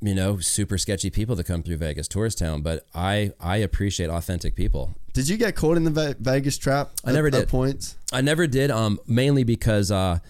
you 0.00 0.14
know, 0.14 0.38
super 0.38 0.78
sketchy 0.78 1.10
people 1.10 1.36
that 1.36 1.44
come 1.44 1.62
through 1.62 1.76
Vegas, 1.76 2.08
tourist 2.08 2.38
town. 2.38 2.62
But 2.62 2.86
I 2.94 3.32
I 3.38 3.58
appreciate 3.58 4.08
authentic 4.08 4.54
people. 4.54 4.94
Did 5.12 5.28
you 5.28 5.36
get 5.36 5.54
caught 5.54 5.76
in 5.76 5.84
the 5.84 6.16
Vegas 6.18 6.56
trap? 6.56 6.92
I 7.04 7.12
never 7.12 7.26
at 7.26 7.34
did. 7.34 7.48
points. 7.48 7.96
I 8.10 8.22
never 8.22 8.46
did. 8.46 8.70
Um, 8.70 8.98
mainly 9.06 9.44
because 9.44 9.90
uh, 9.90 10.20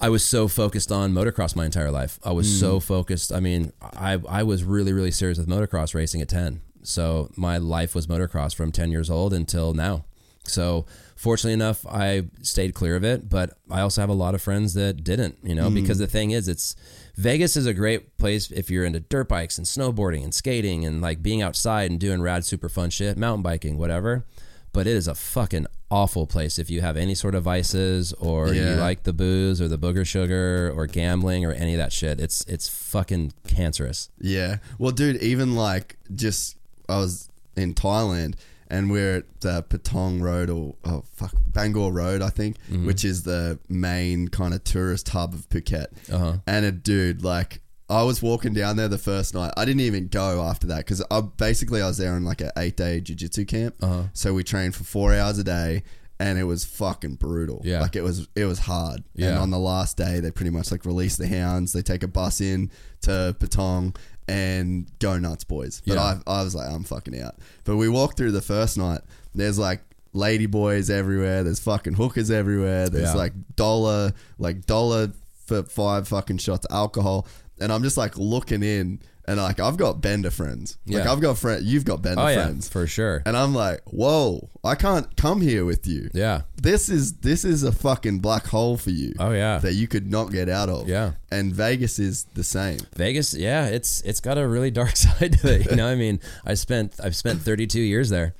I 0.00 0.08
was 0.08 0.24
so 0.24 0.48
focused 0.48 0.92
on 0.92 1.12
motocross 1.12 1.56
my 1.56 1.64
entire 1.64 1.90
life. 1.90 2.18
I 2.24 2.32
was 2.32 2.58
so 2.58 2.78
mm. 2.78 2.82
focused. 2.82 3.32
I 3.32 3.40
mean, 3.40 3.72
I 3.80 4.20
I 4.28 4.42
was 4.42 4.64
really 4.64 4.92
really 4.92 5.10
serious 5.10 5.38
with 5.38 5.48
motocross 5.48 5.94
racing 5.94 6.20
at 6.20 6.28
ten. 6.28 6.60
So 6.82 7.30
my 7.36 7.58
life 7.58 7.94
was 7.94 8.06
motocross 8.06 8.54
from 8.54 8.72
ten 8.72 8.90
years 8.90 9.10
old 9.10 9.32
until 9.32 9.74
now. 9.74 10.04
So 10.44 10.86
fortunately 11.16 11.52
enough, 11.54 11.84
I 11.86 12.28
stayed 12.42 12.74
clear 12.74 12.96
of 12.96 13.04
it. 13.04 13.28
But 13.28 13.58
I 13.70 13.80
also 13.80 14.00
have 14.00 14.10
a 14.10 14.14
lot 14.14 14.34
of 14.34 14.42
friends 14.42 14.74
that 14.74 15.04
didn't. 15.04 15.38
You 15.42 15.54
know, 15.54 15.68
mm. 15.68 15.74
because 15.74 15.98
the 15.98 16.06
thing 16.06 16.30
is, 16.30 16.48
it's 16.48 16.76
Vegas 17.16 17.56
is 17.56 17.66
a 17.66 17.74
great 17.74 18.16
place 18.18 18.50
if 18.50 18.70
you're 18.70 18.84
into 18.84 19.00
dirt 19.00 19.28
bikes 19.28 19.58
and 19.58 19.66
snowboarding 19.66 20.22
and 20.22 20.32
skating 20.32 20.84
and 20.84 21.02
like 21.02 21.22
being 21.22 21.42
outside 21.42 21.90
and 21.90 21.98
doing 21.98 22.22
rad 22.22 22.44
super 22.44 22.68
fun 22.68 22.90
shit, 22.90 23.18
mountain 23.18 23.42
biking, 23.42 23.76
whatever 23.76 24.24
but 24.72 24.86
it 24.86 24.94
is 24.94 25.08
a 25.08 25.14
fucking 25.14 25.66
awful 25.90 26.26
place 26.26 26.58
if 26.58 26.68
you 26.68 26.80
have 26.82 26.96
any 26.96 27.14
sort 27.14 27.34
of 27.34 27.42
vices 27.44 28.12
or 28.14 28.52
Yeah. 28.52 28.74
you 28.74 28.80
like 28.80 29.04
the 29.04 29.12
booze 29.12 29.60
or 29.60 29.68
the 29.68 29.78
booger 29.78 30.06
sugar 30.06 30.70
or 30.74 30.86
gambling 30.86 31.44
or 31.44 31.52
any 31.52 31.72
of 31.74 31.78
that 31.78 31.92
shit. 31.92 32.20
It's 32.20 32.44
it's 32.46 32.68
fucking 32.68 33.32
cancerous. 33.46 34.10
Yeah. 34.20 34.58
Well, 34.78 34.90
dude, 34.92 35.16
even 35.22 35.54
like 35.54 35.96
just 36.14 36.56
I 36.88 36.98
was 36.98 37.30
in 37.56 37.74
Thailand 37.74 38.34
and 38.70 38.90
we're 38.90 39.16
at 39.18 39.40
the 39.40 39.62
Patong 39.62 40.20
Road 40.20 40.50
or 40.50 40.74
oh 40.84 41.02
fuck 41.14 41.34
Bangla 41.52 41.90
Road, 41.92 42.20
I 42.20 42.28
think, 42.28 42.56
which 42.84 43.02
is 43.04 43.22
the 43.22 43.58
main 43.70 44.28
kind 44.28 44.52
of 44.52 44.62
tourist 44.64 45.08
hub 45.08 45.32
of 45.32 45.48
Phuket. 45.48 45.86
Uh-huh. 46.12 46.34
And 46.46 46.66
a 46.66 46.72
dude 46.72 47.22
like. 47.24 47.62
I 47.90 48.02
was 48.02 48.20
walking 48.22 48.52
down 48.52 48.76
there 48.76 48.88
the 48.88 48.98
first 48.98 49.34
night. 49.34 49.52
I 49.56 49.64
didn't 49.64 49.80
even 49.80 50.08
go 50.08 50.42
after 50.42 50.66
that 50.68 50.78
because 50.78 51.02
I 51.10 51.20
basically 51.22 51.80
I 51.80 51.86
was 51.86 51.96
there 51.98 52.12
on 52.12 52.24
like 52.24 52.40
an 52.42 52.50
eight 52.58 52.76
day 52.76 53.00
jiu-jitsu 53.00 53.44
camp. 53.46 53.76
Uh-huh. 53.82 54.02
So 54.12 54.34
we 54.34 54.44
trained 54.44 54.74
for 54.74 54.84
four 54.84 55.14
hours 55.14 55.38
a 55.38 55.44
day, 55.44 55.84
and 56.20 56.38
it 56.38 56.44
was 56.44 56.64
fucking 56.66 57.14
brutal. 57.14 57.62
Yeah. 57.64 57.80
like 57.80 57.96
it 57.96 58.02
was 58.02 58.28
it 58.36 58.44
was 58.44 58.58
hard. 58.58 59.04
Yeah. 59.14 59.28
And 59.30 59.38
on 59.38 59.50
the 59.50 59.58
last 59.58 59.96
day, 59.96 60.20
they 60.20 60.30
pretty 60.30 60.50
much 60.50 60.70
like 60.70 60.84
release 60.84 61.16
the 61.16 61.28
hounds. 61.28 61.72
They 61.72 61.80
take 61.82 62.02
a 62.02 62.08
bus 62.08 62.40
in 62.42 62.70
to 63.02 63.34
Patong 63.38 63.96
and 64.28 64.86
go 64.98 65.16
nuts, 65.16 65.44
boys. 65.44 65.80
But 65.86 65.94
Yeah. 65.94 66.20
I, 66.26 66.40
I 66.40 66.42
was 66.44 66.54
like, 66.54 66.68
I'm 66.70 66.84
fucking 66.84 67.18
out. 67.20 67.36
But 67.64 67.76
we 67.76 67.88
walked 67.88 68.18
through 68.18 68.32
the 68.32 68.42
first 68.42 68.76
night. 68.76 69.00
There's 69.34 69.58
like 69.58 69.80
lady 70.12 70.44
boys 70.46 70.90
everywhere. 70.90 71.42
There's 71.42 71.60
fucking 71.60 71.94
hookers 71.94 72.30
everywhere. 72.30 72.90
There's 72.90 73.10
Yeah. 73.10 73.14
like 73.14 73.32
dollar, 73.56 74.12
like 74.38 74.66
dollar 74.66 75.12
for 75.46 75.62
five 75.62 76.06
fucking 76.08 76.38
shots 76.38 76.66
of 76.66 76.74
alcohol. 76.74 77.26
And 77.60 77.72
I'm 77.72 77.82
just 77.82 77.96
like 77.96 78.16
looking 78.16 78.62
in, 78.62 79.00
and 79.26 79.36
like 79.38 79.60
I've 79.60 79.76
got 79.76 80.00
bender 80.00 80.30
friends. 80.30 80.78
Like 80.86 81.04
Yeah. 81.04 81.12
I've 81.12 81.20
got 81.20 81.36
friend. 81.38 81.62
You've 81.64 81.84
got 81.84 82.00
bender 82.00 82.22
Oh 82.22 82.28
yeah, 82.28 82.44
friends. 82.44 82.68
for 82.68 82.86
sure. 82.86 83.22
And 83.26 83.36
I'm 83.36 83.54
like, 83.54 83.80
whoa, 83.84 84.48
I 84.64 84.74
can't 84.74 85.14
come 85.16 85.40
here 85.42 85.64
with 85.64 85.86
you. 85.86 86.08
Yeah. 86.14 86.42
This 86.56 86.88
is 86.88 87.12
this 87.18 87.44
is 87.44 87.62
a 87.62 87.72
fucking 87.72 88.20
black 88.20 88.46
hole 88.46 88.76
for 88.78 88.90
you. 88.90 89.12
Oh 89.18 89.32
yeah. 89.32 89.58
That 89.58 89.74
you 89.74 89.86
could 89.86 90.10
not 90.10 90.30
get 90.32 90.48
out 90.48 90.68
of. 90.70 90.88
Yeah. 90.88 91.12
And 91.30 91.54
Vegas 91.54 91.98
is 91.98 92.24
the 92.34 92.44
same. 92.44 92.78
Vegas, 92.96 93.34
yeah, 93.34 93.66
it's 93.66 94.00
it's 94.02 94.20
got 94.20 94.38
a 94.38 94.48
really 94.48 94.70
dark 94.70 94.96
side 95.04 95.38
to 95.40 95.54
it. 95.60 95.70
You 95.70 95.76
know, 95.76 95.88
I 95.88 95.94
mean, 95.94 96.20
I 96.46 96.54
spent 96.54 96.94
I've 97.02 97.14
spent 97.16 97.42
32 97.42 97.80
years 97.80 98.08
there, 98.08 98.34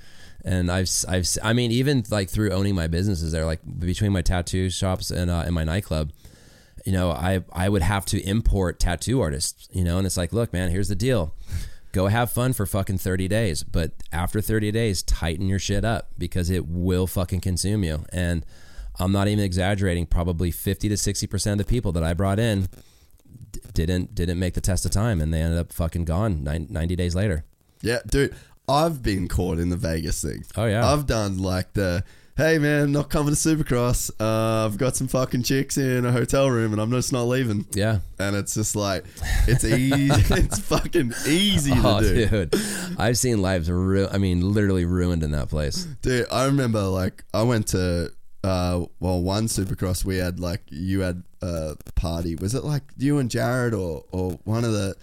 and 0.45 0.71
I've 0.73 0.89
I've 1.07 1.29
I 1.43 1.53
mean, 1.53 1.71
even 1.71 2.05
like 2.11 2.31
through 2.31 2.51
owning 2.53 2.75
my 2.75 2.87
businesses 2.87 3.33
there, 3.33 3.45
like 3.45 3.61
between 3.79 4.13
my 4.13 4.23
tattoo 4.23 4.71
shops 4.71 5.11
and 5.11 5.31
uh, 5.31 5.43
and 5.45 5.55
my 5.55 5.65
nightclub, 5.65 6.13
you 6.89 6.95
know, 6.95 7.11
I 7.11 7.45
I 7.53 7.69
would 7.69 7.83
have 7.83 8.07
to 8.07 8.21
import 8.23 8.81
tattoo 8.81 9.21
artists. 9.21 9.69
You 9.71 9.85
know, 9.85 9.99
and 9.99 10.07
it's 10.07 10.17
like, 10.17 10.33
look, 10.33 10.55
man, 10.55 10.71
here's 10.71 10.89
the 10.89 10.95
deal. 10.95 11.35
Go 11.93 12.07
have 12.07 12.33
fun 12.33 12.55
for 12.55 12.65
fucking 12.65 12.97
30 12.97 13.29
days, 13.29 13.63
but 13.63 13.93
after 14.11 14.41
30 14.41 14.73
days, 14.73 15.03
tighten 15.03 15.49
your 15.49 15.59
shit 15.59 15.85
up 15.85 16.09
because 16.17 16.49
it 16.49 16.67
will 16.67 17.07
fucking 17.07 17.43
consume 17.43 17.85
you. 17.85 18.07
And 18.11 18.47
I'm 18.99 19.13
not 19.13 19.29
even 19.29 19.45
exaggerating. 19.45 20.07
Probably 20.07 20.51
50 20.51 20.89
to 20.89 20.97
60 20.97 21.27
percent 21.27 21.61
of 21.61 21.67
the 21.67 21.71
people 21.71 21.93
that 21.93 22.03
I 22.03 22.15
brought 22.15 22.39
in 22.39 22.69
d- 23.53 23.61
didn't 23.75 24.15
didn't 24.15 24.39
make 24.39 24.55
the 24.55 24.63
test 24.63 24.87
of 24.87 24.91
time, 24.91 25.21
and 25.21 25.33
they 25.35 25.43
ended 25.43 25.59
up 25.59 25.75
fucking 25.75 26.07
gone 26.07 26.43
90 26.43 26.97
days 26.97 27.15
later. 27.15 27.45
Yeah, 27.83 27.99
dude. 28.07 28.35
I've 28.67 29.03
been 29.03 29.29
caught 29.29 29.59
in 29.59 29.69
the 29.69 29.77
Vegas 29.77 30.23
thing. 30.23 30.45
Oh, 30.57 30.65
yeah. 30.65 30.91
I've 30.91 31.07
done 31.07 31.37
like 31.37 31.75
the 31.75 32.03
hey 32.39 32.57
man, 32.59 32.93
not 32.93 33.11
coming 33.11 33.35
to 33.35 33.39
Supercross. 33.39 34.11
Uh, 34.19 34.65
I've 34.65 34.79
got 34.79 34.97
some 34.97 35.09
fucking 35.09 35.43
chicks 35.43 35.77
in 35.77 36.07
a 36.07 36.13
hotel 36.13 36.49
room 36.49 36.73
and 36.73 36.81
I'm 36.81 36.91
just 36.91 37.13
not 37.13 37.25
leaving. 37.25 37.67
Yeah. 37.73 37.99
And 38.19 38.35
it's 38.37 38.55
just 38.55 38.75
like 38.77 39.05
it's 39.47 39.65
easy. 39.65 40.09
it's 40.35 40.59
fucking 40.61 41.13
easy 41.27 41.73
to 41.73 41.81
Oh, 41.85 42.01
do. 42.01 42.27
dude, 42.27 42.55
I've 42.99 43.19
seen 43.19 43.43
lives. 43.43 43.71
Ru- 43.71 44.09
I 44.11 44.17
mean, 44.19 44.53
literally 44.55 44.85
ruined 44.87 45.23
in 45.23 45.33
that 45.33 45.49
place. 45.51 45.85
Dude, 46.01 46.27
I 46.33 46.47
remember 46.47 46.83
like 46.85 47.25
I 47.35 47.43
went 47.43 47.67
to 47.69 48.13
uh 48.45 48.85
well 49.01 49.21
one 49.21 49.47
supercross 49.49 50.05
we 50.05 50.17
had 50.17 50.39
like 50.41 50.63
you 50.69 51.01
had 51.01 51.25
a 51.43 51.77
party. 51.97 52.37
Was 52.37 52.55
it 52.55 52.63
like 52.65 52.85
you 52.97 53.19
and 53.19 53.31
Jared 53.31 53.75
or 53.75 54.05
or 54.13 54.39
one 54.45 54.65
of 54.65 54.73
the 54.73 54.95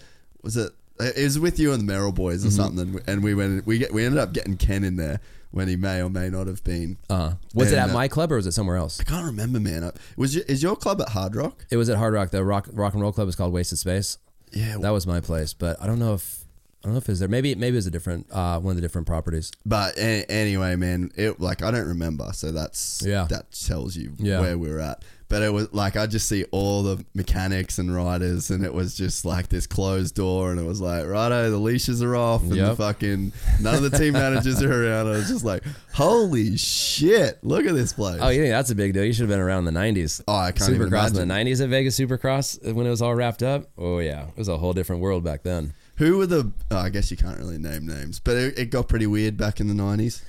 was 0.42 0.56
it 0.56 0.72
it 0.98 1.22
was 1.22 1.38
with 1.38 1.58
you 1.58 1.72
and 1.72 1.80
the 1.80 1.84
Merrill 1.84 2.12
boys 2.12 2.38
Mm-hmm. 2.40 2.48
or 2.48 2.50
something 2.50 3.00
and 3.06 3.22
we 3.22 3.34
went 3.34 3.66
we 3.66 3.76
get 3.76 3.92
we 3.92 4.04
ended 4.06 4.18
up 4.18 4.32
getting 4.32 4.56
Ken 4.56 4.82
in 4.84 4.96
there 4.96 5.20
when 5.56 5.68
he 5.68 5.74
may 5.76 6.02
or 6.02 6.10
may 6.10 6.28
not 6.28 6.46
have 6.46 6.62
been. 6.64 6.98
Uh, 7.08 7.32
was 7.54 7.72
it 7.72 7.78
at 7.78 7.88
uh, 7.88 7.92
my 7.94 8.08
club 8.08 8.30
or 8.30 8.36
was 8.36 8.46
it 8.46 8.52
somewhere 8.52 8.76
else? 8.76 9.00
I 9.00 9.04
can't 9.04 9.24
remember, 9.24 9.58
man. 9.58 9.84
Uh, 9.84 9.92
Was 10.18 10.34
your, 10.34 10.44
is 10.44 10.62
your 10.62 10.76
club 10.76 11.00
at 11.00 11.08
Hard 11.08 11.34
Rock? 11.34 11.64
It 11.70 11.78
was 11.78 11.88
at 11.88 11.96
Hard 11.96 12.12
Rock. 12.12 12.30
The 12.30 12.44
rock 12.44 12.68
rock 12.74 12.92
and 12.92 13.00
roll 13.00 13.10
club 13.10 13.26
is 13.26 13.36
called 13.36 13.54
Wasted 13.54 13.78
Space. 13.78 14.18
Yeah, 14.52 14.76
That 14.78 14.90
was 14.90 15.06
my 15.06 15.20
place, 15.20 15.54
but 15.54 15.80
I 15.82 15.86
don't 15.86 15.98
know 15.98 16.12
if 16.12 16.44
I 16.84 16.88
don't 16.88 16.92
know 16.92 16.98
if 16.98 17.08
it 17.08 17.12
was 17.12 17.20
there. 17.20 17.28
Maybe 17.28 17.54
maybe 17.54 17.74
it 17.76 17.78
was 17.78 17.86
a 17.86 17.90
different 17.90 18.26
uh, 18.30 18.60
one 18.60 18.72
of 18.72 18.76
the 18.76 18.82
different 18.82 19.06
properties. 19.06 19.50
But 19.64 19.96
a- 19.96 20.30
anyway, 20.30 20.76
man, 20.76 21.10
it 21.16 21.40
like 21.40 21.62
I 21.62 21.70
don't 21.70 21.88
remember, 21.88 22.28
so 22.34 22.52
that's 22.52 23.02
Yeah. 23.04 23.24
that 23.30 23.50
tells 23.52 23.96
you 23.96 24.12
Yeah. 24.18 24.40
where 24.40 24.58
we're 24.58 24.78
at. 24.78 25.02
But 25.28 25.42
it 25.42 25.52
was 25.52 25.72
like 25.72 25.96
I 25.96 26.06
just 26.06 26.28
see 26.28 26.44
all 26.52 26.84
the 26.84 27.04
mechanics 27.14 27.78
and 27.78 27.92
riders, 27.92 28.50
and 28.50 28.64
it 28.64 28.72
was 28.72 28.96
just 28.96 29.24
like 29.24 29.48
this 29.48 29.66
closed 29.66 30.14
door, 30.14 30.52
and 30.52 30.60
it 30.60 30.62
was 30.64 30.80
like, 30.80 31.04
righto, 31.04 31.50
the 31.50 31.58
leashes 31.58 32.00
are 32.00 32.14
off, 32.14 32.42
and 32.42 32.52
the 32.52 32.76
fucking 32.76 33.32
none 33.60 33.74
of 33.74 33.90
the 33.90 33.98
team 33.98 34.12
managers 34.12 34.62
are 34.62 34.86
around. 34.86 35.08
I 35.08 35.10
was 35.10 35.28
just 35.28 35.44
like, 35.44 35.64
holy 35.92 36.56
shit, 36.56 37.42
look 37.42 37.66
at 37.66 37.74
this 37.74 37.92
place. 37.92 38.20
Oh, 38.20 38.28
you 38.28 38.42
think 38.42 38.52
that's 38.52 38.70
a 38.70 38.76
big 38.76 38.92
deal? 38.94 39.04
You 39.04 39.12
should 39.12 39.22
have 39.22 39.30
been 39.30 39.40
around 39.40 39.66
in 39.66 39.74
the 39.74 39.80
'90s. 39.80 40.22
Oh, 40.28 40.36
I 40.36 40.52
can't 40.52 40.70
even 40.70 40.90
Supercross 40.90 41.18
in 41.18 41.26
the 41.26 41.34
'90s 41.34 41.60
at 41.60 41.70
Vegas 41.70 41.98
Supercross 41.98 42.68
uh, 42.68 42.72
when 42.74 42.86
it 42.86 42.90
was 42.90 43.02
all 43.02 43.14
wrapped 43.16 43.42
up. 43.42 43.68
Oh 43.76 43.98
yeah, 43.98 44.28
it 44.28 44.36
was 44.36 44.48
a 44.48 44.56
whole 44.58 44.74
different 44.74 45.02
world 45.02 45.24
back 45.24 45.42
then. 45.42 45.74
Who 45.96 46.18
were 46.18 46.26
the? 46.26 46.52
Oh, 46.70 46.76
I 46.76 46.90
guess 46.90 47.10
you 47.10 47.16
can't 47.16 47.38
really 47.38 47.58
name 47.58 47.86
names, 47.86 48.20
but 48.20 48.36
it, 48.36 48.58
it 48.58 48.70
got 48.70 48.86
pretty 48.88 49.06
weird 49.06 49.36
back 49.36 49.58
in 49.58 49.66
the 49.66 49.74
nineties. 49.74 50.22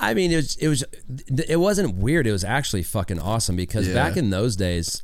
I 0.00 0.14
mean, 0.14 0.32
it 0.32 0.36
was 0.36 0.56
it 0.56 0.68
was 0.68 0.84
it 1.46 1.58
wasn't 1.60 1.96
weird. 1.96 2.26
It 2.26 2.32
was 2.32 2.44
actually 2.44 2.82
fucking 2.82 3.20
awesome 3.20 3.54
because 3.56 3.86
Yeah. 3.88 3.94
back 3.94 4.16
in 4.16 4.30
those 4.30 4.56
days, 4.56 5.02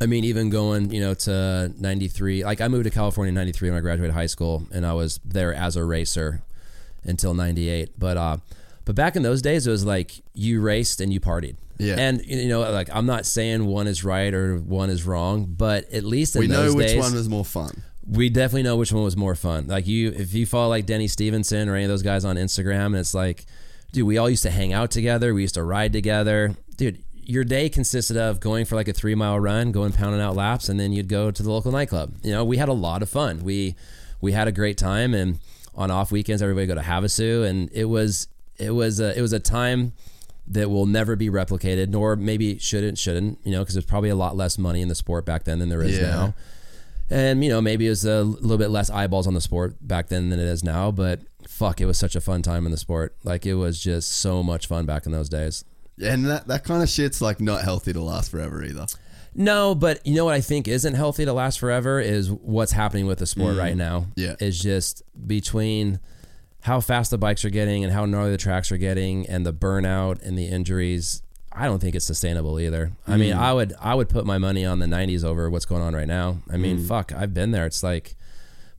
I 0.00 0.06
mean, 0.06 0.24
even 0.24 0.50
going 0.50 0.90
you 0.92 1.00
know 1.00 1.14
to 1.14 1.72
'93, 1.78 2.44
like 2.44 2.60
I 2.60 2.68
moved 2.68 2.84
to 2.84 2.90
California 2.90 3.28
in 3.30 3.34
'93 3.34 3.70
when 3.70 3.78
I 3.78 3.80
graduated 3.80 4.14
high 4.14 4.26
school, 4.26 4.66
and 4.72 4.84
I 4.84 4.92
was 4.92 5.20
there 5.24 5.54
as 5.54 5.76
a 5.76 5.84
racer 5.84 6.42
until 7.04 7.32
'98. 7.32 7.90
But 7.98 8.16
uh, 8.16 8.36
but 8.84 8.94
back 8.96 9.14
in 9.16 9.22
those 9.22 9.40
days, 9.40 9.66
it 9.66 9.70
was 9.70 9.84
like 9.84 10.22
you 10.34 10.60
raced 10.60 11.00
and 11.00 11.12
you 11.12 11.20
partied. 11.20 11.56
Yeah. 11.80 11.94
and 11.96 12.20
you 12.26 12.48
know, 12.48 12.60
like 12.72 12.88
I'm 12.92 13.06
not 13.06 13.24
saying 13.24 13.64
one 13.66 13.86
is 13.86 14.02
right 14.02 14.34
or 14.34 14.56
one 14.56 14.90
is 14.90 15.06
wrong, 15.06 15.44
but 15.46 15.88
at 15.92 16.02
least 16.02 16.34
in 16.34 16.40
We 16.40 16.48
know 16.48 16.74
which 16.74 16.88
days, 16.88 16.98
one 17.00 17.14
was 17.14 17.28
more 17.28 17.44
fun. 17.44 17.84
we 18.04 18.28
definitely 18.30 18.64
know 18.64 18.74
which 18.76 18.92
one 18.92 19.04
was 19.04 19.16
more 19.16 19.36
fun. 19.36 19.68
Like 19.68 19.86
you, 19.86 20.08
if 20.10 20.34
you 20.34 20.44
follow 20.44 20.70
like 20.70 20.86
Denny 20.86 21.06
Stevenson 21.06 21.68
or 21.68 21.76
any 21.76 21.84
of 21.84 21.88
those 21.88 22.02
guys 22.02 22.24
on 22.24 22.34
Instagram, 22.34 22.86
and 22.86 22.96
it's 22.96 23.14
like, 23.14 23.46
dude, 23.92 24.06
we 24.06 24.18
all 24.18 24.28
used 24.30 24.42
to 24.44 24.50
hang 24.50 24.72
out 24.72 24.90
together. 24.90 25.34
We 25.34 25.42
used 25.42 25.54
to 25.54 25.62
ride 25.62 25.92
together, 25.92 26.54
dude. 26.76 27.02
Your 27.30 27.44
day 27.44 27.68
consisted 27.68 28.16
of 28.16 28.40
going 28.40 28.64
for 28.64 28.74
like 28.74 28.88
a 28.88 28.92
three 28.94 29.14
mile 29.14 29.38
run, 29.38 29.70
going 29.70 29.92
pounding 29.92 30.20
out 30.22 30.34
laps, 30.34 30.70
and 30.70 30.80
then 30.80 30.92
you'd 30.92 31.08
go 31.08 31.30
to 31.30 31.42
the 31.42 31.50
local 31.50 31.70
nightclub. 31.70 32.14
You 32.22 32.30
know, 32.32 32.42
we 32.44 32.56
had 32.56 32.70
a 32.70 32.72
lot 32.72 33.02
of 33.02 33.10
fun. 33.10 33.44
We 33.44 33.74
we 34.22 34.32
had 34.32 34.48
a 34.48 34.52
great 34.52 34.78
time, 34.78 35.12
and 35.12 35.38
on 35.74 35.90
off 35.90 36.10
weekends, 36.10 36.40
everybody 36.40 36.66
would 36.66 36.74
go 36.76 36.80
to 36.80 36.86
Havasu, 36.88 37.46
and 37.46 37.70
it 37.72 37.84
was 37.84 38.28
it 38.56 38.70
was 38.70 38.98
a, 38.98 39.16
it 39.16 39.20
was 39.20 39.34
a 39.34 39.40
time 39.40 39.92
that 40.46 40.70
will 40.70 40.86
never 40.86 41.16
be 41.16 41.28
replicated, 41.28 41.88
nor 41.90 42.16
maybe 42.16 42.58
shouldn't 42.58 42.96
shouldn't 42.96 43.38
you 43.44 43.52
know 43.52 43.60
because 43.60 43.74
there's 43.74 43.84
probably 43.84 44.08
a 44.08 44.16
lot 44.16 44.34
less 44.34 44.56
money 44.56 44.80
in 44.80 44.88
the 44.88 44.94
sport 44.94 45.26
back 45.26 45.44
then 45.44 45.58
than 45.58 45.68
there 45.68 45.82
is 45.82 45.98
Yeah. 45.98 46.08
now 46.10 46.34
and 47.10 47.44
you 47.44 47.50
know 47.50 47.60
maybe 47.60 47.86
it 47.86 47.90
was 47.90 48.04
a 48.06 48.22
little 48.22 48.56
bit 48.58 48.68
less 48.70 48.88
eyeballs 48.90 49.26
on 49.26 49.34
the 49.34 49.40
sport 49.40 49.76
back 49.86 50.08
then 50.08 50.30
than 50.30 50.38
it 50.40 50.46
is 50.46 50.62
now 50.64 50.90
but 50.90 51.20
fuck 51.58 51.80
it 51.80 51.86
was 51.86 51.98
such 51.98 52.14
a 52.16 52.20
fun 52.20 52.40
time 52.42 52.64
in 52.66 52.70
the 52.70 52.76
sport 52.78 53.16
like 53.24 53.44
it 53.44 53.54
was 53.54 53.80
just 53.82 54.10
so 54.12 54.42
much 54.42 54.66
fun 54.66 54.86
back 54.86 55.06
in 55.06 55.12
those 55.12 55.28
days 55.28 55.64
And 56.02 56.24
that, 56.26 56.46
that 56.46 56.62
kind 56.64 56.82
of 56.82 56.88
shit's 56.88 57.20
like 57.20 57.40
not 57.40 57.62
healthy 57.62 57.92
to 57.92 58.00
last 58.00 58.30
forever 58.30 58.64
either. 58.64 58.86
no 59.34 59.74
but 59.74 60.04
you 60.06 60.14
know 60.14 60.24
what 60.24 60.34
i 60.34 60.40
think 60.40 60.68
isn't 60.68 60.94
healthy 60.94 61.24
to 61.24 61.32
last 61.32 61.58
forever 61.58 62.00
is 62.00 62.30
what's 62.30 62.72
happening 62.72 63.06
with 63.06 63.18
the 63.18 63.26
sport 63.26 63.56
right 63.56 63.74
mm. 63.74 63.78
now 63.78 64.06
Yeah. 64.16 64.36
is 64.40 64.58
just 64.60 65.02
between 65.26 65.98
how 66.62 66.80
fast 66.80 67.10
the 67.10 67.18
bikes 67.18 67.44
are 67.44 67.50
getting 67.50 67.84
and 67.84 67.92
how 67.92 68.04
gnarly 68.04 68.30
the 68.30 68.36
tracks 68.38 68.70
are 68.72 68.76
getting 68.78 69.26
and 69.28 69.44
the 69.44 69.52
burnout 69.52 70.22
and 70.22 70.38
the 70.38 70.46
injuries 70.46 71.22
I 71.50 71.64
don't 71.64 71.80
think 71.80 71.96
it's 71.96 72.04
sustainable 72.04 72.60
either. 72.60 72.92
I 73.08 73.16
mean, 73.16 73.34
mm. 73.34 73.38
I 73.38 73.52
would 73.52 73.72
I 73.80 73.94
would 73.96 74.08
put 74.08 74.24
my 74.24 74.38
money 74.38 74.64
on 74.64 74.78
the 74.78 74.86
90s 74.86 75.24
over 75.24 75.50
what's 75.50 75.64
going 75.64 75.82
on 75.82 75.92
right 75.92 76.06
now. 76.06 76.38
I 76.48 76.56
mean, 76.56 76.78
mm. 76.78 76.86
fuck, 76.86 77.10
I've 77.12 77.34
been 77.34 77.50
there. 77.50 77.66
It's 77.66 77.82
like 77.82 78.14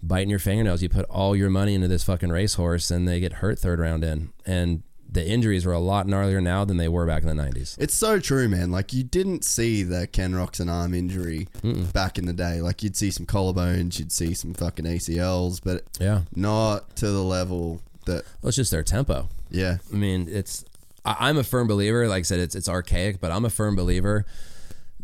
biting 0.02 0.30
your 0.30 0.40
fingernails. 0.40 0.82
You 0.82 0.90
put 0.90 1.06
all 1.06 1.36
your 1.36 1.50
money 1.50 1.76
into 1.76 1.88
this 1.88 2.03
fucking 2.03 2.30
racehorse 2.30 2.90
and 2.92 3.08
they 3.08 3.19
get 3.19 3.34
hurt 3.34 3.60
third 3.60 3.80
round 3.80 4.03
in. 4.03 4.30
And 4.45 4.84
the 5.11 5.28
injuries 5.28 5.66
are 5.66 5.72
a 5.72 5.80
lot 5.80 6.06
gnarlier 6.06 6.42
now 6.42 6.64
than 6.66 6.78
they 6.78 6.88
were 6.88 7.06
back 7.08 7.24
in 7.24 7.36
the 7.36 7.44
90s. 7.44 7.76
It's 7.80 7.95
so 7.95 8.19
true, 8.19 8.48
man. 8.48 8.69
Like 8.72 8.94
you 8.94 9.03
didn't 9.03 9.44
see 9.44 9.82
the 9.84 10.06
Ken 10.08 10.34
Roczen 10.34 10.72
arm 10.72 10.94
injury 10.94 11.48
back 11.94 12.18
in 12.19 12.26
the 12.28 12.34
day. 12.34 12.61
Like 12.61 12.84
you'd 12.84 12.95
see 12.95 13.10
some 13.11 13.26
collarbones, 13.26 13.98
you'd 13.98 14.11
see 14.11 14.34
some 14.36 14.53
fucking 14.53 14.86
ACLs, 14.86 15.60
but 15.64 15.84
Yeah. 16.00 16.22
not 16.36 16.95
to 16.98 17.08
the 17.10 17.24
level 17.24 17.82
that. 18.06 18.24
Well, 18.42 18.50
it's 18.50 18.56
just 18.58 18.69
their 18.72 18.84
tempo. 18.84 19.30
Yeah, 19.50 19.78
I 19.92 19.95
mean, 19.95 20.28
it's. 20.30 20.64
I, 21.03 21.16
I'm 21.28 21.38
a 21.38 21.44
firm 21.44 21.68
believer. 21.68 22.08
Like 22.08 22.19
I 22.19 22.22
said, 22.24 22.40
it's 22.40 22.53
it's 22.53 22.69
archaic, 22.69 23.19
but 23.19 23.32
I'm 23.32 23.45
a 23.45 23.50
firm 23.50 23.76
believer. 23.76 24.26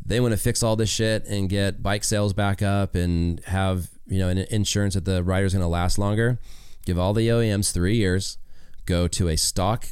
They 0.06 0.20
want 0.20 0.34
to 0.34 0.38
fix 0.38 0.62
all 0.62 0.76
this 0.76 0.90
shit 0.90 1.26
and 1.26 1.50
get 1.50 1.82
bike 1.82 2.04
sales 2.04 2.34
back 2.34 2.62
up 2.62 2.94
and 2.94 3.40
have 3.46 3.90
you 4.08 4.20
know 4.20 4.30
an 4.30 4.38
insurance 4.50 4.94
that 4.94 5.06
the 5.06 5.24
rider's 5.24 5.54
going 5.54 5.62
to 5.64 5.68
last 5.68 5.98
longer. 5.98 6.40
Give 6.86 7.00
all 7.00 7.14
the 7.14 7.28
OEMs 7.28 7.72
three 7.72 7.96
years. 7.96 8.38
Go 8.86 9.08
to 9.08 9.28
a 9.30 9.36
stock 9.36 9.88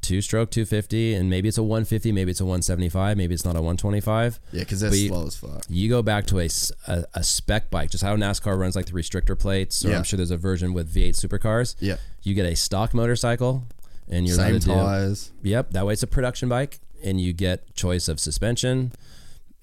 two-stroke 0.00 0.50
250, 0.50 1.14
and 1.14 1.30
maybe 1.30 1.48
it's 1.48 1.58
a 1.58 1.62
150, 1.62 2.10
maybe 2.10 2.32
it's 2.32 2.40
a 2.40 2.44
175, 2.44 3.16
maybe 3.16 3.32
it's 3.34 3.44
not 3.44 3.54
a 3.54 3.62
125. 3.62 4.40
yeah, 4.50 4.58
because 4.58 4.82
you- 4.82 5.06
slow 5.08 5.28
as 5.28 5.36
fuck. 5.36 5.64
You 5.68 5.88
go 5.88 6.02
back 6.02 6.26
to 6.26 6.40
a 6.40 6.48
a 7.14 7.22
spec 7.22 7.70
bike, 7.70 7.90
just 7.90 8.02
how 8.02 8.16
NASCAR 8.16 8.58
runs 8.58 8.74
like 8.74 8.86
the 8.86 8.92
restrictor 8.92 9.38
plates, 9.38 9.84
or 9.84 9.90
Yeah. 9.90 9.98
I'm 9.98 10.02
sure 10.02 10.16
there's 10.16 10.32
a 10.32 10.36
version 10.36 10.72
with 10.72 10.92
V8 10.92 11.14
supercars. 11.14 11.76
Yeah, 11.78 11.98
You 12.24 12.34
get 12.34 12.46
a 12.46 12.56
stock 12.56 12.94
motorcycle, 12.94 13.64
and 14.08 14.26
you're 14.26 14.34
same 14.36 14.58
to 14.58 14.66
do 14.66 14.72
tires. 14.74 15.30
Yep, 15.44 15.70
that 15.70 15.86
way 15.86 15.92
it's 15.92 16.02
a 16.02 16.08
production 16.08 16.48
bike, 16.48 16.80
and 17.04 17.20
you 17.20 17.32
get 17.32 17.72
choice 17.76 18.08
of 18.08 18.18
suspension 18.18 18.90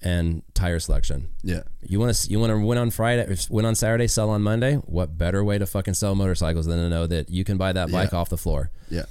and 0.02 0.42
tire 0.54 0.78
selection. 0.78 1.28
Yeah, 1.42 1.62
You 1.82 2.00
want 2.00 2.14
to 2.14 2.30
you 2.30 2.40
want 2.40 2.50
to 2.50 2.58
win 2.64 2.78
on 2.78 2.90
Friday, 2.90 3.36
win 3.50 3.64
on 3.64 3.74
Saturday, 3.74 4.06
sell 4.06 4.30
on 4.30 4.42
Monday. 4.42 4.76
What 4.76 5.18
better 5.18 5.44
way 5.44 5.58
to 5.58 5.66
fucking 5.66 5.94
sell 5.94 6.14
motorcycles 6.14 6.66
than 6.66 6.78
to 6.78 6.88
know 6.88 7.06
that 7.06 7.28
you 7.28 7.44
can 7.44 7.56
buy 7.58 7.72
that 7.72 7.90
bike 7.92 8.12
Yeah. 8.12 8.18
off 8.18 8.28
the 8.30 8.38
floor? 8.38 8.70
yeah, 8.88 9.04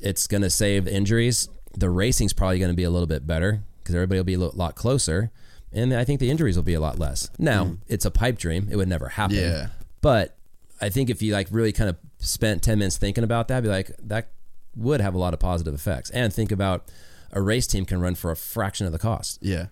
It's 0.00 0.26
gonna 0.26 0.50
save 0.50 0.86
injuries. 0.88 1.48
The 1.76 1.90
racing's 1.90 2.32
probably 2.32 2.58
gonna 2.58 2.74
be 2.74 2.84
a 2.84 2.90
little 2.90 3.06
bit 3.06 3.26
better 3.26 3.62
because 3.82 3.94
everybody 3.94 4.18
will 4.18 4.24
be 4.24 4.34
a 4.34 4.38
lot 4.38 4.74
closer, 4.76 5.30
and 5.72 5.92
I 5.92 6.04
think 6.04 6.20
the 6.20 6.30
injuries 6.30 6.56
will 6.56 6.62
be 6.62 6.74
a 6.74 6.80
lot 6.80 6.98
less. 6.98 7.28
Now 7.38 7.64
mm-hmm. 7.64 7.74
it's 7.88 8.04
a 8.06 8.10
pipe 8.10 8.38
dream; 8.38 8.68
it 8.70 8.76
would 8.76 8.88
never 8.88 9.08
happen. 9.08 9.36
Yeah. 9.36 9.68
but 10.00 10.36
I 10.80 10.88
think 10.88 11.10
if 11.10 11.20
you 11.22 11.32
like 11.32 11.48
really 11.50 11.72
kind 11.72 11.90
of 11.90 11.96
spent 12.18 12.62
ten 12.62 12.78
minutes 12.78 12.96
thinking 12.96 13.24
about 13.24 13.48
that, 13.48 13.62
be 13.62 13.68
like 13.68 13.90
that 14.02 14.28
would 14.76 15.00
have 15.00 15.14
a 15.14 15.18
lot 15.18 15.34
of 15.34 15.40
positive 15.40 15.74
effects. 15.74 16.10
And 16.10 16.32
think 16.32 16.50
about 16.50 16.90
a 17.30 17.40
race 17.40 17.66
team 17.66 17.84
can 17.84 18.00
run 18.00 18.14
for 18.14 18.30
a 18.30 18.36
fraction 18.36 18.86
of 18.86 18.92
the 18.92 18.98
cost. 18.98 19.38
Yeah. 19.42 19.66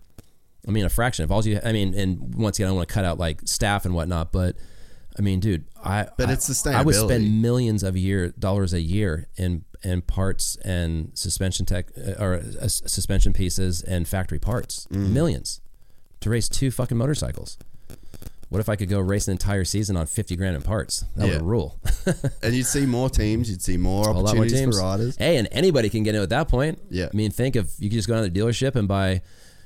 I 0.66 0.70
mean, 0.70 0.84
a 0.84 0.88
fraction 0.88 1.24
of 1.24 1.32
all 1.32 1.44
you. 1.44 1.60
I 1.64 1.72
mean, 1.72 1.94
and 1.94 2.34
once 2.34 2.58
again, 2.58 2.68
I 2.68 2.72
want 2.72 2.88
to 2.88 2.94
cut 2.94 3.04
out 3.04 3.18
like 3.18 3.40
staff 3.46 3.84
and 3.84 3.94
whatnot, 3.94 4.30
but 4.32 4.56
I 5.18 5.22
mean, 5.22 5.40
dude, 5.40 5.64
I 5.82 6.08
But 6.16 6.28
I- 6.28 6.32
it's 6.34 6.66
I 6.66 6.82
would 6.82 6.94
spend 6.94 7.42
millions 7.42 7.82
of 7.82 7.96
year 7.96 8.28
dollars 8.38 8.72
a 8.72 8.80
year 8.80 9.28
in 9.36 9.64
in 9.84 10.00
parts 10.02 10.56
and 10.64 11.10
suspension 11.14 11.66
tech 11.66 11.86
uh, 11.98 12.12
or 12.22 12.34
uh, 12.34 12.68
suspension 12.68 13.32
pieces 13.32 13.82
and 13.82 14.06
factory 14.06 14.38
parts, 14.38 14.86
Mm. 14.92 15.10
millions 15.10 15.60
to 16.20 16.30
race 16.30 16.48
two 16.48 16.70
fucking 16.70 16.96
motorcycles. 16.96 17.58
What 18.48 18.60
if 18.60 18.68
I 18.68 18.76
could 18.76 18.88
go 18.90 19.00
race 19.00 19.26
an 19.26 19.32
entire 19.32 19.64
season 19.64 19.96
on 19.96 20.06
fifty 20.06 20.36
grand 20.36 20.54
in 20.54 20.62
parts? 20.62 21.04
That 21.16 21.26
Yeah. 21.26 21.32
would 21.38 21.42
rule. 21.42 21.80
And 22.42 22.54
you'd 22.54 22.66
see 22.66 22.86
more 22.86 23.08
teams, 23.10 23.50
you'd 23.50 23.62
see 23.62 23.76
more 23.76 24.04
more 24.04 24.18
opportunities 24.18 24.52
teams. 24.60 24.76
for 24.78 24.82
riders. 24.84 25.16
Hey, 25.16 25.36
and 25.38 25.48
anybody 25.50 25.88
can 25.88 26.02
get 26.04 26.14
in 26.14 26.22
at 26.22 26.28
that 26.28 26.46
point. 26.48 26.78
Yeah. 26.90 27.08
I 27.12 27.16
mean, 27.16 27.30
think 27.32 27.56
if 27.56 27.72
you 27.80 27.88
could 27.88 27.96
just 27.96 28.06
go 28.08 28.14
down 28.14 28.22
to 28.24 28.30
the 28.30 28.38
dealership 28.38 28.76
and 28.76 28.86
buy 28.86 29.22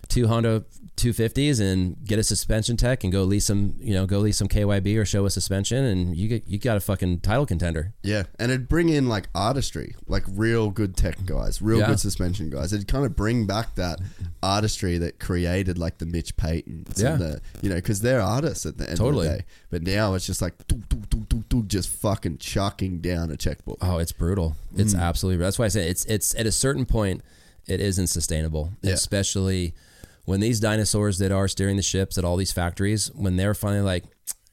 two 0.09 0.29
Honda 0.29 0.65
250s 0.97 1.61
and 1.61 2.03
get 2.07 2.19
a 2.19 2.23
suspension 2.23 2.75
tech 2.77 3.05
and 3.05 3.13
go 3.13 3.23
lease 3.25 3.45
some, 3.45 3.75
you 3.79 3.93
know, 3.93 4.07
go 4.07 4.19
lease 4.21 4.39
some 4.39 4.49
KYB 4.49 4.97
or 4.97 5.05
Showa 5.05 5.31
suspension, 5.31 5.85
and 5.85 6.17
you 6.17 6.27
get 6.29 6.45
you 6.49 6.59
got 6.59 6.77
a 6.77 6.81
fucking 6.81 7.21
title 7.21 7.45
contender. 7.45 7.93
Yeah, 8.03 8.23
and 8.39 8.51
it'd 8.51 8.69
bring 8.69 8.89
in 8.89 9.07
like 9.09 9.29
artistry, 9.35 9.95
like 10.07 10.25
real 10.31 10.71
good 10.71 10.97
tech 10.97 11.25
guys, 11.27 11.61
real 11.61 11.81
Yeah. 11.81 11.89
good 11.89 12.01
suspension 12.01 12.49
guys. 12.49 12.73
It'd 12.73 12.89
kind 12.89 13.05
of 13.05 13.15
bring 13.15 13.47
back 13.47 13.75
that 13.75 14.01
artistry 14.43 14.97
that 14.99 15.19
created 15.19 15.77
like 15.79 15.99
the 15.99 16.07
Mitch 16.07 16.37
Paytons, 16.37 17.01
Yeah. 17.03 17.13
and 17.13 17.21
the, 17.21 17.41
you 17.61 17.69
know, 17.69 17.75
because 17.77 18.01
they're 18.01 18.21
artists 18.23 18.65
at 18.65 18.79
the 18.79 18.89
end 18.89 18.97
Totally. 18.99 19.27
of 19.27 19.33
the 19.33 19.39
day. 19.41 19.45
But 19.71 19.83
now 19.83 20.15
it's 20.15 20.25
just 20.27 20.41
like 20.41 20.55
doo, 20.67 20.83
doo, 20.89 21.03
doo, 21.11 21.27
doo, 21.29 21.45
doo, 21.49 21.63
just 21.65 21.89
fucking 21.91 22.39
chucking 22.39 23.01
down 23.01 23.31
a 23.31 23.37
checkbook. 23.37 23.79
Oh, 23.83 23.99
it's 23.99 24.13
brutal. 24.13 24.57
It's 24.77 24.95
Mm. 24.95 25.01
absolutely. 25.01 25.45
That's 25.45 25.59
why 25.59 25.67
I 25.67 25.69
say 25.69 25.89
it's 25.91 26.05
it's 26.07 26.35
at 26.37 26.47
a 26.47 26.53
certain 26.53 26.87
point, 26.87 27.23
it 27.67 27.81
isn't 27.81 28.07
sustainable, 28.07 28.73
Yeah. 28.83 28.93
especially 28.93 29.75
when 30.27 30.41
these 30.41 30.61
dinosaurs 30.61 31.17
that 31.19 31.33
are 31.33 31.49
steering 31.49 31.77
the 31.77 31.83
ships 31.83 32.19
at 32.19 32.25
all 32.25 32.37
these 32.37 32.53
factories, 32.53 33.11
when 33.15 33.37
they're 33.37 33.55
finally 33.55 33.81
like, 33.81 34.05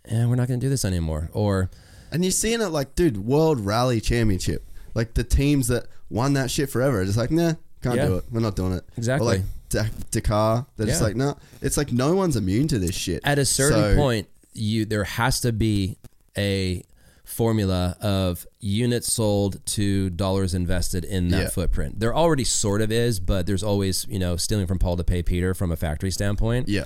eh, 0.06 0.26
we're 0.26 0.36
not 0.36 0.48
going 0.48 0.60
to 0.60 0.66
do 0.66 0.70
this 0.70 0.86
anymore, 0.86 1.30
or 1.34 1.70
And 2.12 2.24
you're 2.24 2.32
seeing 2.32 2.62
it 2.62 2.68
like, 2.70 2.96
dude, 2.96 3.18
World 3.18 3.60
Rally 3.60 4.00
Championship, 4.00 4.66
like 4.94 5.14
the 5.16 5.24
teams 5.24 5.68
that 5.68 5.88
won 6.10 6.34
that 6.34 6.50
shit 6.50 6.70
forever, 6.70 7.02
are 7.02 7.06
just 7.06 7.18
like, 7.18 7.32
nah, 7.32 7.54
can't 7.82 7.96
Yeah. 7.98 8.06
do 8.08 8.16
it. 8.18 8.24
We're 8.32 8.40
not 8.40 8.56
doing 8.56 8.74
it. 8.74 8.84
Exactly. 8.98 9.28
Or 9.28 9.32
like 9.40 9.42
Da- 9.70 9.90
Dakar, 10.12 10.68
they're 10.78 10.86
just 10.88 11.02
like, 11.02 11.16
no. 11.16 11.36
It's 11.62 11.76
like 11.78 11.92
no 11.92 12.16
one's 12.16 12.36
immune 12.36 12.68
to 12.70 12.78
this 12.80 12.96
shit. 12.96 13.22
at 13.24 13.40
a 13.40 13.46
certain 13.46 13.80
So- 13.80 13.96
point 13.96 14.28
you 14.54 14.86
there 14.86 15.04
has 15.04 15.42
to 15.42 15.52
be 15.52 15.98
a 16.38 16.84
formula 17.34 17.98
of 18.02 18.46
units 18.60 19.12
sold 19.12 19.66
to 19.66 20.10
dollars 20.12 20.54
invested 20.54 21.04
in 21.04 21.30
that 21.30 21.42
Yeah. 21.44 21.50
footprint 21.50 22.00
there 22.00 22.16
already 22.16 22.44
sort 22.44 22.82
of 22.82 22.92
is 22.92 23.20
but 23.20 23.46
there's 23.48 23.64
always 23.64 24.06
you 24.10 24.20
know 24.20 24.36
stealing 24.38 24.68
from 24.68 24.78
paul 24.80 24.96
to 24.98 25.04
pay 25.04 25.24
peter 25.24 25.54
from 25.54 25.72
a 25.72 25.76
factory 25.76 26.12
standpoint 26.12 26.70
Yeah. 26.70 26.84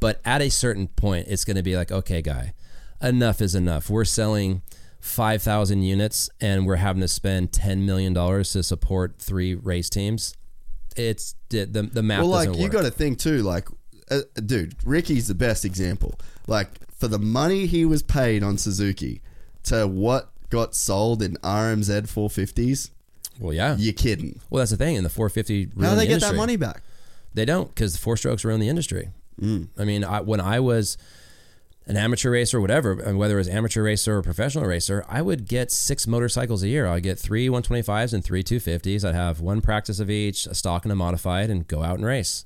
but 0.00 0.20
at 0.24 0.40
a 0.42 0.48
certain 0.48 0.88
point 0.88 1.26
it's 1.28 1.44
going 1.44 1.56
to 1.56 1.62
be 1.62 1.76
like 1.76 1.92
okay 1.92 2.22
guy 2.22 2.54
enough 3.02 3.40
is 3.40 3.54
enough 3.54 3.90
we're 3.90 4.04
selling 4.06 4.62
5000 5.00 5.82
units 5.82 6.30
and 6.40 6.66
we're 6.66 6.76
having 6.76 7.00
to 7.02 7.08
spend 7.08 7.52
10 7.52 7.84
million 7.84 8.12
dollars 8.12 8.52
to 8.52 8.62
support 8.62 9.16
three 9.18 9.54
race 9.54 9.90
teams 9.90 10.34
it's 10.96 11.34
the 11.50 11.64
the, 11.66 11.82
the 11.82 12.02
math 12.02 12.20
well, 12.20 12.28
like 12.28 12.56
you 12.58 12.68
got 12.68 12.82
to 12.82 12.90
think 12.90 13.18
too. 13.20 13.42
Like, 13.42 13.68
uh, 14.10 14.22
dude, 14.44 14.74
Ricky's 14.84 15.28
the 15.28 15.36
best 15.36 15.64
example. 15.64 16.18
Like 16.48 16.68
for 16.98 17.06
the 17.06 17.18
money 17.18 17.66
he 17.66 17.84
was 17.84 18.02
paid 18.02 18.42
on 18.42 18.58
Suzuki 18.58 19.22
to 19.64 19.86
what 19.86 20.30
got 20.50 20.74
sold 20.74 21.22
in 21.22 21.34
RMZ 21.36 22.02
450s, 22.08 22.90
well 23.38 23.52
yeah 23.52 23.76
you're 23.78 23.92
kidding. 23.92 24.40
well 24.50 24.60
that's 24.60 24.70
the 24.72 24.76
thing 24.76 24.96
in 24.96 25.04
the 25.04 25.10
450 25.10 25.64
How 25.82 25.90
do 25.90 25.96
they 25.96 26.02
the 26.02 26.06
get 26.06 26.12
industry. 26.14 26.30
that 26.32 26.36
money 26.36 26.56
back? 26.56 26.82
They 27.34 27.44
don't 27.44 27.68
because 27.68 27.92
the 27.92 27.98
four 28.00 28.16
strokes 28.16 28.44
ruin 28.44 28.60
the 28.60 28.68
industry. 28.68 29.10
Mm. 29.40 29.68
I 29.78 29.84
mean, 29.84 30.02
I, 30.04 30.20
when 30.20 30.40
I 30.40 30.58
was 30.60 30.98
an 31.86 31.96
amateur 31.96 32.30
racer, 32.30 32.58
or 32.58 32.60
whatever, 32.60 32.92
and 33.00 33.18
whether 33.18 33.34
it 33.34 33.38
was 33.38 33.48
amateur 33.48 33.82
racer 33.82 34.16
or 34.18 34.22
professional 34.22 34.64
racer, 34.66 35.04
I 35.08 35.22
would 35.22 35.46
get 35.48 35.70
six 35.72 36.06
motorcycles 36.06 36.62
a 36.62 36.68
year. 36.68 36.86
I'd 36.86 37.02
get 37.02 37.18
three 37.18 37.48
125s 37.48 38.12
and 38.12 38.22
three 38.24 38.42
250s. 38.42 39.04
I'd 39.04 39.14
have 39.14 39.40
one 39.40 39.60
practice 39.60 39.98
of 39.98 40.10
each, 40.10 40.46
a 40.46 40.54
stock 40.54 40.84
and 40.84 40.92
a 40.92 40.94
modified, 40.94 41.50
and 41.50 41.66
go 41.66 41.82
out 41.82 41.96
and 41.96 42.04
race. 42.04 42.44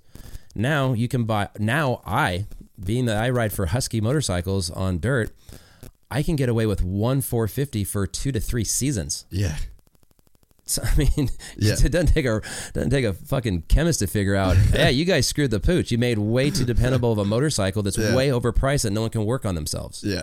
Now 0.55 0.93
you 0.93 1.09
can 1.09 1.25
buy. 1.25 1.49
Now 1.59 2.01
I, 2.07 2.47
being 2.83 3.07
that 3.07 3.17
I 3.17 3.29
ride 3.31 3.53
for 3.53 3.67
Husky 3.67 4.01
motorcycles 4.01 4.71
on 4.71 4.99
dirt, 5.01 5.31
I 6.15 6.23
can 6.23 6.37
get 6.37 6.49
away 6.49 6.67
with 6.67 6.83
one 6.83 7.21
450 7.21 7.85
for 7.85 8.07
two 8.07 8.33
to 8.33 8.41
three 8.41 8.65
seasons. 8.65 9.27
Yeah. 9.31 9.57
So, 10.67 10.83
I 10.85 10.97
mean, 10.97 11.29
Yeah. 11.57 11.75
it 11.75 11.91
doesn't 11.93 12.07
take 12.15 12.25
a 12.27 12.41
doesn't 12.73 12.91
take 12.91 13.05
a 13.05 13.13
fucking 13.13 13.63
chemist 13.69 13.99
to 13.99 14.07
figure 14.07 14.35
out. 14.35 14.57
yeah, 14.75 14.89
you 14.89 15.05
guys 15.05 15.27
screwed 15.27 15.51
the 15.51 15.61
pooch. 15.61 15.91
You 15.91 15.99
made 15.99 16.19
way 16.19 16.51
too 16.51 16.65
dependable 16.65 17.13
of 17.13 17.19
a 17.19 17.25
motorcycle 17.25 17.83
that's 17.83 17.99
Yeah. 17.99 18.15
way 18.15 18.29
overpriced 18.29 18.83
that 18.83 18.93
no 18.93 19.03
one 19.03 19.11
can 19.11 19.25
work 19.25 19.45
on 19.45 19.55
themselves. 19.55 20.03
Yeah. 20.05 20.23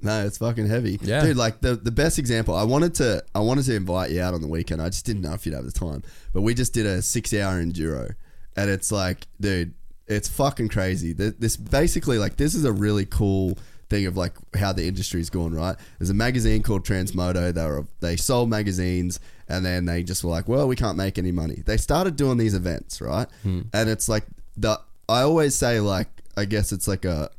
No, 0.00 0.26
it's 0.26 0.38
fucking 0.38 0.66
heavy. 0.68 0.98
Yeah. 1.02 1.22
Dude, 1.22 1.36
like 1.38 1.60
the, 1.62 1.74
the 1.74 1.90
best 1.90 2.18
example, 2.18 2.54
I 2.54 2.64
wanted 2.64 2.94
to 2.96 3.24
I 3.34 3.40
wanted 3.40 3.64
to 3.66 3.74
invite 3.74 4.10
you 4.10 4.20
out 4.22 4.34
on 4.34 4.40
the 4.42 4.48
weekend. 4.48 4.80
I 4.82 4.88
just 4.90 5.06
didn't 5.06 5.22
know 5.22 5.32
if 5.34 5.44
you'd 5.46 5.54
have 5.54 5.64
the 5.64 5.72
time. 5.72 6.02
But 6.32 6.42
we 6.42 6.54
just 6.54 6.72
did 6.74 6.86
a 6.86 7.00
six 7.02 7.32
hour 7.34 7.62
enduro. 7.62 8.14
And 8.56 8.70
it's 8.70 8.90
like, 8.92 9.26
dude, 9.40 9.74
it's 10.06 10.28
fucking 10.28 10.68
crazy. 10.68 11.14
Th- 11.14 11.34
This 11.38 11.56
basically 11.56 12.18
like 12.18 12.36
this 12.36 12.54
is 12.54 12.64
a 12.64 12.72
really 12.72 13.04
cool 13.06 13.58
thing 13.88 14.06
of 14.06 14.16
like 14.16 14.32
how 14.56 14.72
the 14.72 14.86
industry's 14.86 15.30
gone, 15.30 15.54
right? 15.54 15.76
There's 15.98 16.10
a 16.10 16.14
magazine 16.14 16.62
called 16.62 16.84
Transmoto. 16.84 17.52
They 17.52 17.64
were 17.64 17.86
they 18.00 18.16
sold 18.16 18.50
magazines 18.50 19.20
and 19.48 19.64
then 19.64 19.84
they 19.84 20.02
just 20.02 20.24
were 20.24 20.30
like, 20.30 20.48
well, 20.48 20.66
we 20.66 20.76
can't 20.76 20.96
make 20.96 21.18
any 21.18 21.32
money. 21.32 21.62
They 21.64 21.76
started 21.76 22.16
doing 22.16 22.36
these 22.38 22.54
events, 22.54 23.00
right? 23.00 23.28
And 23.44 23.88
it's 23.88 24.08
like 24.08 24.24
the 24.56 24.80
I 25.08 25.22
always 25.22 25.54
say 25.54 25.80
like 25.80 26.08
I 26.36 26.44
guess 26.44 26.72
it's 26.72 26.88
like 26.88 27.04
a 27.04 27.30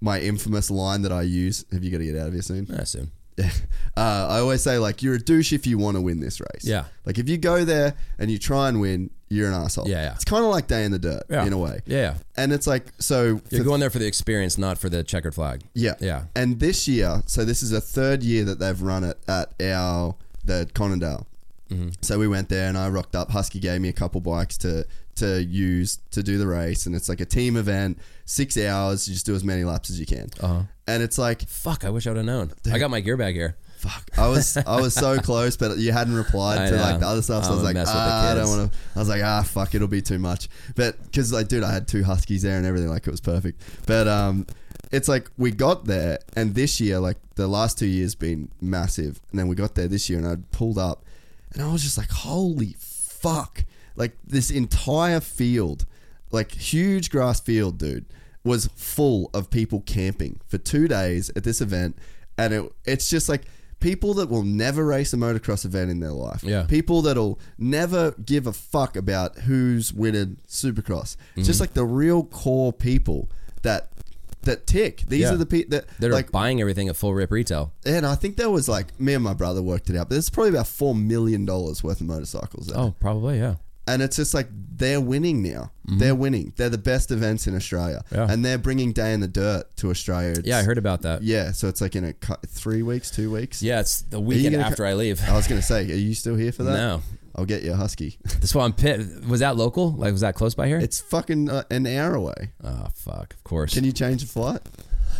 my 0.00 0.20
infamous 0.20 0.70
line 0.70 1.02
that 1.02 1.12
I 1.12 1.22
use. 1.22 1.64
Have 1.72 1.82
you 1.82 1.90
got 1.90 1.98
to 1.98 2.04
get 2.04 2.16
out 2.16 2.28
of 2.28 2.32
here 2.32 2.42
soon? 2.42 2.66
I 2.72 2.82
assume. 2.82 3.10
Yeah. 3.36 3.50
Uh, 3.96 4.28
I 4.30 4.38
always 4.38 4.62
say 4.62 4.78
like 4.78 5.02
you're 5.02 5.16
a 5.16 5.18
douche 5.18 5.52
if 5.52 5.66
you 5.66 5.76
want 5.76 5.96
to 5.96 6.00
win 6.00 6.20
this 6.20 6.40
race. 6.40 6.62
Yeah. 6.64 6.84
Like 7.04 7.18
if 7.18 7.28
you 7.28 7.36
go 7.36 7.64
there 7.64 7.94
and 8.16 8.30
you 8.30 8.38
try 8.38 8.68
and 8.68 8.80
win, 8.80 9.10
you're 9.30 9.48
an 9.48 9.54
asshole. 9.54 9.88
Yeah, 9.88 10.02
yeah. 10.04 10.14
It's 10.14 10.24
kind 10.24 10.44
of 10.44 10.50
like 10.50 10.66
day 10.66 10.84
in 10.84 10.90
the 10.92 10.98
dirt 10.98 11.22
Yeah. 11.28 11.44
in 11.44 11.52
a 11.52 11.58
way. 11.58 11.80
Yeah. 11.86 12.14
And 12.36 12.52
it's 12.52 12.66
like 12.66 12.86
so. 12.98 13.40
You're 13.50 13.64
going 13.64 13.80
there 13.80 13.90
for 13.90 13.98
the 13.98 14.06
experience, 14.06 14.56
not 14.58 14.78
for 14.78 14.88
the 14.88 15.02
checkered 15.04 15.34
flag. 15.34 15.62
yeah. 15.74 15.94
Yeah. 16.00 16.24
And 16.34 16.60
this 16.60 16.88
year, 16.88 17.22
so 17.26 17.44
this 17.44 17.62
is 17.62 17.72
a 17.72 17.80
third 17.80 18.22
year 18.22 18.44
that 18.44 18.58
they've 18.58 18.80
run 18.80 19.04
it 19.04 19.18
at 19.28 19.52
our 19.62 20.14
the 20.44 20.68
Conondale. 20.74 21.26
Mm-hmm. 21.70 21.90
So 22.00 22.18
we 22.18 22.26
went 22.28 22.48
there 22.48 22.68
and 22.68 22.78
I 22.78 22.88
rocked 22.88 23.14
up. 23.14 23.30
Husky 23.30 23.58
gave 23.60 23.80
me 23.80 23.88
a 23.90 23.92
couple 23.92 24.20
bikes 24.20 24.56
to 24.58 24.86
to 25.16 25.42
use 25.42 25.98
to 26.12 26.22
do 26.22 26.38
the 26.38 26.46
race, 26.46 26.86
and 26.86 26.94
it's 26.94 27.08
like 27.08 27.20
a 27.20 27.26
team 27.26 27.56
event, 27.56 27.98
six 28.24 28.56
hours. 28.56 29.06
You 29.08 29.14
just 29.14 29.26
do 29.26 29.34
as 29.34 29.44
many 29.44 29.64
laps 29.64 29.90
as 29.90 29.98
you 30.00 30.06
can. 30.06 30.28
Uh-huh. 30.40 30.62
And 30.86 31.02
it's 31.02 31.18
like 31.18 31.46
Fuck, 31.46 31.84
I 31.84 31.90
wish 31.90 32.06
I 32.06 32.10
would 32.10 32.16
have 32.18 32.24
known. 32.26 32.52
I 32.72 32.78
got 32.78 32.90
my 32.90 33.00
gear 33.00 33.16
bag 33.18 33.34
here. 33.34 33.56
Fuck. 33.78 34.10
I 34.18 34.26
was 34.26 34.56
I 34.56 34.80
was 34.80 34.92
so 34.92 35.18
close, 35.20 35.56
but 35.56 35.78
you 35.78 35.92
hadn't 35.92 36.14
replied 36.14 36.58
I 36.58 36.70
to 36.70 36.76
know. 36.76 36.82
like 36.82 37.00
the 37.00 37.06
other 37.06 37.22
stuff. 37.22 37.44
So 37.44 37.50
I 37.50 37.52
I'm 37.52 37.56
was 37.58 37.64
like, 37.64 37.74
messing 37.74 37.94
with 37.94 38.04
the 38.04 38.10
ah, 38.10 38.30
I 38.30 38.34
don't 38.34 38.48
want 38.48 38.72
to. 38.72 38.78
I 38.96 38.98
was 38.98 39.08
like, 39.08 39.22
ah, 39.22 39.42
fuck, 39.44 39.72
it'll 39.74 39.86
be 39.86 40.02
too 40.02 40.18
much. 40.18 40.48
But 40.74 41.00
because 41.04 41.32
like, 41.32 41.46
dude, 41.46 41.62
I 41.62 41.72
had 41.72 41.86
two 41.86 42.02
huskies 42.02 42.42
there 42.42 42.56
and 42.56 42.66
everything, 42.66 42.88
like 42.88 43.06
it 43.06 43.10
was 43.10 43.20
perfect. 43.20 43.62
But 43.86 44.08
um, 44.08 44.46
it's 44.90 45.06
like 45.06 45.30
we 45.38 45.52
got 45.52 45.84
there, 45.84 46.18
and 46.34 46.56
this 46.56 46.80
year, 46.80 46.98
like 46.98 47.18
the 47.36 47.46
last 47.46 47.78
two 47.78 47.86
years, 47.86 48.16
been 48.16 48.50
massive, 48.60 49.20
and 49.30 49.38
then 49.38 49.46
we 49.46 49.54
got 49.54 49.76
there 49.76 49.86
this 49.86 50.10
year, 50.10 50.18
and 50.18 50.26
I 50.26 50.36
pulled 50.50 50.78
up, 50.78 51.04
and 51.52 51.62
I 51.62 51.70
was 51.72 51.84
just 51.84 51.96
like, 51.98 52.10
holy 52.10 52.74
fuck! 52.80 53.64
Like 53.94 54.16
this 54.26 54.50
entire 54.50 55.20
field, 55.20 55.86
like 56.32 56.50
huge 56.50 57.10
grass 57.10 57.38
field, 57.38 57.78
dude, 57.78 58.06
was 58.42 58.66
full 58.74 59.30
of 59.32 59.50
people 59.50 59.82
camping 59.86 60.40
for 60.48 60.58
two 60.58 60.88
days 60.88 61.30
at 61.36 61.44
this 61.44 61.60
event, 61.60 61.96
and 62.36 62.52
it, 62.54 62.72
it's 62.84 63.08
just 63.08 63.28
like 63.28 63.42
people 63.80 64.14
that 64.14 64.28
will 64.28 64.42
never 64.42 64.84
race 64.84 65.12
a 65.12 65.16
motocross 65.16 65.64
event 65.64 65.90
in 65.90 66.00
their 66.00 66.10
life. 66.12 66.42
Yeah. 66.42 66.64
People 66.64 67.02
that'll 67.02 67.38
never 67.58 68.12
give 68.24 68.46
a 68.46 68.52
fuck 68.52 68.96
about 68.96 69.36
who's 69.40 69.92
winning 69.92 70.38
Supercross. 70.48 71.02
It's 71.02 71.16
Mm-hmm. 71.16 71.42
just 71.44 71.60
like 71.60 71.74
the 71.74 71.84
real 71.84 72.24
core 72.24 72.72
people 72.72 73.28
that 73.62 73.90
that 74.42 74.66
tick. 74.66 75.02
These 75.08 75.22
Yeah. 75.22 75.34
are 75.34 75.36
the 75.36 75.46
people 75.46 75.70
that 75.78 75.86
They're 75.98 76.12
like 76.12 76.30
buying 76.32 76.60
everything 76.60 76.88
at 76.88 76.96
full 76.96 77.12
rip 77.12 77.30
retail. 77.30 77.72
and 77.84 78.06
I 78.06 78.14
think 78.14 78.36
there 78.36 78.48
was 78.50 78.68
like 78.68 78.98
me 78.98 79.14
and 79.14 79.22
my 79.24 79.34
brother 79.34 79.60
worked 79.62 79.90
it 79.90 79.96
out, 79.96 80.08
but 80.08 80.14
there's 80.14 80.30
probably 80.30 80.50
about 80.50 80.68
four 80.68 80.94
million 80.94 81.44
dollars 81.44 81.82
worth 81.84 82.00
of 82.00 82.06
motorcycles 82.06 82.68
there. 82.68 82.78
Oh, 82.78 82.94
probably, 83.00 83.38
yeah. 83.38 83.56
And 83.88 84.02
it's 84.02 84.16
just 84.16 84.34
like 84.34 84.48
they're 84.76 85.00
winning 85.00 85.42
now. 85.42 85.72
They're 85.84 86.14
winning. 86.14 86.52
They're 86.56 86.68
the 86.68 86.78
best 86.78 87.10
events 87.10 87.46
in 87.46 87.56
Australia, 87.56 88.02
Mm-hmm. 88.06 88.14
Yeah. 88.14 88.30
and 88.32 88.44
they're 88.44 88.58
bringing 88.58 88.92
Day 88.92 89.12
in 89.14 89.20
the 89.20 89.26
Dirt 89.28 89.64
to 89.78 89.90
Australia. 89.90 90.30
It's- 90.32 90.44
Yeah, 90.46 90.58
I 90.58 90.62
heard 90.62 90.78
about 90.78 91.02
that. 91.02 91.22
Yeah, 91.22 91.50
so 91.52 91.66
it's 91.66 91.80
like 91.80 91.96
in 91.96 92.04
a 92.04 92.12
cu- 92.12 92.34
three 92.46 92.82
weeks, 92.82 93.10
two 93.10 93.32
weeks. 93.32 93.62
Yeah, 93.62 93.80
it's 93.80 94.02
the 94.02 94.20
weekend 94.20 94.56
after 94.56 94.84
co- 94.84 94.90
I 94.90 94.94
leave. 94.94 95.20
I 95.28 95.34
was 95.34 95.48
gonna 95.48 95.62
say, 95.62 95.80
are 95.90 95.94
you 95.94 96.14
still 96.14 96.36
here 96.36 96.52
for 96.52 96.62
that? 96.64 96.74
No. 96.74 97.02
I'll 97.34 97.44
get 97.46 97.62
you 97.62 97.72
a 97.72 97.76
husky. 97.76 98.18
That's 98.24 98.54
why 98.54 98.64
I'm 98.64 98.72
pit. 98.72 99.00
Was 99.26 99.40
that 99.40 99.56
local? 99.56 99.92
Like, 99.92 100.12
was 100.12 100.20
that 100.22 100.34
close 100.34 100.54
by 100.54 100.66
here? 100.68 100.78
it's 100.78 101.00
fucking 101.00 101.48
uh, 101.48 101.62
an 101.70 101.86
hour 101.86 102.14
away. 102.14 102.50
oh, 102.62 102.88
fuck. 102.94 103.32
Of 103.34 103.44
course. 103.44 103.74
Can 103.74 103.84
you 103.84 103.92
change 103.92 104.22
the 104.22 104.28
flight? 104.28 104.60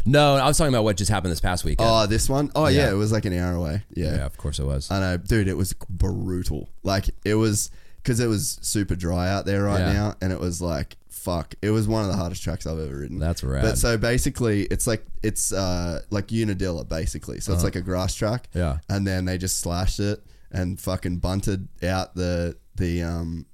No, 0.05 0.35
I 0.37 0.47
was 0.47 0.57
talking 0.59 0.73
about 0.73 0.85
what 0.85 0.97
just 0.97 1.11
happened 1.11 1.33
this 1.33 1.41
past 1.41 1.65
weekend. 1.65 1.89
Oh, 1.91 2.07
this 2.07 2.29
one? 2.29 2.51
Oh 2.55 2.67
yeah. 2.67 2.83
Yeah. 2.87 2.91
it 2.91 2.95
was 2.95 3.11
like 3.13 3.25
an 3.25 3.33
hour 3.39 3.55
away. 3.55 3.83
Yeah. 3.95 4.17
yeah, 4.17 4.27
of 4.27 4.37
course 4.37 4.59
it 4.59 4.65
was. 4.65 4.91
I 4.91 5.01
know, 5.01 5.17
dude. 5.17 5.49
It 5.49 5.57
was 5.57 5.73
brutal. 5.89 6.69
Like 6.83 7.11
it 7.25 7.35
was 7.35 7.71
because 8.09 8.21
it 8.21 8.27
was 8.27 8.59
super 8.63 8.97
dry 8.97 9.29
out 9.29 9.45
there 9.45 9.65
right 9.65 9.81
Yeah. 9.81 9.93
now, 9.93 10.15
and 10.23 10.33
it 10.33 10.41
was 10.41 10.63
like 10.63 10.97
fuck. 11.11 11.55
It 11.61 11.71
was 11.71 11.87
one 11.87 12.03
of 12.05 12.09
the 12.11 12.17
hardest 12.17 12.43
tracks 12.43 12.67
I've 12.67 12.79
ever 12.79 12.97
ridden. 13.01 13.19
That's 13.19 13.45
rad. 13.45 13.61
But 13.63 13.77
so 13.77 13.99
basically, 13.99 14.63
it's 14.63 14.87
like 14.87 15.05
it's 15.23 15.53
uh 15.53 16.01
like 16.11 16.33
Unadilla 16.33 16.85
basically. 16.85 17.41
So 17.41 17.53
it's 17.53 17.63
like 17.65 17.77
a 17.77 17.83
grass 17.83 18.15
track. 18.15 18.49
Uh-huh. 18.55 18.59
Yeah. 18.89 18.95
And 18.97 19.07
then 19.07 19.27
they 19.27 19.37
just 19.37 19.59
slashed 19.61 20.01
it 20.01 20.25
and 20.51 20.81
fucking 20.81 21.19
bunted 21.19 21.69
out 21.83 22.15
the 22.15 22.57
the 22.77 23.03
um 23.03 23.45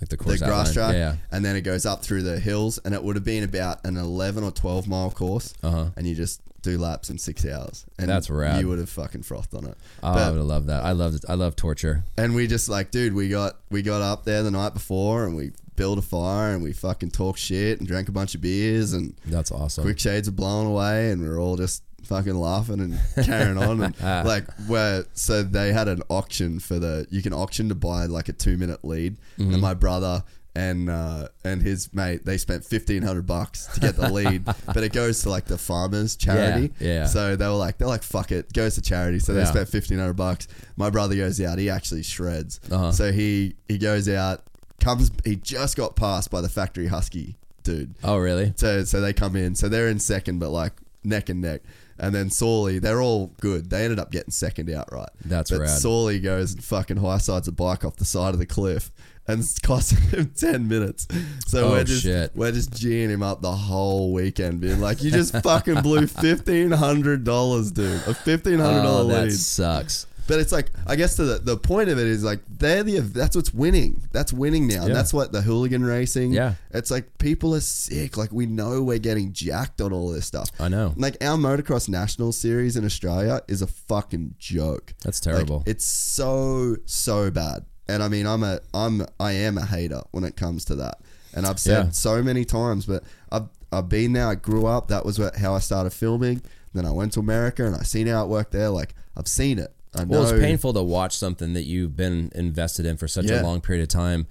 like 0.00 0.08
the 0.10 0.16
the 0.16 0.38
grass 0.38 0.72
track, 0.72 0.94
Yeah, 0.94 1.16
and 1.32 1.44
then 1.44 1.56
it 1.56 1.62
goes 1.62 1.86
up 1.86 2.02
through 2.02 2.22
the 2.22 2.38
hills, 2.38 2.78
and 2.84 2.94
it 2.94 3.02
would 3.02 3.16
have 3.16 3.24
been 3.24 3.44
about 3.44 3.84
an 3.86 3.96
eleven 3.96 4.44
or 4.44 4.50
twelve 4.50 4.86
mile 4.88 5.10
course, 5.10 5.54
Uh-huh. 5.62 5.86
and 5.96 6.06
you 6.06 6.14
just 6.14 6.40
do 6.62 6.78
laps 6.78 7.10
in 7.10 7.18
six 7.18 7.46
hours, 7.46 7.86
and 7.98 8.08
That's 8.08 8.28
rad. 8.28 8.60
You 8.60 8.68
would 8.68 8.78
have 8.80 8.88
fucking 8.90 9.22
frothed 9.22 9.54
on 9.54 9.66
it. 9.66 9.76
Oh, 10.02 10.08
I 10.08 10.28
would 10.30 10.38
have 10.38 10.46
loved 10.46 10.66
that. 10.66 10.84
I 10.84 10.92
loved. 10.92 11.24
I 11.28 11.34
love 11.34 11.54
torture. 11.56 12.02
And 12.18 12.34
we 12.34 12.46
just 12.48 12.68
like, 12.68 12.90
dude, 12.90 13.12
we 13.14 13.28
got 13.28 13.56
we 13.70 13.82
got 13.82 14.02
up 14.02 14.24
there 14.24 14.42
the 14.42 14.50
night 14.50 14.74
before, 14.74 15.24
and 15.24 15.36
we 15.36 15.52
built 15.76 15.98
a 15.98 16.02
fire, 16.02 16.52
and 16.54 16.62
we 16.62 16.72
fucking 16.72 17.10
talked 17.10 17.38
shit, 17.38 17.78
and 17.78 17.86
drank 17.86 18.08
a 18.08 18.12
bunch 18.12 18.34
of 18.34 18.40
beers, 18.40 18.94
and 18.94 19.14
That's 19.26 19.52
awesome. 19.52 19.84
quick 19.84 19.98
shades 20.00 20.26
are 20.26 20.32
blowing 20.32 20.66
away, 20.66 21.10
and 21.10 21.20
we 21.22 21.28
are 21.28 21.38
all 21.38 21.56
just 21.56 21.82
fucking 22.06 22.34
laughing 22.34 22.80
and 22.80 22.98
carrying 23.26 23.58
on, 23.58 23.82
and 23.82 23.94
like 24.26 24.44
where 24.66 25.04
so 25.12 25.42
they 25.42 25.72
had 25.72 25.88
an 25.88 26.02
auction 26.08 26.58
for 26.60 26.78
the 26.78 27.06
you 27.10 27.22
can 27.22 27.32
auction 27.32 27.68
to 27.68 27.74
buy 27.74 28.06
like 28.06 28.28
a 28.28 28.32
two 28.32 28.56
minute 28.56 28.84
lead, 28.84 29.16
Mm-hmm. 29.38 29.52
and 29.52 29.60
my 29.62 29.74
brother. 29.74 30.24
And 30.54 30.88
uh, 30.88 31.28
and 31.44 31.60
his 31.60 31.92
mate, 31.92 32.24
they 32.24 32.38
spent 32.38 32.64
fifteen 32.64 33.02
hundred 33.02 33.26
bucks 33.26 33.66
to 33.74 33.80
get 33.80 33.94
the 33.94 34.10
lead, 34.10 34.42
but 34.66 34.78
it 34.78 34.90
goes 34.94 35.20
to 35.24 35.28
like 35.28 35.44
the 35.44 35.58
farmers 35.58 36.16
charity. 36.16 36.72
Yeah, 36.80 36.88
yeah. 37.00 37.06
So 37.06 37.36
they 37.36 37.44
were 37.46 37.52
like, 37.52 37.76
they're 37.76 37.86
like, 37.86 38.02
fuck 38.02 38.32
it, 38.32 38.50
goes 38.54 38.76
to 38.76 38.80
charity. 38.80 39.18
So 39.18 39.34
they 39.34 39.40
Yeah. 39.40 39.44
spent 39.50 39.68
fifteen 39.68 39.98
hundred 39.98 40.14
bucks. 40.16 40.48
My 40.76 40.88
brother 40.88 41.14
goes 41.14 41.38
out. 41.42 41.58
He 41.58 41.68
actually 41.68 42.04
shreds. 42.04 42.58
Uh-huh. 42.70 42.90
So 42.90 43.12
he 43.12 43.56
he 43.68 43.76
goes 43.76 44.08
out, 44.08 44.44
comes. 44.80 45.10
He 45.26 45.36
just 45.36 45.76
got 45.76 45.94
passed 45.94 46.30
by 46.30 46.40
the 46.40 46.48
factory 46.48 46.86
husky 46.86 47.36
dude. 47.62 47.94
oh, 48.02 48.16
really? 48.16 48.54
So 48.56 48.82
so 48.84 49.02
they 49.02 49.12
come 49.12 49.36
in. 49.36 49.56
So 49.56 49.68
they're 49.68 49.88
in 49.88 49.98
second, 49.98 50.38
but 50.38 50.48
like 50.48 50.72
neck 51.04 51.28
and 51.28 51.42
neck. 51.42 51.60
And 51.98 52.14
then 52.14 52.28
Sawley, 52.30 52.78
they're 52.78 53.00
all 53.00 53.32
good. 53.40 53.70
They 53.70 53.82
ended 53.84 53.98
up 53.98 54.10
getting 54.10 54.30
second 54.30 54.70
outright. 54.70 55.08
That's 55.24 55.50
but 55.50 55.60
rad. 55.60 55.70
Sawley 55.70 56.20
goes 56.20 56.52
and 56.54 56.62
fucking 56.62 56.98
high 56.98 57.18
sides 57.18 57.48
a 57.48 57.52
bike 57.52 57.84
off 57.84 57.96
the 57.96 58.04
side 58.04 58.34
of 58.34 58.38
the 58.38 58.44
cliff, 58.46 58.90
and 59.26 59.40
it's 59.40 59.58
costing 59.58 59.98
him 60.10 60.32
ten 60.36 60.68
minutes. 60.68 61.08
So 61.46 61.68
Oh, 61.68 61.70
we're 61.70 61.84
just 61.84 62.02
shit. 62.02 62.32
we're 62.34 62.52
just 62.52 62.72
geeing 62.72 63.08
him 63.08 63.22
up 63.22 63.40
the 63.40 63.52
whole 63.52 64.12
weekend, 64.12 64.60
being 64.60 64.80
like, 64.80 65.02
"You 65.02 65.10
just 65.10 65.36
fucking 65.42 65.80
blew 65.80 66.06
fifteen 66.06 66.70
hundred 66.70 67.24
dollars, 67.24 67.72
dude. 67.72 68.02
A 68.06 68.12
fifteen 68.14 68.58
hundred 68.58 68.80
Oh, 68.80 68.82
dollar 68.82 69.14
that 69.14 69.22
lead." 69.24 69.32
sucks. 69.32 70.06
But 70.28 70.40
it's 70.40 70.50
like 70.52 70.70
I 70.86 70.96
guess 70.96 71.16
the 71.16 71.40
the 71.42 71.56
point 71.56 71.88
of 71.88 71.98
it 71.98 72.06
is 72.06 72.24
like 72.24 72.40
they're 72.48 72.82
the 72.82 72.98
that's 73.00 73.36
what's 73.36 73.54
winning. 73.54 74.02
That's 74.12 74.32
winning 74.32 74.66
now. 74.66 74.80
And 74.80 74.88
Yeah. 74.88 74.94
that's 74.94 75.12
what 75.14 75.30
the 75.32 75.40
hooligan 75.42 75.84
racing. 75.84 76.32
Yeah. 76.32 76.54
It's 76.72 76.90
like 76.90 77.18
people 77.18 77.54
are 77.54 77.60
sick. 77.60 78.16
Like 78.16 78.32
we 78.32 78.46
know 78.46 78.82
we're 78.82 78.98
getting 78.98 79.32
jacked 79.32 79.80
on 79.80 79.92
all 79.92 80.10
this 80.10 80.26
stuff. 80.26 80.50
I 80.58 80.68
know. 80.68 80.94
Like 80.96 81.16
our 81.22 81.36
motocross 81.36 81.88
national 81.88 82.32
series 82.32 82.76
in 82.76 82.84
Australia 82.84 83.40
is 83.46 83.62
a 83.62 83.66
fucking 83.68 84.34
joke. 84.38 84.94
That's 85.04 85.24
Like, 85.24 85.34
terrible. 85.34 85.62
it's 85.66 85.84
so 85.86 86.76
so 86.86 87.30
bad. 87.30 87.64
And 87.88 88.02
I 88.02 88.08
mean 88.08 88.26
I'm 88.26 88.42
a 88.42 88.60
I'm 88.74 89.06
I 89.20 89.32
am 89.32 89.58
a 89.58 89.64
hater 89.66 90.02
when 90.10 90.24
it 90.24 90.36
comes 90.36 90.64
to 90.66 90.74
that. 90.76 90.98
And 91.34 91.46
I've 91.46 91.60
said 91.60 91.84
Yeah. 91.86 91.90
so 91.90 92.22
many 92.22 92.44
times, 92.44 92.86
but 92.86 93.04
I've 93.30 93.48
I've 93.70 93.88
been 93.88 94.12
there. 94.14 94.26
I 94.26 94.34
grew 94.34 94.66
up. 94.66 94.88
That 94.88 95.04
was 95.04 95.18
what, 95.18 95.36
how 95.36 95.54
I 95.54 95.58
started 95.60 95.90
filming. 95.92 96.40
Then 96.72 96.84
I 96.86 96.90
went 96.90 97.12
to 97.12 97.20
America 97.20 97.64
and 97.66 97.76
I 97.76 97.82
seen 97.82 98.06
how 98.06 98.24
it 98.24 98.28
worked 98.28 98.52
there. 98.52 98.70
Like 98.70 98.94
I've 99.16 99.28
seen 99.28 99.58
it. 99.58 99.72
Well, 100.04 100.22
it's 100.28 100.38
painful 100.40 100.72
to 100.74 100.82
watch 100.82 101.16
something 101.16 101.52
that 101.54 101.64
you've 101.64 101.96
been 101.96 102.30
invested 102.34 102.86
in 102.86 102.96
for 102.96 103.08
such 103.08 103.26
Yeah. 103.26 103.40
a 103.40 103.44
long 103.44 103.60
period 103.60 103.82
of 103.82 103.88
time 103.88 104.26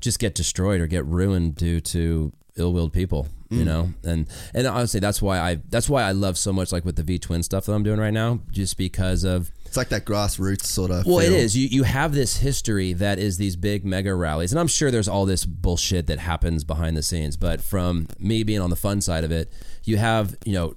just 0.00 0.18
get 0.18 0.34
destroyed 0.34 0.80
or 0.80 0.86
get 0.86 1.04
ruined 1.06 1.54
due 1.54 1.80
to 1.80 2.30
ill-willed 2.56 2.92
people. 2.92 3.26
Mm. 3.50 3.58
You 3.58 3.64
know, 3.64 3.90
and 4.02 4.26
and 4.54 4.66
honestly, 4.66 5.00
that's 5.00 5.20
why 5.22 5.38
I 5.38 5.58
that's 5.68 5.88
why 5.88 6.02
I 6.02 6.12
love 6.12 6.36
so 6.38 6.52
much 6.52 6.72
like 6.72 6.84
with 6.84 6.96
the 6.96 7.02
V 7.02 7.18
twin 7.18 7.42
stuff 7.42 7.66
that 7.66 7.72
I'm 7.72 7.82
doing 7.82 8.00
right 8.00 8.12
now, 8.12 8.40
just 8.50 8.76
because 8.78 9.22
of 9.22 9.50
It's 9.66 9.76
like 9.76 9.90
that 9.90 10.04
grassroots 10.06 10.64
sort 10.64 10.90
of. 10.90 11.04
Well, 11.06 11.18
it 11.18 11.28
feel. 11.28 11.34
is. 11.34 11.56
You 11.56 11.68
you 11.68 11.82
have 11.82 12.14
this 12.14 12.38
history 12.38 12.94
that 12.94 13.18
is 13.18 13.36
these 13.36 13.54
big 13.56 13.84
mega 13.84 14.14
rallies, 14.14 14.50
and 14.50 14.58
I'm 14.58 14.66
sure 14.66 14.90
there's 14.90 15.08
all 15.08 15.26
this 15.26 15.44
bullshit 15.44 16.06
that 16.06 16.18
happens 16.20 16.64
behind 16.64 16.96
the 16.96 17.02
scenes. 17.02 17.36
But 17.36 17.60
from 17.60 18.08
me 18.18 18.42
being 18.44 18.60
on 18.60 18.70
the 18.70 18.76
fun 18.76 19.00
side 19.02 19.24
of 19.24 19.30
it, 19.30 19.52
you 19.84 19.98
have 19.98 20.34
you 20.44 20.54
know 20.54 20.74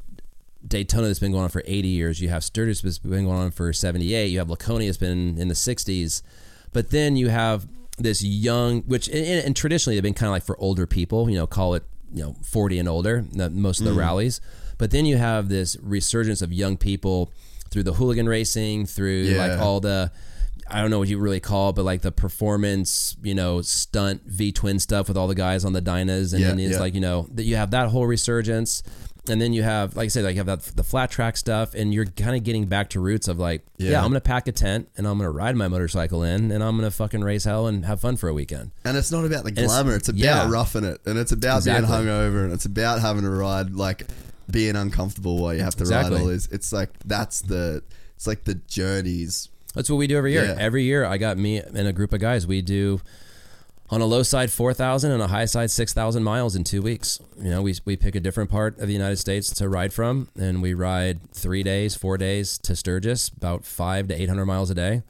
Daytona 0.68 1.08
that's 1.08 1.20
been 1.20 1.32
going 1.32 1.44
on 1.46 1.50
for 1.50 1.64
80 1.66 1.88
years. 1.88 2.20
You 2.22 2.30
have 2.30 2.44
Sturgis 2.44 2.82
that's 2.82 3.00
been 3.00 3.26
going 3.26 3.28
on 3.40 3.52
for 3.52 3.72
78. 3.72 4.28
You 4.28 4.40
have 4.40 4.50
Laconia 4.50 4.88
that's 4.88 4.98
been 4.98 5.38
in 5.38 5.48
the 5.48 5.54
60s. 5.54 6.22
But 6.74 6.90
then 6.92 7.16
you 7.16 7.30
have 7.30 7.68
this 7.98 8.24
young, 8.24 8.82
which 8.84 9.08
and, 9.08 9.26
and 9.46 9.56
traditionally 9.56 9.96
they've 9.96 10.04
been 10.04 10.14
kind 10.14 10.28
of 10.28 10.32
like 10.34 10.44
for 10.46 10.60
older 10.60 10.86
people. 10.86 11.30
You 11.30 11.38
know, 11.38 11.48
call 11.48 11.74
it 11.76 11.84
you 12.14 12.24
know 12.24 12.36
40 12.44 12.80
and 12.80 12.90
older. 12.90 13.26
Most 13.34 13.80
of 13.80 13.86
Mm. 13.88 13.90
the 13.90 13.94
rallies. 13.96 14.42
But 14.78 14.92
then 14.92 15.06
you 15.06 15.18
have 15.18 15.50
this 15.50 15.76
resurgence 15.82 16.42
of 16.42 16.54
young 16.54 16.78
people 16.78 17.32
through 17.72 17.84
the 17.84 17.94
hooligan 17.94 18.30
racing, 18.30 18.86
through 18.86 19.24
like 19.38 19.60
all 19.60 19.80
the 19.80 20.12
I 20.70 20.82
don't 20.82 20.92
know 20.92 21.00
what 21.00 21.08
you 21.08 21.18
really 21.18 21.40
call 21.40 21.70
it, 21.70 21.76
but 21.78 21.86
like 21.86 22.02
the 22.02 22.12
performance, 22.12 23.16
you 23.24 23.34
know, 23.34 23.62
stunt 23.62 24.24
V 24.26 24.52
twin 24.52 24.80
stuff 24.80 25.08
with 25.08 25.18
all 25.18 25.28
the 25.28 25.36
guys 25.36 25.64
on 25.66 25.74
the 25.74 25.82
dynas, 25.82 26.34
and 26.34 26.42
Yeah, 26.42 26.50
then 26.50 26.60
it's 26.60 26.74
yeah. 26.74 26.80
like 26.80 26.94
you 26.94 27.02
know 27.02 27.28
that 27.34 27.44
you 27.44 27.56
have 27.56 27.72
that 27.72 27.90
whole 27.90 28.06
resurgence, 28.06 28.84
and 29.30 29.42
then 29.42 29.54
you 29.54 29.64
have 29.64 29.96
like 29.96 30.06
I 30.06 30.08
said, 30.08 30.24
like 30.24 30.36
you 30.36 30.40
have 30.40 30.48
that 30.48 30.62
the 30.76 30.84
flat 30.84 31.12
track 31.12 31.38
stuff, 31.38 31.74
and 31.74 31.94
you're 31.94 32.06
kind 32.06 32.36
of 32.36 32.44
getting 32.44 32.66
back 32.66 32.90
to 32.92 33.00
roots 33.00 33.28
of 33.28 33.40
like, 33.40 33.64
yeah. 33.78 33.92
Yeah. 33.92 34.04
I'm 34.04 34.10
gonna 34.10 34.22
pack 34.22 34.48
a 34.48 34.52
tent 34.52 34.90
and 34.98 35.08
I'm 35.08 35.18
gonna 35.18 35.32
ride 35.32 35.56
my 35.56 35.68
motorcycle 35.68 36.24
in, 36.24 36.52
and 36.52 36.64
I'm 36.64 36.76
gonna 36.78 36.92
fucking 36.92 37.22
race 37.24 37.44
hell 37.44 37.68
and 37.68 37.86
have 37.86 38.00
fun 38.00 38.18
for 38.18 38.30
a 38.30 38.34
weekend. 38.34 38.72
And 38.86 38.98
it's 38.98 39.12
not 39.12 39.26
about 39.26 39.44
the 39.44 39.52
glamour. 39.52 39.96
It's, 39.96 40.10
about 40.10 40.20
yeah. 40.20 40.50
roughing 40.50 40.84
it, 40.84 41.00
and 41.06 41.18
it's 41.18 41.32
about 41.32 41.58
Exactly. 41.58 41.88
being 41.88 42.08
hungover, 42.08 42.44
and 42.44 42.54
it's 42.54 42.66
about 42.66 43.00
having 43.02 43.24
to 43.24 43.30
ride 43.30 43.72
like 43.72 44.08
being 44.50 44.76
uncomfortable 44.76 45.38
while 45.42 45.54
you 45.54 45.62
have 45.62 45.76
to 45.76 45.84
Exactly. 45.84 46.16
ride 46.16 46.22
all 46.22 46.28
this. 46.28 46.48
It's 46.52 46.72
like 46.72 46.90
that's 47.06 47.42
the. 47.42 47.84
It's 48.16 48.26
like 48.26 48.46
the 48.46 48.56
journeys. 48.56 49.50
That's 49.76 49.92
what 49.92 49.98
we 49.98 50.08
do 50.08 50.18
every 50.18 50.34
year. 50.34 50.46
Yeah. 50.46 50.56
Every 50.58 50.84
year, 50.84 51.06
I 51.06 51.18
got 51.18 51.38
me 51.38 51.58
and 51.60 51.88
a 51.88 51.94
group 51.94 52.14
of 52.14 52.20
guys. 52.20 52.48
We 52.48 52.64
do 52.64 53.00
on 53.90 54.02
a 54.02 54.06
low 54.06 54.24
side 54.24 54.52
four 54.52 54.74
thousand 54.74 55.12
and 55.12 55.22
a 55.22 55.28
high 55.28 55.46
side 55.46 55.72
six 55.72 55.94
thousand 55.94 56.24
miles 56.24 56.56
in 56.56 56.64
two 56.64 56.82
weeks. 56.82 57.20
You 57.42 57.50
know, 57.52 57.62
we 57.62 57.76
we 57.86 57.96
pick 57.96 58.16
a 58.16 58.20
different 58.20 58.50
part 58.50 58.78
of 58.80 58.88
the 58.88 58.94
United 58.94 59.18
States 59.18 59.50
to 59.56 59.70
ride 59.70 59.94
from, 59.94 60.30
and 60.40 60.62
we 60.62 60.74
ride 60.74 61.32
three 61.32 61.64
days, 61.64 61.96
four 61.96 62.18
days 62.18 62.58
to 62.60 62.76
Sturgis, 62.76 63.30
about 63.30 63.66
five 63.66 64.08
to 64.10 64.22
eight 64.22 64.30
hundred 64.30 64.46
miles 64.46 64.70
a 64.70 64.76
day, 64.76 65.04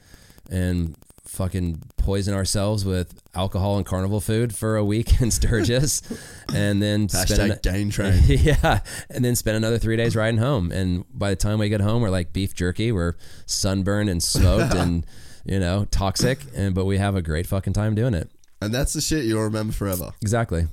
and 0.49 0.95
fucking 1.25 1.81
poison 1.97 2.33
ourselves 2.33 2.85
with 2.85 3.21
alcohol 3.35 3.75
and 3.77 3.85
carnival 3.85 4.21
food 4.21 4.55
for 4.55 4.77
a 4.77 4.83
week 4.85 5.21
in 5.21 5.29
Sturgis, 5.29 6.01
and 6.53 6.81
then 6.81 7.09
spend 7.09 7.51
an- 7.51 7.59
gain 7.63 7.89
train. 7.91 8.21
yeah, 8.27 8.79
and 9.09 9.25
then 9.25 9.35
spend 9.35 9.57
another 9.57 9.77
three 9.77 9.97
days 9.97 10.15
riding 10.15 10.39
home. 10.39 10.71
And 10.71 11.03
by 11.13 11.29
the 11.31 11.35
time 11.35 11.59
we 11.59 11.67
get 11.69 11.81
home, 11.81 12.01
we're 12.01 12.09
like 12.09 12.31
beef 12.31 12.53
jerky. 12.55 12.91
We're 12.91 13.15
sunburned 13.45 14.09
and 14.09 14.21
smoked 14.21 14.73
and 14.75 15.05
you 15.45 15.59
know 15.59 15.85
toxic. 15.91 16.39
And 16.55 16.73
but 16.75 16.85
we 16.85 16.97
have 16.97 17.15
a 17.15 17.21
great 17.21 17.47
fucking 17.47 17.73
time 17.73 17.95
doing 17.95 18.13
it. 18.13 18.29
And 18.61 18.73
that's 18.73 18.93
the 18.93 19.01
shit 19.01 19.25
you'll 19.25 19.43
remember 19.43 19.73
forever. 19.73 20.11
Exactly. 20.21 20.67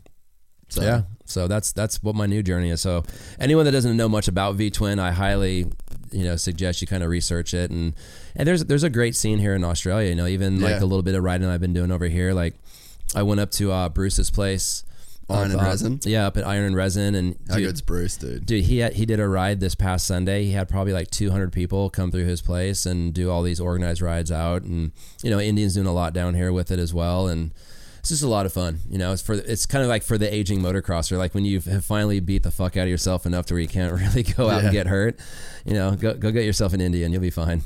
So, 0.69 0.83
Yeah. 0.83 1.03
So 1.27 1.49
that's 1.49 1.73
that's 1.73 2.03
what 2.03 2.15
my 2.15 2.27
new 2.27 2.43
journey 2.43 2.71
is. 2.71 2.81
So 2.81 3.05
anyone 3.41 3.65
that 3.65 3.73
doesn't 3.73 3.97
know 3.97 4.09
much 4.09 4.29
about 4.29 4.57
V 4.57 4.71
Twin, 4.71 4.99
I 4.99 5.11
highly 5.11 5.67
you 6.13 6.25
know 6.25 6.37
suggest 6.37 6.81
you 6.81 6.87
kind 6.87 7.03
of 7.03 7.09
research 7.11 7.55
it 7.55 7.71
and 7.71 7.95
and 8.37 8.47
there's 8.47 8.65
there's 8.67 8.83
a 8.85 8.91
great 8.91 9.17
scene 9.17 9.39
here 9.39 9.55
in 9.55 9.65
Australia. 9.65 10.09
You 10.11 10.15
know, 10.17 10.27
even 10.27 10.61
like 10.61 10.73
Yeah. 10.73 10.81
a 10.83 10.87
little 10.87 11.03
bit 11.03 11.15
of 11.15 11.23
riding 11.23 11.47
I've 11.49 11.61
been 11.61 11.73
doing 11.73 11.91
over 11.91 12.07
here. 12.07 12.33
Like 12.35 12.55
I 13.15 13.23
went 13.23 13.41
up 13.41 13.51
to 13.53 13.71
uh, 13.73 13.89
Bruce's 13.89 14.31
place. 14.31 14.85
Iron 15.31 15.53
up, 15.53 15.59
and 15.59 15.61
uh, 15.61 15.65
Resin? 15.71 16.01
Yeah, 16.05 16.27
up 16.27 16.37
at 16.37 16.47
Iron 16.47 16.65
and 16.67 16.77
Resin, 16.77 17.15
and 17.15 17.37
How 17.49 17.57
dude, 17.57 17.65
good's 17.69 17.81
Bruce, 17.81 18.19
dude? 18.19 18.45
Dude, 18.45 18.65
he 18.65 18.79
had, 18.79 18.93
he 18.93 19.07
did 19.07 19.21
a 19.21 19.27
ride 19.27 19.59
this 19.59 19.75
past 19.75 20.07
Sunday. 20.07 20.45
He 20.45 20.51
had 20.53 20.69
probably 20.69 20.93
like 20.93 21.11
200 21.11 21.51
people 21.51 21.89
come 21.89 22.11
through 22.11 22.27
his 22.27 22.43
place 22.43 22.85
and 22.85 23.15
do 23.15 23.31
all 23.31 23.43
these 23.43 23.59
organized 23.59 24.03
rides 24.03 24.31
out, 24.31 24.63
and 24.65 24.93
you 25.23 25.31
know, 25.31 25.41
Indians 25.41 25.73
doing 25.75 25.87
a 25.87 25.95
lot 25.95 26.13
down 26.13 26.35
here 26.35 26.53
with 26.53 26.71
it 26.71 26.79
as 26.79 26.93
well, 26.93 27.27
and 27.29 27.53
it's 28.05 28.11
just 28.11 28.23
a 28.23 28.29
lot 28.29 28.45
of 28.45 28.53
fun. 28.53 28.81
You 28.91 28.99
know, 28.99 29.13
it's 29.15 29.23
for 29.23 29.33
it's 29.33 29.65
kind 29.65 29.83
of 29.83 29.89
like 29.89 30.03
for 30.03 30.19
the 30.19 30.33
aging 30.33 30.61
motocrosser, 30.61 31.17
like 31.17 31.33
when 31.35 31.47
you 31.47 31.59
have 31.61 31.87
finally 31.87 32.21
beat 32.21 32.43
the 32.43 32.51
fuck 32.51 32.77
out 32.77 32.83
of 32.83 32.89
yourself 32.91 33.25
enough 33.25 33.47
to 33.47 33.55
where 33.55 33.63
you 33.63 33.67
can't 33.69 33.93
really 33.99 34.23
go 34.23 34.51
out 34.51 34.59
Yeah. 34.59 34.65
and 34.65 34.73
get 34.73 34.87
hurt. 34.87 35.19
You 35.65 35.73
know, 35.73 35.93
go 35.97 36.13
go 36.13 36.31
get 36.31 36.45
yourself 36.45 36.75
an 36.75 36.83
Indian, 36.83 37.13
you'll 37.13 37.23
be 37.23 37.31
fine. 37.31 37.63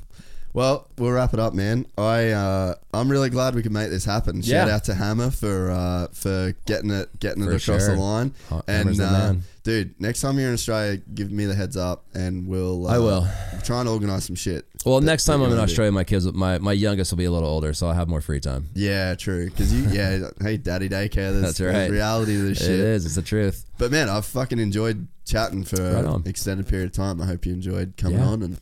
Well, 0.59 0.89
we'll 0.99 1.13
wrap 1.13 1.35
it 1.35 1.39
up, 1.39 1.55
man. 1.55 1.87
I 1.97 2.31
uh, 2.31 2.75
I'm 2.93 3.09
really 3.09 3.31
glad 3.31 3.55
we 3.55 3.63
could 3.63 3.71
make 3.71 3.91
this 3.91 4.05
happen. 4.05 4.43
Shout 4.43 4.67
Yeah. 4.67 4.75
out 4.75 4.83
to 4.87 4.95
Hammer 4.95 5.31
for 5.31 5.71
uh, 5.71 6.09
for 6.13 6.53
getting 6.67 6.91
it 6.91 7.17
getting 7.21 7.45
For 7.45 7.53
it 7.53 7.63
across 7.63 7.87
sure. 7.87 7.95
the 7.95 8.01
line. 8.01 8.35
Ha- 8.49 8.63
and 8.67 9.01
uh, 9.01 9.11
man. 9.13 9.43
dude, 9.63 9.95
next 10.01 10.21
time 10.21 10.37
you're 10.37 10.49
in 10.49 10.55
Australia, 10.55 10.97
give 11.15 11.31
me 11.31 11.45
the 11.47 11.55
heads 11.55 11.77
up, 11.77 12.07
and 12.13 12.49
we'll. 12.49 12.89
Uh, 12.89 12.97
I 12.97 12.99
will. 12.99 13.29
try 13.63 13.79
and 13.79 13.89
organize 13.89 14.25
some 14.25 14.35
shit. 14.35 14.67
Well, 14.85 15.01
next 15.01 15.27
time 15.27 15.35
I'm 15.35 15.43
in 15.43 15.49
wanna 15.51 15.61
do. 15.61 15.63
Australia, 15.71 15.93
my 15.93 16.03
kids, 16.03 16.27
my 16.33 16.59
my 16.59 16.73
youngest 16.73 17.13
will 17.13 17.19
be 17.19 17.27
a 17.27 17.31
little 17.31 17.49
older, 17.49 17.73
so 17.73 17.87
I'll 17.87 17.95
have 17.95 18.09
more 18.09 18.21
free 18.21 18.41
time. 18.41 18.67
Yeah, 18.75 19.15
true. 19.15 19.45
Because 19.51 19.73
you, 19.73 19.89
yeah, 19.91 20.29
hey, 20.41 20.57
daddy 20.57 20.89
daycare. 20.89 21.41
That's 21.41 21.59
there's 21.59 21.73
right. 21.73 21.89
reality 21.89 22.35
of 22.35 22.43
this 22.47 22.59
shit. 22.59 22.71
is. 22.71 23.07
It's 23.07 23.15
the 23.15 23.23
truth. 23.23 23.65
But 23.79 23.93
man, 23.93 24.09
I've 24.09 24.27
fucking 24.27 24.59
enjoyed 24.59 25.07
chatting 25.25 25.63
for 25.63 25.77
Right 25.81 26.05
an 26.05 26.23
extended 26.27 26.67
period 26.67 26.87
of 26.87 26.93
time. 26.95 27.23
I 27.23 27.27
hope 27.27 27.47
you 27.47 27.53
enjoyed 27.53 27.95
coming 27.97 28.19
Yeah. 28.19 28.27
on 28.27 28.43
and 28.43 28.59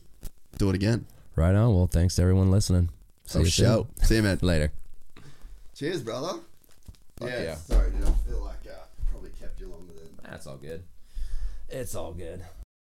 do 0.59 0.69
it 0.69 0.75
again. 0.75 1.07
Right 1.37 1.53
on. 1.53 1.75
Well, 1.75 1.85
thanks 1.85 2.15
to 2.15 2.23
everyone 2.23 2.49
listening. 2.49 2.89
See 3.25 3.37
Oh, 3.39 3.41
you 3.43 3.49
soon. 3.49 3.87
See 4.01 4.15
you, 4.15 4.23
man. 4.23 4.39
Later. 4.41 4.71
Cheers, 5.75 6.01
brother. 6.01 6.39
Fuck 7.19 7.29
yeah, 7.29 7.41
yeah. 7.43 7.55
Sorry, 7.55 7.91
dude. 7.91 8.01
I 8.05 8.11
feel 8.27 8.43
like 8.43 8.65
uh, 8.67 8.85
probably 9.11 9.29
kept 9.39 9.59
you 9.61 9.67
longer 9.67 9.93
than. 9.93 10.09
That's 10.29 10.47
all 10.47 10.57
good. 10.57 10.83
It's 11.69 11.93
all 11.93 12.11
good. 12.13 12.41